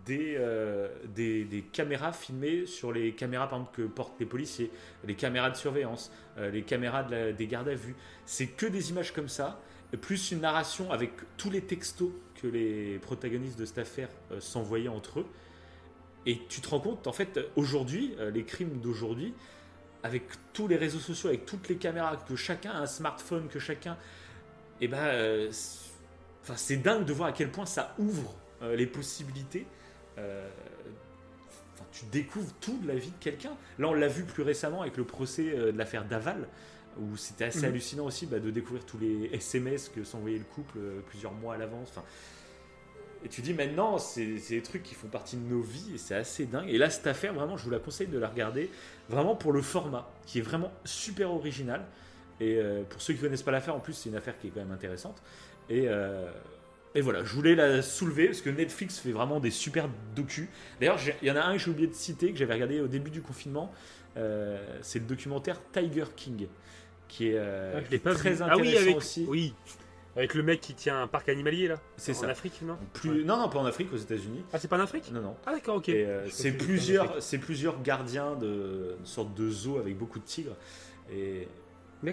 des, 0.05 0.35
euh, 0.37 0.87
des, 1.15 1.43
des, 1.45 1.61
caméras 1.61 2.13
filmées 2.13 2.65
sur 2.65 2.91
les 2.91 3.13
caméras 3.13 3.49
par 3.49 3.59
exemple, 3.59 3.75
que 3.75 3.87
portent 3.87 4.19
les 4.19 4.25
policiers, 4.25 4.71
les 5.05 5.15
caméras 5.15 5.49
de 5.49 5.55
surveillance, 5.55 6.11
euh, 6.37 6.51
les 6.51 6.61
caméras 6.61 7.03
des 7.03 7.47
gardes 7.47 7.69
à 7.69 7.75
vue. 7.75 7.95
C'est 8.25 8.47
que 8.47 8.65
des 8.65 8.91
images 8.91 9.13
comme 9.13 9.29
ça, 9.29 9.59
plus 9.97 10.31
une 10.31 10.41
narration 10.41 10.91
avec 10.91 11.11
tous 11.37 11.49
les 11.49 11.61
textos 11.61 12.11
que 12.41 12.47
les 12.47 12.99
protagonistes 12.99 13.59
de 13.59 13.65
cette 13.65 13.79
affaire 13.79 14.09
euh, 14.31 14.39
s'envoyaient 14.39 14.87
entre 14.87 15.21
eux. 15.21 15.25
Et 16.25 16.39
tu 16.49 16.61
te 16.61 16.69
rends 16.69 16.79
compte, 16.79 17.07
en 17.07 17.13
fait, 17.13 17.39
aujourd'hui, 17.55 18.13
les 18.33 18.43
crimes 18.43 18.81
d'aujourd'hui, 18.81 19.33
avec 20.03 20.23
tous 20.51 20.67
les 20.67 20.75
réseaux 20.75 20.99
sociaux, 20.99 21.29
avec 21.29 21.45
toutes 21.45 21.69
les 21.69 21.77
caméras, 21.77 22.17
que 22.17 22.35
chacun 22.35 22.71
a 22.71 22.79
un 22.79 22.87
smartphone, 22.87 23.47
que 23.47 23.57
chacun. 23.57 23.93
Et 24.81 24.85
eh 24.85 24.87
ben, 24.89 25.49
enfin, 26.43 26.55
c'est 26.57 26.75
dingue 26.75 27.05
de 27.05 27.13
voir 27.13 27.29
à 27.29 27.31
quel 27.31 27.49
point 27.49 27.65
ça 27.65 27.95
ouvre 27.97 28.35
les 28.61 28.85
possibilités 28.85 29.65
euh, 30.19 30.47
tu 31.91 32.05
découvres 32.11 32.53
tout 32.61 32.77
de 32.77 32.87
la 32.87 32.95
vie 32.95 33.09
de 33.09 33.19
quelqu'un. 33.19 33.55
Là, 33.79 33.87
on 33.87 33.93
l'a 33.93 34.07
vu 34.07 34.23
plus 34.23 34.43
récemment 34.43 34.81
avec 34.81 34.95
le 34.97 35.03
procès 35.03 35.49
euh, 35.49 35.71
de 35.71 35.77
l'affaire 35.77 36.05
Daval, 36.05 36.47
où 36.99 37.17
c'était 37.17 37.45
assez 37.45 37.59
mhm. 37.59 37.65
hallucinant 37.65 38.05
aussi 38.05 38.25
bah, 38.25 38.39
de 38.39 38.51
découvrir 38.51 38.85
tous 38.85 38.97
les 38.97 39.29
SMS 39.33 39.89
que 39.89 40.03
s'envoyait 40.03 40.37
le 40.37 40.43
couple 40.43 40.77
euh, 40.77 40.99
plusieurs 41.07 41.33
mois 41.33 41.55
à 41.55 41.57
l'avance. 41.57 41.89
Enfin, 41.91 42.03
et 43.23 43.29
tu 43.29 43.41
dis 43.41 43.53
maintenant, 43.53 43.97
c'est 43.97 44.25
des 44.49 44.61
trucs 44.61 44.83
qui 44.83 44.95
font 44.95 45.07
partie 45.07 45.35
de 45.35 45.43
nos 45.43 45.61
vies 45.61 45.95
et 45.95 45.97
c'est 45.97 46.15
assez 46.15 46.45
dingue. 46.45 46.69
Et 46.69 46.77
là, 46.77 46.89
cette 46.89 47.07
affaire, 47.07 47.33
vraiment, 47.33 47.57
je 47.57 47.65
vous 47.65 47.69
la 47.69 47.79
conseille 47.79 48.07
de 48.07 48.17
la 48.17 48.29
regarder, 48.29 48.69
vraiment 49.09 49.35
pour 49.35 49.51
le 49.51 49.61
format, 49.61 50.09
qui 50.25 50.39
est 50.39 50.41
vraiment 50.41 50.71
super 50.85 51.31
original. 51.31 51.85
Et 52.39 52.57
pour 52.89 53.01
ceux 53.01 53.11
qui 53.11 53.19
ne 53.19 53.25
connaissent 53.25 53.43
pas 53.43 53.51
l'affaire, 53.51 53.75
en 53.75 53.81
plus, 53.81 53.91
c'est 53.91 54.07
une 54.07 54.15
affaire 54.15 54.39
qui 54.39 54.47
est 54.47 54.51
quand 54.51 54.61
même 54.61 54.71
intéressante. 54.71 55.21
Et 55.69 55.89
et 56.95 57.01
voilà, 57.01 57.23
je 57.23 57.33
voulais 57.33 57.55
la 57.55 57.81
soulever 57.81 58.25
parce 58.25 58.41
que 58.41 58.49
Netflix 58.49 58.97
fait 58.99 59.11
vraiment 59.11 59.39
des 59.39 59.51
super 59.51 59.87
docus. 60.15 60.47
D'ailleurs, 60.79 60.99
il 61.21 61.27
y 61.27 61.31
en 61.31 61.35
a 61.35 61.41
un 61.41 61.53
que 61.53 61.59
j'ai 61.59 61.69
oublié 61.69 61.87
de 61.87 61.93
citer, 61.93 62.31
que 62.31 62.37
j'avais 62.37 62.55
regardé 62.55 62.81
au 62.81 62.87
début 62.87 63.11
du 63.11 63.21
confinement. 63.21 63.71
Euh, 64.17 64.57
c'est 64.81 64.99
le 64.99 65.05
documentaire 65.05 65.61
Tiger 65.71 66.05
King, 66.15 66.47
qui 67.09 67.29
est, 67.29 67.35
euh, 67.35 67.73
ah, 67.77 67.81
très 67.81 67.97
intéressant 67.97 68.45
ah 68.49 68.57
oui, 68.57 68.77
avec, 68.77 68.95
aussi. 68.95 69.25
Oui, 69.27 69.53
avec 70.15 70.33
le 70.33 70.43
mec 70.43 70.61
qui 70.61 70.73
tient 70.73 71.01
un 71.01 71.07
parc 71.07 71.27
animalier 71.27 71.67
là. 71.67 71.79
C'est 71.97 72.13
ça. 72.13 72.27
En 72.27 72.29
Afrique, 72.29 72.61
non 72.61 72.77
Plus... 72.93 73.25
Non, 73.25 73.37
non, 73.37 73.49
pas 73.49 73.59
en 73.59 73.65
Afrique, 73.65 73.91
aux 73.93 73.97
États-Unis. 73.97 74.43
Ah, 74.53 74.59
c'est 74.59 74.67
pas 74.67 74.77
en 74.77 74.81
Afrique 74.81 75.11
Non, 75.11 75.21
non. 75.21 75.35
Ah, 75.45 75.51
d'accord, 75.51 75.77
ok. 75.77 75.89
Euh, 75.89 76.25
c'est 76.29 76.53
plusieurs, 76.53 77.21
c'est 77.21 77.37
plusieurs 77.37 77.81
gardiens 77.81 78.35
de 78.35 78.95
une 78.97 79.05
sorte 79.05 79.33
de 79.33 79.49
zoo 79.49 79.77
avec 79.77 79.97
beaucoup 79.97 80.19
de 80.19 80.25
tigres. 80.25 80.55
Et 81.11 81.47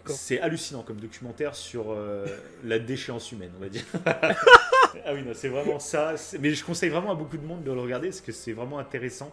c'est 0.07 0.41
hallucinant 0.41 0.83
comme 0.83 0.99
documentaire 0.99 1.55
sur 1.55 1.87
euh, 1.91 2.27
la 2.65 2.79
déchéance 2.79 3.31
humaine, 3.33 3.53
on 3.57 3.61
va 3.61 3.69
dire. 3.69 3.85
ah 4.07 5.15
oui, 5.15 5.23
non, 5.23 5.33
c'est 5.35 5.49
vraiment 5.49 5.79
ça. 5.79 6.15
Mais 6.41 6.53
je 6.53 6.65
conseille 6.65 6.91
vraiment 6.91 7.13
à 7.13 7.15
beaucoup 7.15 7.37
de 7.37 7.47
monde 7.47 7.63
de 7.63 7.73
le 7.73 7.81
regarder 7.81 8.09
parce 8.09 8.21
que 8.21 8.33
c'est 8.33 8.53
vraiment 8.53 8.79
intéressant. 8.79 9.31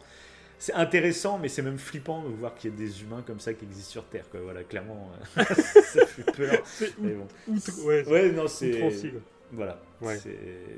C'est 0.63 0.75
intéressant, 0.75 1.39
mais 1.39 1.49
c'est 1.49 1.61
même 1.61 1.77
flippant 1.77 2.23
de 2.23 2.29
voir 2.29 2.55
qu'il 2.55 2.71
y 2.71 2.73
ait 2.73 2.77
des 2.77 3.01
humains 3.01 3.21
comme 3.27 3.41
ça 3.41 3.53
qui 3.53 3.65
existent 3.65 3.91
sur 3.91 4.05
Terre. 4.05 4.23
Quoi. 4.31 4.39
Voilà, 4.39 4.63
clairement, 4.63 5.11
ça 5.35 5.43
fait 6.05 6.23
peur. 6.31 6.63
mais 6.99 7.11
bon. 7.11 7.27
ouais, 7.83 8.07
ouais, 8.07 8.31
non, 8.31 8.47
c'est. 8.47 8.79
Voilà. 9.51 9.77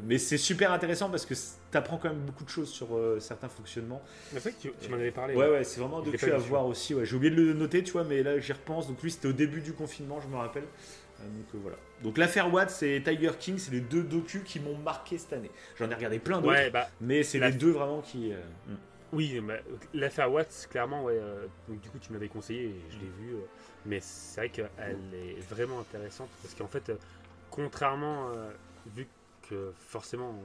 Mais 0.02 0.18
c'est 0.18 0.40
super 0.40 0.72
intéressant 0.72 1.12
parce 1.12 1.24
que 1.28 1.36
tu 1.36 1.78
apprends 1.78 2.00
quand 2.00 2.10
même 2.10 2.26
beaucoup 2.26 2.44
de 2.44 2.50
choses 2.50 2.70
sur 2.70 2.98
euh, 2.98 3.20
certains 3.20 3.48
fonctionnements. 3.48 4.02
C'est 4.32 4.40
vrai 4.40 4.54
que 4.54 4.70
tu, 4.70 4.90
m'en 4.90 4.96
avais 4.96 5.12
parlé. 5.12 5.36
Ouais, 5.36 5.52
ouais, 5.52 5.64
c'est 5.64 5.80
vraiment 5.80 6.02
de 6.02 6.34
à 6.34 6.38
voir 6.38 6.66
aussi. 6.66 6.96
Ouais. 6.96 7.06
J'ai 7.06 7.16
oublié 7.16 7.30
de 7.30 7.40
le 7.40 7.54
noter, 7.54 7.84
tu 7.84 7.92
vois, 7.92 8.06
mais 8.06 8.24
là 8.24 8.40
j'y 8.40 8.54
repense. 8.54 8.88
Donc 8.88 9.04
lui, 9.04 9.12
c'était 9.12 9.28
au 9.28 9.34
début 9.34 9.62
du 9.62 9.74
confinement, 9.74 10.20
je 10.20 10.28
me 10.28 10.38
rappelle. 10.38 10.64
Euh, 10.64 11.24
donc 11.26 11.46
euh, 11.54 11.58
voilà. 11.62 11.78
Donc 12.02 12.18
l'affaire 12.18 12.52
Watts 12.52 12.82
et 12.82 13.04
Tiger 13.04 13.34
King, 13.40 13.60
c'est 13.60 13.72
les 13.72 13.82
deux 13.82 14.04
docus 14.04 14.42
qui 14.44 14.60
m'ont 14.60 14.78
marqué 14.80 15.20
cette 15.20 15.34
année. 15.34 15.52
J'en 15.78 15.92
ai 15.92 15.94
regardé 15.94 16.18
plein 16.18 16.42
d'autres, 16.42 16.72
bah, 16.74 16.90
mais 17.02 17.22
c'est 17.22 17.38
les 17.38 17.52
deux 17.52 17.70
vraiment 17.70 18.02
qui. 18.02 18.32
Hmm. 18.68 18.74
Oui, 19.16 19.40
bah, 19.42 19.56
l'affaire 19.94 20.32
Watts, 20.32 20.68
clairement, 20.70 21.04
ouais. 21.06 21.20
donc 21.68 21.82
du 21.82 21.90
coup, 21.90 21.98
tu 22.00 22.12
m'avais 22.12 22.28
conseillé 22.28 22.66
et 22.66 22.82
je 22.90 22.98
l'ai 22.98 23.12
vu. 23.18 23.36
mais 23.86 24.00
c'est 24.02 24.42
vrai 24.42 24.50
qu'elle 24.50 24.70
est 25.14 25.40
vraiment 25.50 25.80
intéressante 25.80 26.30
parce 26.42 26.54
qu'en 26.54 26.68
fait, 26.68 26.92
contrairement 27.50 28.30
vu 28.96 29.08
que 29.50 29.74
forcément 29.78 30.36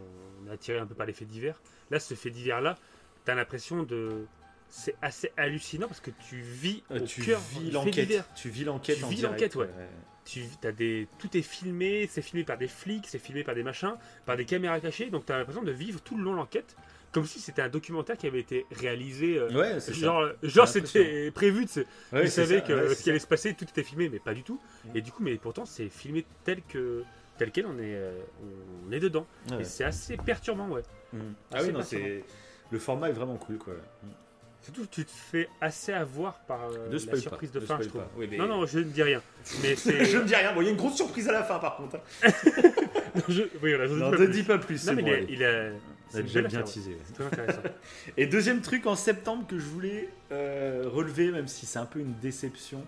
on 0.43 0.49
est 0.49 0.53
attiré 0.53 0.79
un 0.79 0.87
peu 0.87 0.95
par 0.95 1.07
les 1.07 1.13
faits 1.13 1.29
divers, 1.29 1.61
là, 1.91 2.01
ce 2.01 2.15
fait 2.15 2.31
divers-là, 2.31 2.77
tu 3.25 3.31
as 3.31 3.35
l'impression 3.35 3.83
de. 3.83 4.27
C'est 4.73 4.95
assez 5.03 5.33
hallucinant 5.37 5.89
parce 5.89 5.99
que 5.99 6.13
tu 6.29 6.41
vis 6.41 6.85
euh, 6.93 7.01
au 7.01 7.05
tu 7.05 7.23
cœur 7.23 7.41
vis 7.41 7.73
l'enquête. 7.73 8.23
Tu 8.37 8.51
vis 8.51 8.65
l'enquête 8.65 8.99
Tu 8.99 9.05
vis 9.07 9.23
l'enquête, 9.23 9.57
ouais. 9.57 9.69
Tu, 10.25 10.45
as 10.63 10.71
des, 10.71 11.09
tout 11.19 11.37
est 11.37 11.43
filmé, 11.43 12.07
c'est 12.09 12.23
filmé 12.23 12.45
par 12.45 12.57
des 12.57 12.69
flics, 12.69 13.09
c'est 13.09 13.19
filmé 13.19 13.43
par 13.43 13.57
des 13.57 13.65
machins, 13.65 13.97
par 14.27 14.37
des 14.37 14.45
caméras 14.45 14.79
cachées, 14.79 15.11
donc 15.11 15.27
tu 15.27 15.33
as 15.33 15.39
l'impression 15.39 15.63
de 15.63 15.73
vivre 15.73 16.01
tout 16.01 16.17
le 16.17 16.23
long 16.23 16.35
l'enquête 16.35 16.77
comme 17.13 17.27
si 17.27 17.41
c'était 17.41 17.63
un 17.63 17.69
documentaire 17.69 18.17
qui 18.17 18.27
avait 18.27 18.41
été 18.41 18.67
réalisé. 18.71 19.39
Euh, 19.39 19.51
ouais, 19.51 19.81
genre, 19.93 20.29
genre 20.43 20.69
c'était 20.69 21.31
prévu. 21.31 21.65
De 21.65 21.87
ouais, 22.13 22.25
Ils 22.25 22.31
savaient 22.31 22.63
que 22.63 22.95
ce 22.95 23.03
qui 23.03 23.11
allait 23.11 23.19
se 23.19 23.27
passer, 23.27 23.55
tout 23.55 23.65
était 23.65 23.83
filmé, 23.83 24.09
mais 24.09 24.19
pas 24.19 24.35
du 24.35 24.43
tout. 24.43 24.61
Et 24.95 25.01
du 25.01 25.11
coup, 25.13 25.23
mais 25.23 25.37
pourtant, 25.37 25.67
c'est 25.67 25.89
filmé 25.89 26.25
tel 26.45 26.63
que 26.63 27.05
tel 27.39 27.51
quel, 27.51 27.67
on 27.67 27.79
est, 27.79 27.97
euh, 27.97 28.21
on 28.87 28.93
est 28.93 29.01
dedans. 29.01 29.27
Et 29.59 29.65
c'est 29.65 29.85
assez 29.85 30.17
perturbant, 30.17 30.69
ouais. 30.69 30.83
Mm. 31.13 31.19
Ah 31.53 31.59
oui, 31.63 31.73
non, 31.73 31.83
c'est 31.83 32.23
le 32.71 32.79
format 32.79 33.09
est 33.09 33.15
vraiment 33.15 33.37
cool, 33.37 33.59
quoi. 33.59 33.75
Mm. 33.75 34.09
Surtout, 34.63 34.87
tu 34.91 35.05
te 35.07 35.11
fais 35.11 35.49
assez 35.61 35.93
avoir 35.93 36.39
par 36.41 36.69
euh, 36.69 36.91
la 36.93 37.17
surprise 37.17 37.51
de 37.51 37.61
fin, 37.61 37.81
je 37.81 37.89
trouve. 37.89 38.03
Non, 38.37 38.47
non, 38.47 38.67
je 38.67 38.81
ne 38.81 38.85
dis 38.85 39.03
rien. 39.03 39.23
Mais 39.63 39.75
je 40.05 40.19
ne 40.19 40.25
dis 40.25 40.35
rien. 40.35 40.53
Bon, 40.53 40.61
il 40.61 40.65
y 40.65 40.69
a 40.69 40.71
une 40.71 40.77
grosse 40.77 40.97
surprise 40.97 41.29
à 41.29 41.33
la 41.33 41.43
fin, 41.43 41.59
par 41.59 41.77
contre. 41.77 41.97
Hein. 41.97 42.29
je... 43.29 43.43
Oui, 43.63 43.75
voilà, 43.75 43.87
je 43.87 43.95
ne 43.95 44.27
dis, 44.27 44.43
pas 44.43 44.59
plus. 44.59 44.87
Non, 44.87 44.93
mais 44.93 45.27
il, 45.31 45.43
a, 46.19 46.23
déjà 46.23 46.43
bien 46.43 46.63
teasé. 46.63 46.97
C'est 47.05 47.23
intéressant. 47.23 47.63
Et 48.17 48.27
deuxième 48.27 48.61
truc 48.61 48.87
en 48.87 48.97
septembre 48.97 49.47
que 49.47 49.59
je 49.59 49.67
voulais 49.67 50.09
euh, 50.33 50.85
relever, 50.87 51.31
même 51.31 51.49
si 51.49 51.67
c'est 51.67 51.79
un 51.79 51.87
peu 51.87 52.01
une 52.01 52.15
déception, 52.21 52.85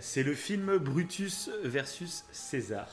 c'est 0.00 0.24
le 0.24 0.34
film 0.34 0.76
Brutus 0.78 1.48
versus 1.62 2.24
César. 2.32 2.88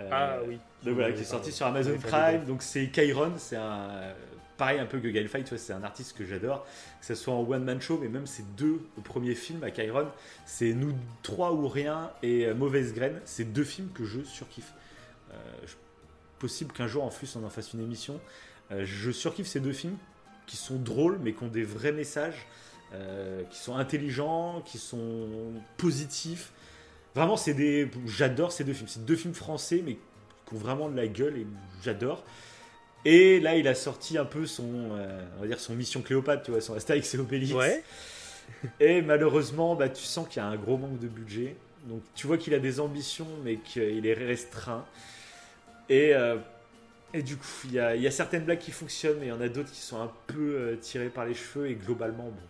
Euh, 0.00 0.08
ah 0.12 0.38
oui. 0.46 0.58
Donc 0.84 0.94
voilà, 0.94 1.12
qui 1.12 1.22
est 1.22 1.24
sorti 1.24 1.52
sur 1.52 1.66
Amazon 1.66 1.96
Prime. 1.98 2.44
Donc 2.44 2.62
c'est 2.62 2.88
Kyron, 2.88 3.32
c'est 3.36 3.56
un 3.56 4.14
pareil 4.56 4.80
un 4.80 4.86
peu 4.86 4.98
que 4.98 5.06
Gail 5.06 5.28
Fight, 5.28 5.56
c'est 5.56 5.72
un 5.72 5.84
artiste 5.84 6.16
que 6.18 6.26
j'adore, 6.26 6.66
que 7.00 7.06
ce 7.06 7.14
soit 7.14 7.32
en 7.32 7.42
one 7.42 7.62
man 7.62 7.80
show, 7.80 7.96
mais 8.02 8.08
même 8.08 8.26
ses 8.26 8.42
deux 8.56 8.80
premiers 9.04 9.36
films 9.36 9.62
à 9.62 9.70
Kyron, 9.70 10.08
c'est 10.46 10.72
Nous 10.72 10.92
trois 11.22 11.52
ou 11.52 11.68
rien 11.68 12.10
et 12.22 12.46
euh, 12.46 12.54
Mauvaise 12.54 12.92
graine, 12.92 13.20
c'est 13.24 13.52
deux 13.52 13.64
films 13.64 13.90
que 13.94 14.04
je 14.04 14.20
surkiffe. 14.22 14.72
Euh, 15.32 15.34
possible 16.38 16.72
qu'un 16.72 16.86
jour 16.86 17.04
en 17.04 17.08
plus 17.08 17.36
on 17.36 17.44
en 17.44 17.50
fasse 17.50 17.72
une 17.72 17.80
émission. 17.80 18.20
je 18.70 19.10
surkiffe 19.10 19.46
ces 19.46 19.60
deux 19.60 19.72
films 19.72 19.96
qui 20.46 20.56
sont 20.56 20.76
drôles 20.76 21.18
mais 21.22 21.32
qui 21.32 21.44
ont 21.44 21.48
des 21.48 21.64
vrais 21.64 21.92
messages, 21.92 22.46
qui 23.50 23.58
sont 23.58 23.76
intelligents, 23.76 24.62
qui 24.64 24.78
sont 24.78 25.28
positifs. 25.76 26.52
Vraiment, 27.14 27.36
c'est 27.36 27.54
des. 27.54 27.90
J'adore 28.06 28.52
ces 28.52 28.64
deux 28.64 28.72
films. 28.72 28.88
C'est 28.88 29.04
deux 29.04 29.16
films 29.16 29.34
français, 29.34 29.82
mais 29.84 29.94
qui 30.46 30.54
ont 30.54 30.58
vraiment 30.58 30.88
de 30.88 30.96
la 30.96 31.06
gueule 31.06 31.36
et 31.36 31.46
j'adore. 31.82 32.22
Et 33.04 33.40
là, 33.40 33.56
il 33.56 33.68
a 33.68 33.74
sorti 33.74 34.18
un 34.18 34.24
peu 34.24 34.46
son, 34.46 34.90
euh, 34.92 35.24
on 35.38 35.42
va 35.42 35.46
dire 35.46 35.60
son 35.60 35.74
Mission 35.74 36.02
Cléopâtre, 36.02 36.42
tu 36.42 36.50
vois, 36.50 36.60
son 36.60 36.74
Astérix 36.74 37.14
et 37.14 37.18
Obélix. 37.18 37.52
Ouais. 37.52 37.82
Et 38.80 39.02
malheureusement, 39.02 39.74
bah, 39.74 39.88
tu 39.88 40.02
sens 40.02 40.26
qu'il 40.26 40.42
y 40.42 40.44
a 40.44 40.48
un 40.48 40.56
gros 40.56 40.78
manque 40.78 40.98
de 40.98 41.06
budget. 41.06 41.56
Donc, 41.86 42.02
tu 42.14 42.26
vois 42.26 42.38
qu'il 42.38 42.54
a 42.54 42.58
des 42.58 42.80
ambitions, 42.80 43.28
mais 43.44 43.56
qu'il 43.56 44.06
est 44.06 44.14
restreint. 44.14 44.84
Et, 45.88 46.14
euh, 46.14 46.36
et 47.14 47.22
du 47.22 47.36
coup, 47.36 47.46
il 47.64 47.72
y, 47.72 47.78
a, 47.80 48.10
certaines 48.10 48.44
blagues 48.44 48.58
qui 48.58 48.70
fonctionnent, 48.70 49.16
mais 49.18 49.26
il 49.26 49.30
y 49.30 49.32
en 49.32 49.40
a 49.40 49.48
d'autres 49.48 49.70
qui 49.70 49.80
sont 49.80 50.00
un 50.00 50.12
peu 50.26 50.56
euh, 50.56 50.76
tirées 50.76 51.08
par 51.08 51.24
les 51.24 51.34
cheveux. 51.34 51.68
Et 51.70 51.74
globalement, 51.74 52.24
bon, 52.24 52.42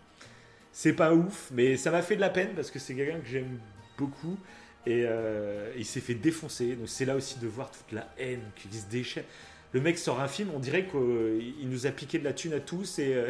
c'est 0.73 0.93
pas 0.93 1.13
ouf, 1.13 1.49
mais 1.53 1.77
ça 1.77 1.91
m'a 1.91 2.01
fait 2.01 2.17
de 2.17 2.21
la 2.21 2.29
peine 2.29 2.49
parce 2.55 2.69
que 2.69 2.77
c'est 2.77 2.93
quelqu'un 2.93 3.19
que 3.19 3.27
j'aime 3.27 3.59
beaucoup. 3.97 4.37
Et 4.85 5.03
euh, 5.05 5.71
il 5.77 5.85
s'est 5.85 6.01
fait 6.01 6.13
défoncer. 6.13 6.75
Donc 6.75 6.89
c'est 6.89 7.05
là 7.05 7.15
aussi 7.15 7.39
de 7.39 7.47
voir 7.47 7.71
toute 7.71 7.91
la 7.93 8.09
haine 8.17 8.41
qui 8.55 8.75
se 8.75 8.87
déchaîne. 8.87 9.23
Le 9.71 9.79
mec 9.81 9.97
sort 9.97 10.19
un 10.19 10.27
film, 10.27 10.49
on 10.53 10.59
dirait 10.59 10.85
qu'il 10.85 11.69
nous 11.69 11.85
a 11.85 11.91
piqué 11.91 12.17
de 12.17 12.23
la 12.23 12.33
thune 12.33 12.53
à 12.53 12.59
tous 12.59 12.99
et, 12.99 13.13
euh, 13.13 13.29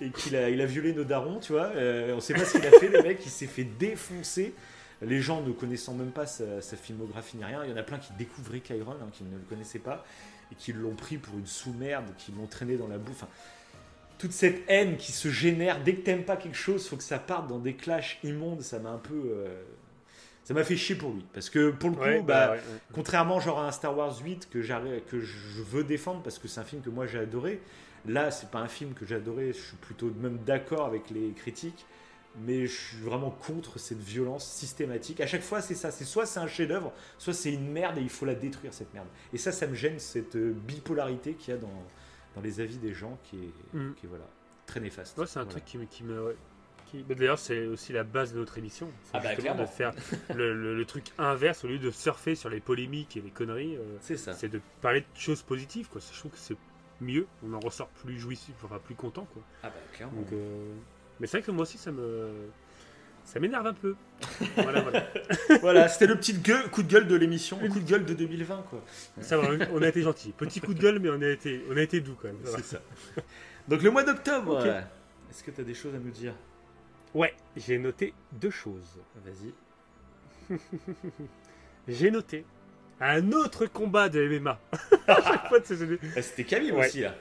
qu'il 0.16 0.36
a, 0.36 0.46
a 0.46 0.66
violé 0.66 0.94
nos 0.94 1.04
darons, 1.04 1.38
tu 1.38 1.52
vois. 1.52 1.72
On 2.14 2.20
sait 2.20 2.34
pas 2.34 2.44
ce 2.44 2.56
qu'il 2.56 2.66
a 2.66 2.70
fait, 2.78 2.88
le 2.88 3.02
mec, 3.02 3.20
il 3.24 3.30
s'est 3.30 3.46
fait 3.46 3.64
défoncer. 3.64 4.54
Les 5.02 5.20
gens 5.20 5.42
ne 5.42 5.52
connaissant 5.52 5.94
même 5.94 6.10
pas 6.10 6.26
sa, 6.26 6.60
filmographie 6.76 7.36
ni 7.36 7.44
rien, 7.44 7.64
il 7.64 7.70
y 7.70 7.72
en 7.72 7.76
a 7.76 7.82
plein 7.82 7.98
qui 7.98 8.12
découvraient 8.14 8.60
Kyron, 8.60 8.92
hein, 8.92 9.08
qui 9.12 9.24
ne 9.24 9.36
le 9.36 9.44
connaissaient 9.48 9.78
pas, 9.78 10.04
et 10.50 10.54
qui 10.54 10.72
l'ont 10.72 10.94
pris 10.94 11.18
pour 11.18 11.36
une 11.38 11.46
sous-merde, 11.46 12.06
qui 12.16 12.32
l'ont 12.32 12.46
traîné 12.46 12.76
dans 12.76 12.88
la 12.88 12.98
bouffe. 12.98 13.24
toute 14.18 14.32
cette 14.32 14.62
haine 14.68 14.96
qui 14.96 15.12
se 15.12 15.28
génère, 15.28 15.82
dès 15.82 15.94
que 15.96 16.00
t'aimes 16.00 16.24
pas 16.24 16.36
quelque 16.36 16.56
chose, 16.56 16.88
faut 16.88 16.96
que 16.96 17.02
ça 17.02 17.18
parte 17.18 17.46
dans 17.48 17.58
des 17.58 17.74
clashs 17.74 18.18
immondes, 18.24 18.62
ça 18.62 18.78
m'a 18.78 18.90
un 18.90 18.98
peu 18.98 19.46
ça 20.46 20.54
m'a 20.54 20.62
fait 20.62 20.76
chier 20.76 20.94
pour 20.94 21.10
lui. 21.10 21.24
Parce 21.32 21.50
que 21.50 21.70
pour 21.70 21.90
le 21.90 21.96
coup, 21.96 22.24
bah, 22.24 22.54
bah 22.54 22.56
contrairement 22.94 23.40
genre 23.40 23.58
à 23.58 23.66
un 23.66 23.72
Star 23.72 23.98
Wars 23.98 24.16
8 24.24 24.48
que, 24.48 24.58
que 25.00 25.20
je 25.20 25.62
veux 25.62 25.82
défendre 25.82 26.22
parce 26.22 26.38
que 26.38 26.46
c'est 26.46 26.60
un 26.60 26.64
film 26.64 26.82
que 26.82 26.90
moi 26.90 27.08
j'ai 27.08 27.18
adoré, 27.18 27.60
là 28.06 28.30
c'est 28.30 28.48
pas 28.48 28.60
un 28.60 28.68
film 28.68 28.94
que 28.94 29.04
j'ai 29.04 29.16
adoré, 29.16 29.48
je 29.48 29.58
suis 29.58 29.76
plutôt 29.76 30.08
même 30.20 30.38
d'accord 30.46 30.86
avec 30.86 31.10
les 31.10 31.32
critiques, 31.32 31.84
mais 32.44 32.66
je 32.66 32.72
suis 32.72 32.98
vraiment 32.98 33.30
contre 33.30 33.78
cette 33.78 34.00
violence 34.00 34.44
systématique. 34.46 35.20
À 35.20 35.26
chaque 35.26 35.42
fois 35.42 35.60
c'est 35.60 35.74
ça, 35.74 35.90
c'est 35.90 36.04
soit 36.04 36.26
c'est 36.26 36.40
un 36.40 36.46
chef-d'œuvre, 36.46 36.92
soit 37.18 37.32
c'est 37.32 37.52
une 37.52 37.70
merde 37.70 37.98
et 37.98 38.02
il 38.02 38.10
faut 38.10 38.26
la 38.26 38.34
détruire 38.34 38.74
cette 38.74 38.92
merde. 38.94 39.08
Et 39.32 39.38
ça, 39.38 39.52
ça 39.52 39.66
me 39.66 39.74
gêne 39.74 39.98
cette 39.98 40.36
euh, 40.36 40.52
bipolarité 40.52 41.34
qu'il 41.34 41.54
y 41.54 41.56
a 41.56 41.60
dans, 41.60 41.84
dans 42.34 42.40
les 42.40 42.60
avis 42.60 42.78
des 42.78 42.92
gens 42.92 43.18
qui 43.24 43.36
est, 43.36 43.76
mm. 43.76 43.94
qui 43.94 44.06
voilà, 44.06 44.28
très 44.66 44.80
néfaste. 44.80 45.24
c'est 45.26 45.38
un 45.38 45.46
truc 45.46 45.64
qui 45.64 45.78
me, 45.78 45.84
qui 45.86 46.04
me 46.04 46.34
D'ailleurs, 46.94 47.38
c'est 47.38 47.66
aussi 47.66 47.92
la 47.92 48.04
base 48.04 48.32
de 48.32 48.38
notre 48.38 48.58
émission. 48.58 48.90
Ah 49.12 49.20
bah, 49.20 49.34
de 49.34 49.66
faire 49.66 49.92
le, 50.34 50.84
truc 50.84 51.06
inverse 51.18 51.64
au 51.64 51.68
lieu 51.68 51.78
de 51.78 51.90
surfer 51.90 52.34
sur 52.34 52.48
les 52.48 52.60
polémiques 52.60 53.16
et 53.16 53.20
les 53.20 53.30
conneries. 53.30 53.76
Euh, 53.76 53.96
c'est 54.00 54.16
ça. 54.16 54.34
C'est 54.34 54.48
de 54.48 54.60
parler 54.80 55.00
de 55.00 55.06
choses 55.14 55.42
positives. 55.42 55.88
Quoi. 55.88 56.00
Je 56.12 56.18
trouve 56.18 56.30
que 56.30 56.38
c'est 56.38 56.56
mieux. 57.00 57.26
On 57.44 57.52
en 57.52 57.60
ressort 57.60 57.88
plus 57.88 58.18
jouissif, 58.18 58.54
enfin 58.64 58.78
plus 58.78 58.94
content. 58.94 59.26
Quoi. 59.32 59.42
Ah 59.62 59.68
bah 59.68 59.76
clairement. 59.92 60.22
Euh, 60.32 60.74
mais 61.20 61.26
c'est 61.26 61.38
vrai 61.38 61.46
que 61.46 61.50
moi 61.50 61.62
aussi, 61.62 61.78
ça 61.78 61.92
me. 61.92 62.48
Ça 63.24 63.40
m'énerve 63.40 63.66
un 63.66 63.74
peu. 63.74 63.96
voilà, 64.56 64.82
voilà. 64.82 65.06
voilà 65.60 65.88
c'était 65.88 66.06
le 66.06 66.14
petit 66.14 66.34
gueule, 66.34 66.70
coup 66.70 66.84
de 66.84 66.88
gueule 66.88 67.08
de 67.08 67.16
l'émission, 67.16 67.58
le 67.60 67.68
coup 67.68 67.80
de 67.80 67.88
gueule 67.88 68.04
de 68.04 68.14
2020. 68.14 68.64
Quoi. 68.70 68.84
Ça 69.20 69.36
va, 69.36 69.48
on 69.72 69.82
a 69.82 69.88
été 69.88 70.02
gentil. 70.02 70.32
Petit 70.32 70.60
coup 70.60 70.74
de 70.74 70.80
gueule, 70.80 71.00
mais 71.00 71.10
on 71.10 71.20
a 71.20 71.28
été, 71.28 71.64
on 71.68 71.76
a 71.76 71.82
été 71.82 72.00
doux 72.00 72.16
quand 72.20 72.28
même. 72.28 72.38
C'est 72.44 72.64
ça. 72.64 72.80
Donc 73.66 73.82
le 73.82 73.90
mois 73.90 74.04
d'octobre, 74.04 74.64
est-ce 75.28 75.42
que 75.42 75.50
tu 75.50 75.60
as 75.60 75.64
des 75.64 75.74
choses 75.74 75.94
à 75.94 75.98
nous 75.98 76.10
dire? 76.10 76.34
Ouais, 77.14 77.34
j'ai 77.56 77.78
noté 77.78 78.14
deux 78.32 78.50
choses. 78.50 79.00
Vas-y. 79.24 80.58
j'ai 81.88 82.10
noté 82.10 82.44
un 83.00 83.32
autre 83.32 83.66
combat 83.66 84.08
de 84.08 84.26
MMA. 84.38 84.58
Ah, 85.08 85.40
c'était 86.20 86.42
Camille 86.42 86.72
aussi 86.72 87.02
là. 87.02 87.14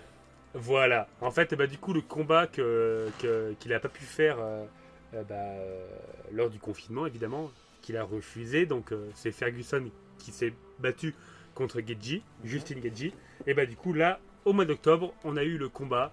Voilà. 0.56 1.08
En 1.20 1.32
fait, 1.32 1.54
bah, 1.54 1.68
du 1.68 1.78
coup, 1.78 1.94
le 1.94 2.02
combat 2.02 2.48
qu'il 2.48 2.64
que, 2.64 3.54
qu'il 3.60 3.72
n'a 3.72 3.80
pas 3.80 3.90
pu 3.90 4.04
faire 4.04 4.38
euh, 4.40 4.66
euh, 5.14 5.24
bah, 5.24 5.36
euh, 5.36 5.86
lors 6.32 6.50
du 6.50 6.60
confinement, 6.60 7.06
évidemment, 7.06 7.52
qu'il 7.82 7.98
a 7.98 8.04
refusé. 8.04 8.66
Donc, 8.66 8.92
c'est 9.14 9.32
Ferguson 9.32 9.92
qui 10.18 10.32
s'est 10.32 10.54
battu 10.80 11.14
contre 11.54 11.82
Gedji, 11.86 12.24
mhm. 12.44 12.50
Justin 12.50 12.82
Gedji. 12.82 13.14
Et 13.46 13.54
bah, 13.54 13.66
du 13.66 13.76
coup, 13.76 13.94
là, 13.94 14.20
au 14.46 14.54
mois 14.54 14.66
d'octobre, 14.66 15.14
on 15.26 15.36
a 15.36 15.44
eu 15.44 15.58
le 15.58 15.68
combat. 15.68 16.10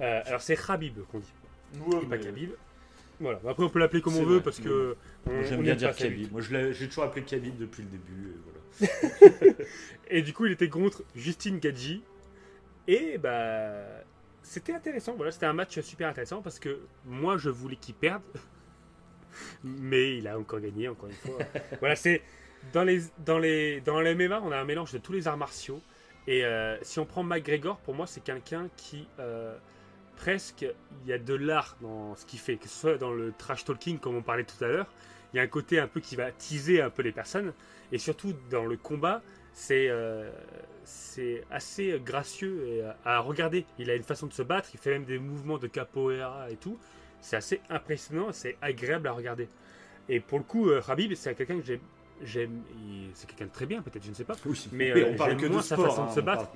alors, 0.00 0.42
c'est 0.42 0.56
Khabib 0.56 0.98
qu'on 1.10 1.18
dit. 1.18 1.32
Ouais, 1.86 2.06
pas 2.06 2.18
Khabib. 2.18 2.50
Voilà. 3.18 3.40
Après, 3.48 3.64
on 3.64 3.70
peut 3.70 3.78
l'appeler 3.78 4.02
comme 4.02 4.16
on 4.16 4.24
veut 4.24 4.42
parce 4.42 4.60
que. 4.60 4.96
J'aime 5.48 5.62
bien 5.62 5.74
dire 5.74 5.96
Khabib. 5.96 6.30
Moi, 6.30 6.42
j'ai 6.42 6.88
toujours 6.88 7.04
appelé 7.04 7.24
Khabib 7.24 7.56
depuis 7.56 7.84
le 7.84 7.88
début. 7.88 8.34
Et, 8.34 8.90
voilà. 9.40 9.54
et 10.10 10.20
du 10.20 10.34
coup, 10.34 10.44
il 10.44 10.52
était 10.52 10.68
contre 10.68 11.02
Justine 11.14 11.58
Gadji. 11.58 12.02
Et 12.86 13.18
bah. 13.18 14.04
C'était 14.46 14.72
intéressant. 14.72 15.14
Voilà, 15.16 15.32
c'était 15.32 15.46
un 15.46 15.52
match 15.52 15.80
super 15.80 16.08
intéressant 16.08 16.40
parce 16.40 16.60
que 16.60 16.78
moi, 17.04 17.36
je 17.36 17.50
voulais 17.50 17.76
qu'il 17.76 17.96
perde. 17.96 18.22
Mais 19.64 20.18
il 20.18 20.28
a 20.28 20.38
encore 20.38 20.60
gagné, 20.60 20.88
encore 20.88 21.08
une 21.08 21.16
fois. 21.16 21.38
voilà, 21.80 21.96
c'est. 21.96 22.22
Dans 22.72 22.84
les, 22.84 23.02
dans, 23.24 23.38
les, 23.38 23.80
dans 23.80 24.00
les 24.00 24.14
MMA, 24.14 24.40
on 24.40 24.50
a 24.50 24.56
un 24.56 24.64
mélange 24.64 24.92
de 24.92 24.98
tous 24.98 25.12
les 25.12 25.28
arts 25.28 25.36
martiaux. 25.36 25.82
Et 26.26 26.44
euh, 26.44 26.76
si 26.82 26.98
on 26.98 27.06
prend 27.06 27.22
McGregor, 27.22 27.78
pour 27.78 27.94
moi, 27.94 28.06
c'est 28.06 28.22
quelqu'un 28.22 28.68
qui. 28.76 29.08
Euh, 29.18 29.56
presque, 30.16 30.64
il 31.02 31.08
y 31.08 31.12
a 31.12 31.18
de 31.18 31.34
l'art 31.34 31.76
dans 31.80 32.14
ce 32.14 32.24
qu'il 32.24 32.38
fait, 32.38 32.56
que 32.56 32.68
ce 32.68 32.80
soit 32.80 32.98
dans 32.98 33.12
le 33.12 33.32
trash 33.36 33.64
talking, 33.64 33.98
comme 33.98 34.16
on 34.16 34.22
parlait 34.22 34.44
tout 34.44 34.62
à 34.64 34.68
l'heure. 34.68 34.86
Il 35.32 35.36
y 35.36 35.40
a 35.40 35.42
un 35.42 35.48
côté 35.48 35.80
un 35.80 35.88
peu 35.88 36.00
qui 36.00 36.16
va 36.16 36.30
teaser 36.30 36.80
un 36.80 36.90
peu 36.90 37.02
les 37.02 37.12
personnes. 37.12 37.52
Et 37.92 37.98
surtout, 37.98 38.32
dans 38.50 38.64
le 38.64 38.76
combat, 38.76 39.22
c'est 39.52 39.88
euh, 39.88 40.30
c'est 40.86 41.42
assez 41.50 42.00
gracieux 42.04 42.84
à, 43.04 43.18
regarder. 43.18 43.66
Il 43.78 43.90
a 43.90 43.94
une 43.96 44.04
façon 44.04 44.26
de 44.26 44.32
se 44.32 44.42
battre, 44.42 44.70
il 44.72 44.78
fait 44.78 44.90
même 44.90 45.04
des 45.04 45.18
mouvements 45.18 45.58
de 45.58 45.66
capoeira 45.66 46.48
et 46.50 46.56
tout. 46.56 46.78
C'est 47.20 47.36
assez 47.36 47.60
impressionnant, 47.68 48.28
c'est 48.30 48.56
agréable 48.62 49.08
à 49.08 49.12
regarder. 49.12 49.48
Et 50.08 50.20
pour 50.20 50.38
le 50.38 50.44
coup, 50.44 50.70
euh, 50.70 50.80
Habib, 50.86 51.12
c'est 51.14 51.34
quelqu'un 51.34 51.58
que 51.60 51.78
j'aime. 52.22 52.62
C'est 53.14 53.26
quelqu'un 53.26 53.46
de 53.46 53.50
très 53.50 53.66
bien, 53.66 53.82
peut-être, 53.82 54.04
je 54.04 54.10
ne 54.10 54.14
sais 54.14 54.24
pas. 54.24 54.36
mais 54.72 54.90
euh, 54.96 55.10
on 55.10 55.16
parle 55.16 55.36
que 55.36 55.46
de 55.46 55.60
sa 55.60 55.76
façon 55.76 56.06
de 56.06 56.12
se 56.12 56.20
battre. 56.20 56.48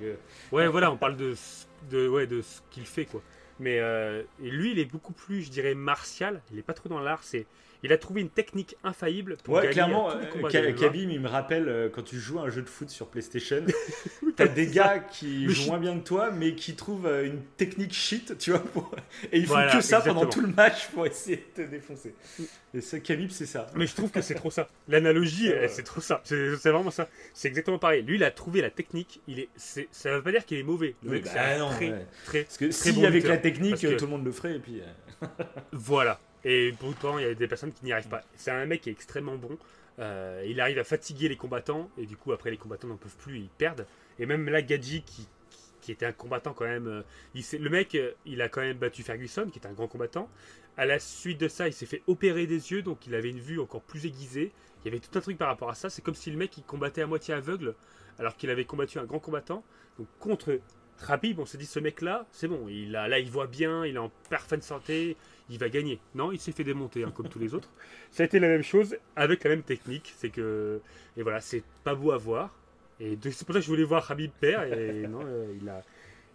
Ouais, 0.51 0.67
voilà, 0.67 0.91
on 0.91 0.97
parle 0.97 1.17
de, 1.17 1.35
de, 1.89 2.07
ouais, 2.07 2.25
de 2.25 2.41
ce 2.41 2.61
qu'il 2.71 2.85
fait, 2.85 3.05
quoi. 3.05 3.21
Mais 3.59 3.79
lui, 4.39 4.71
il 4.71 4.79
est 4.79 4.85
beaucoup 4.85 5.13
plus, 5.13 5.43
je 5.43 5.51
dirais, 5.51 5.75
martial. 5.75 6.41
Il 6.51 6.55
n'est 6.55 6.63
pas 6.63 6.73
trop 6.73 6.87
dans 6.87 6.99
l'art. 6.99 7.23
C'est 7.23 7.45
il 7.83 7.91
a 7.91 7.97
trouvé 7.97 8.21
une 8.21 8.29
technique 8.29 8.75
infaillible 8.83 9.37
pour 9.43 9.55
ouais, 9.55 9.69
clairement, 9.69 10.11
euh, 10.11 10.71
Kabim, 10.73 11.09
il 11.09 11.19
me 11.19 11.27
rappelle 11.27 11.67
euh, 11.67 11.89
quand 11.89 12.03
tu 12.03 12.19
joues 12.19 12.39
à 12.39 12.43
un 12.43 12.49
jeu 12.49 12.61
de 12.61 12.69
foot 12.69 12.89
sur 12.89 13.07
PlayStation, 13.07 13.65
t'as 14.35 14.47
des 14.47 14.67
gars 14.67 14.99
qui 14.99 15.49
jouent 15.49 15.67
moins 15.67 15.79
bien 15.79 15.97
que 15.97 16.03
toi, 16.03 16.31
mais 16.31 16.53
qui 16.53 16.75
trouvent 16.75 17.07
euh, 17.07 17.25
une 17.25 17.41
technique 17.57 17.93
shit, 17.93 18.37
tu 18.37 18.51
vois, 18.51 18.63
et 19.31 19.39
ils 19.39 19.47
font 19.47 19.67
que 19.71 19.81
ça 19.81 20.01
pendant 20.01 20.27
tout 20.27 20.41
le 20.41 20.47
match 20.47 20.87
pour 20.89 21.07
essayer 21.07 21.37
de 21.37 21.63
te 21.63 21.69
défoncer. 21.69 22.13
Et 22.73 22.81
ça, 22.81 22.99
Kabib, 22.99 23.31
c'est 23.31 23.47
ça. 23.47 23.67
Mais 23.75 23.87
je 23.87 23.95
trouve 23.95 24.11
que 24.11 24.21
c'est 24.21 24.35
trop 24.35 24.51
ça. 24.51 24.67
L'analogie, 24.87 25.51
c'est 25.67 25.83
trop 25.83 26.01
ça. 26.01 26.21
C'est 26.23 26.69
vraiment 26.69 26.91
ça. 26.91 27.07
C'est 27.33 27.47
exactement 27.47 27.79
pareil. 27.79 28.03
Lui, 28.03 28.15
il 28.15 28.23
a 28.23 28.31
trouvé 28.31 28.61
la 28.61 28.69
technique. 28.69 29.21
Il 29.27 29.39
est, 29.39 29.49
ça 29.55 30.11
veut 30.11 30.21
pas 30.21 30.31
dire 30.31 30.45
qu'il 30.45 30.59
est 30.59 30.63
mauvais. 30.63 30.95
Le 31.03 31.11
mec, 31.11 31.25
bah 31.25 31.57
non, 31.57 31.69
très, 31.69 32.05
très, 32.25 32.43
Parce 32.43 32.57
que 32.57 32.71
si 32.71 33.05
avec 33.05 33.27
la 33.27 33.37
technique, 33.37 33.79
tout 33.97 34.05
le 34.05 34.11
monde 34.11 34.25
le 34.25 34.31
ferait, 34.31 34.55
et 34.55 34.59
puis. 34.59 34.81
voilà. 35.71 36.19
Et 36.43 36.73
pourtant, 36.79 37.19
il 37.19 37.25
y 37.25 37.29
a 37.29 37.33
des 37.33 37.47
personnes 37.47 37.71
qui 37.71 37.85
n'y 37.85 37.93
arrivent 37.93 38.09
pas. 38.09 38.23
C'est 38.35 38.51
un 38.51 38.65
mec 38.65 38.81
qui 38.81 38.89
est 38.89 38.93
extrêmement 38.93 39.35
bon. 39.35 39.57
Euh, 39.99 40.43
il 40.47 40.59
arrive 40.59 40.79
à 40.79 40.83
fatiguer 40.83 41.29
les 41.29 41.37
combattants. 41.37 41.89
Et 41.97 42.05
du 42.05 42.17
coup, 42.17 42.31
après, 42.31 42.51
les 42.51 42.57
combattants 42.57 42.87
n'en 42.87 42.97
peuvent 42.97 43.17
plus. 43.17 43.37
Ils 43.37 43.49
perdent. 43.49 43.85
Et 44.19 44.25
même 44.25 44.47
là, 44.49 44.61
Gadji, 44.61 45.03
qui, 45.03 45.27
était 45.91 46.05
un 46.05 46.11
combattant 46.13 46.53
quand 46.53 46.65
même. 46.65 46.87
Euh, 46.87 47.01
le 47.59 47.69
mec, 47.69 47.95
euh, 47.95 48.11
il 48.25 48.41
a 48.41 48.49
quand 48.49 48.61
même 48.61 48.77
battu 48.77 49.03
Ferguson, 49.03 49.49
qui 49.51 49.59
est 49.59 49.67
un 49.67 49.73
grand 49.73 49.87
combattant. 49.87 50.29
À 50.77 50.85
la 50.85 50.99
suite 50.99 51.39
de 51.39 51.47
ça, 51.47 51.67
il 51.67 51.73
s'est 51.73 51.85
fait 51.85 52.01
opérer 52.07 52.47
des 52.47 52.71
yeux. 52.71 52.81
Donc, 52.81 53.05
il 53.05 53.13
avait 53.13 53.29
une 53.29 53.39
vue 53.39 53.59
encore 53.59 53.81
plus 53.81 54.05
aiguisée. 54.05 54.51
Il 54.83 54.85
y 54.85 54.91
avait 54.91 54.99
tout 54.99 55.15
un 55.17 55.21
truc 55.21 55.37
par 55.37 55.47
rapport 55.47 55.69
à 55.69 55.75
ça. 55.75 55.89
C'est 55.89 56.01
comme 56.01 56.15
si 56.15 56.31
le 56.31 56.37
mec, 56.37 56.57
il 56.57 56.63
combattait 56.63 57.01
à 57.01 57.07
moitié 57.07 57.33
aveugle. 57.33 57.75
Alors 58.17 58.35
qu'il 58.35 58.49
avait 58.49 58.65
combattu 58.65 58.97
un 58.97 59.05
grand 59.05 59.19
combattant. 59.19 59.63
Donc, 59.99 60.07
contre 60.19 60.59
Rabib, 61.01 61.39
on 61.39 61.45
s'est 61.45 61.57
dit 61.57 61.65
ce 61.65 61.79
mec-là, 61.79 62.25
c'est 62.31 62.47
bon, 62.47 62.67
il 62.69 62.95
a, 62.95 63.07
là 63.07 63.19
il 63.19 63.29
voit 63.29 63.47
bien, 63.47 63.85
il 63.85 63.95
est 63.95 63.99
en 63.99 64.11
parfaite 64.29 64.63
santé, 64.63 65.17
il 65.51 65.59
va 65.59 65.69
gagner. 65.69 65.99
Non, 66.15 66.31
il 66.31 66.39
s'est 66.39 66.51
fait 66.51 66.63
démonter 66.63 67.03
hein, 67.03 67.11
comme 67.13 67.27
tous 67.27 67.39
les 67.39 67.53
autres. 67.53 67.69
Ça 68.11 68.23
a 68.23 68.25
été 68.25 68.39
la 68.39 68.47
même 68.47 68.63
chose 68.63 68.97
avec 69.15 69.43
la 69.43 69.51
même 69.51 69.63
technique. 69.63 70.13
C'est 70.17 70.29
que. 70.29 70.81
Et 71.17 71.23
voilà, 71.23 71.41
c'est 71.41 71.63
pas 71.83 71.93
beau 71.93 72.11
à 72.11 72.17
voir. 72.17 72.55
Et 72.99 73.17
c'est 73.21 73.45
pour 73.45 73.53
ça 73.53 73.59
que 73.59 73.65
je 73.65 73.69
voulais 73.69 73.83
voir 73.83 74.09
Habib 74.09 74.31
père. 74.31 74.63
Et 74.63 75.07
non, 75.07 75.21
euh, 75.25 75.53
il 75.61 75.67
a. 75.69 75.81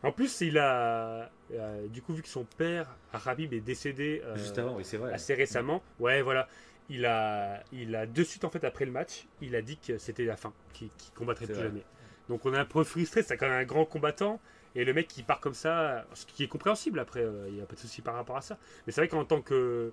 En 0.03 0.13
plus, 0.13 0.41
il 0.43 0.59
a. 0.59 1.31
Euh, 1.53 1.87
du 1.89 2.03
coup, 2.03 2.13
vu 2.13 2.23
que 2.23 2.29
son 2.29 2.45
père, 2.45 2.95
Habib, 3.13 3.53
est 3.53 3.61
décédé. 3.61 4.23
Euh, 4.25 4.37
Juste 4.37 4.59
avant, 4.59 4.77
oui, 4.77 4.85
c'est 4.85 4.99
vrai. 4.99 5.13
Assez 5.13 5.35
récemment. 5.35 5.83
Ouais, 5.99 6.23
voilà. 6.23 6.49
Il 6.89 7.05
a, 7.05 7.65
il 7.73 7.97
a 7.97 8.07
de 8.07 8.23
suite, 8.23 8.45
en 8.45 8.51
fait, 8.51 8.63
après 8.63 8.85
le 8.85 8.93
match, 8.93 9.27
il 9.41 9.57
a 9.57 9.63
dit 9.63 9.77
que 9.77 9.99
c'était 9.99 10.25
la 10.25 10.37
fin, 10.37 10.53
qu'il 10.73 10.89
combattrait 11.17 11.47
plus 11.47 11.57
jamais. 11.57 11.83
Donc 12.29 12.45
on 12.45 12.55
est 12.55 12.59
un 12.59 12.65
peu 12.65 12.85
frustré, 12.85 13.23
c'est 13.23 13.37
quand 13.37 13.49
même 13.49 13.61
un 13.61 13.65
grand 13.65 13.85
combattant. 13.85 14.41
Et 14.77 14.85
le 14.85 14.93
mec 14.93 15.09
qui 15.09 15.23
part 15.23 15.41
comme 15.41 15.55
ça, 15.55 16.07
ce 16.15 16.25
qui 16.27 16.45
est 16.45 16.49
compréhensible 16.49 17.01
après, 17.01 17.27
il 17.49 17.55
n'y 17.55 17.61
a 17.61 17.67
pas 17.67 17.75
de 17.75 17.81
souci 17.81 18.03
par 18.03 18.15
rapport 18.15 18.37
à 18.37 18.43
ça. 18.43 18.59
Mais 18.87 18.93
c'est 18.93 19.01
vrai 19.01 19.09
qu'en 19.09 19.25
tant 19.25 19.41
que 19.41 19.93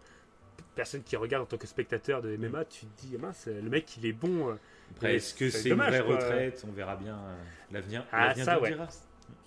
personne 0.76 1.04
qui 1.04 1.16
regarde 1.16 1.44
en 1.44 1.46
tant 1.46 1.58
que 1.58 1.68
spectateur 1.68 2.22
de 2.22 2.36
MMA, 2.36 2.62
mm. 2.62 2.66
tu 2.70 2.86
te 2.86 3.02
dis, 3.02 3.18
mince, 3.18 3.48
le 3.48 3.70
mec 3.70 3.98
il 3.98 4.06
est 4.06 4.14
bon. 4.14 4.50
Euh, 4.50 4.54
après, 4.92 5.16
est-ce 5.16 5.34
que 5.34 5.50
c'est 5.50 5.70
une 5.70 5.76
vraie 5.76 6.00
retraite 6.00 6.64
On 6.68 6.72
verra 6.72 6.96
bien 6.96 7.16
euh, 7.16 7.36
l'avenir. 7.72 8.06
Ah, 8.12 8.36
ça, 8.36 8.60
ouais. 8.60 8.76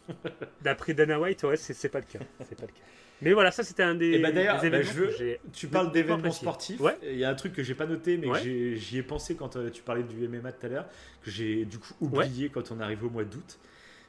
D'après 0.62 0.94
Dana 0.94 1.20
White, 1.20 1.42
ouais, 1.44 1.56
c'est 1.56 1.88
pas 1.88 2.00
le 2.00 2.06
cas. 2.06 2.24
C'est 2.48 2.56
pas 2.56 2.66
le 2.66 2.72
cas. 2.72 2.82
Mais 3.22 3.32
voilà, 3.32 3.50
ça 3.50 3.64
c'était 3.64 3.82
un 3.82 3.94
des, 3.94 4.12
eh 4.12 4.18
ben, 4.18 4.34
d'ailleurs, 4.34 4.60
bah, 4.60 4.82
je 4.82 4.92
veux, 4.92 5.38
tu 5.52 5.68
parles 5.68 5.90
d'événements 5.90 6.30
sportifs. 6.30 6.80
Ouais. 6.80 6.96
Il 7.02 7.16
y 7.16 7.24
a 7.24 7.30
un 7.30 7.34
truc 7.34 7.54
que 7.54 7.62
j'ai 7.62 7.74
pas 7.74 7.86
noté, 7.86 8.18
mais 8.18 8.28
j'y 8.76 8.98
ai, 8.98 9.02
pensé 9.02 9.36
quand 9.36 9.56
euh, 9.56 9.70
tu 9.70 9.82
parlais 9.82 10.02
du 10.02 10.28
MMA 10.28 10.52
tout 10.52 10.66
à 10.66 10.68
l'heure, 10.68 10.86
que 11.22 11.30
j'ai 11.30 11.64
du 11.64 11.78
coup 11.78 11.94
oublié 12.00 12.50
quand 12.50 12.70
on 12.72 12.80
arrive 12.80 13.04
au 13.04 13.10
mois 13.10 13.24
d'août. 13.24 13.58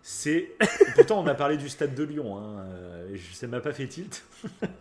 C'est 0.10 0.52
pourtant 0.96 1.22
on 1.22 1.28
a 1.28 1.36
parlé 1.36 1.58
du 1.58 1.68
stade 1.68 1.94
de 1.94 2.04
Lyon, 2.04 2.38
hein, 2.38 2.66
euh, 2.72 3.18
ça 3.34 3.46
m'a 3.46 3.60
pas 3.60 3.74
fait 3.74 3.88
tilt. 3.88 4.24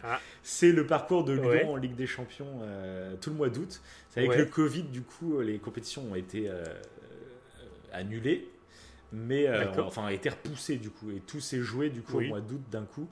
Ah. 0.04 0.20
C'est 0.44 0.70
le 0.70 0.86
parcours 0.86 1.24
de 1.24 1.32
Lyon 1.32 1.72
en 1.72 1.76
Ligue 1.76 1.96
des 1.96 2.06
Champions 2.06 2.60
euh, 2.62 3.16
tout 3.20 3.30
le 3.30 3.36
mois 3.36 3.48
d'août. 3.48 3.82
C'est 4.10 4.20
avec 4.20 4.38
le 4.38 4.44
Covid 4.44 4.84
du 4.84 5.02
coup 5.02 5.40
les 5.40 5.58
compétitions 5.58 6.04
ont 6.12 6.14
été 6.14 6.48
euh, 6.48 6.64
annulées, 7.92 8.48
mais 9.12 9.48
enfin 9.78 10.06
été 10.10 10.28
repoussées 10.28 10.76
du 10.76 10.90
coup 10.90 11.10
et 11.10 11.18
tout 11.26 11.40
s'est 11.40 11.60
joué 11.60 11.90
du 11.90 12.02
coup 12.02 12.18
au 12.18 12.20
mois 12.28 12.40
d'août 12.40 12.62
d'un 12.70 12.84
coup. 12.84 13.08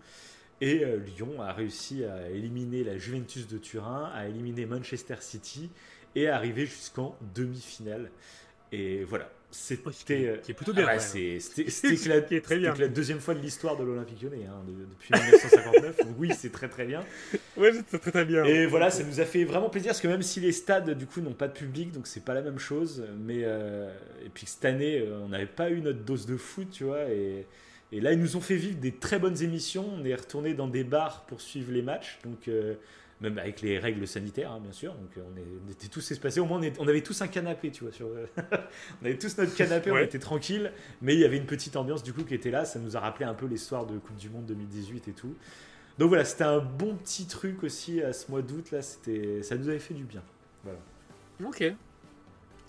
Et 0.61 0.85
Lyon 0.85 1.43
a 1.43 1.53
réussi 1.53 2.05
à 2.05 2.31
éliminer 2.31 2.85
la 2.85 2.97
Juventus 2.97 3.49
de 3.49 3.59
Turin, 3.59 4.13
à 4.15 4.29
éliminer 4.29 4.67
Manchester 4.67 5.17
City 5.19 5.69
et 6.15 6.29
à 6.29 6.37
arriver 6.37 6.65
jusqu'en 6.65 7.19
demi-finale. 7.35 8.13
Et 8.71 9.03
voilà, 9.03 9.29
c'était 9.55 10.27
euh, 10.27 10.37
qui 10.39 10.51
est 10.51 10.55
plutôt 10.55 10.73
bien. 10.73 10.87
Ah 10.89 10.99
c'était 10.99 11.39
la, 12.09 12.75
la 12.75 12.89
deuxième 12.89 13.21
fois 13.21 13.35
de 13.35 13.39
l'histoire 13.39 13.77
de 13.77 13.85
l'Olympique 13.85 14.21
Lyonnais 14.23 14.47
hein, 14.49 14.63
depuis 14.67 15.13
1959. 15.15 15.97
oui, 16.19 16.33
c'est 16.37 16.51
très 16.51 16.69
très 16.69 16.85
bien. 16.85 17.05
Ouais, 17.57 17.71
c'est 17.73 18.01
très 18.01 18.11
très 18.11 18.25
bien. 18.25 18.45
Et 18.45 18.67
voilà, 18.67 18.91
ça 18.91 19.05
nous 19.05 19.21
a 19.21 19.25
fait 19.25 19.45
vraiment 19.45 19.71
plaisir 19.71 19.91
parce 19.91 20.01
que 20.01 20.09
même 20.09 20.23
si 20.23 20.41
les 20.41 20.53
stades 20.53 20.91
du 20.91 21.07
coup 21.07 21.21
n'ont 21.21 21.35
pas 21.35 21.47
de 21.49 21.53
public, 21.53 21.93
donc 21.93 22.07
c'est 22.07 22.25
pas 22.25 22.35
la 22.35 22.43
même 22.43 22.59
chose. 22.59 23.05
Mais 23.21 23.43
euh, 23.45 23.91
et 24.27 24.29
puis 24.29 24.47
cette 24.47 24.65
année, 24.65 24.99
euh, 24.99 25.21
on 25.25 25.29
n'avait 25.29 25.47
pas 25.47 25.71
eu 25.71 25.81
notre 25.81 26.01
dose 26.01 26.27
de 26.27 26.37
foot, 26.37 26.69
tu 26.73 26.85
vois. 26.85 27.05
Et, 27.11 27.47
et, 27.93 28.01
là, 28.01 28.13
ils 28.13 28.19
nous 28.19 28.37
ont 28.37 28.41
fait 28.41 28.57
vivre 28.57 28.79
des 28.79 28.93
très 28.93 29.21
bonnes 29.21 29.41
émissions. 29.41 29.89
On 29.97 30.05
est 30.05 30.15
retourné 30.15 30.55
dans 30.55 30.69
des 30.69 30.85
bars 30.85 31.25
pour 31.27 31.41
suivre 31.41 31.71
les 31.71 31.83
matchs. 31.83 32.19
Donc 32.25 32.49
même 33.21 33.39
avec 33.39 33.61
les 33.63 33.79
règles 33.79 34.07
sanitaires, 34.07 34.53
hein, 34.53 34.61
bien 34.61 34.73
sûr. 34.73 34.95
Donc 34.95 35.17
euh, 35.17 35.23
on, 35.67 35.71
était 35.71 35.89
tous 35.89 36.11
espacés. 36.11 36.41
Au 36.41 36.47
moins, 36.47 36.61
on, 36.79 36.89
avait 36.89 37.03
tous 37.03 37.23
un 37.23 37.29
canapé, 37.29 37.71
tu 37.71 37.85
vois. 37.85 37.93
Sur, 37.93 38.09
on 39.03 39.05
avait 39.05 39.19
tous 39.19 39.37
notre 39.39 39.55
canapé, 39.55 39.91
on 39.91 39.99
était 39.99 40.19
tranquille. 40.19 40.73
Mais 41.03 41.15
il 41.15 41.21
y 41.21 41.25
avait 41.25 41.37
une 41.37 41.47
petite 41.47 41.77
ambiance 41.77 42.03
du 42.03 42.13
coup 42.13 42.25
qui 42.25 42.35
était 42.35 42.51
là. 42.51 42.65
Ça 42.65 42.79
nous 42.79 42.97
a 42.97 43.01
rappelé 43.01 43.25
un 43.25 43.35
peu 43.35 43.47
l'histoire 43.47 43.87
de 43.87 43.99
Coupe 43.99 44.17
du 44.17 44.31
Monde 44.31 44.47
2018 44.47 45.09
et 45.09 45.13
tout. 45.13 45.35
Donc 45.99 46.09
voilà, 46.09 46.25
c'était 46.25 46.45
un 46.45 46.59
bon 46.59 46.97
petit 46.97 47.27
truc 47.27 47.63
aussi 47.63 48.03
à 48.03 48.13
ce 48.13 48.31
mois 48.31 48.43
d'août 48.43 48.71
là. 48.73 48.83
C'était, 48.83 49.43
ça 49.43 49.57
nous 49.57 49.69
avait 49.69 49.79
fait 49.79 49.95
du 49.95 50.05
bien. 50.05 50.23
Voilà. 50.65 50.79
Ok. 51.45 51.65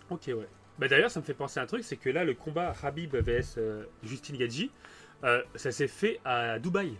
Ok, 0.09 0.23
ouais. 0.27 0.47
Bah 0.77 0.87
d'ailleurs, 0.87 1.09
ça 1.09 1.19
me 1.19 1.25
fait 1.25 1.33
penser 1.33 1.59
à 1.59 1.63
un 1.63 1.65
truc, 1.65 1.83
c'est 1.83 1.95
que 1.95 2.09
là, 2.09 2.23
le 2.25 2.33
combat 2.33 2.73
Habib 2.83 3.15
vs 3.15 3.55
euh, 3.57 3.85
Justine 4.03 4.37
Gadji, 4.37 4.71
euh, 5.23 5.41
ça 5.55 5.71
s'est 5.71 5.87
fait 5.87 6.19
à 6.25 6.59
Dubaï, 6.59 6.93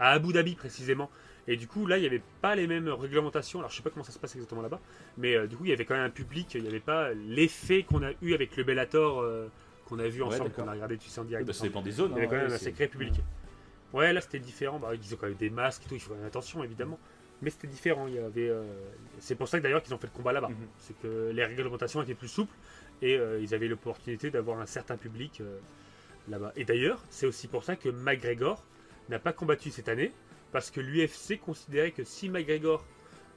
à 0.00 0.12
Abu 0.12 0.32
Dhabi 0.32 0.54
précisément. 0.54 1.10
Et 1.48 1.56
du 1.56 1.66
coup, 1.66 1.86
là, 1.86 1.96
il 1.96 2.02
n'y 2.02 2.06
avait 2.06 2.22
pas 2.42 2.54
les 2.54 2.66
mêmes 2.66 2.90
réglementations. 2.90 3.58
Alors, 3.60 3.70
je 3.70 3.76
sais 3.76 3.82
pas 3.82 3.88
comment 3.88 4.04
ça 4.04 4.12
se 4.12 4.18
passe 4.18 4.34
exactement 4.34 4.60
là-bas, 4.60 4.80
mais 5.16 5.34
euh, 5.34 5.46
du 5.46 5.56
coup, 5.56 5.64
il 5.64 5.70
y 5.70 5.72
avait 5.72 5.86
quand 5.86 5.94
même 5.94 6.04
un 6.04 6.10
public. 6.10 6.54
Il 6.54 6.62
n'y 6.62 6.68
avait 6.68 6.78
pas 6.78 7.14
l'effet 7.14 7.84
qu'on 7.84 8.02
a 8.02 8.10
eu 8.20 8.34
avec 8.34 8.54
le 8.58 8.64
Bellator 8.64 9.20
euh, 9.20 9.48
qu'on 9.86 9.98
a 9.98 10.06
vu 10.08 10.22
ensemble, 10.22 10.50
qu'on 10.50 10.68
a 10.68 10.72
regardé 10.72 10.98
tu 10.98 11.08
sais 11.08 11.20
en 11.20 11.24
direct. 11.24 11.46
Bah, 11.46 11.54
ça 11.54 11.64
dépend 11.64 11.80
des 11.80 11.92
zones. 11.92 12.12
Il 12.12 12.16
y 12.16 12.18
avait 12.18 12.28
quand 12.28 12.36
même 12.36 12.52
un 12.52 12.58
sacré 12.58 12.86
public. 12.86 13.14
Ouais, 13.94 14.12
là, 14.12 14.20
c'était 14.20 14.38
différent. 14.38 14.78
Bah, 14.78 14.90
ils 14.94 15.14
ont 15.14 15.16
quand 15.16 15.26
même 15.26 15.36
des 15.36 15.48
masques 15.48 15.84
et 15.86 15.88
tout. 15.88 15.94
Il 15.94 16.00
faut 16.00 16.14
faire 16.14 16.26
attention, 16.26 16.62
évidemment. 16.62 16.98
Mais 17.40 17.48
c'était 17.48 17.68
différent. 17.68 18.06
Il 18.08 18.16
y 18.16 18.18
avait. 18.18 18.50
Euh, 18.50 18.62
c'est 19.18 19.34
pour 19.34 19.48
ça 19.48 19.56
que 19.56 19.62
d'ailleurs 19.62 19.82
qu'ils 19.82 19.94
ont 19.94 19.98
fait 19.98 20.08
le 20.08 20.16
combat 20.16 20.32
là-bas. 20.32 20.50
Mhm. 20.50 20.68
C'est 20.76 21.00
que 21.00 21.30
les 21.32 21.44
réglementations 21.46 22.02
étaient 22.02 22.14
plus 22.14 22.28
souples 22.28 22.54
et 23.00 23.18
ils 23.40 23.54
avaient 23.54 23.68
l'opportunité 23.68 24.28
d'avoir 24.28 24.58
un 24.58 24.66
certain 24.66 24.96
public 24.96 25.40
là-bas. 26.28 26.52
Et 26.56 26.64
d'ailleurs, 26.64 27.00
c'est 27.10 27.26
aussi 27.26 27.46
pour 27.46 27.62
ça 27.62 27.76
que 27.76 27.88
McGregor 27.88 28.64
n'a 29.08 29.20
pas 29.20 29.32
combattu 29.32 29.70
cette 29.70 29.88
année 29.88 30.12
parce 30.52 30.70
que 30.70 30.80
l'UFC 30.80 31.40
considérait 31.40 31.90
que 31.90 32.04
si 32.04 32.28
McGregor 32.28 32.84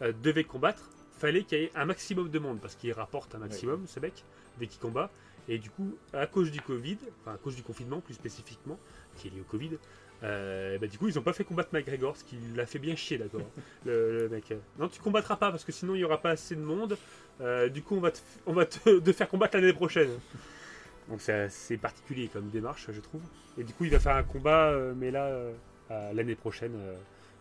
euh, 0.02 0.14
devait 0.24 0.44
combattre, 0.44 0.90
fallait 1.12 1.44
qu'il 1.44 1.60
y 1.60 1.64
ait 1.64 1.72
un 1.76 1.86
maximum 1.86 2.30
de 2.30 2.40
monde, 2.40 2.60
parce 2.60 2.76
qu'il 2.76 2.92
rapporte 2.94 3.36
un 3.36 3.40
maximum, 3.40 3.86
ce 3.88 4.00
mec, 4.00 4.24
dès 4.60 4.68
qu'il 4.68 4.80
combat. 4.80 5.12
Et 5.48 5.58
du 5.58 5.70
coup, 5.70 5.96
à 6.14 6.28
cause 6.28 6.52
du 6.52 6.62
Covid, 6.62 6.98
enfin 7.22 7.36
à 7.36 7.38
cause 7.38 7.56
du 7.56 7.64
confinement 7.64 8.00
plus 8.00 8.14
spécifiquement, 8.14 8.80
qui 9.18 9.28
est 9.28 9.32
lié 9.32 9.42
au 9.42 9.52
Covid, 9.52 9.78
euh, 10.24 10.78
bah, 10.78 10.88
du 10.88 10.98
coup, 10.98 11.08
ils 11.08 11.16
n'ont 11.16 11.22
pas 11.22 11.34
fait 11.34 11.44
combattre 11.44 11.70
McGregor, 11.74 12.16
ce 12.16 12.24
qui 12.24 12.38
l'a 12.56 12.66
fait 12.66 12.80
bien 12.80 12.96
chier, 12.96 13.18
d'accord 13.18 13.42
le, 13.86 14.30
mec. 14.30 14.54
Non, 14.80 14.88
tu 14.88 15.02
combattras 15.02 15.36
pas 15.36 15.52
parce 15.52 15.64
que 15.64 15.72
sinon 15.72 15.96
il 15.96 16.00
n'y 16.00 16.04
aura 16.04 16.22
pas 16.22 16.32
assez 16.32 16.56
de 16.56 16.62
monde. 16.62 16.98
Euh, 17.42 17.70
du 17.70 17.82
coup, 17.82 17.96
on 17.96 18.02
va 18.02 18.12
te, 18.12 18.20
on 18.46 18.54
va 18.54 18.66
te, 18.66 19.12
faire 19.14 19.30
combattre 19.30 19.58
l'année 19.58 19.74
prochaine. 19.74 20.10
Donc 21.10 21.22
c'est 21.22 21.78
particulier 21.78 22.30
comme 22.32 22.50
démarche, 22.50 22.88
je 22.92 23.02
trouve. 23.02 23.22
Et 23.58 23.64
du 23.64 23.74
coup, 23.74 23.86
il 23.86 23.92
va 23.92 24.00
faire 24.00 24.16
un 24.16 24.24
combat, 24.24 24.74
mais 24.96 25.12
là, 25.12 25.30
l'année 26.14 26.36
prochaine, 26.36 26.74
euh, 26.76 26.96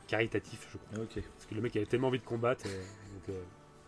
caritatif, 0.09 0.66
je 0.72 0.78
crois. 0.78 1.06
Parce 1.06 1.47
que 1.47 1.55
le 1.55 1.60
mec 1.60 1.77
avait 1.77 1.86
tellement 1.86 2.09
envie 2.09 2.18
de 2.18 2.24
combattre. 2.24 2.64
Euh, 2.66 3.31
euh, 3.31 3.43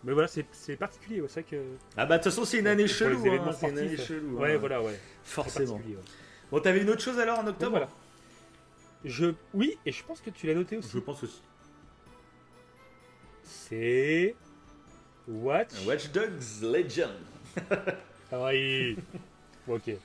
mais 0.05 0.13
voilà, 0.13 0.29
c'est 0.29 0.77
particulier, 0.77 1.23
c'est 1.29 1.43
que. 1.43 1.57
Ah 1.97 2.07
bah 2.07 2.19
de 2.19 2.23
toute 2.23 2.33
façon, 2.33 2.45
c'est 2.45 2.59
une 2.59 2.67
année 2.67 2.89
chelou. 2.89 3.25
Hein, 3.29 3.53
c'est 3.53 3.69
une 3.69 3.79
année 3.79 3.97
chelou. 3.97 4.39
Ouais, 4.39 4.55
hein. 4.55 4.59
voilà, 4.59 4.83
ouais. 4.83 4.99
Forcément. 5.23 5.81
Bon, 6.51 6.61
t'avais 6.61 6.83
une 6.83 6.91
autre 6.91 7.01
chose 7.01 7.19
alors 7.19 7.39
en 7.39 7.47
octobre 7.47 7.71
voilà. 7.71 7.89
Je, 9.05 9.35
oui, 9.55 9.79
et 9.87 9.91
je 9.91 10.05
pense 10.05 10.21
que 10.21 10.31
tu 10.31 10.47
l'as 10.47 10.55
noté 10.55 10.77
aussi. 10.77 10.91
Je 10.93 10.99
pense 10.99 11.23
aussi. 11.23 11.43
C'est. 13.43 14.37
Watch. 15.27 15.71
Watch 15.87 16.11
Dogs 16.11 16.63
Legend. 16.63 17.11
ah 18.31 18.45
oui. 18.45 18.97
ok. 19.69 19.97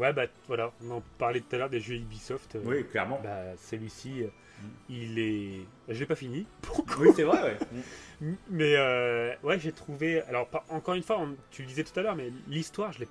Ouais, 0.00 0.14
bah 0.14 0.24
voilà, 0.46 0.72
on 0.82 0.92
en 0.92 1.02
parlait 1.18 1.40
tout 1.40 1.54
à 1.54 1.58
l'heure 1.58 1.68
des 1.68 1.78
jeux 1.78 1.96
Ubisoft. 1.96 2.56
Euh, 2.56 2.62
oui, 2.64 2.86
clairement. 2.86 3.20
Bah, 3.22 3.54
celui-ci, 3.58 4.22
euh, 4.22 4.28
mm. 4.28 4.68
il 4.88 5.18
est. 5.18 5.66
Je 5.90 6.00
l'ai 6.00 6.06
pas 6.06 6.14
fini. 6.14 6.46
Oui, 6.98 7.08
c'est 7.14 7.24
vrai, 7.24 7.42
ouais. 7.42 8.32
mais 8.50 8.76
euh, 8.76 9.34
ouais, 9.42 9.60
j'ai 9.60 9.72
trouvé. 9.72 10.22
Alors, 10.22 10.48
encore 10.70 10.94
une 10.94 11.02
fois, 11.02 11.20
tu 11.50 11.60
le 11.62 11.68
disais 11.68 11.84
tout 11.84 12.00
à 12.00 12.02
l'heure, 12.02 12.16
mais 12.16 12.32
l'histoire, 12.48 12.92
je 12.94 13.00
l'ai. 13.00 13.08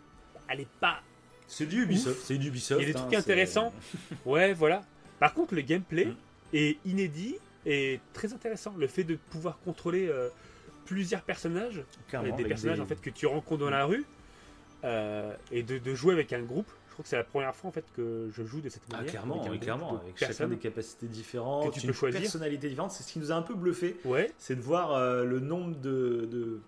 Elle 0.48 0.61
est 0.61 0.68
pas. 0.80 1.02
C'est 1.45 1.68
du 1.68 1.84
Ubisoft. 1.84 2.22
C'est 2.24 2.40
du 2.40 2.48
Ubisoft. 2.48 2.82
Il 2.82 2.88
y 2.88 2.90
a 2.90 2.94
des 2.94 2.99
trucs 2.99 3.14
hein, 3.14 3.20
intéressants. 3.20 3.72
ouais, 4.26 4.53
voilà. 4.53 4.82
Par 5.20 5.36
contre, 5.36 5.53
le 5.53 5.61
gameplay 5.61 6.06
mm. 6.06 6.16
est 6.53 6.78
inédit 6.86 7.36
et 7.68 7.99
très 8.14 8.34
intéressant. 8.34 8.74
Le 8.80 8.88
fait 8.88 9.03
de 9.03 9.14
pouvoir 9.30 9.60
contrôler 9.60 10.11
plusieurs 10.86 11.22
personnages, 11.22 11.84
des 12.36 12.45
personnages 12.45 12.80
en 12.80 12.88
fait 12.88 12.99
que 12.99 13.11
tu 13.11 13.28
rencontres 13.28 13.61
dans 13.61 13.70
la 13.70 13.86
rue, 13.86 14.06
et 14.84 15.61
de, 15.61 15.78
de, 15.78 15.94
jouer 15.94 16.14
avec 16.14 16.34
un 16.34 16.41
groupe 16.41 16.72
que 17.04 17.10
c'est 17.10 17.16
la 17.16 17.24
première 17.24 17.56
fois 17.56 17.70
en 17.70 17.72
fait 17.72 17.86
que 17.96 18.30
je 18.32 18.44
joue 18.44 18.62
de 18.62 18.70
cette 18.70 18.84
ah, 18.90 18.98
manière. 18.98 19.08
Ah, 19.08 19.12
clairement, 19.12 19.44
avec, 19.44 19.62
clairement, 19.62 20.02
avec 20.02 20.18
chacun 20.18 20.48
des 20.48 20.58
capacités 20.58 21.08
différentes, 21.08 21.74
tu 21.74 21.82
une 21.82 21.88
peux 21.88 21.94
choisir. 21.94 22.20
personnalité 22.22 22.70
différente. 22.70 22.92
C'est 22.92 23.04
ce 23.04 23.14
qui 23.14 23.20
nous 23.20 23.32
a 23.32 23.36
un 23.36 23.42
peu 23.42 23.56
bluffé. 23.56 23.98
Ouais. 24.06 24.32
C'est 24.38 24.56
de 24.56 24.62
voir 24.62 24.94
euh, 24.94 25.24
le 25.24 25.40
nombre 25.40 25.76
de, 25.80 26.28
de, 26.30 26.60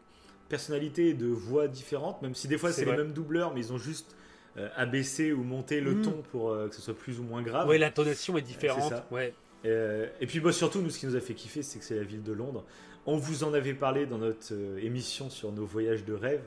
personnalités 0.49 1.09
et 1.09 1.13
de 1.13 1.27
voix 1.27 1.67
différentes, 1.67 2.21
même 2.21 2.35
si 2.35 2.47
des 2.47 2.57
fois 2.57 2.71
c'est 2.71 2.85
les 2.85 2.95
mêmes 2.95 3.13
doubleurs, 3.13 3.53
mais 3.53 3.61
ils 3.61 3.73
ont 3.73 3.77
juste 3.77 4.15
euh, 4.57 4.69
abaissé 4.75 5.31
ou 5.31 5.43
monté 5.43 5.79
le 5.79 5.95
hmm. 5.95 6.01
ton 6.01 6.23
pour 6.31 6.51
euh, 6.51 6.67
que 6.67 6.75
ce 6.75 6.81
soit 6.81 6.97
plus 6.97 7.19
ou 7.19 7.23
moins 7.23 7.41
grave. 7.41 7.67
Ouais, 7.67 7.77
l'intonation 7.77 8.37
est 8.37 8.41
différente. 8.41 8.93
Ouais. 9.11 9.33
et 9.63 10.27
puis 10.27 10.39
bah, 10.39 10.51
surtout, 10.51 10.81
nous, 10.81 10.89
ce 10.89 10.99
qui 10.99 11.07
nous 11.07 11.15
a 11.15 11.21
fait 11.21 11.33
kiffer, 11.33 11.63
c'est 11.63 11.79
que 11.79 11.85
c'est 11.85 11.95
la 11.95 12.03
ville 12.03 12.23
de 12.23 12.33
Londres. 12.33 12.65
On 13.05 13.17
vous 13.17 13.43
en 13.43 13.53
avait 13.53 13.73
parlé 13.73 14.05
dans 14.05 14.19
notre 14.19 14.53
émission 14.79 15.29
sur 15.29 15.51
nos 15.51 15.65
voyages 15.65 16.05
de 16.05 16.13
rêve. 16.13 16.43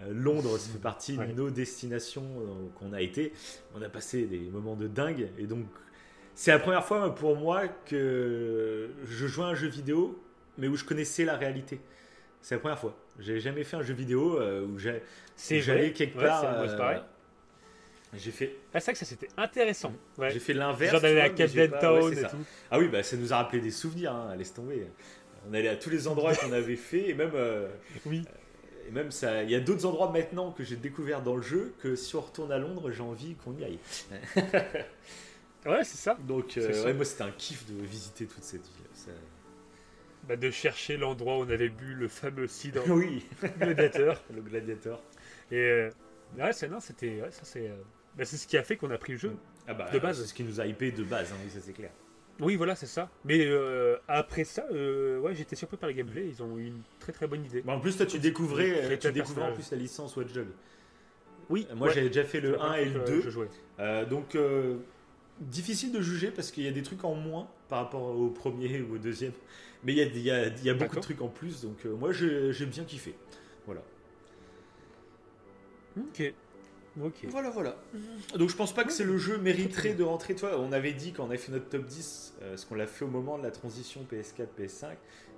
Euh, 0.00 0.12
Londres, 0.12 0.58
ça 0.58 0.70
fait 0.70 0.78
partie 0.78 1.16
de 1.16 1.24
nos 1.24 1.50
destinations 1.50 2.22
euh, 2.22 2.68
qu'on 2.78 2.92
a 2.92 3.00
été. 3.00 3.32
On 3.74 3.82
a 3.82 3.88
passé 3.88 4.26
des 4.26 4.38
moments 4.38 4.74
de 4.74 4.88
dingue. 4.88 5.28
Et 5.38 5.46
donc, 5.46 5.66
c'est 6.34 6.50
la 6.50 6.58
première 6.58 6.84
fois 6.84 7.14
pour 7.14 7.36
moi 7.36 7.68
que 7.68 8.90
je 9.06 9.26
jouais 9.26 9.44
à 9.44 9.48
un 9.48 9.54
jeu 9.54 9.68
vidéo, 9.68 10.20
mais 10.58 10.66
où 10.66 10.76
je 10.76 10.84
connaissais 10.84 11.24
la 11.24 11.36
réalité. 11.36 11.80
C'est 12.40 12.56
la 12.56 12.60
première 12.60 12.78
fois. 12.78 12.96
J'ai 13.20 13.38
jamais 13.40 13.62
fait 13.62 13.76
un 13.76 13.82
jeu 13.82 13.94
vidéo 13.94 14.38
euh, 14.40 14.66
où 14.66 14.78
j'allais 14.78 15.92
quelque 15.92 16.18
part. 16.18 17.04
J'ai 18.16 18.30
fait. 18.30 18.56
Ah, 18.72 18.78
c'est 18.78 18.86
vrai 18.86 18.92
que 18.92 18.98
ça 18.98 19.06
c'était 19.06 19.28
intéressant. 19.36 19.92
J'ai 20.28 20.38
fait 20.38 20.54
l'inverse. 20.54 20.92
Genre 20.92 21.00
d'aller 21.00 21.20
à 21.20 21.30
Camden 21.30 21.70
Town 21.80 22.12
et 22.12 22.22
tout. 22.22 22.44
Ah 22.70 22.78
oui, 22.78 22.88
bah, 22.88 23.02
ça 23.02 23.16
nous 23.16 23.32
a 23.32 23.38
rappelé 23.38 23.60
des 23.60 23.70
souvenirs, 23.70 24.12
hein, 24.12 24.34
laisse 24.36 24.54
tomber. 24.54 24.86
On 25.48 25.54
allait 25.54 25.68
à 25.68 25.76
tous 25.76 25.90
les 25.90 26.06
endroits 26.08 26.34
qu'on 26.34 26.52
avait 26.52 26.76
fait 26.76 27.10
et 27.10 27.14
même. 27.14 27.32
oui 28.06 28.24
et 28.86 28.90
même 28.90 29.10
ça, 29.10 29.42
il 29.42 29.50
y 29.50 29.54
a 29.54 29.60
d'autres 29.60 29.86
endroits 29.86 30.10
maintenant 30.10 30.52
que 30.52 30.64
j'ai 30.64 30.76
découvert 30.76 31.22
dans 31.22 31.36
le 31.36 31.42
jeu 31.42 31.74
que 31.80 31.96
si 31.96 32.16
on 32.16 32.20
retourne 32.20 32.52
à 32.52 32.58
Londres, 32.58 32.90
j'ai 32.90 33.02
envie 33.02 33.34
qu'on 33.34 33.54
y 33.56 33.64
aille. 33.64 33.78
ouais, 35.66 35.84
c'est 35.84 35.96
ça. 35.96 36.16
Donc, 36.26 36.56
euh, 36.56 36.94
moi, 36.94 37.04
c'était 37.04 37.22
un 37.22 37.30
kiff 37.30 37.66
de 37.66 37.82
visiter 37.82 38.26
toute 38.26 38.44
cette 38.44 38.62
ville. 38.62 39.14
Bah, 40.28 40.36
de 40.36 40.50
chercher 40.50 40.96
l'endroit 40.96 41.38
où 41.38 41.42
on 41.42 41.50
avait 41.50 41.68
bu 41.68 41.94
le 41.94 42.08
fameux 42.08 42.46
cidre. 42.46 42.82
oui. 42.88 43.26
gladiateur. 43.58 44.22
le 44.34 44.40
gladiateur. 44.40 45.02
Et 45.50 45.56
euh, 45.56 45.90
ouais, 46.38 46.52
c'est 46.52 46.68
non, 46.68 46.80
c'était, 46.80 47.20
ça 47.30 47.42
c'est, 47.44 47.68
euh, 47.68 47.76
bah, 48.16 48.24
c'est 48.24 48.36
ce 48.36 48.46
qui 48.46 48.56
a 48.56 48.62
fait 48.62 48.76
qu'on 48.76 48.90
a 48.90 48.98
pris 48.98 49.12
le 49.12 49.18
jeu. 49.18 49.36
Ah 49.66 49.74
bah, 49.74 49.90
de 49.90 49.98
base. 49.98 50.20
C'est 50.20 50.28
ce 50.28 50.34
qui 50.34 50.44
nous 50.44 50.60
a 50.60 50.66
hypé 50.66 50.92
de 50.92 51.04
base, 51.04 51.30
hein, 51.32 51.36
oui, 51.44 51.50
ça 51.50 51.60
c'est 51.62 51.72
clair. 51.72 51.90
Oui, 52.40 52.56
voilà, 52.56 52.74
c'est 52.74 52.86
ça. 52.86 53.08
Mais 53.24 53.46
euh, 53.46 53.96
après 54.08 54.44
ça, 54.44 54.64
euh, 54.72 55.20
ouais, 55.20 55.34
j'étais 55.34 55.56
surpris 55.56 55.76
par 55.76 55.88
le 55.88 55.94
gameplay. 55.94 56.26
Ils 56.28 56.42
ont 56.42 56.58
eu 56.58 56.66
une 56.66 56.82
très 56.98 57.12
très 57.12 57.26
bonne 57.26 57.44
idée. 57.44 57.62
en 57.66 57.80
plus, 57.80 57.96
toi, 57.96 58.06
tu 58.06 58.18
découvrais, 58.18 58.98
tu 58.98 59.12
découvrais 59.12 59.50
en 59.50 59.52
plus 59.52 59.70
la 59.70 59.76
licence 59.76 60.16
Watch 60.16 60.32
Dogs. 60.32 60.48
Oui. 61.50 61.66
Moi, 61.74 61.90
j'avais 61.90 62.08
déjà 62.08 62.24
fait 62.24 62.40
le 62.40 62.60
1 62.60 62.74
et 62.74 62.84
le 62.86 63.00
2. 63.00 63.48
Euh, 63.80 64.04
donc, 64.04 64.36
difficile 65.40 65.92
de 65.92 66.00
juger 66.00 66.30
parce 66.30 66.50
qu'il 66.50 66.64
y 66.64 66.68
a 66.68 66.72
des 66.72 66.82
trucs 66.82 67.04
en 67.04 67.14
moins 67.14 67.48
par 67.68 67.80
rapport 67.80 68.02
au 68.02 68.28
premier 68.28 68.80
ou 68.90 68.94
au 68.94 68.98
deuxième. 68.98 69.32
Mais 69.84 69.92
il 69.92 69.98
y 69.98 70.02
a, 70.02 70.04
il 70.04 70.18
y 70.18 70.30
a, 70.30 70.46
il 70.46 70.64
y 70.64 70.70
a 70.70 70.74
beaucoup 70.74 70.96
de 70.96 71.00
trucs 71.00 71.20
en 71.20 71.28
plus. 71.28 71.62
Donc, 71.62 71.84
moi, 71.84 72.12
j'ai 72.12 72.66
bien 72.66 72.84
kiffé. 72.84 73.14
Voilà. 73.66 73.82
Ok. 75.96 76.34
Voilà, 77.28 77.50
voilà. 77.50 77.76
Donc 78.36 78.50
je 78.50 78.56
pense 78.56 78.72
pas 78.72 78.84
que 78.84 78.92
c'est 78.92 79.04
le 79.04 79.18
jeu 79.18 79.38
mériterait 79.38 79.94
de 79.94 80.04
rentrer. 80.04 80.34
Toi, 80.34 80.58
on 80.58 80.72
avait 80.72 80.92
dit 80.92 81.12
quand 81.12 81.24
on 81.24 81.28
avait 81.28 81.38
fait 81.38 81.52
notre 81.52 81.68
top 81.68 81.84
10, 81.84 82.34
euh, 82.42 82.56
ce 82.56 82.66
qu'on 82.66 82.76
l'a 82.76 82.86
fait 82.86 83.04
au 83.04 83.08
moment 83.08 83.36
de 83.38 83.42
la 83.42 83.50
transition 83.50 84.06
PS4, 84.10 84.46
PS5, 84.58 84.86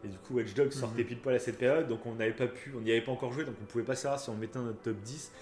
et 0.04 0.08
du 0.08 0.18
coup 0.18 0.34
Watch 0.34 0.54
Dogs 0.54 0.72
sortait 0.72 1.02
mhm. 1.02 1.08
pile 1.08 1.18
poil 1.18 1.34
à 1.34 1.38
cette 1.38 1.58
période, 1.58 1.88
donc 1.88 2.04
on 2.04 2.14
n'avait 2.14 2.32
pas 2.32 2.46
pu, 2.46 2.72
on 2.76 2.80
n'y 2.80 2.90
avait 2.90 3.00
pas 3.00 3.12
encore 3.12 3.32
joué, 3.32 3.44
donc 3.44 3.54
on 3.62 3.64
pouvait 3.64 3.84
pas 3.84 3.96
savoir 3.96 4.20
si 4.20 4.28
on 4.28 4.36
mettait 4.36 4.58
dans 4.58 4.66
notre 4.66 4.82
top 4.82 4.96
10. 4.96 5.32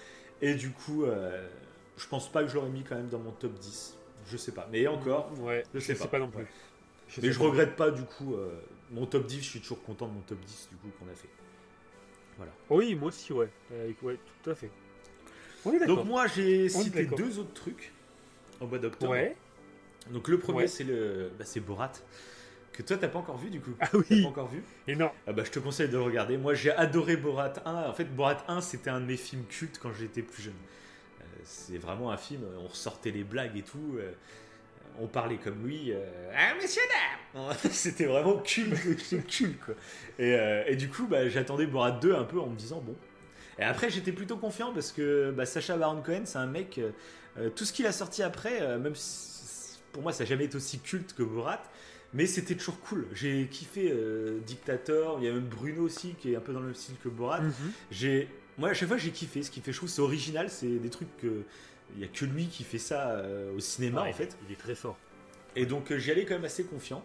Et 0.41 0.55
du 0.55 0.71
coup, 0.71 1.03
euh, 1.03 1.47
je 1.97 2.07
pense 2.07 2.31
pas 2.31 2.43
que 2.43 2.49
je 2.49 2.55
l'aurais 2.55 2.69
mis 2.69 2.83
quand 2.83 2.95
même 2.95 3.09
dans 3.09 3.19
mon 3.19 3.31
top 3.31 3.53
10. 3.53 3.97
Je 4.27 4.37
sais 4.37 4.51
pas. 4.51 4.67
Mais 4.71 4.87
encore, 4.87 5.31
ouais, 5.41 5.63
je 5.73 5.79
sais, 5.79 5.95
pas. 5.95 6.19
non 6.19 6.29
plus. 6.29 6.45
Mais 7.21 7.31
je 7.31 7.39
regrette 7.39 7.75
pas 7.75 7.91
du 7.91 8.03
coup 8.03 8.33
euh, 8.35 8.49
mon 8.91 9.05
top 9.05 9.27
10. 9.27 9.37
Je 9.37 9.49
suis 9.49 9.59
toujours 9.59 9.83
content 9.83 10.07
de 10.07 10.13
mon 10.13 10.21
top 10.21 10.39
10 10.39 10.69
du 10.71 10.77
coup 10.77 10.87
qu'on 10.99 11.11
a 11.11 11.15
fait. 11.15 11.29
Voilà. 12.37 12.51
Oui, 12.69 12.95
moi 12.95 13.09
aussi, 13.09 13.31
ouais. 13.33 13.49
ouais, 14.01 14.17
tout 14.43 14.49
à 14.49 14.55
fait. 14.55 14.69
Donc 15.87 16.05
moi 16.05 16.27
j'ai 16.27 16.69
cité 16.69 17.05
deux 17.05 17.39
autres 17.39 17.53
trucs 17.53 17.91
au 18.59 18.67
mois 18.67 18.79
d'octobre. 18.79 19.11
Ouais. 19.11 19.35
Donc 20.11 20.27
le 20.27 20.37
premier 20.37 20.67
c'est 20.67 20.83
le 20.83 21.31
bah, 21.37 21.45
c'est 21.45 21.59
Borat 21.59 21.91
que 22.73 22.83
toi 22.83 22.97
t'as 22.97 23.07
pas 23.07 23.19
encore 23.19 23.37
vu 23.37 23.49
du 23.49 23.61
coup. 23.61 23.71
Ah 23.79 23.89
oui. 23.93 24.23
Pas 24.23 24.27
encore 24.27 24.49
vu. 24.49 24.61
Et 24.87 24.95
non. 24.95 25.09
Ah 25.27 25.33
bah 25.33 25.43
je 25.45 25.51
te 25.51 25.59
conseille 25.59 25.87
de 25.87 25.93
le 25.93 26.03
regarder. 26.03 26.37
Moi 26.37 26.53
j'ai 26.53 26.71
adoré 26.71 27.15
Borat 27.15 27.53
1. 27.65 27.89
En 27.89 27.93
fait 27.93 28.05
Borat 28.05 28.43
1 28.47 28.61
c'était 28.61 28.89
un 28.89 28.99
de 28.99 29.05
mes 29.05 29.17
films 29.17 29.45
cultes 29.45 29.79
quand 29.81 29.93
j'étais 29.93 30.21
plus 30.21 30.43
jeune. 30.43 30.53
Euh, 31.21 31.23
c'est 31.43 31.77
vraiment 31.77 32.11
un 32.11 32.17
film. 32.17 32.41
On 32.59 32.67
ressortait 32.67 33.11
les 33.11 33.23
blagues 33.23 33.57
et 33.57 33.61
tout. 33.61 33.95
Euh, 33.97 34.11
on 34.99 35.07
parlait 35.07 35.37
comme 35.37 35.65
lui. 35.65 35.91
Euh, 35.91 36.31
ah 36.35 36.53
messieurs 36.61 36.83
dames. 37.33 37.53
c'était 37.71 38.05
vraiment 38.05 38.37
cul, 38.39 38.65
cul 39.27 39.57
quoi. 39.65 39.75
Et, 40.19 40.37
et, 40.67 40.75
du 40.75 40.89
coup 40.89 41.07
bah, 41.07 41.27
j'attendais 41.29 41.65
Borat 41.65 41.91
2 41.91 42.13
un 42.13 42.23
peu 42.23 42.39
en 42.39 42.47
me 42.47 42.55
disant 42.55 42.81
bon 42.81 42.95
et 43.59 43.63
après, 43.63 43.89
j'étais 43.89 44.11
plutôt 44.11 44.37
confiant 44.37 44.73
parce 44.73 44.91
que 44.91 45.31
bah, 45.31 45.45
Sacha 45.45 45.77
Baron 45.77 46.01
Cohen, 46.01 46.23
c'est 46.25 46.37
un 46.37 46.47
mec. 46.47 46.77
Euh, 46.77 46.91
euh, 47.37 47.49
tout 47.49 47.65
ce 47.65 47.73
qu'il 47.73 47.85
a 47.85 47.91
sorti 47.91 48.23
après, 48.23 48.61
euh, 48.61 48.77
même 48.79 48.95
si, 48.95 49.79
pour 49.91 50.03
moi, 50.03 50.11
ça 50.11 50.23
n'a 50.23 50.29
jamais 50.29 50.45
été 50.45 50.57
aussi 50.57 50.79
culte 50.79 51.13
que 51.13 51.23
Borat, 51.23 51.63
mais 52.13 52.25
c'était 52.25 52.55
toujours 52.55 52.79
cool. 52.81 53.07
J'ai 53.13 53.47
kiffé 53.47 53.93
Dictator. 54.45 55.19
Il 55.19 55.25
y 55.25 55.29
a 55.29 55.33
même 55.33 55.47
Bruno 55.47 55.83
aussi 55.83 56.15
qui 56.19 56.33
est 56.33 56.35
un 56.35 56.41
peu 56.41 56.53
dans 56.53 56.59
le 56.59 56.67
même 56.67 56.75
style 56.75 56.95
que 57.03 57.09
Borat. 57.09 57.41
Mhm. 57.41 57.53
J'ai, 57.91 58.29
moi, 58.57 58.69
à 58.69 58.73
chaque 58.73 58.87
fois, 58.87 58.97
j'ai 58.97 59.11
kiffé. 59.11 59.43
Ce 59.43 59.51
qui 59.51 59.61
fait, 59.61 59.73
je 59.73 59.85
c'est 59.85 60.01
original. 60.01 60.49
C'est 60.49 60.67
des 60.67 60.89
trucs 60.89 61.15
que 61.17 61.43
il 61.95 61.99
n'y 61.99 62.03
a 62.03 62.07
que 62.07 62.25
lui 62.25 62.47
qui 62.47 62.63
fait 62.63 62.79
ça 62.79 63.21
au 63.55 63.59
cinéma 63.59 64.01
en 64.01 64.13
fait. 64.13 64.35
Il 64.47 64.51
est 64.51 64.57
très 64.57 64.75
fort. 64.75 64.97
Et 65.55 65.65
donc 65.65 65.95
j'y 65.95 66.11
allais 66.11 66.25
quand 66.25 66.33
même 66.33 66.45
assez 66.45 66.63
confiant. 66.65 67.03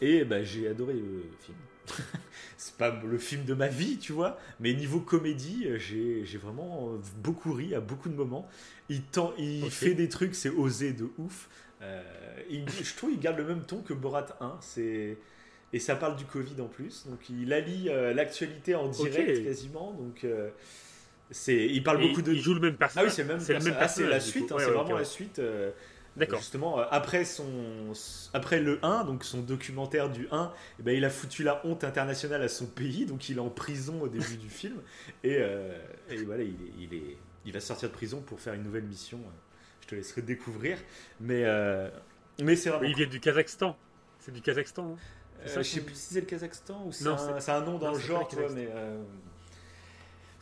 Et 0.00 0.24
bah, 0.24 0.42
j'ai 0.42 0.66
adoré 0.68 0.94
le 0.94 1.22
film. 1.40 1.56
c'est 2.56 2.76
pas 2.76 3.00
le 3.04 3.18
film 3.18 3.44
de 3.44 3.54
ma 3.54 3.68
vie, 3.68 3.98
tu 3.98 4.12
vois, 4.12 4.38
mais 4.60 4.74
niveau 4.74 5.00
comédie, 5.00 5.66
j'ai 5.78 6.38
vraiment 6.38 6.92
beaucoup 7.22 7.52
ri 7.52 7.74
à 7.74 7.80
beaucoup 7.80 8.08
de 8.08 8.14
moments. 8.14 8.48
Il, 8.88 9.02
tend, 9.02 9.32
il 9.38 9.70
fait 9.70 9.94
des 9.94 10.08
trucs, 10.08 10.34
c'est 10.34 10.50
osé 10.50 10.92
de 10.92 11.08
ouf. 11.18 11.48
Euh, 11.82 12.02
je 12.50 12.96
trouve 12.96 13.10
qu'il 13.10 13.20
garde 13.20 13.38
le 13.38 13.44
même 13.44 13.62
ton 13.62 13.82
que 13.82 13.92
Borat 13.92 14.26
1. 14.40 14.58
C'est 14.60 15.16
et 15.74 15.78
ça 15.78 15.96
parle 15.96 16.16
du 16.16 16.24
Covid 16.24 16.60
en 16.60 16.66
plus, 16.66 17.06
donc 17.06 17.30
il 17.30 17.50
allie 17.52 17.88
euh, 17.88 18.12
l'actualité 18.12 18.74
en 18.74 18.88
direct 18.88 19.42
quasiment. 19.44 19.92
Donc 19.92 20.24
euh, 20.24 20.50
c'est, 21.30 21.66
il 21.66 21.82
parle 21.82 22.00
beaucoup 22.06 22.20
de. 22.20 22.32
Il 22.32 22.42
joue 22.42 22.54
le 22.54 22.60
même 22.60 22.76
personnage. 22.76 23.06
Ah 23.06 23.08
oui, 23.08 23.14
c'est 23.14 23.24
même, 23.24 23.40
ah, 23.48 24.08
la 24.08 24.20
suite, 24.20 24.52
hein, 24.52 24.56
c'est 24.58 24.70
vraiment 24.70 24.98
la 24.98 25.04
suite. 25.04 25.40
D'accord. 26.16 26.40
Justement, 26.40 26.78
euh, 26.78 26.84
après, 26.90 27.24
son, 27.24 27.46
après 28.34 28.60
le 28.60 28.78
1, 28.82 29.04
donc 29.04 29.24
son 29.24 29.40
documentaire 29.40 30.10
du 30.10 30.28
1, 30.30 30.52
eh 30.78 30.82
ben, 30.82 30.96
il 30.96 31.04
a 31.04 31.10
foutu 31.10 31.42
la 31.42 31.64
honte 31.66 31.84
internationale 31.84 32.42
à 32.42 32.48
son 32.48 32.66
pays, 32.66 33.06
donc 33.06 33.28
il 33.28 33.38
est 33.38 33.40
en 33.40 33.48
prison 33.48 34.02
au 34.02 34.08
début 34.08 34.36
du 34.36 34.50
film. 34.50 34.76
Et, 35.24 35.38
euh, 35.38 35.78
voilà, 36.26 36.42
il, 36.42 36.94
est, 36.94 37.16
il, 37.46 37.52
va 37.52 37.60
sortir 37.60 37.88
de 37.88 37.94
prison 37.94 38.20
pour 38.20 38.40
faire 38.40 38.54
une 38.54 38.62
nouvelle 38.62 38.84
mission. 38.84 39.20
Je 39.80 39.86
te 39.88 39.94
laisserai 39.94 40.22
découvrir. 40.22 40.76
Mais, 41.20 41.44
euh, 41.44 41.88
mais 42.40 42.56
c'est 42.56 42.68
vraiment. 42.68 42.84
il 42.84 42.94
vient 42.94 43.06
du 43.06 43.20
Kazakhstan. 43.20 43.76
C'est 44.18 44.32
du 44.32 44.42
Kazakhstan. 44.42 44.92
Hein 44.92 45.46
je 45.46 45.62
sais 45.62 45.80
plus 45.80 45.94
si 45.94 46.14
c'est 46.14 46.20
le 46.20 46.26
Kazakhstan 46.26 46.84
ou 46.86 46.92
c'est 46.92 47.06
un, 47.06 47.16
un, 47.16 47.60
nom 47.62 47.78
dans 47.78 47.92
le 47.92 47.98
genre, 47.98 48.28
mais. 48.54 48.68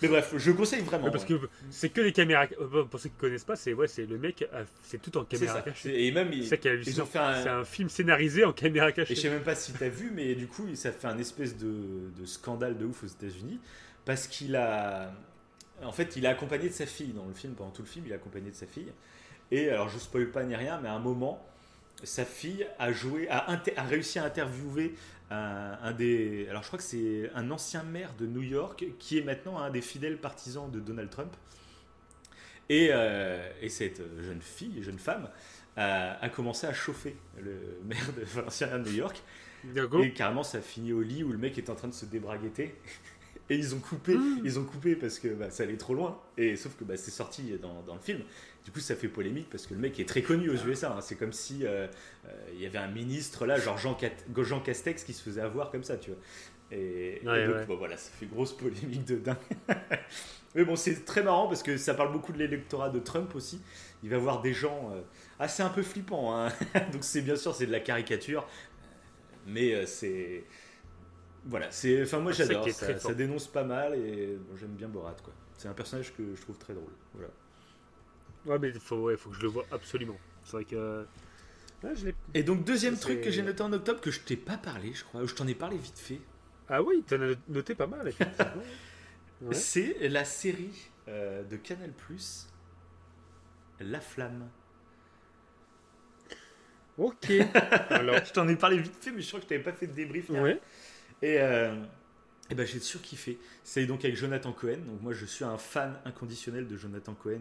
Mais 0.02 0.08
bref, 0.08 0.34
je 0.36 0.50
conseille 0.52 0.82
vraiment. 0.82 1.10
parce 1.10 1.24
que 1.24 1.34
c'est 1.70 1.90
que 1.90 2.00
les 2.00 2.12
caméras. 2.12 2.46
Euh, 2.60 2.84
pour 2.84 2.98
ceux 3.00 3.08
qui 3.08 3.16
connaissent 3.16 3.44
pas, 3.44 3.56
c'est 3.56 3.72
ouais, 3.74 3.88
c'est 3.88 4.06
le 4.06 4.18
mec, 4.18 4.48
c'est 4.82 5.00
tout 5.00 5.16
en 5.18 5.24
caméra 5.24 5.60
cachée. 5.62 6.06
Et 6.06 6.12
même 6.12 6.32
ils 6.32 7.02
ont 7.02 7.06
fait 7.06 7.18
un... 7.18 7.42
C'est 7.42 7.48
un 7.48 7.64
film 7.64 7.88
scénarisé 7.88 8.44
en 8.44 8.52
caméra 8.52 8.92
cachée. 8.92 9.12
Et 9.12 9.16
je 9.16 9.20
sais 9.20 9.30
même 9.30 9.42
pas 9.42 9.54
si 9.54 9.72
tu 9.72 9.84
as 9.84 9.88
vu, 9.88 10.10
mais 10.14 10.34
du 10.34 10.46
coup, 10.46 10.66
ça 10.74 10.92
fait 10.92 11.06
un 11.06 11.18
espèce 11.18 11.56
de, 11.56 12.10
de 12.18 12.26
scandale 12.26 12.78
de 12.78 12.84
ouf 12.84 13.04
aux 13.04 13.08
États-Unis 13.08 13.60
parce 14.04 14.26
qu'il 14.26 14.56
a, 14.56 15.12
en 15.82 15.92
fait, 15.92 16.16
il 16.16 16.26
a 16.26 16.30
accompagné 16.30 16.68
de 16.68 16.74
sa 16.74 16.86
fille 16.86 17.12
dans 17.12 17.26
le 17.26 17.34
film 17.34 17.54
pendant 17.54 17.70
tout 17.70 17.82
le 17.82 17.88
film, 17.88 18.04
il 18.06 18.12
a 18.12 18.16
accompagné 18.16 18.50
de 18.50 18.56
sa 18.56 18.66
fille. 18.66 18.92
Et 19.50 19.68
alors, 19.68 19.88
je 19.88 19.98
spoil 19.98 20.30
pas 20.30 20.44
ni 20.44 20.54
rien, 20.54 20.80
mais 20.82 20.88
à 20.88 20.94
un 20.94 20.98
moment, 20.98 21.44
sa 22.02 22.24
fille 22.24 22.66
a 22.78 22.92
joué, 22.92 23.28
a, 23.28 23.50
a 23.50 23.82
réussi 23.82 24.18
à 24.18 24.24
interviewer 24.24 24.94
un, 25.30 25.92
des. 25.92 26.46
Alors 26.50 26.62
je 26.62 26.66
crois 26.66 26.78
que 26.78 26.84
c'est 26.84 27.30
un 27.34 27.50
ancien 27.50 27.82
maire 27.82 28.12
de 28.18 28.26
New 28.26 28.42
York 28.42 28.84
qui 28.98 29.18
est 29.18 29.22
maintenant 29.22 29.58
un 29.58 29.70
des 29.70 29.80
fidèles 29.80 30.18
partisans 30.18 30.70
de 30.70 30.80
Donald 30.80 31.10
Trump. 31.10 31.34
Et, 32.68 32.90
euh, 32.92 33.50
et 33.60 33.68
cette 33.68 34.00
jeune 34.20 34.40
fille, 34.40 34.82
jeune 34.82 34.98
femme, 34.98 35.28
a, 35.76 36.28
commencé 36.28 36.66
à 36.66 36.72
chauffer 36.72 37.16
le 37.40 37.78
maire 37.84 38.12
de 38.16 38.22
Valenciennes 38.24 38.82
de 38.82 38.88
New 38.88 38.96
York. 38.96 39.22
Et 40.02 40.12
carrément, 40.12 40.42
ça 40.42 40.58
a 40.58 40.60
fini 40.60 40.92
au 40.92 41.02
lit 41.02 41.22
où 41.22 41.32
le 41.32 41.38
mec 41.38 41.58
est 41.58 41.68
en 41.68 41.74
train 41.74 41.88
de 41.88 41.94
se 41.94 42.06
débragueter. 42.06 42.74
Et 43.50 43.56
ils 43.56 43.74
ont 43.74 43.80
coupé, 43.80 44.14
mmh. 44.14 44.42
ils 44.44 44.60
ont 44.60 44.64
coupé 44.64 44.94
parce 44.94 45.18
que 45.18 45.26
bah, 45.26 45.50
ça 45.50 45.64
allait 45.64 45.76
trop 45.76 45.94
loin. 45.94 46.20
Et 46.38 46.54
sauf 46.54 46.76
que 46.76 46.84
bah, 46.84 46.96
c'est 46.96 47.10
sorti 47.10 47.58
dans, 47.60 47.82
dans, 47.82 47.94
le 47.94 48.00
film. 48.00 48.20
Du 48.64 48.70
coup, 48.70 48.80
ça 48.80 48.94
fait 48.94 49.08
polémique 49.08 49.48
parce 49.50 49.66
que 49.66 49.74
le 49.74 49.80
mec 49.80 49.98
est 50.00 50.08
très 50.08 50.22
connu 50.22 50.50
aux 50.50 50.56
USA. 50.56 50.92
Hein. 50.92 51.00
C'est 51.00 51.16
comme 51.16 51.32
si 51.32 51.64
euh, 51.64 51.86
euh, 52.26 52.48
il 52.52 52.60
y 52.60 52.66
avait 52.66 52.78
un 52.78 52.88
ministre 52.88 53.46
là, 53.46 53.58
genre 53.58 53.78
Jean, 53.78 53.96
Jean, 54.36 54.60
Castex, 54.60 55.04
qui 55.04 55.12
se 55.12 55.22
faisait 55.22 55.40
avoir 55.40 55.70
comme 55.70 55.84
ça, 55.84 55.96
tu 55.96 56.10
vois. 56.10 56.18
Et, 56.72 57.20
donc, 57.24 57.78
voilà, 57.78 57.96
ça 57.96 58.10
fait 58.12 58.26
grosse 58.26 58.52
polémique 58.52 59.04
de 59.06 59.16
dingue. 59.16 59.36
Mais 60.54 60.64
bon, 60.64 60.76
c'est 60.76 61.04
très 61.04 61.22
marrant 61.22 61.48
parce 61.48 61.62
que 61.62 61.76
ça 61.76 61.94
parle 61.94 62.12
beaucoup 62.12 62.32
de 62.32 62.38
l'électorat 62.38 62.90
de 62.90 62.98
Trump 62.98 63.34
aussi. 63.34 63.60
Il 64.02 64.10
va 64.10 64.18
voir 64.18 64.42
des 64.42 64.52
gens 64.52 64.90
euh, 64.92 65.00
assez 65.38 65.62
un 65.62 65.68
peu 65.68 65.82
flippants. 65.82 66.36
Hein. 66.36 66.52
donc 66.92 67.02
c'est 67.02 67.22
bien 67.22 67.36
sûr 67.36 67.54
c'est 67.54 67.66
de 67.66 67.72
la 67.72 67.80
caricature, 67.80 68.46
mais 69.46 69.86
c'est 69.86 70.44
voilà, 71.46 71.70
c'est. 71.70 72.02
Enfin, 72.02 72.18
moi 72.18 72.32
j'adore. 72.32 72.68
Ça, 72.70 72.98
ça, 72.98 73.14
dénonce 73.14 73.48
pas 73.48 73.64
mal 73.64 73.94
et 73.94 74.38
j'aime 74.58 74.74
bien 74.74 74.88
Borat 74.88 75.16
quoi. 75.22 75.32
C'est 75.56 75.68
un 75.68 75.72
personnage 75.72 76.14
que 76.14 76.34
je 76.34 76.40
trouve 76.40 76.58
très 76.58 76.74
drôle. 76.74 76.92
Voilà. 77.14 77.30
Ouais, 78.46 78.58
mais 78.58 78.68
il 78.68 78.80
faut, 78.80 79.16
faut 79.16 79.30
que 79.30 79.36
je 79.36 79.42
le 79.42 79.48
vois 79.48 79.64
absolument. 79.70 80.16
C'est 80.44 80.52
vrai 80.52 80.64
que. 80.64 81.06
et 82.34 82.42
donc, 82.42 82.64
deuxième 82.64 82.98
truc 82.98 83.20
que 83.20 83.30
j'ai 83.30 83.42
noté 83.42 83.62
en 83.62 83.72
octobre, 83.72 84.00
que 84.00 84.10
je 84.10 84.20
t'ai 84.20 84.36
pas 84.36 84.56
parlé, 84.56 84.92
je 84.94 85.04
crois, 85.04 85.22
ou 85.22 85.26
je 85.26 85.34
t'en 85.34 85.46
ai 85.46 85.54
parlé 85.54 85.76
vite 85.76 85.98
fait. 85.98 86.20
Ah 86.68 86.82
oui, 86.82 87.04
tu 87.06 87.14
en 87.14 87.22
as 87.22 87.34
noté 87.48 87.74
pas 87.74 87.86
mal. 87.86 88.12
C'est 89.52 90.08
la 90.08 90.24
série 90.24 90.90
euh, 91.08 91.42
de 91.42 91.56
Canal 91.56 91.92
La 93.80 94.00
Flamme. 94.00 94.48
Ok. 96.98 97.30
Alors, 97.90 98.24
je 98.24 98.32
t'en 98.32 98.46
ai 98.46 98.56
parlé 98.56 98.78
vite 98.78 98.94
fait, 99.00 99.10
mais 99.10 99.22
je 99.22 99.28
crois 99.28 99.40
que 99.40 99.44
je 99.44 99.48
t'avais 99.48 99.62
pas 99.62 99.72
fait 99.72 99.86
de 99.86 99.92
débrief. 99.92 100.28
Ouais. 100.28 100.60
Et, 101.22 101.38
euh, 101.40 101.74
et 102.50 102.54
ben, 102.54 102.66
j'ai 102.66 102.78
surkiffé. 102.78 103.38
C'est 103.64 103.86
donc 103.86 104.04
avec 104.04 104.16
Jonathan 104.16 104.52
Cohen. 104.52 104.78
Donc, 104.86 105.00
moi, 105.00 105.12
je 105.12 105.24
suis 105.24 105.44
un 105.44 105.56
fan 105.56 105.98
inconditionnel 106.04 106.66
de 106.66 106.76
Jonathan 106.76 107.14
Cohen. 107.14 107.40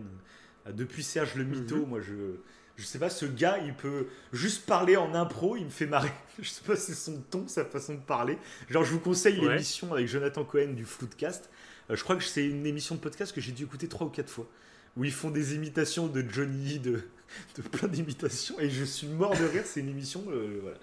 Euh, 0.69 0.73
depuis 0.73 1.03
Serge 1.03 1.35
le 1.35 1.43
Mito, 1.43 1.77
mhm. 1.77 1.87
moi, 1.87 1.99
je. 2.01 2.37
Je 2.77 2.85
sais 2.85 2.97
pas, 2.97 3.09
ce 3.09 3.25
gars, 3.25 3.57
il 3.65 3.73
peut 3.73 4.07
juste 4.31 4.65
parler 4.65 4.95
en 4.95 5.13
impro, 5.13 5.57
il 5.57 5.65
me 5.65 5.69
fait 5.69 5.85
marrer. 5.85 6.13
Je 6.41 6.47
sais 6.47 6.61
pas, 6.65 6.77
c'est 6.77 6.93
son 6.93 7.19
ton, 7.29 7.45
sa 7.45 7.65
façon 7.65 7.95
de 7.95 7.99
parler. 7.99 8.37
Genre, 8.69 8.85
je 8.85 8.93
vous 8.93 9.01
conseille 9.01 9.35
l'émission 9.35 9.91
avec 9.91 10.07
Jonathan 10.07 10.45
Cohen 10.45 10.69
du 10.69 10.85
Floodcast. 10.85 11.49
Euh, 11.89 11.97
je 11.97 12.03
crois 12.05 12.15
que 12.15 12.23
c'est 12.23 12.47
une 12.47 12.65
émission 12.65 12.95
de 12.95 13.01
podcast 13.01 13.35
que 13.35 13.41
j'ai 13.41 13.51
dû 13.51 13.63
écouter 13.65 13.89
trois 13.89 14.07
ou 14.07 14.09
quatre 14.09 14.29
fois. 14.29 14.47
Où 14.95 15.03
ils 15.03 15.11
font 15.11 15.29
des 15.29 15.55
imitations 15.55 16.07
de 16.07 16.23
Johnny, 16.31 16.79
de, 16.79 17.01
de 17.57 17.61
plein 17.63 17.89
d'imitations. 17.89 18.57
Et 18.61 18.69
je 18.69 18.85
suis 18.85 19.07
mort 19.07 19.37
de 19.37 19.43
rire, 19.43 19.63
c'est 19.65 19.81
une 19.81 19.89
émission. 19.89 20.23
voilà. 20.61 20.77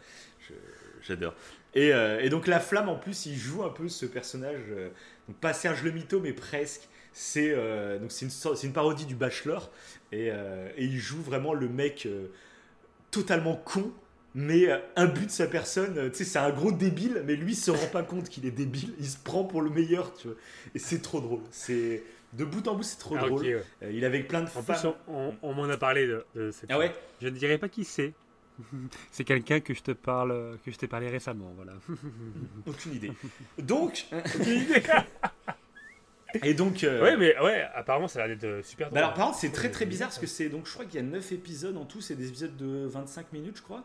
J'adore. 1.07 1.35
Euh, 1.77 2.21
et, 2.21 2.29
donc 2.29 2.47
la 2.47 2.61
flamme 2.61 2.89
en 2.89 2.97
plus, 2.97 3.27
il 3.27 3.37
joue 3.37 3.63
un 3.63 3.69
peu 3.69 3.89
ce 3.89 4.07
personnage, 4.07 4.63
euh, 4.71 4.89
donc 5.29 5.37
pas 5.39 5.53
Serge 5.53 5.83
le 5.83 5.91
Mito, 5.91 6.21
mais 6.21 6.33
presque. 6.33 6.89
C'est 7.19 7.51
euh, 7.51 7.99
donc 7.99 8.13
c'est 8.13 8.27
une, 8.27 8.57
une, 8.63 8.73
parodie 8.75 9.07
du 9.07 9.15
Bachelor 9.15 9.71
et, 10.13 10.31
il 10.77 10.99
joue 10.99 11.23
vraiment 11.23 11.55
le 11.55 11.67
mec 11.67 12.07
totalement 13.11 13.57
con, 13.57 13.91
mais 14.35 14.69
un 14.97 15.07
but 15.07 15.25
de 15.25 15.31
sa 15.31 15.47
personne. 15.47 16.11
Tu 16.11 16.19
sais, 16.19 16.25
c'est 16.25 16.39
un 16.39 16.51
gros 16.51 16.73
débile, 16.73 17.23
mais 17.25 17.35
lui 17.35 17.53
il 17.53 17.57
se 17.57 17.71
rend 17.71 17.87
pas 17.87 18.03
compte 18.03 18.29
qu'il 18.29 18.45
est 18.45 18.51
débile. 18.51 18.95
Il 18.99 19.07
se 19.07 19.17
prend 19.17 19.45
pour 19.45 19.63
le 19.63 19.71
meilleur, 19.71 20.15
tu 20.15 20.29
vois. 20.29 20.37
Et 20.75 20.79
c'est 20.79 21.01
trop 21.01 21.21
drôle. 21.21 21.41
C'est 21.51 22.03
de 22.35 22.45
bout 22.45 22.69
en 22.69 22.75
bout, 22.75 22.83
c'est 22.83 22.99
trop 22.99 23.17
ah, 23.19 23.27
drôle. 23.27 23.63
il 23.91 24.03
est 24.03 24.07
avec 24.07 24.29
plein 24.29 24.43
de 24.43 24.49
en 24.55 24.63
Plus, 24.63 24.87
on, 25.09 25.55
m'en 25.55 25.65
a 25.65 25.77
parlé 25.79 26.07
de, 26.07 26.51
cette. 26.51 26.71
Ah 26.71 26.79
ouais. 26.79 26.95
Je 27.23 27.29
ne 27.29 27.37
dirais 27.39 27.57
pas 27.57 27.71
qui 27.71 27.85
c'est. 27.85 28.13
C'est 29.11 29.25
quelqu'un 29.25 29.61
que 29.61 29.75
je 29.75 29.83
te 29.83 29.91
parle, 29.91 30.59
que 30.65 30.71
je 30.71 30.77
t'ai 30.77 30.87
parlé 30.87 31.11
récemment, 31.11 31.53
voilà. 31.57 31.75
Aucune 32.67 32.95
idée. 32.95 33.13
Donc, 33.59 34.07
aucune 34.13 34.63
idée. 34.63 34.83
Et 36.43 36.55
donc. 36.55 36.85
Euh, 36.85 37.03
ouais, 37.03 37.17
mais 37.17 37.39
ouais, 37.41 37.67
apparemment 37.75 38.09
ça 38.09 38.23
a 38.23 38.27
l'air 38.27 38.37
d'être 38.37 38.49
euh, 38.49 38.63
super. 38.63 38.91
Bah 38.91 38.99
alors, 38.99 39.15
par 39.15 39.27
contre, 39.27 39.39
c'est 39.39 39.53
très 39.53 39.71
très 39.71 39.87
bizarre 39.87 40.09
parce 40.09 40.19
que 40.19 40.27
c'est 40.27 40.49
donc 40.49 40.67
je 40.67 40.73
crois 40.73 40.85
qu'il 40.85 40.97
y 40.97 41.03
a 41.03 41.07
9 41.07 41.33
épisodes 41.33 41.77
en 41.77 41.85
tout, 41.85 42.01
c'est 42.01 42.15
des 42.15 42.29
épisodes 42.29 42.57
de 42.57 42.87
25 42.87 43.33
minutes, 43.33 43.59
je 43.59 43.63
crois. 43.63 43.85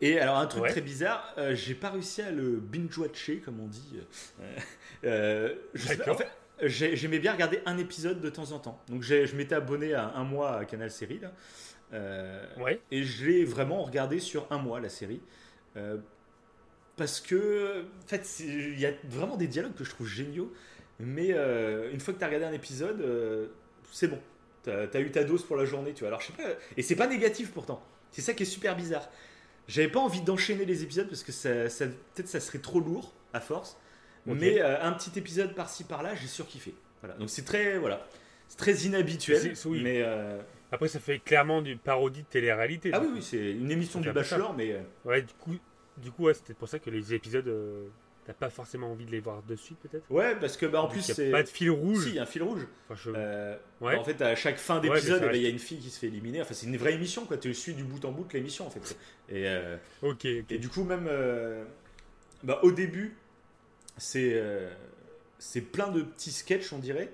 Et 0.00 0.18
alors 0.20 0.38
un 0.38 0.46
truc 0.46 0.66
très 0.68 0.80
bizarre, 0.80 1.34
euh, 1.38 1.54
j'ai 1.54 1.74
pas 1.74 1.90
réussi 1.90 2.22
à 2.22 2.30
le 2.30 2.56
binge-watcher 2.56 3.38
comme 3.38 3.60
on 3.60 3.66
dit. 3.66 3.98
Euh, 5.04 5.54
en 6.08 6.14
fait, 6.14 6.28
j'aimais 6.62 7.20
bien 7.20 7.32
regarder 7.32 7.60
un 7.66 7.78
épisode 7.78 8.20
de 8.20 8.30
temps 8.30 8.50
en 8.50 8.58
temps. 8.58 8.80
Donc 8.88 9.02
je 9.02 9.36
m'étais 9.36 9.54
abonné 9.54 9.94
à 9.94 10.12
un 10.16 10.24
mois 10.24 10.56
à 10.58 10.64
Canal 10.64 10.90
Série 10.90 11.20
là. 11.20 11.32
Euh, 11.92 12.44
et 12.90 13.04
je 13.04 13.26
l'ai 13.26 13.44
vraiment 13.44 13.82
regardé 13.82 14.18
sur 14.18 14.46
un 14.50 14.58
mois, 14.58 14.80
la 14.80 14.88
série. 14.88 15.20
Parce 16.96 17.20
que, 17.20 17.84
en 18.04 18.08
fait, 18.08 18.40
il 18.40 18.78
y 18.80 18.86
a 18.86 18.90
vraiment 19.04 19.36
des 19.36 19.46
dialogues 19.46 19.74
que 19.74 19.84
je 19.84 19.90
trouve 19.90 20.08
géniaux. 20.08 20.52
Mais 21.00 21.28
euh, 21.30 21.92
une 21.92 22.00
fois 22.00 22.12
que 22.14 22.18
tu 22.18 22.24
as 22.24 22.26
regardé 22.26 22.46
un 22.46 22.52
épisode, 22.52 23.04
c'est 23.92 24.08
bon. 24.08 24.18
Tu 24.64 24.70
as, 24.70 25.00
eu 25.00 25.10
ta 25.10 25.24
dose 25.24 25.44
pour 25.44 25.56
la 25.56 25.64
journée, 25.64 25.92
tu 25.92 26.00
vois. 26.00 26.08
Alors, 26.08 26.20
je 26.20 26.26
sais 26.26 26.32
pas. 26.32 26.48
Et 26.76 26.82
c'est 26.82 26.96
pas 26.96 27.06
négatif 27.06 27.52
pourtant. 27.52 27.82
C'est 28.10 28.22
ça 28.22 28.34
qui 28.34 28.42
est 28.42 28.46
super 28.46 28.76
bizarre. 28.76 29.08
J'avais 29.68 29.88
pas 29.88 30.00
envie 30.00 30.22
d'enchaîner 30.22 30.64
les 30.64 30.82
épisodes 30.82 31.08
parce 31.08 31.22
que 31.22 31.32
ça, 31.32 31.68
ça 31.68 31.86
peut-être 31.86 32.28
ça 32.28 32.40
serait 32.40 32.58
trop 32.58 32.80
lourd 32.80 33.12
à 33.32 33.40
force. 33.40 33.76
Mais 34.26 34.60
un 34.60 34.92
petit 34.92 35.18
épisode 35.18 35.54
par-ci 35.54 35.84
par-là, 35.84 36.14
j'ai 36.14 36.26
surkiffé. 36.26 36.74
Voilà. 37.00 37.16
Donc 37.16 37.30
c'est 37.30 37.44
très 37.44 37.78
voilà, 37.78 38.06
c'est 38.48 38.58
très 38.58 38.74
inhabituel. 38.74 39.54
Mais 39.80 40.04
après, 40.70 40.88
ça 40.88 41.00
fait 41.00 41.18
clairement 41.18 41.62
du 41.62 41.76
parodie 41.76 42.22
de 42.22 42.26
télé-réalité. 42.26 42.90
Ah 42.92 43.00
oui, 43.00 43.08
oui, 43.14 43.22
c'est 43.22 43.52
une 43.52 43.70
émission 43.70 44.00
du 44.00 44.12
Bachelor, 44.12 44.54
mais. 44.54 44.72
Euh, 44.72 44.80
ouais, 45.04 45.22
du 45.22 45.32
coup, 45.34 45.56
du 45.96 46.10
coup 46.10 46.32
c'était 46.32 46.54
pour 46.54 46.68
ça 46.68 46.78
que 46.78 46.90
les 46.90 47.14
épisodes. 47.14 47.48
Euh, 47.48 47.88
t'as 48.28 48.34
pas 48.34 48.50
forcément 48.50 48.92
envie 48.92 49.06
de 49.06 49.10
les 49.10 49.20
voir 49.20 49.42
de 49.42 49.56
suite, 49.56 49.78
peut-être? 49.78 50.04
Ouais, 50.10 50.36
parce 50.38 50.58
que 50.58 50.66
bah, 50.66 50.82
en 50.82 50.88
plus, 50.88 51.00
c'est. 51.00 51.30
pas 51.30 51.42
de 51.42 51.48
fil 51.48 51.70
rouge. 51.70 52.04
Si, 52.04 52.10
il 52.10 52.14
y 52.16 52.18
a 52.18 52.24
un 52.24 52.26
fil 52.26 52.42
rouge. 52.42 52.66
Euh, 53.06 53.56
ouais. 53.80 53.96
En 53.96 54.04
fait, 54.04 54.20
à 54.20 54.36
chaque 54.36 54.58
fin 54.58 54.80
d'épisode, 54.80 55.22
eh 55.24 55.28
ben, 55.28 55.34
il 55.34 55.42
y 55.42 55.46
a 55.46 55.48
une 55.48 55.58
fille 55.58 55.78
qui 55.78 55.88
se 55.88 55.98
fait 55.98 56.08
éliminer. 56.08 56.42
Enfin, 56.42 56.52
c'est 56.52 56.66
une 56.66 56.76
vraie 56.76 56.92
émission, 56.92 57.24
quoi. 57.24 57.38
Tu 57.38 57.54
suis 57.54 57.72
du 57.72 57.84
bout 57.84 58.04
en 58.04 58.12
bout 58.12 58.24
de 58.24 58.32
l'émission, 58.34 58.66
en 58.66 58.70
fait. 58.70 58.98
Et, 59.30 59.46
ok, 60.02 60.26
Et 60.26 60.58
du 60.58 60.68
coup, 60.68 60.84
même. 60.84 61.08
Bah, 62.42 62.60
au 62.62 62.70
début, 62.70 63.16
c'est. 63.96 64.42
c'est 65.38 65.62
plein 65.62 65.88
de 65.88 66.02
petits 66.02 66.32
sketchs, 66.32 66.72
on 66.74 66.78
dirait 66.78 67.10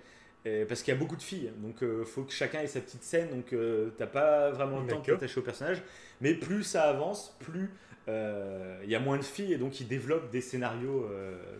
parce 0.69 0.83
qu'il 0.83 0.93
y 0.93 0.97
a 0.97 1.01
beaucoup 1.01 1.17
de 1.17 1.23
filles, 1.23 1.51
donc 1.59 1.77
il 1.81 1.87
euh, 1.87 2.05
faut 2.05 2.23
que 2.23 2.33
chacun 2.33 2.61
ait 2.61 2.67
sa 2.67 2.81
petite 2.81 3.03
scène, 3.03 3.31
donc 3.31 3.53
euh, 3.53 3.91
t'as 3.97 4.07
pas 4.07 4.51
vraiment 4.51 4.81
le 4.81 4.87
temps 4.87 5.01
de 5.01 5.07
t'attacher 5.07 5.41
au 5.41 5.43
personnage. 5.43 5.83
Mais 6.21 6.35
plus 6.35 6.63
ça 6.65 6.85
avance, 6.85 7.35
plus 7.41 7.63
euh, 7.63 7.94
il 8.09 8.91
y 8.91 8.95
a 8.95 9.01
moins 9.01 9.19
de 9.19 9.23
filles 9.25 9.53
et 9.53 9.59
donc 9.59 9.81
ils 9.81 9.89
développent 9.89 10.31
des 10.31 10.41
scénarios 10.41 11.09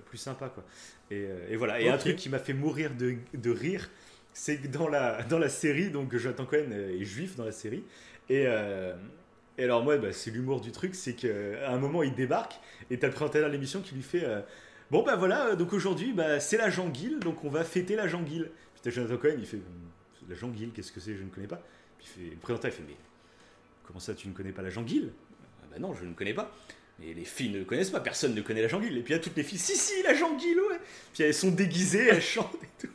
plus 0.07 0.19
sympas. 0.19 0.49
Quoi. 0.49 0.65
Et, 1.11 1.57
voilà. 1.57 1.81
Et 1.81 1.89
un 1.89 1.99
truc 1.99 2.17
qui 2.17 2.29
m'a 2.29 2.39
fait 2.39 2.53
mourir 2.53 2.91
de, 2.95 3.17
de 3.33 3.51
rire, 3.51 3.89
c'est 4.33 4.59
que 4.59 4.69
dans 4.69 4.89
la, 4.89 5.23
dans 5.23 5.39
la 5.39 5.49
série, 5.49 5.91
donc 5.91 6.15
Jonathan 6.17 6.45
Cohen 6.45 6.71
est 6.71 7.05
juif 7.05 7.37
dans 7.37 7.45
la 7.45 7.53
série, 7.53 7.85
et, 8.29 8.45
et 9.59 9.65
alors 9.65 9.85
moi, 9.85 9.97
bah, 9.99 10.13
c'est 10.13 10.31
l'humour 10.31 10.61
du 10.61 10.73
truc, 10.73 10.95
c'est 10.95 11.15
qu'à 11.15 11.71
un 11.71 11.79
moment 11.79 12.03
il 12.03 12.15
débarque 12.15 12.61
et 12.91 12.99
t'as 12.99 13.07
le 13.07 13.13
présentateur 13.13 13.49
de 13.49 13.53
l'émission 13.53 13.81
qui 13.81 13.95
lui 13.95 14.03
fait. 14.03 14.27
Bon 14.91 15.03
bah 15.03 15.17
voilà, 15.17 15.57
donc 15.57 15.73
aujourd'hui 15.73 16.13
bah, 16.13 16.41
c'est 16.41 16.59
la 16.59 16.71
Janguille, 16.71 17.19
donc 17.21 17.43
on 17.45 17.49
va 17.49 17.65
fêter 17.65 17.97
la 17.97 18.07
Janguille. 18.09 18.49
Jonathan 18.87 19.17
Cohen, 19.17 19.37
il 19.39 19.47
fait 19.47 19.61
La 20.29 20.35
Janguille, 20.35 20.71
qu'est-ce 20.75 20.93
que 20.93 21.01
c'est? 21.01 21.17
Je 21.17 21.23
ne 21.23 21.31
connais 21.31 21.47
pas. 21.47 21.63
Puis 21.99 22.07
il 22.07 22.25
fait, 22.25 22.31
le 22.33 22.37
présentateur, 22.37 22.71
il 22.71 22.75
fait 22.75 22.85
Mais 22.87 22.97
comment 23.87 23.99
ça, 23.99 24.15
tu 24.15 24.29
ne 24.29 24.35
connais 24.35 24.53
pas 24.53 24.61
la 24.61 24.69
Janguille 24.69 25.11
ah 25.75 25.79
Bah 25.79 25.87
non, 25.87 25.95
je 25.95 26.05
ne 26.05 26.15
connais 26.15 26.35
pas. 26.35 26.55
Mais 27.01 27.13
les 27.13 27.25
filles 27.25 27.51
ne 27.51 27.65
connaissent 27.65 27.91
pas, 27.91 28.01
personne 28.01 28.35
ne 28.35 28.41
connaît 28.41 28.63
la 28.63 28.69
Janguille. 28.69 28.99
Et 28.99 29.03
puis 29.03 29.15
il 29.15 29.17
y 29.17 29.21
a 29.21 29.23
toutes 29.23 29.37
les 29.37 29.43
filles 29.43 29.59
Si, 29.59 29.77
si, 29.77 30.03
la 30.05 30.15
Janguille, 30.15 30.55
ouais 30.55 30.81
Puis 31.13 31.25
elles 31.25 31.35
sont 31.35 31.51
déguisées, 31.51 32.07
elles 32.07 32.23
chantent 32.23 32.55
et 32.63 32.87
tout. 32.87 32.93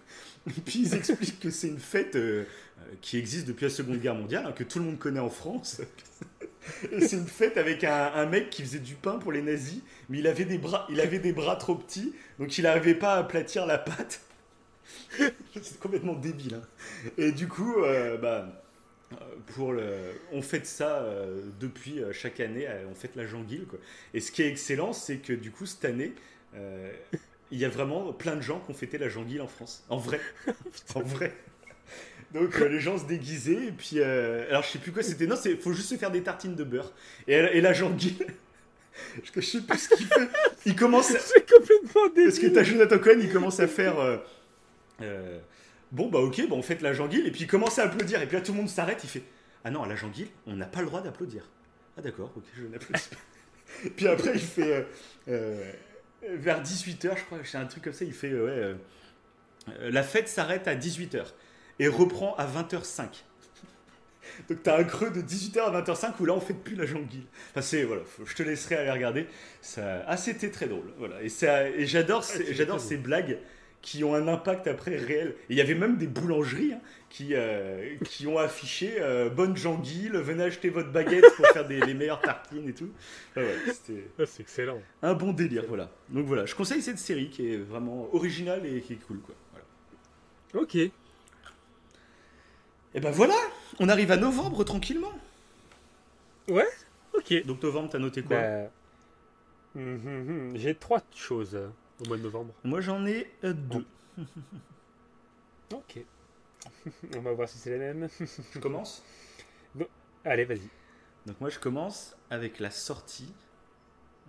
Et 0.47 0.61
puis 0.61 0.79
ils 0.83 0.95
expliquent 0.95 1.39
que 1.39 1.49
c'est 1.49 1.67
une 1.67 1.79
fête 1.79 2.15
euh, 2.15 2.45
euh, 2.79 2.93
qui 3.01 3.17
existe 3.17 3.47
depuis 3.47 3.65
la 3.65 3.69
Seconde 3.69 3.99
Guerre 3.99 4.15
mondiale, 4.15 4.45
hein, 4.47 4.53
que 4.53 4.63
tout 4.63 4.79
le 4.79 4.85
monde 4.85 4.99
connaît 4.99 5.19
en 5.19 5.29
France. 5.29 5.81
Et 6.91 7.01
c'est 7.01 7.17
une 7.17 7.27
fête 7.27 7.57
avec 7.57 7.83
un, 7.83 8.25
mec 8.25 8.49
qui 8.49 8.61
faisait 8.61 8.79
du 8.79 8.93
pain 8.93 9.17
pour 9.17 9.31
les 9.31 9.41
nazis, 9.41 9.81
mais 10.07 10.19
il 10.19 10.27
avait 10.27 10.45
des 10.45 10.57
bras, 10.57 10.85
il 10.89 11.01
avait 11.01 11.19
des 11.19 11.33
bras 11.33 11.55
trop 11.55 11.75
petits, 11.75 12.13
donc 12.37 12.57
il 12.57 12.63
n'arrivait 12.63 12.95
pas 12.95 13.15
à 13.15 13.19
aplatir 13.19 13.65
la 13.65 13.79
pâte. 13.79 14.21
c'est 15.61 15.79
complètement 15.79 16.13
débile. 16.13 16.55
Hein. 16.55 17.11
Et 17.17 17.31
du 17.31 17.47
coup, 17.47 17.83
euh, 17.83 18.17
bah, 18.17 18.47
pour 19.55 19.73
le, 19.73 19.93
on 20.31 20.41
fête 20.41 20.65
ça 20.65 20.99
euh, 20.99 21.41
depuis 21.59 22.01
chaque 22.11 22.39
année, 22.39 22.67
on 22.89 22.95
fête 22.95 23.15
la 23.15 23.25
Janguille. 23.25 23.65
Quoi. 23.65 23.79
Et 24.13 24.19
ce 24.19 24.31
qui 24.31 24.41
est 24.41 24.47
excellent, 24.47 24.93
c'est 24.93 25.17
que 25.17 25.33
du 25.33 25.51
coup, 25.51 25.65
cette 25.65 25.85
année, 25.85 26.13
il 27.51 27.57
y 27.57 27.65
a 27.65 27.69
vraiment 27.69 28.13
plein 28.13 28.35
de 28.35 28.41
gens 28.41 28.59
qui 28.59 28.71
ont 28.71 28.75
fêté 28.75 28.97
la 28.97 29.09
Janguille 29.09 29.41
en 29.41 29.47
France. 29.47 29.83
En 29.89 29.97
vrai. 29.97 30.19
en 30.95 31.01
vrai. 31.01 31.33
Donc 32.33 32.59
les 32.59 32.79
gens 32.79 32.99
se 32.99 33.05
déguisaient 33.05 33.67
et 33.67 33.71
puis 33.71 33.99
alors 34.03 34.61
je 34.61 34.67
sais 34.67 34.77
plus 34.77 34.91
quoi 34.91 35.01
c'était 35.01 35.25
non 35.25 35.35
c'est 35.35 35.55
faut 35.55 35.73
juste 35.73 35.89
se 35.89 35.95
faire 35.95 36.11
des 36.11 36.21
tartines 36.21 36.53
de 36.53 36.63
beurre 36.63 36.93
et, 37.27 37.33
et 37.33 37.59
la 37.59 37.73
janguille 37.73 38.19
je 39.33 39.41
sais 39.41 39.61
plus 39.61 39.77
ce 39.79 39.95
qu'il 39.95 40.05
fait 40.05 40.29
il 40.67 40.75
commence 40.75 41.07
c'est 41.19 41.51
complètement 41.51 42.07
débile 42.09 42.25
parce 42.25 42.37
que 42.37 42.45
t'as 42.45 42.61
Jonathan 42.61 42.99
Cohen 42.99 43.17
il 43.19 43.33
commence 43.33 43.59
à 43.59 43.67
faire 43.67 44.21
bon 45.91 46.09
bah 46.09 46.19
ok 46.19 46.47
bon 46.47 46.57
on 46.57 46.61
fait 46.61 46.81
la 46.81 46.93
janguille 46.93 47.25
et 47.25 47.31
puis 47.31 47.41
il 47.41 47.47
commence 47.47 47.79
à 47.79 47.83
applaudir 47.83 48.21
et 48.21 48.27
puis 48.27 48.37
là 48.37 48.41
tout 48.41 48.51
le 48.51 48.57
monde 48.57 48.69
s'arrête 48.69 49.03
il 49.03 49.09
fait 49.09 49.23
ah 49.63 49.71
non 49.71 49.83
à 49.83 49.87
la 49.87 49.95
janguille 49.95 50.29
on 50.45 50.55
n'a 50.55 50.65
pas 50.65 50.81
le 50.81 50.87
droit 50.87 51.01
d'applaudir 51.01 51.49
ah 51.97 52.01
d'accord 52.01 52.31
ok 52.35 52.43
je 52.55 52.65
n'applaudis 52.65 53.09
pas 53.09 53.89
puis 53.95 54.07
après 54.07 54.33
il 54.33 54.41
fait 54.41 54.85
vers 56.21 56.61
18h, 56.61 57.17
je 57.17 57.23
crois, 57.23 57.37
c'est 57.43 57.57
un 57.57 57.65
truc 57.65 57.83
comme 57.83 57.93
ça, 57.93 58.05
il 58.05 58.13
fait 58.13 58.33
ouais, 58.33 58.49
euh, 58.49 58.75
la 59.81 60.03
fête 60.03 60.27
s'arrête 60.27 60.67
à 60.67 60.75
18h 60.75 61.23
et 61.79 61.87
reprend 61.87 62.35
à 62.35 62.45
20h05. 62.45 63.03
Donc 64.49 64.63
t'as 64.63 64.77
un 64.77 64.83
creux 64.83 65.11
de 65.11 65.21
18h 65.21 65.59
à 65.59 65.81
20h05 65.81 66.13
où 66.19 66.25
là 66.25 66.33
on 66.33 66.41
fait 66.41 66.53
plus 66.53 66.75
la 66.75 66.85
jonguille. 66.85 67.25
Enfin 67.51 67.61
c'est 67.61 67.83
voilà, 67.83 68.01
je 68.25 68.35
te 68.35 68.43
laisserai 68.43 68.75
aller 68.75 68.91
regarder. 68.91 69.27
Ça, 69.61 70.03
ah 70.07 70.17
c'était 70.17 70.51
très 70.51 70.67
drôle, 70.67 70.93
voilà. 70.97 71.15
Et, 71.23 71.31
et 71.81 71.85
j'adore, 71.85 72.23
ah, 72.27 72.39
j'adore 72.51 72.79
ces 72.79 72.97
blagues 72.97 73.37
qui 73.81 74.03
ont 74.03 74.13
un 74.13 74.27
impact 74.27 74.67
après 74.67 74.97
réel. 74.97 75.35
il 75.49 75.55
y 75.55 75.61
avait 75.61 75.75
même 75.75 75.97
des 75.97 76.07
boulangeries 76.07 76.73
hein, 76.73 76.81
qui, 77.09 77.29
euh, 77.33 77.95
qui 78.05 78.27
ont 78.27 78.37
affiché 78.37 78.95
euh, 78.99 79.29
bonne 79.29 79.55
janguille, 79.55 80.11
venez 80.13 80.43
acheter 80.43 80.69
votre 80.69 80.91
baguette 80.91 81.25
pour 81.35 81.47
faire 81.47 81.67
des, 81.67 81.79
les 81.79 81.93
meilleures 81.93 82.21
tartines 82.21 82.67
et 82.67 82.73
tout. 82.73 82.89
Ah 83.35 83.41
c'est 83.77 84.41
excellent. 84.41 84.81
Un 85.01 85.13
bon 85.13 85.31
délire, 85.31 85.63
voilà. 85.67 85.89
Donc 86.09 86.25
voilà, 86.25 86.45
je 86.45 86.55
conseille 86.55 86.81
cette 86.81 86.99
série 86.99 87.29
qui 87.29 87.53
est 87.53 87.57
vraiment 87.57 88.13
originale 88.13 88.65
et 88.65 88.81
qui 88.81 88.93
est 88.93 89.07
cool, 89.07 89.19
quoi. 89.19 89.35
Voilà. 89.51 90.63
Ok. 90.63 90.75
Et 90.75 90.91
ben 92.99 93.11
voilà, 93.11 93.35
on 93.79 93.87
arrive 93.87 94.11
à 94.11 94.17
novembre 94.17 94.63
tranquillement. 94.63 95.13
Ouais, 96.47 96.67
ok. 97.13 97.45
Donc 97.45 97.63
novembre, 97.63 97.89
t'as 97.91 97.99
noté 97.99 98.23
quoi? 98.23 98.37
Bah, 98.37 98.71
hum, 99.75 100.01
hum, 100.05 100.29
hum, 100.29 100.51
J'ai 100.55 100.75
trois 100.75 101.01
choses 101.15 101.57
au 102.01 102.07
mois 102.07 102.17
de 102.17 102.23
novembre 102.23 102.53
Moi 102.63 102.81
j'en 102.81 103.05
ai 103.05 103.29
euh, 103.43 103.53
deux. 103.53 103.85
ok. 105.73 106.05
On 107.17 107.21
va 107.21 107.33
voir 107.33 107.47
si 107.47 107.57
c'est 107.57 107.71
les 107.71 107.77
mêmes. 107.77 108.07
Je 108.53 108.59
commence 108.59 109.03
Allez, 110.25 110.45
vas-y. 110.45 110.69
Donc 111.25 111.39
moi 111.39 111.49
je 111.49 111.59
commence 111.59 112.15
avec 112.29 112.59
la 112.59 112.71
sortie 112.71 113.33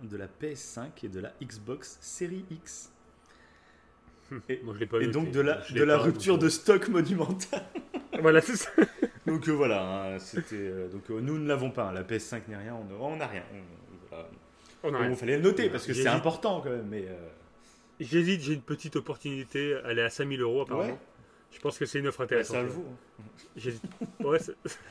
de 0.03 0.17
la 0.17 0.27
PS5 0.27 0.89
et 1.03 1.09
de 1.09 1.19
la 1.19 1.33
Xbox 1.41 1.97
Series 2.01 2.45
X. 2.49 2.91
Et, 4.47 4.61
je 4.79 4.85
pas 4.85 5.01
et 5.01 5.07
donc 5.07 5.31
de 5.31 5.41
la, 5.41 5.61
de 5.69 5.83
la 5.83 5.97
rupture 5.97 6.37
de 6.37 6.47
stock 6.47 6.87
monumentale. 6.87 7.65
voilà, 8.21 8.39
c'est 8.39 8.55
ça. 8.55 8.71
donc 9.25 9.47
euh, 9.49 9.51
voilà, 9.51 10.13
hein, 10.13 10.19
c'était 10.19 10.55
euh, 10.55 10.87
donc 10.87 11.09
nous 11.09 11.37
ne 11.37 11.45
l'avons 11.45 11.69
pas, 11.69 11.89
hein, 11.89 11.91
la 11.91 12.03
PS5 12.03 12.43
n'est 12.47 12.55
rien, 12.55 12.77
on 12.99 13.15
n'a 13.17 13.27
rien. 13.27 13.43
On, 14.83 14.89
on, 14.89 15.15
fallait 15.15 15.35
le 15.35 15.43
noter 15.43 15.69
parce 15.69 15.85
que 15.85 15.93
c'est 15.93 16.07
important 16.07 16.61
quand 16.61 16.69
même, 16.69 16.87
mais. 16.87 17.07
J'hésite, 18.01 18.41
j'ai 18.41 18.53
une 18.53 18.61
petite 18.61 18.95
opportunité. 18.95 19.77
Elle 19.85 19.99
est 19.99 20.03
à 20.03 20.09
5000 20.09 20.41
euros 20.41 20.61
apparemment. 20.61 20.99
Je 21.51 21.59
pense 21.59 21.77
que 21.77 21.85
c'est 21.85 21.99
une 21.99 22.07
offre 22.07 22.21
intéressante. 22.21 22.55
ça 22.55 22.63
le 22.63 22.69
vaut. 22.69 22.85
J'hésite. 23.55 23.83
Ouais, 24.21 24.39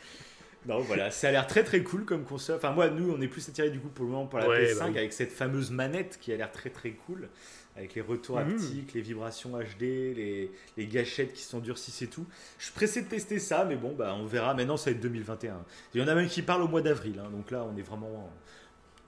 non, 0.66 0.80
voilà, 0.80 1.10
ça 1.10 1.28
a 1.28 1.32
l'air 1.32 1.46
très 1.46 1.64
très 1.64 1.82
cool 1.82 2.04
comme 2.04 2.24
console. 2.24 2.56
Enfin, 2.56 2.70
moi, 2.72 2.90
nous, 2.90 3.10
on 3.10 3.20
est 3.20 3.28
plus 3.28 3.48
attirés 3.48 3.70
du 3.70 3.80
coup 3.80 3.88
pour 3.88 4.04
le 4.04 4.12
moment 4.12 4.26
pour 4.26 4.38
la 4.38 4.46
PS5 4.46 4.78
bah 4.78 4.84
avec 4.84 5.12
cette 5.12 5.32
fameuse 5.32 5.70
manette 5.70 6.18
qui 6.20 6.32
a 6.32 6.36
l'air 6.36 6.52
très 6.52 6.70
très 6.70 6.90
cool. 6.90 7.28
Avec 7.76 7.94
les 7.94 8.02
retours 8.02 8.38
mhm. 8.38 8.50
haptiques, 8.50 8.92
les 8.94 9.00
vibrations 9.00 9.52
HD, 9.52 9.80
les, 9.80 10.50
les, 10.76 10.86
gâchettes 10.86 11.32
qui 11.32 11.42
s'endurcissent 11.42 12.02
et 12.02 12.08
tout. 12.08 12.26
Je 12.58 12.64
suis 12.64 12.74
pressé 12.74 13.00
de 13.02 13.08
tester 13.08 13.38
ça, 13.38 13.64
mais 13.64 13.76
bon, 13.76 13.94
bah, 13.94 14.14
on 14.18 14.26
verra. 14.26 14.54
Maintenant, 14.54 14.76
ça 14.76 14.90
va 14.90 14.96
être 14.96 15.00
2021. 15.00 15.64
Il 15.94 16.00
y 16.00 16.04
en 16.04 16.08
a 16.08 16.14
même 16.14 16.28
qui 16.28 16.42
parlent 16.42 16.62
au 16.62 16.68
mois 16.68 16.82
d'avril. 16.82 17.22
Hein, 17.24 17.30
donc 17.30 17.50
là, 17.50 17.64
on 17.64 17.76
est 17.78 17.82
vraiment. 17.82 18.30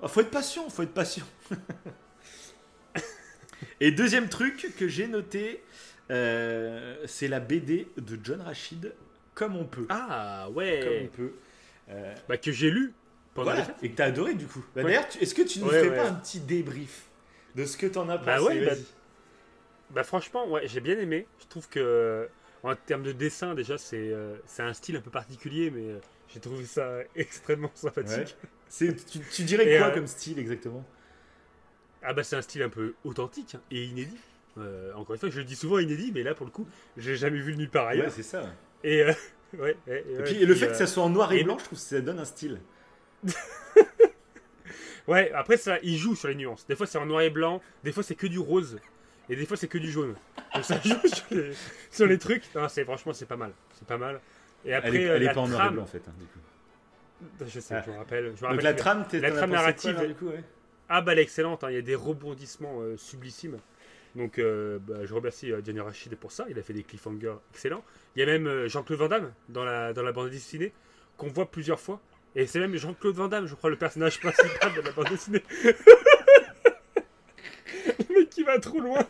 Il 0.02 0.08
faut 0.08 0.20
être 0.20 0.30
patient, 0.30 0.68
faut 0.70 0.82
être 0.84 0.94
patient. 0.94 1.26
Et 3.80 3.90
deuxième 3.90 4.28
truc 4.28 4.74
que 4.78 4.88
j'ai 4.88 5.06
noté, 5.06 5.62
euh, 6.10 6.96
c'est 7.06 7.28
la 7.28 7.40
BD 7.40 7.88
de 7.96 8.18
John 8.22 8.40
Rachid, 8.40 8.94
Comme 9.34 9.56
on 9.56 9.64
peut. 9.64 9.86
Ah 9.88 10.48
ouais 10.50 10.80
Comme 10.82 11.04
on 11.04 11.08
peut. 11.08 11.32
Euh, 11.90 12.14
bah, 12.28 12.36
que 12.36 12.52
j'ai 12.52 12.70
lu 12.70 12.94
pendant 13.34 13.52
voilà, 13.52 13.76
Et 13.82 13.90
que 13.90 13.96
t'as 13.96 14.06
adoré 14.06 14.34
du 14.34 14.46
coup. 14.46 14.64
Bah, 14.74 14.82
D'ailleurs, 14.82 15.06
est-ce 15.20 15.34
que 15.34 15.42
tu 15.42 15.60
nous 15.60 15.68
ferais 15.68 15.94
pas 15.94 16.08
un 16.08 16.14
petit 16.14 16.40
débrief 16.40 17.06
de 17.54 17.64
ce 17.64 17.76
que 17.76 17.86
t'en 17.86 18.08
as 18.08 18.18
bah 18.18 18.36
pensé? 18.38 18.60
bah, 18.60 18.72
ouais, 18.72 18.78
bah, 19.90 20.04
franchement, 20.04 20.48
ouais, 20.48 20.66
j'ai 20.66 20.80
bien 20.80 20.98
aimé. 20.98 21.26
Je 21.40 21.46
trouve 21.46 21.68
que 21.68 22.28
en 22.62 22.74
termes 22.76 23.02
de 23.02 23.12
dessin, 23.12 23.54
déjà, 23.54 23.78
c'est 23.78 23.96
euh, 23.96 24.36
c'est 24.46 24.62
un 24.62 24.72
style 24.72 24.96
un 24.96 25.00
peu 25.00 25.10
particulier, 25.10 25.70
mais 25.70 25.96
j'ai 26.28 26.40
trouvé 26.40 26.64
ça 26.64 26.98
extrêmement 27.16 27.72
sympathique. 27.74 28.36
Tu, 28.74 28.94
tu, 29.30 29.42
dirais 29.44 29.78
quoi 29.78 29.90
comme 29.90 30.06
style 30.06 30.38
exactement? 30.38 30.84
Ah 32.04 32.12
bah 32.12 32.22
c'est 32.24 32.36
un 32.36 32.42
style 32.42 32.62
un 32.62 32.68
peu 32.68 32.94
authentique 33.04 33.56
et 33.70 33.84
inédit. 33.84 34.18
Euh, 34.58 34.92
encore 34.94 35.14
une 35.14 35.20
fois, 35.20 35.30
je 35.30 35.38
le 35.38 35.44
dis 35.44 35.56
souvent 35.56 35.78
inédit, 35.78 36.12
mais 36.14 36.22
là 36.22 36.34
pour 36.34 36.46
le 36.46 36.52
coup, 36.52 36.66
j'ai 36.96 37.16
jamais 37.16 37.38
vu 37.38 37.56
nulle 37.56 37.70
part 37.70 37.86
ailleurs. 37.86 38.06
Ouais, 38.06 38.12
c'est 38.14 38.22
ça. 38.22 38.44
Et, 38.84 39.02
euh, 39.02 39.12
ouais, 39.58 39.76
et, 39.86 40.22
puis, 40.24 40.44
le 40.44 40.54
fait 40.54 40.68
que 40.68 40.74
ça 40.74 40.86
soit 40.86 41.02
en 41.02 41.10
noir 41.10 41.32
et, 41.32 41.44
blanc, 41.44 41.58
je 41.58 41.64
trouve 41.64 41.78
que 41.78 41.84
ça 41.84 42.00
donne 42.00 42.18
un 42.18 42.24
style. 42.24 42.60
ouais, 45.08 45.32
après 45.32 45.56
ça, 45.56 45.78
il 45.82 45.96
joue 45.96 46.14
sur 46.14 46.28
les 46.28 46.34
nuances. 46.34 46.66
Des 46.66 46.76
fois 46.76 46.86
c'est 46.86 46.98
en 46.98 47.06
noir 47.06 47.22
et 47.22 47.30
blanc, 47.30 47.62
des 47.84 47.92
fois 47.92 48.02
c'est 48.02 48.16
que 48.16 48.26
du 48.26 48.38
rose, 48.38 48.78
et 49.30 49.36
des 49.36 49.46
fois 49.46 49.56
c'est 49.56 49.68
que 49.68 49.78
du 49.78 49.90
jaune. 49.90 50.14
Donc 50.54 50.64
ça 50.64 50.80
joue 50.84 51.54
sur 51.90 52.06
les, 52.06 52.18
trucs. 52.18 52.42
Non, 52.54 52.68
c'est 52.68 52.84
franchement 52.84 53.12
c'est 53.12 53.26
pas 53.26 53.36
mal, 53.36 53.52
c'est 53.74 53.86
pas 53.86 53.98
mal. 53.98 54.20
Et 54.64 54.74
après, 54.74 55.02
elle 55.02 55.22
est, 55.22 55.32
pas 55.32 55.40
en 55.40 55.48
noir 55.48 55.68
et 55.68 55.70
blanc 55.70 55.82
en 55.82 55.86
fait. 55.86 56.02
Hein, 56.06 56.14
du 56.18 56.26
coup. 56.26 56.38
Je 57.46 57.60
sais, 57.60 57.82
je 57.86 57.90
me 57.90 57.96
rappelle. 57.96 58.32
Je 58.36 58.42
me 58.42 58.48
rappelle 58.48 58.56
Donc 58.56 58.62
la 58.62 58.74
trame, 58.74 59.06
la 59.12 59.30
trame 59.30 59.50
narrative, 59.50 60.06
du 60.06 60.14
coup, 60.14 60.26
ouais? 60.26 60.42
Ah 60.94 61.00
bah 61.00 61.12
elle 61.12 61.20
est 61.20 61.22
excellente, 61.22 61.64
hein. 61.64 61.70
il 61.70 61.74
y 61.74 61.78
a 61.78 61.82
des 61.82 61.94
rebondissements 61.94 62.82
euh, 62.82 62.98
sublissimes. 62.98 63.56
Donc 64.14 64.38
euh, 64.38 64.78
bah, 64.78 65.06
je 65.06 65.14
remercie 65.14 65.50
euh, 65.50 65.62
Gianni 65.64 65.80
Rachid 65.80 66.14
pour 66.16 66.32
ça, 66.32 66.44
il 66.50 66.58
a 66.58 66.62
fait 66.62 66.74
des 66.74 66.82
cliffhangers 66.82 67.36
excellents. 67.50 67.82
Il 68.14 68.20
y 68.20 68.22
a 68.22 68.26
même 68.26 68.66
Jean-Claude 68.66 68.98
Van 68.98 69.08
Damme 69.08 69.32
dans 69.48 69.64
la, 69.64 69.94
dans 69.94 70.02
la 70.02 70.12
bande 70.12 70.28
dessinée, 70.28 70.70
qu'on 71.16 71.28
voit 71.28 71.50
plusieurs 71.50 71.80
fois. 71.80 71.98
Et 72.36 72.46
c'est 72.46 72.60
même 72.60 72.76
Jean-Claude 72.76 73.14
Van 73.14 73.28
Damme, 73.28 73.46
je 73.46 73.54
crois, 73.54 73.70
le 73.70 73.76
personnage 73.76 74.20
principal 74.20 74.74
de 74.74 74.82
la 74.82 74.92
bande 74.92 75.08
dessinée. 75.08 75.42
le 78.10 78.14
mec 78.14 78.28
qui 78.28 78.42
va 78.42 78.58
trop 78.58 78.80
loin. 78.80 79.02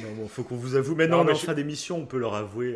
Non, 0.00 0.12
bon, 0.16 0.28
faut 0.28 0.44
qu'on 0.44 0.56
vous 0.56 0.76
avoue. 0.76 0.94
Maintenant, 0.94 1.24
non, 1.24 1.32
en 1.32 1.36
fin 1.36 1.52
d'émission, 1.52 1.98
on 1.98 2.06
peut 2.06 2.18
leur 2.18 2.34
avouer 2.34 2.74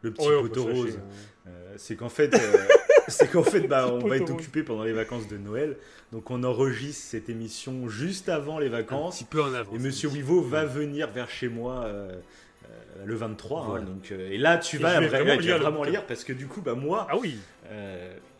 le 0.00 0.10
petit 0.10 0.26
poteau 0.26 0.64
rose. 0.64 0.98
Hein. 1.46 1.52
c'est 1.76 1.94
qu'en 1.94 2.08
fait, 2.08 2.34
c'est 3.08 3.30
qu'en 3.30 3.42
fait, 3.42 3.60
bah, 3.60 3.88
on 3.90 4.06
va 4.06 4.16
être 4.16 4.30
occupé 4.30 4.62
pendant 4.62 4.84
les 4.84 4.92
vacances 4.92 5.28
de 5.28 5.36
Noël. 5.36 5.76
Donc, 6.12 6.30
on 6.30 6.42
enregistre 6.44 7.02
cette 7.02 7.28
émission 7.28 7.88
juste 7.88 8.28
avant 8.28 8.58
les 8.58 8.68
vacances. 8.68 9.14
Un 9.14 9.18
petit 9.18 9.24
peu 9.24 9.42
en 9.42 9.54
avance. 9.54 9.74
Et 9.74 9.78
Monsieur 9.78 10.08
Wivo 10.08 10.42
va 10.42 10.64
venir 10.64 11.10
vers 11.10 11.30
chez 11.30 11.48
moi 11.48 11.84
euh, 11.84 12.20
euh, 12.64 13.04
le 13.04 13.14
23. 13.14 13.78
Hein. 13.78 13.82
donc, 13.82 14.12
euh, 14.12 14.30
et 14.30 14.38
là, 14.38 14.58
tu 14.58 14.78
vas, 14.78 15.00
vraiment, 15.00 15.84
lire, 15.84 16.06
parce 16.06 16.24
que 16.24 16.32
du 16.32 16.46
coup, 16.46 16.60
bah, 16.60 16.74
moi. 16.74 17.06
Ah 17.10 17.16
oui 17.16 17.38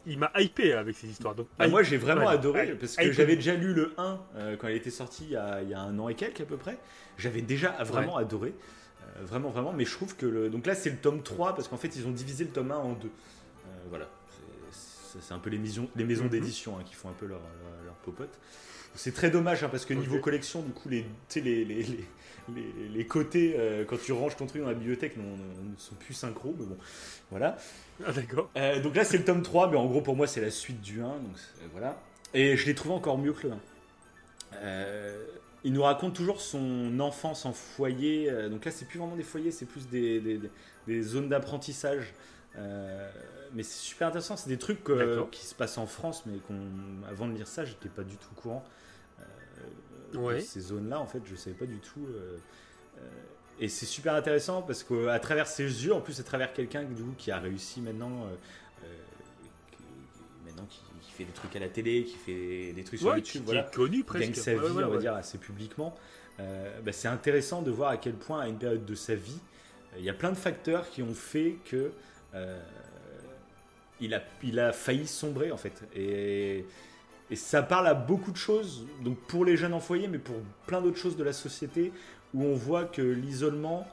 il 0.04 0.18
m'a 0.18 0.32
hypé 0.36 0.72
avec 0.72 0.96
ces 0.96 1.06
histoires. 1.06 1.36
Donc, 1.36 1.46
ah, 1.60 1.68
moi, 1.68 1.84
j'ai 1.84 1.96
vraiment 1.96 2.26
adoré 2.26 2.74
parce 2.74 2.96
que 2.96 3.12
j'avais 3.12 3.36
déjà 3.36 3.54
lu 3.54 3.72
le 3.72 3.94
1 3.96 4.18
quand 4.58 4.66
il 4.66 4.74
était 4.74 4.90
sorti 4.90 5.22
il 5.26 5.30
y, 5.30 5.36
a, 5.36 5.62
il 5.62 5.68
y, 5.68 5.74
a, 5.74 5.80
un 5.80 5.96
an 6.00 6.08
et 6.08 6.16
quelques 6.16 6.40
à 6.40 6.44
peu 6.44 6.56
près. 6.56 6.76
J'avais 7.18 7.40
déjà 7.40 7.70
vraiment 7.84 8.16
adoré. 8.16 8.52
vraiment, 9.20 9.50
vraiment. 9.50 9.72
Mais 9.72 9.84
je 9.84 9.92
trouve 9.92 10.16
que. 10.16 10.26
Le... 10.26 10.50
Donc 10.50 10.66
là, 10.66 10.74
c'est 10.74 10.90
le 10.90 10.96
tome 10.96 11.22
3 11.22 11.54
parce 11.54 11.68
qu'en 11.68 11.76
fait, 11.76 11.94
ils 11.94 12.04
ont 12.08 12.10
divisé 12.10 12.42
le 12.42 12.50
tome 12.50 12.72
1 12.72 12.74
en 12.74 12.92
deux. 12.94 13.12
voilà 13.90 14.08
c'est 15.20 15.34
un 15.34 15.38
peu 15.38 15.50
les, 15.50 15.58
maisons, 15.58 15.88
les 15.96 16.04
maisons 16.04 16.24
mhm. 16.24 16.30
d'édition 16.30 16.78
hein, 16.78 16.82
qui 16.84 16.94
font 16.94 17.08
un 17.08 17.14
peu 17.14 17.26
leur, 17.26 17.40
leur, 17.84 17.94
popote. 17.96 18.38
C'est 18.94 19.14
très 19.14 19.30
dommage 19.30 19.64
hein, 19.64 19.68
parce 19.70 19.84
que 19.84 19.94
niveau 19.94 20.18
collection, 20.18 20.62
du 20.62 20.72
coup, 20.72 20.88
les, 20.88 21.06
les, 21.36 21.64
les, 21.64 22.06
les, 22.90 23.06
côtés, 23.06 23.54
euh, 23.56 23.84
quand 23.86 23.96
tu 24.00 24.12
ranges 24.12 24.36
ton 24.36 24.46
truc 24.46 24.62
dans 24.62 24.68
la 24.68 24.74
bibliothèque, 24.74 25.16
ne 25.16 25.22
sont 25.78 25.94
plus 25.94 26.14
synchro, 26.14 26.54
mais 26.58 26.66
bon, 26.66 26.76
voilà. 27.30 27.56
Ah, 28.04 28.12
d'accord. 28.12 28.50
Euh, 28.56 28.80
donc 28.82 28.94
là, 28.96 29.04
c'est 29.04 29.18
le 29.18 29.24
tome 29.24 29.42
3, 29.42 29.70
mais 29.70 29.76
en 29.76 29.86
gros, 29.86 30.02
pour 30.02 30.16
moi, 30.16 30.26
c'est 30.26 30.40
la 30.40 30.50
suite 30.50 30.80
du 30.80 31.00
1, 31.00 31.04
donc 31.04 31.36
voilà. 31.72 31.98
Et 32.34 32.56
je 32.56 32.66
l'ai 32.66 32.74
trouvé 32.74 32.94
encore 32.94 33.18
mieux 33.18 33.32
que 33.32 33.46
le 33.46 33.52
1. 33.52 33.58
Euh, 34.56 35.24
il 35.64 35.72
nous 35.72 35.82
raconte 35.82 36.14
toujours 36.14 36.40
son 36.40 36.98
enfance 37.00 37.46
en 37.46 37.52
foyer. 37.52 38.30
donc 38.50 38.64
là, 38.64 38.70
c'est 38.70 38.86
plus 38.86 38.98
vraiment 38.98 39.16
des 39.16 39.22
foyers, 39.22 39.52
c'est 39.52 39.66
plus 39.66 39.88
des, 39.88 40.20
des, 40.20 40.40
des 40.86 41.02
zones 41.02 41.28
d'apprentissage 41.28 42.12
mais 43.54 43.62
c'est 43.62 43.78
super 43.78 44.08
intéressant. 44.08 44.36
C'est 44.36 44.48
des 44.48 44.58
trucs 44.58 44.88
euh, 44.88 45.24
qui 45.30 45.44
se 45.44 45.54
passent 45.54 45.78
en 45.78 45.86
France, 45.86 46.24
mais 46.26 46.38
avant 47.08 47.26
de 47.26 47.34
lire 47.34 47.46
ça, 47.46 47.64
j'étais 47.64 47.88
pas 47.88 48.02
du 48.02 48.16
tout 48.16 48.28
au 48.36 48.40
courant. 48.40 48.64
Euh, 50.14 50.40
ces 50.40 50.60
zones-là, 50.60 51.00
en 51.00 51.06
fait, 51.06 51.22
je 51.24 51.34
savais 51.36 51.56
pas 51.56 51.66
du 51.66 51.78
tout. 51.78 52.06
Euh, 52.06 52.36
et 53.60 53.68
c'est 53.68 53.86
super 53.86 54.14
intéressant 54.14 54.62
parce 54.62 54.82
qu'à 54.82 55.18
travers 55.18 55.46
ses 55.46 55.64
yeux, 55.64 55.94
en 55.94 56.00
plus 56.00 56.18
à 56.20 56.22
travers 56.22 56.52
quelqu'un 56.52 56.86
qui 57.16 57.30
a 57.30 57.38
réussi 57.38 57.80
maintenant, 57.80 58.26
maintenant 60.44 60.66
qui, 60.68 60.80
fait 61.12 61.24
des 61.24 61.32
trucs 61.32 61.54
à 61.54 61.58
la 61.58 61.68
télé, 61.68 62.04
qui 62.04 62.16
fait 62.16 62.72
des 62.72 62.84
trucs 62.84 63.00
sur 63.00 63.14
YouTube, 63.14 63.44
qui, 63.44 63.54
est 63.54 63.74
connu 63.74 64.02
presque, 64.02 64.24
gagne 64.24 64.34
sa 64.34 64.54
vie, 64.54 64.60
on 64.62 64.88
va 64.88 64.96
dire 64.96 65.14
assez 65.14 65.38
publiquement. 65.38 65.94
Bah, 66.38 66.92
c'est 66.92 67.08
intéressant 67.08 67.62
de 67.62 67.70
voir 67.70 67.90
à 67.90 67.98
quel 67.98 68.14
point 68.14 68.40
à 68.40 68.48
une 68.48 68.58
période 68.58 68.84
de 68.84 68.94
sa 68.94 69.14
vie, 69.14 69.38
il 69.98 70.04
y 70.04 70.10
a 70.10 70.14
plein 70.14 70.30
de 70.30 70.38
facteurs 70.38 70.88
qui 70.88 71.02
ont 71.02 71.14
fait 71.14 71.56
que 71.66 71.92
il, 74.02 74.14
a, 74.14 74.22
il 74.42 74.58
a 74.58 74.72
failli 74.72 75.06
sombrer 75.06 75.52
en 75.52 75.56
fait. 75.56 75.82
Et, 75.94 76.66
ça 77.34 77.62
parle 77.62 77.86
à 77.86 77.94
beaucoup 77.94 78.30
de 78.30 78.36
choses, 78.36 78.86
donc 79.02 79.16
pour 79.20 79.46
les 79.46 79.56
jeunes 79.56 79.72
en 79.72 79.80
foyer, 79.80 80.06
mais 80.06 80.18
pour 80.18 80.36
plein 80.66 80.82
d'autres 80.82 80.98
choses 80.98 81.16
de 81.16 81.24
la 81.24 81.32
société, 81.32 81.90
où 82.34 82.44
on 82.44 82.54
voit 82.54 82.84
que 82.84 83.00
l'isolement, 83.00 83.88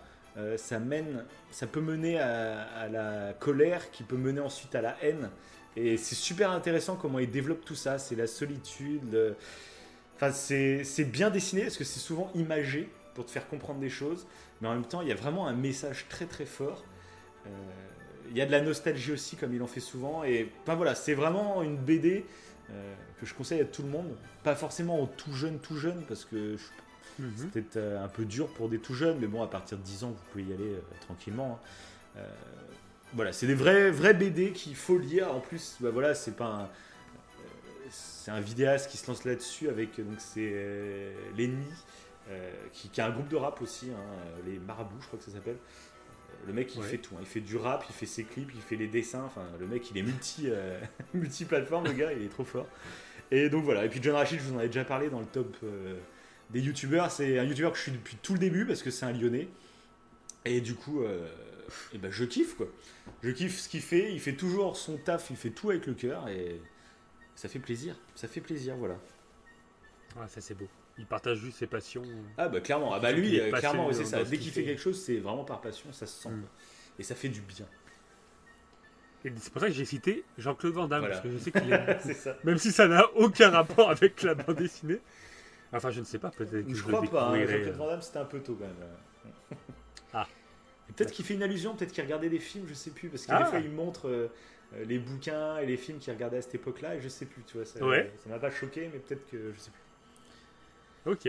ça 0.57 0.77
mène, 0.79 1.23
ça 1.49 1.65
peut 1.65 1.79
mener 1.79 2.19
à, 2.19 2.63
à, 2.63 2.89
la 2.89 3.31
colère, 3.39 3.91
qui 3.91 4.03
peut 4.03 4.17
mener 4.17 4.41
ensuite 4.41 4.75
à 4.75 4.81
la 4.81 4.97
haine. 5.01 5.29
Et 5.77 5.95
c'est 5.95 6.15
super 6.15 6.51
intéressant 6.51 6.97
comment 6.97 7.19
il 7.19 7.31
développe 7.31 7.63
tout 7.63 7.75
ça. 7.75 7.97
C'est 7.97 8.17
la 8.17 8.27
solitude. 8.27 9.35
Enfin, 10.15 10.33
c'est 10.33 11.05
bien 11.05 11.29
dessiné 11.29 11.61
parce 11.61 11.77
que 11.77 11.85
c'est 11.85 12.01
souvent 12.01 12.29
imagé 12.35 12.89
pour 13.15 13.25
te 13.25 13.31
faire 13.31 13.47
comprendre 13.47 13.79
des 13.79 13.89
choses. 13.89 14.27
Mais 14.59 14.67
en 14.67 14.73
même 14.73 14.85
temps, 14.85 15.01
il 15.01 15.07
y 15.07 15.11
a 15.11 15.15
vraiment 15.15 15.47
un 15.47 15.53
message 15.53 16.07
très 16.09 16.25
très 16.25 16.45
fort. 16.45 16.83
Euh, 17.47 17.49
il 18.29 18.37
y 18.37 18.41
a 18.41 18.45
de 18.45 18.51
la 18.51 18.61
nostalgie 18.61 19.11
aussi, 19.11 19.35
comme 19.35 19.53
il 19.53 19.61
en 19.61 19.67
fait 19.67 19.79
souvent. 19.79 20.23
Et 20.23 20.51
enfin 20.63 20.75
voilà, 20.75 20.95
c'est 20.95 21.13
vraiment 21.13 21.61
une 21.63 21.77
BD 21.77 22.25
euh, 22.69 22.93
que 23.19 23.25
je 23.25 23.33
conseille 23.33 23.61
à 23.61 23.65
tout 23.65 23.83
le 23.83 23.89
monde. 23.89 24.15
Pas 24.43 24.55
forcément 24.55 25.01
aux 25.01 25.07
tout 25.07 25.33
jeunes, 25.33 25.59
tout 25.59 25.77
jeunes, 25.77 26.03
parce 26.07 26.25
que 26.25 26.57
mhm. 27.19 27.31
c'est 27.35 27.51
peut-être 27.51 27.77
euh, 27.77 28.03
un 28.03 28.07
peu 28.07 28.25
dur 28.25 28.47
pour 28.49 28.69
des 28.69 28.79
tout 28.79 28.93
jeunes. 28.93 29.17
Mais 29.19 29.27
bon, 29.27 29.43
à 29.43 29.47
partir 29.47 29.77
de 29.77 29.83
10 29.83 30.03
ans, 30.03 30.09
vous 30.09 30.23
pouvez 30.31 30.43
y 30.43 30.53
aller 30.53 30.75
tranquillement. 31.01 31.59
Hein 32.15 32.21
voilà, 33.13 33.33
c'est 33.33 33.47
des 33.47 33.55
vrais, 33.55 33.89
vrais 33.91 34.13
BD 34.13 34.51
qu'il 34.51 34.75
faut 34.75 34.97
lire. 34.97 35.33
En 35.33 35.39
plus, 35.39 35.77
bah 35.79 35.89
voilà, 35.91 36.13
c'est 36.13 36.35
pas 36.35 36.45
un, 36.45 36.69
c'est 37.89 38.31
un 38.31 38.39
vidéaste 38.39 38.89
qui 38.89 38.97
se 38.97 39.07
lance 39.07 39.25
là-dessus 39.25 39.69
avec 39.69 39.97
donc 39.97 40.19
c'est 40.19 40.51
euh, 40.53 41.11
l'ennemi 41.35 41.65
euh, 42.29 42.51
qui, 42.73 42.89
qui, 42.89 43.01
a 43.01 43.07
un 43.07 43.09
groupe 43.09 43.27
de 43.27 43.35
rap 43.35 43.61
aussi, 43.61 43.89
hein, 43.89 44.41
les 44.45 44.59
marabouts, 44.59 45.01
je 45.01 45.07
crois 45.07 45.17
que 45.17 45.25
ça 45.25 45.31
s'appelle. 45.31 45.57
Le 46.47 46.53
mec, 46.53 46.75
il 46.75 46.83
fait 46.83 46.97
tout. 46.97 47.15
Hein. 47.15 47.21
Il 47.21 47.27
fait 47.27 47.41
du 47.41 47.57
rap, 47.57 47.85
il 47.89 47.93
fait 47.93 48.05
ses 48.05 48.23
clips, 48.23 48.49
il 48.53 48.61
fait 48.61 48.75
les 48.75 48.87
dessins. 48.87 49.23
Enfin, 49.23 49.45
le 49.59 49.67
mec, 49.67 49.89
il 49.91 49.97
est 49.97 50.03
multi, 50.03 50.43
euh, 50.45 50.79
multi 51.13 51.45
plateforme, 51.45 51.85
le 51.85 51.93
gars, 51.93 52.13
il 52.13 52.23
est 52.23 52.29
trop 52.29 52.45
fort. 52.45 52.67
Et 53.31 53.49
donc 53.49 53.63
voilà. 53.63 53.85
Et 53.85 53.89
puis 53.89 53.99
John 54.01 54.15
Rachid, 54.15 54.39
je 54.39 54.45
vous 54.45 54.55
en 54.55 54.59
avais 54.59 54.67
déjà 54.67 54.85
parlé 54.85 55.09
dans 55.09 55.19
le 55.19 55.25
top 55.25 55.57
des 56.49 56.61
youtubeurs. 56.61 57.11
C'est 57.11 57.37
un 57.37 57.43
youtubeur 57.43 57.71
que 57.71 57.77
je 57.77 57.83
suis 57.83 57.91
depuis 57.91 58.17
tout 58.21 58.33
le 58.33 58.39
début 58.39 58.65
parce 58.65 58.81
que 58.81 58.89
c'est 58.89 59.05
un 59.05 59.11
lyonnais. 59.11 59.47
Et 60.45 60.61
du 60.61 60.73
coup, 60.73 61.03
et 61.93 61.97
ben, 61.97 62.11
je 62.11 62.25
kiffe 62.25 62.55
quoi. 62.55 62.67
Je 63.21 63.29
kiffe 63.29 63.59
ce 63.59 63.69
qu'il 63.69 63.81
fait. 63.81 64.11
Il 64.11 64.19
fait 64.19 64.33
toujours 64.33 64.77
son 64.77 64.97
taf, 64.97 65.29
il 65.29 65.35
fait 65.35 65.51
tout 65.51 65.69
avec 65.69 65.85
le 65.85 65.93
cœur 65.93 66.27
et 66.27 66.59
ça 67.35 67.47
fait 67.47 67.59
plaisir. 67.59 67.95
Ça 68.15 68.27
fait 68.27 68.41
plaisir, 68.41 68.75
voilà. 68.75 68.99
Ah, 70.19 70.27
ça 70.27 70.41
c'est 70.41 70.55
beau. 70.55 70.67
Il 70.99 71.05
partage 71.05 71.37
juste 71.37 71.57
ses 71.57 71.67
passions. 71.67 72.03
Ah 72.37 72.49
bah 72.49 72.59
clairement. 72.59 72.93
Ah 72.93 72.99
bah 72.99 73.13
lui, 73.13 73.39
euh, 73.39 73.51
clairement, 73.51 73.91
c'est 73.93 74.05
ça. 74.05 74.23
Dès 74.23 74.37
qu'il 74.37 74.51
fait 74.51 74.65
quelque 74.65 74.81
chose, 74.81 75.01
c'est 75.01 75.17
vraiment 75.17 75.45
par 75.45 75.61
passion, 75.61 75.91
ça 75.93 76.05
se 76.05 76.21
sent. 76.21 76.29
Mm. 76.29 76.43
Et 76.99 77.03
ça 77.03 77.15
fait 77.15 77.29
du 77.29 77.39
bien. 77.39 77.65
Et 79.23 79.31
c'est 79.37 79.51
pour 79.51 79.61
ça 79.61 79.67
que 79.67 79.73
j'ai 79.73 79.85
cité 79.85 80.23
Jean-Claude 80.37 80.73
Van 80.73 80.87
Damme, 80.87 81.07
parce 81.07 81.21
que 81.21 81.29
je 81.29 81.37
sais 81.37 81.51
qu'il 81.51 81.71
est. 81.73 82.13
ça. 82.13 82.37
Même 82.43 82.57
si 82.57 82.71
ça 82.71 82.87
n'a 82.87 83.05
aucun 83.15 83.49
rapport 83.49 83.89
avec 83.89 84.21
la 84.23 84.35
bande 84.35 84.57
dessinée. 84.57 84.99
Enfin, 85.71 85.91
je 85.91 86.01
ne 86.01 86.05
sais 86.05 86.19
pas, 86.19 86.31
peut-être 86.31 86.65
que 86.65 86.69
je, 86.69 86.75
je 86.75 86.83
crois 86.83 87.01
pas. 87.03 87.29
Hein. 87.29 87.45
Jean-Claude 87.45 87.75
Van 87.75 87.87
Damme, 87.87 88.01
c'était 88.01 88.19
un 88.19 88.25
peu 88.25 88.39
tôt 88.39 88.57
quand 88.59 88.65
même. 88.65 89.57
ah. 90.13 90.27
Peut-être 90.95 91.11
qu'il 91.11 91.23
fait 91.23 91.35
une 91.35 91.43
allusion, 91.43 91.75
peut-être 91.75 91.93
qu'il 91.93 92.03
regardait 92.03 92.29
des 92.29 92.39
films, 92.39 92.65
je 92.67 92.73
sais 92.73 92.91
plus, 92.91 93.07
parce 93.09 93.25
qu'il 93.25 93.33
ah. 93.33 93.45
fois 93.45 93.59
il 93.59 93.71
montre 93.71 94.09
euh, 94.09 94.27
euh, 94.73 94.83
les 94.85 94.99
bouquins 94.99 95.57
et 95.59 95.65
les 95.65 95.77
films 95.77 95.99
qu'il 95.99 96.11
regardait 96.11 96.37
à 96.37 96.41
cette 96.41 96.55
époque-là, 96.55 96.95
et 96.95 97.01
je 97.01 97.07
sais 97.07 97.25
plus, 97.25 97.43
tu 97.43 97.57
vois, 97.57 97.65
ça 97.65 97.85
ouais. 97.85 98.11
ça 98.17 98.29
m'a 98.29 98.39
pas 98.39 98.51
choqué, 98.51 98.89
mais 98.91 98.99
peut-être 98.99 99.29
que 99.29 99.53
je 99.53 99.59
sais 99.59 99.71
plus. 99.71 99.81
Ok. 101.05 101.27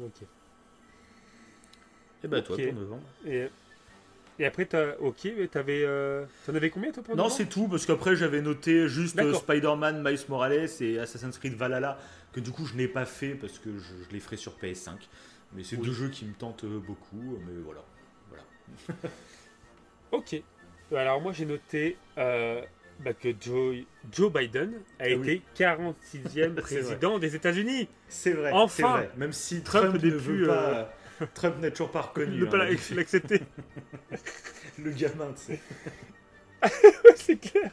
Ok. 0.00 0.22
Et 0.22 0.26
eh 2.24 2.28
bah 2.28 2.38
ben, 2.38 2.42
toi, 2.42 2.56
pour 2.56 2.74
novembre. 2.74 3.02
Et, 3.26 3.48
et 4.38 4.46
après, 4.46 4.74
as, 4.74 5.00
ok, 5.00 5.28
t'avais, 5.50 5.82
euh, 5.84 6.24
t'en 6.44 6.54
avais 6.54 6.70
combien 6.70 6.92
toi 6.92 7.02
pour 7.02 7.16
Non, 7.16 7.28
c'est 7.28 7.46
tout, 7.46 7.68
parce 7.68 7.86
qu'après 7.86 8.16
j'avais 8.16 8.42
noté 8.42 8.88
juste 8.88 9.20
Spider-Man, 9.32 10.02
Miles 10.02 10.18
Morales 10.28 10.68
et 10.80 10.98
Assassin's 10.98 11.38
Creed 11.38 11.54
Valhalla, 11.54 11.98
que 12.32 12.40
du 12.40 12.50
coup 12.50 12.66
je 12.66 12.74
n'ai 12.74 12.88
pas 12.88 13.06
fait 13.06 13.34
parce 13.34 13.58
que 13.58 13.78
je, 13.78 14.12
les 14.12 14.20
ferai 14.20 14.36
sur 14.36 14.56
PS5. 14.58 14.92
Mais 15.54 15.64
c'est 15.64 15.76
deux 15.76 15.92
jeux 15.92 16.08
qui 16.08 16.24
me 16.24 16.34
tentent 16.34 16.66
beaucoup, 16.66 17.38
mais 17.46 17.62
voilà. 17.64 17.84
ok. 20.12 20.42
Alors 20.94 21.20
moi 21.20 21.32
j'ai 21.32 21.46
noté 21.46 21.96
euh, 22.18 22.62
bah, 23.00 23.12
que 23.12 23.28
Joe, 23.38 23.84
Joe, 24.10 24.32
Biden 24.32 24.74
a 24.98 25.04
ah 25.04 25.08
été 25.08 25.42
46e 25.56 26.54
président 26.60 27.18
des 27.18 27.36
États-Unis. 27.36 27.88
C'est 28.08 28.32
vrai. 28.32 28.50
Enfin, 28.52 28.96
vrai. 28.96 29.10
même 29.16 29.32
si 29.32 29.62
Trump, 29.62 30.02
ne 30.02 30.10
veut 30.10 30.46
pas, 30.46 30.90
euh, 31.22 31.26
Trump 31.34 31.56
n'est 31.60 31.70
toujours 31.70 31.90
pas 31.90 32.02
reconnu. 32.02 32.38
ne 32.38 32.44
peut 32.44 32.58
pas 32.58 32.64
hein, 32.64 32.76
l'accepter. 32.94 33.42
Le 34.78 34.90
gamin, 34.90 35.32
tu 35.32 35.54
sais. 35.54 35.60
c'est 37.16 37.36
clair. 37.36 37.70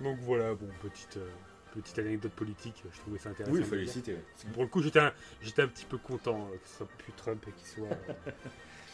Donc 0.00 0.18
voilà, 0.20 0.54
bon 0.54 0.68
petite. 0.82 1.16
Euh, 1.16 1.28
petite 1.74 1.98
anecdote 1.98 2.30
politique, 2.32 2.84
je 2.92 3.00
trouvais 3.00 3.18
ça 3.18 3.30
intéressant. 3.30 3.52
Oui, 3.52 3.60
il 3.60 3.66
fallait 3.66 3.86
citer. 3.86 4.16
Pour 4.52 4.62
le 4.62 4.68
coup, 4.68 4.80
j'étais 4.80 5.00
un, 5.00 5.06
un, 5.06 5.66
petit 5.66 5.84
peu 5.84 5.98
content 5.98 6.48
que 6.62 6.68
ce 6.68 6.76
soit 6.76 6.88
plus 6.98 7.12
Trump 7.14 7.44
et 7.48 7.50
qu'il 7.50 7.66
soit 7.66 7.96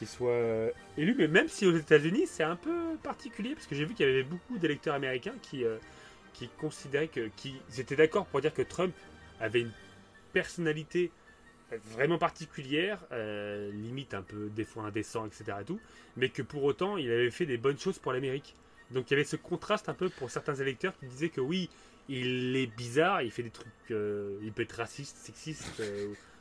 soit 0.06 0.30
euh, 0.30 0.70
élu. 0.96 1.14
Mais 1.18 1.28
même 1.28 1.48
si 1.48 1.66
aux 1.66 1.76
États-Unis, 1.76 2.26
c'est 2.26 2.42
un 2.42 2.56
peu 2.56 2.96
particulier, 3.02 3.54
parce 3.54 3.66
que 3.66 3.74
j'ai 3.74 3.84
vu 3.84 3.94
qu'il 3.94 4.06
y 4.06 4.08
avait 4.08 4.22
beaucoup 4.22 4.58
d'électeurs 4.58 4.94
américains 4.94 5.34
qui, 5.42 5.64
euh, 5.64 5.76
qui 6.32 6.48
considéraient 6.60 7.08
que. 7.08 7.28
qui 7.36 7.56
étaient 7.78 7.96
d'accord 7.96 8.26
pour 8.26 8.40
dire 8.40 8.54
que 8.54 8.62
Trump 8.62 8.94
avait 9.40 9.60
une 9.60 9.72
personnalité 10.32 11.10
vraiment 11.92 12.18
particulière, 12.18 12.98
euh, 13.12 13.70
limite 13.72 14.14
un 14.14 14.22
peu 14.22 14.48
des 14.48 14.64
fois 14.64 14.84
indécent, 14.84 15.26
etc. 15.26 15.44
Et 15.60 15.64
tout, 15.64 15.80
mais 16.16 16.28
que 16.28 16.42
pour 16.42 16.64
autant, 16.64 16.96
il 16.96 17.10
avait 17.10 17.30
fait 17.30 17.46
des 17.46 17.58
bonnes 17.58 17.78
choses 17.78 17.98
pour 17.98 18.12
l'Amérique. 18.12 18.56
Donc 18.90 19.08
il 19.08 19.14
y 19.14 19.16
avait 19.16 19.24
ce 19.24 19.36
contraste 19.36 19.88
un 19.88 19.94
peu 19.94 20.08
pour 20.08 20.30
certains 20.30 20.56
électeurs 20.56 20.98
qui 20.98 21.06
disaient 21.06 21.28
que 21.28 21.40
oui, 21.40 21.70
il 22.08 22.56
est 22.56 22.66
bizarre, 22.66 23.22
il 23.22 23.30
fait 23.30 23.44
des 23.44 23.50
trucs, 23.50 23.68
il 23.88 24.52
peut 24.52 24.62
être 24.62 24.72
raciste, 24.72 25.16
sexiste, 25.18 25.80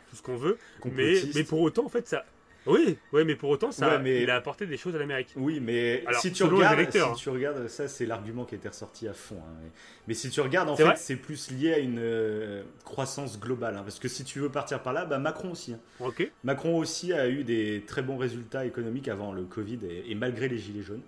tout 0.10 0.16
ce 0.16 0.22
qu'on 0.24 0.36
veut, 0.36 0.58
mais, 0.86 1.22
mais 1.36 1.44
pour 1.44 1.62
autant, 1.62 1.86
en 1.86 1.90
fait, 1.90 2.08
ça, 2.08 2.26
oui, 2.66 2.98
oui, 3.14 3.24
mais 3.26 3.36
pour 3.36 3.50
autant, 3.50 3.72
ça, 3.72 4.02
il 4.04 4.30
a 4.30 4.36
apporté 4.36 4.66
des 4.66 4.78
choses 4.78 4.96
à 4.96 5.00
l'Amérique. 5.00 5.30
Oui, 5.36 5.60
mais 5.60 6.04
si, 6.20 6.32
tu 6.32 6.44
regardes, 6.44 6.92
si 6.92 7.22
tu 7.22 7.30
regardes, 7.30 7.68
ça 7.68 7.88
c'est 7.88 8.06
l'argument 8.06 8.46
qui 8.46 8.56
été 8.56 8.68
ressorti 8.68 9.08
à 9.08 9.14
fond. 9.14 9.38
Hein. 9.38 9.70
Mais 10.08 10.14
si 10.14 10.30
tu 10.30 10.42
regardes, 10.42 10.70
en 10.70 10.76
fait, 10.76 10.98
c'est 10.98 11.16
plus 11.16 11.52
lié 11.52 11.74
à 11.74 11.80
une 11.80 12.00
euh, 12.00 12.64
croissance 12.84 13.40
globale. 13.40 13.76
Hein. 13.78 13.84
Parce 13.84 14.00
que 14.00 14.08
si 14.08 14.24
tu 14.24 14.40
veux 14.40 14.50
partir 14.50 14.82
par 14.82 14.94
là, 14.94 15.06
bah, 15.06 15.20
Macron 15.20 15.52
aussi. 15.52 15.74
Hein. 15.74 16.10
Macron 16.44 16.78
aussi 16.78 17.14
a 17.14 17.30
eu 17.30 17.44
des 17.44 17.84
très 17.88 18.02
bons 18.02 18.18
résultats 18.18 18.66
économiques 18.66 19.08
avant 19.08 19.32
le 19.32 19.44
Covid 19.44 19.80
et, 20.08 20.16
malgré 20.16 20.48
les 20.48 20.58
gilets 20.58 20.84
jaunes. 20.84 21.02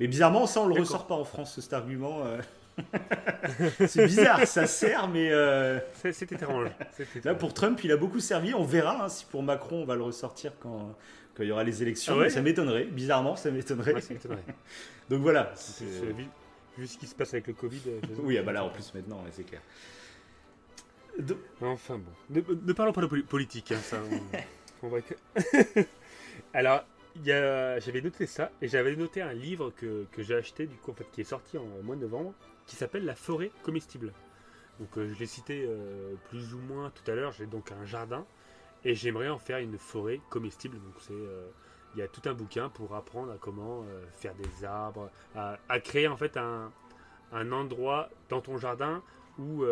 Mais 0.00 0.06
bizarrement, 0.06 0.46
ça 0.46 0.60
on 0.60 0.66
le 0.66 0.74
ressort 0.74 1.06
pas 1.06 1.14
en 1.14 1.24
France, 1.24 1.60
cet 1.60 1.72
argument. 1.72 2.24
Euh. 2.24 2.38
c'est 3.86 4.06
bizarre, 4.06 4.46
ça 4.46 4.66
sert, 4.66 5.08
mais. 5.08 5.30
Euh, 5.30 5.78
c'est 6.12 6.32
étrange. 6.32 6.68
Là, 7.24 7.34
pour 7.34 7.54
Trump, 7.54 7.82
il 7.84 7.92
a 7.92 7.96
beaucoup 7.96 8.20
servi. 8.20 8.54
On 8.54 8.64
verra 8.64 9.04
hein, 9.04 9.08
si 9.08 9.24
pour 9.26 9.42
Macron, 9.42 9.82
on 9.82 9.84
va 9.84 9.94
le 9.94 10.02
ressortir 10.02 10.52
quand, 10.60 10.96
quand 11.34 11.42
il 11.42 11.48
y 11.48 11.52
aura 11.52 11.64
les 11.64 11.82
élections. 11.82 12.18
Ah 12.20 12.30
ça 12.30 12.42
m'étonnerait. 12.42 12.84
Bizarrement, 12.84 13.36
ça 13.36 13.50
m'étonnerait. 13.50 13.94
Donc 15.10 15.20
voilà. 15.20 15.52
Vu 16.78 16.86
ce 16.86 16.96
qui 16.96 17.06
se 17.06 17.14
passe 17.14 17.34
avec 17.34 17.46
le 17.48 17.52
Covid. 17.52 17.82
Euh, 17.86 18.00
oui, 18.22 18.38
ah 18.38 18.42
bah 18.42 18.52
là, 18.52 18.64
en 18.64 18.70
plus, 18.70 18.94
maintenant, 18.94 19.22
c'est 19.30 19.44
clair. 19.44 19.60
Enfin 21.60 21.98
bon. 21.98 22.42
Ne, 22.66 22.72
parlons 22.72 22.92
pas 22.92 23.02
de 23.02 23.06
politique. 23.06 23.72
Hein, 23.72 23.80
ça, 23.82 23.98
on... 24.82 24.90
Alors, 26.54 26.84
j'avais 27.22 28.00
noté 28.00 28.26
ça 28.26 28.50
et 28.62 28.68
j'avais 28.68 28.96
noté 28.96 29.20
un 29.20 29.34
livre 29.34 29.70
que, 29.76 30.06
que 30.12 30.22
j'ai 30.22 30.34
acheté 30.34 30.66
du 30.66 30.76
coup 30.76 30.90
en 30.90 30.94
fait 30.94 31.06
qui 31.12 31.20
est 31.20 31.24
sorti 31.24 31.58
en 31.58 31.66
mois 31.82 31.96
de 31.96 32.00
novembre 32.00 32.32
qui 32.66 32.76
s'appelle 32.76 33.04
La 33.04 33.14
forêt 33.14 33.50
comestible. 33.62 34.12
Donc 34.80 34.96
euh, 34.98 35.12
je 35.12 35.18
l'ai 35.18 35.26
cité 35.26 35.64
euh, 35.66 36.14
plus 36.28 36.54
ou 36.54 36.58
moins 36.58 36.90
tout 36.90 37.08
à 37.10 37.14
l'heure, 37.14 37.32
j'ai 37.32 37.46
donc 37.46 37.72
un 37.72 37.84
jardin 37.84 38.24
et 38.84 38.94
j'aimerais 38.94 39.28
en 39.28 39.38
faire 39.38 39.58
une 39.58 39.78
forêt 39.78 40.20
comestible. 40.30 40.76
Donc 40.76 40.94
c'est 40.98 41.12
euh, 41.12 41.46
il 41.94 41.98
y 41.98 42.02
a 42.02 42.08
tout 42.08 42.22
un 42.28 42.32
bouquin 42.32 42.68
pour 42.70 42.94
apprendre 42.94 43.32
à 43.32 43.36
comment 43.36 43.84
faire 44.14 44.34
des 44.34 44.64
arbres, 44.64 45.10
à, 45.34 45.58
créer 45.80 46.08
en 46.08 46.16
fait 46.16 46.38
un, 46.38 46.72
un, 47.32 47.52
endroit 47.52 48.08
dans 48.30 48.40
ton 48.40 48.56
jardin 48.56 49.02
où 49.38 49.62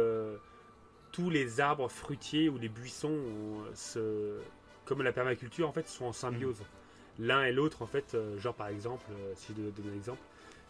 tous 1.13 1.31
les 1.31 1.61
arbres 1.61 1.89
fruitiers 1.89 2.51
ou 2.51 2.59
les 2.59 2.69
buissons, 2.69 3.19
comme 4.85 5.01
la 5.01 5.13
permaculture 5.13 5.67
en 5.67 5.73
fait, 5.73 5.89
sont 5.89 6.05
en 6.05 6.13
symbiose. 6.13 6.61
Mmh. 6.61 7.25
L'un 7.25 7.45
et 7.45 7.53
l'autre 7.53 7.81
en 7.81 7.87
fait, 7.87 8.15
genre 8.37 8.55
par 8.55 8.69
exemple, 8.69 9.07
si 9.35 9.55
je 9.57 9.63
donne 9.63 9.91
un 9.91 9.97
exemple, 9.97 10.21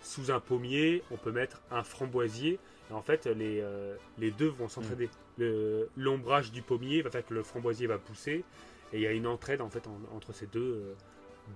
sous 0.01 0.31
un 0.31 0.41
pommier, 0.41 1.03
on 1.11 1.17
peut 1.17 1.33
mettre 1.33 1.61
un 1.71 1.83
framboisier. 1.83 2.59
Et 2.91 2.93
en 2.93 3.03
fait, 3.03 3.27
les, 3.27 3.61
euh, 3.61 3.95
les 4.19 4.31
deux 4.31 4.49
vont 4.49 4.69
s'entraider. 4.69 5.09
Mm. 5.39 5.85
L'ombrage 5.97 6.53
du 6.53 6.63
pommier 6.63 7.03
va 7.03 7.11
faire 7.11 7.25
que 7.25 7.35
le 7.35 7.43
framboisier 7.43 7.87
va 7.87 7.99
pousser. 7.99 8.45
Et 8.93 8.97
il 8.97 9.03
y 9.03 9.07
a 9.07 9.13
une 9.13 9.27
entraide 9.27 9.61
en 9.61 9.71
fait 9.71 9.85
entre 10.13 10.33
ces 10.33 10.47
deux, 10.47 10.61
euh, 10.61 10.95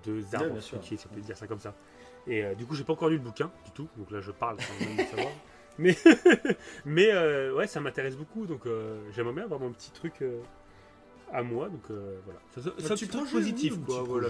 deux 0.04 0.34
arbres 0.34 0.60
si 0.60 0.74
on 0.74 1.14
peut 1.14 1.20
dire 1.20 1.36
ça 1.36 1.46
comme 1.46 1.58
ça. 1.58 1.74
Et 2.26 2.44
euh, 2.44 2.54
du 2.54 2.64
coup, 2.64 2.74
j'ai 2.74 2.84
pas 2.84 2.92
encore 2.92 3.08
lu 3.08 3.16
le 3.16 3.22
bouquin 3.22 3.50
du 3.64 3.70
tout. 3.72 3.88
Donc 3.96 4.10
là, 4.10 4.20
je 4.20 4.30
parle 4.30 4.58
sans 4.60 4.84
même 4.84 5.06
savoir. 5.06 5.32
Mais, 5.76 5.96
mais 6.84 7.50
ouais, 7.50 7.66
ça 7.66 7.80
m'intéresse 7.80 8.16
beaucoup. 8.16 8.46
Donc 8.46 8.60
j'aimerais 9.10 9.34
bien 9.34 9.42
avoir 9.42 9.58
mon 9.58 9.72
petit 9.72 9.90
truc 9.90 10.22
à 11.32 11.42
moi. 11.42 11.68
Donc 11.68 11.90
voilà. 12.24 12.38
Ça, 12.54 12.96
ça, 12.96 13.24
positif, 13.32 13.80
quoi. 13.84 14.04
Voilà. 14.04 14.28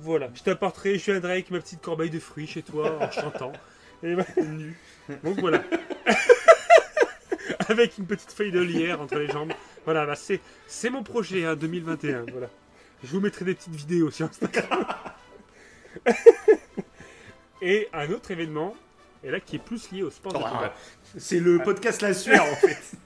Voilà, 0.00 0.28
je 0.34 0.42
t'apporterai, 0.42 0.98
je 0.98 1.10
viendrai 1.10 1.32
avec 1.32 1.50
ma 1.50 1.58
petite 1.58 1.80
corbeille 1.80 2.10
de 2.10 2.20
fruits 2.20 2.46
chez 2.46 2.62
toi 2.62 2.98
en 3.00 3.10
chantant. 3.10 3.52
Et 4.02 4.14
nu. 4.42 4.76
Donc 5.24 5.40
voilà. 5.40 5.62
Avec 7.68 7.98
une 7.98 8.06
petite 8.06 8.32
feuille 8.32 8.52
de 8.52 8.60
lierre 8.60 9.00
entre 9.00 9.18
les 9.18 9.28
jambes. 9.28 9.52
Voilà, 9.84 10.06
bah, 10.06 10.14
c'est, 10.14 10.40
c'est 10.68 10.88
mon 10.88 11.02
projet 11.02 11.44
hein, 11.44 11.56
2021. 11.56 12.26
Voilà. 12.30 12.48
Je 13.02 13.08
vous 13.08 13.20
mettrai 13.20 13.44
des 13.44 13.54
petites 13.54 13.74
vidéos 13.74 14.10
sur 14.10 14.26
Instagram. 14.26 14.86
et 17.62 17.88
un 17.92 18.10
autre 18.10 18.30
événement, 18.30 18.74
et 19.24 19.30
là 19.30 19.40
qui 19.40 19.56
est 19.56 19.60
plus 19.60 19.90
lié 19.90 20.02
au 20.02 20.10
sport 20.10 20.32
de 20.32 20.38
combat. 20.38 20.74
C'est 21.16 21.40
le 21.40 21.58
podcast 21.58 22.02
La 22.02 22.14
Sueur 22.14 22.44
en 22.44 22.56
fait. 22.56 22.96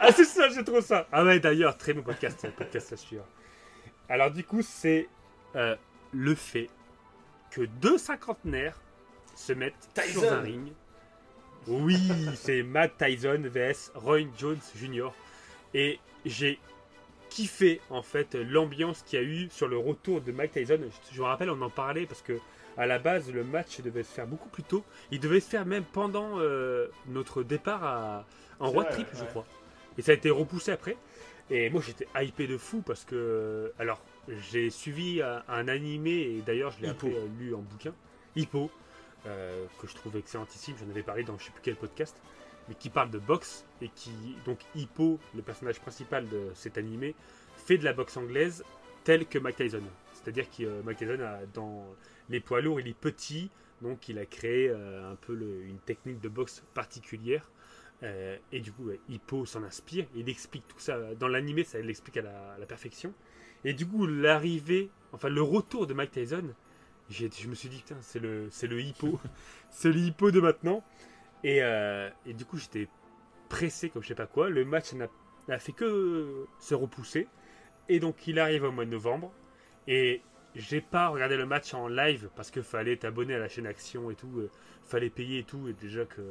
ah 0.00 0.12
c'est 0.14 0.24
ça, 0.24 0.48
j'ai 0.50 0.64
trop 0.64 0.80
ça. 0.80 1.06
Ah 1.12 1.24
ouais 1.24 1.40
d'ailleurs, 1.40 1.76
très 1.76 1.92
bon 1.92 2.02
podcast, 2.02 2.42
le 2.44 2.50
podcast 2.50 2.90
La 2.90 2.96
Sueur. 2.96 3.24
Alors 4.08 4.30
du 4.30 4.44
coup, 4.44 4.62
c'est 4.62 5.08
euh, 5.56 5.76
le 6.12 6.34
fait 6.34 6.68
que 7.50 7.62
deux 7.62 7.98
cinquantenaires 7.98 8.80
se 9.34 9.52
mettent 9.52 9.88
Tyson. 9.94 10.20
sur 10.20 10.32
un 10.32 10.40
ring. 10.40 10.72
Oui, 11.66 11.98
c'est 12.34 12.62
Matt 12.62 12.92
Tyson 12.98 13.42
vs 13.44 13.92
Roy 13.94 14.22
Jones 14.38 14.58
Jr. 14.76 15.10
Et 15.74 15.98
j'ai 16.24 16.58
kiffé 17.28 17.80
en 17.90 18.02
fait 18.02 18.34
l'ambiance 18.34 19.02
qu'il 19.02 19.20
y 19.20 19.22
a 19.22 19.24
eu 19.24 19.48
sur 19.50 19.68
le 19.68 19.78
retour 19.78 20.20
de 20.20 20.32
Mike 20.32 20.52
Tyson. 20.52 20.80
Je, 21.12 21.20
me 21.20 21.26
rappelle, 21.26 21.50
on 21.50 21.60
en 21.62 21.70
parlait 21.70 22.06
parce 22.06 22.22
que 22.22 22.38
à 22.76 22.86
la 22.86 22.98
base 22.98 23.30
le 23.32 23.44
match 23.44 23.80
devait 23.80 24.02
se 24.02 24.12
faire 24.12 24.26
beaucoup 24.26 24.48
plus 24.48 24.62
tôt. 24.62 24.84
Il 25.10 25.20
devait 25.20 25.40
se 25.40 25.48
faire 25.48 25.66
même 25.66 25.84
pendant 25.84 26.38
euh, 26.38 26.88
notre 27.08 27.42
départ 27.42 27.84
à, 27.84 28.26
en 28.58 28.70
road 28.70 28.88
trip, 28.90 29.06
je 29.14 29.24
crois. 29.24 29.46
Et 29.98 30.02
ça 30.02 30.12
a 30.12 30.14
été 30.14 30.30
repoussé 30.30 30.72
après. 30.72 30.96
Et 31.50 31.70
moi 31.70 31.82
j'étais 31.84 32.06
hypé 32.20 32.46
de 32.46 32.56
fou 32.56 32.82
parce 32.84 33.04
que 33.04 33.72
alors 33.78 34.00
j'ai 34.50 34.70
suivi 34.70 35.22
un, 35.22 35.68
animé 35.68 36.12
et 36.12 36.42
d'ailleurs 36.42 36.72
je 36.72 36.82
l'ai 36.82 36.88
euh, 36.88 37.26
lu 37.38 37.54
en 37.54 37.60
bouquin, 37.60 37.92
Hippo, 38.36 38.70
euh, 39.26 39.66
que 39.80 39.86
je 39.86 39.94
trouve 39.94 40.16
excellentissime. 40.16 40.76
J'en 40.78 40.90
avais 40.90 41.02
parlé 41.02 41.24
dans 41.24 41.38
je 41.38 41.44
sais 41.44 41.50
plus 41.50 41.62
quel 41.62 41.76
podcast, 41.76 42.16
mais 42.68 42.74
qui 42.74 42.90
parle 42.90 43.10
de 43.10 43.18
boxe 43.18 43.64
et 43.80 43.88
qui 43.88 44.12
donc 44.44 44.58
Hippo, 44.74 45.18
le 45.34 45.42
personnage 45.42 45.80
principal 45.80 46.28
de 46.28 46.50
cet 46.54 46.78
animé, 46.78 47.14
fait 47.56 47.78
de 47.78 47.84
la 47.84 47.92
boxe 47.92 48.16
anglaise 48.16 48.64
telle 49.04 49.26
que 49.26 49.38
Mike 49.38 49.56
Tyson. 49.56 49.82
C'est-à-dire 50.14 50.50
que 50.50 50.64
euh, 50.64 50.82
Mike 50.84 50.98
Tyson 50.98 51.20
a, 51.20 51.46
dans 51.54 51.86
les 52.28 52.40
poids 52.40 52.60
lourds, 52.60 52.80
il 52.80 52.88
est 52.88 52.94
petit, 52.94 53.50
donc 53.82 54.08
il 54.08 54.18
a 54.18 54.26
créé 54.26 54.70
un 54.70 55.16
peu 55.16 55.32
une 55.64 55.78
technique 55.78 56.20
de 56.20 56.28
boxe 56.28 56.62
particulière. 56.74 57.50
et 58.02 58.60
du 58.60 58.70
coup, 58.72 58.90
Hippo 59.08 59.46
s'en 59.46 59.62
inspire. 59.64 60.04
Il 60.14 60.28
explique 60.28 60.68
tout 60.68 60.78
ça 60.78 61.14
dans 61.14 61.28
l'animé, 61.28 61.64
ça 61.64 61.80
l'explique 61.80 62.18
à 62.18 62.56
la 62.58 62.66
perfection. 62.66 63.14
Et 63.64 63.74
du 63.74 63.86
coup, 63.86 64.06
l'arrivée, 64.06 64.90
enfin 65.12 65.28
le 65.28 65.42
retour 65.42 65.86
de 65.86 65.94
Mike 65.94 66.12
Tyson, 66.12 66.54
je 67.10 67.48
me 67.48 67.54
suis 67.54 67.68
dit, 67.68 67.78
putain, 67.78 67.96
c'est 68.00 68.20
le, 68.20 68.48
c'est 68.50 68.66
le 68.66 68.80
hippo. 68.80 69.18
c'est 69.70 69.88
le 69.88 69.98
hippo 69.98 70.30
de 70.30 70.40
maintenant. 70.40 70.84
Et, 71.42 71.62
euh, 71.62 72.08
et 72.26 72.34
du 72.34 72.44
coup, 72.44 72.58
j'étais 72.58 72.88
pressé 73.48 73.90
comme 73.90 74.02
je 74.02 74.08
sais 74.08 74.14
pas 74.14 74.26
quoi. 74.26 74.48
Le 74.48 74.64
match 74.64 74.92
n'a 74.92 75.58
fait 75.58 75.72
que 75.72 76.46
se 76.60 76.74
repousser. 76.74 77.26
Et 77.88 77.98
donc, 77.98 78.26
il 78.26 78.38
arrive 78.38 78.64
au 78.64 78.70
mois 78.70 78.84
de 78.84 78.90
novembre. 78.90 79.32
Et 79.88 80.22
j'ai 80.54 80.80
pas 80.80 81.08
regardé 81.08 81.36
le 81.36 81.46
match 81.46 81.74
en 81.74 81.88
live 81.88 82.28
parce 82.36 82.50
qu'il 82.50 82.62
fallait 82.62 82.96
t'abonner 82.96 83.34
à 83.34 83.38
la 83.38 83.48
chaîne 83.48 83.66
Action 83.66 84.10
et 84.10 84.14
tout. 84.14 84.38
Euh, 84.38 84.50
fallait 84.84 85.10
payer 85.10 85.40
et 85.40 85.44
tout. 85.44 85.68
Et 85.68 85.72
déjà 85.72 86.04
que, 86.04 86.22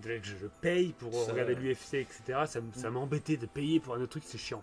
déjà 0.00 0.18
que 0.18 0.26
je 0.26 0.46
paye 0.62 0.94
pour 0.94 1.28
regarder 1.28 1.54
l'UFC, 1.54 1.94
etc. 1.94 2.22
Ça, 2.46 2.60
ça 2.72 2.90
m'embêtait 2.90 3.36
de 3.36 3.46
payer 3.46 3.80
pour 3.80 3.94
un 3.94 4.00
autre 4.00 4.12
truc, 4.12 4.22
c'est 4.26 4.38
chiant 4.38 4.62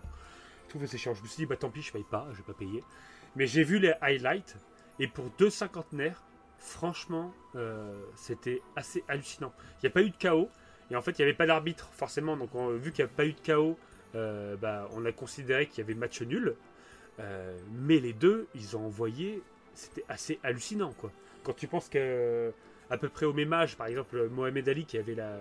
tout 0.68 0.78
c'est 0.86 0.98
chiant. 0.98 1.14
Je 1.14 1.22
me 1.22 1.26
suis 1.26 1.38
dit, 1.38 1.46
bah 1.46 1.56
tant 1.56 1.70
pis, 1.70 1.82
je 1.82 1.92
paye 1.92 2.04
pas, 2.04 2.28
je 2.32 2.38
vais 2.38 2.42
pas 2.42 2.54
payer. 2.54 2.84
Mais 3.36 3.46
j'ai 3.46 3.64
vu 3.64 3.78
les 3.78 3.92
highlights, 4.00 4.56
et 4.98 5.08
pour 5.08 5.30
deux 5.38 5.50
cinquantenaires, 5.50 6.22
franchement, 6.58 7.32
euh, 7.54 8.00
c'était 8.16 8.62
assez 8.76 9.04
hallucinant. 9.08 9.52
Il 9.76 9.86
n'y 9.86 9.88
a 9.88 9.92
pas 9.92 10.02
eu 10.02 10.10
de 10.10 10.16
chaos, 10.16 10.48
et 10.90 10.96
en 10.96 11.02
fait, 11.02 11.12
il 11.12 11.22
n'y 11.22 11.24
avait 11.24 11.36
pas 11.36 11.46
d'arbitre, 11.46 11.88
forcément. 11.92 12.36
Donc, 12.36 12.50
vu 12.54 12.92
qu'il 12.92 13.04
n'y 13.04 13.10
a 13.10 13.14
pas 13.14 13.26
eu 13.26 13.32
de 13.32 13.40
chaos, 13.40 13.78
euh, 14.14 14.56
bah, 14.56 14.88
on 14.92 15.04
a 15.04 15.12
considéré 15.12 15.66
qu'il 15.66 15.78
y 15.78 15.80
avait 15.82 15.94
match 15.94 16.22
nul. 16.22 16.56
Euh, 17.20 17.58
mais 17.72 17.98
les 17.98 18.12
deux, 18.12 18.46
ils 18.54 18.76
ont 18.76 18.86
envoyé, 18.86 19.42
c'était 19.74 20.04
assez 20.08 20.38
hallucinant, 20.42 20.92
quoi. 20.92 21.12
Quand 21.42 21.52
tu 21.54 21.66
penses 21.66 21.88
que 21.88 22.52
à 22.90 22.96
peu 22.96 23.08
près 23.08 23.26
au 23.26 23.34
même 23.34 23.52
âge, 23.52 23.76
par 23.76 23.86
exemple, 23.86 24.28
Mohamed 24.30 24.66
Ali 24.68 24.86
qui 24.86 24.96
avait 24.96 25.14
la, 25.14 25.36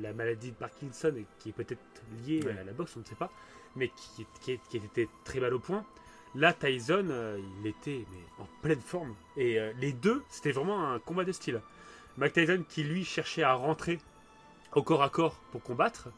la 0.00 0.12
maladie 0.12 0.52
de 0.52 0.56
Parkinson 0.56 1.12
et 1.16 1.26
qui 1.40 1.48
est 1.48 1.52
peut-être 1.52 1.80
liée 2.24 2.40
à 2.60 2.62
la 2.62 2.72
boxe, 2.72 2.96
on 2.96 3.00
ne 3.00 3.04
sait 3.04 3.16
pas 3.16 3.30
mais 3.76 3.90
qui, 4.38 4.52
était 4.52 5.08
très 5.24 5.40
mal 5.40 5.54
au 5.54 5.58
point. 5.58 5.84
Là, 6.34 6.52
Tyson, 6.52 7.08
euh, 7.10 7.38
il 7.60 7.66
était 7.66 8.04
en 8.38 8.46
pleine 8.62 8.80
forme. 8.80 9.14
Et 9.36 9.58
euh, 9.58 9.72
les 9.78 9.92
deux, 9.92 10.22
c'était 10.30 10.52
vraiment 10.52 10.90
un 10.90 10.98
combat 10.98 11.24
de 11.24 11.32
style. 11.32 11.60
Mike 12.16 12.32
Tyson 12.32 12.64
qui, 12.68 12.84
lui, 12.84 13.04
cherchait 13.04 13.42
à 13.42 13.54
rentrer 13.54 13.98
au 14.74 14.82
corps 14.82 15.02
à 15.02 15.10
corps 15.10 15.36
pour 15.50 15.62
combattre, 15.62 16.08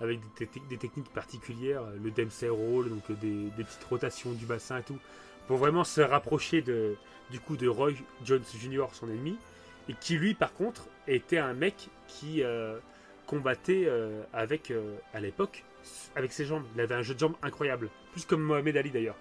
avec 0.00 0.20
des, 0.38 0.76
techniques 0.76 1.12
particulières, 1.12 1.82
le 2.02 2.10
Dempsey 2.10 2.48
Roll, 2.48 2.90
donc 2.90 3.10
des, 3.18 3.50
petites 3.56 3.84
rotations 3.84 4.32
du 4.32 4.44
bassin 4.44 4.78
et 4.78 4.82
tout, 4.82 4.98
pour 5.48 5.56
vraiment 5.56 5.84
se 5.84 6.00
rapprocher 6.00 6.62
de, 6.62 6.96
du 7.30 7.40
coup 7.40 7.56
de 7.56 7.66
Roy 7.66 7.92
Jones 8.24 8.44
Jr., 8.60 8.86
son 8.92 9.08
ennemi. 9.08 9.36
Et 9.88 9.94
qui, 9.94 10.16
lui, 10.16 10.34
par 10.34 10.52
contre, 10.52 10.86
était 11.08 11.38
un 11.38 11.54
mec 11.54 11.88
qui 12.06 12.42
euh, 12.42 12.78
combattait 13.26 13.88
avec, 14.32 14.72
à 15.14 15.20
l'époque, 15.20 15.64
avec 16.14 16.32
ses 16.32 16.44
jambes. 16.44 16.64
Il 16.74 16.80
avait 16.80 16.94
un 16.94 17.02
jeu 17.02 17.14
de 17.14 17.18
jambes 17.18 17.36
incroyable. 17.42 17.90
Plus 18.12 18.24
comme 18.24 18.42
Mohamed 18.42 18.76
Ali 18.76 18.90
d'ailleurs. 18.90 19.16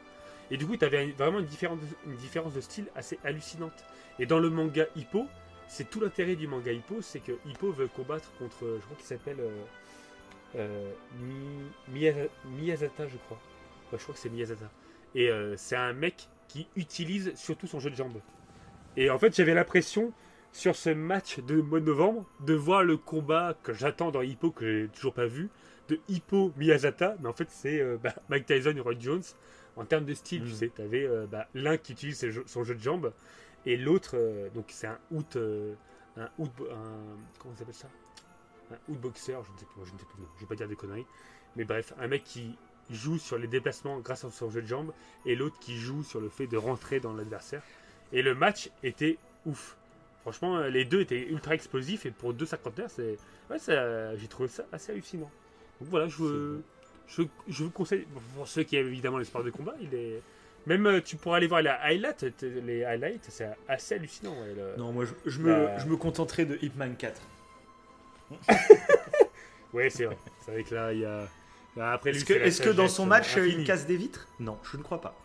Et 0.52 0.58
du 0.58 0.66
coup, 0.66 0.78
tu 0.78 0.86
avais 0.86 1.08
vraiment 1.18 1.40
une 1.40 1.46
différence, 1.46 1.80
une 2.06 2.16
différence 2.16 2.54
de 2.54 2.62
style 2.62 2.86
assez 2.96 3.20
hallucinante. 3.24 3.84
Et 4.20 4.26
dans 4.26 4.40
le 4.40 4.50
manga 4.50 4.86
Hippo, 4.96 5.26
c'est 5.68 5.90
tout 5.90 6.00
l'intérêt 6.00 6.36
du 6.36 6.48
manga 6.48 6.72
Hippo, 6.72 7.02
c'est 7.02 7.20
que 7.20 7.34
Hippo 7.46 7.72
veut 7.72 7.88
combattre 7.88 8.32
contre, 8.38 8.56
je 8.62 8.86
crois 8.86 8.98
qu'il 8.98 9.06
s'appelle 9.06 9.40
euh, 9.40 9.66
euh, 10.56 10.92
Miyazata, 11.90 13.08
je 13.08 13.18
crois. 13.18 13.40
je 13.92 13.98
crois 13.98 14.14
que 14.14 14.20
c'est 14.22 14.30
Miyazata. 14.30 14.70
Et 15.16 15.30
euh, 15.30 15.56
c'est 15.58 15.76
un 15.76 15.94
mec 15.94 16.28
qui 16.48 16.68
utilise 16.76 17.34
surtout 17.36 17.68
son 17.68 17.80
jeu 17.80 17.90
de 17.90 17.96
jambes. 17.96 18.20
Et 18.98 19.10
en 19.10 19.18
fait, 19.18 19.36
j'avais 19.36 19.54
l'impression, 19.54 20.14
sur 20.54 20.76
ce 20.76 20.90
match 20.92 21.40
de 21.40 21.60
mois 21.60 21.80
de 21.80 21.86
novembre, 21.86 22.26
de 22.42 22.54
voir 22.54 22.84
le 22.84 22.98
combat 22.98 23.58
que 23.64 23.74
j'attends 23.74 24.12
dans 24.12 24.22
Hippo, 24.22 24.52
que 24.52 24.84
j'ai 24.84 24.88
toujours 24.90 25.14
pas 25.14 25.26
vu, 25.26 25.50
de 25.88 26.00
Hippo 26.08 26.52
Miyazata, 26.58 27.16
mais 27.20 27.30
en 27.30 27.34
fait 27.34 27.50
c'est 27.50 27.80
euh, 27.80 27.98
bah, 28.02 28.14
Mike 28.30 28.46
Tyson 28.46 28.76
et 28.76 28.80
Roy 28.80 28.96
Jones. 29.00 29.24
En 29.78 29.84
termes 29.84 30.06
de 30.06 30.14
style, 30.14 30.44
tu 30.44 30.52
mm. 30.52 30.56
sais, 30.56 30.72
tu 30.74 30.82
avais 30.82 31.06
euh, 31.06 31.26
bah, 31.30 31.48
l'un 31.54 31.78
qui 31.78 31.92
utilise 31.92 32.26
son 32.46 32.64
jeu 32.64 32.76
de 32.76 32.82
jambes 32.82 33.12
et 33.66 33.76
l'autre, 33.78 34.12
euh, 34.16 34.50
donc 34.52 34.66
c'est 34.70 34.88
un 34.88 35.00
out, 35.12 35.38
un 36.18 36.30
out, 36.38 36.52
un, 36.72 37.18
comment 37.40 37.56
s'appelle 37.56 37.74
ça? 37.74 37.90
Un 38.72 38.92
outboxer, 38.92 39.34
je 39.34 39.52
ne 39.52 39.58
sais 39.58 39.66
plus, 39.66 39.86
je 39.86 39.94
ne 39.94 40.00
sais 40.00 40.06
plus, 40.06 40.24
je 40.36 40.42
vais 40.42 40.48
pas 40.48 40.56
dire 40.56 40.68
des 40.68 40.76
conneries, 40.76 41.06
mais 41.56 41.66
bref, 41.66 41.94
un 42.00 42.08
mec 42.08 42.24
qui 42.24 42.56
joue 42.90 43.18
sur 43.18 43.38
les 43.38 43.48
déplacements 43.48 44.00
grâce 44.00 44.24
à 44.24 44.32
son 44.32 44.50
jeu 44.50 44.62
de 44.62 44.68
jambes 44.68 44.94
et 45.26 45.36
l'autre 45.36 45.60
qui 45.60 45.76
joue 45.78 46.04
sur 46.04 46.22
le 46.22 46.30
fait 46.30 46.48
de 46.48 46.58
rentrer 46.58 47.00
dans 47.00 47.14
l'adversaire. 47.14 47.62
Et 48.12 48.22
le 48.22 48.36
match 48.36 48.70
était 48.84 49.18
ouf. 49.46 49.76
Franchement, 50.22 50.60
les 50.62 50.86
deux 50.86 51.02
étaient 51.02 51.28
ultra 51.28 51.54
explosifs 51.54 52.06
et 52.06 52.12
pour 52.12 52.34
deux 52.34 52.46
cinquantenaires, 52.46 52.90
c'est, 52.90 53.18
ouais, 53.50 54.16
j'ai 54.18 54.28
trouvé 54.28 54.50
ça 54.50 54.66
assez 54.72 54.92
hallucinant. 54.92 55.32
Donc 55.80 55.90
voilà, 55.90 56.08
je, 56.08 56.60
je, 57.08 57.24
je, 57.48 57.64
vous 57.64 57.70
conseille, 57.70 58.06
pour 58.36 58.48
ceux 58.48 58.64
qui 58.64 58.78
aiment 58.78 58.88
évidemment 58.88 59.18
les 59.18 59.26
sports 59.26 59.44
de 59.44 59.52
combat, 59.52 59.76
il 59.82 59.94
est. 59.94 60.22
Même 60.66 60.88
euh, 60.88 61.02
tu 61.02 61.16
pourras 61.16 61.38
aller 61.38 61.48
voir 61.48 61.62
les 61.62 61.70
highlights, 61.70 62.26
les 62.42 62.84
highlights, 62.84 63.26
c'est 63.30 63.48
assez 63.68 63.96
hallucinant. 63.96 64.36
Non, 64.78 64.92
moi 64.92 65.06
je, 65.06 65.30
je 65.30 65.40
me, 65.40 65.68
je 65.78 65.86
me 65.86 65.96
contenterai 65.96 66.46
de 66.46 66.58
Hitman 66.62 66.96
4. 66.96 67.22
ouais, 69.74 69.90
c'est 69.90 70.06
vrai. 70.06 70.18
C'est 70.44 70.52
vrai 70.52 70.64
que 70.64 70.74
là, 70.74 70.94
il 70.94 71.00
y 71.00 71.06
a. 71.06 71.28
Après, 71.78 72.12
est-ce 72.12 72.26
que, 72.26 72.34
est 72.34 72.64
que 72.64 72.70
dans 72.70 72.88
son 72.88 73.06
match, 73.06 73.36
il 73.36 73.64
casse 73.66 73.86
des 73.86 73.98
vitres? 73.98 74.28
Non, 74.40 74.58
je 74.72 74.78
ne 74.78 74.84
crois 74.84 75.02
pas. 75.02 75.16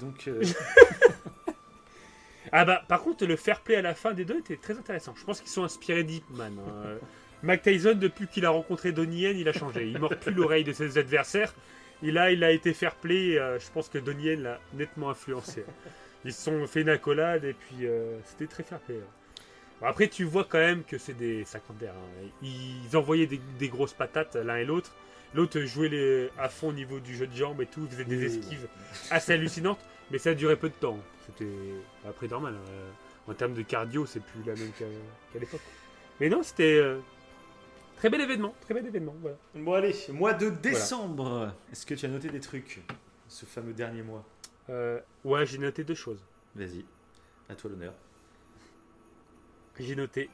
Donc. 0.00 0.28
Euh, 0.28 0.42
ah 2.52 2.64
bah, 2.64 2.82
par 2.88 3.02
contre, 3.02 3.24
le 3.24 3.36
fair 3.36 3.60
play 3.62 3.76
à 3.76 3.82
la 3.82 3.94
fin 3.94 4.12
des 4.12 4.24
deux 4.24 4.38
était 4.38 4.56
très 4.56 4.76
intéressant. 4.76 5.14
Je 5.16 5.24
pense 5.24 5.40
qu'ils 5.40 5.50
sont 5.50 5.64
inspirés 5.64 6.04
d'Hitman. 6.04 6.58
Hein. 6.58 6.98
Mac 7.42 7.62
Tyson, 7.62 7.94
depuis 7.94 8.26
qu'il 8.26 8.46
a 8.46 8.50
rencontré 8.50 8.92
Donnie 8.92 9.20
Yen, 9.20 9.38
il 9.38 9.48
a 9.48 9.52
changé. 9.52 9.86
Il 9.88 9.98
mord 9.98 10.16
plus 10.16 10.32
l'oreille 10.32 10.64
de 10.64 10.72
ses 10.72 10.98
adversaires. 10.98 11.54
Et 12.02 12.10
là, 12.10 12.30
il 12.30 12.44
a 12.44 12.50
été 12.50 12.74
fair 12.74 12.94
play. 12.94 13.38
Euh, 13.38 13.58
je 13.58 13.70
pense 13.72 13.88
que 13.88 13.98
Donnie 13.98 14.24
Yen 14.24 14.42
l'a 14.42 14.60
nettement 14.74 15.10
influencé. 15.10 15.64
Ils 16.24 16.32
se 16.32 16.42
sont 16.42 16.66
fait 16.66 16.82
une 16.82 16.88
accolade 16.88 17.44
et 17.44 17.52
puis 17.52 17.86
euh, 17.86 18.18
c'était 18.24 18.46
très 18.46 18.62
fair 18.62 18.80
play. 18.80 18.96
Hein. 18.96 19.86
après, 19.86 20.08
tu 20.08 20.24
vois 20.24 20.44
quand 20.44 20.58
même 20.58 20.82
que 20.82 20.98
c'est 20.98 21.14
des 21.14 21.44
cinquantaires. 21.44 21.94
Hein. 21.94 22.28
Ils 22.42 22.96
envoyaient 22.96 23.28
des, 23.28 23.68
grosses 23.68 23.92
patates 23.92 24.34
l'un 24.34 24.56
et 24.56 24.64
l'autre. 24.64 24.94
L'autre 25.34 25.60
jouait 25.60 25.88
les, 25.88 26.30
à 26.38 26.48
fond 26.48 26.70
au 26.70 26.72
niveau 26.72 26.98
du 26.98 27.14
jeu 27.14 27.26
de 27.26 27.34
jambes 27.34 27.60
et 27.60 27.66
tout, 27.66 27.86
faisait 27.88 28.04
des 28.04 28.24
esquives 28.24 28.66
assez 29.10 29.32
hallucinantes, 29.32 29.80
mais 30.10 30.18
ça 30.18 30.30
a 30.30 30.34
duré 30.34 30.56
peu 30.56 30.68
de 30.68 30.74
temps. 30.74 30.98
C'était 31.26 31.50
après 32.08 32.28
normal. 32.28 32.54
Hein. 32.56 33.30
En 33.30 33.34
termes 33.34 33.54
de 33.54 33.62
cardio, 33.62 34.06
c'est 34.06 34.22
plus 34.22 34.42
la 34.46 34.54
même 34.54 34.70
qu'à 34.78 35.38
l'époque. 35.38 35.60
Mais 36.20 36.28
non, 36.28 36.42
c'était 36.42 36.80
Très 37.96 38.10
bel 38.10 38.20
événement, 38.20 38.54
très 38.60 38.74
bel 38.74 38.86
événement. 38.86 39.14
Voilà. 39.20 39.36
Bon 39.54 39.72
allez, 39.72 39.94
mois 40.10 40.34
de 40.34 40.50
décembre. 40.50 41.52
Est-ce 41.72 41.86
que 41.86 41.94
tu 41.94 42.04
as 42.06 42.08
noté 42.08 42.28
des 42.28 42.40
trucs 42.40 42.82
ce 43.28 43.46
fameux 43.46 43.72
dernier 43.72 44.02
mois? 44.02 44.24
Euh, 44.68 45.00
Ouais, 45.24 45.46
j'ai 45.46 45.58
noté 45.58 45.82
deux 45.84 45.94
choses. 45.94 46.22
Vas-y, 46.54 46.84
à 47.48 47.54
toi 47.54 47.70
l'honneur. 47.70 47.94
J'ai 49.78 49.94
noté 49.96 50.28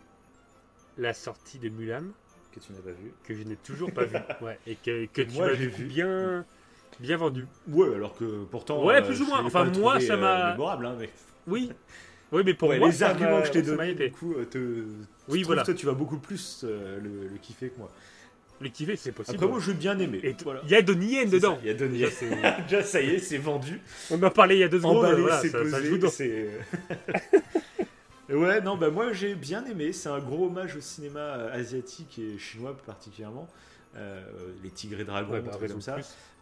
la 0.99 1.13
sortie 1.15 1.59
de 1.59 1.69
Mulan. 1.69 2.05
Que 2.53 2.61
tu 2.61 2.73
n'as 2.73 2.81
pas 2.81 2.91
vu. 2.91 3.13
Que 3.25 3.35
je 3.35 3.43
n'ai 3.45 3.57
toujours 3.57 3.93
pas 3.93 4.05
vu. 4.05 4.17
Ouais, 4.43 4.59
et 4.67 4.77
que, 4.77 5.07
que 5.07 5.23
tu 5.23 5.39
m'as 5.39 5.53
vu 5.53 5.69
bien, 5.85 6.45
bien 7.01 7.17
vendu. 7.17 7.47
Ouais, 7.69 7.95
alors 7.95 8.15
que 8.15 8.45
pourtant. 8.45 8.85
Ouais, 8.85 9.03
plus 9.03 9.23
ou 9.23 9.27
moins. 9.27 9.43
Enfin, 9.45 9.65
moi, 9.79 10.01
ça 10.01 10.17
m'a. 10.17 10.53
mémorable, 10.53 10.87
hein, 10.87 10.97
mais... 10.99 11.11
Oui. 11.47 11.73
Oui, 12.33 12.43
mais 12.45 12.55
pour 12.55 12.73
moi, 12.75 12.89
les 12.89 13.03
arguments 13.03 13.41
que 13.41 13.47
je 13.47 13.53
t'ai 13.53 13.63
donnés, 13.63 13.95
du 13.95 14.11
coup, 14.11 14.35
te, 14.51 14.85
oui, 15.29 15.43
voilà. 15.43 15.63
toi, 15.63 15.75
tu 15.75 15.87
vas 15.87 15.93
beaucoup 15.93 16.19
plus 16.19 16.65
le, 16.65 17.29
le 17.29 17.39
kiffer 17.41 17.69
que 17.69 17.79
moi. 17.79 17.91
Le 18.63 18.69
kiffer, 18.69 18.97
c'est 18.97 19.13
possible. 19.13 19.37
Après, 19.37 19.49
moi, 19.49 19.59
je 19.61 19.67
veux 19.67 19.77
bien 19.77 19.99
aimer. 19.99 20.21
Il 20.65 20.71
y 20.71 20.75
a 20.77 20.83
Donnie 20.83 21.15
Yen 21.15 21.29
dedans. 21.29 21.59
Il 21.63 21.67
y 21.67 21.71
a 21.71 21.75
Donnie 21.75 21.99
Yen. 21.99 22.11
Déjà, 22.69 22.83
ça 22.83 23.01
y 23.01 23.11
est, 23.11 23.19
c'est 23.19 23.39
vendu. 23.39 23.81
On 24.11 24.23
en 24.23 24.31
parlait 24.31 24.57
il 24.57 24.61
y 24.61 24.65
a 24.65 24.69
deux 24.69 24.79
secondes. 24.79 24.99
Emballé, 24.99 25.25
c'est 25.43 25.51
posé. 25.99 26.51
ouais, 28.29 28.61
non, 28.61 28.77
bah 28.77 28.91
moi, 28.91 29.13
j'ai 29.13 29.35
bien 29.35 29.65
aimé. 29.67 29.93
C'est 29.93 30.09
un 30.09 30.21
gros 30.21 30.47
hommage 30.47 30.77
au 30.77 30.81
cinéma 30.81 31.33
asiatique 31.53 32.21
et 32.21 32.39
chinois 32.39 32.77
particulièrement. 32.87 33.49
Euh, 33.97 34.23
les 34.63 34.71
tigres 34.71 35.01
et 35.01 35.05
dragons, 35.05 35.33
ouais, 35.33 35.41
bah, 35.41 35.59
comme 35.69 35.81
ça. 35.81 35.97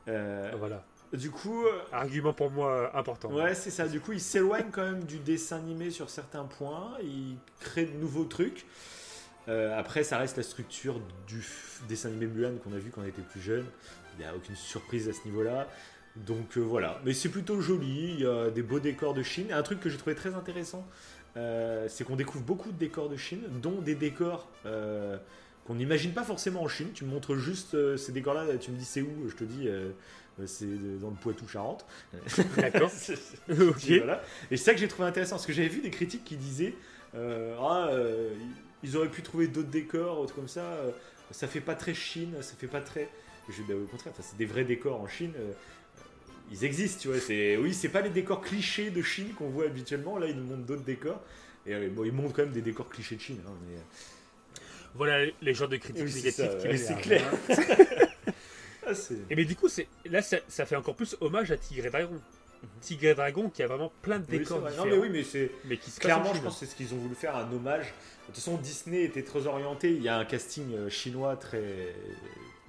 Euh, 0.08 0.52
voilà. 0.58 0.84
Du 1.12 1.30
coup. 1.30 1.64
Euh, 1.64 1.80
Argument 1.92 2.32
pour 2.32 2.50
moi 2.50 2.96
important. 2.96 3.32
Ouais, 3.32 3.54
c'est 3.54 3.70
ça. 3.70 3.88
Du 3.88 4.00
coup, 4.00 4.12
il 4.12 4.20
s'éloigne 4.20 4.70
quand 4.70 4.84
même 4.84 5.04
du 5.04 5.18
dessin 5.18 5.56
animé 5.56 5.90
sur 5.90 6.10
certains 6.10 6.44
points. 6.44 6.96
Il 7.02 7.36
crée 7.60 7.84
de 7.84 7.96
nouveaux 7.96 8.24
trucs. 8.24 8.66
Euh, 9.48 9.78
après, 9.78 10.04
ça 10.04 10.18
reste 10.18 10.36
la 10.36 10.42
structure 10.42 11.00
du 11.26 11.44
dessin 11.88 12.08
animé 12.08 12.26
Mulan 12.26 12.52
qu'on 12.62 12.72
a 12.72 12.78
vu 12.78 12.90
quand 12.90 13.00
on 13.02 13.06
était 13.06 13.22
plus 13.22 13.40
jeune. 13.40 13.66
Il 14.14 14.22
n'y 14.22 14.30
a 14.30 14.34
aucune 14.34 14.56
surprise 14.56 15.08
à 15.08 15.12
ce 15.12 15.24
niveau-là. 15.24 15.68
Donc 16.16 16.56
euh, 16.56 16.60
voilà. 16.60 17.00
Mais 17.04 17.14
c'est 17.14 17.28
plutôt 17.28 17.60
joli. 17.60 18.14
Il 18.14 18.20
y 18.20 18.26
a 18.26 18.50
des 18.50 18.62
beaux 18.62 18.80
décors 18.80 19.14
de 19.14 19.22
Chine. 19.22 19.52
un 19.52 19.62
truc 19.62 19.80
que 19.80 19.88
j'ai 19.88 19.96
trouvé 19.96 20.14
très 20.14 20.34
intéressant, 20.34 20.86
euh, 21.36 21.86
c'est 21.88 22.04
qu'on 22.04 22.16
découvre 22.16 22.44
beaucoup 22.44 22.70
de 22.70 22.78
décors 22.78 23.08
de 23.08 23.16
Chine, 23.16 23.42
dont 23.62 23.80
des 23.80 23.94
décors 23.94 24.48
qu'on 25.66 25.74
n'imagine 25.74 26.12
pas 26.12 26.24
forcément 26.24 26.62
en 26.62 26.68
Chine. 26.68 26.88
Tu 26.92 27.04
me 27.04 27.10
montres 27.10 27.36
juste 27.36 27.96
ces 27.96 28.12
décors-là, 28.12 28.56
tu 28.58 28.70
me 28.70 28.76
dis 28.76 28.84
c'est 28.84 29.02
où, 29.02 29.28
je 29.28 29.36
te 29.36 29.44
dis 29.44 29.68
c'est 30.46 30.98
dans 31.00 31.10
le 31.10 31.16
Poitou-Charentes. 31.16 31.86
D'accord. 32.56 32.90
Et 33.50 34.56
c'est 34.56 34.56
ça 34.56 34.72
que 34.74 34.80
j'ai 34.80 34.88
trouvé 34.88 35.08
intéressant, 35.08 35.36
parce 35.36 35.46
que 35.46 35.52
j'avais 35.52 35.68
vu 35.68 35.80
des 35.80 35.90
critiques 35.90 36.24
qui 36.24 36.36
disaient 36.36 36.74
ah, 37.14 37.90
ils 38.82 38.96
auraient 38.96 39.08
pu 39.08 39.22
trouver 39.22 39.48
d'autres 39.48 39.68
décors, 39.68 40.18
autres 40.18 40.34
comme 40.34 40.48
ça. 40.48 40.62
Euh, 40.62 40.90
ça 41.30 41.46
fait 41.46 41.60
pas 41.60 41.74
très 41.74 41.94
Chine, 41.94 42.34
ça 42.40 42.54
fait 42.56 42.66
pas 42.66 42.80
très. 42.80 43.08
Je, 43.48 43.62
bah, 43.62 43.74
au 43.74 43.86
contraire, 43.86 44.12
c'est 44.20 44.36
des 44.36 44.46
vrais 44.46 44.64
décors 44.64 45.00
en 45.00 45.08
Chine. 45.08 45.32
Euh, 45.36 45.52
ils 46.50 46.64
existent, 46.64 47.00
tu 47.02 47.08
vois. 47.08 47.20
C'est, 47.20 47.56
oui, 47.56 47.74
c'est 47.74 47.88
pas 47.88 48.00
les 48.00 48.10
décors 48.10 48.40
clichés 48.40 48.90
de 48.90 49.02
Chine 49.02 49.32
qu'on 49.34 49.48
voit 49.48 49.66
habituellement. 49.66 50.18
Là, 50.18 50.26
ils 50.26 50.36
nous 50.36 50.44
montrent 50.44 50.66
d'autres 50.66 50.84
décors. 50.84 51.22
Et 51.66 51.74
euh, 51.74 51.88
bon, 51.90 52.04
ils 52.04 52.12
montrent 52.12 52.34
quand 52.34 52.42
même 52.42 52.52
des 52.52 52.62
décors 52.62 52.88
clichés 52.88 53.16
de 53.16 53.20
Chine. 53.20 53.40
Hein, 53.46 53.52
voilà 54.94 55.24
les 55.40 55.54
genres 55.54 55.68
de 55.68 55.76
critiques 55.76 56.12
négatives 56.12 56.56
qui 56.68 56.78
C'est 56.78 57.00
clair. 57.00 57.32
ah, 58.92 59.14
et 59.30 59.36
mais 59.36 59.44
du 59.44 59.56
coup, 59.56 59.68
c'est 59.68 59.88
là, 60.06 60.22
ça, 60.22 60.38
ça, 60.48 60.66
fait 60.66 60.76
encore 60.76 60.94
plus 60.94 61.16
hommage 61.20 61.50
à 61.50 61.56
Tigre 61.56 61.86
et 61.86 61.90
Dragon. 61.90 62.20
Tigre 62.80 63.06
et 63.06 63.14
Dragon 63.14 63.48
qui 63.48 63.62
a 63.62 63.66
vraiment 63.66 63.92
plein 64.02 64.18
de 64.18 64.26
décors 64.26 64.62
oui, 64.62 64.76
Non, 64.76 64.84
mais 64.84 64.98
oui, 64.98 65.08
mais 65.10 65.22
c'est. 65.22 65.50
Mais 65.64 65.76
qui 65.76 65.90
Clairement, 65.92 66.34
je 66.34 66.40
pense 66.40 66.54
que 66.54 66.66
c'est 66.66 66.72
ce 66.72 66.76
qu'ils 66.76 66.92
ont 66.94 66.98
voulu 66.98 67.14
faire, 67.14 67.36
un 67.36 67.50
hommage. 67.52 67.86
De 67.86 68.26
toute 68.26 68.36
façon, 68.36 68.56
Disney 68.58 69.02
était 69.02 69.22
très 69.22 69.46
orienté. 69.46 69.92
Il 69.92 70.02
y 70.02 70.08
a 70.08 70.18
un 70.18 70.24
casting 70.24 70.74
euh, 70.74 70.88
chinois 70.88 71.36
très 71.36 71.94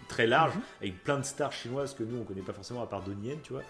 très 0.07 0.27
large, 0.27 0.55
mhm. 0.55 0.61
avec 0.81 1.03
plein 1.03 1.19
de 1.19 1.23
stars 1.23 1.53
chinoises 1.53 1.93
que 1.93 2.03
nous 2.03 2.19
on 2.19 2.23
connaît 2.23 2.41
pas 2.41 2.51
forcément 2.51 2.81
à 2.81 2.87
part 2.87 3.01
Donnie 3.01 3.29
Yen, 3.29 3.39
tu 3.41 3.53
vois. 3.53 3.63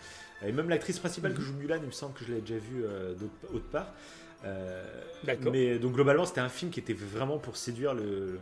Et 0.44 0.52
même 0.52 0.70
l'actrice 0.70 0.98
principale 0.98 1.34
que 1.34 1.40
mhm. 1.40 1.46
joue 1.46 1.54
Mulan, 1.54 1.78
il 1.82 1.88
me 1.88 1.92
semble 1.92 2.14
que 2.14 2.26
je 2.26 2.34
l'ai 2.34 2.42
déjà 2.42 2.58
vue 2.58 2.84
euh, 2.84 3.14
d'autre 3.14 3.70
part. 3.72 3.94
Euh, 4.44 4.84
mais 5.52 5.78
donc 5.78 5.94
globalement, 5.94 6.26
c'était 6.26 6.42
un 6.42 6.50
film 6.50 6.72
qui 6.72 6.80
était 6.80 6.94
vraiment 6.94 7.38
pour 7.38 7.58
séduire 7.58 7.94
le, 7.94 8.40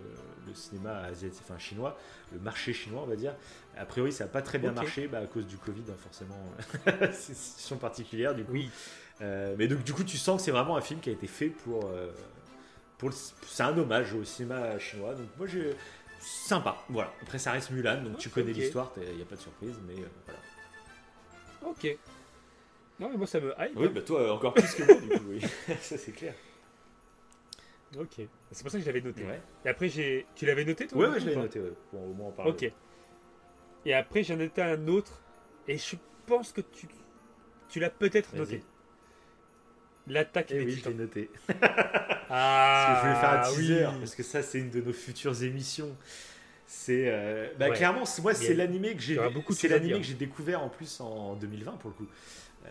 cinéma 0.53 1.03
asiatique, 1.03 1.41
enfin 1.43 1.57
chinois, 1.57 1.97
le 2.33 2.39
marché 2.39 2.73
chinois, 2.73 3.01
on 3.03 3.07
va 3.07 3.15
dire. 3.15 3.33
A 3.77 3.85
priori, 3.85 4.11
ça 4.11 4.25
n'a 4.25 4.29
pas 4.29 4.41
très 4.41 4.59
bien 4.59 4.71
marché 4.71 5.07
bah, 5.07 5.19
à 5.19 5.25
cause 5.25 5.47
du 5.47 5.57
Covid, 5.57 5.83
hein, 5.89 5.95
forcément. 5.97 6.35
c'est 7.13 7.29
une 7.29 7.35
situation 7.35 7.77
particulière, 7.77 8.35
du 8.35 8.43
coup. 8.43 8.53
Oui. 8.53 8.69
Euh, 9.21 9.55
mais 9.57 9.67
donc, 9.67 9.83
du 9.83 9.93
coup, 9.93 10.03
tu 10.03 10.17
sens 10.17 10.37
que 10.37 10.45
c'est 10.45 10.51
vraiment 10.51 10.75
un 10.75 10.81
film 10.81 10.99
qui 10.99 11.09
a 11.09 11.13
été 11.13 11.27
fait 11.27 11.47
pour. 11.47 11.85
Euh, 11.85 12.11
pour 12.97 13.11
c'est 13.13 13.63
un 13.63 13.77
hommage 13.77 14.13
au 14.13 14.23
cinéma 14.23 14.77
chinois. 14.79 15.13
Donc, 15.13 15.27
moi, 15.37 15.47
j'ai. 15.47 15.75
Sympa, 16.21 16.77
voilà. 16.89 17.13
Après, 17.21 17.39
ça 17.39 17.53
reste 17.53 17.71
Mulan, 17.71 18.03
donc 18.03 18.17
tu 18.17 18.29
connais 18.29 18.51
l'histoire, 18.51 18.91
il 18.97 19.15
n'y 19.15 19.21
a 19.21 19.25
pas 19.25 19.37
de 19.37 19.41
surprise, 19.41 19.75
mais 19.87 19.93
euh, 19.93 20.07
voilà. 20.25 21.71
Ok. 21.71 21.97
Non, 22.99 23.09
mais 23.09 23.17
moi, 23.17 23.25
ça 23.25 23.39
me 23.39 23.53
hype. 23.57 23.71
Oui, 23.77 23.87
bah 23.87 24.01
toi, 24.01 24.33
encore 24.33 24.53
plus 24.53 24.75
que 24.75 24.83
moi, 24.83 24.99
du 24.99 25.07
coup, 25.07 25.25
oui. 25.29 25.41
ça, 25.81 25.97
c'est 25.97 26.11
clair. 26.11 26.33
Ok. 27.97 28.21
C'est 28.51 28.63
pour 28.63 28.71
ça 28.71 28.77
que 28.77 28.83
je 28.83 28.85
l'avais 28.85 29.01
noté. 29.01 29.23
Et 29.65 29.69
après, 29.69 29.89
j'ai. 29.89 30.25
Tu 30.35 30.45
l'avais 30.45 30.65
noté, 30.65 30.87
toi 30.87 30.99
Ouais, 30.99 31.07
ouais, 31.07 31.19
je 31.19 31.25
l'avais 31.25 31.41
noté, 31.41 31.59
ouais. 31.59 31.73
Bon, 31.91 32.09
au 32.09 32.13
moins, 32.13 32.27
on 32.27 32.31
parle. 32.31 32.49
Ok. 32.49 32.71
Et 33.85 33.93
après, 33.93 34.23
j'en 34.23 34.39
ai 34.39 34.51
un 34.57 34.87
autre. 34.87 35.21
Et 35.67 35.77
je 35.77 35.95
pense 36.25 36.51
que 36.51 36.61
tu, 36.61 36.87
tu 37.69 37.79
l'as 37.79 37.89
peut-être 37.89 38.35
noté. 38.35 38.63
L'attaque 40.07 40.47
eh 40.51 40.65
oui, 40.65 40.81
je 40.83 40.89
l'ai 40.89 40.95
noté. 40.95 41.29
ah, 42.29 42.85
parce 42.87 42.89
que 42.89 42.95
je 42.95 43.07
voulais 43.07 43.19
faire 43.19 43.33
un 43.33 43.53
teaser, 43.53 43.99
parce 43.99 44.15
que 44.15 44.23
ça, 44.23 44.41
c'est 44.41 44.59
une 44.59 44.71
de 44.71 44.81
nos 44.81 44.93
futures 44.93 45.43
émissions. 45.43 45.95
C'est 46.65 47.05
euh, 47.07 47.47
bah, 47.57 47.69
clairement, 47.71 48.03
moi, 48.21 48.33
c'est 48.33 48.53
l'animé 48.53 48.95
que 48.95 49.01
j'ai, 49.01 49.19
c'est 49.51 49.67
l'animé 49.67 49.99
que 49.99 50.05
j'ai 50.05 50.13
découvert 50.13 50.61
en 50.61 50.69
plus 50.69 50.99
en 51.01 51.35
2020 51.35 51.71
pour 51.73 51.89
le 51.91 51.95
coup. 51.95 52.07
Euh, 52.65 52.69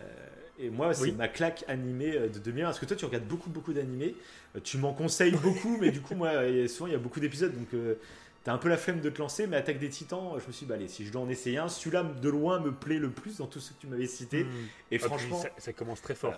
et 0.59 0.69
moi, 0.69 0.93
c'est 0.93 1.11
ma 1.11 1.27
claque 1.27 1.63
animée 1.67 2.15
euh, 2.15 2.27
de 2.27 2.39
2020. 2.39 2.67
Parce 2.67 2.79
que 2.79 2.85
toi, 2.85 2.97
tu 2.97 3.05
regardes 3.05 3.25
beaucoup, 3.25 3.49
beaucoup 3.49 3.73
d'animés. 3.73 4.15
Tu 4.63 4.77
m'en 4.77 4.93
conseilles 4.93 5.31
beaucoup, 5.43 5.77
mais 5.79 5.91
du 5.91 6.01
coup, 6.01 6.15
moi, 6.15 6.31
souvent, 6.67 6.87
il 6.87 6.93
y 6.93 6.95
a 6.95 6.99
beaucoup 6.99 7.19
d'épisodes, 7.19 7.53
donc 7.53 7.69
T'as 8.43 8.53
un 8.53 8.57
peu 8.57 8.69
la 8.69 8.77
flemme 8.77 9.01
de 9.01 9.09
te 9.09 9.19
lancer, 9.19 9.47
mais 9.47 9.57
Attaque 9.57 9.79
des 9.79 9.89
Titans, 9.89 10.31
je 10.39 10.47
me 10.47 10.51
suis 10.53 10.65
dit, 10.65 10.69
bah, 10.69 10.75
allez, 10.75 10.87
si 10.87 11.05
je 11.05 11.11
dois 11.11 11.21
en 11.21 11.29
essayer 11.29 11.57
un, 11.57 11.67
celui-là 11.67 12.03
de 12.03 12.29
loin 12.29 12.59
me 12.59 12.71
plaît 12.71 12.97
le 12.97 13.09
plus 13.09 13.37
dans 13.37 13.47
tous 13.47 13.59
ceux 13.59 13.73
que 13.75 13.81
tu 13.81 13.87
m'avais 13.87 14.07
cités. 14.07 14.45
Hmm. 14.45 14.67
Et 14.91 14.99
ah, 15.01 15.05
franchement. 15.05 15.43
Ça, 15.57 15.73
commence 15.73 16.01
très 16.01 16.15
fort. 16.15 16.33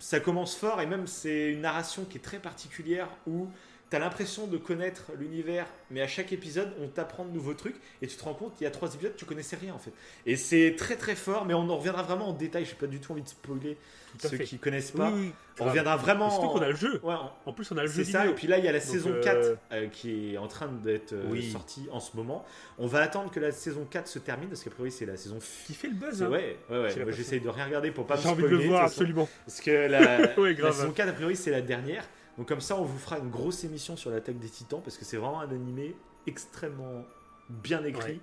Ça 0.00 0.18
commence 0.18 0.56
fort, 0.56 0.80
et 0.80 0.86
même 0.86 1.06
c'est 1.06 1.52
une 1.52 1.60
narration 1.60 2.04
qui 2.04 2.18
est 2.18 2.20
très 2.20 2.40
particulière 2.40 3.08
où 3.26 3.48
t'as 3.90 3.98
l'impression 3.98 4.46
de 4.46 4.56
connaître 4.56 5.10
l'univers, 5.18 5.66
mais 5.90 6.00
à 6.00 6.08
chaque 6.08 6.32
épisode, 6.32 6.72
on 6.80 6.86
t'apprend 6.86 7.24
de 7.24 7.32
nouveaux 7.32 7.54
trucs, 7.54 7.76
et 8.00 8.06
tu 8.06 8.16
te 8.16 8.22
rends 8.24 8.34
compte, 8.34 8.54
il 8.60 8.64
y 8.64 8.66
a 8.66 8.70
trois 8.70 8.94
épisodes, 8.94 9.14
tu 9.16 9.24
connaissais 9.24 9.56
rien 9.56 9.74
en 9.74 9.78
fait. 9.78 9.92
Et 10.26 10.36
c'est 10.36 10.76
très 10.78 10.96
très 10.96 11.16
fort, 11.16 11.44
mais 11.44 11.54
on 11.54 11.68
en 11.68 11.76
reviendra 11.76 12.02
vraiment 12.04 12.28
en 12.28 12.32
détail. 12.32 12.64
J'ai 12.64 12.74
pas 12.74 12.86
du 12.86 13.00
tout 13.00 13.12
envie 13.12 13.22
de 13.22 13.28
spoiler 13.28 13.76
ceux 14.18 14.38
qui 14.38 14.58
connaissent 14.58 14.92
pas. 14.92 15.12
on 15.58 15.64
reviendra 15.64 15.96
vraiment. 15.96 16.30
Surtout 16.30 16.48
qu'on 16.48 16.62
a 16.62 16.68
le 16.68 16.76
jeu. 16.76 17.00
en, 17.46 17.52
plus, 17.52 17.70
on 17.72 17.76
a 17.76 17.82
le 17.82 17.88
jeu. 17.88 18.04
C'est 18.04 18.12
ça, 18.12 18.26
et 18.26 18.34
puis 18.34 18.46
là, 18.46 18.58
il 18.58 18.64
y 18.64 18.68
a 18.68 18.72
la 18.72 18.80
saison 18.80 19.12
4 19.22 19.36
euh, 19.36 19.54
euh, 19.72 19.86
qui 19.88 20.34
est 20.34 20.38
en 20.38 20.46
train 20.46 20.68
d'être 20.68 21.12
euh, 21.12 21.42
sortie 21.50 21.88
en 21.90 22.00
ce 22.00 22.16
moment. 22.16 22.44
On 22.78 22.86
va 22.86 23.00
attendre 23.00 23.30
que 23.30 23.40
la 23.40 23.52
saison 23.52 23.86
4 23.90 24.06
se 24.06 24.18
termine, 24.18 24.48
parce 24.48 24.62
qu'à 24.62 24.70
priori, 24.70 24.92
c'est 24.92 25.06
la 25.06 25.16
saison. 25.16 25.38
Qui 25.66 25.74
fait 25.74 25.88
le 25.88 25.94
buzz, 25.94 26.22
hein. 26.22 26.30
Ouais, 26.30 26.56
ouais, 26.70 26.78
ouais. 26.78 27.12
J'essaye 27.12 27.40
de 27.40 27.48
rien 27.48 27.64
regarder 27.64 27.90
pour 27.90 28.06
pas 28.06 28.16
me 28.16 28.20
spoiler. 28.20 28.36
J'ai 28.38 28.44
envie 28.46 28.56
de 28.56 28.62
le 28.62 28.68
voir, 28.68 28.84
absolument. 28.84 29.28
Parce 29.46 29.60
que 29.60 29.70
la 29.70 30.34
saison 30.72 30.92
4, 30.92 31.08
a 31.08 31.12
priori, 31.12 31.36
c'est 31.36 31.50
la 31.50 31.62
dernière. 31.62 32.04
Donc 32.40 32.48
comme 32.48 32.62
ça, 32.62 32.74
on 32.80 32.84
vous 32.84 32.96
fera 32.96 33.18
une 33.18 33.28
grosse 33.28 33.64
émission 33.64 33.98
sur 33.98 34.10
l'attaque 34.10 34.38
des 34.38 34.48
titans 34.48 34.80
parce 34.82 34.96
que 34.96 35.04
c'est 35.04 35.18
vraiment 35.18 35.42
un 35.42 35.50
animé 35.50 35.94
extrêmement 36.26 37.04
bien 37.50 37.84
écrit. 37.84 38.18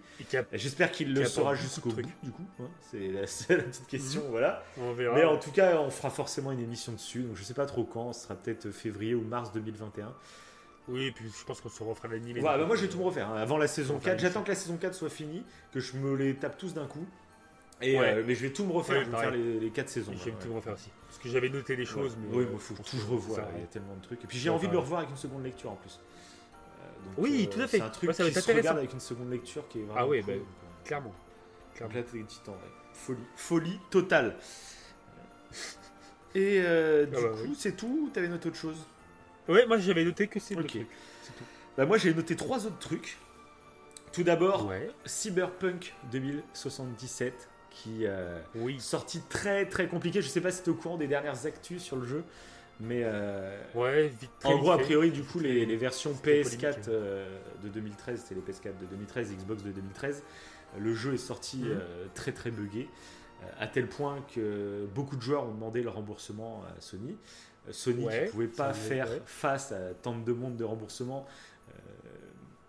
J'espère 0.53 0.91
qu'il 0.91 1.13
le 1.13 1.23
sera 1.25 1.53
jusqu'au 1.53 1.91
bout, 1.91 2.01
du 2.23 2.31
coup. 2.31 2.47
Hein. 2.59 2.67
c'est 2.81 3.09
la, 3.09 3.21
petite 3.61 3.85
question, 3.85 4.23
mhm. 4.23 4.29
voilà. 4.31 4.63
On 4.81 4.91
verra. 4.93 5.13
Mais 5.13 5.23
en 5.23 5.37
tout 5.37 5.51
cas, 5.51 5.79
on 5.81 5.91
fera 5.91 6.09
forcément 6.09 6.51
une 6.51 6.61
émission 6.61 6.93
dessus. 6.93 7.21
Donc 7.21 7.35
je 7.35 7.43
sais 7.43 7.53
pas 7.53 7.67
trop 7.67 7.83
quand, 7.83 8.11
ce 8.11 8.23
sera 8.23 8.33
peut-être 8.33 8.71
février 8.71 9.13
ou 9.13 9.21
mars 9.21 9.51
2021. 9.53 10.11
Oui, 10.87 11.05
et 11.05 11.11
puis 11.11 11.29
je 11.29 11.45
pense 11.45 11.61
qu'on 11.61 11.69
se 11.69 11.83
refera 11.83 12.07
l'animé. 12.07 12.39
Voilà, 12.39 12.57
bah, 12.57 12.65
moi 12.65 12.75
je 12.75 12.81
vais 12.81 12.87
tout 12.87 12.97
me 12.97 13.03
refaire. 13.03 13.29
Hein. 13.29 13.37
Avant 13.37 13.59
la 13.59 13.67
saison 13.67 13.99
4, 13.99 14.17
j'attends 14.17 14.41
que 14.41 14.49
la 14.49 14.55
saison 14.55 14.77
4 14.77 14.95
soit 14.95 15.09
finie, 15.11 15.43
que 15.71 15.79
je 15.79 15.95
me 15.95 16.15
les 16.15 16.33
tape 16.33 16.57
tous 16.57 16.73
d'un 16.73 16.87
coup. 16.87 17.05
Et, 17.81 17.99
euh, 17.99 18.23
mais 18.25 18.33
je 18.33 18.41
vais 18.41 18.51
tout 18.51 18.65
me 18.65 18.71
refaire, 18.71 19.03
je 19.03 19.11
vais 19.11 19.17
faire 19.17 19.31
les, 19.31 19.59
les 19.59 19.69
4 19.69 19.89
saisons. 19.89 20.13
Je 20.13 20.25
vais 20.25 20.31
tout 20.31 20.47
me 20.47 20.55
refaire 20.55 20.73
aussi. 20.73 20.89
Parce 21.07 21.19
que 21.19 21.29
j'avais 21.29 21.49
noté 21.49 21.75
des 21.75 21.85
choses. 21.85 22.17
Mais 22.19 22.35
oui, 22.35 22.45
il 22.51 22.59
faut 22.59 22.73
tout 22.73 22.97
revoir. 23.09 23.47
Il 23.55 23.61
y 23.61 23.63
a 23.63 23.67
tellement 23.67 23.95
de 23.95 24.01
trucs. 24.01 24.23
Et 24.23 24.27
puis 24.27 24.37
j'ai 24.37 24.49
envie 24.49 24.67
de 24.67 24.73
le 24.73 24.79
revoir 24.79 24.99
avec 25.01 25.11
une 25.11 25.17
seconde 25.17 25.43
lecture 25.43 25.71
en 25.71 25.75
plus. 25.75 25.99
Euh, 25.99 26.87
oui, 27.17 27.47
tout 27.51 27.61
à 27.61 27.67
fait. 27.67 27.77
C'est 27.77 27.83
un 27.83 27.89
truc 27.89 28.11
qui 28.11 28.33
se 28.33 28.51
regarde 28.51 28.77
avec 28.77 28.93
une 28.93 28.99
seconde 28.99 29.31
lecture 29.31 29.67
qui 29.67 29.79
est 29.79 29.83
vraiment. 29.83 29.99
Ah 29.99 30.07
oui, 30.07 30.21
bah, 30.21 30.33
clairement. 30.83 31.13
clairement. 31.75 31.95
Là, 31.95 32.03
t'es 32.03 32.23
titan, 32.23 32.57
Folie. 32.93 33.23
Folie 33.35 33.79
totale. 33.91 34.35
Et 36.35 36.61
euh, 36.61 37.05
du 37.05 37.15
ah 37.15 37.21
bah 37.21 37.29
coup, 37.29 37.55
c'est 37.55 37.75
tout 37.75 38.05
ou 38.05 38.09
t'avais 38.09 38.27
noté 38.27 38.49
autre 38.49 38.57
chose? 38.57 38.85
Ouais, 39.47 39.65
moi 39.65 39.77
j'avais 39.77 40.03
noté 40.03 40.27
que 40.27 40.39
c'est 40.39 40.55
Ok. 40.55 40.71
Tout. 40.71 40.79
Bah, 41.77 41.85
moi 41.85 41.97
j'ai 41.97 42.13
noté 42.13 42.35
trois 42.35 42.65
autres 42.65 42.79
trucs. 42.79 43.17
Tout 44.11 44.23
d'abord, 44.23 44.71
Cyberpunk 45.05 45.93
2077 46.11 47.49
qui 47.83 48.05
euh, 48.05 48.39
oui. 48.55 48.79
très 49.29 49.65
très 49.65 49.87
compliqué. 49.87 50.21
Je 50.21 50.27
sais 50.27 50.41
pas 50.41 50.51
si 50.51 50.63
tu 50.63 50.69
es 50.69 50.73
au 50.73 50.75
courant 50.75 50.97
des 50.97 51.07
dernières 51.07 51.45
actus 51.45 51.81
sur 51.81 51.95
le 51.97 52.05
jeu, 52.05 52.23
mais 52.79 53.01
euh, 53.03 53.57
ouais, 53.75 54.07
vite, 54.07 54.31
en 54.43 54.57
gros 54.57 54.71
a 54.71 54.77
priori 54.77 55.11
du 55.11 55.23
coup 55.23 55.39
les, 55.39 55.65
versions 55.75 56.13
PS4 56.13 56.89
euh, 56.89 57.39
de 57.63 57.69
2013, 57.69 58.25
c'est 58.27 58.35
les 58.35 58.41
PS4 58.41 58.79
de 58.79 58.85
2013, 58.89 59.35
Xbox 59.37 59.63
de 59.63 59.71
2013, 59.71 60.23
le 60.79 60.93
jeu 60.93 61.13
est 61.13 61.17
sorti 61.17 61.57
mhm. 61.57 61.79
très 62.13 62.31
très 62.31 62.51
buggé 62.51 62.89
à 63.59 63.67
tel 63.67 63.87
point 63.87 64.25
que 64.33 64.87
beaucoup 64.95 65.15
de 65.15 65.21
joueurs 65.21 65.43
ont 65.43 65.53
demandé 65.53 65.83
le 65.83 65.89
remboursement 65.89 66.63
à 66.63 66.81
Sony. 66.81 67.15
Sony 67.69 68.05
ne 68.05 68.29
pouvait 68.31 68.47
pas 68.47 68.73
faire 68.73 69.09
face 69.25 69.71
à 69.71 69.93
tant 70.01 70.17
de 70.17 70.23
demandes 70.23 70.57
de 70.57 70.63
remboursement 70.63 71.27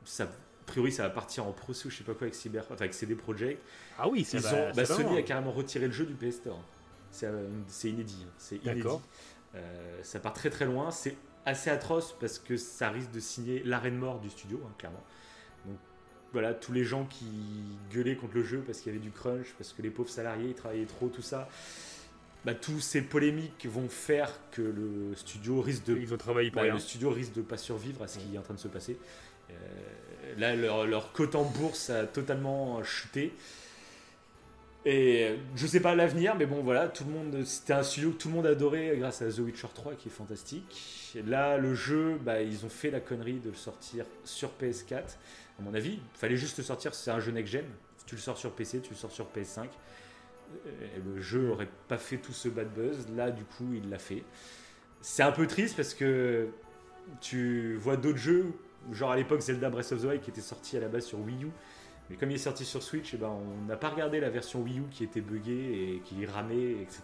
ça, 0.04 0.28
priori, 0.68 0.92
ça 0.92 1.02
va 1.02 1.10
partir 1.10 1.46
en 1.46 1.52
procès 1.52 1.86
ou 1.86 1.90
je 1.90 1.96
sais 1.96 2.04
pas 2.04 2.14
quoi 2.14 2.22
avec 2.22 2.34
Cyber, 2.34 2.62
enfin, 2.64 2.76
avec 2.76 2.94
CD 2.94 3.14
Projekt. 3.14 3.60
Ah 3.98 4.08
oui, 4.08 4.24
c'est 4.24 4.40
bah, 4.40 4.72
bah, 4.74 4.84
Sony 4.84 5.18
a 5.18 5.22
carrément 5.22 5.50
retiré 5.50 5.86
le 5.86 5.92
jeu 5.92 6.06
du 6.06 6.14
PS 6.14 6.36
Store. 6.36 6.60
C'est 7.10 7.90
inédit. 7.90 8.24
Hein. 8.26 8.32
C'est 8.38 8.64
inédit. 8.64 8.88
ça 10.02 10.20
part 10.20 10.32
très 10.32 10.50
très 10.50 10.66
loin. 10.66 10.90
C'est 10.90 11.16
assez 11.48 11.70
atroce 11.70 12.14
parce 12.20 12.38
que 12.38 12.56
ça 12.56 12.90
risque 12.90 13.10
de 13.10 13.20
signer 13.20 13.62
l'arène 13.64 13.96
mort 13.96 14.20
du 14.20 14.30
studio, 14.30 14.60
hein, 14.64 14.72
clairement. 14.78 15.02
Donc 15.66 15.78
voilà, 16.32 16.54
tous 16.54 16.72
les 16.72 16.84
gens 16.84 17.06
qui 17.06 17.26
gueulaient 17.92 18.16
contre 18.16 18.34
le 18.34 18.44
jeu 18.44 18.62
parce 18.66 18.80
qu'il 18.80 18.92
y 18.92 18.96
avait 18.96 19.04
du 19.04 19.10
crunch, 19.10 19.54
parce 19.56 19.72
que 19.72 19.82
les 19.82 19.90
pauvres 19.90 20.10
salariés 20.10 20.50
ils 20.50 20.54
travaillaient 20.54 20.86
trop, 20.86 21.08
tout 21.08 21.22
ça. 21.22 21.48
Bah, 22.44 22.54
tous 22.54 22.80
ces 22.80 23.02
polémiques 23.02 23.66
vont 23.66 23.88
faire 23.88 24.32
que 24.52 24.62
le 24.62 25.14
studio 25.16 25.60
risque 25.60 25.84
de 25.86 25.96
Ils 25.96 26.16
travailler 26.16 26.50
pour 26.50 26.62
bah, 26.62 26.68
le 26.68 26.78
studio 26.78 27.10
risque 27.10 27.32
de 27.32 27.42
pas 27.42 27.56
survivre 27.56 28.02
à 28.02 28.08
ce 28.08 28.18
qui 28.18 28.34
est 28.34 28.38
en 28.38 28.42
train 28.42 28.54
de 28.54 28.60
se 28.60 28.68
passer. 28.68 28.96
Euh, 29.50 30.34
là, 30.38 30.54
leur, 30.54 30.86
leur 30.86 31.12
cote 31.12 31.34
en 31.34 31.44
bourse 31.44 31.90
a 31.90 32.06
totalement 32.06 32.82
chuté. 32.82 33.32
Et 34.84 35.34
je 35.56 35.66
sais 35.66 35.80
pas 35.80 35.94
l'avenir, 35.94 36.34
mais 36.36 36.46
bon 36.46 36.62
voilà, 36.62 36.88
tout 36.88 37.04
le 37.04 37.10
monde, 37.10 37.44
c'était 37.44 37.74
un 37.74 37.82
studio 37.82 38.10
que 38.12 38.16
tout 38.16 38.28
le 38.28 38.34
monde 38.34 38.46
adorait 38.46 38.96
grâce 38.96 39.20
à 39.22 39.30
The 39.30 39.40
Witcher 39.40 39.68
3 39.74 39.94
qui 39.96 40.08
est 40.08 40.10
fantastique. 40.10 41.14
Là, 41.26 41.58
le 41.58 41.74
jeu, 41.74 42.18
bah, 42.24 42.40
ils 42.40 42.64
ont 42.64 42.70
fait 42.70 42.90
la 42.90 43.00
connerie 43.00 43.40
de 43.40 43.50
le 43.50 43.56
sortir 43.56 44.06
sur 44.24 44.50
PS4. 44.60 44.94
À 45.58 45.62
mon 45.62 45.74
avis, 45.74 45.94
il 45.94 46.18
fallait 46.18 46.36
juste 46.36 46.56
le 46.58 46.64
sortir, 46.64 46.94
c'est 46.94 47.10
un 47.10 47.20
jeu 47.20 47.32
next-gen. 47.32 47.64
Tu 48.06 48.14
le 48.14 48.20
sors 48.20 48.38
sur 48.38 48.52
PC, 48.52 48.80
tu 48.80 48.90
le 48.90 48.96
sors 48.96 49.10
sur 49.10 49.26
PS5. 49.26 49.66
le 51.04 51.20
jeu 51.20 51.50
aurait 51.50 51.68
pas 51.88 51.98
fait 51.98 52.16
tout 52.16 52.32
ce 52.32 52.48
bad 52.48 52.72
buzz. 52.72 53.08
Là, 53.14 53.30
du 53.30 53.44
coup, 53.44 53.74
il 53.74 53.90
l'a 53.90 53.98
fait. 53.98 54.22
C'est 55.02 55.22
un 55.22 55.32
peu 55.32 55.46
triste 55.46 55.76
parce 55.76 55.92
que 55.92 56.48
tu 57.20 57.76
vois 57.76 57.96
d'autres 57.96 58.18
jeux, 58.18 58.52
genre 58.92 59.10
à 59.10 59.16
l'époque 59.16 59.40
Zelda 59.40 59.70
Breath 59.70 59.92
of 59.92 60.02
the 60.02 60.04
Wild 60.04 60.20
qui 60.20 60.30
était 60.30 60.40
sorti 60.40 60.76
à 60.76 60.80
la 60.80 60.88
base 60.88 61.04
sur 61.04 61.20
Wii 61.20 61.44
U 61.44 61.50
mais 62.10 62.16
comme 62.16 62.30
il 62.30 62.34
est 62.34 62.38
sorti 62.38 62.64
sur 62.64 62.82
Switch, 62.82 63.14
eh 63.14 63.16
ben, 63.16 63.28
on 63.28 63.66
n'a 63.66 63.76
pas 63.76 63.90
regardé 63.90 64.20
la 64.20 64.30
version 64.30 64.62
Wii 64.62 64.78
U 64.78 64.82
qui 64.90 65.04
était 65.04 65.20
buggée 65.20 65.52
et 65.52 66.02
qui 66.04 66.24
ramait, 66.24 66.72
etc. 66.82 67.02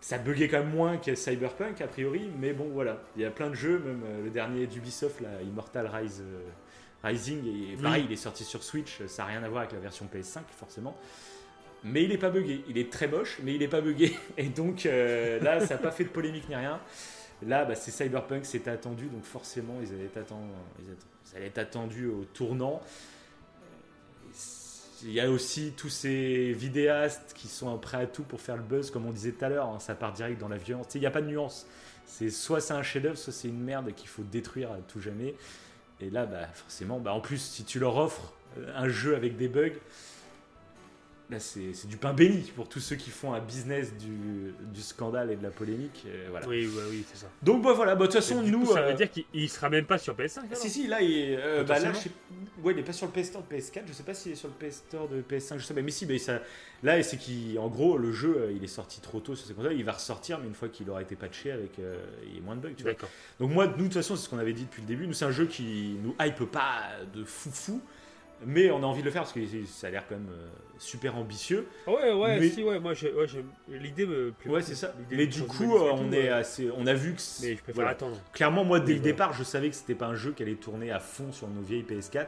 Ça 0.00 0.18
buguait 0.18 0.48
quand 0.48 0.58
même 0.58 0.74
moins 0.74 0.96
que 0.96 1.14
Cyberpunk 1.14 1.80
a 1.80 1.86
priori, 1.86 2.28
mais 2.40 2.52
bon 2.52 2.68
voilà, 2.72 3.00
il 3.16 3.22
y 3.22 3.24
a 3.24 3.30
plein 3.30 3.50
de 3.50 3.54
jeux, 3.54 3.78
même 3.78 4.02
euh, 4.04 4.24
le 4.24 4.30
dernier 4.30 4.66
d'Ubisoft, 4.66 5.20
là, 5.20 5.40
Immortal 5.42 5.86
Rise, 5.86 6.22
euh, 6.22 6.40
Rising, 7.04 7.72
et 7.72 7.76
pareil, 7.80 8.04
il 8.08 8.12
est 8.12 8.16
sorti 8.16 8.42
sur 8.42 8.64
Switch, 8.64 9.04
ça 9.06 9.22
n'a 9.22 9.28
rien 9.28 9.42
à 9.44 9.48
voir 9.48 9.60
avec 9.60 9.72
la 9.72 9.78
version 9.78 10.08
PS5 10.12 10.40
forcément. 10.50 10.96
Mais 11.84 12.04
il 12.04 12.10
n'est 12.10 12.18
pas 12.18 12.30
buggé, 12.30 12.64
il 12.68 12.78
est 12.78 12.92
très 12.92 13.08
moche, 13.08 13.38
mais 13.42 13.54
il 13.54 13.60
n'est 13.60 13.68
pas 13.68 13.80
buggé. 13.80 14.16
Et 14.36 14.48
donc 14.48 14.86
euh, 14.86 15.40
là, 15.40 15.58
ça 15.60 15.74
n'a 15.74 15.80
pas 15.80 15.90
fait 15.90 16.04
de 16.04 16.10
polémique 16.10 16.48
ni 16.48 16.54
rien. 16.54 16.80
Là, 17.46 17.64
bah, 17.64 17.74
c'est 17.74 17.90
Cyberpunk, 17.90 18.44
c'était 18.44 18.70
attendu, 18.70 19.06
donc 19.06 19.24
forcément, 19.24 19.74
ils 19.82 19.92
allaient 19.92 21.46
être 21.46 21.58
attendus 21.58 22.06
au 22.06 22.24
tournant. 22.24 22.80
Il 25.04 25.12
y 25.12 25.20
a 25.20 25.28
aussi 25.28 25.72
tous 25.76 25.88
ces 25.88 26.52
vidéastes 26.52 27.32
qui 27.34 27.48
sont 27.48 27.76
prêts 27.78 28.02
à 28.02 28.06
tout 28.06 28.22
pour 28.22 28.40
faire 28.40 28.56
le 28.56 28.62
buzz, 28.62 28.92
comme 28.92 29.06
on 29.06 29.10
disait 29.10 29.32
tout 29.32 29.44
à 29.44 29.48
l'heure, 29.48 29.68
hein, 29.68 29.80
ça 29.80 29.96
part 29.96 30.12
direct 30.12 30.40
dans 30.40 30.48
la 30.48 30.58
violence. 30.58 30.86
Il 30.94 31.00
n'y 31.00 31.06
a 31.06 31.10
pas 31.10 31.22
de 31.22 31.26
nuance. 31.26 31.66
C'est 32.06 32.30
soit 32.30 32.60
c'est 32.60 32.74
un 32.74 32.82
chef-d'œuvre, 32.82 33.18
soit 33.18 33.32
c'est 33.32 33.48
une 33.48 33.60
merde 33.60 33.92
qu'il 33.94 34.08
faut 34.08 34.22
détruire 34.22 34.70
à 34.70 34.78
tout 34.78 35.00
jamais. 35.00 35.34
Et 36.00 36.10
là, 36.10 36.26
bah, 36.26 36.46
forcément, 36.54 37.00
bah, 37.00 37.12
en 37.12 37.20
plus, 37.20 37.38
si 37.38 37.64
tu 37.64 37.80
leur 37.80 37.96
offres 37.96 38.32
un 38.74 38.88
jeu 38.88 39.16
avec 39.16 39.36
des 39.36 39.48
bugs, 39.48 39.72
Là, 41.32 41.40
c'est 41.40 41.86
du 41.86 41.96
pain 41.96 42.12
béni 42.12 42.52
pour 42.54 42.68
tous 42.68 42.80
ceux 42.80 42.96
qui 42.96 43.08
font 43.08 43.32
un 43.32 43.40
business 43.40 43.96
du, 43.96 44.52
du 44.60 44.82
scandale 44.82 45.30
et 45.30 45.36
de 45.36 45.42
la 45.42 45.48
polémique. 45.48 46.04
Euh, 46.06 46.26
voilà. 46.28 46.46
Oui, 46.46 46.68
oui, 46.70 46.82
oui 46.90 47.04
c'est 47.10 47.20
ça. 47.20 47.26
Donc, 47.42 47.62
bah, 47.62 47.72
voilà, 47.72 47.94
bah, 47.94 48.02
de 48.02 48.12
toute 48.12 48.20
façon, 48.20 48.42
nous. 48.42 48.66
ça 48.66 48.82
veut 48.82 48.90
euh, 48.90 48.92
dire 48.92 49.10
qu'il 49.10 49.48
sera 49.48 49.70
même 49.70 49.86
pas 49.86 49.96
sur 49.96 50.14
PS5 50.14 50.42
Si, 50.52 50.68
si, 50.68 50.86
là, 50.88 51.00
il, 51.00 51.38
euh, 51.40 51.64
bah, 51.64 51.78
là 51.78 51.90
ouais, 52.62 52.74
il 52.74 52.78
est 52.80 52.82
pas 52.82 52.92
sur 52.92 53.06
le 53.06 53.12
PS 53.12 53.28
Store 53.28 53.42
de 53.48 53.56
PS4. 53.56 53.80
Je 53.86 53.92
sais 53.94 54.02
pas 54.02 54.12
s'il 54.12 54.32
est 54.32 54.34
sur 54.34 54.48
le 54.48 54.68
PS 54.68 54.82
Store 54.88 55.08
de 55.08 55.22
PS5. 55.22 55.56
Je 55.56 55.64
sais 55.64 55.72
pas, 55.72 55.80
mais 55.80 55.90
si, 55.90 56.04
mais 56.04 56.18
ça... 56.18 56.42
là, 56.82 57.02
c'est 57.02 57.16
qu'en 57.16 57.68
gros, 57.68 57.96
le 57.96 58.12
jeu, 58.12 58.52
il 58.54 58.62
est 58.62 58.66
sorti 58.66 59.00
trop 59.00 59.20
tôt 59.20 59.34
sur 59.34 59.46
ces 59.46 59.54
consoles. 59.54 59.72
Il 59.72 59.84
va 59.86 59.92
ressortir, 59.92 60.38
mais 60.38 60.48
une 60.48 60.54
fois 60.54 60.68
qu'il 60.68 60.90
aura 60.90 61.00
été 61.00 61.16
patché, 61.16 61.50
avec 61.50 61.78
il 61.78 62.34
y 62.34 62.38
a 62.40 62.42
moins 62.42 62.56
de 62.56 62.60
bugs. 62.60 62.74
D'accord. 62.84 63.08
Donc, 63.40 63.52
moi, 63.52 63.68
nous, 63.68 63.76
de 63.76 63.82
toute 63.84 63.94
façon, 63.94 64.16
c'est 64.16 64.24
ce 64.24 64.28
qu'on 64.28 64.38
avait 64.38 64.52
dit 64.52 64.64
depuis 64.64 64.82
le 64.82 64.88
début. 64.88 65.06
Nous, 65.06 65.14
c'est 65.14 65.24
un 65.24 65.30
jeu 65.30 65.46
qui 65.46 65.96
nous 66.02 66.14
hype 66.20 66.44
pas 66.44 66.90
de 67.14 67.24
fou 67.24 67.50
fou. 67.50 67.80
Mais 68.46 68.70
on 68.70 68.82
a 68.82 68.86
envie 68.86 69.00
de 69.00 69.06
le 69.06 69.10
faire 69.10 69.22
parce 69.22 69.32
que 69.32 69.40
ça 69.66 69.86
a 69.86 69.90
l'air 69.90 70.06
quand 70.08 70.16
même 70.16 70.30
euh, 70.30 70.48
super 70.78 71.16
ambitieux. 71.16 71.66
Ouais, 71.86 72.12
ouais, 72.12 72.48
si, 72.48 72.62
ouais, 72.62 72.78
moi 72.78 72.94
j'ai 72.94 73.12
l'idée 73.68 74.06
me 74.06 74.32
Ouais, 74.46 74.62
c'est 74.62 74.74
ça. 74.74 74.92
Mais 75.10 75.26
du 75.26 75.42
coup, 75.42 75.76
euh, 75.76 75.92
on 75.92 76.12
est 76.12 76.28
assez, 76.28 76.70
on 76.76 76.86
a 76.86 76.94
vu 76.94 77.14
que. 77.14 77.20
Mais 77.42 77.56
je 77.56 77.62
préfère 77.62 77.88
attendre. 77.88 78.18
Clairement, 78.32 78.64
moi, 78.64 78.80
dès 78.80 78.94
le 78.94 79.00
départ, 79.00 79.32
je 79.32 79.44
savais 79.44 79.70
que 79.70 79.76
c'était 79.76 79.94
pas 79.94 80.06
un 80.06 80.14
jeu 80.14 80.32
qui 80.32 80.42
allait 80.42 80.54
tourner 80.54 80.90
à 80.90 81.00
fond 81.00 81.32
sur 81.32 81.48
nos 81.48 81.62
vieilles 81.62 81.84
PS4. 81.84 82.26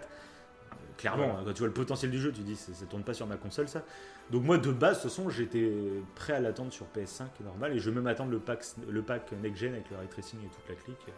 Clairement, 0.96 1.38
hein, 1.38 1.42
quand 1.44 1.52
tu 1.52 1.58
vois 1.58 1.68
le 1.68 1.74
potentiel 1.74 2.10
du 2.10 2.20
jeu, 2.20 2.32
tu 2.32 2.42
dis 2.42 2.54
ça, 2.54 2.72
ça 2.72 2.86
tourne 2.86 3.02
pas 3.02 3.14
sur 3.14 3.26
ma 3.26 3.36
console 3.36 3.68
ça. 3.68 3.82
Donc 4.30 4.44
moi 4.44 4.58
de 4.58 4.70
base, 4.70 4.98
de 4.98 5.02
toute 5.02 5.10
façon, 5.10 5.28
j'étais 5.28 5.70
prêt 6.14 6.32
à 6.32 6.40
l'attendre 6.40 6.72
sur 6.72 6.86
PS5 6.96 7.24
normal 7.44 7.72
et 7.74 7.78
je 7.78 7.90
vais 7.90 7.96
même 7.96 8.06
attendre 8.06 8.30
le 8.30 8.38
pack, 8.38 8.64
le 8.88 9.02
pack 9.02 9.32
next 9.42 9.60
gen 9.60 9.72
avec 9.72 9.90
le 9.90 9.96
ray 9.96 10.06
tracing 10.06 10.38
et 10.38 10.48
toute 10.48 10.68
la 10.68 10.76
clique 10.76 11.14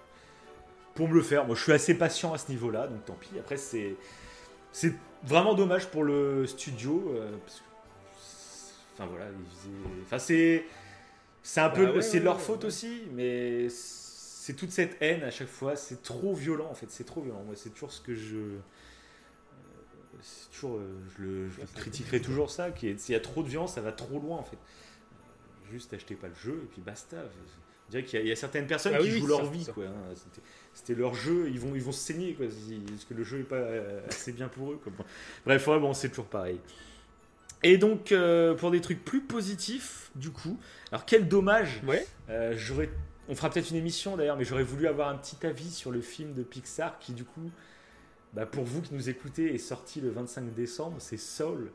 pour 0.96 1.08
me 1.08 1.14
le 1.14 1.22
faire. 1.22 1.44
Moi, 1.44 1.54
je 1.54 1.62
suis 1.62 1.72
assez 1.72 1.94
patient 1.94 2.32
à 2.32 2.38
ce 2.38 2.50
niveau-là, 2.50 2.88
donc 2.88 3.04
tant 3.04 3.14
pis. 3.14 3.38
Après, 3.38 3.56
c'est 3.56 3.94
c'est 4.76 4.92
vraiment 5.22 5.54
dommage 5.54 5.88
pour 5.88 6.04
le 6.04 6.46
studio. 6.46 7.14
Euh, 7.16 7.34
parce 7.38 7.60
que, 7.60 7.64
enfin 8.92 9.06
voilà, 9.06 9.24
enfin 10.02 10.18
c'est 10.18 10.66
c'est 11.42 11.60
un 11.60 11.68
bah 11.68 11.76
peu 11.76 12.02
c'est 12.02 12.20
leur 12.20 12.38
faute 12.38 12.64
aussi, 12.64 13.04
mais 13.12 13.68
c'est 13.70 14.52
toute 14.52 14.70
cette 14.70 14.98
haine 15.00 15.22
à 15.22 15.30
chaque 15.30 15.48
fois. 15.48 15.76
C'est 15.76 16.02
trop 16.02 16.34
violent 16.34 16.68
en 16.70 16.74
fait. 16.74 16.90
C'est 16.90 17.04
trop 17.04 17.22
violent. 17.22 17.42
Moi, 17.44 17.54
c'est 17.56 17.70
toujours 17.70 17.90
ce 17.90 18.02
que 18.02 18.14
je 18.14 18.36
euh, 18.36 18.58
c'est 20.20 20.50
toujours, 20.50 20.76
euh, 20.76 21.00
je 21.16 21.22
le 21.22 21.50
critiquerai 21.74 22.20
toujours 22.20 22.50
ça. 22.50 22.68
S'il 22.76 23.12
y 23.14 23.14
a 23.14 23.20
trop 23.20 23.42
de 23.42 23.48
violence, 23.48 23.76
ça 23.76 23.80
va 23.80 23.92
trop 23.92 24.18
loin 24.18 24.36
en 24.36 24.44
fait. 24.44 24.58
Juste 25.72 25.94
achetez 25.94 26.16
pas 26.16 26.28
le 26.28 26.34
jeu 26.34 26.60
et 26.64 26.66
puis 26.66 26.82
basta. 26.82 27.16
Je 27.86 27.92
dirais 27.92 28.04
qu'il 28.04 28.26
y, 28.26 28.32
a 28.32 28.36
certaines 28.36 28.66
personnes 28.66 28.92
bah 28.92 28.98
qui 28.98 29.10
jouent 29.10 29.26
leur 29.26 29.50
vie. 29.50 29.66
Quoi, 29.72 29.84
hein 29.84 30.14
c'était 30.76 30.94
leur 30.94 31.14
jeu, 31.14 31.48
ils 31.48 31.58
vont, 31.58 31.74
ils 31.74 31.82
vont 31.82 31.90
se 31.90 32.00
saigner, 32.00 32.34
quoi, 32.34 32.44
parce 32.46 33.04
que 33.06 33.14
le 33.14 33.24
jeu 33.24 33.40
est 33.40 33.44
pas 33.44 33.56
euh, 33.56 34.00
assez 34.08 34.30
bien 34.30 34.46
pour 34.46 34.72
eux. 34.72 34.80
Quoi. 34.82 34.92
Bref, 35.46 35.66
ouais, 35.68 35.80
bon, 35.80 35.94
c'est 35.94 36.10
toujours 36.10 36.26
pareil. 36.26 36.60
Et 37.62 37.78
donc, 37.78 38.12
euh, 38.12 38.54
pour 38.54 38.70
des 38.70 38.82
trucs 38.82 39.02
plus 39.02 39.22
positifs, 39.22 40.10
du 40.16 40.30
coup, 40.30 40.60
alors 40.92 41.06
quel 41.06 41.28
dommage, 41.28 41.80
ouais. 41.86 42.06
Euh, 42.28 42.52
j'aurais, 42.54 42.90
on 43.26 43.34
fera 43.34 43.48
peut-être 43.48 43.70
une 43.70 43.78
émission 43.78 44.18
d'ailleurs, 44.18 44.36
mais 44.36 44.44
j'aurais 44.44 44.64
voulu 44.64 44.86
avoir 44.86 45.08
un 45.08 45.16
petit 45.16 45.46
avis 45.46 45.70
sur 45.70 45.90
le 45.90 46.02
film 46.02 46.34
de 46.34 46.42
Pixar 46.42 46.98
qui, 46.98 47.14
du 47.14 47.24
coup, 47.24 47.50
bah, 48.34 48.44
pour 48.44 48.64
vous 48.64 48.82
qui 48.82 48.92
nous 48.92 49.08
écoutez, 49.08 49.54
est 49.54 49.58
sorti 49.58 50.02
le 50.02 50.10
25 50.10 50.52
décembre, 50.54 50.96
c'est 50.98 51.16
Soul. 51.16 51.70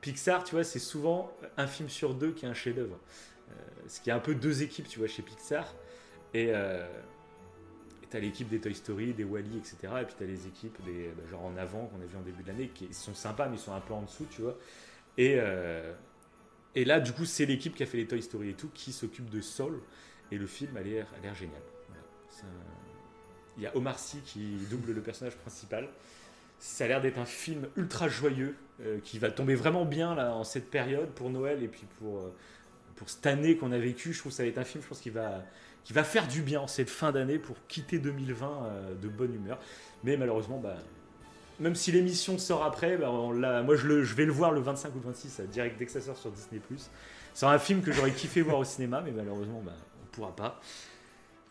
Pixar, 0.00 0.42
tu 0.42 0.56
vois, 0.56 0.64
c'est 0.64 0.78
souvent 0.80 1.32
un 1.56 1.68
film 1.68 1.88
sur 1.88 2.14
deux 2.14 2.32
qui 2.32 2.44
est 2.44 2.48
un 2.48 2.54
chef-d'œuvre. 2.54 2.98
ce 3.86 4.00
qui 4.00 4.10
est 4.10 4.12
un 4.12 4.18
peu 4.18 4.34
deux 4.34 4.62
équipes, 4.62 4.88
tu 4.88 4.98
vois, 4.98 5.06
chez 5.06 5.22
Pixar. 5.22 5.74
Et 6.34 6.52
t'as 8.10 8.18
l'équipe 8.18 8.48
des 8.48 8.60
Toy 8.60 8.74
Story, 8.74 9.12
des 9.12 9.24
Wally, 9.24 9.58
etc. 9.58 9.76
Et 10.00 10.04
puis 10.04 10.14
t'as 10.18 10.24
les 10.24 10.46
équipes 10.46 10.76
des, 10.84 11.08
bah, 11.16 11.22
genre 11.30 11.44
en 11.44 11.56
avant 11.56 11.86
qu'on 11.86 12.00
a 12.00 12.06
vu 12.06 12.16
en 12.16 12.22
début 12.22 12.42
de 12.42 12.48
l'année 12.48 12.68
qui 12.68 12.92
sont 12.92 13.14
sympas 13.14 13.48
mais 13.48 13.56
ils 13.56 13.60
sont 13.60 13.72
un 13.72 13.80
peu 13.80 13.94
en 13.94 14.02
dessous, 14.02 14.26
tu 14.30 14.42
vois. 14.42 14.56
Et, 15.16 15.36
euh, 15.38 15.92
et 16.74 16.84
là, 16.84 17.00
du 17.00 17.12
coup, 17.12 17.24
c'est 17.24 17.46
l'équipe 17.46 17.74
qui 17.74 17.82
a 17.82 17.86
fait 17.86 17.96
les 17.96 18.06
Toy 18.06 18.22
Story 18.22 18.50
et 18.50 18.54
tout 18.54 18.70
qui 18.72 18.92
s'occupe 18.92 19.28
de 19.30 19.40
Soul. 19.40 19.80
Et 20.30 20.38
le 20.38 20.46
film 20.46 20.76
a 20.76 20.80
l'air, 20.80 21.06
génial. 21.34 21.60
Il 23.56 23.64
y 23.64 23.66
a 23.66 23.76
Omar 23.76 23.98
Sy 23.98 24.18
qui 24.20 24.56
double 24.70 24.92
le 24.92 25.00
personnage 25.00 25.34
principal. 25.36 25.88
Ça 26.60 26.84
a 26.84 26.88
l'air 26.88 27.00
d'être 27.00 27.18
un 27.18 27.24
film 27.24 27.66
ultra 27.76 28.08
joyeux 28.08 28.54
euh, 28.80 29.00
qui 29.00 29.18
va 29.18 29.30
tomber 29.30 29.54
vraiment 29.56 29.84
bien 29.84 30.14
là 30.14 30.34
en 30.34 30.44
cette 30.44 30.70
période 30.70 31.08
pour 31.10 31.30
Noël 31.30 31.62
et 31.62 31.68
puis 31.68 31.86
pour, 31.98 32.18
euh, 32.18 32.34
pour 32.98 33.08
cette 33.08 33.26
année 33.26 33.56
qu'on 33.56 33.72
a 33.72 33.78
vécue. 33.78 34.12
Je 34.12 34.18
trouve 34.18 34.32
que 34.32 34.36
ça 34.36 34.42
va 34.42 34.48
être 34.48 34.58
un 34.58 34.64
film, 34.64 34.82
je 34.82 34.88
pense, 34.88 35.00
qui 35.00 35.10
va 35.10 35.44
qui 35.84 35.94
va 35.94 36.04
faire 36.04 36.28
du 36.28 36.42
bien 36.42 36.60
en 36.60 36.66
cette 36.66 36.90
fin 36.90 37.12
d'année 37.12 37.38
pour 37.38 37.56
quitter 37.66 37.98
2020 37.98 38.46
euh, 38.46 38.94
de 38.94 39.08
bonne 39.08 39.34
humeur. 39.34 39.58
Mais 40.04 40.18
malheureusement, 40.18 40.58
bah, 40.58 40.76
même 41.60 41.74
si 41.74 41.92
l'émission 41.92 42.36
sort 42.36 42.62
après, 42.62 42.98
bah, 42.98 43.10
moi 43.10 43.74
je, 43.74 43.86
le, 43.86 44.04
je, 44.04 44.14
vais 44.14 44.26
le 44.26 44.32
voir 44.32 44.52
le 44.52 44.60
25 44.60 44.94
ou 44.94 44.98
le 44.98 45.04
26, 45.06 45.40
direct 45.50 45.78
dès 45.78 45.86
que 45.86 45.92
ça 45.92 46.02
sort 46.02 46.18
sur 46.18 46.30
Disney+. 46.30 46.60
C'est 47.32 47.46
un 47.46 47.58
film 47.58 47.80
que 47.80 47.90
j'aurais 47.90 48.10
kiffé 48.10 48.42
voir 48.42 48.58
au 48.58 48.64
cinéma, 48.64 49.00
mais 49.00 49.12
malheureusement, 49.12 49.62
bah, 49.64 49.72
on 49.98 50.04
ne 50.04 50.10
pourra 50.10 50.36
pas. 50.36 50.60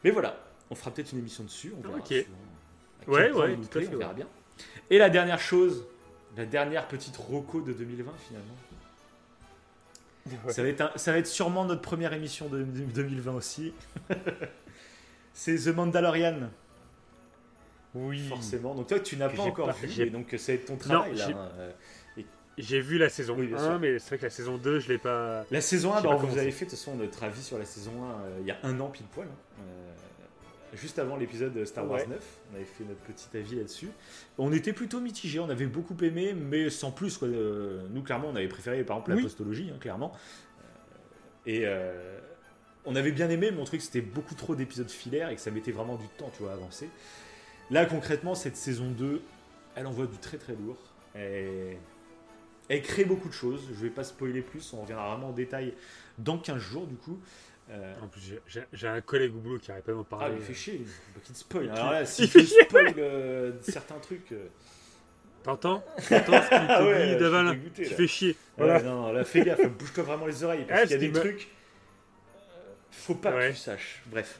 Mais 0.04 0.12
voilà, 0.12 0.38
on 0.70 0.76
fera 0.76 0.92
peut-être 0.92 1.14
une 1.14 1.20
émission 1.20 1.44
dessus. 1.44 1.74
On 1.76 1.82
verra 1.82 1.98
ok. 1.98 2.12
ouais, 3.08 3.32
ouais, 3.32 3.58
tout 3.72 3.80
on 3.92 3.98
verra 3.98 4.14
bien. 4.14 4.28
Et 4.92 5.00
la 5.00 5.10
dernière 5.10 5.40
chose, 5.40 5.88
la 6.36 6.46
dernière 6.46 6.88
petite 6.88 7.18
roco 7.18 7.62
de 7.62 7.74
2020 7.74 8.12
finalement. 8.28 8.54
Ça, 10.50 10.64
va 10.64 10.70
être 10.70 11.00
ça 11.00 11.12
va 11.12 11.18
être 11.18 11.28
sûrement 11.28 11.66
notre 11.66 11.82
première 11.82 12.14
émission 12.14 12.48
de, 12.48 12.64
2020 12.64 13.34
aussi. 13.34 13.74
c'est 15.34 15.56
The 15.56 15.76
Mandalorian. 15.76 16.50
Oui. 17.96 18.28
Forcément. 18.28 18.76
Donc 18.76 18.88
toi, 18.88 19.00
tu 19.00 19.18
n'as 19.18 19.30
pas 19.30 19.44
encore 19.44 19.72
vu, 19.74 20.10
donc 20.10 20.34
c'est 20.38 20.60
ton 20.60 20.76
travail 20.76 21.16
là. 21.16 21.30
Euh, 21.58 21.72
j'ai 22.58 22.82
vu 22.82 22.98
la 22.98 23.10
saison 23.10 23.38
1, 23.38 23.78
mais 23.78 24.00
c'est 24.00 24.08
vrai 24.10 24.18
que 24.18 24.24
la 24.24 24.30
saison 24.32 24.58
2, 24.58 24.80
je 24.80 24.90
l'ai 24.90 24.98
pas. 24.98 25.46
La 25.52 25.62
saison 25.62 25.94
1, 25.94 26.02
bah, 26.02 26.16
vous 26.16 26.38
avez 26.38 26.52
fait 26.52 26.66
de 26.66 26.72
toute 26.72 26.80
façon 26.80 26.96
notre 26.96 27.24
avis 27.24 27.44
sur 27.44 27.60
la 27.60 27.66
saison 27.66 27.92
1 27.92 28.06
euh, 28.06 28.38
il 28.42 28.48
y 28.48 28.52
a 28.52 28.58
un 28.64 28.80
an 28.80 28.90
pile 28.90 29.06
poil. 29.06 29.28
Hein. 29.28 29.62
Euh, 29.62 29.94
juste 30.74 31.00
avant 31.00 31.16
l'épisode 31.16 31.66
Star 31.66 31.90
Wars 31.90 32.08
9. 32.08 32.40
On 32.52 32.56
avait 32.56 32.66
fait 32.66 32.84
notre 32.84 33.02
petit 33.02 33.38
avis 33.38 33.56
là-dessus. 33.56 33.90
On 34.38 34.52
était 34.52 34.74
plutôt 34.74 35.00
mitigé, 35.00 35.40
on 35.40 35.50
avait 35.50 35.66
beaucoup 35.66 35.96
aimé, 36.04 36.34
mais 36.34 36.70
sans 36.70 36.92
plus. 36.92 37.22
nous, 37.22 38.04
clairement, 38.04 38.30
on 38.30 38.36
avait 38.36 38.48
préféré 38.48 38.84
par 38.84 38.98
exemple 38.98 39.16
la 39.16 39.22
postologie, 39.22 39.72
hein, 39.74 39.78
clairement. 39.80 40.12
Et 41.46 41.66
on 42.86 42.96
avait 42.96 43.12
bien 43.12 43.30
aimé, 43.30 43.52
mais 43.52 43.60
on 43.60 43.64
trouvait 43.64 43.80
que 43.80 43.84
c'était 43.84 44.02
beaucoup 44.02 44.36
trop 44.36 44.56
d'épisodes 44.56 44.90
filaires 44.90 45.30
et 45.30 45.36
que 45.36 45.42
ça 45.42 45.52
mettait 45.52 45.72
vraiment 45.72 45.96
du 45.96 46.08
temps, 46.18 46.32
tu 46.36 46.44
vois, 46.44 46.52
à 46.52 46.56
avancer. 46.56 46.90
Là, 47.70 47.86
concrètement, 47.86 48.34
cette 48.34 48.56
saison 48.56 48.90
2, 48.92 49.22
elle 49.76 49.88
envoie 49.88 50.08
du 50.08 50.18
très 50.18 50.38
très 50.38 50.54
lourd. 50.54 50.78
Et... 51.16 51.78
Elle 52.70 52.82
crée 52.82 53.06
beaucoup 53.06 53.30
de 53.30 53.34
choses. 53.34 53.62
Je 53.70 53.82
vais 53.82 53.90
pas 53.90 54.04
spoiler 54.04 54.42
plus, 54.42 54.74
on 54.74 54.82
reviendra 54.82 55.10
vraiment 55.12 55.30
en 55.30 55.34
détail 55.34 55.74
dans 56.18 56.38
15 56.38 56.58
jours, 56.58 56.86
du 56.86 56.96
coup. 56.96 57.20
Euh, 57.70 57.94
en 58.02 58.08
plus, 58.08 58.22
j'ai 58.72 58.88
un 58.88 59.02
collègue 59.02 59.36
au 59.36 59.40
boulot 59.40 59.60
qui 59.60 59.70
n'arrête 59.70 59.84
pas 59.84 59.92
de 59.92 59.98
m'en 59.98 60.04
parler. 60.04 60.36
Ah, 60.38 60.38
il 60.40 60.46
fait 60.46 60.54
chier, 60.54 60.82
il 61.16 61.22
te 61.22 61.38
spoil. 61.38 61.70
Alors 61.70 61.92
là, 61.92 62.06
s'il 62.06 62.30
spoil 62.30 62.94
euh, 62.98 63.52
certains 63.62 64.00
trucs. 64.00 64.32
Euh, 64.32 64.48
T'entends 65.44 65.84
T'entends 66.10 66.42
ce 66.42 66.50
qu'il 66.50 66.68
te 66.68 66.72
ah 66.72 67.06
dit, 67.06 67.16
Daval 67.18 67.60
Tu 67.74 67.86
fais 67.86 68.08
chier. 68.08 68.36
Voilà. 68.58 68.82
non, 68.82 69.02
non, 69.02 69.12
là, 69.12 69.24
fais 69.24 69.44
gaffe, 69.44 69.68
bouge-toi 69.70 70.04
vraiment 70.04 70.26
les 70.26 70.44
oreilles. 70.44 70.66
Parce 70.68 70.84
qu'il 70.84 70.92
y 70.92 70.96
a 70.96 70.98
des 70.98 71.12
trucs. 71.12 71.50
Faut 72.92 73.16
pas 73.16 73.32
que 73.32 73.50
tu 73.50 73.56
saches. 73.56 74.02
Bref. 74.08 74.40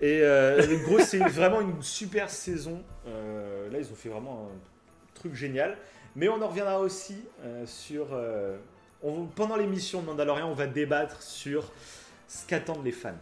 Et 0.00 0.22
gros, 0.84 1.00
c'est 1.00 1.18
vraiment 1.18 1.60
une 1.60 1.82
super 1.82 2.30
saison. 2.30 2.82
là, 3.06 3.78
ils 3.78 3.90
ont 3.90 3.96
fait 3.96 4.08
vraiment 4.08 4.50
un 4.52 5.14
truc 5.14 5.34
génial. 5.34 5.76
Mais 6.14 6.28
on 6.28 6.40
en 6.42 6.48
reviendra 6.48 6.78
aussi 6.78 7.24
sur. 7.66 8.08
pendant 9.34 9.56
l'émission 9.56 10.00
de 10.02 10.06
Mandalorian, 10.06 10.48
on 10.48 10.54
va 10.54 10.66
débattre 10.66 11.22
sur 11.22 11.72
ce 12.28 12.46
qu'attendent 12.46 12.84
les 12.84 12.92
fans. 12.92 13.18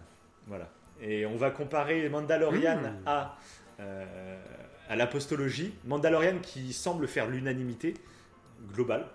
Voilà. 0.46 0.68
Et 1.00 1.24
on 1.26 1.36
va 1.36 1.50
comparer 1.50 2.08
Mandalorian 2.08 2.78
hmm. 2.78 3.06
à, 3.06 3.36
euh, 3.80 4.36
à 4.88 4.96
l'apostologie. 4.96 5.74
Mandalorian 5.84 6.38
qui 6.42 6.72
semble 6.72 7.08
faire 7.08 7.28
l'unanimité 7.28 7.94
globale. 8.72 9.06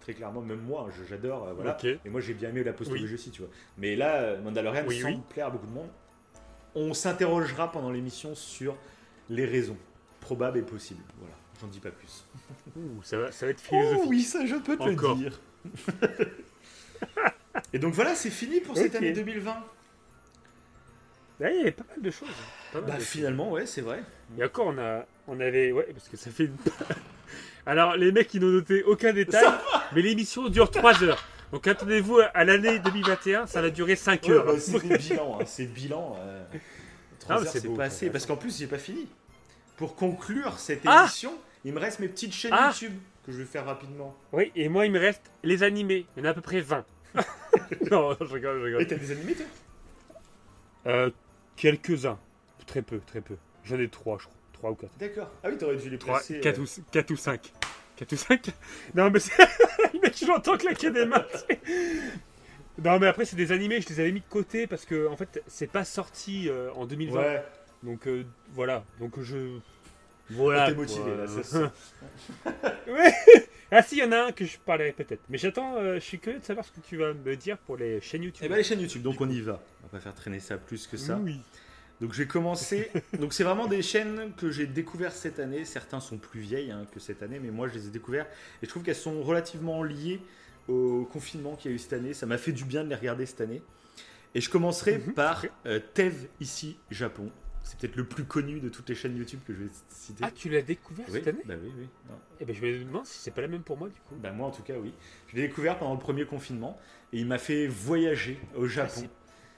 Très 0.00 0.14
clairement, 0.14 0.40
même 0.40 0.60
moi, 0.60 0.88
j'adore. 1.08 1.48
Euh, 1.48 1.52
voilà. 1.54 1.76
Et 2.04 2.08
moi, 2.08 2.20
j'ai 2.20 2.34
bien 2.34 2.50
aimé 2.50 2.62
l'apostologie 2.64 3.14
aussi, 3.14 3.30
tu 3.30 3.42
vois. 3.42 3.50
Mais 3.76 3.96
là, 3.96 4.16
euh, 4.16 4.42
Mandalorian 4.42 4.88
semble 4.88 5.22
plaire 5.28 5.46
à 5.46 5.50
beaucoup 5.50 5.66
de 5.66 5.72
monde. 5.72 5.90
On 6.74 6.94
s'interrogera 6.94 7.72
pendant 7.72 7.90
l'émission 7.90 8.34
sur 8.34 8.76
les 9.28 9.44
raisons 9.44 9.76
probables 10.20 10.58
et 10.58 10.62
possibles. 10.62 11.02
Voilà, 11.18 11.34
j'en 11.60 11.66
dis 11.66 11.80
pas 11.80 11.90
plus. 11.90 12.24
ça, 13.02 13.18
va, 13.18 13.32
ça 13.32 13.46
va 13.46 13.52
être 13.52 13.60
philosophique. 13.60 14.02
Oh 14.04 14.08
oui, 14.08 14.22
ça, 14.22 14.46
je 14.46 14.56
peux 14.56 14.76
te 14.76 14.84
le 14.84 15.14
dire. 15.16 15.40
Et 17.72 17.78
donc 17.78 17.94
voilà, 17.94 18.14
c'est 18.14 18.30
fini 18.30 18.60
pour 18.60 18.76
cette 18.76 18.94
année 18.94 19.12
2020. 19.12 19.56
il 21.40 21.44
y 21.44 21.60
avait 21.60 21.72
pas 21.72 21.84
mal 21.88 22.02
de 22.02 22.10
choses. 22.10 22.28
bah 22.74 22.98
finalement, 22.98 23.50
ouais, 23.50 23.66
c'est 23.66 23.82
vrai. 23.82 24.02
Et 24.38 24.44
encore, 24.44 24.66
on, 24.68 24.78
a, 24.78 25.06
on 25.26 25.40
avait. 25.40 25.72
Ouais, 25.72 25.88
parce 25.92 26.08
que 26.08 26.16
ça 26.16 26.30
fait. 26.30 26.50
Alors, 27.66 27.96
les 27.96 28.12
mecs, 28.12 28.32
ils 28.32 28.40
n'ont 28.40 28.48
noté 28.48 28.82
aucun 28.82 29.12
détail, 29.12 29.46
mais 29.94 30.00
l'émission 30.00 30.48
dure 30.48 30.70
3 30.70 31.04
heures. 31.04 31.22
Donc 31.52 31.66
attendez-vous 31.66 32.20
à 32.34 32.44
l'année 32.44 32.78
2021, 32.78 33.46
ça 33.46 33.62
va 33.62 33.70
durer 33.70 33.96
5 33.96 34.28
heures. 34.28 34.46
Bah, 34.46 34.52
c'est 34.58 34.82
le 34.82 34.96
bilan, 34.96 35.38
hein, 35.40 35.44
c'est 35.46 35.66
bilan. 35.66 36.16
Euh, 36.20 36.44
3 37.20 37.36
heures, 37.36 37.52
c'est 37.52 37.74
pas 37.74 37.84
assez. 37.84 38.10
Parce 38.10 38.26
qu'en 38.26 38.36
plus, 38.36 38.58
j'ai 38.58 38.66
pas 38.66 38.78
fini. 38.78 39.06
Pour 39.76 39.96
conclure 39.96 40.58
cette 40.58 40.82
ah 40.86 41.02
émission, 41.02 41.32
il 41.64 41.72
me 41.72 41.78
reste 41.78 42.00
mes 42.00 42.08
petites 42.08 42.32
chaînes 42.32 42.52
ah 42.54 42.70
YouTube 42.72 42.98
que 43.24 43.32
je 43.32 43.38
vais 43.38 43.44
faire 43.44 43.64
rapidement. 43.64 44.16
Oui, 44.32 44.50
et 44.56 44.68
moi, 44.68 44.86
il 44.86 44.92
me 44.92 44.98
reste 44.98 45.30
les 45.44 45.62
animés. 45.62 46.06
Il 46.16 46.20
y 46.20 46.22
en 46.22 46.28
a 46.28 46.30
à 46.30 46.34
peu 46.34 46.40
près 46.40 46.60
20. 46.60 46.84
non, 47.90 48.16
je 48.20 48.34
rigole, 48.34 48.58
je 48.60 48.64
rigole. 48.64 48.82
Et 48.82 48.86
t'as 48.86 48.96
des 48.96 49.10
animés, 49.10 49.34
toi? 49.34 49.46
Euh, 50.86 51.10
Quelques-uns. 51.56 52.18
Très 52.66 52.82
peu, 52.82 53.00
très 53.00 53.20
peu. 53.20 53.36
J'en 53.64 53.78
ai 53.78 53.88
trois, 53.88 54.18
je 54.18 54.24
crois. 54.24 54.36
Trois 54.52 54.70
ou 54.70 54.74
quatre. 54.74 54.96
D'accord. 54.98 55.30
Ah 55.42 55.48
oui, 55.50 55.58
t'aurais 55.58 55.76
dû 55.76 55.90
les 55.90 55.98
placer. 55.98 56.40
4 56.40 56.58
euh... 56.58 56.62
ou, 56.62 56.66
4 56.90 57.10
ou 57.10 57.16
5. 57.16 57.52
4 57.96 58.12
ou 58.12 58.16
5 58.16 58.50
Non, 58.94 59.10
mais 59.10 59.20
c'est. 59.20 59.36
le 59.94 60.00
mec, 60.00 60.16
je 60.16 60.26
l'entends 60.26 60.56
claquer 60.56 60.90
des 60.90 61.04
mains. 61.04 61.24
non, 62.84 62.98
mais 62.98 63.06
après, 63.06 63.24
c'est 63.24 63.36
des 63.36 63.52
animés, 63.52 63.80
je 63.80 63.88
les 63.88 64.00
avais 64.00 64.12
mis 64.12 64.20
de 64.20 64.28
côté 64.28 64.66
parce 64.66 64.84
que, 64.84 65.08
en 65.08 65.16
fait, 65.16 65.42
c'est 65.46 65.70
pas 65.70 65.84
sorti 65.84 66.48
euh, 66.48 66.70
en 66.74 66.86
2020. 66.86 67.20
Ouais. 67.20 67.44
Donc, 67.82 68.06
euh, 68.06 68.24
voilà. 68.52 68.84
Donc, 69.00 69.20
je. 69.20 69.58
Voilà. 70.30 70.68
T'es 70.68 70.74
motivé, 70.74 71.16
là, 71.16 71.26
c'est 71.26 71.44
ça. 71.44 71.72
ouais 72.86 73.14
ah 73.70 73.82
si, 73.82 73.96
il 73.96 73.98
y 73.98 74.02
en 74.02 74.12
a 74.12 74.28
un 74.28 74.32
que 74.32 74.46
je 74.46 74.58
parlerai 74.58 74.92
peut-être. 74.92 75.22
Mais 75.28 75.36
j'attends, 75.36 75.76
euh, 75.76 75.96
je 75.96 76.00
suis 76.00 76.18
curieux 76.18 76.38
de 76.38 76.44
savoir 76.44 76.64
ce 76.64 76.72
que 76.72 76.80
tu 76.80 76.96
vas 76.96 77.12
me 77.12 77.36
dire 77.36 77.58
pour 77.58 77.76
les 77.76 78.00
chaînes 78.00 78.22
YouTube. 78.22 78.42
Eh 78.46 78.48
ben 78.48 78.56
les 78.56 78.62
chaînes 78.62 78.80
YouTube, 78.80 79.02
donc 79.02 79.20
on 79.20 79.28
y 79.28 79.40
va. 79.40 79.60
On 79.82 79.86
va 79.86 79.98
pas 79.98 80.00
faire 80.00 80.14
traîner 80.14 80.40
ça 80.40 80.56
plus 80.56 80.86
que 80.86 80.96
ça. 80.96 81.18
Oui. 81.22 81.40
Donc 82.00 82.14
j'ai 82.14 82.26
commencé. 82.26 82.90
donc 83.18 83.34
c'est 83.34 83.44
vraiment 83.44 83.66
des 83.66 83.82
chaînes 83.82 84.32
que 84.36 84.50
j'ai 84.50 84.66
découvertes 84.66 85.16
cette 85.16 85.38
année. 85.38 85.66
Certains 85.66 86.00
sont 86.00 86.16
plus 86.16 86.40
vieilles 86.40 86.70
hein, 86.70 86.86
que 86.94 87.00
cette 87.00 87.22
année, 87.22 87.40
mais 87.40 87.50
moi 87.50 87.68
je 87.68 87.74
les 87.74 87.88
ai 87.88 87.90
découvertes 87.90 88.30
et 88.62 88.66
je 88.66 88.70
trouve 88.70 88.84
qu'elles 88.84 88.94
sont 88.94 89.22
relativement 89.22 89.82
liées 89.82 90.20
au 90.66 91.06
confinement 91.12 91.54
qu'il 91.56 91.70
y 91.70 91.74
a 91.74 91.76
eu 91.76 91.78
cette 91.78 91.92
année. 91.92 92.14
Ça 92.14 92.24
m'a 92.24 92.38
fait 92.38 92.52
du 92.52 92.64
bien 92.64 92.84
de 92.84 92.88
les 92.88 92.94
regarder 92.94 93.26
cette 93.26 93.42
année. 93.42 93.62
Et 94.34 94.40
je 94.40 94.48
commencerai 94.48 94.98
mhm. 94.98 95.14
par 95.14 95.44
euh, 95.66 95.80
Tev 95.92 96.28
ici 96.40 96.78
Japon. 96.90 97.30
C'est 97.62 97.78
peut-être 97.78 97.96
le 97.96 98.04
plus 98.04 98.24
connu 98.24 98.60
de 98.60 98.68
toutes 98.68 98.88
les 98.88 98.94
chaînes 98.94 99.16
YouTube 99.16 99.40
que 99.46 99.52
je 99.52 99.64
vais 99.64 99.70
citer. 99.88 100.24
Ah, 100.24 100.30
tu 100.30 100.48
l'as 100.48 100.62
découvert 100.62 101.06
cette 101.08 101.28
année 101.28 101.42
Bah 101.44 101.54
oui, 101.62 101.70
oui. 101.78 101.86
Eh 102.40 102.44
ben, 102.44 102.54
je 102.54 102.64
me 102.64 102.84
demande 102.84 103.06
si 103.06 103.18
c'est 103.18 103.30
pas 103.30 103.42
la 103.42 103.48
même 103.48 103.62
pour 103.62 103.76
moi 103.76 103.88
du 103.88 104.00
coup. 104.00 104.14
Bah 104.16 104.32
moi 104.32 104.48
en 104.48 104.50
tout 104.50 104.62
cas 104.62 104.74
oui. 104.78 104.94
Je 105.28 105.36
l'ai 105.36 105.42
découvert 105.42 105.78
pendant 105.78 105.94
le 105.94 106.00
premier 106.00 106.24
confinement 106.24 106.78
et 107.12 107.18
il 107.18 107.26
m'a 107.26 107.38
fait 107.38 107.66
voyager 107.66 108.38
au 108.56 108.64
ah, 108.64 108.68
Japon. 108.68 108.92
c'est 108.94 109.10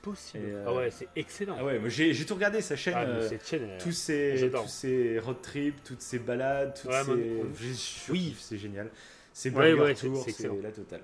possible. 0.02 0.44
Euh, 0.46 0.64
ah 0.66 0.74
ouais, 0.74 0.90
c'est 0.90 1.08
excellent. 1.14 1.56
Ah 1.58 1.64
ouais, 1.64 1.80
j'ai 1.88 2.26
tout 2.26 2.34
regardé 2.34 2.60
sa 2.60 2.76
chaîne. 2.76 2.94
Ah, 2.96 3.04
euh, 3.04 3.28
cette 3.28 3.46
chaîne 3.46 3.68
tous, 3.78 3.92
ses, 3.92 4.50
tous 4.52 4.68
ses 4.68 5.18
road 5.18 5.40
trips, 5.42 5.82
toutes 5.84 6.02
ses 6.02 6.18
balades, 6.18 6.74
toutes 6.80 6.92
ses... 6.92 8.10
Oui, 8.10 8.36
c'est 8.38 8.58
génial. 8.58 8.90
C'est 9.32 9.54
ouais, 9.54 9.72
ouais, 9.72 9.94
c'est 9.94 10.08
la 10.62 10.72
totale. 10.72 11.02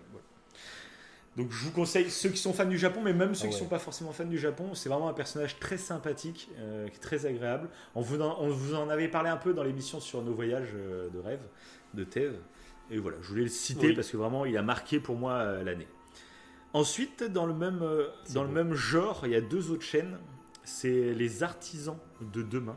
Donc 1.37 1.51
je 1.51 1.65
vous 1.65 1.71
conseille 1.71 2.11
ceux 2.11 2.31
qui 2.31 2.39
sont 2.39 2.55
fans 2.55 2.65
du 2.65 2.79
Japon, 2.79 3.03
mais 3.05 3.13
même 3.13 3.35
ceux 3.35 3.47
ah 3.47 3.49
qui 3.49 3.55
ne 3.55 3.59
sont 3.61 3.69
pas 3.69 3.79
forcément 3.79 4.13
fans 4.13 4.25
du 4.25 4.39
Japon, 4.39 4.75
c'est 4.75 4.89
vraiment 4.89 5.09
un 5.09 5.13
personnage 5.13 5.59
très 5.59 5.77
sympathique, 5.77 6.49
euh, 6.59 6.89
qui 6.89 6.97
est 6.97 7.01
très 7.01 7.27
agréable. 7.27 7.69
On 7.95 8.01
vous, 8.01 8.23
en, 8.23 8.41
on 8.41 8.49
vous 8.49 8.75
en 8.75 8.89
avait 8.89 9.09
parlé 9.09 9.29
un 9.29 9.37
peu 9.37 9.53
dans 9.53 9.63
l'émission 9.63 10.01
sur 10.01 10.23
nos 10.23 10.33
voyages 10.33 10.71
euh, 10.75 11.11
de 11.11 11.19
rêve 11.19 11.43
de 11.93 12.05
Tev. 12.05 12.37
Et 12.91 12.99
voilà, 12.99 13.19
je 13.21 13.29
voulais 13.29 13.43
le 13.43 13.49
citer 13.49 13.93
parce 13.93 14.11
que 14.11 14.17
vraiment 14.17 14.47
il 14.47 14.57
a 14.57 14.63
marqué 14.63 14.99
pour 14.99 15.17
moi 15.17 15.33
euh, 15.33 15.63
l'année. 15.63 15.89
Ensuite, 16.73 17.23
dans 17.25 17.47
le 17.47 17.55
même, 17.55 17.83
dans 18.35 18.43
le 18.43 18.51
même 18.51 18.75
genre, 18.75 19.23
il 19.25 19.33
y 19.33 19.37
a 19.37 19.41
deux 19.41 19.71
autres 19.71 19.85
chaînes. 19.85 20.19
C'est 20.63 21.15
les 21.15 21.43
artisans 21.43 21.97
de 22.21 22.43
demain. 22.43 22.77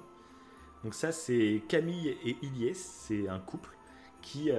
Donc 0.84 0.94
ça, 0.94 1.12
c'est 1.12 1.62
Camille 1.68 2.16
et 2.24 2.38
Ilyes, 2.42 2.76
c'est 2.76 3.28
un 3.28 3.40
couple 3.40 3.72
qui 4.22 4.52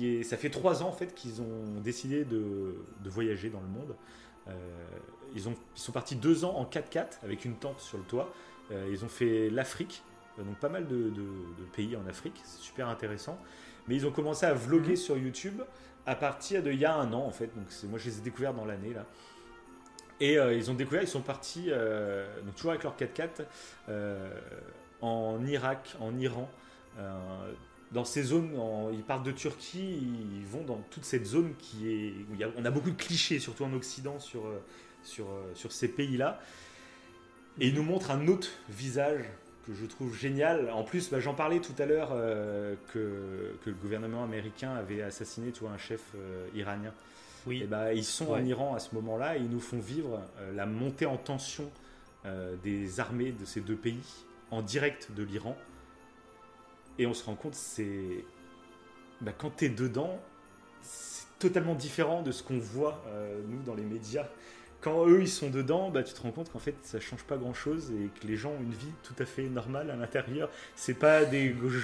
est, 0.00 0.22
ça 0.22 0.36
fait 0.36 0.50
trois 0.50 0.82
ans 0.82 0.88
en 0.88 0.92
fait 0.92 1.14
qu'ils 1.14 1.40
ont 1.40 1.80
décidé 1.82 2.24
de, 2.24 2.74
voyager 3.04 3.50
dans 3.50 3.60
le 3.60 3.66
monde. 3.66 3.94
Euh, 4.48 4.52
ils, 5.34 5.48
ont, 5.48 5.54
ils 5.76 5.80
sont 5.80 5.92
partis 5.92 6.16
deux 6.16 6.44
ans 6.44 6.54
en 6.56 6.64
4x4 6.64 7.22
avec 7.22 7.44
une 7.44 7.54
tente 7.54 7.80
sur 7.80 7.98
le 7.98 8.04
toit. 8.04 8.32
Euh, 8.70 8.88
ils 8.90 9.04
ont 9.04 9.08
fait 9.08 9.50
l'Afrique, 9.50 10.02
euh, 10.38 10.42
donc 10.42 10.56
pas 10.56 10.68
mal 10.68 10.86
de, 10.86 11.12
pays 11.74 11.96
en 11.96 12.06
Afrique, 12.06 12.40
c'est 12.44 12.60
super 12.60 12.88
intéressant. 12.88 13.38
Mais 13.86 13.96
ils 13.96 14.06
ont 14.06 14.10
commencé 14.10 14.46
à 14.46 14.54
vlogger 14.54 14.92
mhm. 14.92 14.96
sur 14.96 15.16
YouTube 15.16 15.62
à 16.06 16.14
partir 16.14 16.62
d'il 16.62 16.78
y 16.78 16.84
a 16.84 16.94
un 16.94 17.12
an 17.12 17.24
en 17.24 17.32
fait. 17.32 17.50
Donc 17.54 17.66
moi 17.90 17.98
je 17.98 18.06
les 18.06 18.18
ai 18.18 18.20
découverts 18.20 18.54
dans 18.54 18.64
l'année 18.64 18.92
là. 18.92 19.04
Et 20.20 20.34
ils 20.34 20.68
ont 20.68 20.74
découvert, 20.74 21.00
ils 21.00 21.06
sont 21.08 21.20
partis, 21.20 21.70
donc 22.44 22.56
toujours 22.56 22.72
avec 22.72 22.82
leur 22.82 22.96
4x4, 22.96 23.46
en 25.00 25.46
Irak, 25.46 25.94
en 26.00 26.18
Iran, 26.18 26.50
dans 27.92 28.04
ces 28.04 28.22
zones, 28.22 28.50
ils 28.92 29.02
partent 29.02 29.24
de 29.24 29.32
Turquie, 29.32 29.98
ils 30.36 30.46
vont 30.46 30.62
dans 30.62 30.82
toute 30.90 31.04
cette 31.04 31.26
zone 31.26 31.54
qui 31.58 31.90
est. 31.90 32.10
Où 32.30 32.34
il 32.34 32.40
y 32.40 32.44
a, 32.44 32.50
on 32.56 32.64
a 32.64 32.70
beaucoup 32.70 32.90
de 32.90 32.96
clichés, 32.96 33.38
surtout 33.38 33.64
en 33.64 33.72
Occident, 33.72 34.18
sur, 34.18 34.46
euh, 34.46 34.62
sur, 35.02 35.26
euh, 35.26 35.50
sur 35.54 35.72
ces 35.72 35.88
pays-là. 35.88 36.40
Et 37.60 37.68
ils 37.68 37.74
nous 37.74 37.82
montrent 37.82 38.10
un 38.10 38.28
autre 38.28 38.50
visage 38.68 39.24
que 39.66 39.74
je 39.74 39.86
trouve 39.86 40.14
génial. 40.14 40.70
En 40.70 40.84
plus, 40.84 41.10
bah, 41.10 41.18
j'en 41.18 41.34
parlais 41.34 41.60
tout 41.60 41.74
à 41.78 41.86
l'heure 41.86 42.10
euh, 42.12 42.74
que, 42.92 43.56
que, 43.64 43.70
le 43.70 43.76
gouvernement 43.76 44.22
américain 44.22 44.74
avait 44.74 45.02
assassiné 45.02 45.50
tu 45.50 45.60
vois, 45.60 45.70
un 45.70 45.78
chef 45.78 46.02
iranien. 46.54 46.92
Oui. 47.46 47.62
Et 47.62 47.66
bah, 47.66 47.94
ils 47.94 48.04
sont 48.04 48.32
en 48.32 48.44
Iran 48.44 48.74
à 48.74 48.80
ce 48.80 48.94
moment-là 48.94 49.36
et 49.36 49.40
ils 49.40 49.48
nous 49.48 49.60
font 49.60 49.78
vivre 49.78 50.20
la 50.54 50.66
montée 50.66 51.06
en 51.06 51.16
tension 51.16 51.70
des 52.62 53.00
armées 53.00 53.32
de 53.32 53.44
ces 53.46 53.60
deux 53.60 53.76
pays 53.76 54.24
en 54.50 54.60
direct 54.60 55.10
de 55.16 55.22
l'Iran. 55.22 55.56
Et 56.98 57.06
on 57.06 57.14
se 57.14 57.24
rend 57.24 57.34
compte, 57.34 57.54
c'est. 57.54 58.24
Bah, 59.20 59.32
quand 59.36 59.56
tu 59.56 59.66
es 59.66 59.68
dedans, 59.68 60.20
c'est 60.82 61.26
totalement 61.38 61.74
différent 61.74 62.22
de 62.22 62.32
ce 62.32 62.42
qu'on 62.42 62.58
voit, 62.58 63.02
euh, 63.08 63.40
nous, 63.48 63.62
dans 63.62 63.74
les 63.74 63.84
médias. 63.84 64.26
Quand 64.80 65.08
eux, 65.08 65.20
ils 65.22 65.28
sont 65.28 65.50
dedans, 65.50 65.90
bah, 65.90 66.04
tu 66.04 66.14
te 66.14 66.20
rends 66.20 66.30
compte 66.30 66.52
qu'en 66.52 66.60
fait, 66.60 66.76
ça 66.82 67.00
change 67.00 67.24
pas 67.24 67.36
grand-chose 67.36 67.90
et 67.90 68.20
que 68.20 68.26
les 68.26 68.36
gens 68.36 68.50
ont 68.50 68.62
une 68.62 68.74
vie 68.74 68.92
tout 69.02 69.14
à 69.18 69.24
fait 69.24 69.48
normale 69.48 69.90
à 69.90 69.96
l'intérieur. 69.96 70.50
Il 70.86 70.94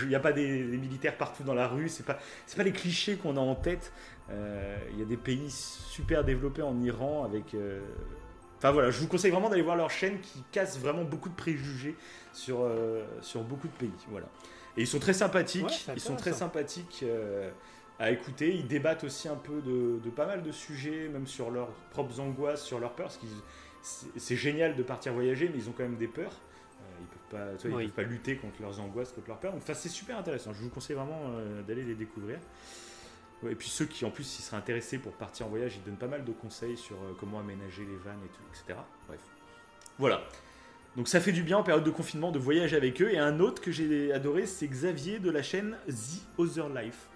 n'y 0.09 0.15
a 0.15 0.21
pas 0.21 0.33
des, 0.33 0.49
militaires 0.79 1.17
partout 1.17 1.43
dans 1.43 1.55
la 1.55 1.67
rue. 1.67 1.89
C'est 1.89 2.07
pas, 2.07 2.19
c'est 2.47 2.57
pas 2.57 2.63
les 2.63 2.73
clichés 2.73 3.17
qu'on 3.17 3.37
a 3.37 3.41
en 3.41 3.57
tête. 3.57 3.93
Euh, 4.31 4.77
il 4.93 5.01
y 5.01 5.03
a 5.03 5.07
des 5.07 5.17
pays 5.17 5.51
super 5.51 6.25
développés 6.25 6.63
en 6.63 6.81
Iran 6.81 7.25
avec. 7.25 7.55
Euh, 7.55 7.81
Enfin 8.59 8.73
voilà, 8.73 8.91
je 8.91 8.99
vous 8.99 9.09
conseille 9.09 9.31
vraiment 9.31 9.51
d'aller 9.51 9.61
voir 9.61 9.77
leur 9.77 9.91
chaîne 9.91 10.21
qui 10.21 10.43
casse 10.51 10.79
vraiment 10.79 11.05
beaucoup 11.05 11.29
de 11.29 11.35
préjugés 11.35 11.97
sur, 12.33 12.67
sur 13.21 13.43
beaucoup 13.43 13.69
de 13.69 13.75
pays. 13.75 13.93
Voilà. 14.09 14.27
Et 14.77 14.83
ils 14.83 14.87
sont 14.87 14.99
très 14.99 15.13
sympathiques. 15.13 15.87
ils 15.95 16.01
sont 16.01 16.17
très 16.17 16.33
sympathiques 16.33 17.01
euh, 17.03 17.51
à 17.99 18.11
écouter. 18.11 18.55
Ils 18.55 18.67
débattent 18.67 19.05
aussi 19.05 19.29
un 19.29 19.37
peu 19.37 19.61
de, 19.61 20.01
de, 20.03 20.11
pas 20.11 20.27
mal 20.27 20.43
de 20.43 20.53
sujets, 20.53 21.09
même 21.09 21.27
sur 21.27 21.51
leurs 21.51 21.71
propres 21.91 22.21
angoisses, 22.21 22.65
sur 22.65 22.81
leurs 22.81 22.95
peurs. 22.95 23.13
c'est 23.83 24.37
génial 24.37 24.75
de 24.75 24.83
partir 24.83 25.13
voyager, 25.13 25.49
mais 25.49 25.59
ils 25.59 25.69
ont 25.69 25.73
quand 25.73 25.85
même 25.85 25.97
des 25.97 26.09
peurs. 26.09 26.33
Euh, 26.33 27.01
ils 27.01 27.07
peuvent 27.07 27.41
pas, 27.41 27.69
peuvent 27.69 27.89
pas 27.91 28.03
lutter 28.03 28.37
contre 28.37 28.61
leurs 28.61 28.81
angoisses, 28.81 29.13
contre 29.13 29.29
leurs 29.29 29.41
peurs. 29.41 29.55
Enfin, 29.55 29.75
c'est 29.75 29.89
super 29.89 30.19
intéressant. 30.19 30.53
Je 30.53 30.63
vous 30.63 30.71
conseille 30.71 30.97
vraiment 30.97 31.31
d'aller 31.67 31.85
les 31.85 31.95
découvrir. 31.95 32.39
Et 33.49 33.55
puis 33.55 33.69
ceux 33.69 33.85
qui 33.85 34.07
en 34.07 34.11
plus 34.11 34.25
seraient 34.25 34.57
intéressés 34.57 34.99
pour 34.99 35.13
partir 35.13 35.47
en 35.47 35.51
voyage, 35.51 35.77
ils 35.77 35.83
donnent 35.83 35.99
pas 35.99 36.07
mal 36.09 36.25
de 36.25 36.33
conseils 36.33 36.79
sur 36.79 36.97
comment 37.21 37.41
aménager 37.41 37.85
les 37.85 37.97
vannes 37.97 38.21
et 38.25 38.29
tout, 38.29 38.43
etc. 38.51 38.81
Bref. 39.07 39.21
Voilà. 39.99 40.23
Donc 40.97 41.09
ça 41.09 41.21
fait 41.21 41.33
du 41.33 41.43
bien 41.43 41.59
en 41.59 41.63
période 41.63 41.85
de 41.85 41.91
confinement 41.91 42.31
de 42.31 42.39
voyager 42.39 42.77
avec 42.77 43.03
eux. 43.03 43.11
Et 43.13 43.19
un 43.19 43.41
autre 43.41 43.61
que 43.61 43.73
j'ai 43.73 44.13
adoré, 44.13 44.47
c'est 44.47 44.69
Xavier 44.69 45.19
de 45.19 45.31
la 45.31 45.43
chaîne 45.43 45.77
The 45.89 46.39
Other 46.39 46.69
Life. 46.69 47.09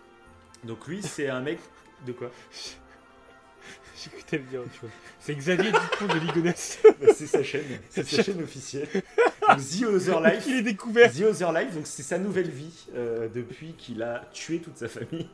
Donc 0.65 0.87
lui, 0.89 1.03
c'est 1.03 1.29
un 1.29 1.41
mec 1.41 1.61
de 2.07 2.13
quoi? 2.13 2.31
J'écoutais 4.03 4.39
le 4.39 4.45
dire 4.45 4.61
autre 4.61 4.75
chose. 4.81 4.91
C'est 5.21 5.35
Xavier 5.35 5.71
Dupont 5.73 6.15
de 6.15 6.19
Ligonnès. 6.21 6.79
Bah, 7.01 7.07
c'est 7.15 7.27
sa 7.27 7.43
chaîne, 7.43 7.65
c'est 7.91 8.07
sa 8.07 8.23
chaîne 8.23 8.43
officielle. 8.43 8.89
The 8.93 9.83
Other 9.85 10.21
Life. 10.21 10.45
Il 10.47 10.57
est 10.57 10.63
découvert. 10.63 11.13
The 11.13 11.23
Other 11.23 11.53
Life, 11.53 11.75
donc 11.75 11.87
c'est 11.87 12.03
sa 12.03 12.19
nouvelle 12.19 12.51
vie 12.51 12.87
euh, 12.95 13.29
depuis 13.33 13.75
qu'il 13.75 14.03
a 14.03 14.29
tué 14.33 14.59
toute 14.59 14.77
sa 14.79 14.89
famille. 14.89 15.29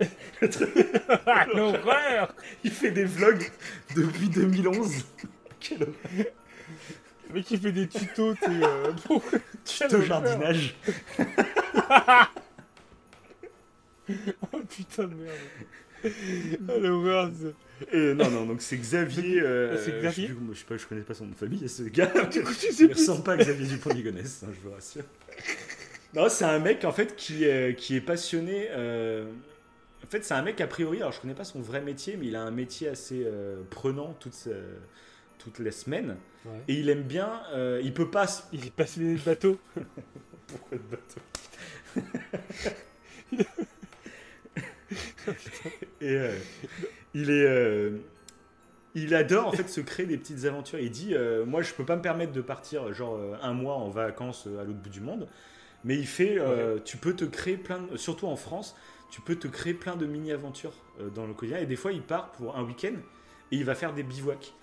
ah, 1.26 1.46
l'horreur 1.54 2.34
Il 2.62 2.70
fait 2.70 2.90
des 2.90 3.04
vlogs 3.04 3.50
depuis 3.94 4.28
2011. 4.28 5.04
Quelle 5.60 5.82
horreur 5.82 6.26
mais 7.34 7.42
qui 7.42 7.58
fait 7.58 7.72
des 7.72 7.88
tutos, 7.88 8.34
tu 8.34 8.50
euh, 8.62 8.92
Tuto 9.64 10.00
jardinage. 10.02 10.76
oh 14.08 14.60
putain 14.68 15.04
de 15.04 15.14
merde. 15.14 15.36
Ah, 16.68 16.78
l'horreur. 16.78 17.32
Euh, 17.92 18.14
non, 18.14 18.30
non, 18.30 18.46
donc 18.46 18.62
c'est 18.62 18.76
Xavier. 18.76 19.40
Euh, 19.40 19.76
c'est 19.84 19.98
Xavier 19.98 20.30
je, 20.52 20.58
sais 20.58 20.64
pas, 20.64 20.76
je 20.76 20.86
connais 20.86 21.00
pas 21.00 21.14
son 21.14 21.24
nom 21.24 21.32
de 21.32 21.36
famille, 21.36 21.68
ce 21.68 21.82
gars. 21.82 22.12
Du 22.30 22.44
coup, 22.44 22.52
tu 22.54 22.72
sais 22.72 22.84
il 22.84 22.92
ressemble 22.92 23.24
pas 23.24 23.32
à 23.32 23.36
Xavier 23.36 23.66
Dupont-Ligonnès, 23.66 24.44
hein, 24.44 24.50
je 24.54 24.60
vous 24.60 24.74
rassure. 24.74 25.02
Non, 26.14 26.28
c'est 26.28 26.44
un 26.44 26.60
mec 26.60 26.84
en 26.84 26.92
fait 26.92 27.16
qui, 27.16 27.46
qui 27.76 27.96
est 27.96 28.00
passionné. 28.00 28.68
Euh, 28.70 29.26
en 30.04 30.06
fait, 30.06 30.22
c'est 30.24 30.34
un 30.34 30.42
mec 30.42 30.60
a 30.60 30.68
priori, 30.68 30.98
alors 30.98 31.10
je 31.10 31.20
connais 31.20 31.34
pas 31.34 31.44
son 31.44 31.60
vrai 31.60 31.80
métier, 31.80 32.16
mais 32.16 32.26
il 32.26 32.36
a 32.36 32.42
un 32.42 32.52
métier 32.52 32.88
assez 32.88 33.26
prenant 33.70 34.12
toute 34.20 34.34
sa 34.34 34.50
toutes 35.44 35.58
les 35.58 35.70
semaines. 35.70 36.16
Et 36.68 36.74
il 36.74 36.88
aime 36.88 37.02
bien. 37.02 37.42
Euh, 37.52 37.80
il 37.82 37.94
peut 37.94 38.10
pas. 38.10 38.26
Il 38.52 38.66
est 38.66 38.74
passionné 38.74 39.14
de 39.14 39.20
bateau. 39.20 39.58
Pourquoi 40.46 40.78
de 40.78 40.82
bateau 40.90 41.20
Et 46.00 46.16
euh, 46.16 46.36
il 47.14 47.30
est. 47.30 47.46
Euh, 47.46 47.98
il 48.94 49.14
adore 49.14 49.48
en 49.48 49.52
fait 49.52 49.68
se 49.68 49.80
créer 49.80 50.06
des 50.06 50.16
petites 50.16 50.44
aventures. 50.44 50.78
Il 50.78 50.90
dit 50.90 51.16
Moi, 51.46 51.62
je 51.62 51.74
peux 51.74 51.84
pas 51.84 51.96
me 51.96 52.02
permettre 52.02 52.32
de 52.32 52.40
partir 52.40 52.92
genre 52.92 53.18
un 53.42 53.52
mois 53.52 53.74
en 53.74 53.88
vacances 53.88 54.46
à 54.46 54.62
l'autre 54.62 54.78
bout 54.78 54.90
du 54.90 55.00
monde. 55.00 55.26
Mais 55.82 55.96
il 55.96 56.06
fait. 56.06 56.38
Tu 56.84 56.96
peux 56.96 57.14
te 57.14 57.24
créer 57.24 57.56
plein. 57.56 57.80
surtout 57.96 58.28
en 58.28 58.36
France, 58.36 58.76
tu 59.10 59.20
peux 59.20 59.34
te 59.34 59.48
créer 59.48 59.74
plein 59.74 59.96
de 59.96 60.06
mini-aventures 60.06 60.74
dans 61.12 61.26
le 61.26 61.34
quotidien. 61.34 61.58
Et 61.58 61.66
des 61.66 61.74
fois, 61.74 61.90
il 61.90 62.02
part 62.02 62.30
pour 62.32 62.56
un 62.56 62.62
week-end 62.62 62.94
et 63.50 63.56
il 63.56 63.64
va 63.64 63.74
faire 63.74 63.94
des 63.94 64.04
bivouacs. 64.04 64.54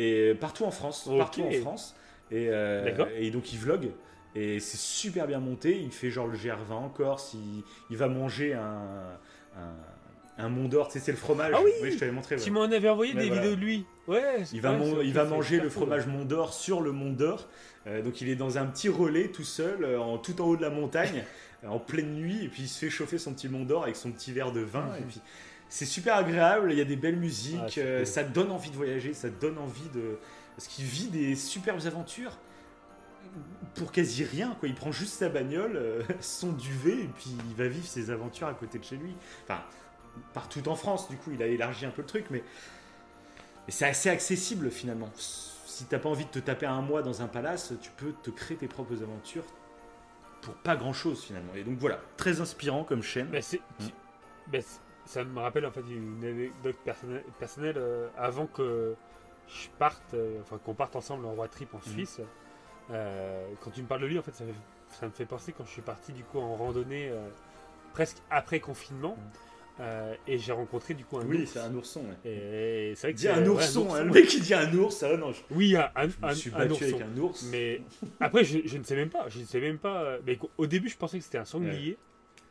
Et 0.00 0.34
partout 0.34 0.64
en 0.64 0.70
France, 0.70 1.08
partout 1.18 1.42
en 1.42 1.52
France. 1.52 1.96
Et, 2.30 2.48
euh, 2.48 3.06
et 3.16 3.30
donc 3.30 3.52
il 3.52 3.58
vlog. 3.58 3.90
Et 4.34 4.60
c'est 4.60 4.78
super 4.78 5.26
bien 5.26 5.40
monté. 5.40 5.78
Il 5.80 5.90
fait 5.90 6.10
genre 6.10 6.26
le 6.26 6.36
GR20 6.36 6.72
en 6.72 6.88
Corse. 6.88 7.34
Il, 7.34 7.64
il 7.90 7.96
va 7.96 8.08
manger 8.08 8.54
un, 8.54 9.18
un, 9.56 10.44
un 10.44 10.48
Mont 10.48 10.68
d'Or. 10.68 10.88
Tu 10.88 10.94
sais, 10.94 11.04
c'est 11.04 11.10
le 11.10 11.18
fromage. 11.18 11.52
Ah 11.54 11.60
oui, 11.62 11.90
je 11.90 11.98
t'avais 11.98 12.12
montré. 12.12 12.36
Tu 12.36 12.50
m'en 12.50 12.62
avais 12.62 12.88
envoyé 12.88 13.14
des 13.14 13.28
vidéos 13.28 13.56
de 13.56 13.60
lui. 13.60 13.84
Ouais, 14.06 14.42
il 14.52 14.60
va, 14.60 14.76
il 15.02 15.12
va 15.12 15.24
manger 15.24 15.60
le 15.60 15.68
fromage 15.68 16.06
Mont 16.06 16.24
d'Or 16.24 16.54
sur 16.54 16.80
le 16.80 16.92
Mont 16.92 17.12
d'Or. 17.12 17.48
Euh, 17.86 18.02
donc 18.02 18.20
il 18.20 18.28
est 18.28 18.36
dans 18.36 18.58
un 18.58 18.66
petit 18.66 18.88
relais 18.88 19.28
tout 19.28 19.44
seul, 19.44 19.84
euh, 19.84 19.98
en, 19.98 20.18
tout 20.18 20.40
en 20.42 20.46
haut 20.46 20.56
de 20.56 20.62
la 20.62 20.70
montagne, 20.70 21.24
en 21.66 21.78
pleine 21.78 22.14
nuit. 22.14 22.44
Et 22.44 22.48
puis 22.48 22.62
il 22.62 22.68
se 22.68 22.78
fait 22.78 22.90
chauffer 22.90 23.18
son 23.18 23.32
petit 23.32 23.48
Mont 23.48 23.64
d'Or 23.64 23.84
avec 23.84 23.96
son 23.96 24.12
petit 24.12 24.32
verre 24.32 24.52
de 24.52 24.60
vin. 24.60 24.88
Et 24.98 25.02
puis 25.02 25.20
c'est 25.70 25.86
super 25.86 26.16
agréable, 26.16 26.72
il 26.72 26.78
y 26.78 26.80
a 26.80 26.84
des 26.84 26.96
belles 26.96 27.16
musiques, 27.16 27.78
euh, 27.78 28.04
ça 28.04 28.24
donne 28.24 28.50
envie 28.50 28.70
de 28.70 28.76
voyager, 28.76 29.14
ça 29.14 29.30
donne 29.30 29.56
envie 29.56 29.88
de... 29.94 30.18
Parce 30.56 30.66
qu'il 30.66 30.84
vit 30.84 31.06
des 31.06 31.36
superbes 31.36 31.86
aventures 31.86 32.36
pour 33.76 33.92
quasi 33.92 34.24
rien, 34.24 34.56
quoi. 34.58 34.68
Il 34.68 34.74
prend 34.74 34.90
juste 34.90 35.14
sa 35.14 35.28
bagnole, 35.28 35.76
euh, 35.76 36.02
son 36.20 36.52
duvet, 36.52 37.04
et 37.04 37.08
puis 37.08 37.30
il 37.48 37.54
va 37.54 37.68
vivre 37.68 37.86
ses 37.86 38.10
aventures 38.10 38.48
à 38.48 38.54
côté 38.54 38.80
de 38.80 38.84
chez 38.84 38.96
lui. 38.96 39.14
Enfin, 39.44 39.62
partout 40.34 40.68
en 40.68 40.74
France, 40.74 41.08
du 41.08 41.16
coup, 41.16 41.30
il 41.32 41.40
a 41.40 41.46
élargi 41.46 41.86
un 41.86 41.90
peu 41.90 42.02
le 42.02 42.08
truc, 42.08 42.26
mais, 42.30 42.42
mais 43.66 43.72
c'est 43.72 43.86
assez 43.86 44.10
accessible 44.10 44.72
finalement. 44.72 45.08
Si 45.14 45.84
t'as 45.84 46.00
pas 46.00 46.08
envie 46.08 46.24
de 46.24 46.30
te 46.30 46.40
taper 46.40 46.66
un 46.66 46.82
mois 46.82 47.02
dans 47.02 47.22
un 47.22 47.28
palace, 47.28 47.74
tu 47.80 47.92
peux 47.96 48.12
te 48.24 48.30
créer 48.30 48.56
tes 48.56 48.66
propres 48.68 49.00
aventures 49.04 49.46
pour 50.42 50.54
pas 50.54 50.74
grand 50.74 50.92
chose 50.92 51.22
finalement. 51.22 51.54
Et 51.54 51.62
donc 51.62 51.78
voilà, 51.78 52.00
très 52.16 52.40
inspirant 52.40 52.82
comme 52.82 53.04
chaîne. 53.04 53.28
Mais 53.30 53.40
c'est. 53.40 53.60
Mmh 53.78 53.86
ça 55.10 55.24
me 55.24 55.40
rappelle 55.40 55.66
en 55.66 55.72
fait 55.72 55.80
une 55.80 56.24
anecdote 56.24 56.76
personnelle, 57.38 57.74
euh, 57.76 58.06
avant 58.16 58.46
que 58.46 58.94
je 59.48 59.68
parte, 59.76 60.14
euh, 60.14 60.38
enfin 60.40 60.58
qu'on 60.64 60.74
parte 60.74 60.94
ensemble 60.94 61.26
en 61.26 61.32
road 61.32 61.50
trip 61.50 61.74
en 61.74 61.78
mhm. 61.78 61.92
Suisse. 61.92 62.20
Euh, 62.92 63.44
quand 63.60 63.70
tu 63.70 63.82
me 63.82 63.88
parles 63.88 64.02
de 64.02 64.06
lui, 64.06 64.18
en 64.18 64.22
fait, 64.22 64.34
ça, 64.34 64.44
me 65.06 65.10
fait 65.10 65.26
penser 65.26 65.52
quand 65.52 65.64
je 65.64 65.70
suis 65.70 65.82
parti 65.82 66.12
du 66.12 66.22
coup 66.22 66.38
en 66.38 66.54
randonnée 66.54 67.12
presque 67.92 68.18
après 68.30 68.60
confinement. 68.60 69.16
Mhm. 69.78 70.16
et 70.28 70.38
j'ai 70.38 70.52
rencontré 70.52 70.94
du 70.94 71.04
coup 71.04 71.16
un 71.18 71.24
oui, 71.24 71.46
c'est 71.46 71.58
un 71.58 71.74
ourson. 71.74 72.04
Et 72.24 72.92
c'est 72.94 73.08
vrai 73.08 73.14
que 73.14 73.18
dit 73.18 73.28
un 73.28 73.46
ourson, 73.46 73.94
hein, 73.94 74.04
le 74.04 74.12
mec 74.12 74.26
qui 74.26 74.40
dit 74.40 74.54
un 74.54 74.72
ours, 74.74 75.02
ah 75.02 75.16
non. 75.16 75.32
Oui, 75.50 75.74
un, 75.74 75.90
un, 76.22 76.28
je 76.30 76.34
suis 76.34 76.50
battu 76.50 76.84
avec 76.84 77.00
un 77.00 77.18
ours. 77.18 77.46
Mais 77.50 77.82
après, 78.20 78.44
je, 78.44 78.78
ne 78.78 78.84
sais 78.84 78.96
même 78.96 79.10
pas. 79.10 79.28
Je 79.28 79.40
ne 79.40 79.44
sais 79.44 79.60
même 79.60 79.78
pas. 79.78 80.18
Mais 80.24 80.38
au 80.56 80.66
début, 80.66 80.88
je 80.88 80.96
pensais 80.96 81.18
que 81.18 81.24
c'était 81.24 81.38
un 81.38 81.44
sanglier. 81.44 81.98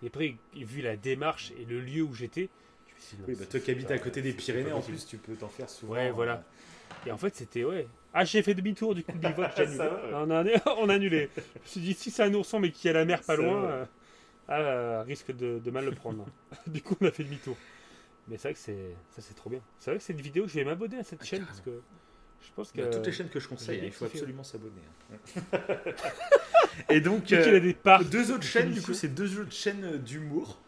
Et 0.03 0.07
après, 0.07 0.35
vu 0.55 0.81
la 0.81 0.95
démarche 0.95 1.51
et 1.59 1.65
le 1.65 1.81
lieu 1.81 2.03
où 2.03 2.13
j'étais, 2.13 2.49
je 2.87 2.95
me 2.95 2.99
suis 2.99 3.17
dit, 3.17 3.23
oui, 3.27 3.35
bah, 3.37 3.45
toi 3.45 3.59
qui 3.59 3.71
habites 3.71 3.91
à 3.91 3.99
côté 3.99 4.21
des 4.21 4.33
Pyrénées, 4.33 4.71
en 4.71 4.81
plus, 4.81 5.05
tu 5.05 5.17
peux 5.17 5.35
t'en 5.35 5.47
faire 5.47 5.69
souvent. 5.69 5.93
Ouais, 5.93 6.11
voilà. 6.11 6.43
Et 7.05 7.11
en 7.11 7.17
fait, 7.17 7.35
c'était, 7.35 7.63
ouais. 7.63 7.87
Ah, 8.13 8.25
j'ai 8.25 8.41
fait 8.41 8.53
demi-tour, 8.53 8.95
du 8.95 9.03
coup, 9.03 9.17
bivouac, 9.17 9.53
j'ai 9.55 9.63
annulé. 9.63 9.89
on, 10.13 10.31
a, 10.31 10.43
on 10.77 10.89
a 10.89 10.93
annulé. 10.93 11.29
Je 11.35 11.41
me 11.41 11.65
suis 11.65 11.81
dit, 11.81 11.93
si 11.93 12.11
c'est 12.11 12.23
un 12.23 12.33
ourson, 12.33 12.59
mais 12.59 12.71
qui 12.71 12.89
a 12.89 12.93
la 12.93 13.05
mer 13.05 13.21
pas 13.21 13.35
loin, 13.35 13.65
euh, 13.65 13.85
ah, 14.47 15.03
risque 15.03 15.35
de, 15.35 15.59
de, 15.59 15.71
mal 15.71 15.85
le 15.85 15.91
prendre. 15.91 16.25
du 16.67 16.81
coup, 16.81 16.95
on 17.01 17.05
a 17.05 17.11
fait 17.11 17.23
demi-tour. 17.23 17.55
Mais 18.27 18.37
c'est 18.37 18.49
vrai 18.49 18.53
que 18.53 18.59
c'est, 18.59 18.95
ça, 19.11 19.21
c'est 19.21 19.35
trop 19.35 19.49
bien. 19.49 19.61
C'est 19.79 19.91
vrai 19.91 19.97
que 19.97 20.03
cette 20.03 20.21
vidéo, 20.21 20.47
je 20.47 20.55
vais 20.55 20.63
m'abonner 20.63 20.99
à 20.99 21.03
cette 21.03 21.19
ah, 21.21 21.25
chaîne 21.25 21.45
parce 21.45 21.61
que 21.61 21.81
je 22.41 22.53
pense 22.55 22.71
que. 22.71 22.81
toutes 22.81 23.05
les 23.05 23.11
chaînes 23.11 23.29
que 23.29 23.39
je 23.39 23.47
conseille, 23.47 23.81
il 23.83 23.91
faut 23.91 24.05
absolument 24.05 24.43
s'abonner. 24.43 24.81
Hein. 25.11 25.57
Et 26.89 27.01
donc, 27.01 27.31
euh, 27.31 27.59
des 27.59 27.75
deux 28.09 28.31
autres 28.31 28.43
chaînes, 28.43 28.71
du 28.71 28.81
coup, 28.81 28.93
c'est 28.93 29.09
deux 29.09 29.39
autres 29.39 29.51
chaînes 29.51 29.97
d'humour. 29.97 30.59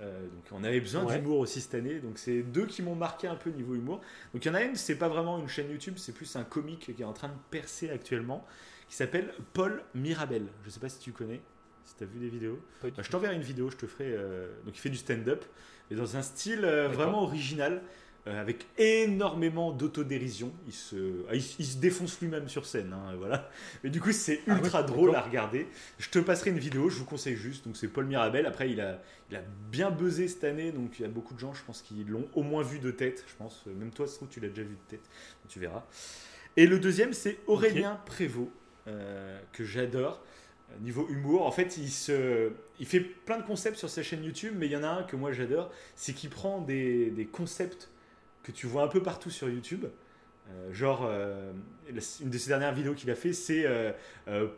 Euh, 0.00 0.22
donc 0.22 0.44
on 0.50 0.64
avait 0.64 0.80
besoin 0.80 1.04
d'humour 1.04 1.38
aussi 1.38 1.60
cette 1.60 1.74
année, 1.74 2.00
donc 2.00 2.18
c'est 2.18 2.42
deux 2.42 2.66
qui 2.66 2.82
m'ont 2.82 2.96
marqué 2.96 3.28
un 3.28 3.36
peu 3.36 3.50
niveau 3.50 3.74
humour. 3.74 4.00
Donc 4.32 4.44
il 4.44 4.48
y 4.48 4.50
en 4.50 4.54
a 4.54 4.62
une, 4.62 4.74
c'est 4.74 4.96
pas 4.96 5.08
vraiment 5.08 5.38
une 5.38 5.48
chaîne 5.48 5.70
YouTube, 5.70 5.94
c'est 5.98 6.12
plus 6.12 6.34
un 6.34 6.42
comique 6.42 6.94
qui 6.94 7.02
est 7.02 7.04
en 7.04 7.12
train 7.12 7.28
de 7.28 7.34
percer 7.50 7.90
actuellement, 7.90 8.44
qui 8.88 8.96
s'appelle 8.96 9.32
Paul 9.52 9.84
Mirabel. 9.94 10.46
Je 10.64 10.70
sais 10.70 10.80
pas 10.80 10.88
si 10.88 10.98
tu 10.98 11.12
connais, 11.12 11.40
si 11.84 11.94
tu 11.94 12.02
as 12.02 12.06
vu 12.06 12.18
des 12.18 12.28
vidéos. 12.28 12.58
Bah, 12.82 12.88
je 12.98 13.08
t'enverrai 13.08 13.36
une 13.36 13.42
vidéo, 13.42 13.70
je 13.70 13.76
te 13.76 13.86
ferai. 13.86 14.06
Euh, 14.08 14.48
donc 14.64 14.76
il 14.76 14.80
fait 14.80 14.90
du 14.90 14.96
stand-up, 14.96 15.44
mais 15.90 15.96
dans 15.96 16.16
un 16.16 16.22
style 16.22 16.66
vraiment 16.92 17.22
original. 17.22 17.80
Euh, 18.26 18.40
avec 18.40 18.64
énormément 18.78 19.70
d'autodérision. 19.70 20.50
Il 20.66 20.72
se, 20.72 21.26
ah, 21.28 21.34
il, 21.34 21.42
se 21.42 21.76
défonce 21.76 22.18
lui-même 22.22 22.48
sur 22.48 22.64
scène, 22.64 22.94
hein, 22.94 23.14
voilà. 23.18 23.50
Mais 23.82 23.90
du 23.90 24.00
coup, 24.00 24.12
c'est 24.12 24.40
ah 24.48 24.56
ultra 24.56 24.82
drôle 24.82 25.14
à 25.14 25.20
regarder. 25.20 25.66
Je 25.98 26.08
te 26.08 26.18
passerai 26.18 26.48
une 26.48 26.58
vidéo, 26.58 26.88
je 26.88 26.96
vous 26.96 27.04
conseille 27.04 27.36
juste. 27.36 27.66
Donc, 27.66 27.76
c'est 27.76 27.88
Paul 27.88 28.06
Mirabel. 28.06 28.46
Après, 28.46 28.70
il 28.70 28.80
a, 28.80 29.02
il 29.30 29.36
a 29.36 29.42
bien 29.70 29.90
buzzé 29.90 30.26
cette 30.28 30.44
année, 30.44 30.72
donc 30.72 30.98
il 30.98 31.02
y 31.02 31.04
a 31.04 31.08
beaucoup 31.08 31.34
de 31.34 31.38
gens, 31.38 31.52
je 31.52 31.62
pense, 31.64 31.82
qui 31.82 32.02
l'ont 32.04 32.26
au 32.32 32.42
moins 32.42 32.62
vu 32.62 32.78
de 32.78 32.90
tête. 32.90 33.26
Je 33.28 33.34
pense, 33.36 33.66
même 33.66 33.90
toi, 33.90 34.06
tu 34.30 34.40
l'as 34.40 34.48
déjà 34.48 34.62
vu 34.62 34.74
de 34.74 34.88
tête. 34.88 35.06
tu 35.50 35.60
verras. 35.60 35.84
Et 36.56 36.66
le 36.66 36.78
deuxième, 36.78 37.12
c'est 37.12 37.38
Aurélien 37.46 38.00
Prévost, 38.06 38.48
euh, 38.86 39.38
que 39.52 39.64
j'adore. 39.64 40.22
Euh, 40.70 40.78
niveau 40.80 41.06
humour, 41.10 41.46
en 41.46 41.50
fait, 41.50 41.76
il, 41.76 41.90
se, 41.90 42.52
il 42.80 42.86
fait 42.86 43.00
plein 43.00 43.36
de 43.36 43.44
concepts 43.44 43.76
sur 43.76 43.90
sa 43.90 44.02
chaîne 44.02 44.24
YouTube, 44.24 44.54
mais 44.56 44.64
il 44.64 44.72
y 44.72 44.76
en 44.76 44.82
a 44.82 44.88
un 44.88 45.02
que 45.02 45.16
moi 45.16 45.32
j'adore, 45.32 45.70
c'est 45.94 46.14
qu'il 46.14 46.30
prend 46.30 46.62
des, 46.62 47.10
des 47.10 47.26
concepts 47.26 47.90
que 48.44 48.52
tu 48.52 48.68
vois 48.68 48.84
un 48.84 48.88
peu 48.88 49.02
partout 49.02 49.30
sur 49.30 49.48
YouTube. 49.48 49.86
Euh, 50.50 50.72
genre, 50.72 51.06
euh, 51.08 51.52
une 51.88 52.30
de 52.30 52.38
ses 52.38 52.48
dernières 52.48 52.74
vidéos 52.74 52.94
qu'il 52.94 53.10
a 53.10 53.14
fait, 53.16 53.32
c'est 53.32 53.64
euh, 53.66 53.92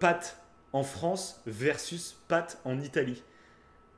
pâte 0.00 0.42
en 0.73 0.82
France 0.82 1.40
versus 1.47 2.18
pâte 2.28 2.60
en 2.65 2.81
Italie. 2.81 3.23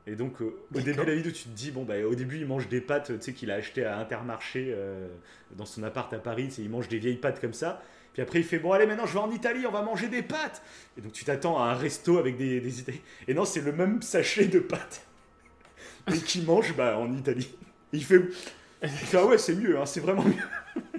Et 0.07 0.15
donc, 0.15 0.41
au 0.41 0.53
début 0.71 0.93
de 0.93 1.01
la 1.01 1.15
vidéo, 1.15 1.31
tu 1.31 1.43
te 1.43 1.49
dis, 1.49 1.71
bon, 1.71 1.83
bah, 1.83 1.99
au 1.99 2.15
début, 2.15 2.37
il 2.37 2.45
mange 2.45 2.67
des 2.67 2.81
pâtes, 2.81 3.07
tu 3.07 3.21
sais, 3.21 3.33
qu'il 3.33 3.51
a 3.51 3.55
acheté 3.55 3.85
à 3.85 3.99
Intermarché 3.99 4.75
dans 5.51 5.65
son 5.65 5.83
appart 5.83 6.11
à 6.13 6.17
Paris, 6.17 6.49
il 6.57 6.69
mange 6.69 6.87
des 6.87 6.97
vieilles 6.97 7.17
pâtes 7.17 7.39
comme 7.39 7.53
ça. 7.53 7.83
Puis 8.13 8.23
après, 8.23 8.39
il 8.39 8.45
fait 8.45 8.57
Bon, 8.57 8.71
allez, 8.71 8.87
maintenant 8.87 9.05
je 9.05 9.13
vais 9.13 9.19
en 9.19 9.29
Italie, 9.29 9.67
on 9.67 9.71
va 9.71 9.83
manger 9.83 10.07
des 10.07 10.23
pâtes. 10.23 10.63
Et 10.97 11.01
donc, 11.01 11.11
tu 11.11 11.25
t'attends 11.25 11.61
à 11.61 11.67
un 11.67 11.75
resto 11.75 12.17
avec 12.17 12.37
des, 12.37 12.59
des 12.59 12.79
Italiens. 12.79 13.01
Et 13.27 13.35
non, 13.35 13.45
c'est 13.45 13.61
le 13.61 13.71
même 13.71 14.01
sachet 14.01 14.45
de 14.45 14.59
pâtes. 14.59 15.05
Et 16.13 16.17
qui 16.17 16.41
mange 16.41 16.75
bah, 16.75 16.97
en 16.97 17.15
Italie. 17.15 17.55
il 17.93 18.03
fait 18.03 18.21
Ah 19.13 19.25
ouais, 19.25 19.37
c'est 19.37 19.55
mieux, 19.55 19.77
hein, 19.77 19.85
c'est 19.85 19.99
vraiment 19.99 20.23
mieux. 20.23 20.33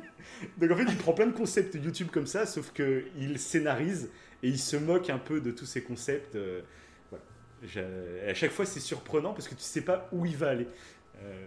donc 0.59 0.71
en 0.71 0.77
fait, 0.77 0.85
il 0.89 0.97
prend 0.97 1.13
plein 1.13 1.27
de 1.27 1.33
concepts 1.33 1.75
YouTube 1.75 2.09
comme 2.13 2.27
ça, 2.27 2.47
sauf 2.47 2.73
qu'il 2.73 3.39
scénarise 3.39 4.11
et 4.43 4.49
il 4.49 4.59
se 4.59 4.77
moque 4.77 5.11
un 5.11 5.19
peu 5.19 5.41
de 5.41 5.51
tous 5.51 5.67
ces 5.67 5.83
concepts. 5.83 6.37
Euh, 6.37 6.61
à 8.29 8.35
chaque 8.35 8.51
fois, 8.51 8.65
c'est 8.65 8.81
surprenant 8.81 9.33
parce 9.33 9.49
que 9.49 9.55
tu 9.55 9.63
sais 9.63 9.83
pas 9.83 10.09
où 10.13 10.27
il 10.27 10.37
va 10.37 10.51
aller. 10.51 10.67
Euh, 11.23 11.47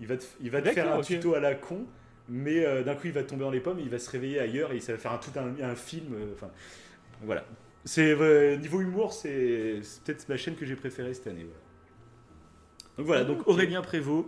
il 0.00 0.06
va 0.06 0.16
te, 0.16 0.24
il 0.40 0.50
va 0.50 0.60
te 0.60 0.68
faire 0.70 0.92
un 0.92 1.00
tuto 1.00 1.34
à 1.34 1.40
la 1.40 1.54
con 1.54 1.86
mais 2.28 2.64
euh, 2.64 2.82
d'un 2.82 2.94
coup 2.94 3.06
il 3.06 3.12
va 3.12 3.22
tomber 3.22 3.42
dans 3.42 3.50
les 3.50 3.60
pommes, 3.60 3.78
il 3.80 3.90
va 3.90 3.98
se 3.98 4.10
réveiller 4.10 4.40
ailleurs 4.40 4.72
et 4.72 4.80
ça 4.80 4.92
va 4.92 4.98
faire 4.98 5.12
un, 5.12 5.18
tout 5.18 5.30
un, 5.38 5.74
film. 5.74 6.14
Euh, 6.14 6.32
enfin, 6.34 6.50
voilà. 7.22 7.44
C'est 7.84 8.16
niveau 8.58 8.80
humour, 8.80 9.12
c'est 9.12 9.80
peut-être 10.04 10.24
la 10.28 10.38
chaîne 10.38 10.56
que 10.56 10.64
j'ai 10.64 10.74
préférée 10.74 11.12
cette 11.12 11.26
année. 11.26 11.46
Donc 12.96 13.06
voilà, 13.06 13.24
donc 13.24 13.46
Aurélien 13.46 13.82
Prévost, 13.82 14.26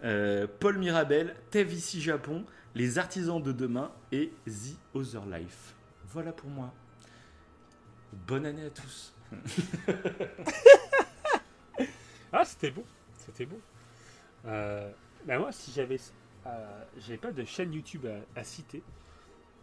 Paul 0.00 0.78
Mirabel, 0.78 1.34
Tev 1.50 1.72
ici 1.72 2.00
Japon, 2.00 2.44
Les 2.74 2.98
Artisans 2.98 3.42
de 3.42 3.52
demain 3.52 3.90
et 4.12 4.32
The 4.46 4.76
Other 4.94 5.26
Life. 5.26 5.74
Voilà 6.06 6.32
pour 6.32 6.50
moi. 6.50 6.72
Bonne 8.12 8.46
année 8.46 8.64
à 8.64 8.70
tous. 8.70 9.14
ah, 12.32 12.44
c'était 12.44 12.70
beau, 12.70 12.84
c'était 13.16 13.46
beau. 13.46 13.60
Euh, 14.46 14.90
bah 15.26 15.38
moi, 15.38 15.52
si 15.52 15.72
j'avais 15.72 15.98
euh, 16.46 16.84
j'ai 16.98 17.16
pas 17.16 17.32
de 17.32 17.44
chaîne 17.44 17.72
YouTube 17.72 18.06
à, 18.36 18.44
citer. 18.44 18.82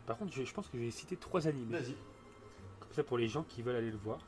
Par 0.05 0.17
contre, 0.17 0.33
je, 0.33 0.53
pense 0.53 0.67
que 0.67 0.77
je 0.77 0.83
vais 0.83 0.91
citer 0.91 1.17
trois 1.17 1.47
animés. 1.47 1.79
Vas-y. 1.79 1.95
Comme 2.79 2.91
ça 2.91 3.03
pour 3.03 3.17
les 3.17 3.27
gens 3.27 3.43
qui 3.43 3.61
veulent 3.61 3.77
aller 3.77 3.91
le 3.91 3.97
voir. 3.97 4.19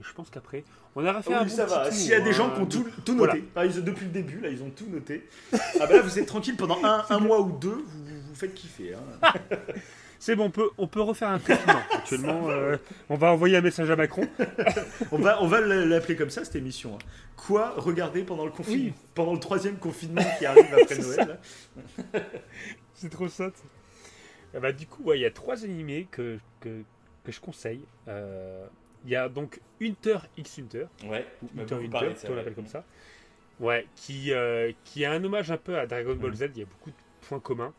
Je 0.00 0.12
pense 0.12 0.28
qu'après, 0.30 0.64
on 0.96 1.06
aura 1.06 1.22
fait 1.22 1.34
un 1.34 1.44
bon 1.44 1.48
ça 1.48 1.66
va. 1.66 1.90
S'il 1.90 2.10
y 2.10 2.14
a 2.14 2.20
des 2.20 2.32
gens 2.32 2.50
qui 2.50 2.60
ont 2.60 2.66
tout, 2.66 2.86
tout 3.04 3.14
noté, 3.14 3.44
ah, 3.56 3.66
depuis 3.66 4.06
le 4.06 4.12
début, 4.12 4.40
là, 4.40 4.48
ils 4.48 4.62
ont 4.62 4.70
tout 4.70 4.86
noté. 4.86 5.28
ah 5.52 5.86
bah 5.86 5.96
là, 5.96 6.02
vous 6.02 6.18
êtes 6.18 6.26
tranquille 6.26 6.56
pendant 6.56 6.84
un, 6.84 7.04
un 7.08 7.18
mois 7.20 7.40
ou 7.40 7.52
deux, 7.52 7.84
vous 7.86 8.20
vous 8.28 8.34
faites 8.34 8.54
kiffer. 8.54 8.94
Hein. 8.94 9.32
C'est 10.18 10.36
bon, 10.36 10.46
on 10.46 10.50
peut, 10.50 10.70
on 10.78 10.86
peut 10.86 11.02
refaire 11.02 11.28
un 11.28 11.38
confinement. 11.38 11.80
Actuellement, 11.92 12.48
euh, 12.48 12.78
on 13.10 13.14
va 13.14 13.32
envoyer 13.32 13.58
un 13.58 13.60
message 13.60 13.90
à 13.90 13.96
Macron. 13.96 14.26
on 15.12 15.18
va, 15.18 15.42
on 15.42 15.46
va 15.46 15.60
l'appeler 15.60 16.16
comme 16.16 16.30
ça 16.30 16.44
cette 16.44 16.56
émission. 16.56 16.94
Hein. 16.94 17.04
Quoi 17.36 17.74
regarder 17.76 18.22
pendant 18.22 18.46
le 18.46 18.50
confinement, 18.50 18.94
pendant 19.14 19.34
le 19.34 19.38
troisième 19.40 19.76
confinement 19.76 20.22
qui 20.38 20.46
arrive 20.46 20.72
après 20.72 20.96
Noël 20.98 21.38
C'est 22.94 23.10
trop 23.10 23.28
ça. 23.28 23.50
Ah 24.54 24.60
bah, 24.60 24.72
du 24.72 24.86
coup, 24.86 25.12
il 25.12 25.20
y 25.20 25.26
a 25.26 25.30
trois 25.30 25.62
animés 25.62 26.08
que, 26.10 26.38
que, 26.60 26.82
que 27.22 27.30
je 27.32 27.40
conseille. 27.40 27.84
Euh, 28.08 28.66
il 29.04 29.10
y 29.10 29.16
a 29.16 29.28
donc 29.28 29.60
Hunter 29.80 30.18
x 30.36 30.58
Hunter. 30.58 30.86
Ouais, 31.04 31.26
Hunter 31.58 31.74
Hunter, 31.74 32.28
on 32.28 32.34
l'appelle 32.34 32.54
comme 32.54 32.66
ça. 32.66 32.84
Ouais, 33.60 33.86
qui, 33.94 34.32
euh, 34.32 34.72
qui 34.84 35.04
a 35.04 35.12
un 35.12 35.22
hommage 35.22 35.50
un 35.50 35.56
peu 35.56 35.78
à 35.78 35.86
Dragon 35.86 36.14
Ball 36.16 36.32
mm. 36.32 36.36
Z. 36.36 36.42
Il 36.54 36.60
y 36.60 36.62
a 36.62 36.66
beaucoup 36.66 36.90
de 36.90 36.96
points 37.20 37.40
communs 37.40 37.72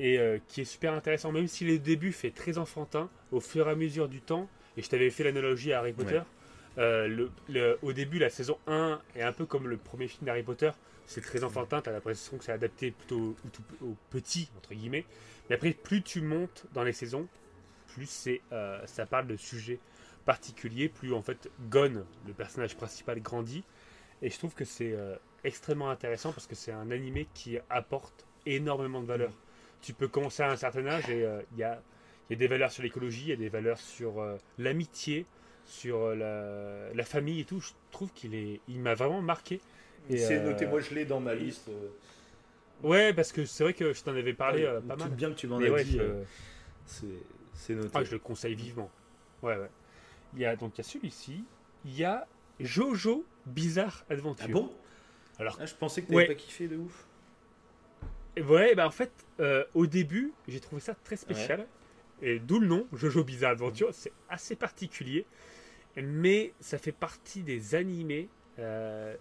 et 0.00 0.18
euh, 0.18 0.38
qui 0.48 0.62
est 0.62 0.64
super 0.64 0.94
intéressant, 0.94 1.30
même 1.30 1.46
si 1.46 1.64
le 1.64 1.78
début 1.78 2.12
fait 2.12 2.30
très 2.30 2.56
enfantin, 2.56 3.10
au 3.30 3.40
fur 3.40 3.68
et 3.68 3.70
à 3.70 3.74
mesure 3.74 4.08
du 4.08 4.22
temps, 4.22 4.48
et 4.76 4.82
je 4.82 4.88
t'avais 4.88 5.10
fait 5.10 5.24
l'analogie 5.24 5.74
à 5.74 5.80
Harry 5.80 5.92
Potter, 5.92 6.22
euh, 6.78 7.28
le, 7.48 7.78
au 7.82 7.92
début, 7.92 8.18
la 8.18 8.30
saison 8.30 8.56
1 8.66 8.98
est 9.14 9.22
un 9.22 9.32
peu 9.32 9.44
comme 9.44 9.68
le 9.68 9.76
premier 9.76 10.08
film 10.08 10.24
d'Harry 10.24 10.42
Potter, 10.42 10.70
c'est 11.06 11.20
très 11.20 11.44
enfantin, 11.44 11.82
tu 11.82 11.90
as 11.90 11.92
l'impression 11.92 12.38
que 12.38 12.44
c'est 12.44 12.52
adapté 12.52 12.92
plutôt 12.92 13.36
au, 13.82 13.94
petit, 14.08 14.48
entre 14.56 14.72
guillemets, 14.72 15.04
mais 15.48 15.56
après, 15.56 15.72
plus 15.72 16.02
tu 16.02 16.22
montes 16.22 16.64
dans 16.72 16.82
les 16.82 16.94
saisons, 16.94 17.28
plus 17.88 18.08
c'est, 18.08 18.40
euh, 18.52 18.80
ça 18.86 19.04
parle 19.04 19.26
de 19.26 19.36
sujets 19.36 19.80
particuliers, 20.30 20.88
plus 20.88 21.12
en 21.12 21.22
fait 21.22 21.50
Gon, 21.68 22.04
le 22.26 22.32
personnage 22.32 22.76
principal, 22.76 23.20
grandit, 23.20 23.64
et 24.22 24.30
je 24.30 24.38
trouve 24.38 24.54
que 24.54 24.64
c'est 24.64 24.94
extrêmement 25.42 25.90
intéressant 25.90 26.32
parce 26.32 26.46
que 26.46 26.54
c'est 26.54 26.72
un 26.72 26.90
animé 26.90 27.26
qui 27.34 27.58
apporte 27.68 28.26
énormément 28.46 29.00
de 29.00 29.06
valeur 29.06 29.32
tu 29.82 29.92
peux 29.92 30.08
commencer 30.08 30.42
à 30.42 30.50
un 30.50 30.56
certain 30.56 30.86
âge 30.86 31.08
et 31.08 31.24
euh, 31.24 31.40
il 31.52 31.58
y, 31.58 31.64
a, 31.64 31.80
des 32.30 32.46
valeurs 32.46 32.70
sur 32.70 32.82
l'écologie, 32.82 33.24
il 33.24 33.28
y 33.30 33.32
a 33.32 33.36
des 33.36 33.48
valeurs 33.48 33.78
sur 33.78 34.20
euh, 34.20 34.36
l'amitié, 34.58 35.26
sur 35.64 35.98
euh, 36.00 36.92
la, 36.94 37.04
famille 37.04 37.40
et 37.40 37.44
tout. 37.44 37.60
Je 37.60 37.70
trouve 37.90 38.12
qu'il 38.12 38.34
est, 38.34 38.60
il 38.68 38.80
m'a 38.80 38.94
vraiment 38.94 39.22
marqué. 39.22 39.60
C'est 40.08 40.42
noté, 40.42 40.66
moi 40.66 40.80
je 40.80 40.94
l'ai 40.94 41.04
dans 41.04 41.20
ma 41.20 41.34
liste. 41.34 41.70
Ouais, 42.82 43.12
parce 43.12 43.32
que 43.32 43.44
c'est 43.44 43.62
vrai 43.62 43.74
que 43.74 43.92
je 43.92 44.02
t'en 44.02 44.16
avais 44.16 44.32
parlé 44.32 44.64
pas 44.88 44.96
mal. 44.96 45.10
bien 45.10 45.30
que 45.30 45.36
tu 45.36 45.46
m'en 45.46 45.58
as 45.58 45.82
dit. 45.82 46.00
c'est 47.54 47.74
noté. 47.74 47.90
Ah, 47.94 48.04
je 48.04 48.12
le 48.12 48.18
conseille 48.18 48.54
vivement. 48.54 48.90
Ouais, 49.42 49.56
ouais. 49.56 49.70
Il 50.34 50.40
y 50.40 50.44
a 50.44 50.56
donc 50.56 50.72
il 50.76 50.78
y 50.78 50.80
a 50.80 50.84
celui-ci. 50.84 51.44
Il 51.84 51.96
y 51.96 52.04
a 52.04 52.26
Jojo 52.60 53.24
Bizarre 53.46 54.04
Adventure. 54.10 54.46
Ah 54.48 54.52
bon? 54.52 54.72
Alors, 55.38 55.58
ah, 55.60 55.66
je 55.66 55.74
pensais 55.74 56.02
que 56.02 56.08
tu 56.08 56.14
n'avais 56.14 56.26
pas 56.26 56.34
kiffé 56.34 56.68
de 56.68 56.76
ouf. 56.76 57.06
Ouais, 58.36 58.74
bah 58.74 58.86
en 58.86 58.90
fait, 58.90 59.10
euh, 59.40 59.64
au 59.74 59.86
début, 59.86 60.32
j'ai 60.48 60.60
trouvé 60.60 60.80
ça 60.80 60.94
très 60.94 61.16
spécial. 61.16 61.66
Et 62.22 62.38
d'où 62.38 62.60
le 62.60 62.66
nom, 62.66 62.86
Jojo 62.92 63.24
Bizarre 63.24 63.52
Adventure. 63.52 63.88
C'est 63.92 64.12
assez 64.28 64.54
particulier. 64.54 65.24
Mais 65.96 66.52
ça 66.60 66.78
fait 66.78 66.92
partie 66.92 67.42
des 67.42 67.74
animés 67.74 68.28
euh, 68.58 69.16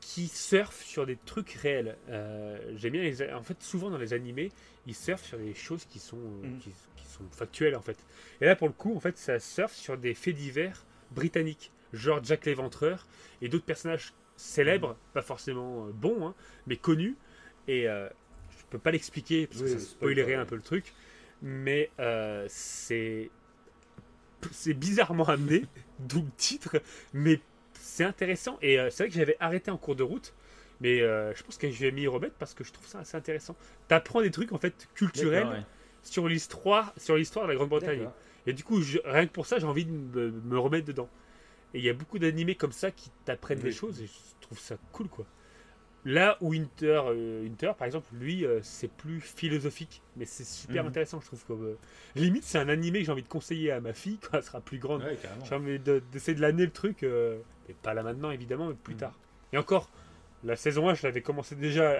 qui 0.00 0.28
surfent 0.28 0.84
sur 0.84 1.06
des 1.06 1.16
trucs 1.16 1.52
réels. 1.52 1.96
Euh, 2.08 2.60
j'aime 2.76 2.92
bien 2.92 3.02
les. 3.02 3.32
En 3.32 3.42
fait, 3.42 3.60
souvent 3.62 3.90
dans 3.90 3.98
les 3.98 4.12
animés, 4.12 4.52
ils 4.86 4.94
surfent 4.94 5.24
sur 5.24 5.38
des 5.38 5.54
choses 5.54 5.84
qui 5.86 5.98
sont, 5.98 6.16
mm. 6.16 6.58
qui, 6.58 6.70
sont 7.16 7.28
factuelles, 7.30 7.76
en 7.76 7.82
fait. 7.82 7.98
Et 8.40 8.46
là, 8.46 8.56
pour 8.56 8.68
le 8.68 8.74
coup, 8.74 8.96
en 8.96 9.00
fait, 9.00 9.18
ça 9.18 9.38
surfe 9.38 9.74
sur 9.74 9.96
des 9.98 10.14
faits 10.14 10.34
divers 10.34 10.84
britanniques. 11.10 11.72
Genre 11.92 12.22
Jack 12.22 12.46
l'Éventreur 12.46 13.06
et 13.40 13.48
d'autres 13.48 13.64
personnages 13.64 14.12
célèbres, 14.36 14.90
mm. 14.90 15.12
pas 15.14 15.22
forcément 15.22 15.86
bons, 15.86 16.26
hein, 16.26 16.34
mais 16.66 16.76
connus. 16.76 17.16
Et 17.68 17.88
peux 18.70 18.78
pas 18.78 18.90
l'expliquer 18.90 19.46
parce 19.46 19.62
que 19.62 19.68
ça 19.68 19.78
spoilerait 19.78 20.34
un 20.34 20.44
peu 20.44 20.56
le 20.56 20.62
truc. 20.62 20.92
Mais 21.42 21.90
euh, 22.00 22.46
c'est 22.48 23.30
c'est 24.52 24.74
bizarrement 24.74 25.28
amené, 25.28 25.64
d'où 25.98 26.22
le 26.22 26.30
titre, 26.36 26.80
mais 27.12 27.40
c'est 27.74 28.04
intéressant. 28.04 28.58
Et 28.62 28.78
euh, 28.78 28.90
c'est 28.90 29.04
vrai 29.04 29.10
que 29.10 29.16
j'avais 29.16 29.36
arrêté 29.40 29.70
en 29.70 29.76
cours 29.76 29.96
de 29.96 30.02
route, 30.02 30.34
mais 30.80 31.00
euh, 31.00 31.34
je 31.34 31.42
pense 31.42 31.58
que 31.58 31.70
je 31.70 31.80
vais 31.80 31.90
m'y 31.90 32.06
remettre 32.06 32.34
parce 32.36 32.54
que 32.54 32.64
je 32.64 32.72
trouve 32.72 32.86
ça 32.86 33.00
assez 33.00 33.16
intéressant. 33.16 33.56
Tu 33.88 33.94
apprends 33.94 34.22
des 34.22 34.30
trucs 34.30 34.52
en 34.52 34.58
fait 34.58 34.88
culturels 34.94 35.66
sur 36.06 36.28
l'histoire, 36.28 36.92
sur 36.96 37.16
l'histoire 37.16 37.46
de 37.46 37.52
la 37.52 37.56
Grande-Bretagne. 37.56 38.08
Et 38.46 38.52
du 38.52 38.62
coup, 38.62 38.80
rien 39.04 39.26
que 39.26 39.32
pour 39.32 39.46
ça, 39.46 39.58
j'ai 39.58 39.66
envie 39.66 39.84
de 39.84 40.30
me, 40.44 40.58
remettre 40.58 40.86
dedans. 40.86 41.08
Et 41.74 41.78
il 41.78 41.84
y 41.84 41.90
a 41.90 41.94
beaucoup 41.94 42.18
d'animés 42.18 42.54
comme 42.54 42.72
ça 42.72 42.90
qui 42.90 43.10
t'apprennent 43.24 43.58
des 43.58 43.72
choses 43.72 44.00
et 44.00 44.06
je 44.06 44.12
trouve 44.40 44.58
ça 44.58 44.76
cool 44.92 45.08
quoi. 45.08 45.26
Là 46.04 46.38
où 46.40 46.52
Inter, 46.54 47.02
euh, 47.08 47.48
par 47.76 47.84
exemple, 47.84 48.06
lui, 48.12 48.46
euh, 48.46 48.60
c'est 48.62 48.88
plus 48.88 49.20
philosophique, 49.20 50.02
mais 50.16 50.24
c'est 50.24 50.46
super 50.46 50.84
mhm. 50.84 50.90
intéressant, 50.90 51.20
je 51.20 51.26
trouve. 51.26 51.64
Euh, 51.64 51.76
limite, 52.14 52.44
c'est 52.44 52.58
un 52.58 52.68
animé 52.68 53.00
que 53.00 53.06
j'ai 53.06 53.12
envie 53.12 53.24
de 53.24 53.28
conseiller 53.28 53.72
à 53.72 53.80
ma 53.80 53.92
fille 53.92 54.18
quand 54.22 54.38
elle 54.38 54.44
sera 54.44 54.60
plus 54.60 54.78
grande. 54.78 55.02
j'ai 55.42 55.54
envie 55.56 55.80
d'essayer 55.80 56.36
de, 56.36 56.40
l'année 56.40 56.64
le 56.64 56.70
truc, 56.70 57.02
et 57.02 57.74
pas 57.82 57.92
là 57.92 58.04
maintenant, 58.04 58.30
évidemment, 58.30 58.68
mais 58.68 58.74
plus 58.74 58.94
mhm. 58.94 59.00
tard. 59.00 59.18
Et 59.52 59.58
encore, 59.58 59.90
la 60.44 60.54
saison 60.54 60.88
1, 60.88 60.94
je 60.94 61.02
l'avais 61.02 61.22
commencé 61.22 61.56
déjà 61.56 61.98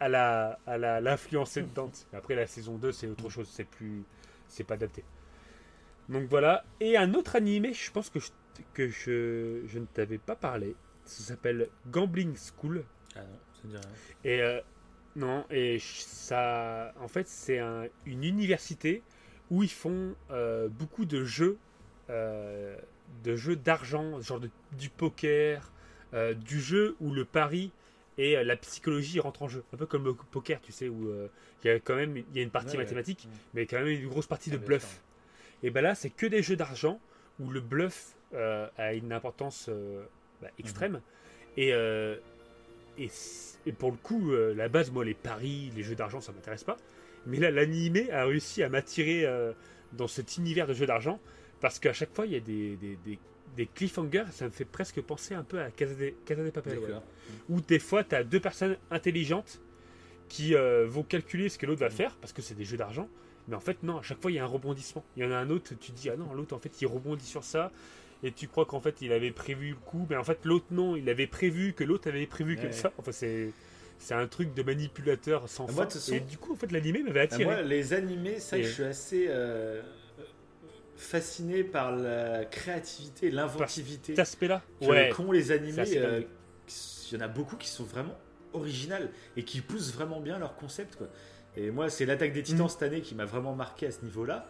à 0.00 0.08
la 0.08 0.58
à 0.66 0.78
l'influencer 1.00 1.62
dedans. 1.62 1.90
Après, 2.12 2.34
la 2.34 2.46
saison 2.46 2.76
2, 2.76 2.92
c'est 2.92 3.06
autre 3.06 3.28
chose, 3.28 3.48
c'est 3.50 3.64
plus. 3.64 4.04
C'est 4.48 4.64
pas 4.64 4.74
adapté. 4.74 5.04
Donc 6.08 6.28
voilà. 6.28 6.64
Et 6.80 6.96
un 6.96 7.14
autre 7.14 7.36
animé, 7.36 7.72
je 7.72 7.90
pense 7.90 8.10
que 8.10 8.20
je, 8.20 8.30
que 8.74 8.88
je, 8.88 9.62
je 9.66 9.78
ne 9.78 9.86
t'avais 9.86 10.18
pas 10.18 10.36
parlé. 10.36 10.76
Ça 11.04 11.22
s'appelle 11.22 11.68
Gambling 11.90 12.36
School. 12.36 12.84
Ah 13.14 13.20
non, 13.20 13.38
ça 13.52 13.68
dit 13.68 13.76
rien. 13.76 13.90
Et 14.24 14.42
euh, 14.42 14.60
non, 15.16 15.44
et 15.50 15.78
ça, 15.80 16.92
en 17.00 17.08
fait, 17.08 17.26
c'est 17.28 17.60
une 18.04 18.24
université 18.24 19.02
où 19.50 19.62
ils 19.62 19.70
font 19.70 20.14
euh, 20.30 20.68
beaucoup 20.68 21.04
de 21.04 21.24
jeux, 21.24 21.58
euh, 22.10 22.76
de 23.24 23.36
jeux 23.36 23.56
d'argent, 23.56 24.20
genre 24.20 24.40
du 24.72 24.90
poker, 24.90 25.72
du 26.36 26.62
jeu 26.62 26.96
où 27.00 27.12
le 27.12 27.26
pari 27.26 27.72
et 28.18 28.42
la 28.42 28.56
psychologie 28.56 29.20
rentrent 29.20 29.42
en 29.42 29.48
jeu. 29.48 29.62
Un 29.72 29.76
peu 29.76 29.86
comme 29.86 30.04
le 30.04 30.14
poker, 30.14 30.60
tu 30.60 30.72
sais, 30.72 30.88
où 30.88 31.10
il 31.64 31.68
y 31.68 31.70
a 31.70 31.78
quand 31.80 31.96
même 31.96 32.16
il 32.16 32.36
y 32.36 32.40
a 32.40 32.42
une 32.42 32.50
partie 32.50 32.76
mathématique, 32.76 33.28
mais 33.54 33.66
quand 33.66 33.78
même 33.78 33.88
une 33.88 34.08
grosse 34.08 34.26
partie 34.26 34.50
de 34.50 34.56
ah, 34.56 34.66
bluff. 34.66 35.02
Et 35.62 35.70
ben 35.70 35.82
là, 35.82 35.94
c'est 35.94 36.10
que 36.10 36.26
des 36.26 36.42
jeux 36.42 36.56
d'argent 36.56 37.00
où 37.40 37.50
le 37.50 37.60
bluff 37.60 38.14
a 38.32 38.94
une 38.94 39.12
importance 39.12 39.68
bah, 40.40 40.48
extrême. 40.58 40.92
Mhm. 40.92 41.00
Et 41.58 41.72
et, 42.98 43.72
pour 43.72 43.90
le 43.90 43.96
coup, 43.96 44.32
euh, 44.32 44.54
la 44.54 44.68
base, 44.68 44.90
moi, 44.90 45.04
les 45.04 45.14
paris, 45.14 45.70
les 45.76 45.82
jeux 45.82 45.94
d'argent, 45.94 46.20
ça 46.20 46.32
m'intéresse 46.32 46.64
pas. 46.64 46.76
Mais 47.26 47.38
là, 47.38 47.50
l'animé 47.50 48.10
a 48.10 48.24
réussi 48.24 48.62
à 48.62 48.68
m'attirer 48.68 49.26
euh, 49.26 49.52
dans 49.92 50.06
cet 50.06 50.36
univers 50.36 50.66
de 50.66 50.74
jeux 50.74 50.86
d'argent 50.86 51.20
parce 51.60 51.78
qu'à 51.78 51.92
chaque 51.92 52.14
fois, 52.14 52.26
il 52.26 52.32
y 52.32 52.36
a 52.36 52.40
des, 52.40 52.76
des 52.76 53.18
cliffhangers, 53.64 54.26
ça 54.32 54.44
me 54.44 54.50
fait 54.50 54.66
presque 54.66 55.00
penser 55.00 55.34
un 55.34 55.42
peu 55.42 55.58
à 55.60 55.70
Casa 55.70 55.94
de, 55.94 56.12
Casa 56.26 56.44
de 56.44 56.50
Papel. 56.50 56.78
Où 57.48 57.62
des 57.62 57.78
fois, 57.78 58.04
tu 58.04 58.14
as 58.14 58.22
deux 58.22 58.40
personnes 58.40 58.76
intelligentes 58.90 59.60
qui 60.28 60.54
euh, 60.54 60.86
vont 60.86 61.02
calculer 61.02 61.48
ce 61.48 61.56
que 61.56 61.64
l'autre 61.64 61.80
va 61.80 61.88
mm. 61.88 61.92
faire, 61.92 62.16
parce 62.16 62.32
que 62.32 62.42
c'est 62.42 62.54
des 62.54 62.64
jeux 62.64 62.76
d'argent. 62.76 63.08
Mais 63.48 63.54
en 63.54 63.60
fait, 63.60 63.82
non, 63.82 63.98
à 63.98 64.02
chaque 64.02 64.20
fois, 64.20 64.30
il 64.30 64.34
y 64.34 64.38
a 64.38 64.44
un 64.44 64.48
rebondissement. 64.48 65.04
Il 65.16 65.22
y 65.22 65.26
en 65.26 65.30
a 65.30 65.36
un 65.36 65.50
autre, 65.50 65.74
tu 65.80 65.92
te 65.92 65.96
dis, 65.96 66.10
ah 66.10 66.16
non, 66.16 66.34
l'autre, 66.34 66.54
en 66.54 66.58
fait, 66.58 66.82
il 66.82 66.86
rebondit 66.86 67.24
sur 67.24 67.44
ça. 67.44 67.70
Et 68.22 68.32
tu 68.32 68.48
crois 68.48 68.66
qu'en 68.66 68.80
fait, 68.80 69.02
il 69.02 69.12
avait 69.12 69.30
prévu 69.30 69.70
le 69.70 69.76
coup. 69.76 70.06
Mais 70.10 70.16
en 70.16 70.24
fait, 70.24 70.44
l'autre, 70.44 70.66
non, 70.70 70.96
il 70.96 71.08
avait 71.08 71.26
prévu 71.26 71.74
que 71.74 71.84
l'autre 71.84 72.08
avait 72.08 72.26
prévu 72.26 72.56
que 72.56 72.72
ça. 72.72 72.92
Enfin, 72.98 73.12
c'est. 73.12 73.52
C'est 73.98 74.12
un 74.12 74.26
truc 74.26 74.52
de 74.52 74.62
manipulateur 74.62 75.48
sans 75.48 75.66
fin. 75.66 75.88
Et 76.12 76.20
du 76.20 76.36
coup, 76.36 76.52
en 76.52 76.56
fait, 76.56 76.70
l'animé 76.70 77.02
m'avait 77.02 77.20
attiré. 77.20 77.44
Moi, 77.44 77.62
les 77.62 77.94
animés, 77.94 78.40
ça, 78.40 78.60
je 78.60 78.68
suis 78.68 78.82
assez 78.82 79.26
euh, 79.30 79.80
fasciné 80.96 81.62
par 81.62 81.94
la 81.94 82.44
créativité, 82.44 83.30
l'inventivité. 83.30 84.12
Cet 84.12 84.20
aspect-là 84.20 84.62
Ouais. 84.80 85.10
Qu'ont 85.14 85.32
les 85.32 85.52
animés. 85.52 85.84
Euh, 85.96 86.22
il 87.10 87.14
y 87.14 87.16
en 87.16 87.24
a 87.24 87.28
beaucoup 87.28 87.56
qui 87.56 87.68
sont 87.68 87.84
vraiment 87.84 88.16
originales 88.52 89.10
et 89.36 89.44
qui 89.44 89.60
poussent 89.60 89.92
vraiment 89.92 90.20
bien 90.20 90.38
leur 90.38 90.56
concept. 90.56 90.96
Quoi. 90.96 91.08
Et 91.56 91.70
moi, 91.70 91.88
c'est 91.88 92.06
l'attaque 92.06 92.32
des 92.32 92.42
Titans 92.42 92.66
mm. 92.66 92.70
cette 92.70 92.82
année 92.82 93.00
qui 93.00 93.14
m'a 93.14 93.24
vraiment 93.24 93.54
marqué 93.54 93.86
à 93.86 93.90
ce 93.90 94.02
niveau-là. 94.04 94.48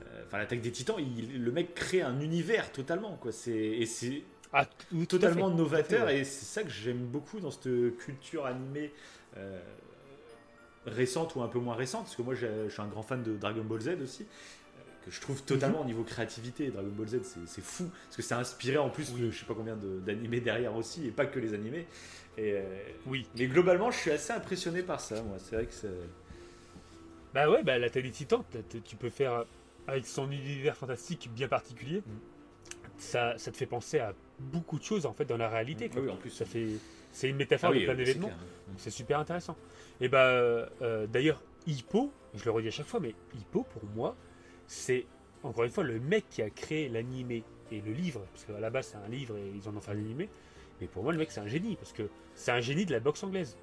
Euh, 0.00 0.22
enfin, 0.26 0.38
l'attaque 0.38 0.60
des 0.60 0.72
Titans, 0.72 0.96
il, 0.98 1.42
le 1.42 1.52
mec 1.52 1.74
crée 1.74 2.02
un 2.02 2.20
univers 2.20 2.72
totalement. 2.72 3.16
Quoi. 3.16 3.32
Et 3.46 3.86
c'est 3.86 4.22
ah, 4.52 4.64
totalement 5.08 5.50
novateur. 5.50 6.08
Et 6.08 6.24
c'est 6.24 6.46
ça 6.46 6.62
que 6.62 6.70
j'aime 6.70 7.04
beaucoup 7.06 7.40
dans 7.40 7.50
cette 7.50 7.96
culture 7.98 8.46
animée 8.46 8.92
euh, 9.36 9.60
récente 10.86 11.34
ou 11.34 11.42
un 11.42 11.48
peu 11.48 11.58
moins 11.58 11.74
récente. 11.74 12.04
Parce 12.04 12.16
que 12.16 12.22
moi, 12.22 12.34
je 12.34 12.68
suis 12.68 12.82
un 12.82 12.88
grand 12.88 13.02
fan 13.02 13.22
de 13.22 13.36
Dragon 13.36 13.64
Ball 13.64 13.80
Z 13.80 13.88
aussi 14.02 14.22
euh, 14.22 14.24
que 15.08 15.14
je 15.14 15.20
trouve 15.20 15.42
totalement 15.42 15.80
au 15.80 15.84
niveau 15.84 16.02
créativité. 16.02 16.68
Dragon 16.68 16.90
Ball 16.90 17.08
Z, 17.08 17.20
c'est 17.46 17.64
fou 17.64 17.90
parce 18.04 18.16
que 18.16 18.22
c'est 18.22 18.34
inspiré 18.34 18.78
en 18.78 18.90
plus 18.90 19.12
de 19.12 19.30
je 19.30 19.38
sais 19.38 19.46
pas 19.46 19.54
combien 19.54 19.76
d'animés 19.76 20.40
derrière 20.40 20.74
aussi 20.76 21.06
et 21.06 21.10
pas 21.10 21.26
que 21.26 21.38
les 21.38 21.54
animés. 21.54 21.86
Et, 22.36 22.56
oui. 23.06 23.26
Mais 23.36 23.46
globalement, 23.46 23.90
je 23.90 23.98
suis 23.98 24.10
assez 24.10 24.32
impressionné 24.32 24.82
par 24.82 25.00
ça. 25.00 25.22
Moi, 25.22 25.38
c'est 25.38 25.56
vrai 25.56 25.66
que 25.66 25.74
c'est 25.74 25.88
bah 27.34 27.50
ouais, 27.50 27.62
bah 27.62 27.78
la 27.78 27.90
télé 27.90 28.10
Titan, 28.10 28.44
tu 28.84 28.96
peux 28.96 29.10
faire 29.10 29.44
avec 29.86 30.06
son 30.06 30.30
univers 30.30 30.76
fantastique 30.76 31.30
bien 31.34 31.48
particulier. 31.48 31.98
Mm. 31.98 32.12
Ça, 32.98 33.38
ça 33.38 33.52
te 33.52 33.56
fait 33.56 33.66
penser 33.66 34.00
à 34.00 34.14
beaucoup 34.40 34.78
de 34.78 34.84
choses 34.84 35.06
en 35.06 35.12
fait 35.12 35.24
dans 35.24 35.36
la 35.36 35.48
réalité. 35.48 35.88
Mm. 35.88 35.98
Oui, 35.98 36.10
en 36.10 36.16
plus, 36.16 36.30
ça 36.30 36.44
fait, 36.44 36.68
c'est 37.12 37.28
une 37.28 37.36
métaphore 37.36 37.70
ah 37.72 37.78
de 37.78 37.84
plein 37.84 37.94
d'événements. 37.94 38.30
C'est 38.76 38.90
super 38.90 39.18
intéressant. 39.18 39.56
Et 40.00 40.08
bah 40.08 40.26
euh, 40.26 41.06
d'ailleurs, 41.06 41.42
Hippo, 41.66 42.12
je 42.34 42.44
le 42.44 42.50
redis 42.50 42.68
à 42.68 42.72
chaque 42.72 42.86
fois, 42.86 43.00
mais 43.00 43.14
Hippo 43.34 43.64
pour 43.64 43.84
moi, 43.94 44.16
c'est 44.68 45.06
encore 45.42 45.64
une 45.64 45.70
fois 45.70 45.82
le 45.82 45.98
mec 45.98 46.24
qui 46.30 46.42
a 46.42 46.50
créé 46.50 46.88
l'animé 46.88 47.42
et 47.72 47.80
le 47.80 47.92
livre, 47.92 48.24
parce 48.32 48.44
qu'à 48.44 48.60
la 48.60 48.70
base 48.70 48.88
c'est 48.92 49.04
un 49.04 49.08
livre 49.08 49.36
et 49.36 49.52
ils 49.52 49.68
en 49.68 49.76
ont 49.76 49.80
fait 49.80 49.90
un 49.90 49.98
animé. 49.98 50.28
Mais 50.80 50.86
pour 50.86 51.02
moi, 51.02 51.12
le 51.12 51.18
mec 51.18 51.32
c'est 51.32 51.40
un 51.40 51.48
génie 51.48 51.74
parce 51.74 51.92
que 51.92 52.08
c'est 52.36 52.52
un 52.52 52.60
génie 52.60 52.86
de 52.86 52.92
la 52.92 53.00
boxe 53.00 53.24
anglaise 53.24 53.56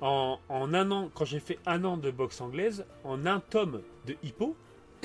en, 0.00 0.38
un 0.48 0.90
an, 0.90 1.10
quand 1.14 1.24
j'ai 1.24 1.40
fait 1.40 1.58
un 1.66 1.84
an 1.84 1.96
de 1.96 2.10
boxe 2.10 2.40
anglaise, 2.40 2.84
en 3.04 3.26
un 3.26 3.40
tome 3.40 3.82
de 4.06 4.16
hippo, 4.22 4.56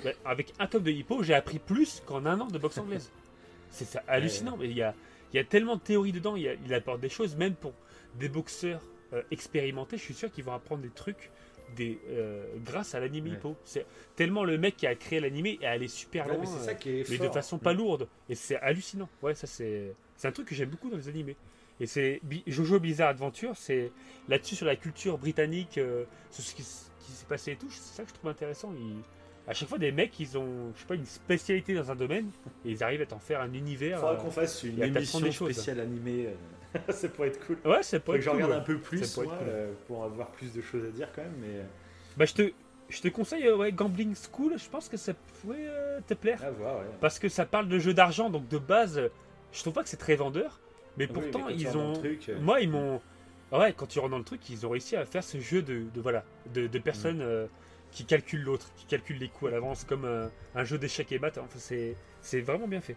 ben, 0.03 0.14
avec 0.24 0.53
un 0.59 0.67
tome 0.67 0.84
de 0.84 0.92
hippo, 0.92 1.24
j'ai 1.24 1.34
appris 1.34 1.59
plus 1.59 2.01
qu'en 2.06 2.25
un 2.25 2.40
an 2.40 2.48
de 2.48 2.58
boxe 2.58 2.77
anglaise. 2.77 3.11
C'est 3.72 3.98
hallucinant, 4.08 4.58
mais 4.58 4.69
il 4.69 4.77
y 4.77 4.82
a, 4.82 4.93
il 5.34 5.38
y 5.38 5.40
a 5.40 5.43
tellement 5.43 5.75
de 5.75 5.82
théories 5.82 6.14
dedans, 6.14 6.35
il, 6.35 6.58
il, 6.66 6.74
apporte 6.74 7.01
des 7.01 7.09
choses, 7.09 7.35
même 7.35 7.56
pour 7.56 7.74
des 8.16 8.30
boxeurs 8.30 8.82
euh, 9.14 9.22
expérimentés, 9.32 9.98
je 9.98 10.03
suis 10.03 10.14
sûr 10.14 10.32
qu'ils 10.32 10.45
vont 10.45 10.53
apprendre 10.53 10.82
des 10.82 10.90
trucs 10.90 11.32
des, 11.76 12.00
euh, 12.10 12.45
grâce 12.64 12.95
à 12.95 13.00
l'anime 13.00 13.27
hippo. 13.27 13.56
C'est 13.64 13.85
tellement 14.16 14.44
le 14.44 14.58
mec 14.58 14.77
qui 14.77 14.88
a 14.88 14.95
créé 14.95 15.19
l'anime 15.19 15.45
est 15.48 15.66
allé 15.66 15.88
super 15.88 16.27
loin, 16.27 16.38
mais, 16.40 17.18
de 17.18 17.30
façon 17.30 17.58
pas 17.58 17.74
lourde. 17.74 18.08
Et 18.30 18.35
c'est 18.35 18.58
hallucinant. 18.58 19.10
Ouais, 19.22 19.35
ça 19.35 19.48
c'est 19.48 19.94
un 20.24 20.32
truc 20.32 20.48
que 20.48 20.56
j'aime 20.56 20.69
beaucoup 20.69 20.90
dans 20.90 20.98
les 20.98 21.10
animés. 21.10 21.35
Et 21.80 21.88
c'est 21.88 22.22
Jojo 22.48 22.80
Bizarre 22.80 23.10
Adventure, 23.10 23.56
c'est 23.56 23.92
là-dessus 24.30 24.56
sur 24.56 24.66
la 24.66 24.77
culture 24.77 25.18
britannique, 25.18 25.77
euh, 25.77 26.06
sur 26.32 26.44
ce 26.44 26.56
qui, 26.56 26.64
s'est 26.64 27.26
passé 27.27 27.52
et 27.52 27.56
tout. 27.58 27.69
C'est 27.69 27.98
ça 27.98 28.03
que 28.03 28.10
je 28.10 28.14
trouve 28.14 28.30
intéressant. 28.30 28.74
À 29.48 29.53
chaque 29.53 29.69
fois, 29.69 29.77
des 29.77 29.91
mecs, 29.91 30.19
ils 30.19 30.38
ont, 30.38 30.72
je 30.75 30.82
sais 30.82 30.88
pas, 30.88 30.95
une 30.95 31.06
spécialité 31.06 31.74
dans 31.75 31.91
un 31.91 31.95
domaine 31.95 32.30
et 32.65 32.72
ils 32.72 32.83
arrivent 32.83 33.01
à 33.01 33.06
t'en 33.06 33.19
faire 33.19 33.41
un 33.41 33.53
univers. 33.53 33.98
Il 33.98 34.01
faudra 34.01 34.15
qu'on 34.15 34.32
fasse 34.32 34.64
une 34.64 34.82
émission 34.82 35.32
spéciale 35.32 35.80
animée. 35.80 36.30
Euh, 36.75 36.80
ça 36.90 37.07
pourrait 37.09 37.30
être 37.30 37.45
cool. 37.45 37.57
Ouais, 37.64 37.83
ça 37.83 37.99
pourrait 37.99 38.17
être 38.17 38.25
que 38.25 38.30
cool. 38.30 38.40
Je 38.40 38.43
regarde 38.43 38.61
un 38.61 38.65
peu 38.65 38.77
plus 38.77 39.19
euh, 39.19 39.72
pour 39.88 40.03
avoir 40.03 40.32
plus 40.32 40.51
de 40.53 40.61
choses 40.61 40.85
à 40.85 40.91
dire 40.91 41.09
quand 41.15 41.22
même. 41.22 41.35
Mais... 41.40 41.61
Bah, 42.17 42.25
je 42.25 42.33
te, 42.33 42.51
je 42.90 43.01
te 43.01 43.07
conseille 43.07 43.49
ouais, 43.51 43.72
Gambling 43.72 44.15
School. 44.15 44.56
Je 44.57 44.69
pense 44.69 44.90
que 44.90 44.98
ça 44.98 45.14
pourrait 45.14 45.69
te 46.07 46.15
plaire. 46.15 46.41
Parce 46.99 47.19
que 47.19 47.30
ça 47.30 47.45
parle 47.45 47.67
de 47.67 47.77
jeux 47.77 47.93
d'argent, 47.93 48.32
donc 48.32 48.48
de 48.48 48.57
base, 48.57 48.99
je 49.51 49.59
trouve 49.61 49.74
pas 49.74 49.83
que 49.83 49.90
c'est 49.90 49.98
très 49.98 50.15
vendeur. 50.15 50.59
Mais 50.98 51.07
pourtant, 51.07 51.49
ils 51.49 51.77
ont. 51.77 51.93
Euh, 52.03 52.40
Moi, 52.40 52.61
ils 52.61 52.69
m'ont. 52.69 53.01
Ouais, 53.51 53.74
quand 53.74 53.85
tu 53.85 53.99
rentres 53.99 54.11
dans 54.11 54.17
le 54.17 54.24
truc, 54.24 54.49
ils 54.49 54.65
ont 54.65 54.69
réussi 54.69 54.95
à 54.95 55.06
faire 55.06 55.24
ce 55.24 55.40
jeu 55.40 55.61
de, 55.61 55.85
voilà, 55.95 56.24
de, 56.53 56.67
personnes 56.80 57.24
mm. 57.24 57.48
Euh, 57.95 57.98
qui 57.98 58.06
calculent 58.06 58.43
l'autre, 58.43 58.67
qui 58.75 58.85
calculent 58.85 59.19
les 59.19 59.30
coups 59.30 59.51
à 59.51 59.56
l'avance, 59.56 59.85
comme 59.85 60.06
euh, 60.06 60.27
un 60.53 60.64
jeu 60.64 60.77
d'échecs 60.77 61.11
et 61.11 61.19
maths. 61.19 61.38
Enfin, 61.38 61.59
c'est 62.22 62.41
vraiment 62.41 62.67
bien 62.67 62.82
fait. 62.82 62.95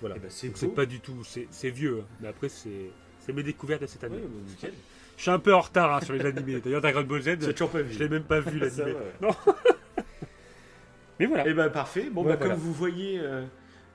Voilà. 0.00 0.16
Eh 0.18 0.20
ben, 0.20 0.30
c'est 0.30 0.74
pas 0.74 0.86
du 0.86 1.00
tout. 1.00 1.24
C'est 1.24 1.70
vieux, 1.70 2.00
hein. 2.02 2.06
mais 2.20 2.28
après, 2.28 2.48
c'est 2.48 3.32
mes 3.32 3.42
découvertes 3.42 3.82
de 3.82 3.86
cette 3.86 4.04
année. 4.04 4.18
Bah, 4.18 4.68
je 5.16 5.22
suis 5.22 5.30
un 5.30 5.38
peu 5.38 5.54
en 5.54 5.60
retard 5.60 5.94
hein, 5.94 6.00
sur 6.00 6.14
les 6.14 6.24
animés. 6.24 6.60
D'ailleurs, 6.60 6.80
Dragon 6.80 7.02
Ball 7.02 7.20
Z, 7.20 7.36
je 7.40 7.98
l'ai 7.98 8.08
même 8.08 8.24
pas 8.24 8.40
vu 8.40 8.58
l'animé. 8.60 8.94
non. 9.20 9.30
mais 11.20 11.26
voilà. 11.26 11.46
Et 11.46 11.50
eh 11.50 11.54
ben 11.54 11.68
parfait. 11.68 12.08
Bon, 12.10 12.24
bah, 12.24 12.36
comme 12.36 12.54
vous 12.54 12.72
voyez. 12.72 13.20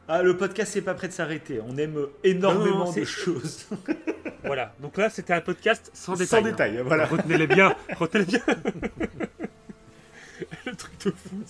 Ah, 0.07 0.21
le 0.21 0.37
podcast 0.37 0.75
n'est 0.75 0.83
pas 0.83 0.93
prêt 0.93 1.07
de 1.07 1.13
s'arrêter. 1.13 1.59
On 1.67 1.75
aime 1.77 1.97
énormément 2.23 2.91
de 2.91 3.03
choses. 3.03 3.67
voilà. 4.43 4.75
Donc 4.79 4.97
là, 4.97 5.09
c'était 5.09 5.33
un 5.33 5.41
podcast 5.41 5.89
sans 5.95 6.13
détail. 6.13 6.27
Sans 6.43 6.47
détail, 6.47 6.81
voilà. 6.85 7.07
Retenez-les 7.07 7.47
bien. 7.47 7.75
Retenez-les 7.97 8.37
bien. 8.37 8.55
le 10.65 10.75
truc 10.75 10.97
de 11.05 11.11
fou. 11.11 11.43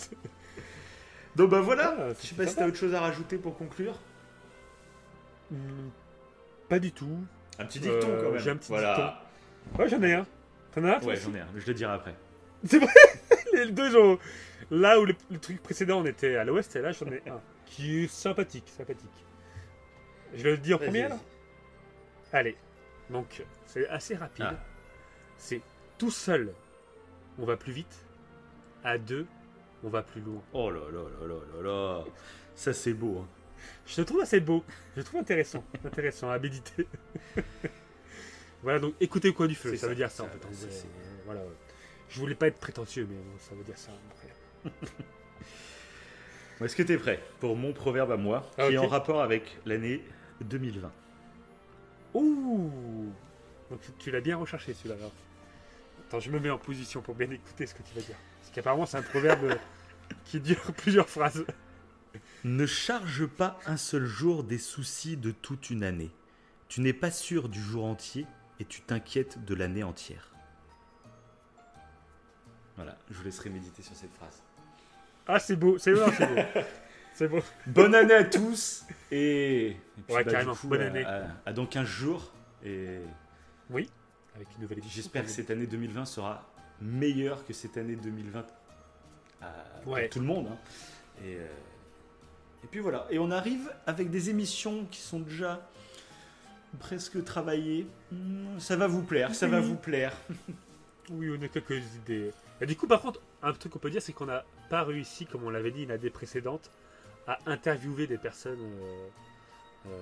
Donc 1.36 1.50
bah 1.50 1.62
voilà. 1.62 1.96
Ah, 2.00 2.14
je 2.20 2.28
sais 2.28 2.36
pas 2.36 2.48
si 2.48 2.56
t'as 2.56 2.68
autre 2.68 2.78
chose 2.78 2.94
à 2.94 3.02
rajouter 3.02 3.38
pour 3.38 3.58
conclure. 3.58 4.00
Hmm, 5.52 5.90
pas 6.70 6.80
du 6.80 6.92
tout. 6.92 7.20
Un 7.60 7.66
petit 7.66 7.80
dicton 7.80 8.18
quand 8.22 8.32
même. 8.32 8.40
J'ai 8.40 8.52
un 8.52 8.58
petit 8.58 8.70
voilà. 8.70 8.96
dicton. 8.96 9.82
Ouais, 9.82 9.90
j'en 9.90 10.02
ai 10.04 10.14
un. 10.14 10.26
T'en 10.74 10.84
as 10.84 10.98
un 10.98 11.02
Ouais, 11.02 11.16
j'en 11.16 11.34
ai 11.34 11.40
un. 11.40 11.48
Je 11.56 11.68
le 11.68 11.74
dirai 11.74 11.94
après. 11.94 12.16
C'est 12.66 12.80
vrai. 12.80 12.94
Les 13.54 13.72
deux, 13.72 13.90
genre, 13.90 14.18
là 14.72 15.00
où 15.00 15.06
le, 15.06 15.16
le, 15.32 15.40
truc 15.40 15.62
précédent 15.62 16.02
on 16.02 16.06
était 16.06 16.36
à 16.36 16.44
l'ouest, 16.44 16.76
et 16.76 16.82
là 16.82 16.92
j'en 16.92 17.08
ai 17.08 17.22
un 17.30 17.40
qui 17.66 18.04
est 18.04 18.08
sympathique, 18.08 18.68
sympathique. 18.68 19.26
Je 20.34 20.44
vais 20.44 20.52
le 20.52 20.58
dire 20.58 20.78
en 20.78 20.80
premier 20.80 21.08
là 21.08 21.18
Allez, 22.34 22.58
donc 23.10 23.44
c'est 23.66 23.88
assez 23.88 24.16
rapide. 24.16 24.48
Ah. 24.50 24.60
C'est 25.38 25.62
tout 25.98 26.12
seul, 26.12 26.54
on 27.40 27.46
va 27.46 27.56
plus 27.56 27.72
vite. 27.72 28.05
À 28.86 29.00
deux, 29.00 29.26
on 29.84 29.90
va 29.90 30.04
plus 30.04 30.22
loin. 30.22 30.44
Oh 30.54 30.70
là 30.70 30.80
là 30.92 31.02
là 31.20 31.28
là 31.28 31.36
là 31.56 31.62
là, 31.64 32.04
ça 32.54 32.72
c'est 32.72 32.94
beau. 32.94 33.18
Hein. 33.18 33.28
Je 33.88 34.00
le 34.00 34.06
trouve 34.06 34.22
assez 34.22 34.40
beau, 34.40 34.64
je 34.94 35.00
le 35.00 35.04
trouve 35.04 35.22
intéressant, 35.22 35.64
intéressant 35.84 36.30
à 36.30 36.38
méditer. 36.38 36.88
voilà 38.62 38.78
donc 38.78 38.94
écoutez 39.02 39.34
quoi 39.34 39.48
du 39.48 39.56
feu, 39.56 39.76
ça, 39.76 39.88
veut 39.88 39.96
dire 39.96 40.12
ça, 40.12 40.26
en 40.26 40.28
fait. 40.28 40.88
voilà, 41.26 41.42
je 42.10 42.20
voulais 42.20 42.36
pas 42.36 42.46
être 42.46 42.60
prétentieux, 42.60 43.08
mais 43.10 43.18
ça 43.40 43.56
veut 43.56 43.64
dire 43.64 43.78
ça. 43.80 43.92
Est-ce 46.64 46.76
que 46.76 46.84
tu 46.84 46.94
es 46.94 46.98
prêt 46.98 47.20
pour 47.40 47.56
mon 47.56 47.74
proverbe 47.74 48.12
à 48.12 48.18
moi, 48.18 48.48
ah, 48.60 48.68
qui 48.68 48.76
est 48.76 48.78
en 48.78 48.88
rapport 48.88 49.24
avec 49.24 49.58
l'année 49.66 50.04
2020 50.42 50.92
Ouh 52.14 53.12
Donc 53.72 53.80
tu 53.98 54.12
l'as 54.12 54.22
bien 54.22 54.38
recherché 54.38 54.76
celui-là. 54.76 54.96
Attends, 56.08 56.20
je 56.20 56.30
me 56.30 56.40
mets 56.40 56.52
en 56.52 56.60
position 56.60 57.02
pour 57.02 57.16
bien 57.16 57.32
écouter 57.32 57.66
ce 57.66 57.74
que 57.74 57.82
tu 57.82 57.96
vas 57.96 58.02
dire. 58.02 58.16
Qu'apparemment 58.56 58.86
c'est 58.86 58.96
un 58.96 59.02
proverbe 59.02 59.58
qui 60.24 60.40
dure 60.40 60.72
plusieurs 60.78 61.10
phrases. 61.10 61.46
Ne 62.46 62.66
charge 62.66 63.26
pas 63.26 63.60
un 63.66 63.76
seul 63.76 64.06
jour 64.06 64.46
des 64.46 64.60
soucis 64.60 65.18
de 65.18 65.32
toute 65.32 65.70
une 65.72 65.84
année. 65.84 66.10
Tu 66.70 66.80
n'es 66.80 66.94
pas 66.94 67.12
sûr 67.12 67.50
du 67.50 67.62
jour 67.62 67.84
entier 67.84 68.26
et 68.62 68.66
tu 68.66 68.80
t'inquiètes 68.80 69.44
de 69.44 69.56
l'année 69.56 69.84
entière. 69.84 70.32
Voilà, 72.78 72.98
je 73.12 73.18
vous 73.18 73.26
laisserai 73.26 73.50
méditer 73.50 73.82
sur 73.82 73.94
cette 73.94 74.14
phrase. 74.14 74.42
Ah, 75.28 75.40
c'est 75.40 75.58
beau, 75.58 75.78
c'est 75.78 75.94
beau, 75.94 76.06
c'est 76.18 76.28
beau. 76.28 76.42
c'est 77.14 77.28
beau. 77.28 77.40
Bonne 77.68 77.94
année 77.94 78.14
à 78.14 78.24
tous 78.24 78.86
et, 79.12 79.76
ouais, 80.08 80.24
bah, 80.24 80.32
carrément. 80.32 80.56
Bonne 80.64 80.82
à, 80.82 80.86
année. 80.86 81.06
À, 81.46 81.52
dans 81.52 81.66
15 81.66 81.86
jours 81.86 82.32
et 82.64 83.00
oui, 83.70 83.90
avec 84.34 84.48
une 84.56 84.62
nouvelle 84.62 84.78
édition. 84.78 84.96
J'espère 84.96 85.26
que 85.26 85.30
cette 85.30 85.52
année 85.52 85.68
2020 85.68 86.06
sera 86.06 86.55
meilleure 86.82 87.46
que 87.46 87.54
cette 87.54 87.78
année 87.78 87.96
2020 87.96 88.46
à, 89.42 89.48
pour 89.84 89.98
tout 90.10 90.20
le 90.20 90.26
monde. 90.26 90.48
Hein. 90.52 90.58
Et, 91.24 91.36
euh, 91.36 91.48
et 92.64 92.68
puis 92.68 92.80
voilà. 92.80 93.08
Et 93.10 93.20
on 93.20 93.32
arrive 93.32 93.72
avec 93.86 94.10
des 94.10 94.30
émissions 94.30 94.86
qui 94.92 95.00
sont 95.00 95.20
déjà 95.20 95.68
presque 96.80 97.24
travaillées. 97.24 97.88
Hmm, 98.12 98.60
ça 98.60 98.76
va 98.76 98.88
vous 98.88 99.04
plaire, 99.04 99.34
ça 99.34 99.48
va 99.48 99.60
vous 99.60 99.76
plaire. 99.76 100.14
oui, 101.10 101.30
on 101.38 101.42
a 101.44 101.48
quelques 101.48 101.84
idées. 101.96 102.32
Et 102.62 102.66
du 102.66 102.76
coup, 102.76 102.88
par 102.88 103.02
contre, 103.02 103.22
un 103.44 103.54
truc 103.54 103.74
qu'on 103.74 103.80
peut 103.80 103.90
dire, 103.90 104.02
c'est 104.02 104.14
qu'on 104.14 104.26
n'a 104.26 104.46
pas 104.70 104.84
réussi, 104.84 105.26
comme 105.26 105.44
on 105.44 105.50
l'avait 105.50 105.72
dit 105.72 105.86
l'année 105.86 106.10
précédente, 106.10 106.72
à 107.28 107.38
interviewer 107.46 108.08
des 108.08 108.18
personnes 108.18 108.60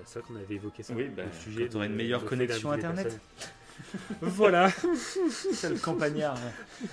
c'est 0.06 0.20
vrai 0.20 0.28
qu'on 0.28 0.40
avait 0.40 0.56
évoqué 0.56 0.84
ça. 0.84 0.94
Oui, 0.94 1.10
bah, 1.10 1.24
le 1.26 1.32
sujet. 1.40 1.70
Tu 1.70 1.76
aurais 1.76 1.88
une 1.88 1.96
meilleure 1.96 2.26
connexion 2.26 2.72
internet. 2.72 3.20
voilà. 4.22 4.70
C'est 5.54 5.70
le 5.70 5.78
campagnard. 5.78 6.38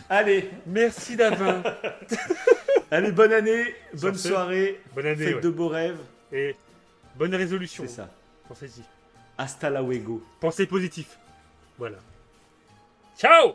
Allez, 0.08 0.50
merci 0.66 1.16
Davin. 1.16 1.62
Allez, 2.90 3.12
bonne 3.12 3.32
année, 3.32 3.74
bonne 3.94 4.16
soirée, 4.16 4.80
bonne 4.94 5.06
année, 5.06 5.24
faites 5.24 5.42
de 5.42 5.50
beaux 5.50 5.68
rêves. 5.68 5.98
Et 6.32 6.56
bonne 7.16 7.34
résolution. 7.34 7.84
C'est 7.86 7.94
ça. 7.94 8.10
Pensez-y. 8.48 8.82
Hasta 9.38 9.70
la 9.70 9.82
wego. 9.82 10.22
Pensez 10.40 10.66
positif. 10.66 11.18
Voilà. 11.78 11.98
Ciao 13.16 13.54